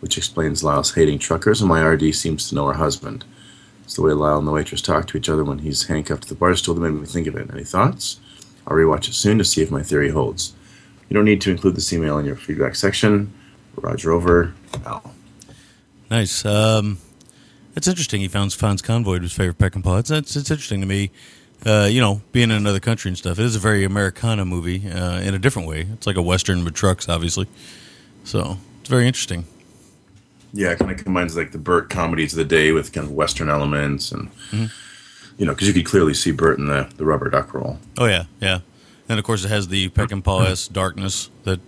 which 0.00 0.18
explains 0.18 0.62
Lyle's 0.62 0.94
hating 0.94 1.18
truckers, 1.18 1.60
and 1.60 1.68
my 1.68 1.80
RD 1.80 2.14
seems 2.14 2.48
to 2.48 2.54
know 2.54 2.66
her 2.66 2.74
husband. 2.74 3.24
It's 3.84 3.94
the 3.94 4.02
way 4.02 4.12
Lyle 4.12 4.38
and 4.38 4.46
the 4.46 4.52
waitress 4.52 4.82
talk 4.82 5.06
to 5.06 5.16
each 5.16 5.30
other 5.30 5.44
when 5.44 5.60
he's 5.60 5.86
handcuffed 5.86 6.24
to 6.24 6.28
the 6.28 6.34
bar 6.34 6.54
stool 6.54 6.74
that 6.74 6.82
made 6.82 7.00
me 7.00 7.06
think 7.06 7.26
of 7.26 7.36
it. 7.36 7.50
Any 7.50 7.64
thoughts? 7.64 8.20
I'll 8.66 8.76
rewatch 8.76 9.08
it 9.08 9.14
soon 9.14 9.38
to 9.38 9.44
see 9.44 9.62
if 9.62 9.70
my 9.70 9.82
theory 9.82 10.10
holds. 10.10 10.52
You 11.08 11.14
don't 11.14 11.24
need 11.24 11.40
to 11.40 11.50
include 11.50 11.76
this 11.76 11.90
email 11.90 12.18
in 12.18 12.26
your 12.26 12.36
feedback 12.36 12.74
section. 12.74 13.32
Roger 13.76 14.12
over. 14.12 14.52
Al. 14.84 15.14
Nice. 16.10 16.44
Um, 16.44 16.98
it's 17.74 17.88
interesting. 17.88 18.20
He 18.20 18.28
found 18.28 18.52
finds 18.52 18.82
Convoy 18.82 19.20
his 19.20 19.32
favorite 19.32 19.56
Peckinpah. 19.56 20.00
It's, 20.00 20.10
it's 20.10 20.36
it's 20.36 20.50
interesting 20.50 20.80
to 20.80 20.86
me. 20.86 21.10
Uh, 21.66 21.88
you 21.90 22.00
know, 22.00 22.20
being 22.32 22.50
in 22.50 22.56
another 22.56 22.78
country 22.80 23.08
and 23.08 23.18
stuff. 23.18 23.38
It 23.38 23.44
is 23.44 23.56
a 23.56 23.58
very 23.58 23.82
Americana 23.84 24.44
movie 24.44 24.88
uh, 24.88 25.20
in 25.20 25.34
a 25.34 25.38
different 25.40 25.66
way. 25.68 25.88
It's 25.92 26.06
like 26.06 26.16
a 26.16 26.22
western 26.22 26.64
with 26.64 26.74
trucks, 26.74 27.08
obviously. 27.08 27.46
So 28.24 28.58
it's 28.80 28.88
very 28.88 29.06
interesting. 29.08 29.44
Yeah, 30.52 30.70
it 30.70 30.78
kind 30.78 30.90
of 30.90 31.02
combines 31.04 31.36
like 31.36 31.50
the 31.52 31.58
Burt 31.58 31.90
comedies 31.90 32.32
of 32.32 32.38
the 32.38 32.44
day 32.44 32.70
with 32.72 32.92
kind 32.92 33.06
of 33.06 33.12
Western 33.12 33.48
elements, 33.50 34.12
and 34.12 34.30
Mhm. 34.52 34.70
you 35.36 35.46
know, 35.46 35.52
because 35.52 35.66
you 35.68 35.74
could 35.74 35.84
clearly 35.84 36.14
see 36.14 36.30
Burt 36.30 36.58
in 36.58 36.66
the 36.66 36.88
the 36.96 37.04
rubber 37.04 37.28
duck 37.28 37.52
role. 37.52 37.78
Oh 37.98 38.06
yeah, 38.06 38.24
yeah. 38.40 38.60
And 39.08 39.18
of 39.18 39.24
course, 39.24 39.44
it 39.44 39.48
has 39.48 39.68
the 39.68 39.88
Peckinpah 39.90 40.46
s 40.50 40.68
darkness 40.72 41.28
that 41.44 41.60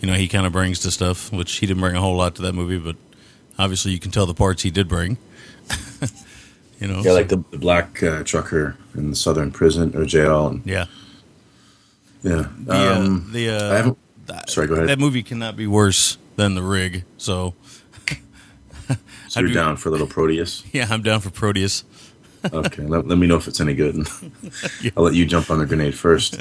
you 0.00 0.08
know 0.08 0.14
he 0.14 0.26
kind 0.26 0.46
of 0.46 0.52
brings 0.52 0.78
to 0.80 0.90
stuff, 0.90 1.30
which 1.32 1.52
he 1.56 1.66
didn't 1.66 1.80
bring 1.82 1.94
a 1.96 2.00
whole 2.00 2.16
lot 2.16 2.34
to 2.36 2.42
that 2.42 2.54
movie, 2.54 2.78
but 2.78 2.96
obviously 3.58 3.92
you 3.92 3.98
can 4.00 4.10
tell 4.10 4.26
the 4.26 4.34
parts 4.34 4.62
he 4.62 4.70
did 4.70 4.88
bring. 4.88 5.18
you 6.78 6.86
know, 6.88 7.00
Yeah, 7.00 7.12
like 7.12 7.28
the, 7.28 7.42
the 7.50 7.58
black 7.58 8.02
uh, 8.02 8.22
trucker 8.24 8.76
in 8.94 9.10
the 9.10 9.16
southern 9.16 9.50
prison 9.50 9.94
or 9.96 10.04
jail, 10.04 10.46
and 10.48 10.62
yeah. 10.66 10.86
yeah. 12.22 12.48
The, 12.58 12.72
uh, 12.72 12.98
um, 12.98 13.30
the 13.32 13.50
uh, 13.50 13.72
I 13.72 13.76
haven't. 13.76 13.98
that- 14.26 14.50
Sorry, 14.50 14.66
go 14.66 14.74
ahead. 14.74 14.88
That 14.88 14.98
movie 14.98 15.22
cannot 15.22 15.56
be 15.56 15.66
worse 15.66 16.18
than 16.36 16.54
the 16.54 16.62
rig. 16.62 17.04
So, 17.16 17.54
So 19.28 19.40
you're 19.40 19.48
be- 19.50 19.54
down 19.54 19.76
for 19.76 19.88
a 19.88 19.92
little 19.92 20.06
Proteus? 20.06 20.62
yeah, 20.72 20.86
I'm 20.90 21.02
down 21.02 21.20
for 21.20 21.30
Proteus. 21.30 21.84
okay, 22.52 22.84
let, 22.84 23.06
let 23.08 23.18
me 23.18 23.26
know 23.26 23.36
if 23.36 23.48
it's 23.48 23.60
any 23.60 23.74
good. 23.74 24.06
I'll 24.96 25.02
let 25.02 25.14
you 25.14 25.26
jump 25.26 25.50
on 25.50 25.58
the 25.58 25.66
grenade 25.66 25.96
first. 25.96 26.38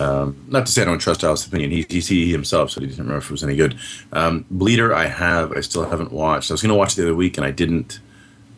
Um, 0.00 0.42
not 0.48 0.64
to 0.64 0.72
say 0.72 0.80
I 0.80 0.86
don't 0.86 0.98
trust 0.98 1.22
Al's 1.22 1.46
opinion. 1.46 1.70
He, 1.70 1.84
he, 1.90 2.00
he 2.00 2.32
himself 2.32 2.70
said 2.70 2.82
he 2.82 2.88
didn't 2.88 3.00
remember 3.04 3.18
if 3.18 3.24
it 3.26 3.30
was 3.30 3.44
any 3.44 3.54
good. 3.54 3.76
Um, 4.14 4.46
Bleeder, 4.50 4.94
I 4.94 5.04
have. 5.06 5.52
I 5.52 5.60
still 5.60 5.84
haven't 5.88 6.12
watched. 6.12 6.50
I 6.50 6.54
was 6.54 6.62
going 6.62 6.70
to 6.70 6.74
watch 6.74 6.94
it 6.94 6.96
the 6.96 7.02
other 7.02 7.14
week 7.14 7.36
and 7.36 7.44
I 7.46 7.50
didn't. 7.50 8.00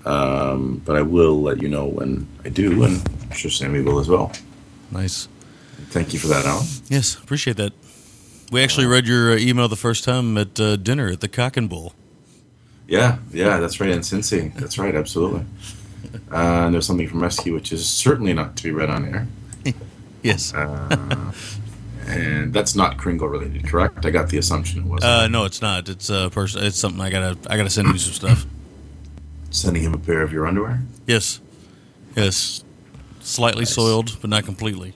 Um, 0.07 0.81
but 0.85 0.97
I 0.97 1.03
will 1.03 1.43
let 1.43 1.61
you 1.61 1.69
know 1.69 1.85
when 1.87 2.27
I 2.45 2.49
do, 2.49 2.85
and 2.85 3.07
I'm 3.23 3.33
sure 3.33 3.51
Sammy 3.51 3.81
will 3.83 3.99
as 3.99 4.09
well. 4.09 4.33
Nice. 4.93 5.29
Thank 5.91 6.13
you 6.13 6.19
for 6.19 6.29
that, 6.29 6.45
Alan. 6.47 6.65
Yes, 6.89 7.17
appreciate 7.17 7.57
that. 7.57 7.73
We 8.53 8.63
actually 8.63 8.87
read 8.87 9.07
your 9.07 9.33
uh, 9.33 9.37
email 9.37 9.67
the 9.69 9.77
first 9.77 10.05
time 10.05 10.39
at 10.39 10.59
uh, 10.61 10.77
dinner 10.77 11.09
at 11.09 11.21
the 11.21 11.29
Cock 11.29 11.57
and 11.57 11.69
Bull. 11.69 11.93
Yeah, 12.87 13.19
yeah, 13.33 13.59
that's 13.59 13.81
right. 13.81 13.91
And 13.91 14.03
Cincy, 14.03 14.55
that's 14.55 14.79
right, 14.79 14.95
absolutely. 14.95 15.45
Uh, 16.31 16.37
and 16.67 16.73
there's 16.75 16.87
something 16.87 17.09
from 17.09 17.21
Rescue, 17.21 17.53
which 17.53 17.73
is 17.73 17.89
certainly 17.89 18.33
not 18.33 18.57
to 18.57 18.63
be 18.63 18.71
read 18.71 18.91
on 18.91 19.05
air. 19.07 19.27
Yes. 20.23 20.53
Uh, 20.55 21.33
and 22.09 22.53
that's 22.53 22.75
not 22.75 22.97
Kringle 22.99 23.29
related, 23.29 23.65
correct? 23.69 24.05
I 24.05 24.11
got 24.11 24.29
the 24.29 24.39
assumption 24.39 24.81
it 24.81 24.87
was. 24.87 25.05
Uh, 25.05 25.29
no, 25.29 25.45
it's 25.45 25.63
not. 25.63 25.89
It's 25.89 26.11
a 26.11 26.31
pers- 26.33 26.57
It's 26.57 26.77
something 26.79 27.01
I 27.01 27.11
gotta. 27.11 27.37
I 27.49 27.57
gotta 27.57 27.71
send 27.71 27.89
you 27.89 27.99
some 27.99 28.13
stuff. 28.13 28.47
Sending 29.57 29.83
him 29.85 29.95
a 29.95 29.99
pair 29.99 30.21
of 30.21 30.35
your 30.35 30.47
underwear? 30.47 30.83
Yes. 31.07 31.41
Yes. 32.15 32.63
Slightly 33.21 33.65
soiled, 33.65 34.19
but 34.21 34.29
not 34.29 34.45
completely. 34.45 34.93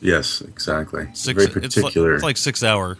Yes, 0.00 0.40
exactly. 0.40 1.08
Six. 1.14 1.34
very 1.44 1.64
It's 1.64 1.76
like, 1.76 1.84
particular. 1.86 2.14
it's 2.14 2.22
like 2.22 2.36
six 2.36 2.62
hour. 2.62 2.96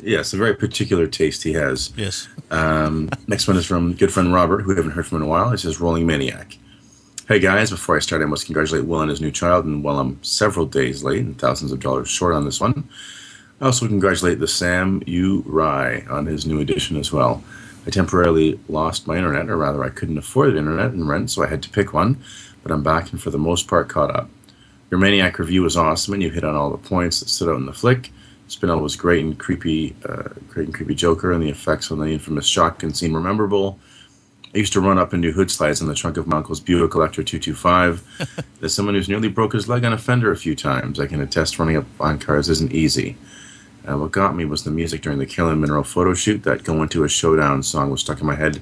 yes, 0.00 0.32
a 0.32 0.36
very 0.36 0.54
particular 0.54 1.08
taste 1.08 1.42
he 1.42 1.52
has. 1.54 1.92
Yes. 1.96 2.28
Um, 2.52 3.10
next 3.26 3.48
one 3.48 3.56
is 3.56 3.66
from 3.66 3.94
good 3.94 4.12
friend 4.12 4.32
Robert, 4.32 4.60
who 4.62 4.68
we 4.68 4.76
haven't 4.76 4.92
heard 4.92 5.08
from 5.08 5.16
in 5.16 5.22
a 5.22 5.26
while. 5.26 5.50
It 5.50 5.58
says 5.58 5.80
Rolling 5.80 6.06
Maniac. 6.06 6.56
Hey 7.26 7.40
guys, 7.40 7.70
before 7.70 7.96
I 7.96 7.98
start, 7.98 8.22
I 8.22 8.26
must 8.26 8.46
congratulate 8.46 8.84
Will 8.84 9.00
on 9.00 9.08
his 9.08 9.20
new 9.20 9.32
child, 9.32 9.64
and 9.64 9.82
while 9.82 9.98
I'm 9.98 10.22
several 10.22 10.64
days 10.64 11.02
late 11.02 11.20
and 11.24 11.36
thousands 11.36 11.72
of 11.72 11.80
dollars 11.80 12.08
short 12.08 12.34
on 12.34 12.44
this 12.44 12.60
one, 12.60 12.88
I 13.60 13.64
also 13.66 13.88
congratulate 13.88 14.38
the 14.38 14.46
Sam 14.48 15.02
U. 15.06 15.42
Rye 15.44 16.04
on 16.08 16.26
his 16.26 16.46
new 16.46 16.60
edition 16.60 16.96
as 16.96 17.10
well. 17.12 17.42
I 17.86 17.90
temporarily 17.90 18.60
lost 18.68 19.06
my 19.06 19.16
internet, 19.16 19.48
or 19.48 19.56
rather, 19.56 19.82
I 19.82 19.90
couldn't 19.90 20.18
afford 20.18 20.52
the 20.52 20.58
internet 20.58 20.92
and 20.92 21.08
rent, 21.08 21.30
so 21.30 21.42
I 21.42 21.46
had 21.46 21.62
to 21.62 21.70
pick 21.70 21.92
one, 21.92 22.22
but 22.62 22.72
I'm 22.72 22.82
back 22.82 23.10
and 23.10 23.20
for 23.20 23.30
the 23.30 23.38
most 23.38 23.68
part 23.68 23.88
caught 23.88 24.14
up. 24.14 24.28
Your 24.90 25.00
Maniac 25.00 25.38
review 25.38 25.62
was 25.62 25.76
awesome, 25.76 26.14
and 26.14 26.22
you 26.22 26.30
hit 26.30 26.44
on 26.44 26.54
all 26.54 26.70
the 26.70 26.76
points 26.76 27.20
that 27.20 27.28
stood 27.28 27.48
out 27.48 27.56
in 27.56 27.66
the 27.66 27.72
flick. 27.72 28.10
Spinell 28.48 28.82
was 28.82 28.96
great 28.96 29.24
and 29.24 29.38
creepy, 29.38 29.94
uh, 30.04 30.28
great 30.48 30.66
and 30.66 30.74
creepy 30.74 30.94
Joker, 30.94 31.32
and 31.32 31.42
the 31.42 31.48
effects 31.48 31.90
on 31.90 32.00
the 32.00 32.06
infamous 32.06 32.46
shotgun 32.46 32.92
scene 32.92 33.12
were 33.12 33.20
memorable. 33.20 33.78
I 34.52 34.58
used 34.58 34.72
to 34.72 34.80
run 34.80 34.98
up 34.98 35.12
and 35.12 35.22
do 35.22 35.30
hood 35.30 35.50
slides 35.50 35.80
in 35.80 35.86
the 35.86 35.94
trunk 35.94 36.16
of 36.16 36.26
my 36.26 36.38
uncle's 36.38 36.58
Buick 36.58 36.94
Electra 36.94 37.22
225. 37.22 38.44
As 38.62 38.74
someone 38.74 38.96
who's 38.96 39.08
nearly 39.08 39.28
broke 39.28 39.52
his 39.52 39.68
leg 39.68 39.84
on 39.84 39.92
a 39.92 39.98
fender 39.98 40.32
a 40.32 40.36
few 40.36 40.56
times, 40.56 40.98
I 40.98 41.06
can 41.06 41.20
attest 41.20 41.60
running 41.60 41.76
up 41.76 41.86
on 42.00 42.18
cars 42.18 42.48
isn't 42.48 42.72
easy. 42.72 43.16
Uh, 43.90 43.96
what 43.96 44.12
got 44.12 44.36
me 44.36 44.44
was 44.44 44.62
the 44.62 44.70
music 44.70 45.02
during 45.02 45.18
the 45.18 45.26
Killing 45.26 45.60
Mineral 45.60 45.82
photo 45.82 46.14
shoot. 46.14 46.44
That 46.44 46.62
Go 46.62 46.82
Into 46.82 47.02
a 47.02 47.08
Showdown 47.08 47.62
song 47.62 47.90
was 47.90 48.00
stuck 48.02 48.20
in 48.20 48.26
my 48.26 48.36
head 48.36 48.60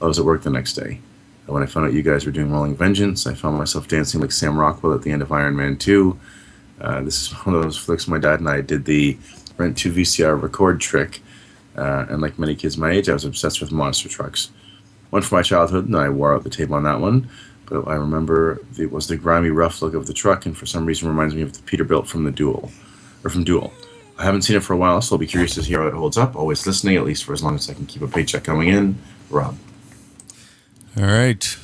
I 0.00 0.06
was 0.06 0.18
at 0.18 0.24
work 0.24 0.42
the 0.42 0.50
next 0.50 0.74
day. 0.74 1.00
And 1.46 1.54
when 1.54 1.62
I 1.62 1.66
found 1.66 1.86
out 1.86 1.92
you 1.92 2.02
guys 2.02 2.24
were 2.24 2.32
doing 2.32 2.50
Rolling 2.50 2.76
Vengeance, 2.76 3.26
I 3.26 3.34
found 3.34 3.58
myself 3.58 3.88
dancing 3.88 4.20
like 4.20 4.32
Sam 4.32 4.58
Rockwell 4.58 4.94
at 4.94 5.02
the 5.02 5.10
end 5.10 5.22
of 5.22 5.32
Iron 5.32 5.56
Man 5.56 5.76
2. 5.76 6.18
Uh, 6.80 7.00
this 7.02 7.22
is 7.22 7.32
one 7.44 7.54
of 7.54 7.62
those 7.62 7.76
flicks 7.76 8.08
my 8.08 8.18
dad 8.18 8.40
and 8.40 8.48
I 8.48 8.60
did 8.60 8.84
the 8.84 9.18
rent 9.58 9.76
to 9.78 9.92
VCR 9.92 10.40
record 10.40 10.80
trick. 10.80 11.20
Uh, 11.76 12.06
and 12.08 12.22
like 12.22 12.38
many 12.38 12.54
kids 12.54 12.78
my 12.78 12.90
age, 12.90 13.08
I 13.08 13.14
was 13.14 13.24
obsessed 13.24 13.60
with 13.60 13.72
monster 13.72 14.08
trucks. 14.08 14.50
One 15.10 15.22
from 15.22 15.36
my 15.36 15.42
childhood, 15.42 15.86
and 15.86 15.96
I 15.96 16.08
wore 16.08 16.34
out 16.34 16.44
the 16.44 16.50
tape 16.50 16.70
on 16.70 16.84
that 16.84 17.00
one. 17.00 17.28
But 17.66 17.88
I 17.88 17.94
remember 17.94 18.60
it 18.78 18.92
was 18.92 19.08
the 19.08 19.16
grimy, 19.16 19.50
rough 19.50 19.82
look 19.82 19.94
of 19.94 20.06
the 20.06 20.12
truck, 20.12 20.46
and 20.46 20.56
for 20.56 20.66
some 20.66 20.86
reason 20.86 21.08
reminds 21.08 21.34
me 21.34 21.42
of 21.42 21.52
the 21.52 21.62
Peterbilt 21.62 22.06
from 22.06 22.24
the 22.24 22.30
Duel, 22.30 22.70
or 23.24 23.30
from 23.30 23.44
Duel. 23.44 23.72
I 24.18 24.24
haven't 24.24 24.42
seen 24.42 24.56
it 24.56 24.62
for 24.62 24.72
a 24.72 24.76
while, 24.76 25.00
so 25.00 25.14
I'll 25.14 25.18
be 25.18 25.26
curious 25.26 25.54
to 25.54 25.62
hear 25.62 25.80
how 25.82 25.88
it 25.88 25.94
holds 25.94 26.16
up. 26.16 26.36
Always 26.36 26.66
listening, 26.66 26.96
at 26.96 27.04
least 27.04 27.24
for 27.24 27.32
as 27.32 27.42
long 27.42 27.56
as 27.56 27.68
I 27.68 27.74
can 27.74 27.86
keep 27.86 28.02
a 28.02 28.08
paycheck 28.08 28.44
coming 28.44 28.68
in. 28.68 28.96
Rob. 29.30 29.56
All 30.96 31.04
right. 31.04 31.58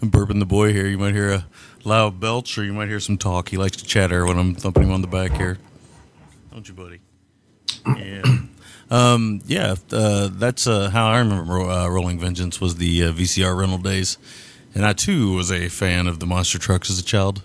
I'm 0.00 0.10
burping 0.10 0.40
the 0.40 0.46
boy 0.46 0.72
here. 0.72 0.86
You 0.86 0.98
might 0.98 1.14
hear 1.14 1.30
a 1.30 1.46
loud 1.84 2.18
belch 2.18 2.58
or 2.58 2.64
you 2.64 2.72
might 2.72 2.88
hear 2.88 3.00
some 3.00 3.16
talk. 3.16 3.50
He 3.50 3.56
likes 3.56 3.76
to 3.76 3.84
chatter 3.84 4.26
when 4.26 4.38
I'm 4.38 4.54
thumping 4.54 4.84
him 4.84 4.92
on 4.92 5.02
the 5.02 5.06
back 5.06 5.32
here. 5.32 5.58
Don't 6.52 6.66
you, 6.68 6.74
buddy? 6.74 7.00
Yeah. 7.86 8.22
Um, 8.90 9.40
yeah, 9.46 9.76
uh, 9.90 10.28
that's 10.30 10.66
uh, 10.66 10.90
how 10.90 11.06
I 11.06 11.20
remember 11.20 11.62
uh, 11.62 11.88
Rolling 11.88 12.20
Vengeance 12.20 12.60
was 12.60 12.76
the 12.76 13.04
uh, 13.04 13.12
VCR 13.12 13.58
rental 13.58 13.78
days. 13.78 14.18
And 14.74 14.84
I, 14.84 14.92
too, 14.92 15.34
was 15.34 15.50
a 15.50 15.70
fan 15.70 16.06
of 16.06 16.20
the 16.20 16.26
monster 16.26 16.58
trucks 16.58 16.90
as 16.90 16.98
a 16.98 17.02
child. 17.02 17.42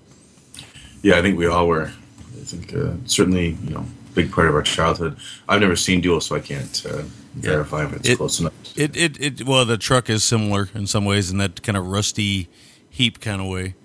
Yeah, 1.02 1.18
I 1.18 1.22
think 1.22 1.38
we 1.38 1.46
all 1.46 1.70
were. 1.70 1.86
I 1.86 2.44
think 2.44 2.74
uh, 2.74 2.96
certainly, 3.06 3.58
you 3.64 3.76
know, 3.76 3.86
big 4.18 4.32
part 4.32 4.48
of 4.48 4.56
our 4.56 4.64
childhood. 4.64 5.16
I've 5.48 5.62
never 5.62 5.76
seen 5.76 6.02
Duel, 6.02 6.20
so 6.22 6.36
I 6.36 6.40
can't 6.40 6.84
uh, 6.90 7.04
verify 7.36 7.86
if 7.86 7.94
it's 7.94 8.10
It- 8.10 8.18
close 8.18 8.40
enough. 8.40 8.54
It, 8.76 8.96
it, 8.98 9.20
it, 9.20 9.46
well, 9.46 9.64
the 9.66 9.78
truck 9.78 10.10
is 10.10 10.24
similar 10.24 10.70
in 10.76 10.86
some 10.88 11.06
ways 11.06 11.32
in 11.32 11.38
that 11.38 11.62
kind 11.64 11.78
of 11.78 11.86
rusty 11.88 12.48
heap 12.90 13.20
kind 13.22 13.42
of 13.42 13.48
way. 13.48 13.76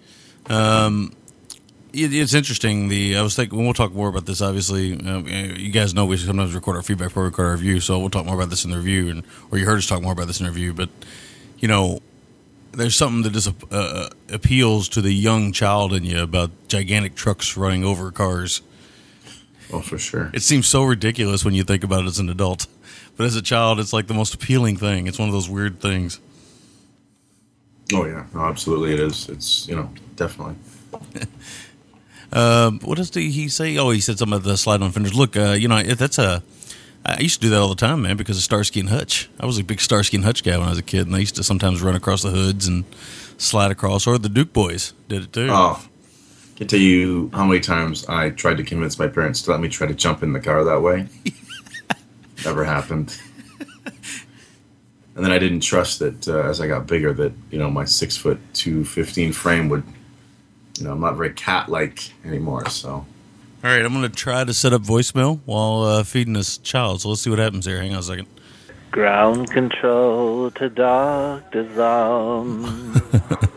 Um, 0.50 1.14
it, 1.92 2.12
it's 2.14 2.34
interesting. 2.34 2.88
The 2.88 3.16
I 3.16 3.22
was 3.22 3.36
thinking 3.36 3.62
we'll 3.62 3.74
talk 3.74 3.92
more 3.92 4.08
about 4.08 4.26
this. 4.26 4.40
Obviously, 4.40 4.98
uh, 5.06 5.18
you 5.56 5.70
guys 5.70 5.94
know 5.94 6.04
we 6.06 6.16
sometimes 6.16 6.54
record 6.54 6.76
our 6.76 6.82
feedback 6.82 7.08
before 7.08 7.22
we 7.24 7.28
record 7.28 7.46
our 7.46 7.52
review, 7.52 7.80
so 7.80 7.98
we'll 7.98 8.10
talk 8.10 8.24
more 8.26 8.34
about 8.34 8.50
this 8.50 8.64
in 8.64 8.70
the 8.70 8.76
review, 8.78 9.08
and 9.10 9.22
or 9.50 9.58
you 9.58 9.66
heard 9.66 9.78
us 9.78 9.86
talk 9.86 10.02
more 10.02 10.12
about 10.12 10.26
this 10.26 10.40
in 10.40 10.46
the 10.46 10.52
review. 10.52 10.72
But 10.74 10.88
you 11.58 11.68
know, 11.68 12.00
there's 12.72 12.96
something 12.96 13.22
that 13.22 13.32
just 13.32 13.50
uh, 13.70 14.08
appeals 14.30 14.88
to 14.90 15.00
the 15.02 15.12
young 15.12 15.52
child 15.52 15.92
in 15.92 16.04
you 16.04 16.22
about 16.22 16.50
gigantic 16.68 17.14
trucks 17.14 17.56
running 17.56 17.84
over 17.84 18.10
cars. 18.10 18.62
Oh, 19.72 19.80
for 19.80 19.98
sure. 19.98 20.30
It 20.32 20.42
seems 20.42 20.66
so 20.66 20.84
ridiculous 20.84 21.44
when 21.44 21.54
you 21.54 21.62
think 21.62 21.84
about 21.84 22.04
it 22.04 22.06
as 22.06 22.18
an 22.18 22.28
adult, 22.28 22.66
but 23.16 23.26
as 23.26 23.36
a 23.36 23.42
child, 23.42 23.80
it's 23.80 23.92
like 23.92 24.06
the 24.06 24.14
most 24.14 24.34
appealing 24.34 24.76
thing. 24.76 25.06
It's 25.06 25.18
one 25.18 25.28
of 25.28 25.34
those 25.34 25.48
weird 25.48 25.80
things. 25.80 26.20
Oh 27.92 28.06
yeah, 28.06 28.26
no, 28.34 28.40
absolutely, 28.40 28.94
it 28.94 29.00
is. 29.00 29.28
It's 29.28 29.68
you 29.68 29.76
know 29.76 29.90
definitely. 30.16 30.56
Um, 32.32 32.80
what 32.80 32.96
did 32.96 33.14
he 33.14 33.48
say? 33.48 33.76
Oh, 33.76 33.90
he 33.90 34.00
said 34.00 34.18
something 34.18 34.38
about 34.38 34.48
the 34.48 34.56
slide 34.56 34.80
on 34.80 34.90
fenders. 34.90 35.14
Look, 35.14 35.36
uh, 35.36 35.50
you 35.52 35.68
know, 35.68 35.82
that's 35.82 36.18
a. 36.18 36.42
I 37.04 37.20
used 37.20 37.40
to 37.42 37.46
do 37.46 37.50
that 37.50 37.60
all 37.60 37.68
the 37.68 37.74
time, 37.74 38.02
man, 38.02 38.16
because 38.16 38.36
of 38.38 38.42
Starsky 38.44 38.80
and 38.80 38.88
Hutch. 38.88 39.28
I 39.38 39.44
was 39.44 39.58
a 39.58 39.64
big 39.64 39.80
Starsky 39.80 40.16
and 40.16 40.24
Hutch 40.24 40.44
guy 40.44 40.56
when 40.56 40.66
I 40.66 40.70
was 40.70 40.78
a 40.78 40.82
kid, 40.82 41.06
and 41.06 41.16
I 41.16 41.18
used 41.18 41.34
to 41.36 41.42
sometimes 41.42 41.82
run 41.82 41.96
across 41.96 42.22
the 42.22 42.30
hoods 42.30 42.66
and 42.66 42.84
slide 43.38 43.70
across. 43.70 44.06
Or 44.06 44.18
the 44.18 44.28
Duke 44.28 44.52
Boys 44.52 44.94
did 45.08 45.24
it 45.24 45.32
too. 45.32 45.48
Oh, 45.50 45.84
can 46.62 46.68
tell 46.68 46.80
you 46.80 47.28
how 47.34 47.44
many 47.44 47.58
times 47.58 48.06
I 48.06 48.30
tried 48.30 48.56
to 48.58 48.62
convince 48.64 48.96
my 48.96 49.08
parents 49.08 49.42
to 49.42 49.50
let 49.50 49.60
me 49.60 49.68
try 49.68 49.88
to 49.88 49.94
jump 49.94 50.22
in 50.22 50.32
the 50.32 50.38
car 50.38 50.62
that 50.62 50.80
way. 50.80 51.08
Never 52.44 52.64
happened. 52.64 53.18
And 55.14 55.24
then 55.24 55.32
I 55.32 55.38
didn't 55.38 55.60
trust 55.60 55.98
that 55.98 56.28
uh, 56.28 56.48
as 56.48 56.60
I 56.60 56.68
got 56.68 56.86
bigger 56.86 57.12
that 57.14 57.32
you 57.50 57.58
know 57.58 57.68
my 57.68 57.84
six 57.84 58.16
foot 58.16 58.38
two 58.54 58.84
fifteen 58.84 59.32
frame 59.32 59.68
would, 59.68 59.82
you 60.78 60.84
know, 60.84 60.92
I'm 60.92 61.00
not 61.00 61.16
very 61.16 61.32
cat 61.32 61.68
like 61.68 62.12
anymore. 62.24 62.68
So 62.70 62.90
All 62.90 63.06
right, 63.62 63.84
I'm 63.84 63.92
going 63.92 64.08
to 64.08 64.16
try 64.16 64.44
to 64.44 64.54
set 64.54 64.72
up 64.72 64.82
voicemail 64.82 65.40
while 65.44 65.82
uh, 65.82 66.04
feeding 66.04 66.32
this 66.32 66.58
child. 66.58 67.02
So 67.02 67.10
let's 67.10 67.20
see 67.20 67.30
what 67.30 67.40
happens 67.40 67.66
here. 67.66 67.82
Hang 67.82 67.92
on 67.92 67.98
a 67.98 68.02
second. 68.02 68.28
Ground 68.90 69.50
control 69.50 70.50
to 70.52 70.68
Dr. 70.70 71.74
Zom. 71.74 73.02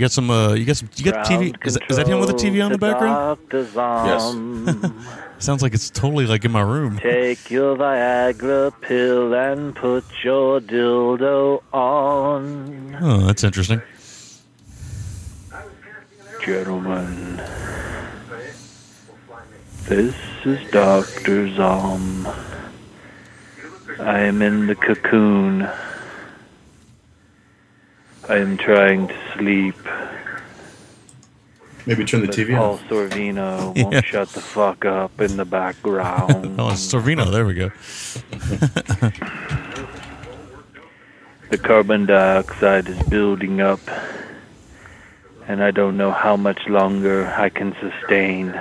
You 0.00 0.04
got 0.06 0.12
some. 0.12 0.30
Uh, 0.30 0.54
you 0.54 0.64
got 0.64 0.78
some. 0.78 0.88
You 0.96 1.12
got 1.12 1.26
TV. 1.26 1.54
Is 1.66 1.74
that, 1.74 1.90
is 1.90 1.96
that 1.98 2.08
him 2.08 2.20
with 2.20 2.30
a 2.30 2.32
TV 2.32 2.64
on 2.64 2.72
the 2.72 2.78
background? 2.78 3.38
Dr. 3.50 3.66
Zom. 3.66 5.04
Sounds 5.38 5.60
like 5.60 5.74
it's 5.74 5.90
totally 5.90 6.24
like 6.24 6.42
in 6.46 6.50
my 6.50 6.62
room. 6.62 6.98
Take 7.02 7.50
your 7.50 7.76
Viagra 7.76 8.72
pill 8.80 9.34
and 9.34 9.76
put 9.76 10.04
your 10.24 10.58
dildo 10.62 11.62
on. 11.74 12.96
Oh, 12.98 13.26
that's 13.26 13.44
interesting. 13.44 13.82
Gentlemen, 16.42 17.36
this 19.84 20.14
is 20.46 20.70
Dr. 20.70 21.54
Zom. 21.56 22.26
I 23.98 24.20
am 24.20 24.40
in 24.40 24.66
the 24.66 24.76
cocoon. 24.76 25.68
I 28.30 28.36
am 28.38 28.56
trying 28.56 29.08
to 29.08 29.14
sleep. 29.36 29.74
maybe 31.86 32.04
turn 32.04 32.20
the 32.20 32.28
but 32.28 32.36
TV 32.36 32.56
Paul 32.56 32.74
off. 32.74 32.82
Sorvino 32.88 33.74
won't 33.82 33.92
Yeah. 33.94 34.00
shut 34.02 34.28
the 34.28 34.40
fuck 34.40 34.84
up 34.84 35.20
in 35.20 35.36
the 35.36 35.44
background. 35.44 36.54
Oh, 36.60 36.70
Sorvino. 36.74 37.28
There 37.30 37.44
we 37.44 37.54
go. 37.54 37.70
the 41.50 41.58
carbon 41.58 42.06
dioxide 42.06 42.88
is 42.88 43.02
building 43.08 43.60
up, 43.60 43.80
and 45.48 45.64
I 45.64 45.72
don't 45.72 45.96
know 45.96 46.12
how 46.12 46.36
much 46.36 46.68
longer 46.68 47.26
I 47.36 47.48
can 47.48 47.74
sustain 47.80 48.60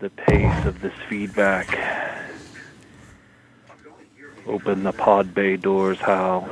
the 0.00 0.10
pace 0.10 0.64
of 0.64 0.80
this 0.80 0.94
feedback. 1.08 1.78
Open 4.46 4.82
the 4.82 4.92
pod 4.92 5.32
bay 5.34 5.56
doors, 5.56 5.98
Hal. 5.98 6.48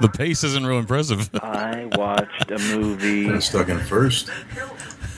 The 0.00 0.08
pace 0.08 0.44
isn't 0.44 0.64
real 0.66 0.78
impressive. 0.78 1.28
I 1.42 1.86
watched 1.92 2.50
a 2.50 2.58
movie 2.76 3.24
Kinda 3.24 3.40
stuck 3.42 3.68
in 3.68 3.78
first. 3.80 4.30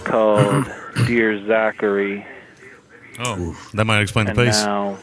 called 0.04 0.66
Dear 1.06 1.44
Zachary, 1.46 2.26
Oh, 3.20 3.56
that 3.74 3.84
might 3.84 4.00
explain 4.00 4.24
the 4.26 4.30
and 4.32 4.38
pace. 4.38 4.64
now 4.64 4.98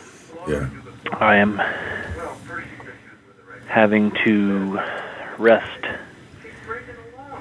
Yeah. 0.47 0.68
I 1.14 1.35
am 1.35 1.61
having 3.68 4.11
to 4.26 4.80
rest 5.38 5.85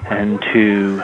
and 0.09 0.39
to 0.53 1.03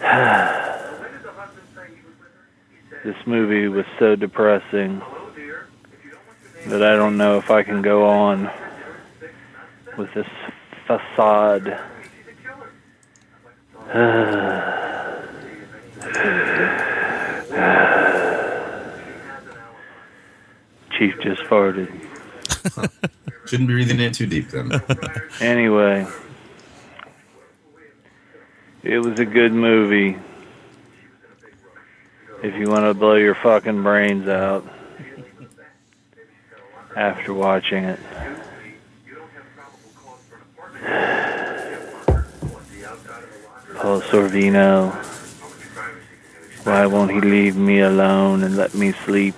this 3.04 3.16
movie 3.26 3.68
was 3.68 3.84
so 3.98 4.16
depressing 4.16 5.00
that 6.66 6.82
I 6.82 6.96
don't 6.96 7.16
know 7.16 7.38
if 7.38 7.50
I 7.50 7.62
can 7.62 7.82
go 7.82 8.06
on 8.06 8.50
with 9.98 10.12
this 10.14 10.26
facade. 10.86 11.80
Chief 20.98 21.14
just 21.20 21.42
farted. 21.42 21.90
Shouldn't 23.46 23.68
be 23.68 23.74
breathing 23.74 24.00
in 24.00 24.12
too 24.12 24.26
deep 24.26 24.50
then. 24.50 24.70
Anyway, 25.40 26.06
it 28.82 28.98
was 28.98 29.18
a 29.18 29.24
good 29.24 29.52
movie. 29.52 30.16
If 32.42 32.54
you 32.54 32.70
want 32.70 32.84
to 32.84 32.94
blow 32.94 33.16
your 33.16 33.34
fucking 33.34 33.82
brains 33.82 34.28
out 34.28 34.64
after 36.96 37.34
watching 37.34 37.84
it. 37.84 38.00
Paul 43.76 44.00
Sorvino, 44.02 44.92
why 46.64 46.86
won't 46.86 47.10
he 47.10 47.20
leave 47.20 47.56
me 47.56 47.80
alone 47.80 48.42
and 48.42 48.56
let 48.56 48.74
me 48.74 48.92
sleep? 48.92 49.34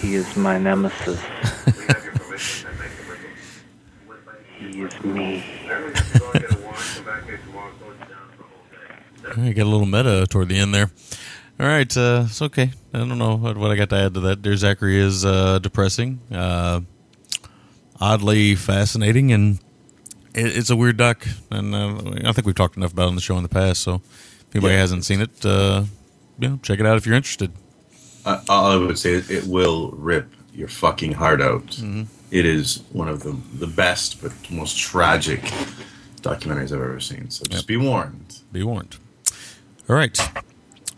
he 0.00 0.14
is 0.14 0.36
my 0.36 0.58
nemesis. 0.58 1.20
He 4.58 4.82
is 4.82 5.04
me. 5.04 5.44
You 9.36 9.54
get 9.54 9.64
a 9.64 9.70
little 9.70 9.86
meta 9.86 10.26
toward 10.28 10.48
the 10.48 10.58
end 10.58 10.74
there. 10.74 10.90
All 11.60 11.66
right, 11.66 11.94
uh, 11.94 12.22
it's 12.26 12.40
okay. 12.40 12.70
I 12.94 12.98
don't 12.98 13.18
know 13.18 13.36
what, 13.36 13.58
what 13.58 13.70
I 13.70 13.76
got 13.76 13.90
to 13.90 13.96
add 13.96 14.14
to 14.14 14.20
that. 14.20 14.40
Dear 14.40 14.56
Zachary 14.56 14.98
is 14.98 15.26
uh, 15.26 15.58
depressing, 15.58 16.18
uh, 16.32 16.80
oddly 18.00 18.54
fascinating, 18.54 19.30
and 19.30 19.58
it, 20.34 20.56
it's 20.56 20.70
a 20.70 20.76
weird 20.76 20.96
duck. 20.96 21.26
And 21.50 21.74
uh, 21.74 21.98
I 22.24 22.32
think 22.32 22.46
we've 22.46 22.54
talked 22.54 22.78
enough 22.78 22.94
about 22.94 23.04
it 23.04 23.08
on 23.08 23.14
the 23.14 23.20
show 23.20 23.36
in 23.36 23.42
the 23.42 23.50
past. 23.50 23.82
So 23.82 23.96
if 23.96 24.46
anybody 24.54 24.72
Yeah. 24.72 24.80
hasn't 24.80 25.04
seen 25.04 25.20
it, 25.20 25.44
uh, 25.44 25.84
you 26.38 26.48
know, 26.48 26.58
check 26.62 26.80
it 26.80 26.86
out 26.86 26.96
if 26.96 27.04
you're 27.04 27.14
interested. 27.14 27.52
All 28.24 28.42
I 28.48 28.76
would 28.76 28.98
say 28.98 29.10
is 29.12 29.30
it 29.30 29.44
will 29.44 29.90
rip 29.90 30.32
your 30.54 30.68
fucking 30.68 31.12
heart 31.12 31.42
out. 31.42 31.66
Mm-hmm. 31.66 32.04
It 32.30 32.46
is 32.46 32.82
one 32.92 33.08
of 33.08 33.22
the 33.22 33.36
the 33.58 33.66
best 33.66 34.22
but 34.22 34.32
most 34.50 34.78
tragic 34.78 35.42
documentaries 36.22 36.72
I've 36.72 36.80
ever 36.80 37.00
seen. 37.00 37.28
So 37.28 37.44
just 37.50 37.66
be 37.66 37.76
warned. 37.76 38.38
Be 38.50 38.62
warned. 38.62 38.96
All 39.88 39.96
right, 39.96 40.16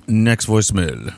next 0.06 0.46
voicemail. 0.46 1.14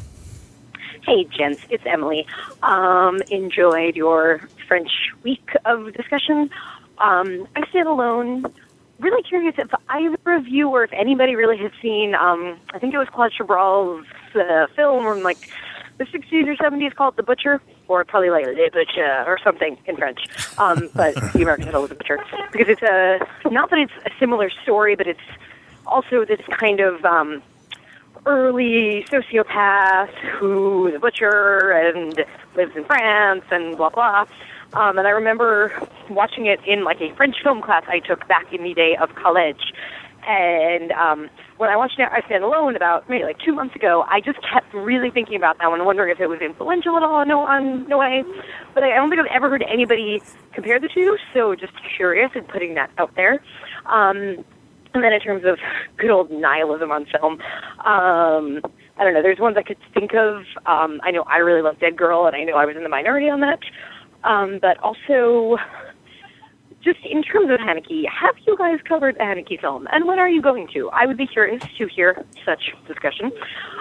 Hey, 1.07 1.25
gents, 1.25 1.63
it's 1.69 1.85
Emily. 1.87 2.27
Um, 2.63 3.21
enjoyed 3.31 3.95
your 3.95 4.49
French 4.67 4.91
week 5.23 5.51
of 5.67 5.93
discussion. 5.93 6.51
Um, 6.99 7.47
I 7.57 7.67
stand 7.69 7.89
alone. 7.89 8.47
Really 9.01 9.23
curious 9.23 9.55
if 9.59 9.69
either 9.89 10.33
of 10.33 10.49
you 10.49 10.69
or 10.71 10.85
if 10.85 10.93
anybody 10.93 11.37
really 11.37 11.59
has 11.59 11.73
seen, 11.83 12.15
um, 12.15 12.59
I 12.73 12.79
think 12.79 12.95
it 12.95 12.99
was 12.99 13.09
Claude 13.09 13.33
Chabrol's 13.33 14.07
uh, 14.35 14.67
film 14.75 15.05
from 15.05 15.23
like 15.23 15.51
the 15.99 16.05
60s 16.05 16.47
or 16.47 16.57
70s 16.57 16.95
called 16.95 17.17
The 17.17 17.23
Butcher, 17.23 17.61
or 17.89 18.05
probably 18.05 18.31
like 18.31 18.47
Le 18.47 18.71
Butcher 18.71 19.25
or 19.27 19.39
something 19.45 19.77
in 19.87 19.97
French. 19.97 20.21
Um, 20.59 20.89
but 20.95 21.15
the 21.33 21.43
American 21.43 21.67
title 21.67 21.83
was 21.83 21.91
The 21.91 21.97
Butcher. 21.97 22.19
Because 22.51 22.69
it's 22.69 22.83
a, 22.83 23.19
not 23.51 23.71
that 23.71 23.79
it's 23.79 23.93
a 24.07 24.11
similar 24.19 24.51
story, 24.63 24.97
but 24.97 25.07
it's 25.07 25.21
also 25.87 26.25
this 26.25 26.41
kind 26.49 26.81
of, 26.81 27.05
um, 27.05 27.43
early 28.27 29.05
sociopath 29.11 30.15
who 30.39 30.87
is 30.89 30.95
a 30.95 30.99
butcher 30.99 31.71
and 31.73 32.25
lives 32.57 32.75
in 32.77 32.85
France 32.85 33.45
and 33.51 33.77
blah 33.77 33.91
blah. 33.91 34.27
Um, 34.75 34.99
and 34.99 35.07
I 35.07 35.11
remember 35.11 35.73
watching 36.11 36.47
it 36.47 36.61
in 36.67 36.85
like 36.85 37.01
a 37.01 37.15
French 37.15 37.37
film 37.43 37.63
class 37.63 37.85
I 37.87 38.01
took 38.01 38.27
back 38.27 38.53
in 38.53 38.63
the 38.65 38.75
day 38.75 38.97
of 38.97 39.15
college. 39.15 39.73
And 40.27 40.91
um, 40.93 41.29
when 41.59 41.69
I 41.69 41.77
watched 41.77 41.99
it, 41.99 42.09
I 42.11 42.23
Stand 42.27 42.45
Alone 42.45 42.77
about 42.77 43.09
maybe 43.11 43.25
like 43.25 43.39
two 43.39 43.53
months 43.53 43.77
ago, 43.77 44.05
I 44.09 44.21
just 44.21 44.39
kept 44.43 44.73
really 44.73 45.11
thinking 45.11 45.37
about 45.37 45.59
that 45.59 45.71
one, 45.71 45.85
wondering 45.85 46.11
if 46.11 46.19
it 46.19 46.29
was 46.29 46.41
influential 46.41 46.97
at 46.97 47.03
all. 47.03 47.25
No, 47.27 47.41
on 47.41 47.87
no 47.89 47.99
way. 47.99 48.25
But 48.73 48.85
I 48.85 48.95
don't 48.95 49.11
think 49.11 49.21
I've 49.21 49.27
ever 49.27 49.51
heard 49.51 49.65
anybody 49.69 50.23
compare 50.53 50.81
the 50.81 50.89
two. 50.89 51.19
So 51.35 51.55
just 51.55 51.75
curious 51.97 52.31
and 52.35 52.49
putting 52.49 52.75
that 52.75 52.91
out 52.97 53.15
there. 53.17 53.43
Um, 53.87 54.45
and 54.95 55.03
then 55.03 55.13
in 55.13 55.21
terms 55.21 55.45
of 55.45 55.59
good 55.99 56.11
old 56.11 56.31
nihilism 56.31 56.91
on 56.91 57.07
film, 57.07 57.35
um, 57.85 58.63
I 58.97 59.03
don't 59.03 59.13
know. 59.13 59.23
There's 59.23 59.41
ones 59.41 59.57
I 59.59 59.63
could 59.63 59.79
think 59.93 60.15
of. 60.15 60.45
Um, 60.67 61.01
I 61.03 61.11
know 61.11 61.25
I 61.25 61.39
really 61.39 61.63
love 61.63 61.81
Dead 61.81 61.97
Girl, 61.97 62.27
and 62.27 62.37
I 62.37 62.45
know 62.45 62.55
I 62.55 62.65
was 62.65 62.77
in 62.77 62.85
the 62.85 62.89
minority 62.89 63.29
on 63.29 63.41
that. 63.41 63.59
Um, 64.23 64.59
but 64.63 64.79
also, 64.79 65.59
just 66.83 67.01
in 67.05 67.23
terms 67.23 67.51
of 67.51 67.59
Haneke, 67.59 68.05
have 68.09 68.37
you 68.47 68.57
guys 68.57 68.79
covered 68.89 69.17
the 69.17 69.25
Haneke 69.25 69.61
film, 69.61 69.89
and 69.91 70.07
when 70.07 70.21
are 70.21 70.29
you 70.29 70.41
going 70.41 70.69
to? 70.75 70.91
I 70.91 71.07
would 71.07 71.17
be 71.17 71.27
curious 71.27 71.63
to 71.77 71.89
hear 71.89 72.25
such 72.45 72.73
discussion. 72.87 73.33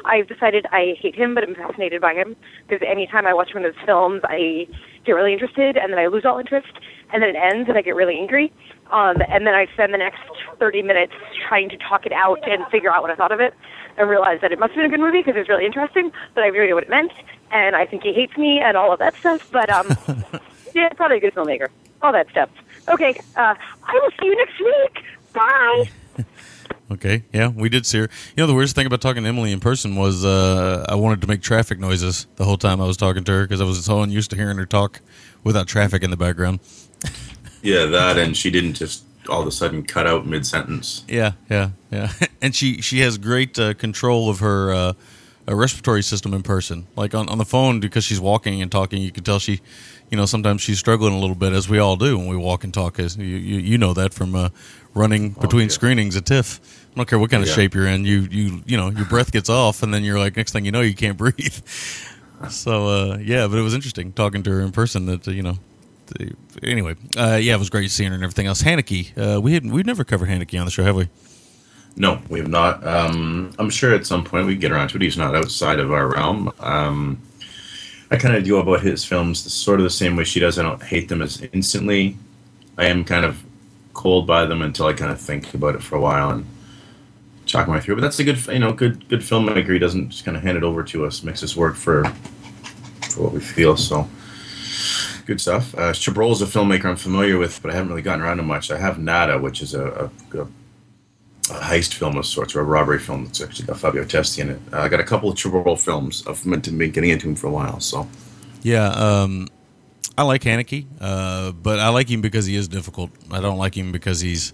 I've 0.06 0.28
decided 0.28 0.66
I 0.72 0.96
hate 1.00 1.16
him, 1.16 1.36
but 1.36 1.44
I'm 1.44 1.54
fascinated 1.54 2.02
by 2.02 2.14
him 2.14 2.36
because 2.68 2.86
anytime 2.90 3.28
I 3.28 3.34
watch 3.36 3.52
one 3.54 3.66
of 3.66 3.76
his 3.76 3.86
films, 3.86 4.22
I 4.24 4.68
get 5.06 5.14
really 5.14 5.34
interested, 5.34 5.78
and 5.78 5.92
then 5.92 6.00
I 6.00 6.08
lose 6.08 6.26
all 6.26 6.40
interest, 6.40 6.72
and 7.12 7.22
then 7.22 7.30
it 7.30 7.36
ends, 7.36 7.70
and 7.70 7.78
I 7.78 7.82
get 7.82 7.96
really 7.96 8.18
angry. 8.18 8.52
Um, 8.92 9.18
and 9.30 9.48
then 9.48 9.56
I 9.56 9.68
spend 9.74 9.94
the 9.94 9.98
next 9.98 10.22
30 10.60 10.84
minutes 10.84 11.14
trying 11.48 11.70
to 11.70 11.78
talk 11.78 12.06
it 12.06 12.12
out 12.12 12.40
and 12.48 12.66
figure 12.68 12.92
out 12.92 13.02
what 13.02 13.12
I 13.12 13.16
thought 13.16 13.32
of 13.32 13.40
it, 13.40 13.54
and 13.98 14.10
realize 14.10 14.40
that 14.42 14.52
it 14.52 14.60
must 14.60 14.74
have 14.74 14.78
been 14.78 14.86
a 14.86 14.90
good 14.90 15.00
movie 15.00 15.20
because 15.20 15.36
it 15.36 15.40
was 15.40 15.50
really 15.50 15.66
interesting, 15.66 16.12
but 16.34 16.42
I 16.42 16.46
have 16.46 16.56
no 16.56 16.62
idea 16.62 16.76
what 16.76 16.84
it 16.84 16.90
meant, 16.90 17.12
and 17.52 17.76
I 17.76 17.86
think 17.86 18.04
he 18.04 18.14
hates 18.14 18.38
me 18.38 18.60
and 18.60 18.78
all 18.78 18.92
of 18.92 19.00
that 19.00 19.16
stuff. 19.16 19.50
But 19.52 19.70
um, 19.70 19.88
yeah, 20.76 20.90
probably 20.90 21.18
a 21.18 21.20
good 21.20 21.36
filmmaker. 21.36 21.70
All 22.02 22.12
that 22.12 22.30
stuff. 22.30 22.50
Okay, 22.90 23.20
uh, 23.38 23.56
I 23.84 23.94
will 23.94 24.12
see 24.20 24.26
you 24.28 24.36
next 24.36 24.60
week. 24.60 25.04
Bye. 25.34 25.90
Okay, 26.92 27.24
yeah, 27.34 27.48
we 27.48 27.70
did 27.70 27.86
see 27.86 28.00
her. 28.00 28.10
You 28.36 28.44
know, 28.44 28.48
the 28.48 28.54
weirdest 28.54 28.76
thing 28.76 28.86
about 28.86 29.02
talking 29.02 29.24
to 29.24 29.30
Emily 29.30 29.52
in 29.52 29.60
person 29.60 29.96
was 29.96 30.26
uh, 30.26 30.86
I 30.88 30.96
wanted 30.96 31.22
to 31.22 31.28
make 31.28 31.42
traffic 31.42 31.80
noises 31.80 32.28
the 32.36 32.46
whole 32.46 32.58
time 32.58 32.82
I 32.82 32.86
was 32.86 32.98
talking 32.98 33.24
to 33.24 33.32
her 33.32 33.44
because 33.44 33.62
I 33.62 33.64
was 33.64 33.84
so 33.84 34.02
unused 34.02 34.30
to 34.32 34.36
hearing 34.36 34.58
her 34.58 34.66
talk 34.66 35.02
without 35.44 35.68
traffic 35.68 36.04
in 36.04 36.12
the 36.12 36.18
background. 36.18 36.60
Yeah, 37.64 37.86
that 37.86 38.18
and 38.18 38.36
she 38.36 38.52
didn't 38.52 38.74
just 38.74 39.06
all 39.30 39.40
of 39.40 39.48
a 39.48 39.52
sudden 39.52 39.84
cut 39.84 40.06
out 40.06 40.28
mid 40.28 40.46
sentence. 40.46 41.06
Yeah, 41.08 41.32
yeah, 41.50 41.70
yeah. 41.90 42.12
And 42.42 42.54
she 42.54 42.82
she 42.82 43.00
has 43.00 43.18
great 43.18 43.58
uh, 43.58 43.74
control 43.74 44.30
of 44.30 44.40
her 44.40 44.74
uh, 44.74 44.94
uh, 45.48 45.56
respiratory 45.56 46.04
system 46.04 46.34
in 46.34 46.44
person. 46.44 46.88
Like 46.98 47.16
on, 47.16 47.30
on 47.30 47.38
the 47.38 47.46
phone, 47.46 47.80
because 47.80 48.04
she's 48.04 48.20
walking 48.20 48.62
and 48.62 48.72
talking, 48.72 49.02
you 49.02 49.12
can 49.12 49.24
tell 49.24 49.40
she, 49.40 49.62
you 50.10 50.18
know, 50.18 50.26
sometimes 50.26 50.62
she's 50.62 50.78
struggling 50.78 51.14
a 51.14 51.20
little 51.20 51.36
bit, 51.36 51.54
as 51.54 51.70
we 51.70 51.80
all 51.80 51.96
do 51.96 52.18
when 52.18 52.28
we 52.28 52.36
walk 52.36 52.66
and 52.66 52.74
talk. 52.74 53.00
As 53.00 53.16
you 53.16 53.26
you, 53.26 53.60
you 53.60 53.78
know 53.78 53.94
that 53.94 54.14
from 54.14 54.36
uh, 54.36 54.50
running 54.94 55.30
between 55.32 55.70
screenings 55.70 56.16
at 56.16 56.26
TIFF. 56.26 56.60
I 56.94 56.96
don't 56.96 57.08
care 57.10 57.18
what 57.20 57.32
kind 57.32 57.42
of 57.44 57.50
Yeah. 57.50 57.56
shape 57.56 57.74
you're 57.76 57.88
in. 57.88 58.06
You 58.06 58.28
you 58.30 58.62
you 58.66 58.78
know 58.78 58.90
your 58.90 59.06
breath 59.06 59.32
gets 59.32 59.50
off, 59.50 59.82
and 59.84 59.94
then 59.94 60.04
you're 60.04 60.20
like 60.20 60.38
next 60.38 60.52
thing 60.52 60.66
you 60.66 60.72
know 60.72 60.82
you 60.82 60.94
can't 60.96 61.18
breathe. 61.24 61.60
So 62.50 62.88
uh, 62.88 63.18
yeah, 63.18 63.48
but 63.48 63.58
it 63.58 63.62
was 63.62 63.74
interesting 63.74 64.12
talking 64.14 64.44
to 64.44 64.52
her 64.52 64.62
in 64.62 64.72
person. 64.72 65.06
That 65.06 65.26
you 65.28 65.42
know. 65.44 65.58
the- 66.08 66.34
Anyway, 66.62 66.96
uh, 67.18 67.40
yeah, 67.42 67.56
it 67.56 67.60
was 67.60 67.70
great 67.72 67.90
seeing 67.90 68.10
her 68.10 68.16
and 68.16 68.24
everything 68.24 68.46
else. 68.46 68.62
Haneke, 68.62 69.18
uh, 69.18 69.42
we 69.42 69.54
had 69.54 69.66
we've 69.70 69.86
never 69.86 70.04
covered 70.04 70.30
Haneke 70.30 70.58
on 70.60 70.66
the 70.66 70.72
show, 70.72 70.84
have 70.84 70.96
we? 70.96 71.10
No, 71.96 72.20
we 72.30 72.40
have 72.40 72.48
not. 72.48 72.86
Um, 72.86 73.52
I'm 73.60 73.70
sure 73.70 73.94
at 73.94 74.06
some 74.06 74.24
point 74.24 74.46
we 74.46 74.56
get 74.56 74.72
around 74.72 74.90
to 74.90 74.98
it. 74.98 75.02
He's 75.02 75.18
not 75.18 75.36
outside 75.36 75.80
of 75.80 75.92
our 75.92 76.08
realm. 76.08 76.52
Um, 76.60 77.20
I 78.12 78.18
kind 78.18 78.36
of 78.36 78.44
do 78.44 78.58
about 78.58 78.82
his 78.82 79.04
films 79.04 79.44
the, 79.44 79.50
sort 79.50 79.80
of 79.80 79.84
the 79.84 79.90
same 79.90 80.16
way 80.16 80.24
she 80.24 80.40
does. 80.40 80.60
I 80.60 80.64
don't 80.64 80.82
hate 80.84 81.08
them 81.10 81.22
as 81.22 81.42
instantly. 81.54 82.16
I 82.78 82.86
am 82.86 83.04
kind 83.04 83.26
of 83.26 83.44
cold 83.94 84.28
by 84.28 84.46
them 84.46 84.62
until 84.62 84.88
I 84.88 84.94
kind 84.94 85.12
of 85.12 85.20
think 85.20 85.54
about 85.54 85.76
it 85.76 85.84
for 85.84 85.96
a 85.96 86.02
while 86.02 86.30
and 86.32 86.46
chalk 87.46 87.68
my 87.68 87.80
through. 87.80 87.96
But 87.96 88.02
that's 88.02 88.20
a 88.20 88.24
good, 88.24 88.46
you 88.48 88.60
know, 88.60 88.74
good 88.74 89.08
good 89.10 89.22
filmmaker. 89.22 89.74
He 89.74 89.80
doesn't 89.80 90.10
just 90.10 90.26
kind 90.26 90.38
of 90.38 90.44
hand 90.44 90.58
it 90.58 90.64
over 90.64 90.84
to 90.84 91.06
us, 91.06 91.24
makes 91.24 91.44
us 91.44 91.56
work 91.56 91.76
for 91.76 92.06
for 93.10 93.24
what 93.24 93.34
we 93.34 93.40
feel. 93.40 93.78
So 93.78 94.08
good 95.26 95.40
stuff. 95.40 95.74
Uh, 95.76 95.92
Chabrol 95.94 96.32
is 96.32 96.42
a 96.42 96.46
filmmaker 96.46 96.86
I'm 96.86 96.96
familiar 96.96 97.38
with, 97.38 97.62
but 97.62 97.72
I 97.72 97.76
haven't 97.76 97.90
really 97.90 98.02
gotten 98.02 98.22
around 98.22 98.38
to 98.38 98.44
much. 98.44 98.72
I 98.72 98.78
have 98.78 99.00
Nada, 99.00 99.38
which 99.40 99.62
is 99.62 99.74
a, 99.74 100.12
a, 100.34 100.40
a 100.40 100.48
a 101.50 101.60
heist 101.60 101.94
film 101.94 102.18
of 102.18 102.26
sorts, 102.26 102.56
or 102.56 102.62
a 102.62 102.64
robbery 102.64 103.00
film 103.00 103.26
that's 103.26 103.42
actually 103.42 103.66
got 103.66 103.78
Fabio 103.78 104.06
Testi 104.06 104.40
in 104.40 104.50
it. 104.52 104.62
Uh, 104.72 104.80
I 104.80 104.88
got 104.88 105.02
a 105.02 105.04
couple 105.04 105.30
of 105.30 105.36
Chabrol 105.36 105.78
films. 105.78 106.26
I've 106.26 106.46
meant 106.46 106.64
to 106.66 106.72
be 106.72 106.88
getting 106.88 107.10
into 107.10 107.28
him 107.28 107.36
for 107.36 107.48
a 107.48 107.52
while, 107.52 107.80
so 107.82 108.08
Yeah, 108.62 108.88
um, 108.92 109.50
I 110.18 110.24
like 110.24 110.44
Haneke, 110.44 110.86
uh, 111.02 111.52
but 111.52 111.80
I 111.80 111.90
like 111.90 112.10
him 112.10 112.22
because 112.22 112.46
he 112.46 112.56
is 112.56 112.68
difficult. 112.68 113.10
I 113.32 113.42
don't 113.42 113.58
like 113.58 113.76
him 113.76 113.92
because 113.92 114.22
he's. 114.22 114.54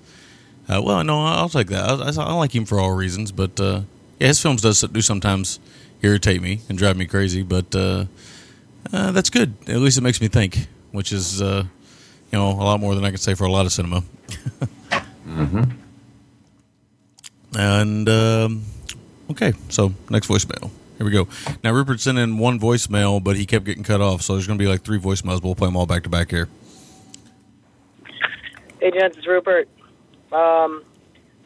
Uh, 0.70 0.82
well, 0.82 1.04
no, 1.04 1.26
I'll 1.26 1.50
take 1.50 1.68
that. 1.68 1.84
I, 1.84 2.22
I, 2.22 2.26
I 2.26 2.34
like 2.34 2.56
him 2.56 2.66
for 2.66 2.80
all 2.80 2.92
reasons, 2.92 3.32
but 3.32 3.60
uh, 3.60 3.82
yeah, 4.20 4.28
his 4.28 4.42
films 4.42 4.62
does 4.62 4.82
do 4.82 5.02
sometimes 5.02 5.60
irritate 6.02 6.42
me 6.42 6.62
and 6.70 6.78
drive 6.78 6.96
me 6.96 7.06
crazy. 7.06 7.44
But 7.44 7.76
uh, 7.76 8.06
uh, 8.94 9.12
that's 9.12 9.30
good. 9.30 9.54
At 9.68 9.78
least 9.78 9.98
it 9.98 10.02
makes 10.02 10.22
me 10.22 10.30
think, 10.30 10.68
which 10.92 11.12
is 11.12 11.42
uh, 11.42 11.66
you 12.32 12.40
know 12.40 12.52
a 12.52 12.64
lot 12.64 12.80
more 12.80 12.96
than 12.96 13.04
I 13.04 13.10
can 13.10 13.18
say 13.18 13.34
for 13.34 13.44
a 13.44 13.52
lot 13.52 13.66
of 13.66 13.74
cinema. 13.74 14.04
mm-hmm. 15.28 15.64
And 17.58 18.08
um, 18.08 18.64
okay, 19.32 19.54
so 19.70 19.94
next 20.10 20.28
voicemail. 20.28 20.70
Here 21.00 21.06
we 21.06 21.14
go. 21.14 21.30
Now 21.64 21.72
Rupert 21.72 22.02
sent 22.02 22.18
in 22.18 22.38
one 22.38 22.60
voicemail, 22.60 23.24
but 23.24 23.38
he 23.38 23.46
kept 23.46 23.64
getting 23.64 23.84
cut 23.84 24.02
off, 24.02 24.22
so 24.22 24.34
there's 24.34 24.46
going 24.46 24.60
to 24.60 24.64
be 24.64 24.68
like 24.68 24.82
three 24.82 25.00
voicemails. 25.00 25.42
We'll 25.42 25.56
play 25.56 25.70
them 25.70 25.78
all 25.78 25.86
back 25.86 26.04
to 26.04 26.10
back 26.10 26.30
here. 26.30 26.50
Hey, 28.82 28.92
gents, 28.92 29.18
it's 29.18 29.26
Rupert. 29.26 29.70
Um, 30.34 30.84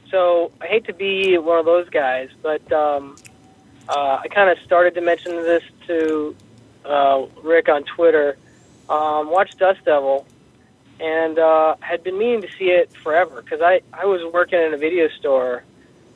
so 0.09 0.51
I 0.59 0.65
hate 0.65 0.85
to 0.85 0.93
be 0.93 1.37
one 1.37 1.59
of 1.59 1.65
those 1.65 1.87
guys, 1.89 2.29
but 2.41 2.71
um, 2.73 3.15
uh, 3.87 4.21
I 4.23 4.27
kind 4.27 4.49
of 4.49 4.57
started 4.65 4.95
to 4.95 5.01
mention 5.01 5.33
this 5.33 5.61
to 5.85 6.35
uh, 6.83 7.27
Rick 7.43 7.69
on 7.69 7.83
Twitter. 7.83 8.37
Um, 8.89 9.29
watched 9.29 9.59
Dust 9.59 9.85
Devil, 9.85 10.25
and 10.99 11.37
uh, 11.37 11.75
had 11.79 12.03
been 12.03 12.17
meaning 12.17 12.41
to 12.41 12.51
see 12.57 12.71
it 12.71 12.91
forever 13.03 13.43
because 13.43 13.61
I, 13.61 13.81
I 13.93 14.05
was 14.05 14.21
working 14.33 14.59
in 14.59 14.73
a 14.73 14.77
video 14.77 15.09
store 15.19 15.63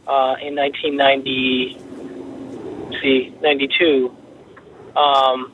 uh, 0.07 0.37
in 0.41 0.55
1990, 0.55 1.77
see, 3.01 3.33
92, 3.41 4.15
um, 4.95 5.53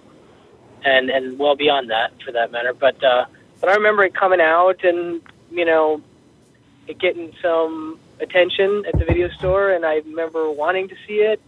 and 0.85 1.09
and 1.09 1.39
well 1.39 1.55
beyond 1.55 1.89
that 1.89 2.11
for 2.23 2.31
that 2.31 2.51
matter. 2.51 2.73
But 2.73 3.01
uh, 3.03 3.25
but 3.59 3.69
I 3.69 3.75
remember 3.75 4.03
it 4.03 4.13
coming 4.13 4.41
out 4.41 4.83
and 4.83 5.21
you 5.51 5.65
know 5.65 6.01
it 6.87 6.99
getting 6.99 7.33
some 7.41 7.99
attention 8.19 8.83
at 8.87 8.97
the 8.97 9.05
video 9.05 9.29
store, 9.29 9.71
and 9.71 9.85
I 9.85 9.95
remember 9.95 10.51
wanting 10.51 10.89
to 10.89 10.95
see 11.07 11.15
it, 11.15 11.41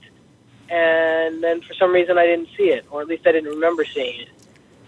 and 0.70 1.44
then 1.44 1.62
for 1.62 1.74
some 1.74 1.92
reason 1.92 2.18
I 2.18 2.26
didn't 2.26 2.50
see 2.58 2.70
it, 2.70 2.86
or 2.90 3.02
at 3.02 3.08
least 3.08 3.28
I 3.28 3.32
didn't 3.32 3.50
remember 3.50 3.86
seeing 3.86 4.22
it. 4.22 4.30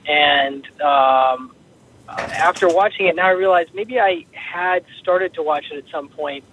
And 0.10 0.66
um, 0.82 1.54
after 2.08 2.68
watching 2.70 3.08
it, 3.08 3.16
now 3.16 3.28
I 3.28 3.32
realize 3.32 3.68
maybe 3.74 4.00
I 4.00 4.26
had 4.32 4.86
started 5.02 5.34
to 5.34 5.44
watch 5.44 5.66
it 5.72 5.78
at 5.78 5.92
some 5.92 6.08
point, 6.08 6.46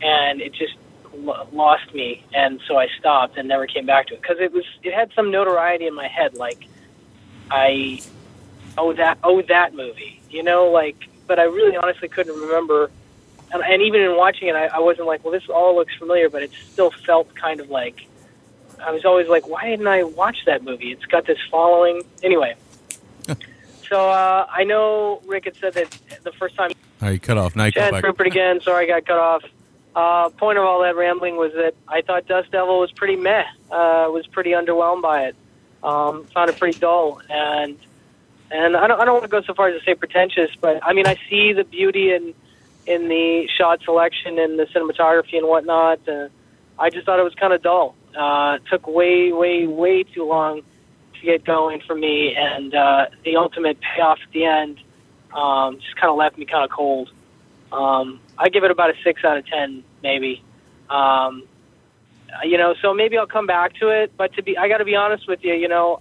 and 0.00 0.40
it 0.40 0.54
just 0.54 0.74
lo- 1.18 1.48
lost 1.52 1.92
me, 1.94 2.24
and 2.34 2.60
so 2.66 2.76
I 2.76 2.88
stopped 2.98 3.36
and 3.38 3.48
never 3.48 3.66
came 3.66 3.86
back 3.86 4.08
to 4.08 4.14
it 4.14 4.22
because 4.22 4.38
it 4.40 4.52
was 4.52 4.64
it 4.82 4.92
had 4.92 5.12
some 5.14 5.30
notoriety 5.30 5.86
in 5.86 5.94
my 5.94 6.08
head, 6.08 6.34
like 6.34 6.66
I 7.50 8.00
oh 8.78 8.92
that 8.94 9.18
oh 9.22 9.42
that 9.42 9.74
movie, 9.74 10.20
you 10.30 10.42
know, 10.42 10.66
like. 10.66 11.08
But 11.26 11.40
I 11.40 11.42
really 11.42 11.76
honestly 11.76 12.06
couldn't 12.06 12.40
remember, 12.40 12.88
and, 13.52 13.60
and 13.60 13.82
even 13.82 14.00
in 14.00 14.16
watching 14.16 14.46
it, 14.46 14.54
I, 14.54 14.66
I 14.66 14.78
wasn't 14.78 15.08
like, 15.08 15.24
well, 15.24 15.32
this 15.32 15.48
all 15.48 15.74
looks 15.74 15.92
familiar, 15.96 16.30
but 16.30 16.44
it 16.44 16.52
still 16.70 16.92
felt 16.92 17.34
kind 17.34 17.58
of 17.58 17.68
like 17.68 18.06
I 18.80 18.90
was 18.90 19.04
always 19.04 19.28
like, 19.28 19.48
why 19.48 19.68
didn't 19.68 19.86
I 19.86 20.02
watch 20.02 20.36
that 20.46 20.62
movie? 20.62 20.92
It's 20.92 21.04
got 21.06 21.26
this 21.26 21.38
following. 21.50 22.02
Anyway, 22.22 22.56
so 23.88 24.08
uh, 24.08 24.46
I 24.50 24.64
know 24.64 25.22
Rick 25.26 25.46
had 25.46 25.56
said 25.56 25.74
that 25.74 25.98
the 26.22 26.32
first 26.32 26.56
time. 26.56 26.70
All 27.00 27.08
right, 27.08 27.12
you 27.12 27.20
cut 27.20 27.38
off. 27.38 27.56
Now 27.56 27.66
you 27.66 27.72
Chad. 27.72 28.02
Rupert 28.02 28.26
again. 28.26 28.60
Sorry, 28.60 28.84
I 28.84 29.00
got 29.00 29.06
cut 29.06 29.18
off. 29.18 29.42
Uh, 29.96 30.28
point 30.28 30.58
of 30.58 30.64
all 30.64 30.82
that 30.82 30.94
rambling 30.94 31.36
was 31.36 31.52
that 31.54 31.72
I 31.88 32.02
thought 32.02 32.26
Dust 32.26 32.50
Devil 32.50 32.80
was 32.80 32.92
pretty 32.92 33.16
meh. 33.16 33.44
Uh, 33.70 34.06
was 34.10 34.26
pretty 34.26 34.50
underwhelmed 34.50 35.00
by 35.00 35.28
it. 35.28 35.36
Um, 35.82 36.24
found 36.34 36.50
it 36.50 36.58
pretty 36.58 36.78
dull, 36.78 37.22
and 37.30 37.78
and 38.50 38.76
I 38.76 38.86
don't 38.86 39.00
I 39.00 39.06
don't 39.06 39.14
want 39.14 39.24
to 39.24 39.30
go 39.30 39.40
so 39.40 39.54
far 39.54 39.68
as 39.68 39.80
to 39.80 39.84
say 39.86 39.94
pretentious, 39.94 40.50
but 40.60 40.80
I 40.82 40.92
mean 40.92 41.06
I 41.06 41.16
see 41.30 41.54
the 41.54 41.64
beauty 41.64 42.12
in 42.12 42.34
in 42.86 43.08
the 43.08 43.48
shot 43.56 43.82
selection 43.84 44.38
and 44.38 44.58
the 44.58 44.66
cinematography 44.66 45.38
and 45.38 45.48
whatnot. 45.48 46.06
Uh, 46.06 46.28
I 46.78 46.90
just 46.90 47.06
thought 47.06 47.18
it 47.18 47.24
was 47.24 47.34
kind 47.34 47.54
of 47.54 47.62
dull. 47.62 47.94
Uh, 48.14 48.58
it 48.60 48.68
took 48.68 48.86
way 48.86 49.32
way 49.32 49.66
way 49.66 50.02
too 50.02 50.24
long 50.24 50.60
to 51.14 51.20
get 51.22 51.42
going 51.42 51.80
for 51.80 51.94
me, 51.94 52.34
and 52.36 52.74
uh, 52.74 53.06
the 53.24 53.36
ultimate 53.36 53.78
payoff 53.80 54.18
at 54.22 54.32
the 54.32 54.44
end 54.44 54.78
um, 55.32 55.78
just 55.80 55.96
kind 55.96 56.10
of 56.10 56.18
left 56.18 56.36
me 56.36 56.44
kind 56.44 56.64
of 56.64 56.70
cold. 56.70 57.10
Um, 57.76 58.20
I 58.38 58.48
give 58.48 58.64
it 58.64 58.70
about 58.70 58.90
a 58.90 58.94
six 59.04 59.22
out 59.24 59.36
of 59.36 59.46
ten, 59.46 59.84
maybe. 60.02 60.42
Um, 60.88 61.42
you 62.42 62.56
know, 62.56 62.74
so 62.80 62.94
maybe 62.94 63.18
I'll 63.18 63.26
come 63.26 63.46
back 63.46 63.74
to 63.80 63.88
it. 63.88 64.12
But 64.16 64.32
to 64.34 64.42
be, 64.42 64.56
I 64.56 64.68
got 64.68 64.78
to 64.78 64.84
be 64.84 64.96
honest 64.96 65.28
with 65.28 65.40
you. 65.42 65.52
You 65.52 65.68
know, 65.68 66.00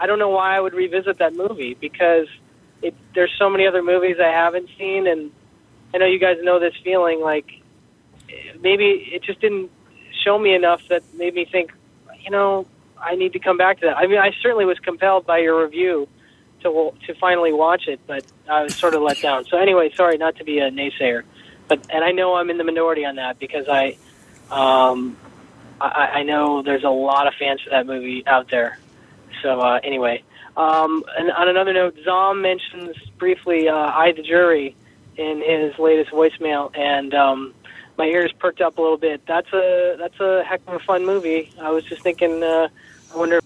I 0.00 0.06
don't 0.06 0.18
know 0.18 0.30
why 0.30 0.56
I 0.56 0.60
would 0.60 0.74
revisit 0.74 1.18
that 1.18 1.34
movie 1.34 1.74
because 1.74 2.26
it, 2.82 2.94
there's 3.14 3.32
so 3.38 3.48
many 3.48 3.66
other 3.66 3.82
movies 3.82 4.16
I 4.20 4.32
haven't 4.32 4.68
seen, 4.76 5.06
and 5.06 5.30
I 5.94 5.98
know 5.98 6.06
you 6.06 6.18
guys 6.18 6.38
know 6.42 6.58
this 6.58 6.74
feeling. 6.82 7.20
Like 7.20 7.46
maybe 8.60 9.08
it 9.12 9.22
just 9.22 9.40
didn't 9.40 9.70
show 10.24 10.38
me 10.38 10.54
enough 10.54 10.82
that 10.88 11.02
made 11.14 11.34
me 11.34 11.44
think, 11.44 11.72
you 12.20 12.30
know, 12.30 12.66
I 13.00 13.14
need 13.14 13.34
to 13.34 13.38
come 13.38 13.56
back 13.56 13.80
to 13.80 13.86
that. 13.86 13.96
I 13.96 14.06
mean, 14.06 14.18
I 14.18 14.32
certainly 14.42 14.64
was 14.64 14.78
compelled 14.78 15.26
by 15.26 15.38
your 15.38 15.62
review 15.62 16.08
to 16.64 16.92
to 17.06 17.14
finally 17.14 17.52
watch 17.52 17.86
it, 17.86 18.00
but 18.06 18.24
I 18.48 18.62
was 18.62 18.74
sort 18.74 18.94
of 18.94 19.02
let 19.02 19.20
down. 19.20 19.44
So 19.44 19.58
anyway, 19.58 19.92
sorry 19.94 20.18
not 20.18 20.36
to 20.36 20.44
be 20.44 20.58
a 20.58 20.70
naysayer, 20.70 21.22
but 21.68 21.86
and 21.90 22.04
I 22.04 22.10
know 22.10 22.34
I'm 22.34 22.50
in 22.50 22.58
the 22.58 22.64
minority 22.64 23.04
on 23.04 23.16
that 23.16 23.38
because 23.38 23.68
I, 23.68 23.96
um, 24.50 25.16
I, 25.80 26.20
I 26.20 26.22
know 26.24 26.62
there's 26.62 26.84
a 26.84 26.90
lot 26.90 27.26
of 27.26 27.34
fans 27.34 27.60
for 27.62 27.70
that 27.70 27.86
movie 27.86 28.26
out 28.26 28.50
there. 28.50 28.78
So 29.42 29.60
uh, 29.60 29.80
anyway, 29.84 30.22
um, 30.56 31.04
and 31.16 31.30
on 31.30 31.48
another 31.48 31.72
note, 31.72 31.96
Zom 32.04 32.42
mentions 32.42 32.96
briefly 33.18 33.68
uh, 33.68 33.74
"I 33.74 34.12
the 34.12 34.22
Jury" 34.22 34.74
in 35.16 35.42
his 35.42 35.78
latest 35.78 36.10
voicemail, 36.10 36.76
and 36.76 37.14
um, 37.14 37.54
my 37.96 38.06
ears 38.06 38.32
perked 38.38 38.60
up 38.60 38.78
a 38.78 38.82
little 38.82 38.96
bit. 38.96 39.22
That's 39.26 39.52
a 39.52 39.96
that's 39.98 40.18
a 40.20 40.42
heck 40.44 40.60
of 40.66 40.74
a 40.74 40.78
fun 40.80 41.04
movie. 41.04 41.52
I 41.60 41.70
was 41.70 41.84
just 41.84 42.02
thinking, 42.02 42.42
uh, 42.42 42.68
I 43.12 43.16
wonder 43.16 43.40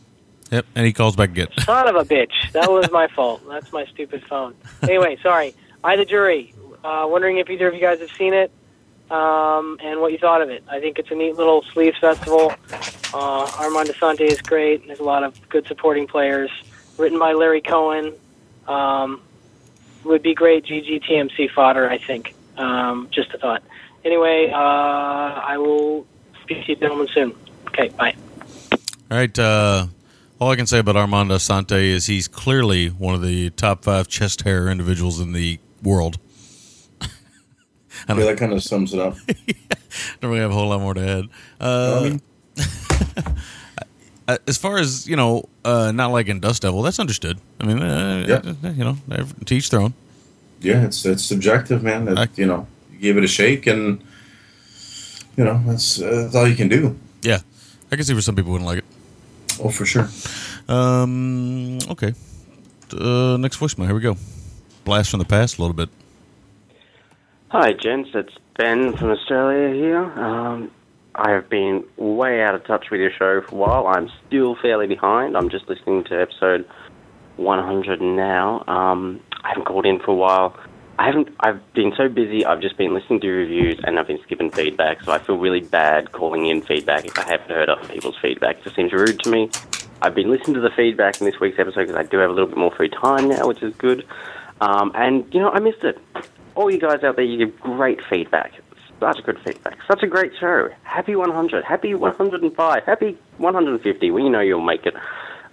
Yep, 0.50 0.66
and 0.74 0.86
he 0.86 0.92
calls 0.92 1.16
back 1.16 1.30
again. 1.30 1.48
Son 1.60 1.88
of 1.88 1.96
a 1.96 2.04
bitch. 2.04 2.52
That 2.52 2.70
was 2.70 2.90
my 2.90 3.08
fault. 3.08 3.42
That's 3.48 3.72
my 3.72 3.84
stupid 3.86 4.24
phone. 4.24 4.54
Anyway, 4.82 5.18
sorry. 5.22 5.54
I, 5.84 5.96
the 5.96 6.04
jury. 6.04 6.54
Uh, 6.82 7.06
wondering 7.08 7.38
if 7.38 7.50
either 7.50 7.68
of 7.68 7.74
you 7.74 7.80
guys 7.80 8.00
have 8.00 8.10
seen 8.12 8.32
it 8.32 8.50
um, 9.10 9.78
and 9.82 10.00
what 10.00 10.12
you 10.12 10.18
thought 10.18 10.42
of 10.42 10.50
it. 10.50 10.62
I 10.68 10.80
think 10.80 10.98
it's 10.98 11.10
a 11.10 11.14
neat 11.14 11.36
little 11.36 11.62
sleeves 11.62 11.98
festival. 11.98 12.52
Uh, 13.12 13.50
Armand 13.58 13.88
Assante 13.88 14.20
is 14.22 14.40
great. 14.40 14.86
There's 14.86 15.00
a 15.00 15.04
lot 15.04 15.24
of 15.24 15.36
good 15.48 15.66
supporting 15.66 16.06
players. 16.06 16.50
Written 16.96 17.18
by 17.18 17.32
Larry 17.32 17.60
Cohen. 17.60 18.14
Um, 18.66 19.22
would 20.04 20.22
be 20.22 20.34
great 20.34 20.64
GGTMC 20.64 21.50
fodder, 21.50 21.88
I 21.88 21.98
think. 21.98 22.34
Um, 22.56 23.08
just 23.10 23.32
a 23.34 23.38
thought. 23.38 23.62
Anyway, 24.04 24.50
uh, 24.52 24.56
I 24.56 25.58
will 25.58 26.06
speak 26.42 26.64
to 26.64 26.72
you 26.72 26.76
gentlemen 26.76 27.08
soon. 27.12 27.34
Okay, 27.68 27.88
bye. 27.88 28.14
All 29.10 29.16
right. 29.16 29.38
Uh, 29.38 29.86
all 30.38 30.50
I 30.50 30.56
can 30.56 30.66
say 30.66 30.78
about 30.78 30.96
Armand 30.96 31.30
Assante 31.30 31.72
is 31.82 32.06
he's 32.06 32.28
clearly 32.28 32.88
one 32.88 33.14
of 33.14 33.22
the 33.22 33.50
top 33.50 33.84
five 33.84 34.08
chest 34.08 34.42
hair 34.42 34.68
individuals 34.68 35.20
in 35.20 35.32
the 35.32 35.58
world. 35.82 36.18
Yeah, 38.08 38.14
that 38.14 38.38
kind 38.38 38.52
of 38.52 38.62
sums 38.62 38.94
it 38.94 39.00
up. 39.00 39.16
Don't 40.20 40.30
really 40.30 40.38
have 40.40 40.52
a 40.52 40.54
whole 40.54 40.68
lot 40.68 40.80
more 40.80 40.94
to 40.94 41.00
add. 41.00 41.24
Uh, 41.60 42.16
uh, 44.28 44.36
as 44.46 44.56
far 44.56 44.78
as 44.78 45.08
you 45.08 45.16
know, 45.16 45.48
uh, 45.64 45.90
not 45.90 46.12
like 46.12 46.28
in 46.28 46.38
Dust 46.38 46.62
Devil, 46.62 46.82
that's 46.82 47.00
understood. 47.00 47.40
I 47.60 47.66
mean, 47.66 47.82
uh, 47.82 48.24
Yeah. 48.28 48.70
you 48.70 48.84
know, 48.84 48.96
to 49.46 49.54
each 49.54 49.70
their 49.70 49.80
own. 49.80 49.94
Yeah, 50.60 50.84
it's 50.84 51.04
it's 51.04 51.24
subjective, 51.24 51.82
man. 51.82 52.04
That, 52.04 52.38
you 52.38 52.46
know, 52.46 52.68
you 52.92 52.98
give 53.00 53.16
it 53.18 53.24
a 53.24 53.28
shake, 53.28 53.66
and 53.66 54.00
you 55.36 55.44
know 55.44 55.60
that's, 55.66 56.00
uh, 56.00 56.22
that's 56.22 56.36
all 56.36 56.46
you 56.46 56.54
can 56.56 56.68
do. 56.68 56.96
Yeah, 57.22 57.40
I 57.90 57.96
can 57.96 58.04
see 58.04 58.12
where 58.12 58.22
some 58.22 58.36
people 58.36 58.52
wouldn't 58.52 58.66
like 58.68 58.78
it. 58.78 58.84
Oh, 59.62 59.70
for 59.70 59.86
sure. 59.86 60.08
Um. 60.68 61.78
Okay. 61.90 62.14
Uh, 62.92 63.36
next 63.38 63.58
voicemail. 63.58 63.86
Here 63.86 63.94
we 63.94 64.00
go. 64.00 64.16
Blast 64.84 65.10
from 65.10 65.18
the 65.18 65.26
past 65.26 65.58
a 65.58 65.62
little 65.62 65.76
bit. 65.76 65.88
Hi, 67.48 67.72
gents. 67.72 68.10
It's 68.14 68.34
Ben 68.56 68.96
from 68.96 69.10
Australia 69.10 69.74
here. 69.74 70.02
Um, 70.02 70.70
I 71.14 71.30
have 71.30 71.48
been 71.48 71.84
way 71.96 72.42
out 72.42 72.54
of 72.54 72.64
touch 72.64 72.86
with 72.90 73.00
your 73.00 73.10
show 73.10 73.40
for 73.40 73.54
a 73.54 73.58
while. 73.58 73.86
I'm 73.86 74.10
still 74.26 74.56
fairly 74.60 74.86
behind. 74.86 75.36
I'm 75.36 75.48
just 75.50 75.68
listening 75.68 76.04
to 76.04 76.20
episode 76.20 76.68
100 77.36 78.00
now. 78.00 78.64
Um, 78.66 79.20
I 79.42 79.48
haven't 79.48 79.64
called 79.64 79.86
in 79.86 79.98
for 79.98 80.12
a 80.12 80.14
while. 80.14 80.56
I 80.98 81.06
haven't. 81.06 81.28
I've 81.38 81.60
been 81.74 81.92
so 81.96 82.08
busy. 82.08 82.44
I've 82.44 82.60
just 82.60 82.76
been 82.76 82.92
listening 82.92 83.20
to 83.20 83.30
reviews 83.30 83.78
and 83.84 84.00
I've 84.00 84.08
been 84.08 84.20
skipping 84.22 84.50
feedback. 84.50 85.00
So 85.02 85.12
I 85.12 85.18
feel 85.18 85.38
really 85.38 85.60
bad 85.60 86.10
calling 86.10 86.46
in 86.46 86.60
feedback 86.60 87.04
if 87.04 87.16
I 87.16 87.22
haven't 87.22 87.50
heard 87.50 87.68
other 87.68 87.86
people's 87.86 88.16
feedback. 88.20 88.58
It 88.58 88.64
just 88.64 88.76
seems 88.76 88.92
rude 88.92 89.20
to 89.20 89.30
me. 89.30 89.48
I've 90.02 90.16
been 90.16 90.28
listening 90.28 90.54
to 90.54 90.60
the 90.60 90.70
feedback 90.70 91.20
in 91.20 91.26
this 91.26 91.38
week's 91.38 91.58
episode 91.58 91.86
because 91.86 91.96
I 91.96 92.02
do 92.02 92.18
have 92.18 92.30
a 92.30 92.32
little 92.32 92.48
bit 92.48 92.58
more 92.58 92.72
free 92.72 92.88
time 92.88 93.28
now, 93.28 93.46
which 93.46 93.62
is 93.62 93.74
good. 93.76 94.04
Um, 94.60 94.90
and 94.96 95.32
you 95.32 95.40
know, 95.40 95.50
I 95.50 95.60
missed 95.60 95.84
it. 95.84 95.98
All 96.56 96.68
you 96.68 96.80
guys 96.80 97.04
out 97.04 97.14
there, 97.14 97.24
you 97.24 97.46
give 97.46 97.60
great 97.60 98.00
feedback. 98.10 98.54
Such 98.98 99.22
good 99.22 99.38
feedback. 99.44 99.78
Such 99.86 100.02
a 100.02 100.08
great 100.08 100.32
show. 100.40 100.68
Happy 100.82 101.14
100. 101.14 101.64
Happy 101.64 101.94
105. 101.94 102.84
Happy 102.84 103.16
150. 103.36 104.10
Well, 104.10 104.24
you 104.24 104.30
know 104.30 104.40
you'll 104.40 104.60
make 104.60 104.84
it. 104.84 104.94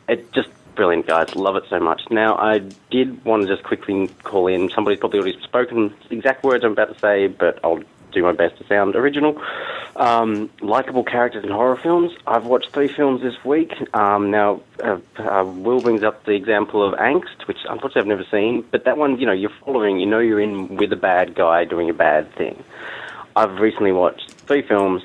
It 0.10 0.32
just 0.32 0.50
brilliant, 0.76 1.08
guys. 1.08 1.36
Love 1.36 1.56
it 1.56 1.64
so 1.70 1.80
much. 1.80 2.02
Now, 2.10 2.36
I 2.36 2.60
did 2.92 3.24
want 3.26 3.44
to 3.44 3.48
just 3.48 3.64
quickly 3.64 4.10
call 4.24 4.48
in. 4.48 4.70
Somebody's 4.70 5.00
probably 5.00 5.20
already 5.20 5.42
spoken 5.42 5.94
the 6.10 6.16
exact 6.16 6.44
words 6.44 6.64
I'm 6.64 6.74
about 6.74 6.94
to 6.94 7.00
say, 7.00 7.28
but 7.28 7.60
I'll 7.64 7.82
do 8.12 8.24
my 8.24 8.32
best 8.32 8.58
to 8.58 8.68
sound 8.68 8.96
original. 8.96 9.42
Um, 9.96 10.50
likable 10.62 11.04
characters 11.04 11.44
in 11.44 11.52
horror 11.52 11.76
films. 11.76 12.12
I've 12.26 12.46
watched 12.46 12.72
three 12.72 12.88
films 12.88 13.22
this 13.22 13.36
week. 13.44 13.74
Um, 13.94 14.32
now, 14.32 14.62
uh, 14.84 15.00
uh, 15.18 15.44
Will 15.46 15.82
brings 15.82 16.04
up 16.04 16.26
the 16.26 16.32
example 16.32 16.84
of 16.84 16.98
Angst, 17.00 17.48
which 17.48 17.60
unfortunately 17.70 18.02
I've 18.02 18.08
never 18.08 18.26
seen, 18.32 18.66
but 18.72 18.86
that 18.86 18.98
one, 18.98 19.20
you 19.20 19.26
know, 19.26 19.34
you're 19.34 19.54
following, 19.64 20.00
you 20.00 20.06
know 20.06 20.20
you're 20.20 20.40
in 20.40 20.78
with 20.78 20.92
a 20.92 20.98
bad 20.98 21.36
guy 21.36 21.66
doing 21.66 21.90
a 21.90 21.94
bad 21.94 22.34
thing. 22.36 22.64
I've 23.36 23.60
recently 23.60 23.92
watched 23.92 24.32
three 24.32 24.62
films. 24.62 25.04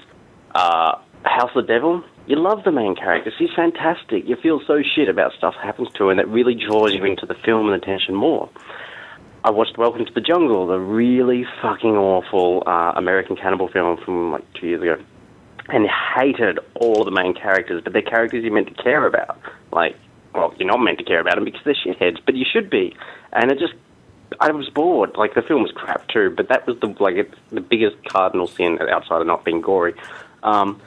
Uh, 0.55 0.99
House 1.25 1.51
of 1.55 1.67
the 1.67 1.73
Devil. 1.73 2.03
You 2.27 2.37
love 2.37 2.65
the 2.65 2.73
main 2.73 2.95
character. 2.95 3.33
She's 3.39 3.51
fantastic. 3.57 4.29
You 4.29 4.37
feel 4.37 4.61
so 4.67 4.83
shit 4.83 5.09
about 5.09 5.33
stuff 5.33 5.55
that 5.55 5.65
happens 5.65 5.89
to 5.95 6.05
her, 6.05 6.11
and 6.11 6.19
that 6.19 6.29
really 6.29 6.55
draws 6.55 6.93
you 6.93 7.05
into 7.05 7.27
the 7.27 7.35
film 7.35 7.69
and 7.69 7.81
the 7.81 7.85
tension 7.85 8.15
more. 8.15 8.49
I 9.43 9.51
watched 9.51 9.79
Welcome 9.79 10.05
to 10.05 10.13
the 10.13 10.21
Jungle, 10.21 10.67
the 10.67 10.79
really 10.79 11.47
fucking 11.63 11.97
awful 11.97 12.63
uh, 12.67 12.93
American 12.95 13.37
cannibal 13.37 13.69
film 13.69 13.97
from 14.05 14.33
like 14.33 14.45
two 14.53 14.67
years 14.67 14.83
ago, 14.83 15.03
and 15.69 15.89
hated 15.89 16.59
all 16.75 17.05
the 17.05 17.11
main 17.11 17.33
characters, 17.33 17.83
but 17.83 17.95
they're 17.95 18.03
characters 18.03 18.45
you're 18.45 18.53
meant 18.53 18.69
to 18.69 18.83
care 18.83 19.07
about. 19.07 19.41
Like, 19.73 19.97
well, 20.35 20.55
you're 20.59 20.69
not 20.69 20.81
meant 20.81 20.99
to 20.99 21.05
care 21.05 21.21
about 21.21 21.37
them 21.37 21.45
because 21.45 21.63
they're 21.65 21.75
shitheads, 21.75 22.19
but 22.25 22.35
you 22.35 22.45
should 22.45 22.69
be. 22.69 22.95
And 23.33 23.51
it 23.51 23.59
just, 23.59 23.73
I 24.41 24.51
was 24.53 24.69
bored. 24.69 25.17
Like 25.17 25.35
the 25.35 25.43
film 25.43 25.63
was 25.63 25.73
crap 25.73 26.07
too, 26.09 26.35
but 26.37 26.49
that 26.49 26.67
was 26.67 26.79
the 26.81 26.95
like 27.01 27.33
the 27.51 27.63
biggest 27.63 27.97
cardinal 28.09 28.47
sin 28.47 28.79
outside 28.91 29.23
of 29.23 29.27
not 29.27 29.45
being 29.45 29.63
gory. 29.63 29.95
Um, 30.43 30.81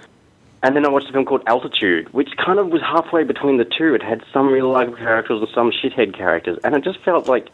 and 0.63 0.77
then 0.77 0.85
I 0.85 0.89
watched 0.89 1.09
a 1.09 1.11
film 1.11 1.25
called 1.25 1.43
Altitude, 1.45 2.11
which 2.13 2.29
kind 2.37 2.57
of 2.57 2.69
was 2.69 2.81
halfway 2.81 3.25
between 3.25 3.57
the 3.57 3.65
two. 3.65 3.93
It 3.93 4.01
had 4.01 4.23
some 4.31 4.47
real 4.47 4.71
likable 4.71 4.97
characters 4.97 5.41
and 5.41 5.49
some 5.53 5.71
shithead 5.71 6.15
characters, 6.17 6.57
and 6.63 6.73
it 6.73 6.85
just 6.85 6.99
felt 7.01 7.27
like 7.27 7.49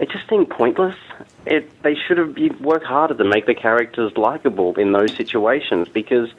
it 0.00 0.10
just 0.10 0.28
seemed 0.28 0.50
pointless. 0.50 0.96
It 1.46 1.70
they 1.82 1.94
should 1.94 2.18
have 2.18 2.34
been, 2.34 2.60
worked 2.60 2.84
harder 2.84 3.14
to 3.14 3.24
make 3.24 3.46
the 3.46 3.54
characters 3.54 4.16
likable 4.16 4.74
in 4.74 4.90
those 4.90 5.14
situations 5.16 5.88
because 5.88 6.30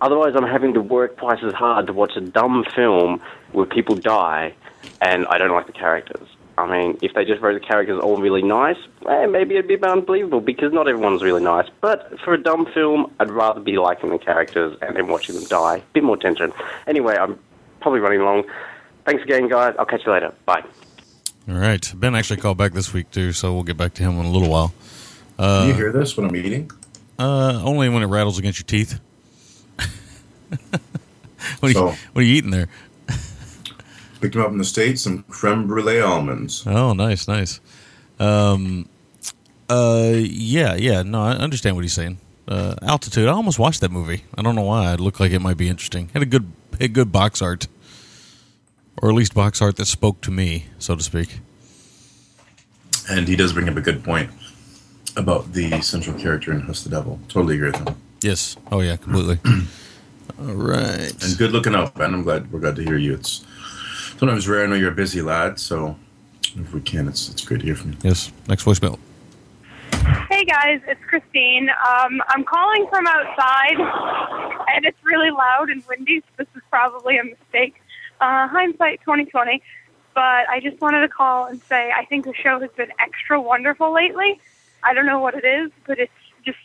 otherwise 0.00 0.34
I'm 0.34 0.42
having 0.46 0.74
to 0.74 0.80
work 0.80 1.16
twice 1.18 1.42
as 1.44 1.54
hard 1.54 1.86
to 1.86 1.92
watch 1.92 2.16
a 2.16 2.20
dumb 2.20 2.64
film 2.74 3.22
where 3.52 3.66
people 3.66 3.94
die 3.94 4.54
and 5.00 5.24
I 5.26 5.38
don't 5.38 5.52
like 5.52 5.66
the 5.66 5.72
characters. 5.72 6.28
I 6.56 6.66
mean, 6.70 6.98
if 7.02 7.14
they 7.14 7.24
just 7.24 7.40
wrote 7.42 7.60
the 7.60 7.66
characters 7.66 8.00
all 8.00 8.16
really 8.16 8.42
nice, 8.42 8.76
eh, 9.08 9.26
maybe 9.26 9.56
it'd 9.56 9.66
be 9.68 9.76
unbelievable 9.86 10.40
because 10.40 10.72
not 10.72 10.86
everyone's 10.88 11.22
really 11.22 11.42
nice. 11.42 11.68
But 11.80 12.18
for 12.20 12.32
a 12.34 12.38
dumb 12.42 12.66
film, 12.72 13.10
I'd 13.18 13.30
rather 13.30 13.60
be 13.60 13.76
liking 13.76 14.10
the 14.10 14.18
characters 14.18 14.78
and 14.80 14.94
then 14.96 15.08
watching 15.08 15.34
them 15.34 15.44
die. 15.44 15.82
Bit 15.92 16.04
more 16.04 16.16
tension. 16.16 16.52
Anyway, 16.86 17.16
I'm 17.16 17.38
probably 17.80 18.00
running 18.00 18.20
long. 18.20 18.44
Thanks 19.04 19.22
again, 19.24 19.48
guys. 19.48 19.74
I'll 19.78 19.84
catch 19.84 20.06
you 20.06 20.12
later. 20.12 20.32
Bye. 20.46 20.62
All 21.48 21.56
right. 21.56 21.92
Ben 21.96 22.14
actually 22.14 22.38
called 22.40 22.56
back 22.56 22.72
this 22.72 22.92
week 22.92 23.10
too, 23.10 23.32
so 23.32 23.52
we'll 23.52 23.64
get 23.64 23.76
back 23.76 23.94
to 23.94 24.02
him 24.02 24.18
in 24.20 24.24
a 24.26 24.30
little 24.30 24.48
while. 24.48 24.72
Uh, 25.38 25.60
Can 25.62 25.68
you 25.70 25.74
hear 25.74 25.92
this 25.92 26.16
when 26.16 26.26
I'm 26.26 26.36
eating? 26.36 26.70
Uh, 27.18 27.60
only 27.64 27.88
when 27.88 28.02
it 28.02 28.06
rattles 28.06 28.38
against 28.38 28.58
your 28.60 28.66
teeth. 28.66 28.98
what, 30.48 30.80
are 31.62 31.68
you, 31.68 31.74
So- 31.74 31.86
what 32.12 32.20
are 32.20 32.22
you 32.22 32.34
eating 32.34 32.50
there? 32.50 32.68
Picked 34.24 34.36
them 34.36 34.42
up 34.42 34.52
in 34.52 34.56
the 34.56 34.64
States, 34.64 35.02
some 35.02 35.22
creme 35.24 35.66
brulee 35.66 36.00
almonds. 36.00 36.66
Oh, 36.66 36.94
nice, 36.94 37.28
nice. 37.28 37.60
Um, 38.18 38.88
uh, 39.68 40.12
yeah, 40.14 40.76
yeah. 40.76 41.02
No, 41.02 41.20
I 41.20 41.32
understand 41.32 41.76
what 41.76 41.82
he's 41.82 41.92
saying. 41.92 42.16
Uh, 42.48 42.74
Altitude. 42.80 43.28
I 43.28 43.32
almost 43.32 43.58
watched 43.58 43.82
that 43.82 43.90
movie. 43.90 44.24
I 44.34 44.40
don't 44.40 44.54
know 44.54 44.62
why. 44.62 44.94
It 44.94 45.00
looked 45.00 45.20
like 45.20 45.32
it 45.32 45.40
might 45.40 45.58
be 45.58 45.68
interesting. 45.68 46.08
Had 46.14 46.22
a 46.22 46.24
good, 46.24 46.50
had 46.80 46.94
good 46.94 47.12
box 47.12 47.42
art, 47.42 47.66
or 49.02 49.10
at 49.10 49.14
least 49.14 49.34
box 49.34 49.60
art 49.60 49.76
that 49.76 49.84
spoke 49.84 50.22
to 50.22 50.30
me, 50.30 50.68
so 50.78 50.96
to 50.96 51.02
speak. 51.02 51.40
And 53.10 53.28
he 53.28 53.36
does 53.36 53.52
bring 53.52 53.68
up 53.68 53.76
a 53.76 53.82
good 53.82 54.02
point 54.02 54.30
about 55.18 55.52
the 55.52 55.82
central 55.82 56.18
character 56.18 56.50
in 56.50 56.60
Host 56.60 56.84
the 56.84 56.88
Devil. 56.88 57.20
Totally 57.28 57.56
agree 57.56 57.72
with 57.72 57.86
him. 57.86 57.94
Yes. 58.22 58.56
Oh 58.72 58.80
yeah, 58.80 58.96
completely. 58.96 59.38
All 60.40 60.54
right. 60.54 61.12
And 61.22 61.36
good 61.36 61.52
looking 61.52 61.74
out, 61.74 61.94
Ben. 61.94 62.14
I'm 62.14 62.22
glad 62.22 62.50
we're 62.50 62.60
glad 62.60 62.76
to 62.76 62.82
hear 62.82 62.96
you. 62.96 63.12
It's 63.12 63.44
sometimes 64.18 64.48
rare. 64.48 64.64
I 64.64 64.66
know 64.66 64.74
you're 64.74 64.92
a 64.92 64.94
busy 64.94 65.22
lad, 65.22 65.58
so 65.58 65.96
if 66.56 66.72
we 66.72 66.80
can, 66.80 67.08
it's 67.08 67.28
it's 67.28 67.44
great 67.44 67.60
to 67.60 67.66
hear 67.66 67.74
from 67.74 67.92
you. 67.92 67.98
Yes. 68.02 68.30
Next 68.48 68.64
voicemail. 68.64 68.98
Hey 70.30 70.44
guys, 70.44 70.80
it's 70.86 71.02
Christine. 71.04 71.68
Um, 71.70 72.22
I'm 72.28 72.44
calling 72.44 72.86
from 72.88 73.06
outside, 73.06 73.78
and 74.74 74.84
it's 74.84 75.02
really 75.04 75.30
loud 75.30 75.70
and 75.70 75.82
windy. 75.88 76.20
So 76.20 76.26
this 76.38 76.48
is 76.54 76.62
probably 76.70 77.18
a 77.18 77.24
mistake. 77.24 77.80
Uh, 78.20 78.48
hindsight 78.48 79.00
2020. 79.00 79.62
But 80.14 80.48
I 80.48 80.60
just 80.60 80.80
wanted 80.80 81.00
to 81.00 81.08
call 81.08 81.46
and 81.46 81.60
say 81.62 81.90
I 81.90 82.04
think 82.04 82.24
the 82.24 82.34
show 82.34 82.60
has 82.60 82.70
been 82.76 82.92
extra 83.00 83.40
wonderful 83.40 83.92
lately. 83.92 84.40
I 84.84 84.94
don't 84.94 85.06
know 85.06 85.18
what 85.18 85.34
it 85.34 85.44
is, 85.44 85.72
but 85.86 85.98
it's 85.98 86.12
just 86.44 86.58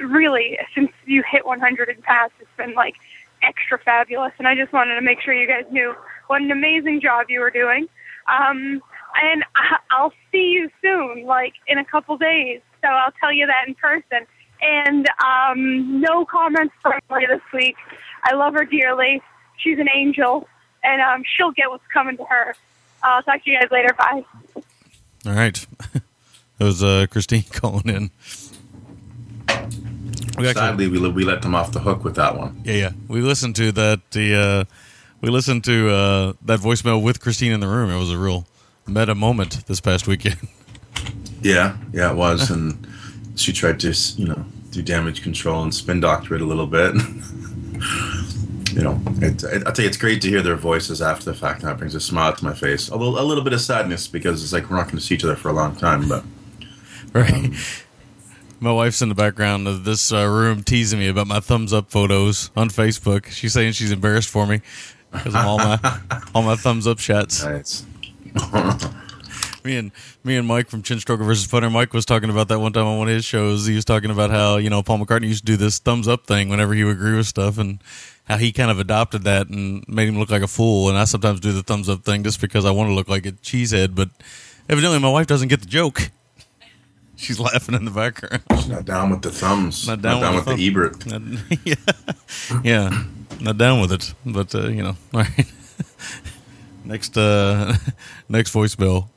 really 0.00 0.58
since 0.74 0.90
you 1.06 1.22
hit 1.30 1.46
100 1.46 1.88
and 1.88 2.02
past, 2.02 2.32
it's 2.40 2.50
been 2.56 2.74
like 2.74 2.96
extra 3.42 3.78
fabulous. 3.78 4.32
And 4.38 4.48
I 4.48 4.56
just 4.56 4.72
wanted 4.72 4.96
to 4.96 5.02
make 5.02 5.20
sure 5.20 5.32
you 5.32 5.46
guys 5.46 5.64
knew 5.70 5.94
what 6.28 6.42
an 6.42 6.50
amazing 6.50 7.00
job 7.00 7.26
you 7.28 7.40
were 7.40 7.50
doing. 7.50 7.86
Um, 8.26 8.82
and 9.22 9.44
I- 9.54 9.78
I'll 9.90 10.12
see 10.32 10.50
you 10.50 10.70
soon, 10.82 11.24
like 11.26 11.52
in 11.68 11.78
a 11.78 11.84
couple 11.84 12.16
days. 12.16 12.60
So 12.82 12.88
I'll 12.88 13.12
tell 13.20 13.32
you 13.32 13.46
that 13.46 13.68
in 13.68 13.74
person. 13.74 14.26
And 14.62 15.08
um, 15.24 16.00
no 16.00 16.24
comments 16.24 16.74
from 16.82 16.94
Emily 17.10 17.26
this 17.26 17.40
week. 17.52 17.76
I 18.24 18.34
love 18.34 18.54
her 18.54 18.64
dearly. 18.64 19.20
She's 19.58 19.78
an 19.78 19.88
angel, 19.94 20.48
and 20.82 21.00
um, 21.02 21.22
she'll 21.36 21.50
get 21.52 21.70
what's 21.70 21.84
coming 21.92 22.16
to 22.16 22.24
her. 22.24 22.54
I'll 23.02 23.22
talk 23.22 23.44
to 23.44 23.50
you 23.50 23.58
guys 23.60 23.68
later. 23.70 23.94
Bye. 23.98 24.24
All 25.26 25.32
right. 25.32 25.66
that 25.92 26.64
was 26.64 26.82
uh, 26.82 27.06
Christine 27.10 27.42
calling 27.52 27.88
in. 27.88 28.10
We 30.38 30.48
actually- 30.48 30.52
Sadly, 30.54 30.88
we, 30.88 30.98
let- 30.98 31.14
we 31.14 31.24
let 31.24 31.42
them 31.42 31.54
off 31.54 31.72
the 31.72 31.80
hook 31.80 32.02
with 32.04 32.16
that 32.16 32.36
one. 32.36 32.60
Yeah, 32.64 32.74
yeah. 32.74 32.90
We 33.08 33.20
listened 33.20 33.56
to 33.56 33.70
that. 33.72 34.00
The 34.10 34.34
uh, 34.34 34.64
we 35.24 35.30
listened 35.30 35.64
to 35.64 35.88
uh, 35.90 36.32
that 36.42 36.60
voicemail 36.60 37.02
with 37.02 37.18
Christine 37.18 37.52
in 37.52 37.60
the 37.60 37.66
room. 37.66 37.90
It 37.90 37.98
was 37.98 38.10
a 38.10 38.18
real 38.18 38.46
meta 38.86 39.14
moment 39.14 39.66
this 39.66 39.80
past 39.80 40.06
weekend. 40.06 40.36
Yeah, 41.42 41.76
yeah, 41.92 42.10
it 42.10 42.16
was, 42.16 42.50
and 42.50 42.86
she 43.36 43.52
tried 43.52 43.78
to, 43.80 43.92
you 44.16 44.28
know, 44.28 44.46
do 44.70 44.80
damage 44.80 45.22
control 45.22 45.62
and 45.62 45.74
spin 45.74 46.00
doctor 46.00 46.34
it 46.34 46.40
a 46.40 46.46
little 46.46 46.66
bit. 46.66 46.94
you 48.72 48.80
know, 48.80 48.98
it, 49.20 49.42
it, 49.42 49.62
I 49.66 49.70
tell 49.70 49.82
you, 49.82 49.88
it's 49.88 49.98
great 49.98 50.22
to 50.22 50.28
hear 50.30 50.40
their 50.40 50.56
voices 50.56 51.02
after 51.02 51.26
the 51.26 51.34
fact. 51.34 51.60
That 51.60 51.76
brings 51.76 51.94
a 51.94 52.00
smile 52.00 52.32
to 52.34 52.42
my 52.42 52.54
face. 52.54 52.90
Although 52.90 53.20
a 53.20 53.26
little 53.26 53.44
bit 53.44 53.52
of 53.52 53.60
sadness 53.60 54.08
because 54.08 54.42
it's 54.42 54.54
like 54.54 54.70
we're 54.70 54.76
not 54.76 54.84
going 54.84 54.96
to 54.96 55.02
see 55.02 55.16
each 55.16 55.24
other 55.24 55.36
for 55.36 55.50
a 55.50 55.52
long 55.52 55.76
time. 55.76 56.08
But 56.08 56.24
Right. 57.12 57.50
my 58.58 58.72
wife's 58.72 59.02
in 59.02 59.10
the 59.10 59.14
background 59.14 59.68
of 59.68 59.84
this 59.84 60.12
uh, 60.14 60.24
room 60.26 60.62
teasing 60.62 60.98
me 60.98 61.08
about 61.08 61.26
my 61.26 61.40
thumbs 61.40 61.74
up 61.74 61.90
photos 61.90 62.50
on 62.56 62.70
Facebook. 62.70 63.26
She's 63.26 63.52
saying 63.52 63.72
she's 63.72 63.92
embarrassed 63.92 64.30
for 64.30 64.46
me 64.46 64.62
because 65.14 65.34
of 65.34 65.46
all 65.46 65.58
my 65.58 65.78
all 66.34 66.42
my 66.42 66.56
thumbs 66.56 66.86
up 66.86 66.98
shots. 66.98 67.44
Nice. 67.44 67.84
me 69.64 69.76
and 69.76 69.92
me 70.22 70.36
and 70.36 70.46
Mike 70.46 70.68
from 70.68 70.82
Chin 70.82 70.98
Stroker 70.98 71.24
versus 71.24 71.46
Funner. 71.46 71.72
Mike 71.72 71.92
was 71.92 72.04
talking 72.04 72.30
about 72.30 72.48
that 72.48 72.60
one 72.60 72.72
time 72.72 72.86
on 72.86 72.98
one 72.98 73.08
of 73.08 73.14
his 73.14 73.24
shows. 73.24 73.66
He 73.66 73.74
was 73.74 73.84
talking 73.84 74.10
about 74.10 74.30
how 74.30 74.56
you 74.56 74.70
know 74.70 74.82
Paul 74.82 74.98
McCartney 74.98 75.28
used 75.28 75.46
to 75.46 75.52
do 75.52 75.56
this 75.56 75.78
thumbs 75.78 76.06
up 76.06 76.26
thing 76.26 76.48
whenever 76.48 76.74
he 76.74 76.84
would 76.84 76.96
agree 76.96 77.16
with 77.16 77.26
stuff, 77.26 77.58
and 77.58 77.78
how 78.24 78.36
he 78.36 78.52
kind 78.52 78.70
of 78.70 78.78
adopted 78.78 79.22
that 79.24 79.48
and 79.48 79.86
made 79.88 80.08
him 80.08 80.18
look 80.18 80.30
like 80.30 80.42
a 80.42 80.48
fool. 80.48 80.88
And 80.88 80.98
I 80.98 81.04
sometimes 81.04 81.40
do 81.40 81.52
the 81.52 81.62
thumbs 81.62 81.88
up 81.88 82.04
thing 82.04 82.24
just 82.24 82.40
because 82.40 82.64
I 82.64 82.70
want 82.70 82.90
to 82.90 82.94
look 82.94 83.08
like 83.08 83.26
a 83.26 83.32
cheesehead, 83.32 83.94
but 83.94 84.10
evidently 84.68 84.98
my 84.98 85.10
wife 85.10 85.26
doesn't 85.26 85.48
get 85.48 85.60
the 85.60 85.66
joke. 85.66 86.10
She's 87.16 87.38
laughing 87.38 87.76
in 87.76 87.84
the 87.84 87.92
background. 87.92 88.42
She's 88.56 88.68
not 88.68 88.84
down 88.84 89.10
with 89.10 89.22
the 89.22 89.30
thumbs. 89.30 89.86
Not 89.86 90.02
down, 90.02 90.34
with, 90.34 90.46
with, 90.46 90.56
the 90.56 90.66
Ebert. 90.66 91.06
Not- 91.06 91.22
yeah, 91.64 91.74
yeah, 92.64 93.04
not 93.44 93.58
down 93.58 93.80
with 93.80 93.92
it. 93.92 94.14
But 94.26 94.54
uh, 94.54 94.68
you 94.68 94.82
know, 94.82 94.96
all 95.14 95.20
right. 95.20 95.52
next, 96.84 97.16
uh, 97.16 97.76
next 98.28 98.52
voicemail. 98.52 99.08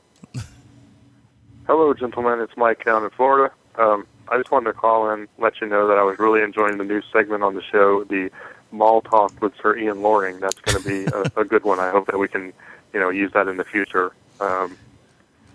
Hello, 1.66 1.92
gentlemen. 1.94 2.40
It's 2.40 2.56
Mike 2.56 2.84
down 2.84 3.04
in 3.04 3.10
Florida. 3.10 3.52
Um, 3.76 4.06
I 4.28 4.38
just 4.38 4.50
wanted 4.50 4.72
to 4.72 4.72
call 4.74 5.10
and 5.10 5.28
let 5.38 5.60
you 5.60 5.66
know 5.66 5.88
that 5.88 5.98
I 5.98 6.02
was 6.02 6.18
really 6.18 6.42
enjoying 6.42 6.78
the 6.78 6.84
new 6.84 7.02
segment 7.12 7.42
on 7.42 7.54
the 7.54 7.62
show, 7.62 8.04
the 8.04 8.30
mall 8.72 9.00
talk 9.00 9.40
with 9.40 9.52
Sir 9.60 9.76
Ian 9.76 10.02
Loring. 10.02 10.40
That's 10.40 10.60
going 10.60 10.82
to 10.82 10.88
be 10.88 11.10
a, 11.12 11.40
a 11.40 11.44
good 11.44 11.64
one. 11.64 11.78
I 11.78 11.90
hope 11.90 12.06
that 12.06 12.18
we 12.18 12.28
can, 12.28 12.52
you 12.92 13.00
know, 13.00 13.08
use 13.10 13.32
that 13.32 13.48
in 13.48 13.56
the 13.56 13.64
future. 13.64 14.12
Um, 14.40 14.76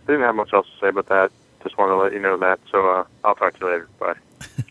I 0.04 0.12
didn't 0.12 0.22
have 0.22 0.36
much 0.36 0.54
else 0.54 0.68
to 0.68 0.86
say 0.86 0.88
about 0.90 1.08
that. 1.08 1.32
Just 1.64 1.78
wanted 1.78 1.94
to 1.94 1.98
let 1.98 2.14
you 2.14 2.20
know 2.20 2.38
that. 2.38 2.60
So 2.72 2.90
uh, 2.90 3.04
I'll 3.24 3.36
talk 3.36 3.58
to 3.60 3.66
you 3.66 3.72
later. 3.72 3.88
Bye. 4.00 4.16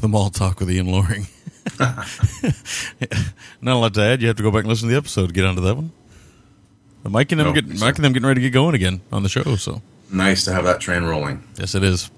The 0.00 0.08
mall 0.08 0.30
talk 0.30 0.58
with 0.58 0.68
Ian 0.68 0.88
Loring. 0.88 1.28
Not 3.60 3.74
a 3.74 3.78
lot 3.78 3.94
to 3.94 4.00
add. 4.02 4.20
You 4.22 4.28
have 4.28 4.36
to 4.36 4.42
go 4.42 4.50
back 4.50 4.60
and 4.60 4.68
listen 4.68 4.88
to 4.88 4.92
the 4.92 4.98
episode 4.98 5.28
to 5.28 5.32
get 5.32 5.44
onto 5.44 5.62
that 5.62 5.74
one. 5.76 5.92
But 7.02 7.12
Mike 7.12 7.32
and 7.32 7.40
them 7.40 7.48
No, 7.48 7.52
get 7.52 7.66
Mike 7.80 7.96
and 7.96 8.04
them 8.04 8.12
getting 8.12 8.26
ready 8.26 8.40
to 8.40 8.46
get 8.48 8.52
going 8.52 8.74
again 8.74 9.00
on 9.10 9.22
the 9.22 9.28
show. 9.28 9.56
So 9.56 9.82
Nice 10.10 10.44
to 10.44 10.52
have 10.52 10.64
that 10.64 10.80
train 10.80 11.04
rolling. 11.04 11.42
yes, 11.56 11.74
it 11.74 11.82
is. 11.82 12.10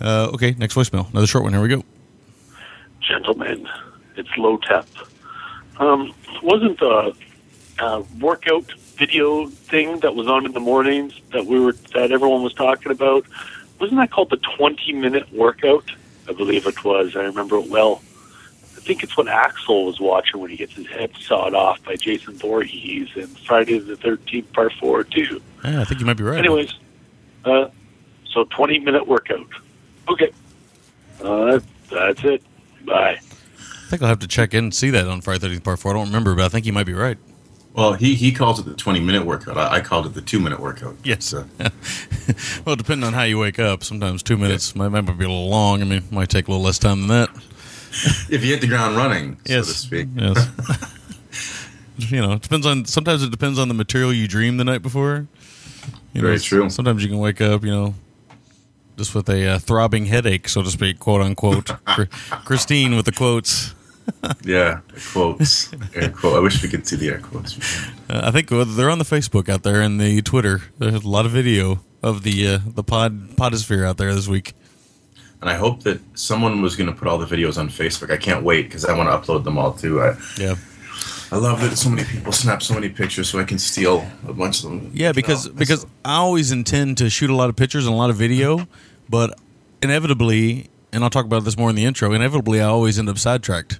Uh, 0.00 0.30
okay, 0.34 0.52
next 0.52 0.74
voicemail. 0.74 1.10
Another 1.10 1.26
short 1.26 1.44
one. 1.44 1.52
Here 1.52 1.60
we 1.62 1.68
go. 1.68 1.82
gentlemen. 3.00 3.68
It's 4.16 4.28
low 4.36 4.56
temp. 4.58 4.86
Um, 5.78 6.12
wasn't 6.42 6.78
the 6.80 7.14
uh, 7.78 8.02
workout 8.20 8.72
video 8.96 9.46
thing 9.46 10.00
that 10.00 10.14
was 10.14 10.26
on 10.26 10.44
in 10.46 10.52
the 10.52 10.60
mornings 10.60 11.20
that 11.32 11.46
we 11.46 11.60
were 11.60 11.72
that 11.94 12.10
everyone 12.12 12.42
was 12.42 12.54
talking 12.54 12.90
about? 12.92 13.24
Wasn't 13.80 13.98
that 14.00 14.10
called 14.10 14.30
the 14.30 14.38
twenty 14.38 14.92
minute 14.92 15.32
workout? 15.32 15.90
I 16.28 16.32
believe 16.32 16.66
it 16.66 16.84
was. 16.84 17.14
I 17.16 17.22
remember 17.22 17.56
it 17.58 17.68
well. 17.70 18.02
I 18.88 18.90
think 18.90 19.02
it's 19.02 19.18
what 19.18 19.28
Axel 19.28 19.84
was 19.84 20.00
watching 20.00 20.40
when 20.40 20.48
he 20.48 20.56
gets 20.56 20.72
his 20.72 20.86
head 20.86 21.10
sawed 21.20 21.52
off 21.52 21.84
by 21.84 21.96
Jason 21.96 22.32
Voorhees 22.36 23.10
in 23.16 23.26
Friday 23.26 23.78
the 23.78 23.96
Thirteenth 23.98 24.50
Part 24.54 24.72
Four 24.80 25.04
too. 25.04 25.42
Yeah, 25.62 25.82
I 25.82 25.84
think 25.84 26.00
you 26.00 26.06
might 26.06 26.16
be 26.16 26.24
right. 26.24 26.38
Anyways, 26.38 26.72
uh, 27.44 27.68
so 28.32 28.44
20 28.44 28.78
minute 28.78 29.06
workout. 29.06 29.46
Okay. 30.08 30.32
Uh, 31.22 31.60
that's 31.90 32.24
it. 32.24 32.42
Bye. 32.86 33.20
I 33.20 33.90
think 33.90 34.00
I'll 34.00 34.08
have 34.08 34.20
to 34.20 34.26
check 34.26 34.54
in 34.54 34.64
and 34.64 34.74
see 34.74 34.88
that 34.88 35.06
on 35.06 35.20
Friday 35.20 35.40
Thirteenth 35.40 35.64
Part 35.64 35.80
Four. 35.80 35.90
I 35.90 35.94
don't 35.98 36.06
remember, 36.06 36.34
but 36.34 36.46
I 36.46 36.48
think 36.48 36.64
you 36.64 36.72
might 36.72 36.86
be 36.86 36.94
right. 36.94 37.18
Well, 37.74 37.92
he, 37.92 38.14
he 38.14 38.32
calls 38.32 38.58
it 38.58 38.64
the 38.64 38.74
20 38.74 39.00
minute 39.00 39.26
workout. 39.26 39.58
I, 39.58 39.74
I 39.74 39.80
called 39.82 40.06
it 40.06 40.14
the 40.14 40.22
two 40.22 40.40
minute 40.40 40.60
workout. 40.60 40.96
Yes. 41.04 41.34
well, 42.64 42.74
depending 42.74 43.06
on 43.06 43.12
how 43.12 43.24
you 43.24 43.38
wake 43.38 43.58
up, 43.58 43.84
sometimes 43.84 44.22
two 44.22 44.38
minutes 44.38 44.74
might, 44.74 44.88
might 44.88 45.02
be 45.02 45.12
a 45.12 45.28
little 45.28 45.50
long. 45.50 45.82
I 45.82 45.84
mean, 45.84 45.98
it 45.98 46.10
might 46.10 46.30
take 46.30 46.48
a 46.48 46.50
little 46.50 46.64
less 46.64 46.78
time 46.78 47.06
than 47.06 47.08
that. 47.08 47.28
If 48.30 48.44
you 48.44 48.52
hit 48.52 48.60
the 48.60 48.66
ground 48.66 48.96
running, 48.96 49.38
yes. 49.44 49.66
so 49.66 49.72
to 49.72 49.78
speak. 49.78 50.08
Yes. 50.14 50.48
you 51.96 52.20
know, 52.20 52.32
it 52.34 52.42
depends 52.42 52.66
on. 52.66 52.84
Sometimes 52.84 53.22
it 53.22 53.30
depends 53.30 53.58
on 53.58 53.68
the 53.68 53.74
material 53.74 54.12
you 54.12 54.28
dreamed 54.28 54.60
the 54.60 54.64
night 54.64 54.82
before. 54.82 55.26
You 56.12 56.22
Very 56.22 56.34
know, 56.34 56.38
true. 56.38 56.70
Sometimes 56.70 57.02
you 57.02 57.08
can 57.08 57.18
wake 57.18 57.40
up, 57.40 57.64
you 57.64 57.70
know, 57.70 57.94
just 58.96 59.14
with 59.14 59.28
a 59.28 59.46
uh, 59.54 59.58
throbbing 59.58 60.06
headache, 60.06 60.48
so 60.48 60.62
to 60.62 60.70
speak, 60.70 60.98
quote 60.98 61.22
unquote. 61.22 61.70
Christine 62.44 62.96
with 62.96 63.06
the 63.06 63.12
quotes. 63.12 63.74
yeah, 64.42 64.80
quotes. 65.12 65.70
Air 65.94 66.10
quote. 66.10 66.36
I 66.36 66.40
wish 66.40 66.62
we 66.62 66.68
could 66.68 66.86
see 66.86 66.96
the 66.96 67.08
air 67.08 67.20
quotes. 67.20 67.58
Uh, 68.10 68.20
I 68.24 68.30
think 68.30 68.48
they're 68.48 68.90
on 68.90 68.98
the 68.98 69.04
Facebook 69.04 69.48
out 69.48 69.62
there 69.62 69.80
and 69.80 70.00
the 70.00 70.22
Twitter. 70.22 70.62
There's 70.78 71.04
a 71.04 71.08
lot 71.08 71.26
of 71.26 71.32
video 71.32 71.80
of 72.02 72.22
the 72.22 72.46
uh, 72.46 72.58
the 72.66 72.82
pod 72.82 73.30
podosphere 73.36 73.86
out 73.86 73.96
there 73.96 74.14
this 74.14 74.28
week. 74.28 74.54
And 75.40 75.48
I 75.48 75.54
hope 75.54 75.84
that 75.84 76.00
someone 76.18 76.62
was 76.62 76.74
going 76.74 76.88
to 76.88 76.96
put 76.96 77.06
all 77.06 77.18
the 77.18 77.26
videos 77.26 77.58
on 77.58 77.68
Facebook. 77.68 78.10
I 78.10 78.16
can't 78.16 78.44
wait 78.44 78.62
because 78.64 78.84
I 78.84 78.96
want 78.96 79.08
to 79.08 79.16
upload 79.16 79.44
them 79.44 79.56
all 79.56 79.72
too. 79.72 80.02
I, 80.02 80.16
Yeah. 80.36 80.56
I 81.30 81.36
love 81.36 81.60
that 81.60 81.76
so 81.76 81.90
many 81.90 82.04
people 82.04 82.32
snap 82.32 82.62
so 82.62 82.72
many 82.72 82.88
pictures, 82.88 83.28
so 83.28 83.38
I 83.38 83.44
can 83.44 83.58
steal 83.58 84.06
a 84.26 84.32
bunch 84.32 84.64
of 84.64 84.70
them. 84.70 84.90
Yeah, 84.94 85.12
because 85.12 85.46
because 85.46 85.84
I 86.02 86.14
always 86.14 86.52
intend 86.52 86.96
to 86.98 87.10
shoot 87.10 87.28
a 87.28 87.34
lot 87.34 87.50
of 87.50 87.56
pictures 87.56 87.84
and 87.86 87.94
a 87.94 87.98
lot 87.98 88.08
of 88.08 88.16
video, 88.16 88.66
but 89.10 89.38
inevitably, 89.82 90.70
and 90.90 91.04
I'll 91.04 91.10
talk 91.10 91.26
about 91.26 91.44
this 91.44 91.58
more 91.58 91.68
in 91.68 91.76
the 91.76 91.84
intro. 91.84 92.12
Inevitably, 92.14 92.62
I 92.62 92.64
always 92.64 92.98
end 92.98 93.10
up 93.10 93.18
sidetracked. 93.18 93.78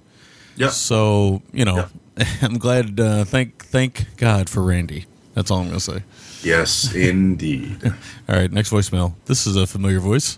Yeah. 0.57 0.69
So 0.69 1.41
you 1.51 1.65
know, 1.65 1.87
I'm 2.43 2.59
glad. 2.59 2.99
Uh, 2.99 3.25
thank 3.25 3.65
thank 3.65 4.05
God 4.17 4.47
for 4.47 4.61
Randy. 4.61 5.07
That's 5.33 5.49
all 5.49 5.61
I'm 5.61 5.67
gonna 5.67 5.79
say. 5.79 6.03
Yes, 6.43 6.93
indeed. 6.93 7.79
all 8.29 8.35
right, 8.35 8.51
next 8.51 8.69
voicemail. 8.69 9.15
This 9.25 9.47
is 9.47 9.55
a 9.55 9.65
familiar 9.65 9.99
voice. 9.99 10.37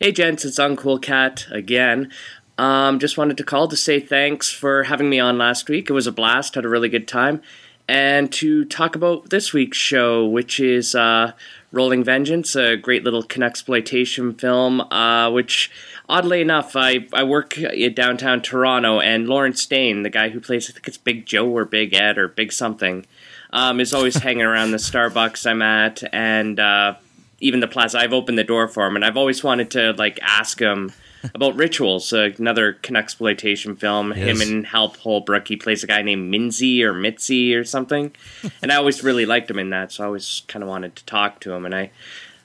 Hey, 0.00 0.12
gents, 0.12 0.44
it's 0.44 0.60
Uncool 0.60 1.02
Cat 1.02 1.48
again. 1.50 2.12
Um, 2.56 3.00
just 3.00 3.18
wanted 3.18 3.36
to 3.36 3.42
call 3.42 3.66
to 3.66 3.74
say 3.74 3.98
thanks 3.98 4.48
for 4.48 4.84
having 4.84 5.10
me 5.10 5.18
on 5.18 5.38
last 5.38 5.68
week. 5.68 5.90
It 5.90 5.92
was 5.92 6.06
a 6.06 6.12
blast, 6.12 6.54
had 6.54 6.64
a 6.64 6.68
really 6.68 6.88
good 6.88 7.08
time. 7.08 7.42
And 7.88 8.32
to 8.34 8.64
talk 8.64 8.94
about 8.94 9.30
this 9.30 9.52
week's 9.52 9.76
show, 9.76 10.24
which 10.24 10.60
is 10.60 10.94
uh, 10.94 11.32
Rolling 11.72 12.04
Vengeance, 12.04 12.54
a 12.54 12.76
great 12.76 13.02
little 13.02 13.26
exploitation 13.42 14.34
film, 14.34 14.82
uh, 14.82 15.32
which 15.32 15.68
oddly 16.08 16.42
enough, 16.42 16.76
I, 16.76 17.08
I 17.12 17.24
work 17.24 17.58
in 17.58 17.92
downtown 17.94 18.40
Toronto, 18.40 19.00
and 19.00 19.28
Lawrence 19.28 19.66
Dane, 19.66 20.04
the 20.04 20.10
guy 20.10 20.28
who 20.28 20.38
plays, 20.38 20.70
I 20.70 20.74
think 20.74 20.86
it's 20.86 20.96
Big 20.96 21.26
Joe 21.26 21.48
or 21.48 21.64
Big 21.64 21.92
Ed 21.92 22.18
or 22.18 22.28
Big 22.28 22.52
something, 22.52 23.04
um, 23.50 23.80
is 23.80 23.92
always 23.92 24.14
hanging 24.14 24.42
around 24.42 24.70
the 24.70 24.76
Starbucks 24.76 25.44
I'm 25.44 25.60
at, 25.60 26.04
and 26.14 26.60
uh, 26.60 26.94
even 27.40 27.60
the 27.60 27.68
plaza. 27.68 27.98
I've 27.98 28.12
opened 28.12 28.38
the 28.38 28.44
door 28.44 28.68
for 28.68 28.86
him, 28.86 28.96
and 28.96 29.04
I've 29.04 29.16
always 29.16 29.44
wanted 29.44 29.70
to 29.72 29.92
like 29.92 30.18
ask 30.22 30.60
him 30.60 30.92
about 31.34 31.56
Rituals, 31.56 32.12
uh, 32.12 32.30
another 32.38 32.78
exploitation 32.94 33.76
film. 33.76 34.12
Him 34.12 34.40
and 34.40 34.66
Hal 34.66 34.88
Holbrook. 34.88 35.48
He 35.48 35.56
plays 35.56 35.82
a 35.82 35.86
guy 35.86 36.02
named 36.02 36.32
Minzy 36.32 36.82
or 36.82 36.92
Mitzi 36.92 37.54
or 37.54 37.64
something, 37.64 38.14
and 38.62 38.72
I 38.72 38.76
always 38.76 39.02
really 39.02 39.26
liked 39.26 39.50
him 39.50 39.58
in 39.58 39.70
that. 39.70 39.92
So 39.92 40.04
I 40.04 40.06
always 40.06 40.42
kind 40.48 40.62
of 40.62 40.68
wanted 40.68 40.96
to 40.96 41.04
talk 41.04 41.40
to 41.40 41.52
him, 41.52 41.64
and 41.64 41.74
I. 41.74 41.90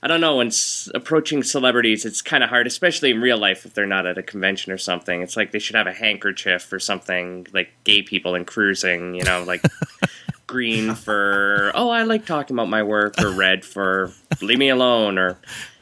I 0.02 0.08
don't 0.08 0.20
know. 0.20 0.36
When 0.36 0.48
s- 0.48 0.90
approaching 0.94 1.44
celebrities, 1.44 2.04
it's 2.04 2.22
kind 2.22 2.44
of 2.44 2.50
hard, 2.50 2.68
especially 2.68 3.12
in 3.12 3.22
real 3.22 3.38
life 3.38 3.66
if 3.66 3.74
they're 3.74 3.86
not 3.86 4.06
at 4.06 4.18
a 4.18 4.22
convention 4.22 4.74
or 4.74 4.78
something. 4.78 5.22
It's 5.22 5.38
like 5.38 5.54
they 5.54 5.60
should 5.60 5.78
have 5.78 5.88
a 5.88 5.94
handkerchief 5.94 6.74
or 6.74 6.80
something, 6.82 7.48
like 7.54 7.72
gay 7.86 8.02
people 8.02 8.36
and 8.36 8.46
cruising, 8.46 9.16
you 9.16 9.24
know, 9.24 9.46
like 9.46 9.64
green 10.54 10.94
for 10.94 11.72
oh 11.74 11.90
I 11.90 12.04
like 12.04 12.28
talking 12.28 12.56
about 12.56 12.70
my 12.70 12.84
work 12.84 13.20
or 13.20 13.32
red 13.32 13.66
for 13.66 14.12
leave 14.40 14.60
me 14.60 14.70
alone 14.70 15.18
or 15.18 15.40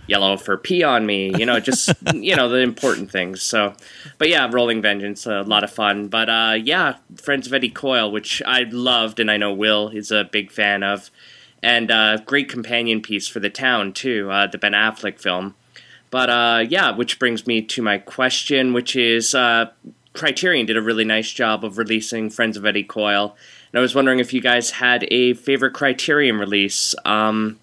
yellow 0.07 0.37
for 0.37 0.55
pee 0.55 0.81
on 0.81 1.05
me 1.05 1.37
you 1.37 1.45
know 1.45 1.59
just 1.59 1.91
you 2.13 2.37
know 2.37 2.47
the 2.47 2.59
important 2.59 3.11
things. 3.11 3.41
So 3.41 3.73
but 4.17 4.29
yeah 4.29 4.49
rolling 4.49 4.81
vengeance 4.81 5.25
a 5.25 5.41
lot 5.41 5.65
of 5.65 5.71
fun. 5.71 6.07
But 6.07 6.29
uh 6.29 6.53
yeah 6.57 6.95
friends 7.17 7.47
of 7.47 7.53
eddie 7.53 7.69
coyle 7.69 8.09
which 8.09 8.41
i 8.47 8.63
loved 8.71 9.19
and 9.19 9.29
i 9.29 9.35
know 9.35 9.53
will 9.53 9.89
is 9.89 10.09
a 10.09 10.23
big 10.23 10.51
fan 10.51 10.83
of. 10.83 11.11
And 11.61 11.91
uh 11.91 12.19
great 12.25 12.47
companion 12.47 13.01
piece 13.01 13.27
for 13.27 13.41
the 13.41 13.49
town 13.49 13.91
too 13.91 14.31
uh 14.31 14.47
the 14.47 14.57
ben 14.57 14.71
affleck 14.71 15.19
film. 15.19 15.55
But 16.11 16.29
uh, 16.29 16.65
yeah, 16.67 16.91
which 16.91 17.19
brings 17.19 17.47
me 17.47 17.61
to 17.61 17.81
my 17.81 17.97
question, 17.97 18.73
which 18.73 18.97
is 18.97 19.33
uh, 19.33 19.71
Criterion 20.13 20.65
did 20.65 20.75
a 20.75 20.81
really 20.81 21.05
nice 21.05 21.31
job 21.31 21.63
of 21.63 21.77
releasing 21.77 22.29
Friends 22.29 22.57
of 22.57 22.65
Eddie 22.65 22.83
Coyle. 22.83 23.35
And 23.71 23.79
I 23.79 23.81
was 23.81 23.95
wondering 23.95 24.19
if 24.19 24.33
you 24.33 24.41
guys 24.41 24.71
had 24.71 25.07
a 25.09 25.33
favorite 25.33 25.73
Criterion 25.73 26.37
release. 26.37 26.93
Um, 27.05 27.59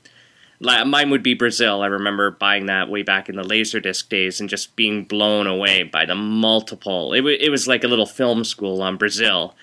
mine 0.61 1.11
would 1.11 1.23
be 1.23 1.35
Brazil. 1.35 1.83
I 1.83 1.87
remember 1.87 2.31
buying 2.31 2.67
that 2.67 2.89
way 2.89 3.03
back 3.03 3.29
in 3.29 3.37
the 3.37 3.43
Laserdisc 3.43 4.09
days 4.09 4.41
and 4.41 4.49
just 4.49 4.75
being 4.75 5.05
blown 5.05 5.47
away 5.47 5.83
by 5.83 6.07
the 6.07 6.15
multiple. 6.15 7.13
It, 7.13 7.19
w- 7.19 7.39
it 7.39 7.51
was 7.51 7.69
like 7.69 7.85
a 7.85 7.89
little 7.89 8.07
film 8.07 8.45
school 8.45 8.83
on 8.83 8.97
Brazil. 8.97 9.55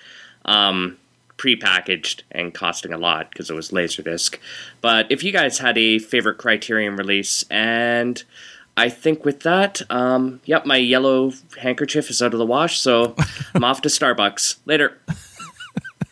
Um, 0.44 0.98
prepackaged 1.36 2.22
and 2.30 2.54
costing 2.54 2.92
a 2.92 2.98
lot 2.98 3.30
because 3.30 3.50
it 3.50 3.54
was 3.54 3.70
Laserdisc. 3.70 4.38
But 4.80 5.10
if 5.10 5.22
you 5.22 5.32
guys 5.32 5.58
had 5.58 5.76
a 5.76 5.98
favorite 5.98 6.38
Criterion 6.38 6.96
release, 6.96 7.44
and 7.50 8.22
I 8.76 8.88
think 8.88 9.24
with 9.24 9.40
that, 9.40 9.82
um, 9.90 10.40
yep, 10.44 10.64
my 10.64 10.76
yellow 10.76 11.32
handkerchief 11.60 12.08
is 12.08 12.22
out 12.22 12.32
of 12.32 12.38
the 12.38 12.46
wash, 12.46 12.78
so 12.78 13.14
I'm 13.54 13.64
off 13.64 13.82
to 13.82 13.88
Starbucks. 13.88 14.56
Later. 14.64 14.98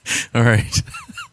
All 0.34 0.42
right. 0.42 0.82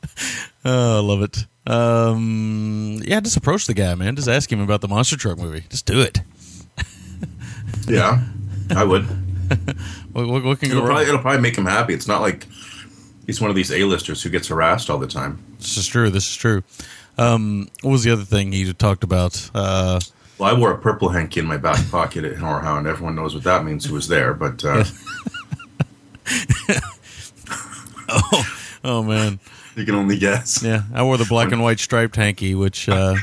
oh, 0.65 0.97
I 0.97 1.01
love 1.01 1.21
it. 1.21 1.45
Um, 1.67 2.99
yeah, 3.03 3.19
just 3.19 3.37
approach 3.37 3.67
the 3.67 3.73
guy, 3.73 3.93
man. 3.95 4.15
Just 4.15 4.27
ask 4.27 4.51
him 4.51 4.59
about 4.61 4.81
the 4.81 4.87
monster 4.87 5.17
truck 5.17 5.37
movie. 5.37 5.63
Just 5.69 5.85
do 5.85 6.01
it. 6.01 6.19
Yeah, 7.87 8.21
I 8.75 8.83
would. 8.83 9.05
what, 10.11 10.27
what, 10.27 10.43
what 10.43 10.59
can 10.59 10.69
it'll 10.69 10.81
go 10.81 10.85
probably, 10.87 11.05
wrong? 11.05 11.09
it'll 11.09 11.21
probably 11.21 11.41
make 11.41 11.57
him 11.57 11.65
happy. 11.65 11.93
It's 11.93 12.07
not 12.07 12.21
like 12.21 12.45
he's 13.25 13.41
one 13.41 13.49
of 13.49 13.55
these 13.55 13.71
A-listers 13.71 14.21
who 14.21 14.29
gets 14.29 14.47
harassed 14.49 14.89
all 14.89 14.99
the 14.99 15.07
time. 15.07 15.43
This 15.57 15.77
is 15.77 15.87
true. 15.87 16.09
This 16.09 16.29
is 16.29 16.35
true. 16.35 16.63
Um, 17.17 17.69
what 17.81 17.91
was 17.91 18.03
the 18.03 18.11
other 18.11 18.23
thing 18.23 18.51
he 18.51 18.71
talked 18.73 19.03
about? 19.03 19.49
Uh, 19.53 19.99
Well, 20.37 20.53
I 20.53 20.57
wore 20.57 20.71
a 20.71 20.77
purple 20.77 21.09
hanky 21.09 21.39
in 21.39 21.47
my 21.47 21.57
back 21.57 21.79
pocket 21.89 22.23
at 22.23 22.35
Horrorhound. 22.35 22.87
Everyone 22.87 23.15
knows 23.15 23.33
what 23.33 23.43
that 23.45 23.65
means 23.65 23.85
who 23.85 23.93
was 23.95 24.07
there, 24.07 24.33
but 24.33 24.63
uh, 24.63 24.83
oh 28.09 28.60
man, 28.83 29.39
you 29.75 29.85
can 29.85 29.95
only 29.95 30.17
guess. 30.17 30.63
Yeah, 30.63 30.83
I 30.93 31.03
wore 31.03 31.17
the 31.17 31.25
black 31.25 31.51
and 31.51 31.61
white 31.61 31.79
striped 31.79 32.15
hanky, 32.15 32.55
which 32.55 32.89
uh, 32.89 33.15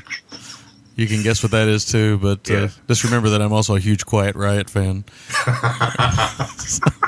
you 0.96 1.06
can 1.06 1.22
guess 1.22 1.42
what 1.42 1.52
that 1.52 1.68
is 1.68 1.84
too. 1.84 2.18
But 2.18 2.50
uh, 2.50 2.68
just 2.86 3.04
remember 3.04 3.30
that 3.30 3.42
I'm 3.42 3.52
also 3.52 3.76
a 3.76 3.80
huge 3.80 4.06
Quiet 4.06 4.36
Riot 4.36 4.70
fan. 4.70 5.04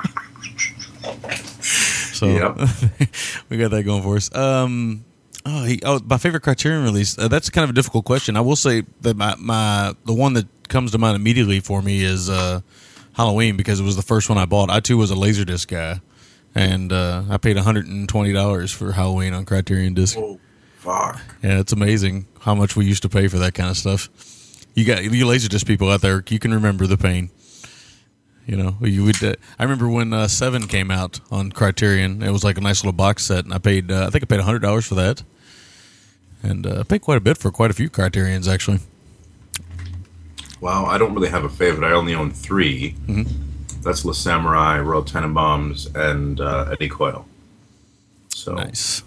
so 2.21 2.27
we 3.49 3.57
got 3.57 3.71
that 3.71 3.83
going 3.85 4.03
for 4.03 4.17
us. 4.17 4.35
Um, 4.35 5.05
oh, 5.47 5.65
he, 5.65 5.81
oh, 5.85 6.01
my 6.05 6.19
favorite 6.19 6.43
Criterion 6.43 6.85
release. 6.85 7.19
Uh, 7.19 7.29
that's 7.29 7.51
kind 7.51 7.65
of 7.65 7.71
a 7.71 7.73
difficult 7.73 8.05
question. 8.05 8.37
I 8.37 8.41
will 8.41 8.57
say 8.57 8.83
that 9.01 9.17
my, 9.17 9.35
my 9.39 9.95
the 10.05 10.13
one 10.13 10.35
that 10.35 10.47
comes 10.69 10.93
to 10.93 10.99
mind 10.99 11.17
immediately 11.17 11.61
for 11.61 11.83
me 11.83 12.03
is 12.03 12.29
uh, 12.29 12.61
Halloween 13.15 13.57
because 13.57 13.81
it 13.81 13.85
was 13.85 13.97
the 13.97 14.03
first 14.03 14.29
one 14.29 14.39
I 14.39 14.45
bought. 14.45 14.71
I 14.71 14.81
too 14.81 14.97
was 14.97 15.11
a 15.11 15.15
Laserdisc 15.15 15.69
guy, 15.69 16.01
and 16.55 16.93
uh, 16.93 17.23
I 17.31 17.37
paid 17.37 17.57
120 17.57 18.33
dollars 18.33 18.73
for 18.73 18.93
Halloween 18.93 19.35
on 19.35 19.45
Criterion 19.45 19.95
Disc. 19.95 20.17
Oh, 20.19 20.39
fuck. 20.79 21.21
Yeah, 21.43 21.61
it's 21.61 21.73
amazing 21.73 22.27
how 22.41 22.55
much 22.55 22.77
we 22.77 22.85
used 22.85 23.03
to 23.03 23.09
pay 23.09 23.29
for 23.29 23.39
that 23.39 23.55
kind 23.55 23.71
of 23.71 23.77
stuff. 23.77 24.09
You 24.75 24.85
got 24.85 25.03
you 25.05 25.11
Laserdisc 25.27 25.67
people 25.67 25.91
out 25.91 26.01
there. 26.01 26.23
You 26.29 26.39
can 26.39 26.53
remember 26.55 26.87
the 26.87 26.97
pain. 26.97 27.31
You 28.47 28.57
know, 28.57 28.77
you 28.81 29.05
would. 29.05 29.23
Uh, 29.23 29.35
I 29.59 29.63
remember 29.63 29.89
when 29.89 30.13
uh, 30.13 30.27
Seven 30.27 30.67
came 30.67 30.91
out 30.91 31.21
on 31.31 31.53
Criterion. 31.53 32.23
It 32.23 32.31
was 32.31 32.43
like 32.43 32.59
a 32.59 32.61
nice 32.61 32.83
little 32.83 32.93
box 32.97 33.25
set, 33.27 33.45
and 33.45 33.55
I 33.55 33.59
paid. 33.59 33.91
Uh, 33.93 34.07
I 34.07 34.11
think 34.11 34.25
I 34.25 34.27
paid 34.27 34.41
hundred 34.41 34.61
dollars 34.63 34.87
for 34.87 34.97
that, 34.97 35.23
and 36.43 36.67
uh, 36.67 36.81
I 36.81 36.83
paid 36.83 37.03
quite 37.03 37.19
a 37.19 37.21
bit 37.21 37.37
for 37.39 37.51
quite 37.51 37.71
a 37.71 37.75
few 37.75 37.89
Criterions 37.89 38.49
actually. 38.49 38.81
Wow, 40.61 40.85
I 40.85 40.99
don't 40.99 41.15
really 41.15 41.29
have 41.29 41.45
a 41.45 41.49
favorite. 41.49 41.87
I 41.87 41.93
only 41.93 42.15
own 42.15 42.31
3 42.33 42.93
Mm-hmm. 43.07 43.50
That's 43.83 44.05
Le 44.05 44.13
Samouraï, 44.13 44.85
Royal 44.85 45.05
Tenenbaums, 45.05 45.95
and 45.95 46.41
uh, 46.41 46.71
Eddie 46.73 46.89
Coyle. 46.89 47.27
So 48.29 48.55
nice. 48.55 49.03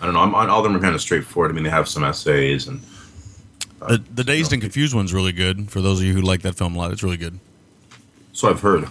I 0.00 0.04
don't 0.04 0.14
know. 0.14 0.20
I'm, 0.20 0.34
all 0.34 0.58
of 0.58 0.64
them 0.64 0.76
are 0.76 0.80
kind 0.80 0.94
of 0.94 1.00
straightforward. 1.00 1.50
I 1.50 1.54
mean, 1.54 1.64
they 1.64 1.70
have 1.70 1.88
some 1.88 2.04
essays 2.04 2.68
and 2.68 2.80
the, 3.80 4.02
the 4.12 4.24
Dazed 4.24 4.52
and 4.52 4.60
Confused 4.60 4.94
one's 4.94 5.14
really 5.14 5.32
good. 5.32 5.70
For 5.70 5.80
those 5.80 6.00
of 6.00 6.06
you 6.06 6.14
who 6.14 6.20
like 6.20 6.42
that 6.42 6.54
film 6.56 6.74
a 6.74 6.78
lot, 6.78 6.90
it's 6.90 7.02
really 7.02 7.16
good. 7.16 7.38
So 8.32 8.48
I've 8.48 8.60
heard. 8.60 8.88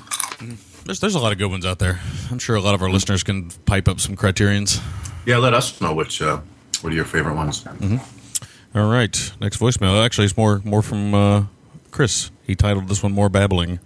There's 0.85 0.99
there's 0.99 1.15
a 1.15 1.19
lot 1.19 1.31
of 1.31 1.37
good 1.37 1.49
ones 1.49 1.65
out 1.65 1.79
there. 1.79 1.99
I'm 2.31 2.39
sure 2.39 2.55
a 2.55 2.61
lot 2.61 2.73
of 2.73 2.81
our 2.81 2.89
listeners 2.89 3.23
can 3.23 3.49
pipe 3.65 3.87
up 3.87 3.99
some 3.99 4.15
Criterions. 4.15 4.79
Yeah, 5.25 5.37
let 5.37 5.53
us 5.53 5.81
know 5.81 5.93
which 5.93 6.21
uh, 6.21 6.39
what 6.81 6.93
are 6.93 6.95
your 6.95 7.05
favorite 7.05 7.35
ones. 7.35 7.63
Mm-hmm. 7.63 8.77
All 8.77 8.89
right, 8.89 9.31
next 9.41 9.59
voicemail. 9.59 10.03
Actually, 10.03 10.25
it's 10.25 10.37
more 10.37 10.61
more 10.63 10.81
from 10.81 11.13
uh, 11.13 11.43
Chris. 11.91 12.31
He 12.45 12.55
titled 12.55 12.87
this 12.87 13.03
one 13.03 13.11
"More 13.11 13.29
Babbling." 13.29 13.79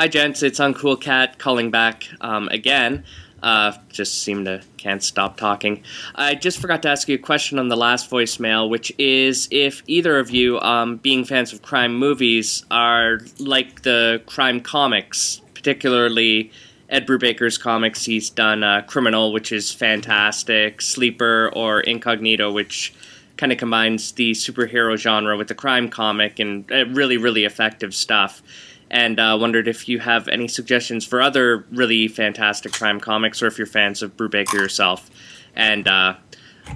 Hi, 0.00 0.08
gents. 0.08 0.42
It's 0.42 0.58
Uncool 0.58 0.98
Cat 0.98 1.36
calling 1.36 1.70
back 1.70 2.08
um, 2.22 2.48
again. 2.48 3.04
Uh, 3.42 3.76
just 3.90 4.22
seem 4.22 4.46
to 4.46 4.62
can't 4.78 5.02
stop 5.02 5.36
talking. 5.36 5.82
I 6.14 6.36
just 6.36 6.58
forgot 6.58 6.80
to 6.84 6.88
ask 6.88 7.06
you 7.06 7.16
a 7.16 7.18
question 7.18 7.58
on 7.58 7.68
the 7.68 7.76
last 7.76 8.10
voicemail, 8.10 8.70
which 8.70 8.90
is 8.98 9.46
if 9.50 9.82
either 9.86 10.18
of 10.18 10.30
you, 10.30 10.58
um, 10.60 10.96
being 10.96 11.26
fans 11.26 11.52
of 11.52 11.60
crime 11.60 11.94
movies, 11.94 12.64
are 12.70 13.20
like 13.38 13.82
the 13.82 14.22
crime 14.24 14.62
comics, 14.62 15.42
particularly 15.52 16.50
Ed 16.88 17.06
Brubaker's 17.06 17.58
comics. 17.58 18.02
He's 18.02 18.30
done 18.30 18.64
uh, 18.64 18.80
Criminal, 18.86 19.34
which 19.34 19.52
is 19.52 19.70
fantastic, 19.70 20.80
Sleeper, 20.80 21.50
or 21.52 21.80
Incognito, 21.80 22.50
which 22.50 22.94
kind 23.36 23.52
of 23.52 23.58
combines 23.58 24.12
the 24.12 24.30
superhero 24.30 24.96
genre 24.96 25.36
with 25.36 25.48
the 25.48 25.54
crime 25.54 25.90
comic 25.90 26.38
and 26.38 26.72
uh, 26.72 26.86
really, 26.86 27.18
really 27.18 27.44
effective 27.44 27.94
stuff 27.94 28.42
and 28.90 29.20
uh, 29.20 29.36
wondered 29.40 29.68
if 29.68 29.88
you 29.88 30.00
have 30.00 30.28
any 30.28 30.48
suggestions 30.48 31.04
for 31.04 31.22
other 31.22 31.64
really 31.70 32.08
fantastic 32.08 32.72
crime 32.72 33.00
comics 33.00 33.42
or 33.42 33.46
if 33.46 33.56
you're 33.56 33.66
fans 33.66 34.02
of 34.02 34.16
Brubaker 34.16 34.54
yourself. 34.54 35.08
And 35.54 35.86
uh, 35.86 36.14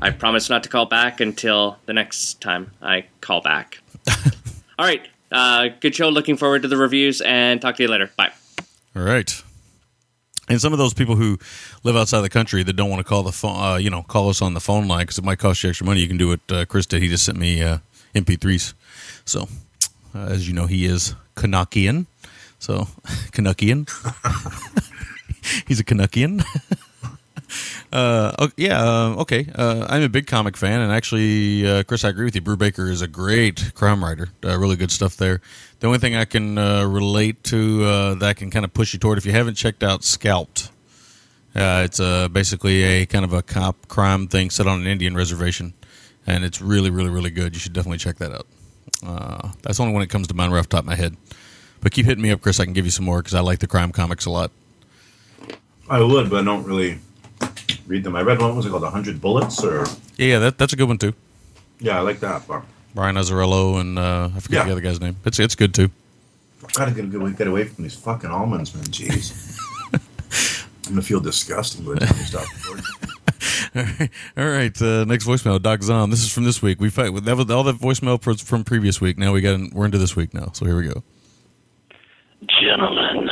I 0.00 0.10
promise 0.10 0.48
not 0.48 0.62
to 0.64 0.68
call 0.68 0.86
back 0.86 1.20
until 1.20 1.78
the 1.86 1.92
next 1.92 2.40
time 2.40 2.70
I 2.80 3.06
call 3.20 3.40
back. 3.40 3.80
All 4.78 4.86
right. 4.86 5.06
Uh, 5.32 5.68
good 5.80 5.94
show. 5.94 6.08
Looking 6.08 6.36
forward 6.36 6.62
to 6.62 6.68
the 6.68 6.76
reviews 6.76 7.20
and 7.20 7.60
talk 7.60 7.76
to 7.76 7.82
you 7.82 7.88
later. 7.88 8.10
Bye. 8.16 8.32
All 8.94 9.02
right. 9.02 9.42
And 10.48 10.60
some 10.60 10.72
of 10.72 10.78
those 10.78 10.94
people 10.94 11.16
who 11.16 11.38
live 11.84 11.96
outside 11.96 12.20
the 12.20 12.28
country 12.28 12.62
that 12.62 12.74
don't 12.74 12.90
want 12.90 13.00
to 13.00 13.04
call 13.04 13.22
the 13.22 13.32
phone, 13.32 13.56
uh, 13.60 13.76
you 13.76 13.88
know, 13.88 14.02
call 14.02 14.28
us 14.28 14.42
on 14.42 14.54
the 14.54 14.60
phone 14.60 14.86
line 14.86 15.00
because 15.00 15.18
it 15.18 15.24
might 15.24 15.38
cost 15.38 15.62
you 15.62 15.70
extra 15.70 15.86
money. 15.86 16.00
You 16.00 16.08
can 16.08 16.18
do 16.18 16.28
what 16.28 16.40
uh, 16.50 16.64
Chris 16.66 16.86
did. 16.86 17.02
He 17.02 17.08
just 17.08 17.24
sent 17.24 17.38
me 17.38 17.62
uh, 17.62 17.78
MP3s. 18.14 18.74
So, 19.24 19.48
uh, 20.14 20.26
as 20.26 20.46
you 20.46 20.52
know, 20.54 20.66
he 20.66 20.84
is 20.84 21.14
Canuckian. 21.36 22.06
So, 22.58 22.88
Canuckian. 23.32 23.88
He's 25.66 25.80
a 25.80 25.84
Canuckian. 25.84 26.42
Uh, 27.92 28.48
yeah, 28.56 28.82
uh, 28.82 29.14
okay. 29.18 29.46
Uh, 29.54 29.86
I'm 29.88 30.02
a 30.02 30.08
big 30.08 30.26
comic 30.26 30.56
fan, 30.56 30.80
and 30.80 30.90
actually, 30.90 31.64
uh, 31.64 31.84
Chris, 31.84 32.04
I 32.04 32.08
agree 32.08 32.24
with 32.24 32.34
you. 32.34 32.42
Brubaker 32.42 32.90
is 32.90 33.02
a 33.02 33.06
great 33.06 33.72
crime 33.76 34.02
writer. 34.02 34.30
Uh, 34.44 34.58
really 34.58 34.74
good 34.74 34.90
stuff 34.90 35.16
there. 35.16 35.40
The 35.78 35.86
only 35.86 36.00
thing 36.00 36.16
I 36.16 36.24
can 36.24 36.58
uh, 36.58 36.84
relate 36.86 37.44
to 37.44 37.84
uh, 37.84 38.14
that 38.14 38.28
I 38.28 38.34
can 38.34 38.50
kind 38.50 38.64
of 38.64 38.74
push 38.74 38.94
you 38.94 38.98
toward, 38.98 39.18
if 39.18 39.24
you 39.24 39.30
haven't 39.30 39.54
checked 39.54 39.84
out 39.84 40.02
Scalped, 40.02 40.72
uh, 41.54 41.82
it's 41.84 42.00
uh, 42.00 42.26
basically 42.28 42.82
a 42.82 43.06
kind 43.06 43.24
of 43.24 43.32
a 43.32 43.42
cop 43.42 43.86
crime 43.86 44.26
thing 44.26 44.50
set 44.50 44.66
on 44.66 44.80
an 44.80 44.88
Indian 44.88 45.14
reservation, 45.14 45.72
and 46.26 46.44
it's 46.44 46.60
really, 46.60 46.90
really, 46.90 47.10
really 47.10 47.30
good. 47.30 47.54
You 47.54 47.60
should 47.60 47.74
definitely 47.74 47.98
check 47.98 48.16
that 48.16 48.32
out. 48.32 48.46
Uh, 49.04 49.50
that's 49.62 49.80
only 49.80 49.92
when 49.92 50.02
it 50.02 50.08
comes 50.10 50.26
to 50.28 50.34
right 50.34 50.48
off 50.58 50.68
the 50.68 50.76
top 50.76 50.80
of 50.80 50.86
my 50.86 50.94
head. 50.94 51.16
But 51.80 51.92
keep 51.92 52.06
hitting 52.06 52.22
me 52.22 52.30
up, 52.30 52.40
Chris. 52.40 52.58
I 52.60 52.64
can 52.64 52.72
give 52.72 52.84
you 52.86 52.90
some 52.90 53.04
more 53.04 53.18
because 53.18 53.34
I 53.34 53.40
like 53.40 53.58
the 53.58 53.66
crime 53.66 53.92
comics 53.92 54.24
a 54.26 54.30
lot. 54.30 54.50
I 55.90 56.00
would, 56.00 56.30
but 56.30 56.40
I 56.40 56.44
don't 56.44 56.64
really 56.64 56.98
read 57.86 58.04
them. 58.04 58.16
I 58.16 58.22
read 58.22 58.40
one. 58.40 58.56
Was 58.56 58.64
it 58.66 58.70
called? 58.70 58.84
A 58.84 58.90
Hundred 58.90 59.20
Bullets, 59.20 59.62
or 59.62 59.84
Yeah, 60.16 60.38
that, 60.38 60.56
that's 60.58 60.72
a 60.72 60.76
good 60.76 60.88
one 60.88 60.96
too. 60.98 61.12
yeah, 61.80 61.98
I 61.98 62.00
like 62.00 62.20
that. 62.20 62.46
But 62.48 62.62
Brian 62.94 63.16
Azzarello 63.16 63.80
and 63.80 63.98
uh, 63.98 64.30
I 64.34 64.40
forget 64.40 64.60
Yeah. 64.60 64.64
the 64.64 64.72
other 64.72 64.80
guy's 64.80 65.00
name. 65.00 65.16
It's 65.26 65.38
it's 65.38 65.54
good 65.54 65.74
too. 65.74 65.90
I 66.64 66.68
gotta 66.72 66.92
get, 66.92 67.10
get, 67.12 67.36
get 67.36 67.46
away 67.48 67.64
from 67.64 67.84
these 67.84 67.94
fucking 67.96 68.30
almonds, 68.30 68.74
man. 68.74 68.84
Jeez, 68.84 69.58
I'm 69.92 70.92
gonna 70.92 71.02
feel 71.02 71.20
disgusting 71.20 71.84
by 71.84 71.94
the 71.94 72.06
time 72.06 72.16
we 72.16 72.24
stop 72.24 72.46
recording. 72.54 72.84
All 73.74 73.82
right, 73.82 74.10
all 74.36 74.48
right. 74.48 74.82
Uh, 74.82 75.04
next 75.04 75.26
voicemail, 75.26 75.60
Doc 75.60 75.82
Zom. 75.82 76.10
This 76.10 76.22
is 76.22 76.32
from 76.32 76.44
this 76.44 76.62
week. 76.62 76.80
We 76.80 76.90
fight 76.90 77.12
with 77.12 77.24
that 77.24 77.36
was 77.36 77.50
all 77.50 77.64
that 77.64 77.76
voicemail 77.76 78.20
from, 78.44 78.64
previous 78.64 79.00
week. 79.00 79.18
Now 79.18 79.32
we 79.32 79.40
got 79.40 79.54
in, 79.54 79.70
we're 79.74 79.84
into 79.84 79.98
this 79.98 80.14
week 80.14 80.32
now. 80.32 80.50
So 80.52 80.64
here 80.64 80.76
we 80.76 80.88
go. 80.88 81.02
Gentlemen, 82.60 83.28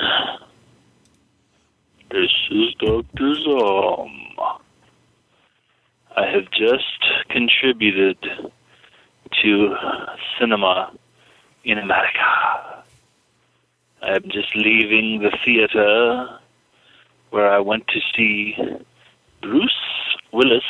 this 2.10 2.30
is 2.50 2.74
Dr. 2.80 3.34
Zom. 3.42 4.10
I 6.16 6.26
have 6.26 6.50
just 6.50 7.28
contributed 7.30 8.18
to 9.42 9.74
cinema 10.38 10.92
in 11.64 11.78
America. 11.78 12.84
I'm 14.02 14.24
just 14.24 14.54
leaving 14.56 15.22
the 15.22 15.30
theater 15.44 16.38
where 17.30 17.50
I 17.50 17.60
went 17.60 17.86
to 17.88 18.00
see 18.14 18.56
Bruce 19.42 20.16
Willis 20.32 20.62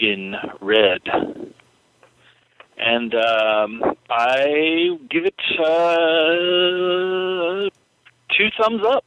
in 0.00 0.34
Red. 0.60 1.02
And 2.78 3.14
um, 3.14 3.82
I 4.08 4.96
give 5.10 5.26
it 5.26 5.34
uh, 5.58 5.64
two 8.36 8.48
thumbs 8.58 8.82
up. 8.86 9.04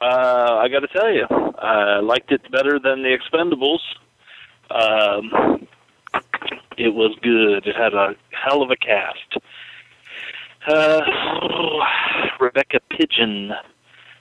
Uh, 0.00 0.58
I 0.60 0.68
got 0.68 0.80
to 0.80 0.88
tell 0.88 1.10
you, 1.10 1.26
I 1.58 2.00
liked 2.00 2.30
it 2.30 2.42
better 2.52 2.78
than 2.78 3.02
The 3.02 3.16
Expendables. 3.16 3.80
Um, 4.70 5.66
it 6.76 6.92
was 6.94 7.16
good. 7.22 7.66
It 7.66 7.76
had 7.76 7.94
a 7.94 8.14
hell 8.30 8.62
of 8.62 8.70
a 8.70 8.76
cast. 8.76 9.38
Uh, 10.66 11.00
Rebecca 12.40 12.80
Pidgeon. 12.90 13.52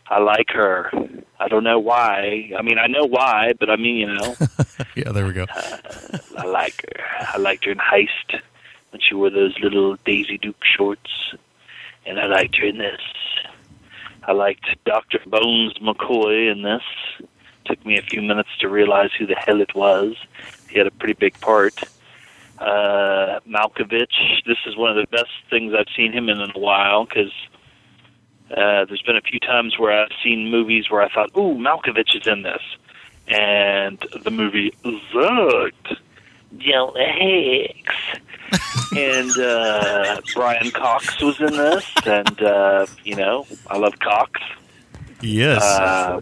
I 0.07 0.19
like 0.19 0.49
her. 0.49 0.91
I 1.39 1.47
don't 1.47 1.63
know 1.63 1.79
why. 1.79 2.51
I 2.57 2.61
mean, 2.61 2.77
I 2.77 2.87
know 2.87 3.05
why, 3.05 3.53
but 3.59 3.69
I 3.69 3.75
mean, 3.75 3.97
you 3.97 4.07
know, 4.07 4.35
yeah, 4.95 5.11
there 5.11 5.25
we 5.25 5.33
go. 5.33 5.45
I 6.37 6.45
like 6.45 6.83
her. 6.83 7.27
I 7.33 7.37
liked 7.37 7.65
her 7.65 7.71
in 7.71 7.77
Heist 7.77 8.41
when 8.91 9.01
she 9.01 9.15
wore 9.15 9.29
those 9.29 9.57
little 9.59 9.97
Daisy 10.05 10.37
Duke 10.37 10.63
shorts, 10.63 11.33
and 12.05 12.19
I 12.19 12.27
liked 12.27 12.55
her 12.57 12.65
in 12.65 12.77
this. 12.77 13.01
I 14.25 14.31
liked 14.31 14.65
Dr. 14.85 15.19
Bones 15.25 15.73
McCoy 15.79 16.51
in 16.51 16.61
this. 16.61 16.83
Took 17.65 17.85
me 17.85 17.97
a 17.97 18.01
few 18.01 18.21
minutes 18.21 18.49
to 18.59 18.69
realize 18.69 19.09
who 19.17 19.25
the 19.25 19.35
hell 19.35 19.61
it 19.61 19.73
was. 19.73 20.15
He 20.69 20.77
had 20.77 20.87
a 20.87 20.91
pretty 20.91 21.13
big 21.13 21.39
part. 21.41 21.81
Uh, 22.59 23.39
Malkovich. 23.47 24.43
This 24.45 24.57
is 24.65 24.77
one 24.77 24.91
of 24.91 24.95
the 24.95 25.07
best 25.11 25.31
things 25.49 25.73
I've 25.73 25.93
seen 25.95 26.13
him 26.13 26.29
in 26.29 26.39
in 26.39 26.51
a 26.55 26.59
while 26.59 27.05
because 27.05 27.31
uh, 28.51 28.85
there's 28.85 29.01
been 29.01 29.15
a 29.17 29.21
few 29.21 29.39
times 29.39 29.77
where 29.79 29.91
I've 30.03 30.11
seen 30.23 30.49
movies 30.49 30.89
where 30.89 31.01
I 31.01 31.09
thought, 31.09 31.29
"Ooh, 31.37 31.55
Malkovich 31.55 32.15
is 32.15 32.27
in 32.27 32.43
this," 32.43 32.61
and 33.27 33.97
the 34.23 34.31
movie 34.31 34.73
sucked. 35.11 35.99
Jonah 36.57 37.03
Hex 37.03 38.91
and 38.95 39.31
uh, 39.39 40.21
Brian 40.35 40.69
Cox 40.69 41.19
was 41.19 41.39
in 41.41 41.47
this, 41.53 41.85
and 42.05 42.41
uh, 42.43 42.85
you 43.03 43.15
know 43.15 43.47
I 43.67 43.77
love 43.77 43.97
Cox. 43.99 44.39
Yes, 45.21 45.63
Uh, 45.63 46.21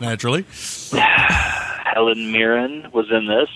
naturally. 0.00 0.46
Helen 0.92 2.32
Mirren 2.32 2.88
was 2.92 3.10
in 3.10 3.26
this, 3.26 3.50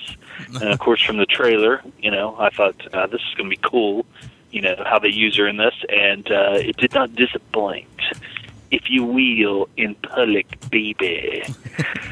and 0.61 0.71
of 0.71 0.79
course 0.79 1.03
from 1.03 1.17
the 1.17 1.25
trailer, 1.27 1.81
you 1.99 2.11
know 2.11 2.37
I 2.39 2.51
thought 2.51 2.75
uh, 2.93 3.07
this 3.07 3.23
is 3.23 3.35
going 3.37 3.49
to 3.49 3.57
be 3.57 3.61
cool. 3.63 4.05
You 4.51 4.63
know 4.63 4.77
how 4.85 4.99
they 4.99 5.09
use 5.09 5.37
her 5.37 5.47
in 5.47 5.57
this, 5.57 5.75
and 5.89 6.27
uh, 6.31 6.55
it 6.55 6.77
did 6.77 6.95
not 6.95 7.15
disappoint. 7.15 7.89
If 8.71 8.91
you 8.91 9.05
will, 9.05 9.69
in 9.77 9.95
public, 9.97 10.47
baby. 10.71 11.45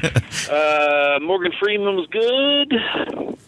uh, 0.51 1.19
Morgan 1.21 1.51
Freeman 1.59 1.95
was 1.95 2.07
good. 2.07 3.39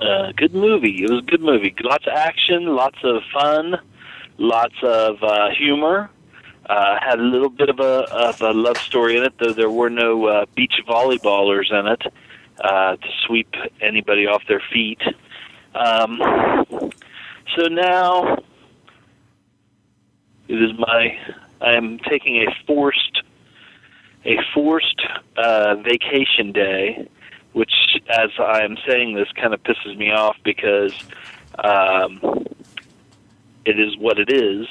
Uh, 0.00 0.32
good 0.36 0.54
movie. 0.54 1.04
It 1.04 1.10
was 1.10 1.20
a 1.20 1.26
good 1.26 1.40
movie. 1.40 1.74
Lots 1.82 2.06
of 2.06 2.12
action, 2.14 2.66
lots 2.66 2.98
of 3.04 3.22
fun, 3.32 3.76
lots 4.38 4.74
of 4.82 5.22
uh, 5.22 5.50
humor. 5.50 6.10
Uh, 6.66 6.96
had 6.98 7.20
a 7.20 7.22
little 7.22 7.50
bit 7.50 7.68
of 7.68 7.78
a 7.78 8.10
of 8.10 8.40
a 8.40 8.52
love 8.52 8.78
story 8.78 9.16
in 9.16 9.22
it, 9.22 9.34
though 9.38 9.52
there 9.52 9.70
were 9.70 9.90
no 9.90 10.26
uh, 10.26 10.46
beach 10.54 10.80
volleyballers 10.88 11.70
in 11.70 11.86
it 11.86 12.02
uh, 12.60 12.96
to 12.96 13.08
sweep 13.26 13.54
anybody 13.80 14.26
off 14.26 14.42
their 14.48 14.62
feet. 14.72 15.00
Um, 15.74 16.20
so 17.56 17.66
now 17.66 18.36
it 20.48 20.54
is 20.54 20.72
my 20.78 21.18
I 21.60 21.72
am 21.74 21.98
taking 21.98 22.36
a 22.36 22.46
forced 22.66 23.22
a 24.24 24.38
forced 24.54 25.02
uh, 25.36 25.76
vacation 25.76 26.52
day, 26.52 27.08
which, 27.52 27.72
as 28.08 28.30
I 28.38 28.62
am 28.62 28.76
saying 28.88 29.14
this, 29.14 29.28
kind 29.34 29.52
of 29.52 29.62
pisses 29.62 29.96
me 29.96 30.10
off 30.10 30.36
because 30.44 30.94
um, 31.62 32.46
it 33.64 33.78
is 33.78 33.96
what 33.98 34.18
it 34.18 34.32
is. 34.32 34.66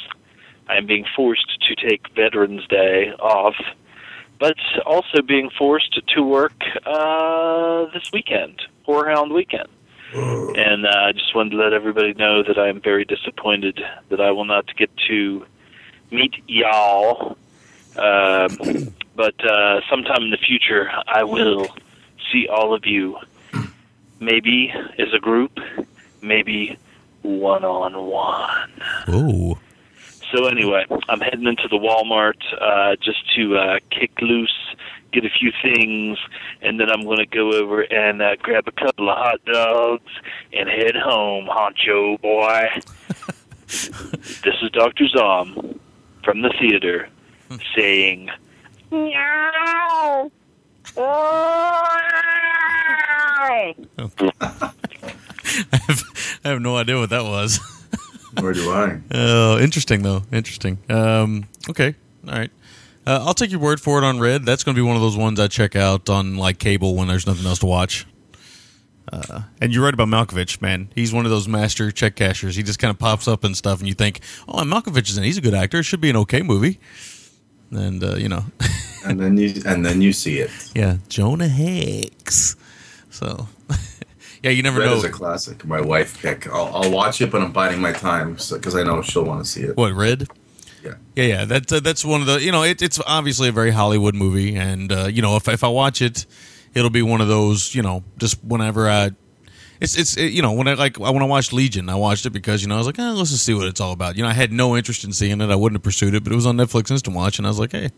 I 0.67 0.77
am 0.77 0.87
being 0.87 1.05
forced 1.15 1.61
to 1.67 1.75
take 1.87 2.01
Veterans 2.15 2.65
Day 2.67 3.11
off, 3.19 3.55
but 4.39 4.57
also 4.85 5.21
being 5.21 5.49
forced 5.57 6.01
to 6.15 6.21
work 6.23 6.59
uh, 6.85 7.85
this 7.93 8.11
weekend, 8.11 8.61
Whorehound 8.87 9.33
weekend. 9.33 9.67
And 10.13 10.85
uh, 10.85 10.89
I 10.89 11.11
just 11.11 11.35
wanted 11.35 11.51
to 11.51 11.57
let 11.57 11.73
everybody 11.73 12.13
know 12.13 12.43
that 12.43 12.57
I 12.57 12.69
am 12.69 12.81
very 12.81 13.05
disappointed 13.05 13.79
that 14.09 14.21
I 14.21 14.31
will 14.31 14.45
not 14.45 14.75
get 14.75 14.89
to 15.07 15.45
meet 16.11 16.35
y'all. 16.47 17.37
Um, 17.95 18.93
but 19.15 19.43
uh, 19.45 19.81
sometime 19.89 20.23
in 20.23 20.29
the 20.31 20.37
future, 20.37 20.89
I 21.07 21.23
will 21.23 21.67
see 22.31 22.47
all 22.47 22.73
of 22.73 22.85
you. 22.85 23.17
Maybe 24.19 24.73
as 24.97 25.13
a 25.13 25.19
group, 25.19 25.59
maybe 26.21 26.77
one 27.23 27.65
on 27.65 28.05
one. 28.05 28.71
Oh. 29.07 29.57
So 30.31 30.45
anyway, 30.45 30.85
I'm 31.09 31.19
heading 31.19 31.45
into 31.45 31.67
the 31.67 31.77
Walmart 31.77 32.41
uh, 32.59 32.95
just 32.95 33.19
to 33.35 33.57
uh, 33.57 33.79
kick 33.91 34.19
loose, 34.21 34.75
get 35.13 35.25
a 35.25 35.29
few 35.29 35.51
things, 35.61 36.17
and 36.61 36.79
then 36.79 36.89
I'm 36.89 37.03
going 37.03 37.19
to 37.19 37.25
go 37.25 37.53
over 37.53 37.81
and 37.81 38.21
uh, 38.21 38.35
grab 38.41 38.67
a 38.67 38.71
couple 38.71 39.09
of 39.09 39.17
hot 39.17 39.43
dogs 39.45 40.11
and 40.51 40.67
head 40.67 40.95
home, 40.95 41.47
honcho 41.47 42.19
boy. 42.21 42.67
this 43.67 44.55
is 44.61 44.69
Dr. 44.71 45.07
Zom 45.07 45.79
from 46.23 46.41
the 46.41 46.53
theater 46.59 47.07
saying, 47.75 48.29
Meow. 48.91 50.31
I 56.43 56.49
have 56.49 56.61
no 56.61 56.77
idea 56.77 56.97
what 56.97 57.09
that 57.09 57.23
was. 57.23 57.59
Where 58.39 58.53
do 58.53 58.71
I. 58.71 58.99
Oh, 59.13 59.59
interesting 59.59 60.01
though. 60.01 60.23
Interesting. 60.31 60.77
Um, 60.89 61.45
okay. 61.69 61.95
All 62.27 62.33
right. 62.33 62.51
Uh, 63.05 63.23
I'll 63.25 63.33
take 63.33 63.51
your 63.51 63.59
word 63.59 63.81
for 63.81 63.97
it 63.97 64.03
on 64.03 64.19
Red. 64.19 64.45
That's 64.45 64.63
going 64.63 64.75
to 64.75 64.81
be 64.81 64.85
one 64.85 64.95
of 64.95 65.01
those 65.01 65.17
ones 65.17 65.39
I 65.39 65.47
check 65.47 65.75
out 65.75 66.09
on 66.09 66.37
like 66.37 66.59
cable 66.59 66.95
when 66.95 67.07
there's 67.07 67.27
nothing 67.27 67.45
else 67.45 67.59
to 67.59 67.65
watch. 67.65 68.05
Uh, 69.11 69.41
and 69.59 69.73
you're 69.73 69.83
right 69.83 69.93
about 69.93 70.07
Malkovich, 70.07 70.61
man. 70.61 70.89
He's 70.95 71.13
one 71.13 71.25
of 71.25 71.31
those 71.31 71.47
master 71.47 71.91
check 71.91 72.15
cashers. 72.15 72.55
He 72.55 72.63
just 72.63 72.79
kind 72.79 72.89
of 72.89 72.97
pops 72.97 73.27
up 73.27 73.43
and 73.43 73.55
stuff, 73.55 73.79
and 73.79 73.87
you 73.87 73.93
think, 73.93 74.21
"Oh, 74.47 74.63
Malkovich 74.63 75.09
is 75.09 75.17
in. 75.17 75.23
He's 75.23 75.37
a 75.37 75.41
good 75.41 75.53
actor. 75.53 75.79
It 75.79 75.83
should 75.83 76.01
be 76.01 76.09
an 76.09 76.17
okay 76.17 76.41
movie." 76.41 76.79
and 77.75 78.03
uh, 78.03 78.15
you 78.15 78.29
know, 78.29 78.45
and 79.05 79.19
then 79.19 79.37
you 79.37 79.53
and 79.65 79.85
then 79.85 80.01
you 80.01 80.13
see 80.13 80.39
it. 80.39 80.51
yeah, 80.75 80.97
Jonah 81.09 81.47
Hex. 81.47 82.55
So, 83.09 83.47
yeah, 84.43 84.51
you 84.51 84.63
never 84.63 84.79
Red 84.79 84.87
know 84.87 84.95
is 84.97 85.03
a 85.03 85.09
classic. 85.09 85.65
My 85.65 85.81
wife 85.81 86.21
pick. 86.21 86.47
I'll, 86.47 86.71
I'll 86.75 86.91
watch 86.91 87.21
it, 87.21 87.31
but 87.31 87.41
I'm 87.41 87.51
biding 87.51 87.81
my 87.81 87.91
time 87.91 88.33
because 88.33 88.75
I 88.75 88.83
know 88.83 89.01
she'll 89.01 89.25
want 89.25 89.43
to 89.43 89.49
see 89.49 89.61
it. 89.61 89.77
what 89.77 89.93
Red. 89.93 90.27
Yeah. 90.83 90.95
Yeah, 91.15 91.23
yeah, 91.25 91.45
that's 91.45 91.71
uh, 91.71 91.79
that's 91.79 92.03
one 92.03 92.21
of 92.21 92.27
the 92.27 92.41
you 92.41 92.51
know 92.51 92.63
it, 92.63 92.81
it's 92.81 92.99
obviously 93.07 93.47
a 93.47 93.51
very 93.51 93.71
Hollywood 93.71 94.15
movie, 94.15 94.55
and 94.55 94.91
uh, 94.91 95.05
you 95.05 95.21
know 95.21 95.37
if 95.37 95.47
if 95.47 95.63
I 95.63 95.69
watch 95.69 96.01
it, 96.01 96.25
it'll 96.73 96.89
be 96.89 97.01
one 97.01 97.21
of 97.21 97.27
those 97.27 97.73
you 97.73 97.81
know 97.81 98.03
just 98.17 98.43
whenever 98.43 98.89
I, 98.89 99.11
it's 99.79 99.97
it's 99.97 100.17
it, 100.17 100.33
you 100.33 100.41
know 100.41 100.51
when 100.51 100.67
I 100.67 100.73
like 100.73 100.99
when 100.99 101.21
I 101.21 101.25
watched 101.25 101.53
Legion, 101.53 101.87
I 101.87 101.95
watched 101.95 102.25
it 102.25 102.31
because 102.31 102.61
you 102.61 102.67
know 102.67 102.75
I 102.75 102.79
was 102.79 102.87
like 102.87 102.99
oh, 102.99 103.13
let's 103.13 103.31
just 103.31 103.45
see 103.45 103.53
what 103.53 103.67
it's 103.67 103.79
all 103.79 103.93
about. 103.93 104.17
You 104.17 104.23
know 104.23 104.29
I 104.29 104.33
had 104.33 104.51
no 104.51 104.75
interest 104.75 105.03
in 105.05 105.13
seeing 105.13 105.39
it, 105.39 105.49
I 105.49 105.55
wouldn't 105.55 105.77
have 105.77 105.83
pursued 105.83 106.15
it, 106.15 106.23
but 106.23 106.33
it 106.33 106.35
was 106.35 106.45
on 106.45 106.57
Netflix 106.57 106.91
Instant 106.91 107.15
Watch, 107.15 107.37
and 107.37 107.47
I 107.47 107.49
was 107.49 107.59
like 107.59 107.71
hey, 107.71 107.91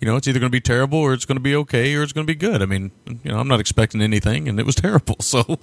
you 0.00 0.06
know 0.06 0.16
it's 0.16 0.28
either 0.28 0.38
going 0.38 0.50
to 0.50 0.56
be 0.56 0.60
terrible 0.60 0.98
or 0.98 1.14
it's 1.14 1.24
going 1.24 1.36
to 1.36 1.42
be 1.42 1.54
okay 1.56 1.94
or 1.94 2.02
it's 2.02 2.12
going 2.12 2.26
to 2.26 2.30
be 2.30 2.38
good. 2.38 2.60
I 2.60 2.66
mean 2.66 2.90
you 3.06 3.30
know 3.30 3.38
I'm 3.38 3.48
not 3.48 3.60
expecting 3.60 4.02
anything, 4.02 4.48
and 4.48 4.60
it 4.60 4.66
was 4.66 4.74
terrible, 4.86 5.16
so 5.20 5.58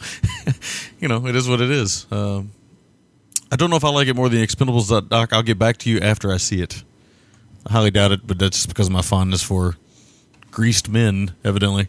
you 1.00 1.08
know 1.08 1.28
it 1.28 1.36
is 1.36 1.48
what 1.48 1.62
it 1.62 1.70
is. 1.70 2.08
Um, 2.10 2.52
I 3.52 3.56
don't 3.56 3.70
know 3.70 3.76
if 3.76 3.84
I 3.84 3.90
like 3.90 4.08
it 4.08 4.16
more 4.16 4.28
than 4.30 4.40
the 4.40 4.46
Expendables, 4.48 5.10
Doc. 5.10 5.32
I'll 5.32 5.44
get 5.44 5.60
back 5.60 5.78
to 5.78 5.90
you 5.90 6.00
after 6.00 6.32
I 6.32 6.38
see 6.38 6.62
it. 6.62 6.84
I 7.68 7.74
highly 7.74 7.92
doubt 7.92 8.12
it, 8.12 8.26
but 8.26 8.40
that's 8.40 8.58
just 8.58 8.68
because 8.70 8.88
of 8.88 8.94
my 8.94 9.02
fondness 9.02 9.44
for 9.44 9.76
greased 10.52 10.90
men, 10.90 11.36
evidently. 11.44 11.88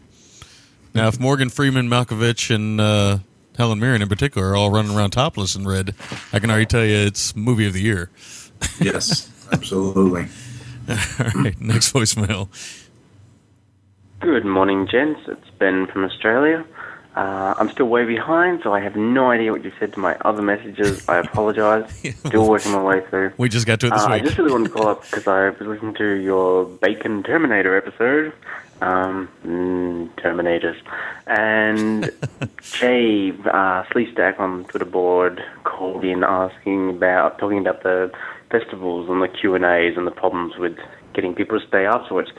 Now, 0.93 1.07
if 1.07 1.19
Morgan 1.19 1.49
Freeman, 1.49 1.89
Malkovich, 1.89 2.53
and 2.53 2.79
uh, 2.81 3.19
Helen 3.57 3.79
Mirren 3.79 4.01
in 4.01 4.07
particular 4.09 4.49
are 4.49 4.55
all 4.55 4.71
running 4.71 4.95
around 4.95 5.11
topless 5.11 5.55
in 5.55 5.67
red, 5.67 5.93
I 6.31 6.39
can 6.39 6.49
already 6.49 6.65
tell 6.65 6.83
you 6.83 6.95
it's 6.95 7.35
movie 7.35 7.67
of 7.67 7.73
the 7.73 7.81
year. 7.81 8.09
Yes, 8.81 9.31
absolutely. 9.51 10.27
all 10.89 10.95
right, 11.35 11.59
next 11.61 11.93
voicemail. 11.93 12.49
Good 14.19 14.45
morning, 14.45 14.87
gents. 14.87 15.19
It's 15.27 15.47
Ben 15.59 15.85
from 15.87 16.03
Australia. 16.05 16.65
Uh, 17.17 17.55
I'm 17.57 17.67
still 17.71 17.87
way 17.87 18.05
behind, 18.05 18.61
so 18.61 18.75
I 18.75 18.79
have 18.79 18.95
no 18.95 19.31
idea 19.31 19.51
what 19.51 19.63
you 19.63 19.71
said 19.79 19.91
to 19.93 19.99
my 19.99 20.15
other 20.23 20.43
messages. 20.43 21.09
I 21.09 21.17
apologise. 21.25 21.91
Still 22.27 22.47
working 22.47 22.73
my 22.73 22.83
way 22.83 23.01
through. 23.09 23.33
We 23.37 23.49
just 23.49 23.65
got 23.65 23.79
to 23.79 23.87
it 23.87 23.89
this 23.89 24.03
Uh, 24.03 24.09
I 24.09 24.19
just 24.19 24.37
really 24.37 24.51
wanted 24.51 24.65
to 24.65 24.73
call 24.75 24.87
up 24.87 25.01
because 25.01 25.27
I 25.27 25.49
was 25.49 25.61
listening 25.61 25.95
to 25.95 26.05
your 26.05 26.65
Bacon 26.65 27.23
Terminator 27.23 27.75
episode. 27.75 28.33
Um, 28.81 29.29
mm, 29.43 30.09
Terminators. 30.21 30.77
And 31.25 32.03
Jay 32.61 33.31
uh, 33.31 33.83
Sleestack 33.85 34.39
on 34.39 34.65
Twitter 34.65 34.85
board 34.85 35.43
called 35.63 36.05
in 36.05 36.23
asking 36.23 36.91
about, 36.91 37.39
talking 37.39 37.57
about 37.57 37.81
the 37.81 38.11
festivals 38.51 39.09
and 39.09 39.23
the 39.23 39.27
Q&As 39.27 39.97
and 39.97 40.05
the 40.05 40.11
problems 40.11 40.55
with 40.57 40.77
getting 41.15 41.33
people 41.33 41.59
to 41.59 41.67
stay 41.67 41.87
afterwards. 41.87 42.29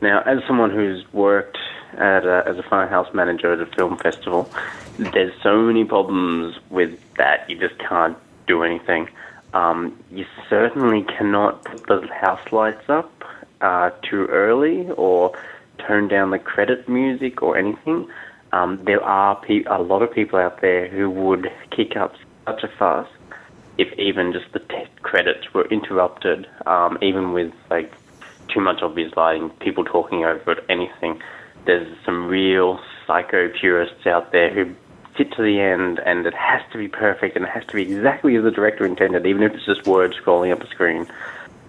Now, 0.00 0.20
as 0.20 0.38
someone 0.46 0.70
who's 0.70 1.04
worked 1.12 1.58
at 1.94 2.24
a, 2.24 2.44
as 2.46 2.58
a 2.58 2.62
firehouse 2.62 3.12
manager 3.14 3.52
at 3.52 3.60
a 3.60 3.66
film 3.66 3.96
festival, 3.98 4.50
there's 4.98 5.32
so 5.42 5.60
many 5.60 5.84
problems 5.84 6.56
with 6.70 6.98
that. 7.16 7.48
You 7.48 7.58
just 7.58 7.78
can't 7.78 8.16
do 8.46 8.62
anything. 8.62 9.08
Um, 9.54 9.98
you 10.10 10.26
certainly 10.50 11.02
cannot 11.02 11.64
put 11.64 11.86
the 11.86 12.06
house 12.12 12.52
lights 12.52 12.88
up 12.88 13.10
uh, 13.60 13.90
too 14.02 14.26
early 14.26 14.90
or 14.90 15.36
turn 15.78 16.08
down 16.08 16.30
the 16.30 16.38
credit 16.38 16.88
music 16.88 17.42
or 17.42 17.56
anything. 17.56 18.08
Um, 18.52 18.80
there 18.84 19.02
are 19.02 19.36
pe- 19.36 19.64
a 19.64 19.80
lot 19.80 20.02
of 20.02 20.12
people 20.12 20.38
out 20.38 20.60
there 20.60 20.88
who 20.88 21.08
would 21.10 21.50
kick 21.70 21.96
up 21.96 22.14
such 22.46 22.62
a 22.62 22.68
fuss 22.68 23.08
if 23.78 23.92
even 23.98 24.32
just 24.32 24.52
the 24.52 24.58
t- 24.58 24.86
credits 25.02 25.54
were 25.54 25.66
interrupted, 25.68 26.46
um, 26.66 26.98
even 27.00 27.32
with 27.32 27.52
like 27.70 27.92
too 28.48 28.60
much 28.60 28.82
obvious 28.82 29.12
lighting, 29.16 29.50
people 29.60 29.84
talking 29.84 30.24
over 30.24 30.52
it, 30.52 30.64
anything. 30.68 31.22
There's 31.64 31.96
some 32.04 32.26
real 32.26 32.80
psycho 33.06 33.48
purists 33.48 34.06
out 34.06 34.32
there 34.32 34.52
who 34.52 34.74
sit 35.16 35.32
to 35.32 35.42
the 35.42 35.60
end 35.60 35.98
and 35.98 36.26
it 36.26 36.34
has 36.34 36.62
to 36.72 36.78
be 36.78 36.88
perfect 36.88 37.36
and 37.36 37.44
it 37.44 37.50
has 37.50 37.64
to 37.66 37.74
be 37.74 37.82
exactly 37.82 38.36
as 38.36 38.44
the 38.44 38.50
director 38.50 38.86
intended, 38.86 39.26
even 39.26 39.42
if 39.42 39.52
it's 39.52 39.66
just 39.66 39.86
words 39.86 40.16
scrolling 40.16 40.52
up 40.52 40.62
a 40.62 40.66
screen. 40.68 41.06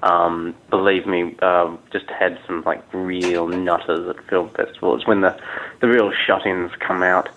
Um, 0.01 0.55
believe 0.69 1.05
me, 1.05 1.35
uh, 1.41 1.75
just 1.91 2.05
had 2.09 2.39
some 2.47 2.63
like 2.65 2.81
real 2.93 3.47
nutters 3.47 4.07
at 4.07 4.23
film 4.29 4.49
festivals. 4.51 5.05
When 5.05 5.21
the 5.21 5.37
the 5.81 5.89
real 5.89 6.11
shut-ins 6.25 6.71
come 6.79 7.03
out, 7.03 7.27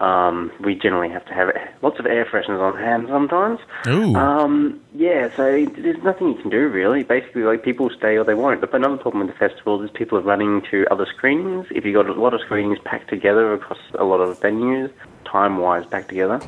um, 0.00 0.50
we 0.60 0.74
generally 0.74 1.10
have 1.10 1.26
to 1.26 1.34
have 1.34 1.50
lots 1.82 1.98
of 1.98 2.06
air 2.06 2.24
fresheners 2.24 2.60
on 2.60 2.78
hand 2.78 3.06
sometimes. 3.08 3.60
Ooh. 3.86 4.14
Um, 4.14 4.80
yeah, 4.94 5.28
so 5.36 5.66
there's 5.76 6.02
nothing 6.02 6.28
you 6.28 6.34
can 6.40 6.50
do 6.50 6.68
really. 6.68 7.02
Basically, 7.02 7.42
like 7.42 7.62
people 7.62 7.90
stay 7.90 8.16
or 8.16 8.24
they 8.24 8.34
won't. 8.34 8.60
But 8.62 8.74
another 8.74 8.96
problem 8.96 9.26
with 9.26 9.36
the 9.36 9.48
festivals 9.48 9.84
is 9.84 9.90
people 9.90 10.16
are 10.18 10.22
running 10.22 10.62
to 10.70 10.86
other 10.90 11.06
screenings. 11.06 11.66
If 11.70 11.84
you've 11.84 11.94
got 11.94 12.08
a 12.08 12.18
lot 12.18 12.32
of 12.32 12.40
screenings 12.40 12.78
packed 12.84 13.10
together 13.10 13.52
across 13.52 13.78
a 13.98 14.04
lot 14.04 14.20
of 14.20 14.40
venues, 14.40 14.90
time-wise 15.24 15.84
packed 15.86 16.08
together, 16.08 16.40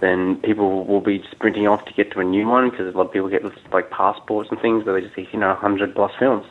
then 0.00 0.36
people 0.42 0.84
will 0.84 1.00
be 1.00 1.22
sprinting 1.30 1.68
off 1.68 1.84
to 1.84 1.92
get 1.92 2.10
to 2.12 2.20
a 2.20 2.24
new 2.24 2.46
one 2.46 2.70
because 2.70 2.92
a 2.92 2.98
lot 2.98 3.06
of 3.06 3.12
people 3.12 3.28
get 3.28 3.44
like 3.72 3.88
passports 3.90 4.50
and 4.50 4.60
things 4.60 4.84
where 4.84 4.94
they 4.94 5.06
just 5.06 5.14
see 5.14 5.28
you 5.32 5.38
know 5.38 5.48
100 5.48 5.94
plus 5.94 6.12
films. 6.18 6.44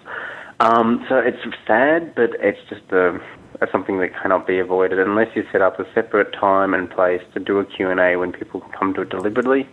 Um, 0.61 1.05
so 1.09 1.17
it's 1.17 1.37
sad, 1.67 2.15
but 2.15 2.31
it's 2.39 2.59
just 2.69 2.89
a, 2.91 3.19
a 3.61 3.67
something 3.71 3.99
that 3.99 4.09
cannot 4.21 4.47
be 4.47 4.59
avoided 4.59 4.99
unless 4.99 5.35
you 5.35 5.45
set 5.51 5.61
up 5.61 5.79
a 5.79 5.85
separate 5.93 6.33
time 6.33 6.73
and 6.73 6.89
place 6.89 7.21
to 7.33 7.39
do 7.39 7.59
a 7.59 7.65
Q&A 7.65 8.15
when 8.15 8.31
people 8.31 8.61
come 8.77 8.93
to 8.93 9.01
it 9.01 9.09
deliberately. 9.09 9.67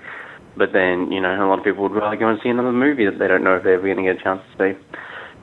But 0.57 0.73
then, 0.73 1.11
you 1.11 1.21
know, 1.21 1.35
a 1.45 1.49
lot 1.49 1.59
of 1.59 1.65
people 1.65 1.83
would 1.85 1.93
rather 1.93 2.17
go 2.17 2.29
and 2.29 2.39
see 2.43 2.49
another 2.49 2.73
movie 2.73 3.05
that 3.07 3.19
they 3.19 3.29
don't 3.29 3.43
know 3.43 3.57
if 3.57 3.65
they're 3.65 3.75
ever 3.75 3.83
going 3.83 3.97
to 3.97 4.03
get 4.03 4.21
a 4.21 4.23
chance 4.23 4.43
to 4.57 4.75
see. 4.75 4.79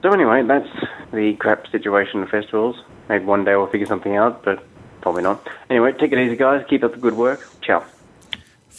So 0.01 0.11
anyway, 0.11 0.43
that's 0.47 0.69
the 1.11 1.35
crap 1.39 1.67
situation 1.67 2.23
at 2.23 2.29
festivals. 2.29 2.75
Maybe 3.09 3.25
one 3.25 3.43
day 3.43 3.55
we'll 3.55 3.67
figure 3.67 3.87
something 3.87 4.15
out, 4.15 4.43
but 4.43 4.63
probably 5.01 5.23
not. 5.23 5.45
Anyway, 5.69 5.93
take 5.93 6.11
it 6.11 6.19
easy, 6.19 6.35
guys. 6.35 6.65
Keep 6.69 6.83
up 6.83 6.93
the 6.93 6.99
good 6.99 7.15
work. 7.15 7.47
Ciao. 7.61 7.85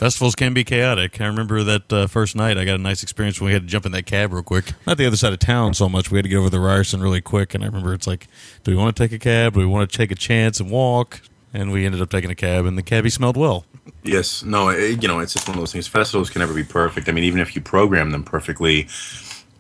Festivals 0.01 0.35
can 0.35 0.55
be 0.55 0.65
chaotic. 0.65 1.20
I 1.20 1.27
remember 1.27 1.62
that 1.62 1.93
uh, 1.93 2.07
first 2.07 2.35
night. 2.35 2.57
I 2.57 2.65
got 2.65 2.77
a 2.77 2.83
nice 2.83 3.03
experience 3.03 3.39
when 3.39 3.49
we 3.49 3.53
had 3.53 3.65
to 3.65 3.69
jump 3.69 3.85
in 3.85 3.93
that 3.93 4.07
cab 4.07 4.33
real 4.33 4.43
quick. 4.43 4.73
Not 4.87 4.97
the 4.97 5.05
other 5.05 5.19
side 5.19 5.35
of 5.35 5.41
town 5.41 5.75
so 5.75 5.91
much. 5.91 6.11
We 6.11 6.17
had 6.17 6.23
to 6.23 6.31
get 6.31 6.39
over 6.39 6.49
the 6.49 6.59
Ryerson 6.59 7.03
really 7.03 7.20
quick. 7.20 7.55
And 7.55 7.62
I 7.62 7.67
remember 7.67 7.93
it's 7.93 8.07
like, 8.07 8.27
do 8.65 8.70
we 8.70 8.79
want 8.79 8.97
to 8.97 9.03
take 9.03 9.12
a 9.12 9.19
cab? 9.19 9.53
Do 9.53 9.61
we 9.61 9.67
want 9.67 9.91
to 9.91 9.95
take 9.95 10.11
a 10.11 10.15
chance 10.15 10.59
and 10.59 10.70
walk? 10.70 11.20
And 11.53 11.70
we 11.70 11.85
ended 11.85 12.01
up 12.01 12.09
taking 12.09 12.31
a 12.31 12.35
cab, 12.35 12.65
and 12.65 12.79
the 12.79 12.83
cabbie 12.83 13.11
smelled 13.11 13.37
well. 13.37 13.67
Yes, 14.03 14.43
no, 14.43 14.70
it, 14.70 15.03
you 15.03 15.09
know, 15.09 15.19
it's 15.19 15.35
just 15.35 15.47
one 15.47 15.59
of 15.59 15.61
those 15.61 15.73
things. 15.73 15.87
Festivals 15.87 16.31
can 16.31 16.41
never 16.41 16.55
be 16.55 16.65
perfect. 16.65 17.07
I 17.07 17.12
mean, 17.12 17.25
even 17.25 17.39
if 17.39 17.55
you 17.55 17.61
program 17.61 18.11
them 18.11 18.25
perfectly, 18.25 18.89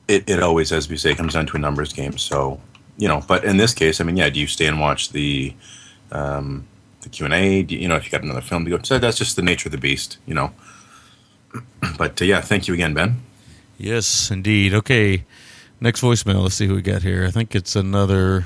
it, 0.08 0.26
it 0.26 0.42
always, 0.42 0.72
as 0.72 0.88
we 0.88 0.96
say, 0.96 1.14
comes 1.14 1.34
down 1.34 1.44
to 1.48 1.56
a 1.58 1.60
numbers 1.60 1.92
game. 1.92 2.16
So, 2.16 2.58
you 2.96 3.08
know, 3.08 3.22
but 3.28 3.44
in 3.44 3.58
this 3.58 3.74
case, 3.74 4.00
I 4.00 4.04
mean, 4.04 4.16
yeah, 4.16 4.30
do 4.30 4.40
you 4.40 4.46
stay 4.46 4.68
and 4.68 4.80
watch 4.80 5.10
the 5.10 5.54
um, 6.12 6.66
the 7.02 7.08
Q 7.08 7.26
and 7.26 7.34
A? 7.34 7.60
You 7.62 7.88
know, 7.88 7.96
if 7.96 8.04
you 8.04 8.10
got 8.10 8.22
another 8.22 8.40
film 8.40 8.64
to 8.64 8.70
go, 8.70 8.80
so 8.82 8.98
that's 8.98 9.18
just 9.18 9.36
the 9.36 9.42
nature 9.42 9.68
of 9.68 9.72
the 9.72 9.78
beast, 9.78 10.18
you 10.26 10.34
know. 10.34 10.52
But 11.98 12.20
uh, 12.20 12.24
yeah, 12.24 12.40
thank 12.40 12.68
you 12.68 12.74
again, 12.74 12.94
Ben. 12.94 13.22
Yes, 13.76 14.30
indeed. 14.30 14.74
Okay, 14.74 15.24
next 15.80 16.02
voicemail. 16.02 16.42
Let's 16.42 16.54
see 16.54 16.66
who 16.66 16.74
we 16.74 16.82
got 16.82 17.02
here. 17.02 17.24
I 17.24 17.30
think 17.30 17.54
it's 17.54 17.74
another 17.76 18.44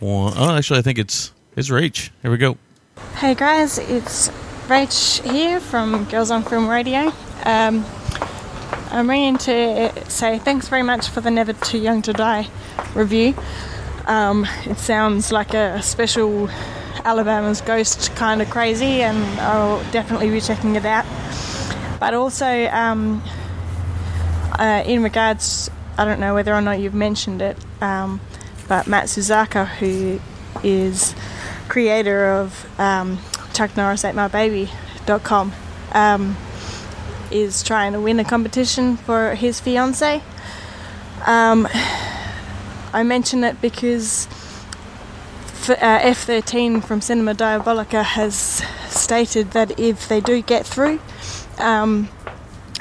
one. 0.00 0.32
Oh, 0.36 0.54
actually, 0.54 0.80
I 0.80 0.82
think 0.82 0.98
it's 0.98 1.32
it's 1.56 1.70
Rach. 1.70 2.10
Here 2.22 2.30
we 2.30 2.36
go. 2.36 2.58
Hey 3.14 3.34
guys, 3.34 3.78
it's 3.78 4.28
Rach 4.66 5.22
here 5.30 5.60
from 5.60 6.04
Girls 6.04 6.30
on 6.30 6.42
Film 6.42 6.68
Radio. 6.68 7.12
Um, 7.44 7.84
I'm 8.90 9.08
ringing 9.08 9.38
to 9.38 9.92
say 10.10 10.38
thanks 10.38 10.68
very 10.68 10.82
much 10.82 11.08
for 11.08 11.20
the 11.20 11.30
Never 11.30 11.52
Too 11.52 11.78
Young 11.78 12.02
to 12.02 12.12
Die 12.12 12.48
review. 12.94 13.34
Um, 14.06 14.46
it 14.64 14.78
sounds 14.78 15.32
like 15.32 15.54
a 15.54 15.82
special 15.82 16.48
Alabama's 17.04 17.60
Ghost 17.60 18.14
kind 18.16 18.40
of 18.40 18.50
crazy, 18.50 19.02
and 19.02 19.18
I'll 19.40 19.82
definitely 19.90 20.30
be 20.30 20.40
checking 20.40 20.76
it 20.76 20.84
out. 20.84 21.04
But 21.98 22.14
also, 22.14 22.46
um, 22.68 23.22
uh, 24.58 24.82
in 24.86 25.02
regards, 25.02 25.70
I 25.98 26.04
don't 26.04 26.20
know 26.20 26.34
whether 26.34 26.54
or 26.54 26.60
not 26.60 26.78
you've 26.78 26.94
mentioned 26.94 27.42
it, 27.42 27.56
um, 27.80 28.20
but 28.68 28.86
Matt 28.86 29.06
Suzaka, 29.06 29.66
who 29.66 30.20
is 30.62 31.14
creator 31.68 32.32
of 32.32 32.66
um, 32.78 33.18
Chuck 33.54 33.76
Norris 33.76 34.04
Ate 34.04 34.14
My 34.14 34.28
Baby.com, 34.28 35.52
um, 35.92 36.36
is 37.30 37.62
trying 37.62 37.92
to 37.92 38.00
win 38.00 38.20
a 38.20 38.24
competition 38.24 38.96
for 38.96 39.34
his 39.34 39.58
fiance. 39.60 40.22
Um, 41.26 41.66
I 42.96 43.02
mention 43.02 43.44
it 43.44 43.60
because 43.60 44.26
f- 45.68 45.70
uh, 45.70 46.00
F13 46.00 46.82
from 46.82 47.02
Cinema 47.02 47.34
Diabolica 47.34 48.02
has 48.02 48.34
stated 48.88 49.50
that 49.50 49.78
if 49.78 50.08
they 50.08 50.20
do 50.20 50.40
get 50.40 50.64
through, 50.64 50.98
um, 51.58 52.08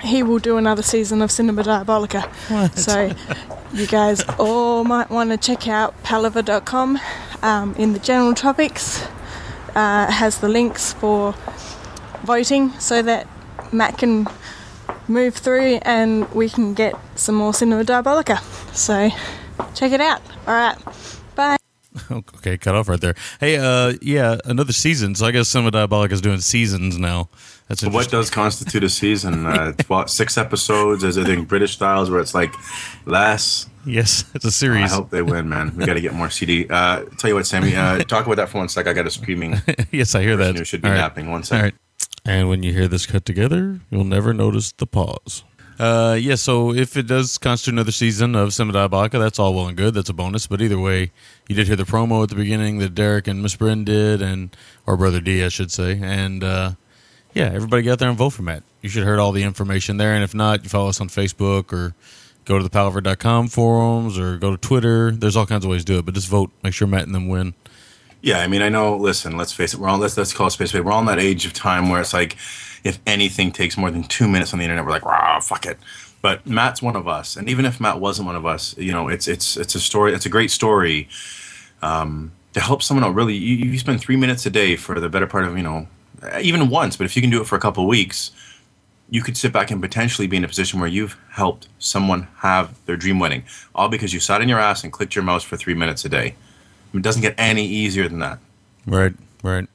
he 0.01 0.23
will 0.23 0.39
do 0.39 0.55
another 0.55 0.81
season 0.83 1.21
of 1.21 1.31
Cinema 1.31 1.63
Diabolica. 1.63 2.21
What? 2.49 2.77
So 2.77 3.11
you 3.73 3.87
guys 3.87 4.23
all 4.39 4.85
might 4.85 5.09
want 5.09 5.31
to 5.31 5.37
check 5.37 5.67
out 5.67 6.01
palaver.com 6.03 6.97
um, 7.41 7.75
in 7.75 7.91
the 7.91 7.99
general 7.99 8.33
topics. 8.33 9.05
Uh, 9.75 10.09
has 10.09 10.37
the 10.37 10.47
links 10.47 10.93
for 10.93 11.33
voting 12.23 12.71
so 12.79 13.01
that 13.01 13.27
Matt 13.73 13.97
can 13.97 14.25
move 15.09 15.35
through 15.35 15.79
and 15.81 16.29
we 16.33 16.47
can 16.47 16.73
get 16.73 16.95
some 17.15 17.35
more 17.35 17.53
Cinema 17.53 17.83
Diabolica. 17.83 18.39
So 18.73 19.09
check 19.74 19.92
it 19.92 20.01
out. 20.01 20.22
All 20.48 20.53
right. 20.53 20.77
Bye. 21.35 21.58
Okay, 22.11 22.58
cut 22.58 22.75
off 22.75 22.90
right 22.90 23.00
there. 23.00 23.16
Hey, 23.40 23.58
uh, 23.58 23.93
yeah, 24.01 24.38
another 24.43 24.74
season. 24.74 25.16
So 25.16 25.25
I 25.25 25.32
guess 25.32 25.48
Cinema 25.48 25.72
Diabolic 25.72 26.11
is 26.11 26.19
doing 26.19 26.40
seasons 26.42 27.00
now. 27.00 27.30
That's 27.69 27.84
But 27.84 27.93
what 27.93 28.09
does 28.09 28.30
constitute 28.30 28.84
a 28.84 28.90
season? 28.90 29.45
Uh, 29.45 29.74
it's 29.77 29.90
what 29.90 30.09
six 30.09 30.38
episodes? 30.38 31.03
Is 31.06 31.16
it 31.17 31.30
in 31.30 31.45
British 31.45 31.74
styles 31.74 32.11
where 32.11 32.19
it's 32.19 32.35
like 32.35 32.53
less? 33.06 33.67
Yes, 33.85 34.25
it's 34.34 34.43
a 34.45 34.51
series. 34.51 34.92
I 34.92 34.95
hope 34.95 35.09
they 35.09 35.22
win, 35.22 35.48
man. 35.48 35.75
We 35.75 35.85
got 35.85 35.93
to 35.93 36.01
get 36.01 36.14
more 36.14 36.30
CD. 36.30 36.67
Uh, 36.69 37.06
tell 37.17 37.30
you 37.30 37.35
what, 37.35 37.48
Sammy, 37.48 37.75
uh, 37.75 38.00
talk 38.08 38.25
about 38.25 38.35
that 38.38 38.50
for 38.50 38.58
one 38.58 38.67
sec. 38.67 38.88
I 38.88 38.93
got 38.93 39.08
a 39.08 39.11
screaming. 39.11 39.61
yes, 39.92 40.16
I 40.16 40.22
hear 40.22 40.35
that. 40.38 40.56
You 40.58 40.66
should 40.66 40.82
be 40.82 40.90
All 40.90 40.93
right. 40.93 41.00
napping. 41.00 41.32
One 41.32 41.43
sec. 41.43 41.58
All 41.58 41.64
right. 41.64 41.74
And 42.25 42.50
when 42.50 42.61
you 42.61 42.74
hear 42.74 42.88
this 42.88 43.06
cut 43.06 43.25
together, 43.25 43.80
you'll 43.90 44.03
never 44.03 44.34
notice 44.34 44.72
the 44.74 44.85
pause. 44.88 45.43
Uh, 45.77 46.17
yeah, 46.19 46.35
so 46.35 46.73
if 46.73 46.95
it 46.95 47.07
does 47.07 47.37
constitute 47.37 47.73
another 47.73 47.91
season 47.91 48.35
of 48.35 48.53
Cinema 48.53 48.73
Diabolica, 48.73 49.19
that's 49.19 49.39
all 49.39 49.53
well 49.53 49.67
and 49.67 49.75
good. 49.75 49.93
That's 49.93 50.09
a 50.09 50.13
bonus. 50.13 50.47
But 50.47 50.61
either 50.61 50.79
way, 50.79 51.11
you 51.47 51.55
did 51.55 51.67
hear 51.67 51.75
the 51.75 51.83
promo 51.83 52.23
at 52.23 52.29
the 52.29 52.35
beginning 52.35 52.79
that 52.79 52.95
Derek 52.95 53.27
and 53.27 53.41
Miss 53.41 53.55
Bryn 53.55 53.83
did, 53.83 54.21
and 54.21 54.55
or 54.85 54.95
Brother 54.95 55.19
D, 55.19 55.43
I 55.43 55.49
should 55.49 55.71
say. 55.71 55.99
And 56.01 56.43
uh, 56.43 56.71
yeah, 57.33 57.51
everybody 57.53 57.83
get 57.83 57.93
out 57.93 57.99
there 57.99 58.09
and 58.09 58.17
vote 58.17 58.31
for 58.31 58.43
Matt. 58.43 58.63
You 58.81 58.89
should 58.89 58.99
have 58.99 59.07
heard 59.07 59.19
all 59.19 59.33
the 59.33 59.43
information 59.43 59.97
there. 59.97 60.13
And 60.13 60.23
if 60.23 60.33
not, 60.33 60.63
you 60.63 60.69
follow 60.69 60.89
us 60.89 61.01
on 61.01 61.09
Facebook 61.09 61.73
or 61.73 61.93
go 62.45 62.57
to 62.57 62.63
the 62.63 62.69
palaver.com 62.69 63.49
forums 63.49 64.17
or 64.17 64.37
go 64.37 64.51
to 64.51 64.57
Twitter. 64.57 65.11
There's 65.11 65.35
all 65.35 65.45
kinds 65.45 65.65
of 65.65 65.71
ways 65.71 65.83
to 65.83 65.93
do 65.93 65.99
it, 65.99 66.05
but 66.05 66.13
just 66.13 66.29
vote. 66.29 66.51
Make 66.63 66.73
sure 66.73 66.87
Matt 66.87 67.03
and 67.03 67.13
them 67.13 67.27
win. 67.27 67.53
Yeah, 68.21 68.39
I 68.39 68.47
mean, 68.47 68.61
I 68.61 68.69
know. 68.69 68.95
Listen, 68.95 69.37
let's 69.37 69.53
face 69.53 69.73
it. 69.73 69.79
We're 69.79 69.89
all 69.89 69.97
let's 69.97 70.17
let's 70.17 70.33
call 70.33 70.47
it 70.47 70.51
space. 70.51 70.73
We're 70.73 70.91
all 70.91 71.01
in 71.01 71.05
that 71.07 71.19
age 71.19 71.45
of 71.45 71.53
time 71.53 71.89
where 71.89 72.01
it's 72.01 72.13
like, 72.13 72.37
if 72.85 72.99
anything 73.07 73.51
takes 73.51 73.77
more 73.77 73.89
than 73.91 74.03
two 74.03 74.27
minutes 74.27 74.53
on 74.53 74.59
the 74.59 74.64
internet, 74.64 74.85
we're 74.85 74.91
like, 74.91 75.03
rah, 75.03 75.39
fuck 75.39 75.65
it. 75.65 75.77
But 76.22 76.45
Matt's 76.45 76.81
one 76.81 76.95
of 76.95 77.07
us, 77.07 77.35
and 77.35 77.49
even 77.49 77.65
if 77.65 77.81
Matt 77.81 77.99
wasn't 77.99 78.27
one 78.27 78.35
of 78.35 78.45
us, 78.45 78.77
you 78.77 78.91
know, 78.91 79.09
it's 79.09 79.27
it's 79.27 79.57
it's 79.57 79.75
a 79.75 79.80
story. 79.80 80.14
It's 80.14 80.25
a 80.25 80.30
great 80.30 80.51
story 80.51 81.09
um, 81.81 82.31
to 82.53 82.59
help 82.59 82.81
someone 82.81 83.03
out. 83.03 83.14
Really, 83.14 83.35
you, 83.35 83.55
you 83.72 83.77
spend 83.80 83.99
three 83.99 84.15
minutes 84.15 84.45
a 84.45 84.49
day 84.49 84.75
for 84.75 84.99
the 84.99 85.09
better 85.09 85.27
part 85.27 85.45
of 85.45 85.57
you 85.57 85.64
know, 85.64 85.88
even 86.41 86.69
once. 86.69 86.95
But 86.95 87.05
if 87.05 87.15
you 87.15 87.22
can 87.22 87.31
do 87.31 87.41
it 87.41 87.47
for 87.47 87.55
a 87.55 87.59
couple 87.59 87.85
weeks, 87.88 88.31
you 89.09 89.22
could 89.22 89.35
sit 89.35 89.51
back 89.51 89.72
and 89.72 89.81
potentially 89.81 90.27
be 90.27 90.38
in 90.38 90.43
a 90.43 90.47
position 90.47 90.80
where 90.80 90.89
you've 90.89 91.17
helped 91.31 91.67
someone 91.80 92.27
have 92.38 92.73
their 92.85 92.97
dream 92.97 93.19
wedding, 93.19 93.43
all 93.73 93.89
because 93.89 94.14
you 94.14 94.19
sat 94.19 94.41
in 94.41 94.49
your 94.49 94.59
ass 94.59 94.83
and 94.83 94.93
clicked 94.93 95.15
your 95.15 95.23
mouse 95.23 95.43
for 95.43 95.57
three 95.57 95.75
minutes 95.75 96.05
a 96.05 96.09
day. 96.09 96.35
It 96.93 97.01
doesn't 97.01 97.22
get 97.22 97.35
any 97.38 97.65
easier 97.65 98.07
than 98.07 98.19
that. 98.19 98.39
Right, 98.88 99.14
right. 99.43 99.67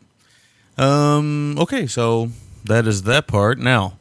Um, 0.78 1.58
okay, 1.58 1.86
so 1.86 2.30
that 2.64 2.86
is 2.86 3.02
that 3.02 3.26
part. 3.26 3.58
Now, 3.58 3.98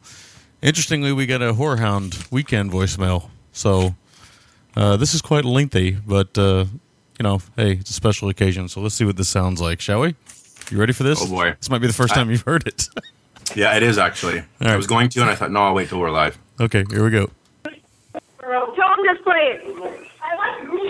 interestingly, 0.62 1.12
we 1.12 1.26
got 1.26 1.42
a 1.42 1.52
Whorehound 1.52 2.30
weekend 2.30 2.70
voicemail. 2.70 3.28
So 3.52 3.94
uh, 4.76 4.96
this 4.96 5.14
is 5.14 5.22
quite 5.22 5.44
lengthy, 5.44 5.92
but 5.92 6.36
uh, 6.38 6.66
you 7.18 7.22
know, 7.22 7.40
hey, 7.56 7.72
it's 7.72 7.90
a 7.90 7.94
special 7.94 8.28
occasion. 8.28 8.68
So 8.68 8.80
let's 8.80 8.94
see 8.94 9.04
what 9.04 9.16
this 9.16 9.28
sounds 9.28 9.60
like, 9.60 9.80
shall 9.80 10.00
we? 10.00 10.14
You 10.70 10.78
ready 10.78 10.92
for 10.92 11.02
this? 11.02 11.20
Oh, 11.20 11.28
boy. 11.28 11.54
This 11.58 11.68
might 11.68 11.78
be 11.80 11.86
the 11.86 11.92
first 11.92 12.12
I- 12.12 12.16
time 12.16 12.30
you've 12.30 12.42
heard 12.42 12.66
it. 12.66 12.88
Yeah, 13.56 13.76
it 13.76 13.82
is 13.82 13.98
actually. 13.98 14.44
I 14.60 14.76
was 14.76 14.86
going 14.86 15.08
to, 15.08 15.20
and 15.22 15.28
I 15.28 15.34
thought, 15.34 15.50
no, 15.50 15.60
I'll 15.62 15.74
wait 15.74 15.88
till 15.88 15.98
we're 15.98 16.12
live. 16.12 16.38
okay, 16.60 16.84
here 16.88 17.02
we 17.02 17.10
go. 17.10 17.28
Tell 17.64 17.74
him 18.54 19.04
just 19.04 19.24
play 19.24 19.58
it. 19.60 20.08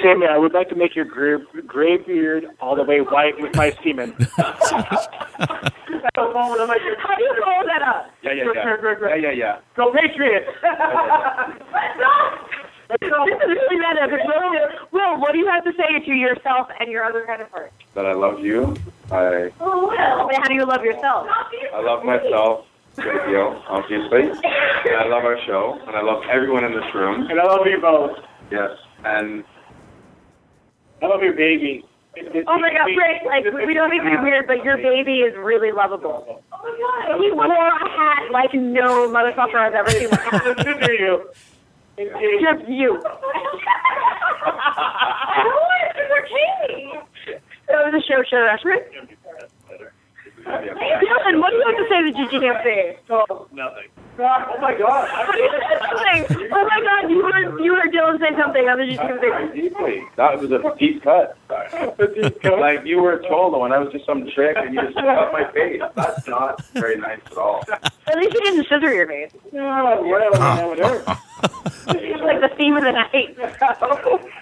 Sammy, 0.02 0.26
I 0.26 0.36
would 0.36 0.52
like 0.52 0.68
to 0.68 0.74
make 0.74 0.94
your 0.94 1.07
gray, 1.07 1.42
gray 1.66 1.97
beard 1.97 2.44
all 2.60 2.76
the 2.76 2.82
way 2.82 3.00
white 3.00 3.40
with 3.40 3.55
my 3.57 3.74
semen. 3.82 4.15
How 6.16 7.14
do 7.16 7.22
you 7.22 7.34
follow 7.44 7.66
that 7.66 7.82
up? 7.82 8.10
Yeah, 8.22 8.32
yeah, 8.32 8.44
yeah. 8.54 8.76
Yeah, 9.00 9.14
yeah, 9.16 9.30
yeah. 9.32 9.58
Go 9.76 9.92
Patriots! 9.92 10.48
this 12.90 13.00
is 13.02 13.10
really 13.10 13.76
meta. 13.76 14.08
because 14.08 14.26
Will, 14.26 14.52
Will, 14.92 15.20
what 15.20 15.32
do 15.32 15.38
you 15.38 15.46
have 15.46 15.64
to 15.64 15.72
say 15.72 16.04
to 16.04 16.12
yourself 16.12 16.68
and 16.80 16.90
your 16.90 17.04
other 17.04 17.24
counterpart? 17.26 17.72
That 17.94 18.06
I 18.06 18.12
love 18.12 18.40
you. 18.40 18.76
I 19.10 19.50
Oh, 19.60 19.88
Will. 19.88 19.96
How 19.96 20.48
do 20.48 20.54
you 20.54 20.64
love 20.66 20.84
yourself? 20.84 21.26
I 21.74 21.80
love 21.80 22.04
myself. 22.04 22.66
Good 22.96 23.26
deal, 23.26 23.62
obviously. 23.68 24.22
And 24.30 24.96
I 24.96 25.06
love 25.06 25.24
our 25.24 25.38
show, 25.46 25.78
and 25.86 25.96
I 25.96 26.02
love 26.02 26.22
everyone 26.30 26.64
in 26.64 26.72
this 26.72 26.94
room. 26.94 27.30
And 27.30 27.40
I 27.40 27.44
love 27.44 27.66
you 27.66 27.80
both. 27.80 28.18
Yes, 28.50 28.70
and 29.04 29.44
I 31.02 31.06
love 31.06 31.22
your 31.22 31.34
baby. 31.34 31.84
Oh 32.16 32.58
my 32.58 32.70
god, 32.70 32.86
Rick, 32.86 33.22
like, 33.24 33.44
we 33.66 33.72
don't 33.72 33.94
even 33.94 34.10
be 34.10 34.16
weird, 34.22 34.47
but 34.47 34.64
your 34.64 34.76
baby 34.76 35.20
is 35.20 35.34
really 35.36 35.70
lovable. 35.70 36.42
Oh 36.52 36.58
my 36.62 37.08
God! 37.08 37.20
He 37.20 37.30
wore 37.30 37.47
a 37.47 37.89
hat 37.89 38.32
like 38.32 38.52
no 38.52 39.08
motherfucker 39.08 39.55
I've 39.55 39.74
ever 39.74 39.90
seen. 39.90 40.08
Good 40.64 40.84
for 40.84 40.92
you. 40.92 41.30
Just 41.97 42.68
you. 42.68 43.00
That 47.70 47.92
was 47.92 48.02
a 48.02 48.06
show 48.06 48.22
show. 48.28 48.48
Dylan, 48.64 49.16
what 50.44 51.51
do 51.51 51.57
you 51.57 51.65
have 51.67 51.77
to 51.77 51.86
say 51.89 52.10
that 52.10 52.15
you 52.19 52.41
can't 52.41 52.62
say? 52.62 52.99
Oh, 53.10 53.47
nothing. 53.52 53.89
Oh 54.19 54.57
my 54.60 54.77
god. 54.77 55.09
What 55.31 55.36
do 55.36 55.43
you 55.43 56.28
say? 56.28 56.49
Oh 56.52 56.65
my 56.67 56.81
god, 56.81 57.10
you 57.10 57.23
heard 57.23 57.60
you 57.65 57.75
heard 57.75 57.93
Dylan 57.93 58.19
say 58.20 58.36
something. 58.39 58.69
I 58.69 58.75
was 58.75 58.89
just 58.89 59.01
gonna 59.01 59.20
say. 59.20 59.60
Deeply. 59.60 60.02
That 60.17 60.39
was 60.41 60.51
a 60.52 60.75
deep 60.78 61.02
cut. 61.02 61.36
like 61.49 62.85
you 62.85 63.01
were 63.01 63.23
told 63.28 63.59
when 63.59 63.73
I 63.73 63.78
was 63.78 63.93
just 63.93 64.05
some 64.07 64.28
trick 64.35 64.57
and 64.59 64.75
you 64.75 64.83
just 64.83 64.94
cut 64.94 65.33
my 65.33 65.51
face. 65.52 65.81
That's 65.94 66.27
not 66.28 66.65
very 66.75 66.97
nice 66.97 67.20
at 67.31 67.39
all. 67.39 67.62
At 67.70 68.17
least 68.19 68.35
you 68.35 68.41
didn't 68.41 68.65
scissor 68.65 68.93
your 68.93 69.07
face. 69.07 69.33
Oh, 69.55 70.07
well, 70.07 70.31
that 70.33 70.69
would 70.69 70.78
hurt. 70.78 71.05
It's 71.89 72.23
like 72.23 72.41
the 72.41 72.55
theme 72.57 72.77
of 72.77 72.85
the 72.85 72.93
night. 72.93 73.36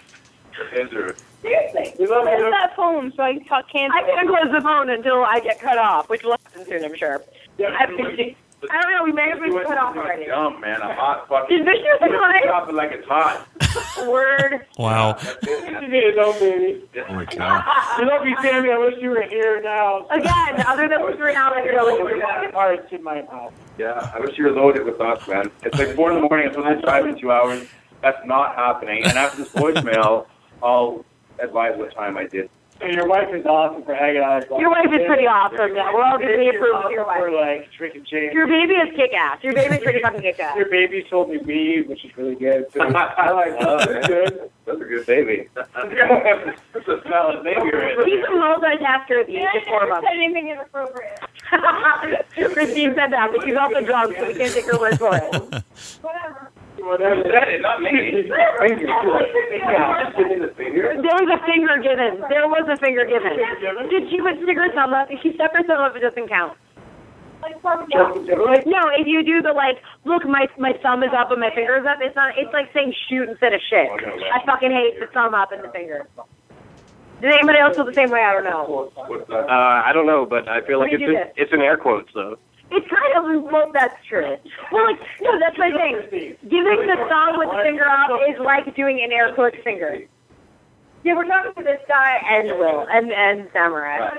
Scissor. 0.74 1.14
Seriously. 1.42 2.06
Close 2.06 2.24
that 2.26 2.72
phone 2.76 3.12
so 3.16 3.22
I 3.22 3.38
ca- 3.48 3.62
can't. 3.70 3.92
I 3.94 4.02
can't 4.02 4.28
close 4.28 4.50
the 4.52 4.60
phone 4.60 4.90
until 4.90 5.24
I 5.24 5.40
get 5.40 5.60
cut 5.60 5.78
off, 5.78 6.08
which 6.08 6.22
will 6.24 6.32
happen 6.32 6.66
soon, 6.66 6.84
I'm 6.84 6.96
sure. 6.96 7.22
I, 7.60 8.34
I 8.70 8.80
don't 8.82 8.92
know. 8.92 9.04
We 9.04 9.12
may 9.12 9.28
have 9.30 9.38
been 9.40 9.52
cut 9.52 9.78
off 9.78 9.96
already. 9.96 10.26
Dumb 10.26 10.60
man, 10.60 10.80
a 10.82 10.92
hot 10.94 11.28
fucking. 11.28 11.56
Did 11.58 11.64
Vishnu 11.64 11.84
say 12.00 12.06
hi? 12.10 12.42
Drop 12.44 12.68
it 12.68 12.74
like 12.74 12.90
it's 12.92 13.06
hot. 13.06 13.46
Word. 14.08 14.66
Wow. 14.78 15.16
Oh 15.18 15.36
you 15.46 16.14
know, 16.14 16.32
baby. 16.38 16.88
Holy. 17.08 17.38
I 17.40 18.02
love 18.04 18.24
you, 18.26 18.36
Sammy. 18.42 18.70
I 18.70 18.78
wish 18.78 18.94
you 19.00 19.10
were 19.10 19.22
here 19.22 19.60
now. 19.60 20.06
Again, 20.08 20.64
other 20.66 20.88
than 20.88 21.00
we're 21.02 21.30
out, 21.30 21.56
I 21.56 21.60
really. 21.62 22.20
Hearts 22.52 22.92
in 22.92 23.02
my 23.02 23.22
mouth. 23.22 23.52
Yeah, 23.76 24.10
I 24.14 24.20
wish 24.20 24.38
you 24.38 24.44
were 24.44 24.52
loaded 24.52 24.84
with 24.84 25.00
us, 25.00 25.26
man. 25.28 25.50
It's 25.64 25.76
like 25.78 25.94
four 25.96 26.10
in 26.12 26.20
the 26.20 26.28
morning. 26.28 26.48
I'm 26.48 26.54
supposed 26.54 26.80
to 26.80 26.82
drive 26.82 27.06
in 27.06 27.18
two 27.18 27.30
hours. 27.32 27.66
That's 28.02 28.24
not 28.24 28.54
happening. 28.54 29.02
And 29.04 29.18
after 29.18 29.38
this 29.42 29.52
voicemail, 29.52 30.26
I'll 30.62 31.04
advise 31.40 31.76
what 31.76 31.94
time 31.94 32.16
I 32.16 32.26
did. 32.26 32.50
And 32.80 32.92
your 32.94 33.08
wife 33.08 33.26
is 33.34 33.44
awesome 33.44 33.82
for 33.82 33.92
hanging 33.92 34.22
out. 34.22 34.48
Your 34.50 34.70
wife 34.70 34.86
is 34.92 35.04
pretty 35.04 35.26
awesome. 35.26 35.74
Yeah, 35.74 35.92
we're 35.92 36.00
all 36.00 36.16
really 36.16 36.48
approved 36.54 36.84
of 36.86 36.92
your 36.92 37.04
For 37.06 37.28
wife. 37.32 37.62
like 37.62 37.72
drinking 37.76 38.04
change. 38.04 38.32
Your 38.32 38.46
baby 38.46 38.74
is 38.74 38.94
kick 38.94 39.12
ass. 39.14 39.42
Your 39.42 39.52
baby's 39.52 39.80
pretty 39.80 40.00
fucking 40.00 40.20
kick 40.28 40.38
ass. 40.38 40.56
Your 40.56 40.70
baby 40.70 41.04
told 41.10 41.28
me 41.28 41.38
weed, 41.38 41.88
which 41.88 42.04
is 42.04 42.16
really 42.16 42.36
good. 42.36 42.66
Too. 42.72 42.80
I 42.80 43.30
like 43.32 43.58
that. 43.58 43.88
man. 43.90 43.96
It's 43.98 44.06
good. 44.06 44.50
That's 44.64 44.80
a 44.80 44.84
good 44.84 45.06
baby. 45.06 45.48
That's 45.54 46.86
a 46.86 47.02
solid 47.10 47.42
baby 47.42 47.60
right 47.72 47.96
He's 48.06 48.22
a 48.22 48.28
multitasker 48.30 49.20
at 49.22 49.26
the 49.26 49.38
age 49.38 49.48
of 49.56 49.64
four 49.66 49.88
months. 49.88 50.06
anything 50.12 50.48
inappropriate. 50.50 51.18
Christine 52.54 52.94
said 52.94 53.10
that, 53.12 53.30
but 53.34 53.44
she's 53.44 53.56
also 53.56 53.80
drunk, 53.80 54.16
so 54.16 54.24
we 54.28 54.34
can't 54.34 54.52
take 54.52 54.66
her 54.66 54.78
word 54.78 54.98
for 55.00 55.16
it. 55.16 55.24
Whatever. 56.02 56.52
That 56.78 57.48
is 57.50 57.60
not 57.60 57.82
me. 57.82 57.90
Yeah, 58.30 58.54
just 60.04 60.16
give 60.16 60.28
me 60.30 60.38
the 60.38 60.54
finger. 60.54 60.94
There 60.94 61.18
was 61.18 61.30
a 61.34 61.40
finger 61.42 61.74
given. 61.82 62.22
There 62.30 62.46
was 62.46 62.66
a 62.70 62.76
finger 62.78 63.04
given. 63.04 63.34
Did 63.90 64.10
she 64.10 64.22
put 64.22 64.38
her 64.38 64.72
thumb 64.72 64.94
up? 64.94 65.10
If 65.10 65.20
she 65.22 65.34
stuck 65.34 65.52
her 65.54 65.64
thumb 65.64 65.82
up, 65.82 65.96
it 65.96 66.00
doesn't 66.00 66.28
count. 66.28 66.56
No, 68.66 68.90
if 68.94 69.06
you 69.06 69.22
do 69.24 69.42
the 69.42 69.52
like, 69.52 69.78
look, 70.04 70.24
my 70.26 70.46
my 70.58 70.72
thumb 70.82 71.02
is 71.02 71.10
up 71.16 71.30
and 71.30 71.40
my 71.40 71.50
finger 71.54 71.76
is 71.78 71.86
up. 71.86 71.98
It's 72.00 72.14
not. 72.14 72.34
It's 72.38 72.52
like 72.52 72.72
saying 72.72 72.94
shoot 73.08 73.28
instead 73.28 73.52
of 73.54 73.60
shit. 73.68 73.88
I 73.90 74.44
fucking 74.46 74.70
hate 74.70 75.00
the 75.00 75.06
thumb 75.12 75.34
up 75.34 75.50
and 75.52 75.62
the 75.64 75.70
finger. 75.70 76.06
Did 77.20 77.34
anybody 77.34 77.58
else 77.58 77.74
feel 77.76 77.84
the 77.84 77.94
same 77.94 78.10
way? 78.10 78.22
I 78.22 78.32
don't 78.32 78.44
know. 78.44 78.92
Uh, 78.96 79.50
I 79.50 79.90
don't 79.92 80.06
know, 80.06 80.24
but 80.26 80.48
I 80.48 80.60
feel 80.66 80.78
like 80.78 80.92
it's 80.92 81.02
in, 81.02 81.10
it's 81.36 81.52
in 81.52 81.60
air 81.60 81.76
quotes 81.76 82.12
though. 82.14 82.38
It's 82.70 82.86
kind 82.88 83.12
of 83.16 83.42
well, 83.44 83.70
that's 83.72 83.94
true. 84.08 84.36
Well, 84.72 84.84
like 84.84 85.00
no, 85.22 85.38
that's 85.38 85.56
my 85.56 85.70
thing. 85.70 86.36
Giving 86.42 86.86
the 86.86 86.96
thumb 87.08 87.38
with 87.38 87.48
the 87.48 87.62
finger 87.62 87.88
up 87.88 88.10
is 88.28 88.38
like 88.40 88.74
doing 88.76 89.00
an 89.02 89.10
air 89.12 89.34
quotes 89.34 89.56
finger. 89.64 90.02
Yeah, 91.04 91.14
we're 91.14 91.24
talking 91.24 91.54
to 91.54 91.62
this 91.62 91.80
guy 91.88 92.18
and 92.28 92.58
Will 92.58 92.86
and 92.90 93.12
and 93.12 93.48
Samurai. 93.52 94.10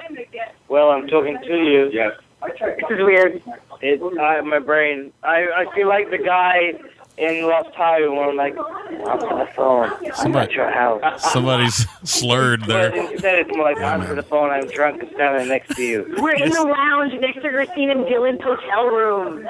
Well, 0.67 0.89
I'm 0.89 1.07
talking 1.07 1.37
to 1.43 1.53
you. 1.53 1.89
Yes. 1.91 2.13
This 2.41 2.89
is 2.89 3.03
weird. 3.03 3.41
It's 3.81 4.01
uh, 4.01 4.41
my 4.43 4.59
brain. 4.59 5.11
I 5.23 5.65
I 5.65 5.75
feel 5.75 5.87
like 5.87 6.09
the 6.09 6.17
guy 6.17 6.73
in 7.19 7.45
Lost 7.47 7.75
Highway 7.75 8.07
where 8.07 8.29
I'm 8.29 8.35
like, 8.37 8.55
answer 8.57 9.27
the 9.27 9.49
phone. 9.55 9.91
I'm 10.17 10.35
at 10.35 10.51
your 10.53 10.71
house. 10.71 11.31
Somebody's 11.33 11.85
slurred 12.03 12.61
But 12.61 12.67
there. 12.67 13.11
instead, 13.11 13.39
it's 13.39 13.49
more 13.55 13.65
like, 13.71 13.77
answer 13.77 14.15
the 14.15 14.23
phone. 14.23 14.49
I'm 14.49 14.67
drunk 14.69 15.01
and 15.03 15.11
standing 15.13 15.49
next 15.49 15.75
to 15.75 15.83
you. 15.83 16.15
We're 16.17 16.35
in 16.35 16.49
the 16.49 16.63
lounge 16.63 17.13
next 17.19 17.41
to 17.43 17.49
Christine 17.49 17.89
and 17.91 18.05
Dylan's 18.05 18.41
hotel 18.41 18.85
room. 18.87 19.45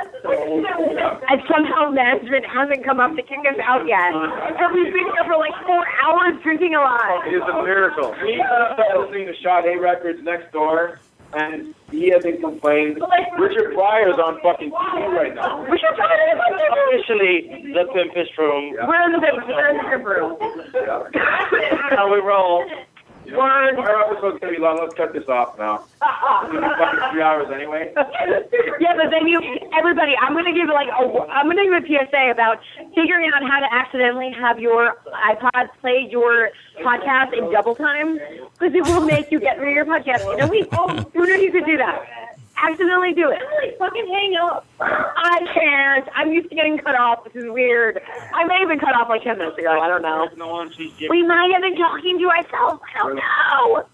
And 1.30 1.41
somehow 1.49 1.89
management 1.91 2.45
hasn't 2.45 2.83
come 2.83 2.99
up 2.99 3.15
to 3.15 3.22
kick 3.22 3.39
us 3.49 3.59
out 3.64 3.88
yet. 3.88 4.14
And 4.14 4.73
we've 4.73 4.93
been 4.93 5.06
here 5.06 5.23
for 5.25 5.38
like 5.38 5.53
four 5.65 5.85
hours 6.03 6.41
drinking 6.43 6.75
a 6.75 6.80
lot. 6.81 7.27
It 7.27 7.35
is 7.35 7.41
a 7.43 7.61
miracle. 7.64 8.14
He 8.25 8.41
uh, 8.41 8.99
listening 8.99 9.27
to 9.27 9.33
Sade 9.43 9.80
Records 9.80 10.22
next 10.23 10.51
door, 10.51 10.99
and 11.33 11.75
he 11.91 12.09
hasn't 12.09 12.41
complained. 12.41 12.99
Richard 13.38 13.74
Pryor's 13.74 14.19
on 14.19 14.40
fucking 14.41 14.72
TV 14.72 15.14
right 15.14 15.35
now. 15.35 15.61
Richard 15.64 15.95
Pryor 15.95 16.33
is 16.33 16.40
on 16.40 16.59
TV. 16.59 16.69
Officially, 16.90 17.74
the 17.74 17.85
pimpest 17.93 18.38
room. 18.38 18.75
We're 18.88 19.03
in 19.06 19.11
the 19.14 19.19
we're 19.19 19.69
in 19.69 19.77
the 19.77 19.83
crib 19.83 20.06
room. 20.06 20.38
How 21.91 22.11
we 22.11 22.19
roll. 22.19 22.66
Word. 23.25 23.75
Our 23.77 24.11
episode's 24.11 24.39
gonna 24.39 24.53
be 24.53 24.59
long. 24.59 24.80
Let's 24.80 24.95
cut 24.95 25.14
this 25.14 25.27
off 25.27 25.57
now. 25.57 25.83
It's 26.01 26.53
gonna 26.53 26.61
be 26.61 26.75
fucking 26.77 27.11
three 27.11 27.22
hours 27.22 27.48
anyway. 27.53 27.93
yeah, 28.80 28.95
but 28.95 29.11
then 29.11 29.27
you, 29.27 29.39
everybody, 29.77 30.14
I'm 30.19 30.33
gonna 30.33 30.53
give 30.53 30.67
like 30.67 30.88
a, 30.88 31.03
I'm 31.30 31.48
gonna 31.48 31.64
give 31.64 31.83
a 31.83 31.85
PSA 31.85 32.31
about 32.31 32.59
figuring 32.95 33.30
out 33.33 33.43
how 33.43 33.59
to 33.59 33.67
accidentally 33.72 34.31
have 34.31 34.59
your 34.59 34.98
iPod 35.14 35.69
play 35.81 36.07
your 36.09 36.49
podcast 36.81 37.38
in 37.38 37.51
double 37.51 37.75
time 37.75 38.19
because 38.53 38.73
it 38.73 38.83
will 38.85 39.06
make 39.06 39.31
you 39.31 39.39
get 39.39 39.57
through 39.57 39.73
your 39.73 39.85
podcast 39.85 40.33
in 40.33 40.41
a 40.41 40.48
week. 40.48 40.67
Oh, 40.72 40.88
who 41.14 41.25
knew 41.25 41.38
you 41.38 41.51
could 41.51 41.65
do 41.65 41.77
that? 41.77 42.38
Accidentally 42.61 43.13
do 43.13 43.31
it. 43.31 43.77
Fucking 43.79 44.07
hang 44.07 44.35
up. 44.41 44.65
I 44.81 45.39
can't. 45.53 46.07
I'm 46.15 46.31
used 46.33 46.49
to 46.49 46.55
getting 46.55 46.77
cut 46.77 46.95
off. 46.95 47.23
This 47.23 47.43
is 47.43 47.49
weird. 47.49 48.01
I 48.33 48.43
may 48.45 48.59
have 48.59 48.67
been 48.69 48.79
cut 48.79 48.95
off 48.95 49.07
like 49.07 49.23
10 49.23 49.38
minutes 49.38 49.57
ago. 49.57 49.79
I 49.79 49.88
don't 49.88 50.01
know. 50.01 50.27
We 51.09 51.23
might 51.25 51.51
have 51.53 51.61
been 51.61 51.77
talking 51.77 52.19
to 52.19 52.25
ourselves. 52.29 52.81
I 52.93 52.97
don't 52.97 53.15
know. 53.15 53.85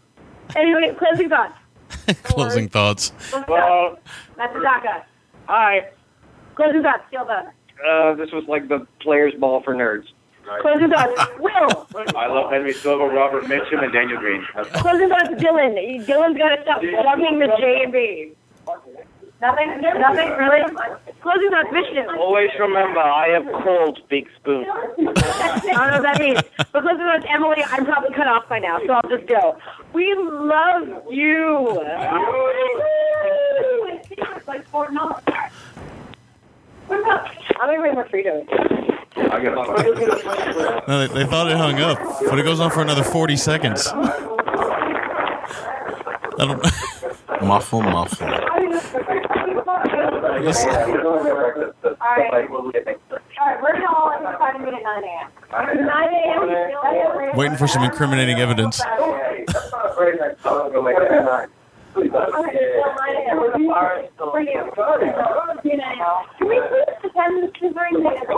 Anyway, 0.55 0.95
closing 0.97 1.29
thoughts. 1.29 1.55
Closing 2.23 2.69
thoughts. 2.69 3.11
Well, 3.47 3.97
Matsutaka. 4.37 5.03
hi. 5.47 5.89
Closing 6.55 6.83
thoughts. 6.83 7.03
Silva. 7.11 7.51
Uh, 7.87 8.13
this 8.15 8.31
was 8.31 8.43
like 8.47 8.67
the 8.67 8.85
players' 9.01 9.33
ball 9.39 9.61
for 9.63 9.73
nerds. 9.75 10.05
Closing 10.61 10.89
thoughts. 10.89 11.19
Will. 11.39 11.87
I 12.15 12.27
love 12.27 12.51
Henry 12.51 12.73
Silva, 12.73 13.07
Robert 13.07 13.45
Mitchum, 13.45 13.83
and 13.83 13.91
Daniel 13.91 14.19
Green. 14.19 14.45
Closing 14.73 15.09
thoughts. 15.09 15.29
Dylan. 15.29 16.05
Dylan's 16.05 16.37
got 16.37 16.55
to 16.55 16.61
stop 16.63 16.81
plugging 16.81 17.39
the 17.39 17.47
J 17.57 17.83
and 17.83 17.91
B. 17.91 18.33
Nothing. 19.41 19.81
Nothing. 19.81 20.29
Really. 20.31 20.61
Closing 21.21 21.49
thoughts. 21.51 21.69
Mission. 21.71 22.07
Always 22.17 22.49
remember, 22.59 22.99
I 22.99 23.27
have 23.29 23.45
called 23.63 23.99
Big 24.09 24.27
Spoon. 24.37 24.65
I 24.69 24.75
don't 24.95 25.05
know 25.05 25.11
what 25.13 26.01
that 26.03 26.19
means. 26.19 26.39
But 26.71 26.81
closing 26.81 26.97
thoughts. 26.97 27.25
Emily. 27.29 27.63
I'm 27.67 27.85
probably 27.85 28.15
cut 28.15 28.27
off 28.27 28.47
by 28.47 28.59
now, 28.59 28.79
so 28.85 28.93
I'll 28.93 29.09
just 29.09 29.27
go. 29.27 29.57
We 29.93 30.13
love 30.15 31.03
you. 31.11 31.81
Like 34.47 34.65
four 34.67 34.89
months. 34.91 35.21
I'm 36.89 37.03
gonna 37.03 37.79
bring 37.79 37.95
my 37.95 38.03
Fritos. 38.03 38.47
I 39.17 39.43
got 39.43 40.87
No, 40.87 41.07
they, 41.07 41.13
they 41.13 41.25
thought 41.25 41.49
it 41.49 41.57
hung 41.57 41.79
up, 41.79 41.97
but 42.29 42.37
it 42.37 42.43
goes 42.43 42.59
on 42.59 42.69
for 42.69 42.81
another 42.81 43.03
40 43.03 43.35
seconds. 43.37 43.87
I 47.45 47.81
don't. 47.81 47.81
Muffle, 47.81 47.81
muffle. 47.81 48.27
Listen. 50.41 50.69
Alright. 52.01 52.33
Alright, 52.33 53.61
we're 53.61 53.81
calling 53.85 54.23
five 54.37 54.59
minute 54.59 54.83
9 54.83 55.03
a.m. 55.03 55.31
9 55.85 56.13
a.m. 56.13 57.37
Waiting 57.37 57.57
for 57.57 57.67
some 57.67 57.83
incriminating 57.83 58.39
evidence. 58.39 58.81
Can 58.81 58.97
we 61.95 62.09
please 66.59 66.95
pretend 67.01 67.43
this 67.43 67.51
is 67.61 67.73
very 67.73 67.91
negative? 67.91 68.29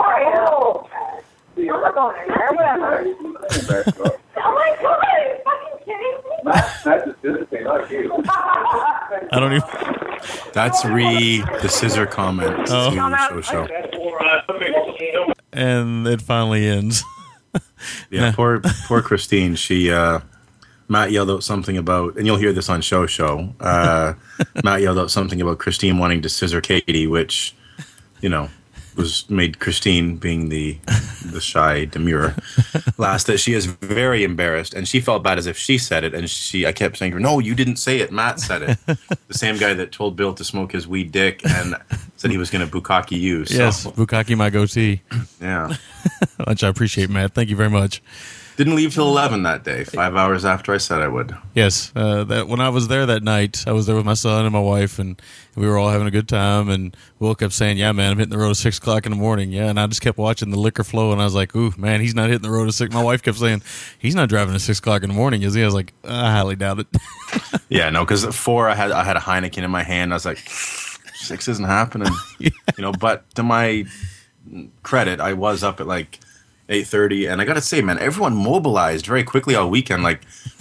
I'm 1.58 1.66
not 1.66 1.94
going 1.94 2.16
there, 2.28 2.52
whatever. 2.52 3.04
Oh 4.36 4.52
my 4.54 4.76
god, 4.80 5.77
are 5.90 6.02
you 6.02 6.18
fucking 6.82 7.14
kidding 7.22 7.34
me? 7.34 7.48
That's 7.50 7.52
not 7.64 7.90
you. 7.90 8.22
I 9.32 9.40
don't 9.40 9.52
even. 9.52 9.68
That's 10.52 10.84
re 10.84 11.42
the 11.62 11.68
scissor 11.68 12.06
comment 12.06 12.68
Oh. 12.70 12.90
show 13.28 13.40
show. 13.40 13.66
And 15.52 16.06
it 16.06 16.20
finally 16.22 16.66
ends. 16.66 17.04
Yeah, 18.10 18.32
poor 18.32 18.60
poor 18.86 19.02
Christine. 19.02 19.54
She 19.54 19.90
uh 19.90 20.20
Matt 20.88 21.12
yelled 21.12 21.30
out 21.30 21.42
something 21.44 21.76
about, 21.76 22.16
and 22.16 22.26
you'll 22.26 22.36
hear 22.36 22.52
this 22.52 22.68
on 22.68 22.80
show 22.82 23.06
show. 23.06 23.54
Uh, 23.60 24.14
Matt 24.64 24.80
yelled 24.82 24.98
out 24.98 25.10
something 25.10 25.40
about 25.40 25.58
Christine 25.58 25.98
wanting 25.98 26.22
to 26.22 26.28
scissor 26.28 26.60
Katie, 26.60 27.06
which, 27.06 27.54
you 28.20 28.28
know, 28.28 28.48
was 28.98 29.28
made 29.30 29.58
Christine 29.60 30.16
being 30.16 30.50
the 30.50 30.76
the 31.24 31.40
shy, 31.40 31.86
demure 31.86 32.34
last. 32.98 33.26
That 33.28 33.38
she 33.38 33.54
is 33.54 33.64
very 33.66 34.24
embarrassed, 34.24 34.74
and 34.74 34.86
she 34.86 35.00
felt 35.00 35.22
bad 35.22 35.38
as 35.38 35.46
if 35.46 35.56
she 35.56 35.78
said 35.78 36.04
it. 36.04 36.12
And 36.12 36.28
she, 36.28 36.66
I 36.66 36.72
kept 36.72 36.98
saying 36.98 37.12
to 37.12 37.16
her, 37.16 37.20
"No, 37.20 37.38
you 37.38 37.54
didn't 37.54 37.76
say 37.76 38.00
it. 38.00 38.12
Matt 38.12 38.40
said 38.40 38.62
it." 38.62 38.78
the 39.28 39.34
same 39.38 39.56
guy 39.56 39.72
that 39.72 39.92
told 39.92 40.16
Bill 40.16 40.34
to 40.34 40.44
smoke 40.44 40.72
his 40.72 40.86
weed 40.86 41.12
dick 41.12 41.40
and 41.48 41.76
said 42.16 42.30
he 42.30 42.36
was 42.36 42.50
going 42.50 42.68
to 42.68 42.70
bukkake 42.80 43.12
you. 43.12 43.46
So, 43.46 43.54
Yes, 43.54 43.86
Bukaki 43.86 44.36
my 44.36 44.50
goatee. 44.50 45.00
yeah. 45.40 45.74
Which 46.46 46.64
I 46.64 46.68
appreciate, 46.68 47.08
Matt. 47.08 47.32
Thank 47.32 47.48
you 47.48 47.56
very 47.56 47.70
much. 47.70 48.02
Didn't 48.58 48.74
leave 48.74 48.92
till 48.92 49.06
eleven 49.06 49.44
that 49.44 49.62
day. 49.62 49.84
Five 49.84 50.16
hours 50.16 50.44
after 50.44 50.74
I 50.74 50.78
said 50.78 51.00
I 51.00 51.06
would. 51.06 51.32
Yes, 51.54 51.92
uh, 51.94 52.24
that 52.24 52.48
when 52.48 52.58
I 52.58 52.70
was 52.70 52.88
there 52.88 53.06
that 53.06 53.22
night, 53.22 53.62
I 53.68 53.72
was 53.72 53.86
there 53.86 53.94
with 53.94 54.04
my 54.04 54.14
son 54.14 54.44
and 54.44 54.52
my 54.52 54.58
wife, 54.58 54.98
and 54.98 55.22
we 55.54 55.64
were 55.68 55.78
all 55.78 55.90
having 55.90 56.08
a 56.08 56.10
good 56.10 56.28
time. 56.28 56.68
And 56.68 56.96
Will 57.20 57.36
kept 57.36 57.52
saying, 57.52 57.76
"Yeah, 57.76 57.92
man, 57.92 58.10
I'm 58.10 58.18
hitting 58.18 58.32
the 58.32 58.38
road 58.38 58.50
at 58.50 58.56
six 58.56 58.78
o'clock 58.78 59.06
in 59.06 59.12
the 59.12 59.16
morning." 59.16 59.52
Yeah, 59.52 59.66
and 59.66 59.78
I 59.78 59.86
just 59.86 60.00
kept 60.00 60.18
watching 60.18 60.50
the 60.50 60.58
liquor 60.58 60.82
flow, 60.82 61.12
and 61.12 61.20
I 61.20 61.24
was 61.24 61.36
like, 61.36 61.54
"Ooh, 61.54 61.72
man, 61.78 62.00
he's 62.00 62.16
not 62.16 62.30
hitting 62.30 62.42
the 62.42 62.50
road 62.50 62.66
at 62.66 62.74
six." 62.74 62.92
My 62.92 63.00
wife 63.00 63.22
kept 63.22 63.38
saying, 63.38 63.62
"He's 63.96 64.16
not 64.16 64.28
driving 64.28 64.56
at 64.56 64.60
six 64.60 64.80
o'clock 64.80 65.04
in 65.04 65.08
the 65.10 65.14
morning, 65.14 65.42
is 65.42 65.54
he?" 65.54 65.62
I 65.62 65.64
was 65.64 65.74
like, 65.74 65.94
"I 66.02 66.32
highly 66.32 66.56
doubt 66.56 66.80
it." 66.80 66.88
Yeah, 67.70 67.90
no, 67.90 68.02
because 68.02 68.24
at 68.24 68.32
four 68.32 68.68
I 68.68 68.74
had 68.74 68.90
I 68.90 69.04
had 69.04 69.16
a 69.16 69.20
Heineken 69.20 69.62
in 69.62 69.70
my 69.70 69.82
hand. 69.82 70.12
I 70.12 70.16
was 70.16 70.24
like, 70.24 70.38
six 71.14 71.48
isn't 71.48 71.66
happening, 71.66 72.10
you 72.38 72.50
know. 72.78 72.92
But 72.92 73.32
to 73.34 73.42
my 73.42 73.84
credit, 74.82 75.20
I 75.20 75.34
was 75.34 75.62
up 75.62 75.78
at 75.78 75.86
like 75.86 76.18
eight 76.68 76.86
thirty, 76.86 77.26
and 77.26 77.40
I 77.40 77.44
got 77.44 77.54
to 77.54 77.60
say, 77.62 77.80
man, 77.82 77.98
everyone 77.98 78.34
mobilized 78.36 79.06
very 79.06 79.24
quickly 79.24 79.54
all 79.54 79.70
weekend. 79.70 80.02
Like 80.02 80.22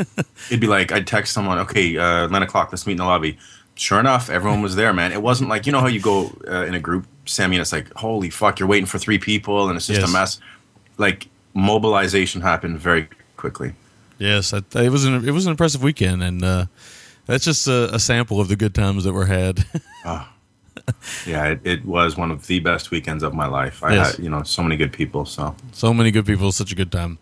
it'd 0.50 0.60
be 0.60 0.68
like 0.68 0.92
I'd 0.92 1.08
text 1.08 1.34
someone, 1.34 1.60
okay, 1.60 1.98
uh, 1.98 2.27
nine 2.27 2.44
o'clock, 2.44 2.72
let's 2.72 2.86
meet 2.88 2.94
in 2.94 2.98
the 3.00 3.06
lobby. 3.06 3.38
Sure 3.76 4.00
enough, 4.00 4.30
everyone 4.30 4.61
was 4.61 4.76
there, 4.76 4.92
man. 4.94 5.11
It 5.11 5.22
wasn't 5.22 5.50
like 5.50 5.66
you 5.66 5.72
know 5.72 5.82
how 5.82 5.88
you 5.88 6.00
go 6.00 6.32
uh, 6.48 6.66
in 6.66 6.74
a 6.74 6.80
group, 6.80 7.06
Sammy, 7.26 7.56
and 7.58 7.61
it's 7.61 7.72
like, 7.72 7.94
holy 7.94 8.30
fuck, 8.30 8.60
you're 8.60 8.68
waiting 8.68 8.88
for 8.88 8.98
three 8.98 9.19
people, 9.19 9.68
and 9.69 9.77
it's 9.77 9.86
just 9.88 10.02
Yes. 10.02 10.10
a 10.10 10.14
mess. 10.14 10.40
Like 10.98 11.27
mobilization 11.53 12.42
happened 12.42 12.80
very 12.80 13.08
quickly. 13.36 13.74
yes, 14.18 14.53
I, 14.53 14.61
it 14.76 14.90
was 14.90 15.06
an 15.06 15.27
it 15.27 15.32
was 15.32 15.45
an 15.45 15.52
impressive 15.52 15.84
weekend, 15.84 16.24
and 16.24 16.44
uh, 16.44 16.66
that's 17.27 17.45
just 17.45 17.68
a, 17.68 17.94
a 17.94 18.00
sample 18.00 18.40
of 18.40 18.48
the 18.48 18.56
good 18.56 18.74
times 18.74 19.03
that 19.03 19.14
were 19.14 19.26
had. 19.27 19.66
Ah. 20.06 20.32
Yeah, 21.26 21.48
it, 21.48 21.60
it 21.64 21.86
was 21.86 22.16
one 22.18 22.32
of 22.32 22.48
the 22.48 22.60
best 22.60 22.92
weekends 22.92 23.24
of 23.24 23.34
my 23.34 23.48
life. 23.48 23.84
I 23.84 23.96
Yes. 23.96 24.16
had, 24.16 24.24
you 24.24 24.30
know, 24.30 24.44
so 24.44 24.64
many 24.64 24.78
good 24.78 24.94
people. 24.94 25.26
So 25.26 25.56
So 25.74 25.94
many 25.94 26.12
good 26.12 26.26
people, 26.26 26.52
such 26.52 26.72
a 26.72 26.76
good 26.76 26.92
time. 26.92 27.18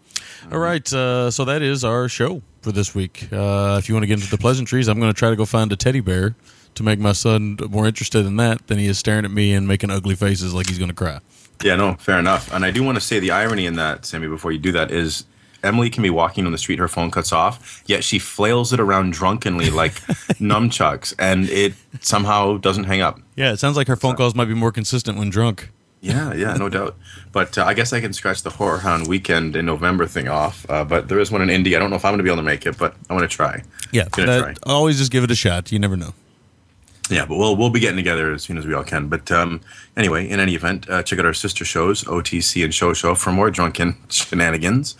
All 0.51 0.59
right, 0.59 0.91
uh, 0.93 1.31
so 1.31 1.43
that 1.45 1.61
is 1.63 1.83
our 1.83 2.07
show 2.07 2.41
for 2.61 2.71
this 2.71 2.93
week. 2.93 3.27
Uh, 3.31 3.77
if 3.79 3.89
you 3.89 3.95
want 3.95 4.03
to 4.03 4.07
get 4.07 4.19
into 4.19 4.29
the 4.29 4.37
pleasantries, 4.37 4.87
I'm 4.87 4.99
going 4.99 5.11
to 5.11 5.17
try 5.17 5.29
to 5.31 5.35
go 5.35 5.45
find 5.45 5.71
a 5.71 5.75
teddy 5.75 6.01
bear 6.01 6.35
to 6.75 6.83
make 6.83 6.99
my 6.99 7.13
son 7.13 7.57
more 7.69 7.87
interested 7.87 8.25
in 8.25 8.35
that 8.37 8.67
than 8.67 8.77
he 8.77 8.85
is 8.85 8.99
staring 8.99 9.25
at 9.25 9.31
me 9.31 9.53
and 9.53 9.67
making 9.67 9.89
ugly 9.89 10.13
faces 10.15 10.53
like 10.53 10.67
he's 10.67 10.77
going 10.77 10.89
to 10.89 10.95
cry. 10.95 11.19
yeah, 11.63 11.75
no, 11.75 11.95
fair 11.95 12.19
enough. 12.19 12.53
And 12.53 12.63
I 12.65 12.69
do 12.71 12.83
want 12.83 12.95
to 12.97 13.01
say 13.01 13.19
the 13.19 13.31
irony 13.31 13.65
in 13.65 13.75
that, 13.77 14.05
Sammy, 14.05 14.27
before 14.27 14.51
you 14.51 14.59
do 14.59 14.71
that, 14.73 14.91
is 14.91 15.25
Emily 15.65 15.89
can 15.89 16.03
be 16.03 16.09
walking 16.09 16.45
on 16.45 16.51
the 16.51 16.57
street, 16.57 16.79
her 16.79 16.87
phone 16.87 17.11
cuts 17.11 17.31
off, 17.33 17.83
yet 17.87 18.03
she 18.03 18.19
flails 18.19 18.71
it 18.71 18.79
around 18.79 19.13
drunkenly 19.13 19.69
like 19.69 19.93
nunchucks, 20.39 21.13
and 21.19 21.49
it 21.49 21.73
somehow 22.01 22.57
doesn't 22.57 22.85
hang 22.85 23.01
up. 23.01 23.19
Yeah, 23.35 23.51
it 23.51 23.57
sounds 23.59 23.75
like 23.77 23.87
her 23.87 23.95
phone 23.95 24.15
calls 24.15 24.35
might 24.35 24.45
be 24.45 24.53
more 24.53 24.71
consistent 24.71 25.17
when 25.17 25.29
drunk. 25.29 25.69
Yeah, 26.01 26.33
yeah, 26.33 26.53
no 26.53 26.69
doubt. 26.69 26.95
But 27.31 27.57
uh, 27.57 27.65
I 27.65 27.73
guess 27.73 27.91
I 27.91 27.99
can 27.99 28.13
scratch 28.13 28.43
the 28.43 28.51
Horrorhound 28.51 29.07
weekend 29.07 29.55
in 29.55 29.65
November 29.65 30.05
thing 30.05 30.27
off. 30.27 30.63
Uh, 30.69 30.83
but 30.85 31.07
there 31.07 31.19
is 31.19 31.31
one 31.31 31.41
in 31.41 31.49
Indy. 31.49 31.75
I 31.75 31.79
don't 31.79 31.89
know 31.89 31.95
if 31.95 32.05
I'm 32.05 32.11
going 32.11 32.19
to 32.19 32.23
be 32.23 32.29
able 32.29 32.37
to 32.37 32.43
make 32.45 32.67
it, 32.67 32.77
but 32.77 32.95
I 33.09 33.13
want 33.13 33.29
to 33.29 33.35
try. 33.35 33.63
Yeah, 33.91 34.07
Gonna 34.11 34.27
that- 34.27 34.59
always 34.63 34.99
just 34.99 35.11
give 35.11 35.23
it 35.23 35.31
a 35.31 35.35
shot. 35.35 35.71
You 35.71 35.79
never 35.79 35.97
know. 35.97 36.13
Yeah, 37.09 37.25
but 37.25 37.37
we'll 37.37 37.55
we'll 37.55 37.69
be 37.69 37.79
getting 37.79 37.97
together 37.97 38.33
as 38.33 38.41
soon 38.43 38.57
as 38.57 38.65
we 38.65 38.73
all 38.73 38.83
can. 38.83 39.07
But 39.09 39.31
um, 39.31 39.61
anyway, 39.95 40.27
in 40.29 40.39
any 40.39 40.55
event, 40.55 40.89
uh, 40.89 41.03
check 41.03 41.19
out 41.19 41.25
our 41.25 41.33
sister 41.35 41.63
shows, 41.65 42.03
OTC 42.03 42.63
and 42.63 42.73
Show 42.73 42.93
Show, 42.93 43.13
for 43.15 43.31
more 43.31 43.49
drunken 43.51 43.95
shenanigans. 44.09 44.95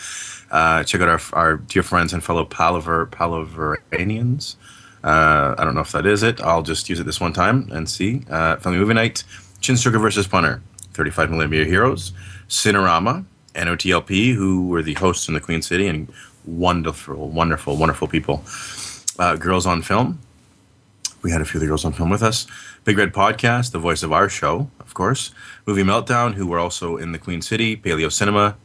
Uh, 0.55 0.85
check 0.85 1.01
out 1.01 1.09
our 1.09 1.19
our 1.33 1.57
dear 1.57 1.83
friends 1.83 2.13
and 2.13 2.23
fellow 2.23 2.45
Palaver 2.45 3.07
Palaveranians. 3.07 4.55
Uh, 5.03 5.53
I 5.57 5.65
don't 5.65 5.75
know 5.75 5.81
if 5.81 5.91
that 5.91 6.05
is 6.05 6.23
it. 6.23 6.39
I'll 6.39 6.63
just 6.63 6.87
use 6.87 6.97
it 7.01 7.03
this 7.03 7.19
one 7.19 7.33
time 7.33 7.69
and 7.73 7.89
see. 7.89 8.23
Uh, 8.29 8.55
Family 8.55 8.79
Movie 8.79 8.93
Night, 8.93 9.25
Chin 9.59 9.75
Sugar 9.75 9.99
versus 9.99 10.27
Punter. 10.27 10.61
35 10.93 11.29
Millimeter 11.29 11.65
Heroes, 11.65 12.13
Cinerama, 12.47 13.25
NOTLP, 13.53 14.33
who 14.33 14.69
were 14.69 14.81
the 14.81 14.93
hosts 14.93 15.27
in 15.27 15.33
the 15.33 15.41
Queen 15.41 15.61
City 15.61 15.87
and 15.87 16.07
wonderful, 16.45 17.27
wonderful, 17.27 17.75
wonderful 17.75 18.07
people. 18.07 18.41
Uh, 19.19 19.35
Girls 19.35 19.65
on 19.65 19.81
Film. 19.81 20.19
We 21.21 21.31
had 21.31 21.41
a 21.41 21.45
few 21.45 21.57
of 21.57 21.61
the 21.61 21.67
girls 21.67 21.83
on 21.83 21.91
film 21.91 22.11
with 22.11 22.23
us. 22.23 22.47
Big 22.85 22.97
Red 22.97 23.11
Podcast, 23.11 23.71
the 23.71 23.79
voice 23.79 24.03
of 24.03 24.13
our 24.13 24.29
show, 24.29 24.69
of 24.79 24.93
course. 24.93 25.31
Movie 25.65 25.81
Meltdown, 25.81 26.35
who 26.35 26.45
were 26.47 26.59
also 26.59 26.95
in 26.97 27.11
the 27.11 27.17
Queen 27.17 27.41
City. 27.41 27.75
Paleo 27.75 28.11
Cinema, 28.11 28.55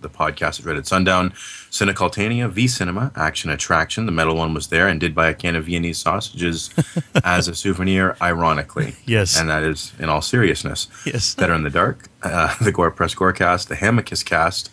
the 0.00 0.08
podcast 0.08 0.58
at 0.58 0.64
Dreaded 0.64 0.86
Sundown. 0.86 1.30
Cinecultania, 1.70 2.50
V 2.50 2.66
Cinema, 2.66 3.12
Action 3.14 3.50
Attraction. 3.50 4.06
The 4.06 4.12
metal 4.12 4.36
one 4.36 4.54
was 4.54 4.68
there 4.68 4.88
and 4.88 4.98
did 4.98 5.14
buy 5.14 5.28
a 5.28 5.34
can 5.34 5.56
of 5.56 5.66
Viennese 5.66 5.98
sausages 5.98 6.70
as 7.24 7.48
a 7.48 7.54
souvenir, 7.54 8.16
ironically. 8.20 8.96
Yes. 9.04 9.38
And 9.38 9.48
that 9.48 9.62
is 9.62 9.92
in 9.98 10.08
all 10.08 10.22
seriousness. 10.22 10.88
Yes. 11.04 11.34
Better 11.34 11.54
in 11.54 11.62
the 11.62 11.70
Dark, 11.70 12.08
uh, 12.22 12.54
the 12.62 12.72
Gore 12.72 12.90
Press 12.90 13.14
Gorecast, 13.14 13.68
the 13.68 13.76
Hammockist 13.76 14.24
cast. 14.24 14.70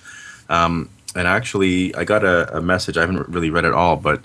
Um, 0.49 0.89
and 1.15 1.27
actually, 1.27 1.95
I 1.95 2.03
got 2.03 2.23
a, 2.23 2.57
a 2.57 2.61
message. 2.61 2.97
I 2.97 3.01
haven't 3.01 3.27
really 3.29 3.49
read 3.49 3.65
it 3.65 3.73
all, 3.73 3.95
but 3.95 4.21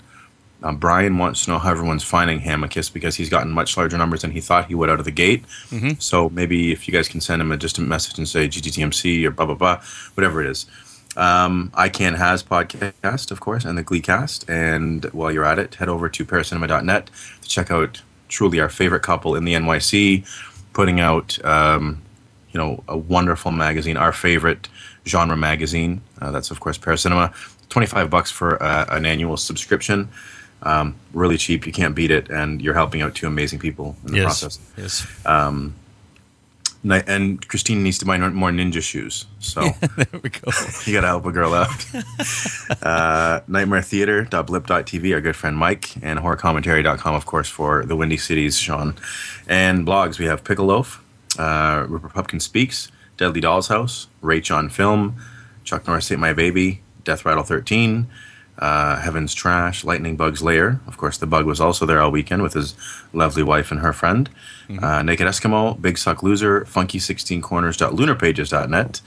um, 0.63 0.77
Brian 0.77 1.17
wants 1.17 1.45
to 1.45 1.51
know 1.51 1.59
how 1.59 1.71
everyone's 1.71 2.03
finding 2.03 2.39
Hammockist 2.39 2.93
because 2.93 3.15
he's 3.15 3.29
gotten 3.29 3.51
much 3.51 3.75
larger 3.77 3.97
numbers 3.97 4.21
than 4.21 4.31
he 4.31 4.41
thought 4.41 4.67
he 4.67 4.75
would 4.75 4.89
out 4.89 4.99
of 4.99 5.05
the 5.05 5.11
gate. 5.11 5.43
Mhm. 5.71 6.01
So 6.01 6.29
maybe 6.29 6.71
if 6.71 6.87
you 6.87 6.93
guys 6.93 7.07
can 7.07 7.21
send 7.21 7.41
him 7.41 7.51
a, 7.51 7.57
distant 7.57 7.87
message 7.87 8.17
and 8.17 8.27
say 8.27 8.47
GTTMC 8.47 9.25
or 9.25 9.31
blah, 9.31 9.45
blah, 9.45 9.55
blah, 9.55 9.81
whatever 10.15 10.41
it 10.41 10.49
is. 10.49 10.65
Um, 11.17 11.71
I 11.75 11.89
Can 11.89 12.15
Has 12.15 12.41
podcast, 12.41 13.31
of 13.31 13.39
course, 13.39 13.65
and 13.65 13.77
the 13.77 13.83
Gleecast. 13.83 14.49
And 14.49 15.05
while 15.13 15.31
you're 15.31 15.45
at 15.45 15.59
it, 15.59 15.75
head 15.75 15.89
over 15.89 16.09
to 16.09 16.25
paracinema.net 16.25 17.09
to 17.41 17.47
check 17.47 17.69
out 17.69 18.01
truly 18.29 18.59
our 18.59 18.69
favorite 18.69 19.01
couple 19.03 19.35
in 19.35 19.45
the 19.45 19.53
NYC, 19.53 20.25
putting 20.73 20.99
out, 20.99 21.43
um, 21.45 22.01
you 22.51 22.57
know, 22.59 22.83
a 22.87 22.97
wonderful 22.97 23.51
magazine, 23.51 23.97
our 23.97 24.13
favorite 24.13 24.69
genre 25.05 25.35
magazine. 25.37 26.01
Uh, 26.19 26.31
that's, 26.31 26.49
of 26.51 26.59
course, 26.59 26.77
Paracinema. 26.77 27.33
25 27.69 28.09
bucks 28.09 28.31
for 28.31 28.61
uh, 28.61 28.85
an 28.89 29.05
annual 29.05 29.37
subscription. 29.37 30.09
Um, 30.63 30.95
really 31.13 31.37
cheap. 31.37 31.65
You 31.65 31.71
can't 31.73 31.95
beat 31.95 32.11
it. 32.11 32.29
And 32.29 32.61
you're 32.61 32.73
helping 32.75 33.01
out 33.01 33.15
two 33.15 33.27
amazing 33.27 33.59
people 33.59 33.95
in 34.05 34.11
the 34.11 34.17
Yes. 34.19 34.25
process. 34.41 34.59
Yes. 34.77 35.07
Um, 35.25 35.75
and 36.83 37.47
Christine 37.47 37.83
needs 37.83 37.99
to 37.99 38.05
buy 38.05 38.17
more 38.17 38.49
ninja 38.49 38.81
shoes. 38.81 39.25
So 39.39 39.61
there 39.97 40.07
we 40.21 40.29
go. 40.29 40.51
you 40.85 40.93
got 40.93 41.01
to 41.01 41.07
help 41.07 41.25
a 41.25 41.31
girl 41.31 41.53
out. 41.53 41.85
uh, 42.83 43.41
Nightmare 43.47 43.81
Theater.blip.tv, 43.81 45.13
our 45.13 45.21
good 45.21 45.35
friend 45.35 45.57
Mike, 45.57 45.95
and 46.01 46.19
horrorcommentary.com, 46.19 47.13
of 47.15 47.25
course, 47.25 47.49
for 47.49 47.85
the 47.85 47.95
Windy 47.95 48.17
Cities, 48.17 48.57
Sean. 48.57 48.95
And 49.47 49.85
blogs, 49.85 50.17
we 50.19 50.25
have 50.25 50.43
Pickle 50.43 50.65
Loaf, 50.67 51.03
uh, 51.37 51.85
Rupert 51.87 52.13
Pupkin 52.13 52.39
Speaks, 52.39 52.91
Deadly 53.17 53.41
Doll's 53.41 53.67
House, 53.67 54.07
Rach 54.23 54.55
on 54.55 54.69
Film, 54.69 55.15
Chuck 55.63 55.85
Norris 55.87 56.11
Ate 56.11 56.17
My 56.19 56.33
Baby, 56.33 56.81
Death 57.03 57.25
Rattle 57.25 57.43
13, 57.43 58.07
uh, 58.57 58.97
Heaven's 58.97 59.33
Trash, 59.33 59.83
Lightning 59.83 60.15
Bug's 60.15 60.43
Lair. 60.43 60.79
Of 60.87 60.97
course, 60.97 61.17
the 61.17 61.25
bug 61.25 61.45
was 61.45 61.59
also 61.59 61.85
there 61.85 62.01
all 62.01 62.11
weekend 62.11 62.43
with 62.43 62.53
his 62.53 62.75
lovely 63.13 63.43
wife 63.43 63.71
and 63.71 63.79
her 63.79 63.93
friend. 63.93 64.29
Uh, 64.81 65.01
Naked 65.01 65.27
Eskimo, 65.27 65.81
Big 65.81 65.97
Suck 65.97 66.23
Loser, 66.23 66.61
Funky16corners.lunarpages.net, 66.61 69.01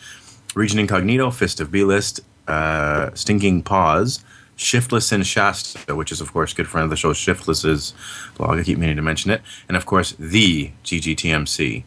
Region 0.55 0.79
Incognito, 0.79 1.31
Fist 1.31 1.61
of 1.61 1.71
B 1.71 1.85
List, 1.85 2.21
uh, 2.49 3.11
Stinking 3.15 3.63
Paws, 3.63 4.23
Shiftless 4.57 5.11
in 5.11 5.25
Shasta, 5.25 5.97
which 5.97 6.13
is, 6.13 6.21
of 6.21 6.33
course, 6.33 6.53
good 6.53 6.69
friend 6.69 6.85
of 6.85 6.91
the 6.91 6.97
show, 6.97 7.13
Shiftless's 7.13 7.93
blog. 8.37 8.59
I 8.59 8.63
keep 8.63 8.79
meaning 8.79 8.97
to 8.97 9.03
mention 9.03 9.31
it. 9.31 9.43
And, 9.69 9.77
of 9.77 9.85
course, 9.85 10.15
the 10.19 10.71
GGTMC. 10.85 11.83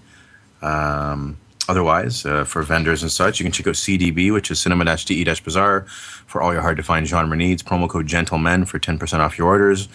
Um, 0.62 1.38
otherwise, 1.70 2.26
uh, 2.26 2.44
for 2.44 2.64
vendors 2.64 3.04
and 3.04 3.12
such, 3.12 3.40
you 3.40 3.46
can 3.46 3.54
check 3.54 3.68
out 3.68 3.76
CDB, 3.76 4.34
which 4.34 4.52
is 4.52 4.60
Cinema 4.60 4.98
DE 4.98 5.24
Bazaar, 5.24 5.86
for 6.28 6.42
all 6.42 6.54
your 6.54 6.62
hard 6.62 6.78
to 6.78 6.84
find 6.84 7.08
genre 7.08 7.36
needs. 7.36 7.64
Promo 7.64 7.90
code 7.90 8.06
Gentlemen 8.06 8.66
for 8.66 8.78
10% 8.78 9.20
off 9.20 9.38
your 9.38 9.48
orders. 9.48 9.90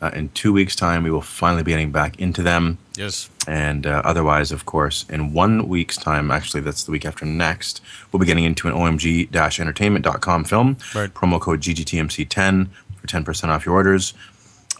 Uh, 0.00 0.10
in 0.14 0.28
two 0.28 0.52
weeks' 0.52 0.76
time, 0.76 1.02
we 1.02 1.10
will 1.10 1.20
finally 1.20 1.64
be 1.64 1.72
getting 1.72 1.90
back 1.90 2.20
into 2.20 2.40
them. 2.40 2.78
Yes. 2.96 3.28
And 3.48 3.84
uh, 3.84 4.02
otherwise, 4.04 4.52
of 4.52 4.64
course, 4.64 5.04
in 5.08 5.32
one 5.32 5.66
week's 5.66 5.96
time, 5.96 6.30
actually, 6.30 6.60
that's 6.60 6.84
the 6.84 6.92
week 6.92 7.04
after 7.04 7.26
next, 7.26 7.80
we'll 8.12 8.20
be 8.20 8.26
getting 8.26 8.44
into 8.44 8.68
an 8.68 8.74
OMG 8.74 9.34
entertainment.com 9.34 10.44
film. 10.44 10.76
Right. 10.94 11.12
Promo 11.12 11.40
code 11.40 11.60
GGTMC10 11.60 12.68
for 12.96 13.06
10% 13.06 13.48
off 13.48 13.66
your 13.66 13.74
orders. 13.74 14.14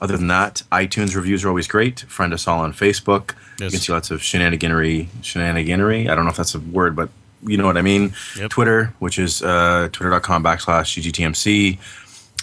Other 0.01 0.17
than 0.17 0.29
that, 0.29 0.63
iTunes 0.71 1.17
reviews 1.17 1.45
are 1.45 1.49
always 1.49 1.67
great. 1.67 2.01
Friend 2.01 2.33
us 2.33 2.47
all 2.47 2.61
on 2.61 2.73
Facebook. 2.73 3.35
You 3.59 3.71
can 3.71 3.81
see 3.81 3.93
lots 3.93 4.13
of 4.13 4.21
shenaniganery. 4.21 5.07
Shenaniganery? 5.23 6.09
I 6.09 6.15
don't 6.15 6.25
know 6.25 6.31
if 6.31 6.37
that's 6.37 6.55
a 6.55 6.61
word, 6.61 6.95
but 6.95 7.09
you 7.47 7.57
know 7.57 7.67
what 7.67 7.77
I 7.77 7.83
mean. 7.83 8.15
Twitter, 8.49 8.95
which 8.99 9.19
is 9.19 9.43
uh, 9.43 9.89
twitter.com 9.93 10.43
backslash 10.45 11.01
GGTMC. 11.01 11.79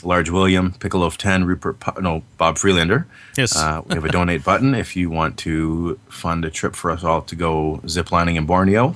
Large 0.03 0.29
William, 0.29 0.73
Pickleloaf 0.73 1.17
10, 1.17 1.45
Rupert, 1.45 1.77
no, 1.99 2.21
Bob 2.37 2.59
Freelander. 2.59 3.07
Yes. 3.37 3.55
Uh, 3.55 3.81
we 3.87 3.95
have 3.95 4.05
a 4.05 4.09
donate 4.09 4.43
button 4.49 4.75
if 4.75 4.95
you 4.95 5.09
want 5.09 5.37
to 5.39 5.97
fund 6.09 6.45
a 6.45 6.51
trip 6.51 6.75
for 6.75 6.91
us 6.91 7.03
all 7.03 7.21
to 7.23 7.35
go 7.35 7.79
ziplining 7.85 8.35
in 8.35 8.45
Borneo. 8.45 8.95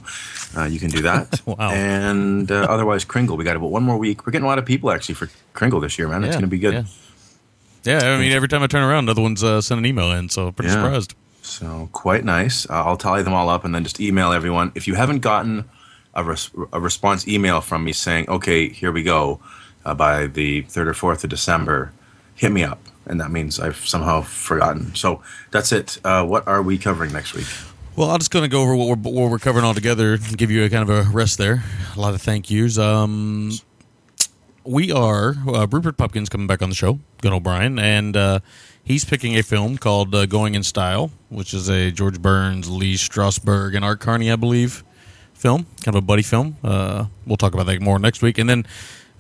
Uh, 0.56 0.66
you 0.66 0.80
can 0.80 0.90
do 0.90 1.02
that. 1.04 1.42
Wow. 1.48 1.72
And 1.72 2.52
uh, 2.52 2.68
otherwise, 2.70 3.06
Kringle. 3.06 3.38
We 3.38 3.44
got 3.44 3.56
about 3.56 3.72
one 3.72 3.82
more 3.84 3.98
week. 3.98 4.26
We're 4.28 4.32
getting 4.32 4.46
a 4.46 4.48
lot 4.48 4.60
of 4.60 4.66
people 4.66 4.92
actually 4.92 5.16
for 5.16 5.30
Kringle 5.54 5.80
this 5.80 5.98
year, 5.98 6.08
man. 6.08 6.24
It's 6.24 6.36
going 6.36 6.42
to 6.44 6.48
be 6.48 6.60
good. 6.60 6.74
yeah. 6.74 6.84
Yeah, 7.86 8.12
I 8.14 8.20
mean, 8.20 8.34
every 8.34 8.50
time 8.50 8.62
I 8.62 8.68
turn 8.68 8.84
around, 8.84 9.06
another 9.06 9.22
one's 9.22 9.44
uh, 9.44 9.62
send 9.62 9.80
an 9.80 9.86
email 9.86 10.12
in, 10.12 10.30
so 10.30 10.52
pretty 10.52 10.68
Yeah. 10.70 10.84
surprised. 10.84 11.16
So 11.42 11.90
quite 11.94 12.24
nice. 12.26 12.70
Uh, 12.70 12.84
I'll 12.84 12.98
tally 12.98 13.24
them 13.24 13.34
all 13.34 13.50
up 13.50 13.64
and 13.66 13.74
then 13.74 13.84
just 13.84 14.00
email 14.02 14.32
everyone. 14.34 14.74
If 14.76 14.86
you 14.88 14.96
haven't 14.96 15.20
gotten 15.20 15.64
a, 16.20 16.30
res- 16.30 16.52
a 16.74 16.80
response 16.80 17.28
email 17.28 17.62
from 17.62 17.84
me 17.84 17.94
saying, 17.94 18.30
"Okay, 18.30 18.70
here 18.70 18.92
we 18.92 19.04
go," 19.04 19.40
uh, 19.86 19.94
by 19.94 20.28
the 20.28 20.62
third 20.64 20.88
or 20.88 20.94
fourth 20.94 21.24
of 21.24 21.30
December, 21.30 21.92
hit 22.36 22.52
me 22.52 22.64
up, 22.64 22.80
and 23.06 23.20
that 23.20 23.32
means 23.32 23.60
I've 23.60 23.78
somehow 23.78 24.22
forgotten. 24.22 24.96
So 24.96 25.22
that's 25.52 25.72
it. 25.72 26.00
Uh, 26.04 26.26
what 26.26 26.48
are 26.48 26.62
we 26.62 26.78
covering 26.78 27.12
next 27.14 27.34
week? 27.34 27.48
Well, 27.96 28.12
I'm 28.12 28.20
just 28.20 28.32
going 28.32 28.44
to 28.44 28.50
go 28.50 28.62
over 28.62 28.76
what 28.76 28.88
we're, 28.88 29.12
what 29.12 29.30
we're 29.30 29.40
covering 29.40 29.66
all 29.66 29.74
together 29.74 30.14
and 30.14 30.38
give 30.38 30.50
you 30.52 30.64
a 30.64 30.70
kind 30.70 30.90
of 30.90 30.90
a 30.90 31.10
rest 31.12 31.38
there. 31.38 31.64
A 31.96 32.00
lot 32.00 32.14
of 32.14 32.22
thank 32.22 32.50
yous. 32.50 32.78
Um, 32.78 33.52
we 34.64 34.92
are, 34.92 35.36
uh, 35.48 35.68
Rupert 35.70 35.98
Pupkin's 35.98 36.30
coming 36.30 36.48
back 36.48 36.62
on 36.62 36.70
the 36.70 36.76
show, 36.76 37.00
Gunn 37.22 37.34
O'Brien, 37.34 37.80
and 37.80 38.16
uh, 38.16 38.40
he's 38.84 39.04
picking 39.04 39.36
a 39.38 39.44
film 39.44 39.78
called 39.78 40.14
uh, 40.14 40.26
Going 40.28 40.56
in 40.56 40.64
Style, 40.64 41.12
which 41.30 41.54
is 41.54 41.70
a 41.70 41.92
George 41.92 42.22
Burns, 42.22 42.70
Lee 42.70 42.96
Strasberg, 42.96 43.76
and 43.76 43.84
Art 43.84 44.00
Carney, 44.00 44.32
I 44.32 44.36
believe, 44.36 44.84
film, 45.40 45.66
kind 45.84 45.96
of 45.96 45.96
a 45.96 46.02
buddy 46.02 46.22
film. 46.22 46.58
Uh, 46.64 47.06
we'll 47.26 47.38
talk 47.38 47.54
about 47.54 47.66
that 47.66 47.82
more 47.82 47.98
next 47.98 48.22
week. 48.22 48.38
And 48.38 48.50
then 48.50 48.66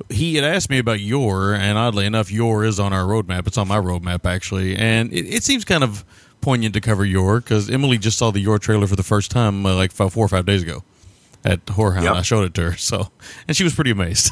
he 0.09 0.35
had 0.35 0.43
asked 0.43 0.69
me 0.69 0.77
about 0.77 0.99
Yor, 0.99 1.53
and 1.53 1.77
oddly 1.77 2.05
enough, 2.05 2.31
Yor 2.31 2.63
is 2.63 2.79
on 2.79 2.93
our 2.93 3.03
roadmap. 3.03 3.47
It's 3.47 3.57
on 3.57 3.67
my 3.67 3.77
roadmap, 3.77 4.25
actually. 4.25 4.75
And 4.75 5.11
it, 5.13 5.25
it 5.27 5.43
seems 5.43 5.65
kind 5.65 5.83
of 5.83 6.03
poignant 6.41 6.73
to 6.73 6.81
cover 6.81 7.05
Yor 7.05 7.39
because 7.39 7.69
Emily 7.69 7.97
just 7.97 8.17
saw 8.17 8.31
the 8.31 8.39
Yor 8.39 8.59
trailer 8.59 8.87
for 8.87 8.95
the 8.95 9.03
first 9.03 9.31
time 9.31 9.65
uh, 9.65 9.75
like 9.75 9.91
five, 9.91 10.13
four 10.13 10.25
or 10.25 10.29
five 10.29 10.45
days 10.45 10.61
ago 10.61 10.83
at 11.43 11.65
Horrorhound. 11.65 12.03
Yep. 12.03 12.13
I 12.13 12.21
showed 12.21 12.43
it 12.43 12.53
to 12.55 12.71
her, 12.71 12.77
so 12.77 13.11
and 13.47 13.55
she 13.55 13.63
was 13.63 13.73
pretty 13.73 13.91
amazed, 13.91 14.31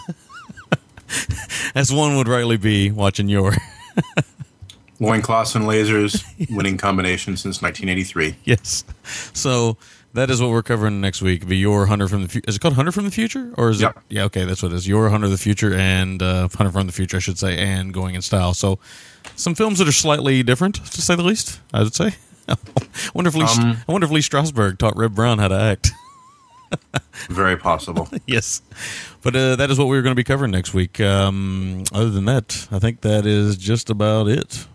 as 1.76 1.92
one 1.92 2.18
would 2.18 2.28
rightly 2.28 2.58
be 2.58 2.92
watching 2.92 3.30
Yor. 3.30 3.54
Loincloths 5.00 5.56
and 5.56 5.66
lasers, 5.66 6.24
winning 6.56 6.78
combination 6.78 7.38
since 7.38 7.62
1983. 7.62 8.36
yes, 8.44 8.84
so 9.34 9.78
that 10.18 10.30
is 10.32 10.42
what 10.42 10.50
we're 10.50 10.64
covering 10.64 11.00
next 11.00 11.22
week. 11.22 11.48
Be 11.48 11.58
Yor 11.58 11.86
Hunter 11.86 12.08
from 12.08 12.24
the 12.24 12.28
Future. 12.28 12.50
Is 12.50 12.56
it 12.56 12.60
called 12.60 12.74
Hunter 12.74 12.92
from 12.92 13.06
the 13.06 13.12
Future, 13.12 13.54
or 13.58 13.70
is 13.70 13.82
it? 13.82 13.94
Yeah, 14.10 14.24
okay, 14.26 14.46
that's 14.46 14.64
what 14.64 14.72
it 14.72 14.76
is. 14.76 14.88
Yor 14.88 15.10
Hunter 15.10 15.26
of 15.26 15.32
the 15.32 15.38
Future 15.38 15.74
and 15.74 16.22
uh, 16.22 16.48
Hunter 16.54 16.72
from 16.72 16.88
the 16.88 16.94
Future, 16.94 17.18
I 17.18 17.20
should 17.20 17.38
say, 17.38 17.58
and 17.58 17.94
Going 17.94 18.16
in 18.16 18.22
Style. 18.22 18.54
So 18.54 18.80
some 19.36 19.56
films 19.56 19.80
that 19.80 19.88
are 19.88 19.92
slightly 19.94 20.44
different, 20.44 20.76
to 20.76 21.02
say 21.02 21.16
the 21.16 21.24
least. 21.24 21.60
I 21.74 21.84
would 21.84 21.94
say. 21.96 22.16
I 22.50 22.56
wonder 23.14 23.30
if 23.30 23.36
Lee, 23.36 23.44
Um, 23.44 23.78
I 23.88 23.92
wonder 23.92 24.06
if 24.06 24.12
Lee 24.12 24.22
Strasberg 24.22 24.78
taught 24.80 24.98
Reb 24.98 25.14
Brown 25.14 25.38
how 25.40 25.50
to 25.50 25.56
act. 25.60 25.92
Very 27.30 27.56
possible. 27.56 28.10
yes, 28.26 28.62
but 29.22 29.36
uh, 29.36 29.56
that 29.56 29.70
is 29.70 29.78
what 29.78 29.88
we're 29.88 30.02
going 30.02 30.12
to 30.12 30.20
be 30.20 30.24
covering 30.24 30.52
next 30.52 30.74
week. 30.74 31.00
Um, 31.00 31.84
other 31.94 32.10
than 32.10 32.26
that, 32.26 32.68
I 32.72 32.80
think 32.80 33.02
that 33.02 33.26
is 33.26 33.56
just 33.58 33.90
about 33.90 34.28
it. 34.28 34.68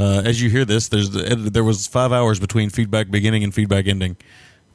Uh, 0.00 0.22
as 0.24 0.40
you 0.40 0.48
hear 0.48 0.64
this, 0.64 0.88
there's 0.88 1.10
there 1.10 1.64
was 1.64 1.86
five 1.86 2.10
hours 2.10 2.40
between 2.40 2.70
feedback 2.70 3.10
beginning 3.10 3.44
and 3.44 3.52
feedback 3.52 3.86
ending, 3.86 4.16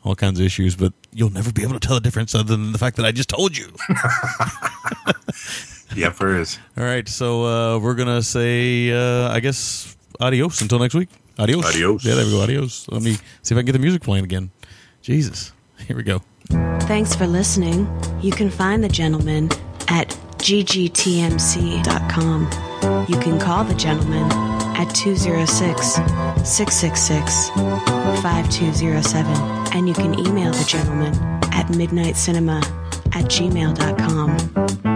all 0.04 0.16
kinds 0.16 0.40
of 0.40 0.46
issues. 0.46 0.76
But 0.76 0.94
you'll 1.12 1.32
never 1.32 1.52
be 1.52 1.64
able 1.64 1.74
to 1.74 1.80
tell 1.80 1.96
the 1.96 2.02
difference 2.02 2.36
other 2.36 2.44
than 2.44 2.72
the 2.72 2.78
fact 2.78 2.96
that 2.98 3.06
I 3.06 3.12
just 3.12 3.30
told 3.30 3.58
you. 3.58 3.74
Yep, 5.96 6.16
there 6.18 6.38
is. 6.40 6.60
All 6.78 6.84
right, 6.84 7.08
so 7.08 7.46
uh, 7.46 7.80
we're 7.80 7.94
gonna 7.94 8.22
say, 8.22 8.92
uh, 8.92 9.30
I 9.32 9.40
guess, 9.40 9.96
adios 10.20 10.60
until 10.62 10.78
next 10.80 10.94
week. 10.94 11.08
Adios. 11.40 11.66
Adios. 11.66 12.04
Yeah, 12.04 12.16
there 12.16 12.26
we 12.26 12.32
go. 12.32 12.42
Adios. 12.42 12.86
Let 12.90 13.02
me 13.02 13.14
see 13.42 13.54
if 13.56 13.58
I 13.58 13.60
can 13.60 13.66
get 13.68 13.72
the 13.74 13.80
music 13.80 14.02
playing 14.02 14.26
again. 14.26 14.52
Jesus, 15.02 15.54
here 15.88 15.96
we 15.96 16.04
go. 16.04 16.22
Thanks 16.82 17.16
for 17.16 17.28
listening. 17.28 17.88
You 18.22 18.32
can 18.32 18.50
find 18.50 18.84
the 18.84 18.90
gentleman 18.90 19.50
at 19.88 20.10
ggtmc.com. 20.40 21.06
You 23.08 23.20
can 23.20 23.40
call 23.40 23.64
the 23.64 23.76
gentleman 23.76 24.30
at 24.78 24.94
206 24.94 25.94
666 26.48 27.50
5207, 28.22 29.76
and 29.76 29.88
you 29.88 29.94
can 29.94 30.20
email 30.20 30.52
the 30.52 30.66
gentleman 30.66 31.14
at 31.54 31.68
midnitecinema 31.68 32.62
at 33.14 33.26
gmail.com. 33.26 34.95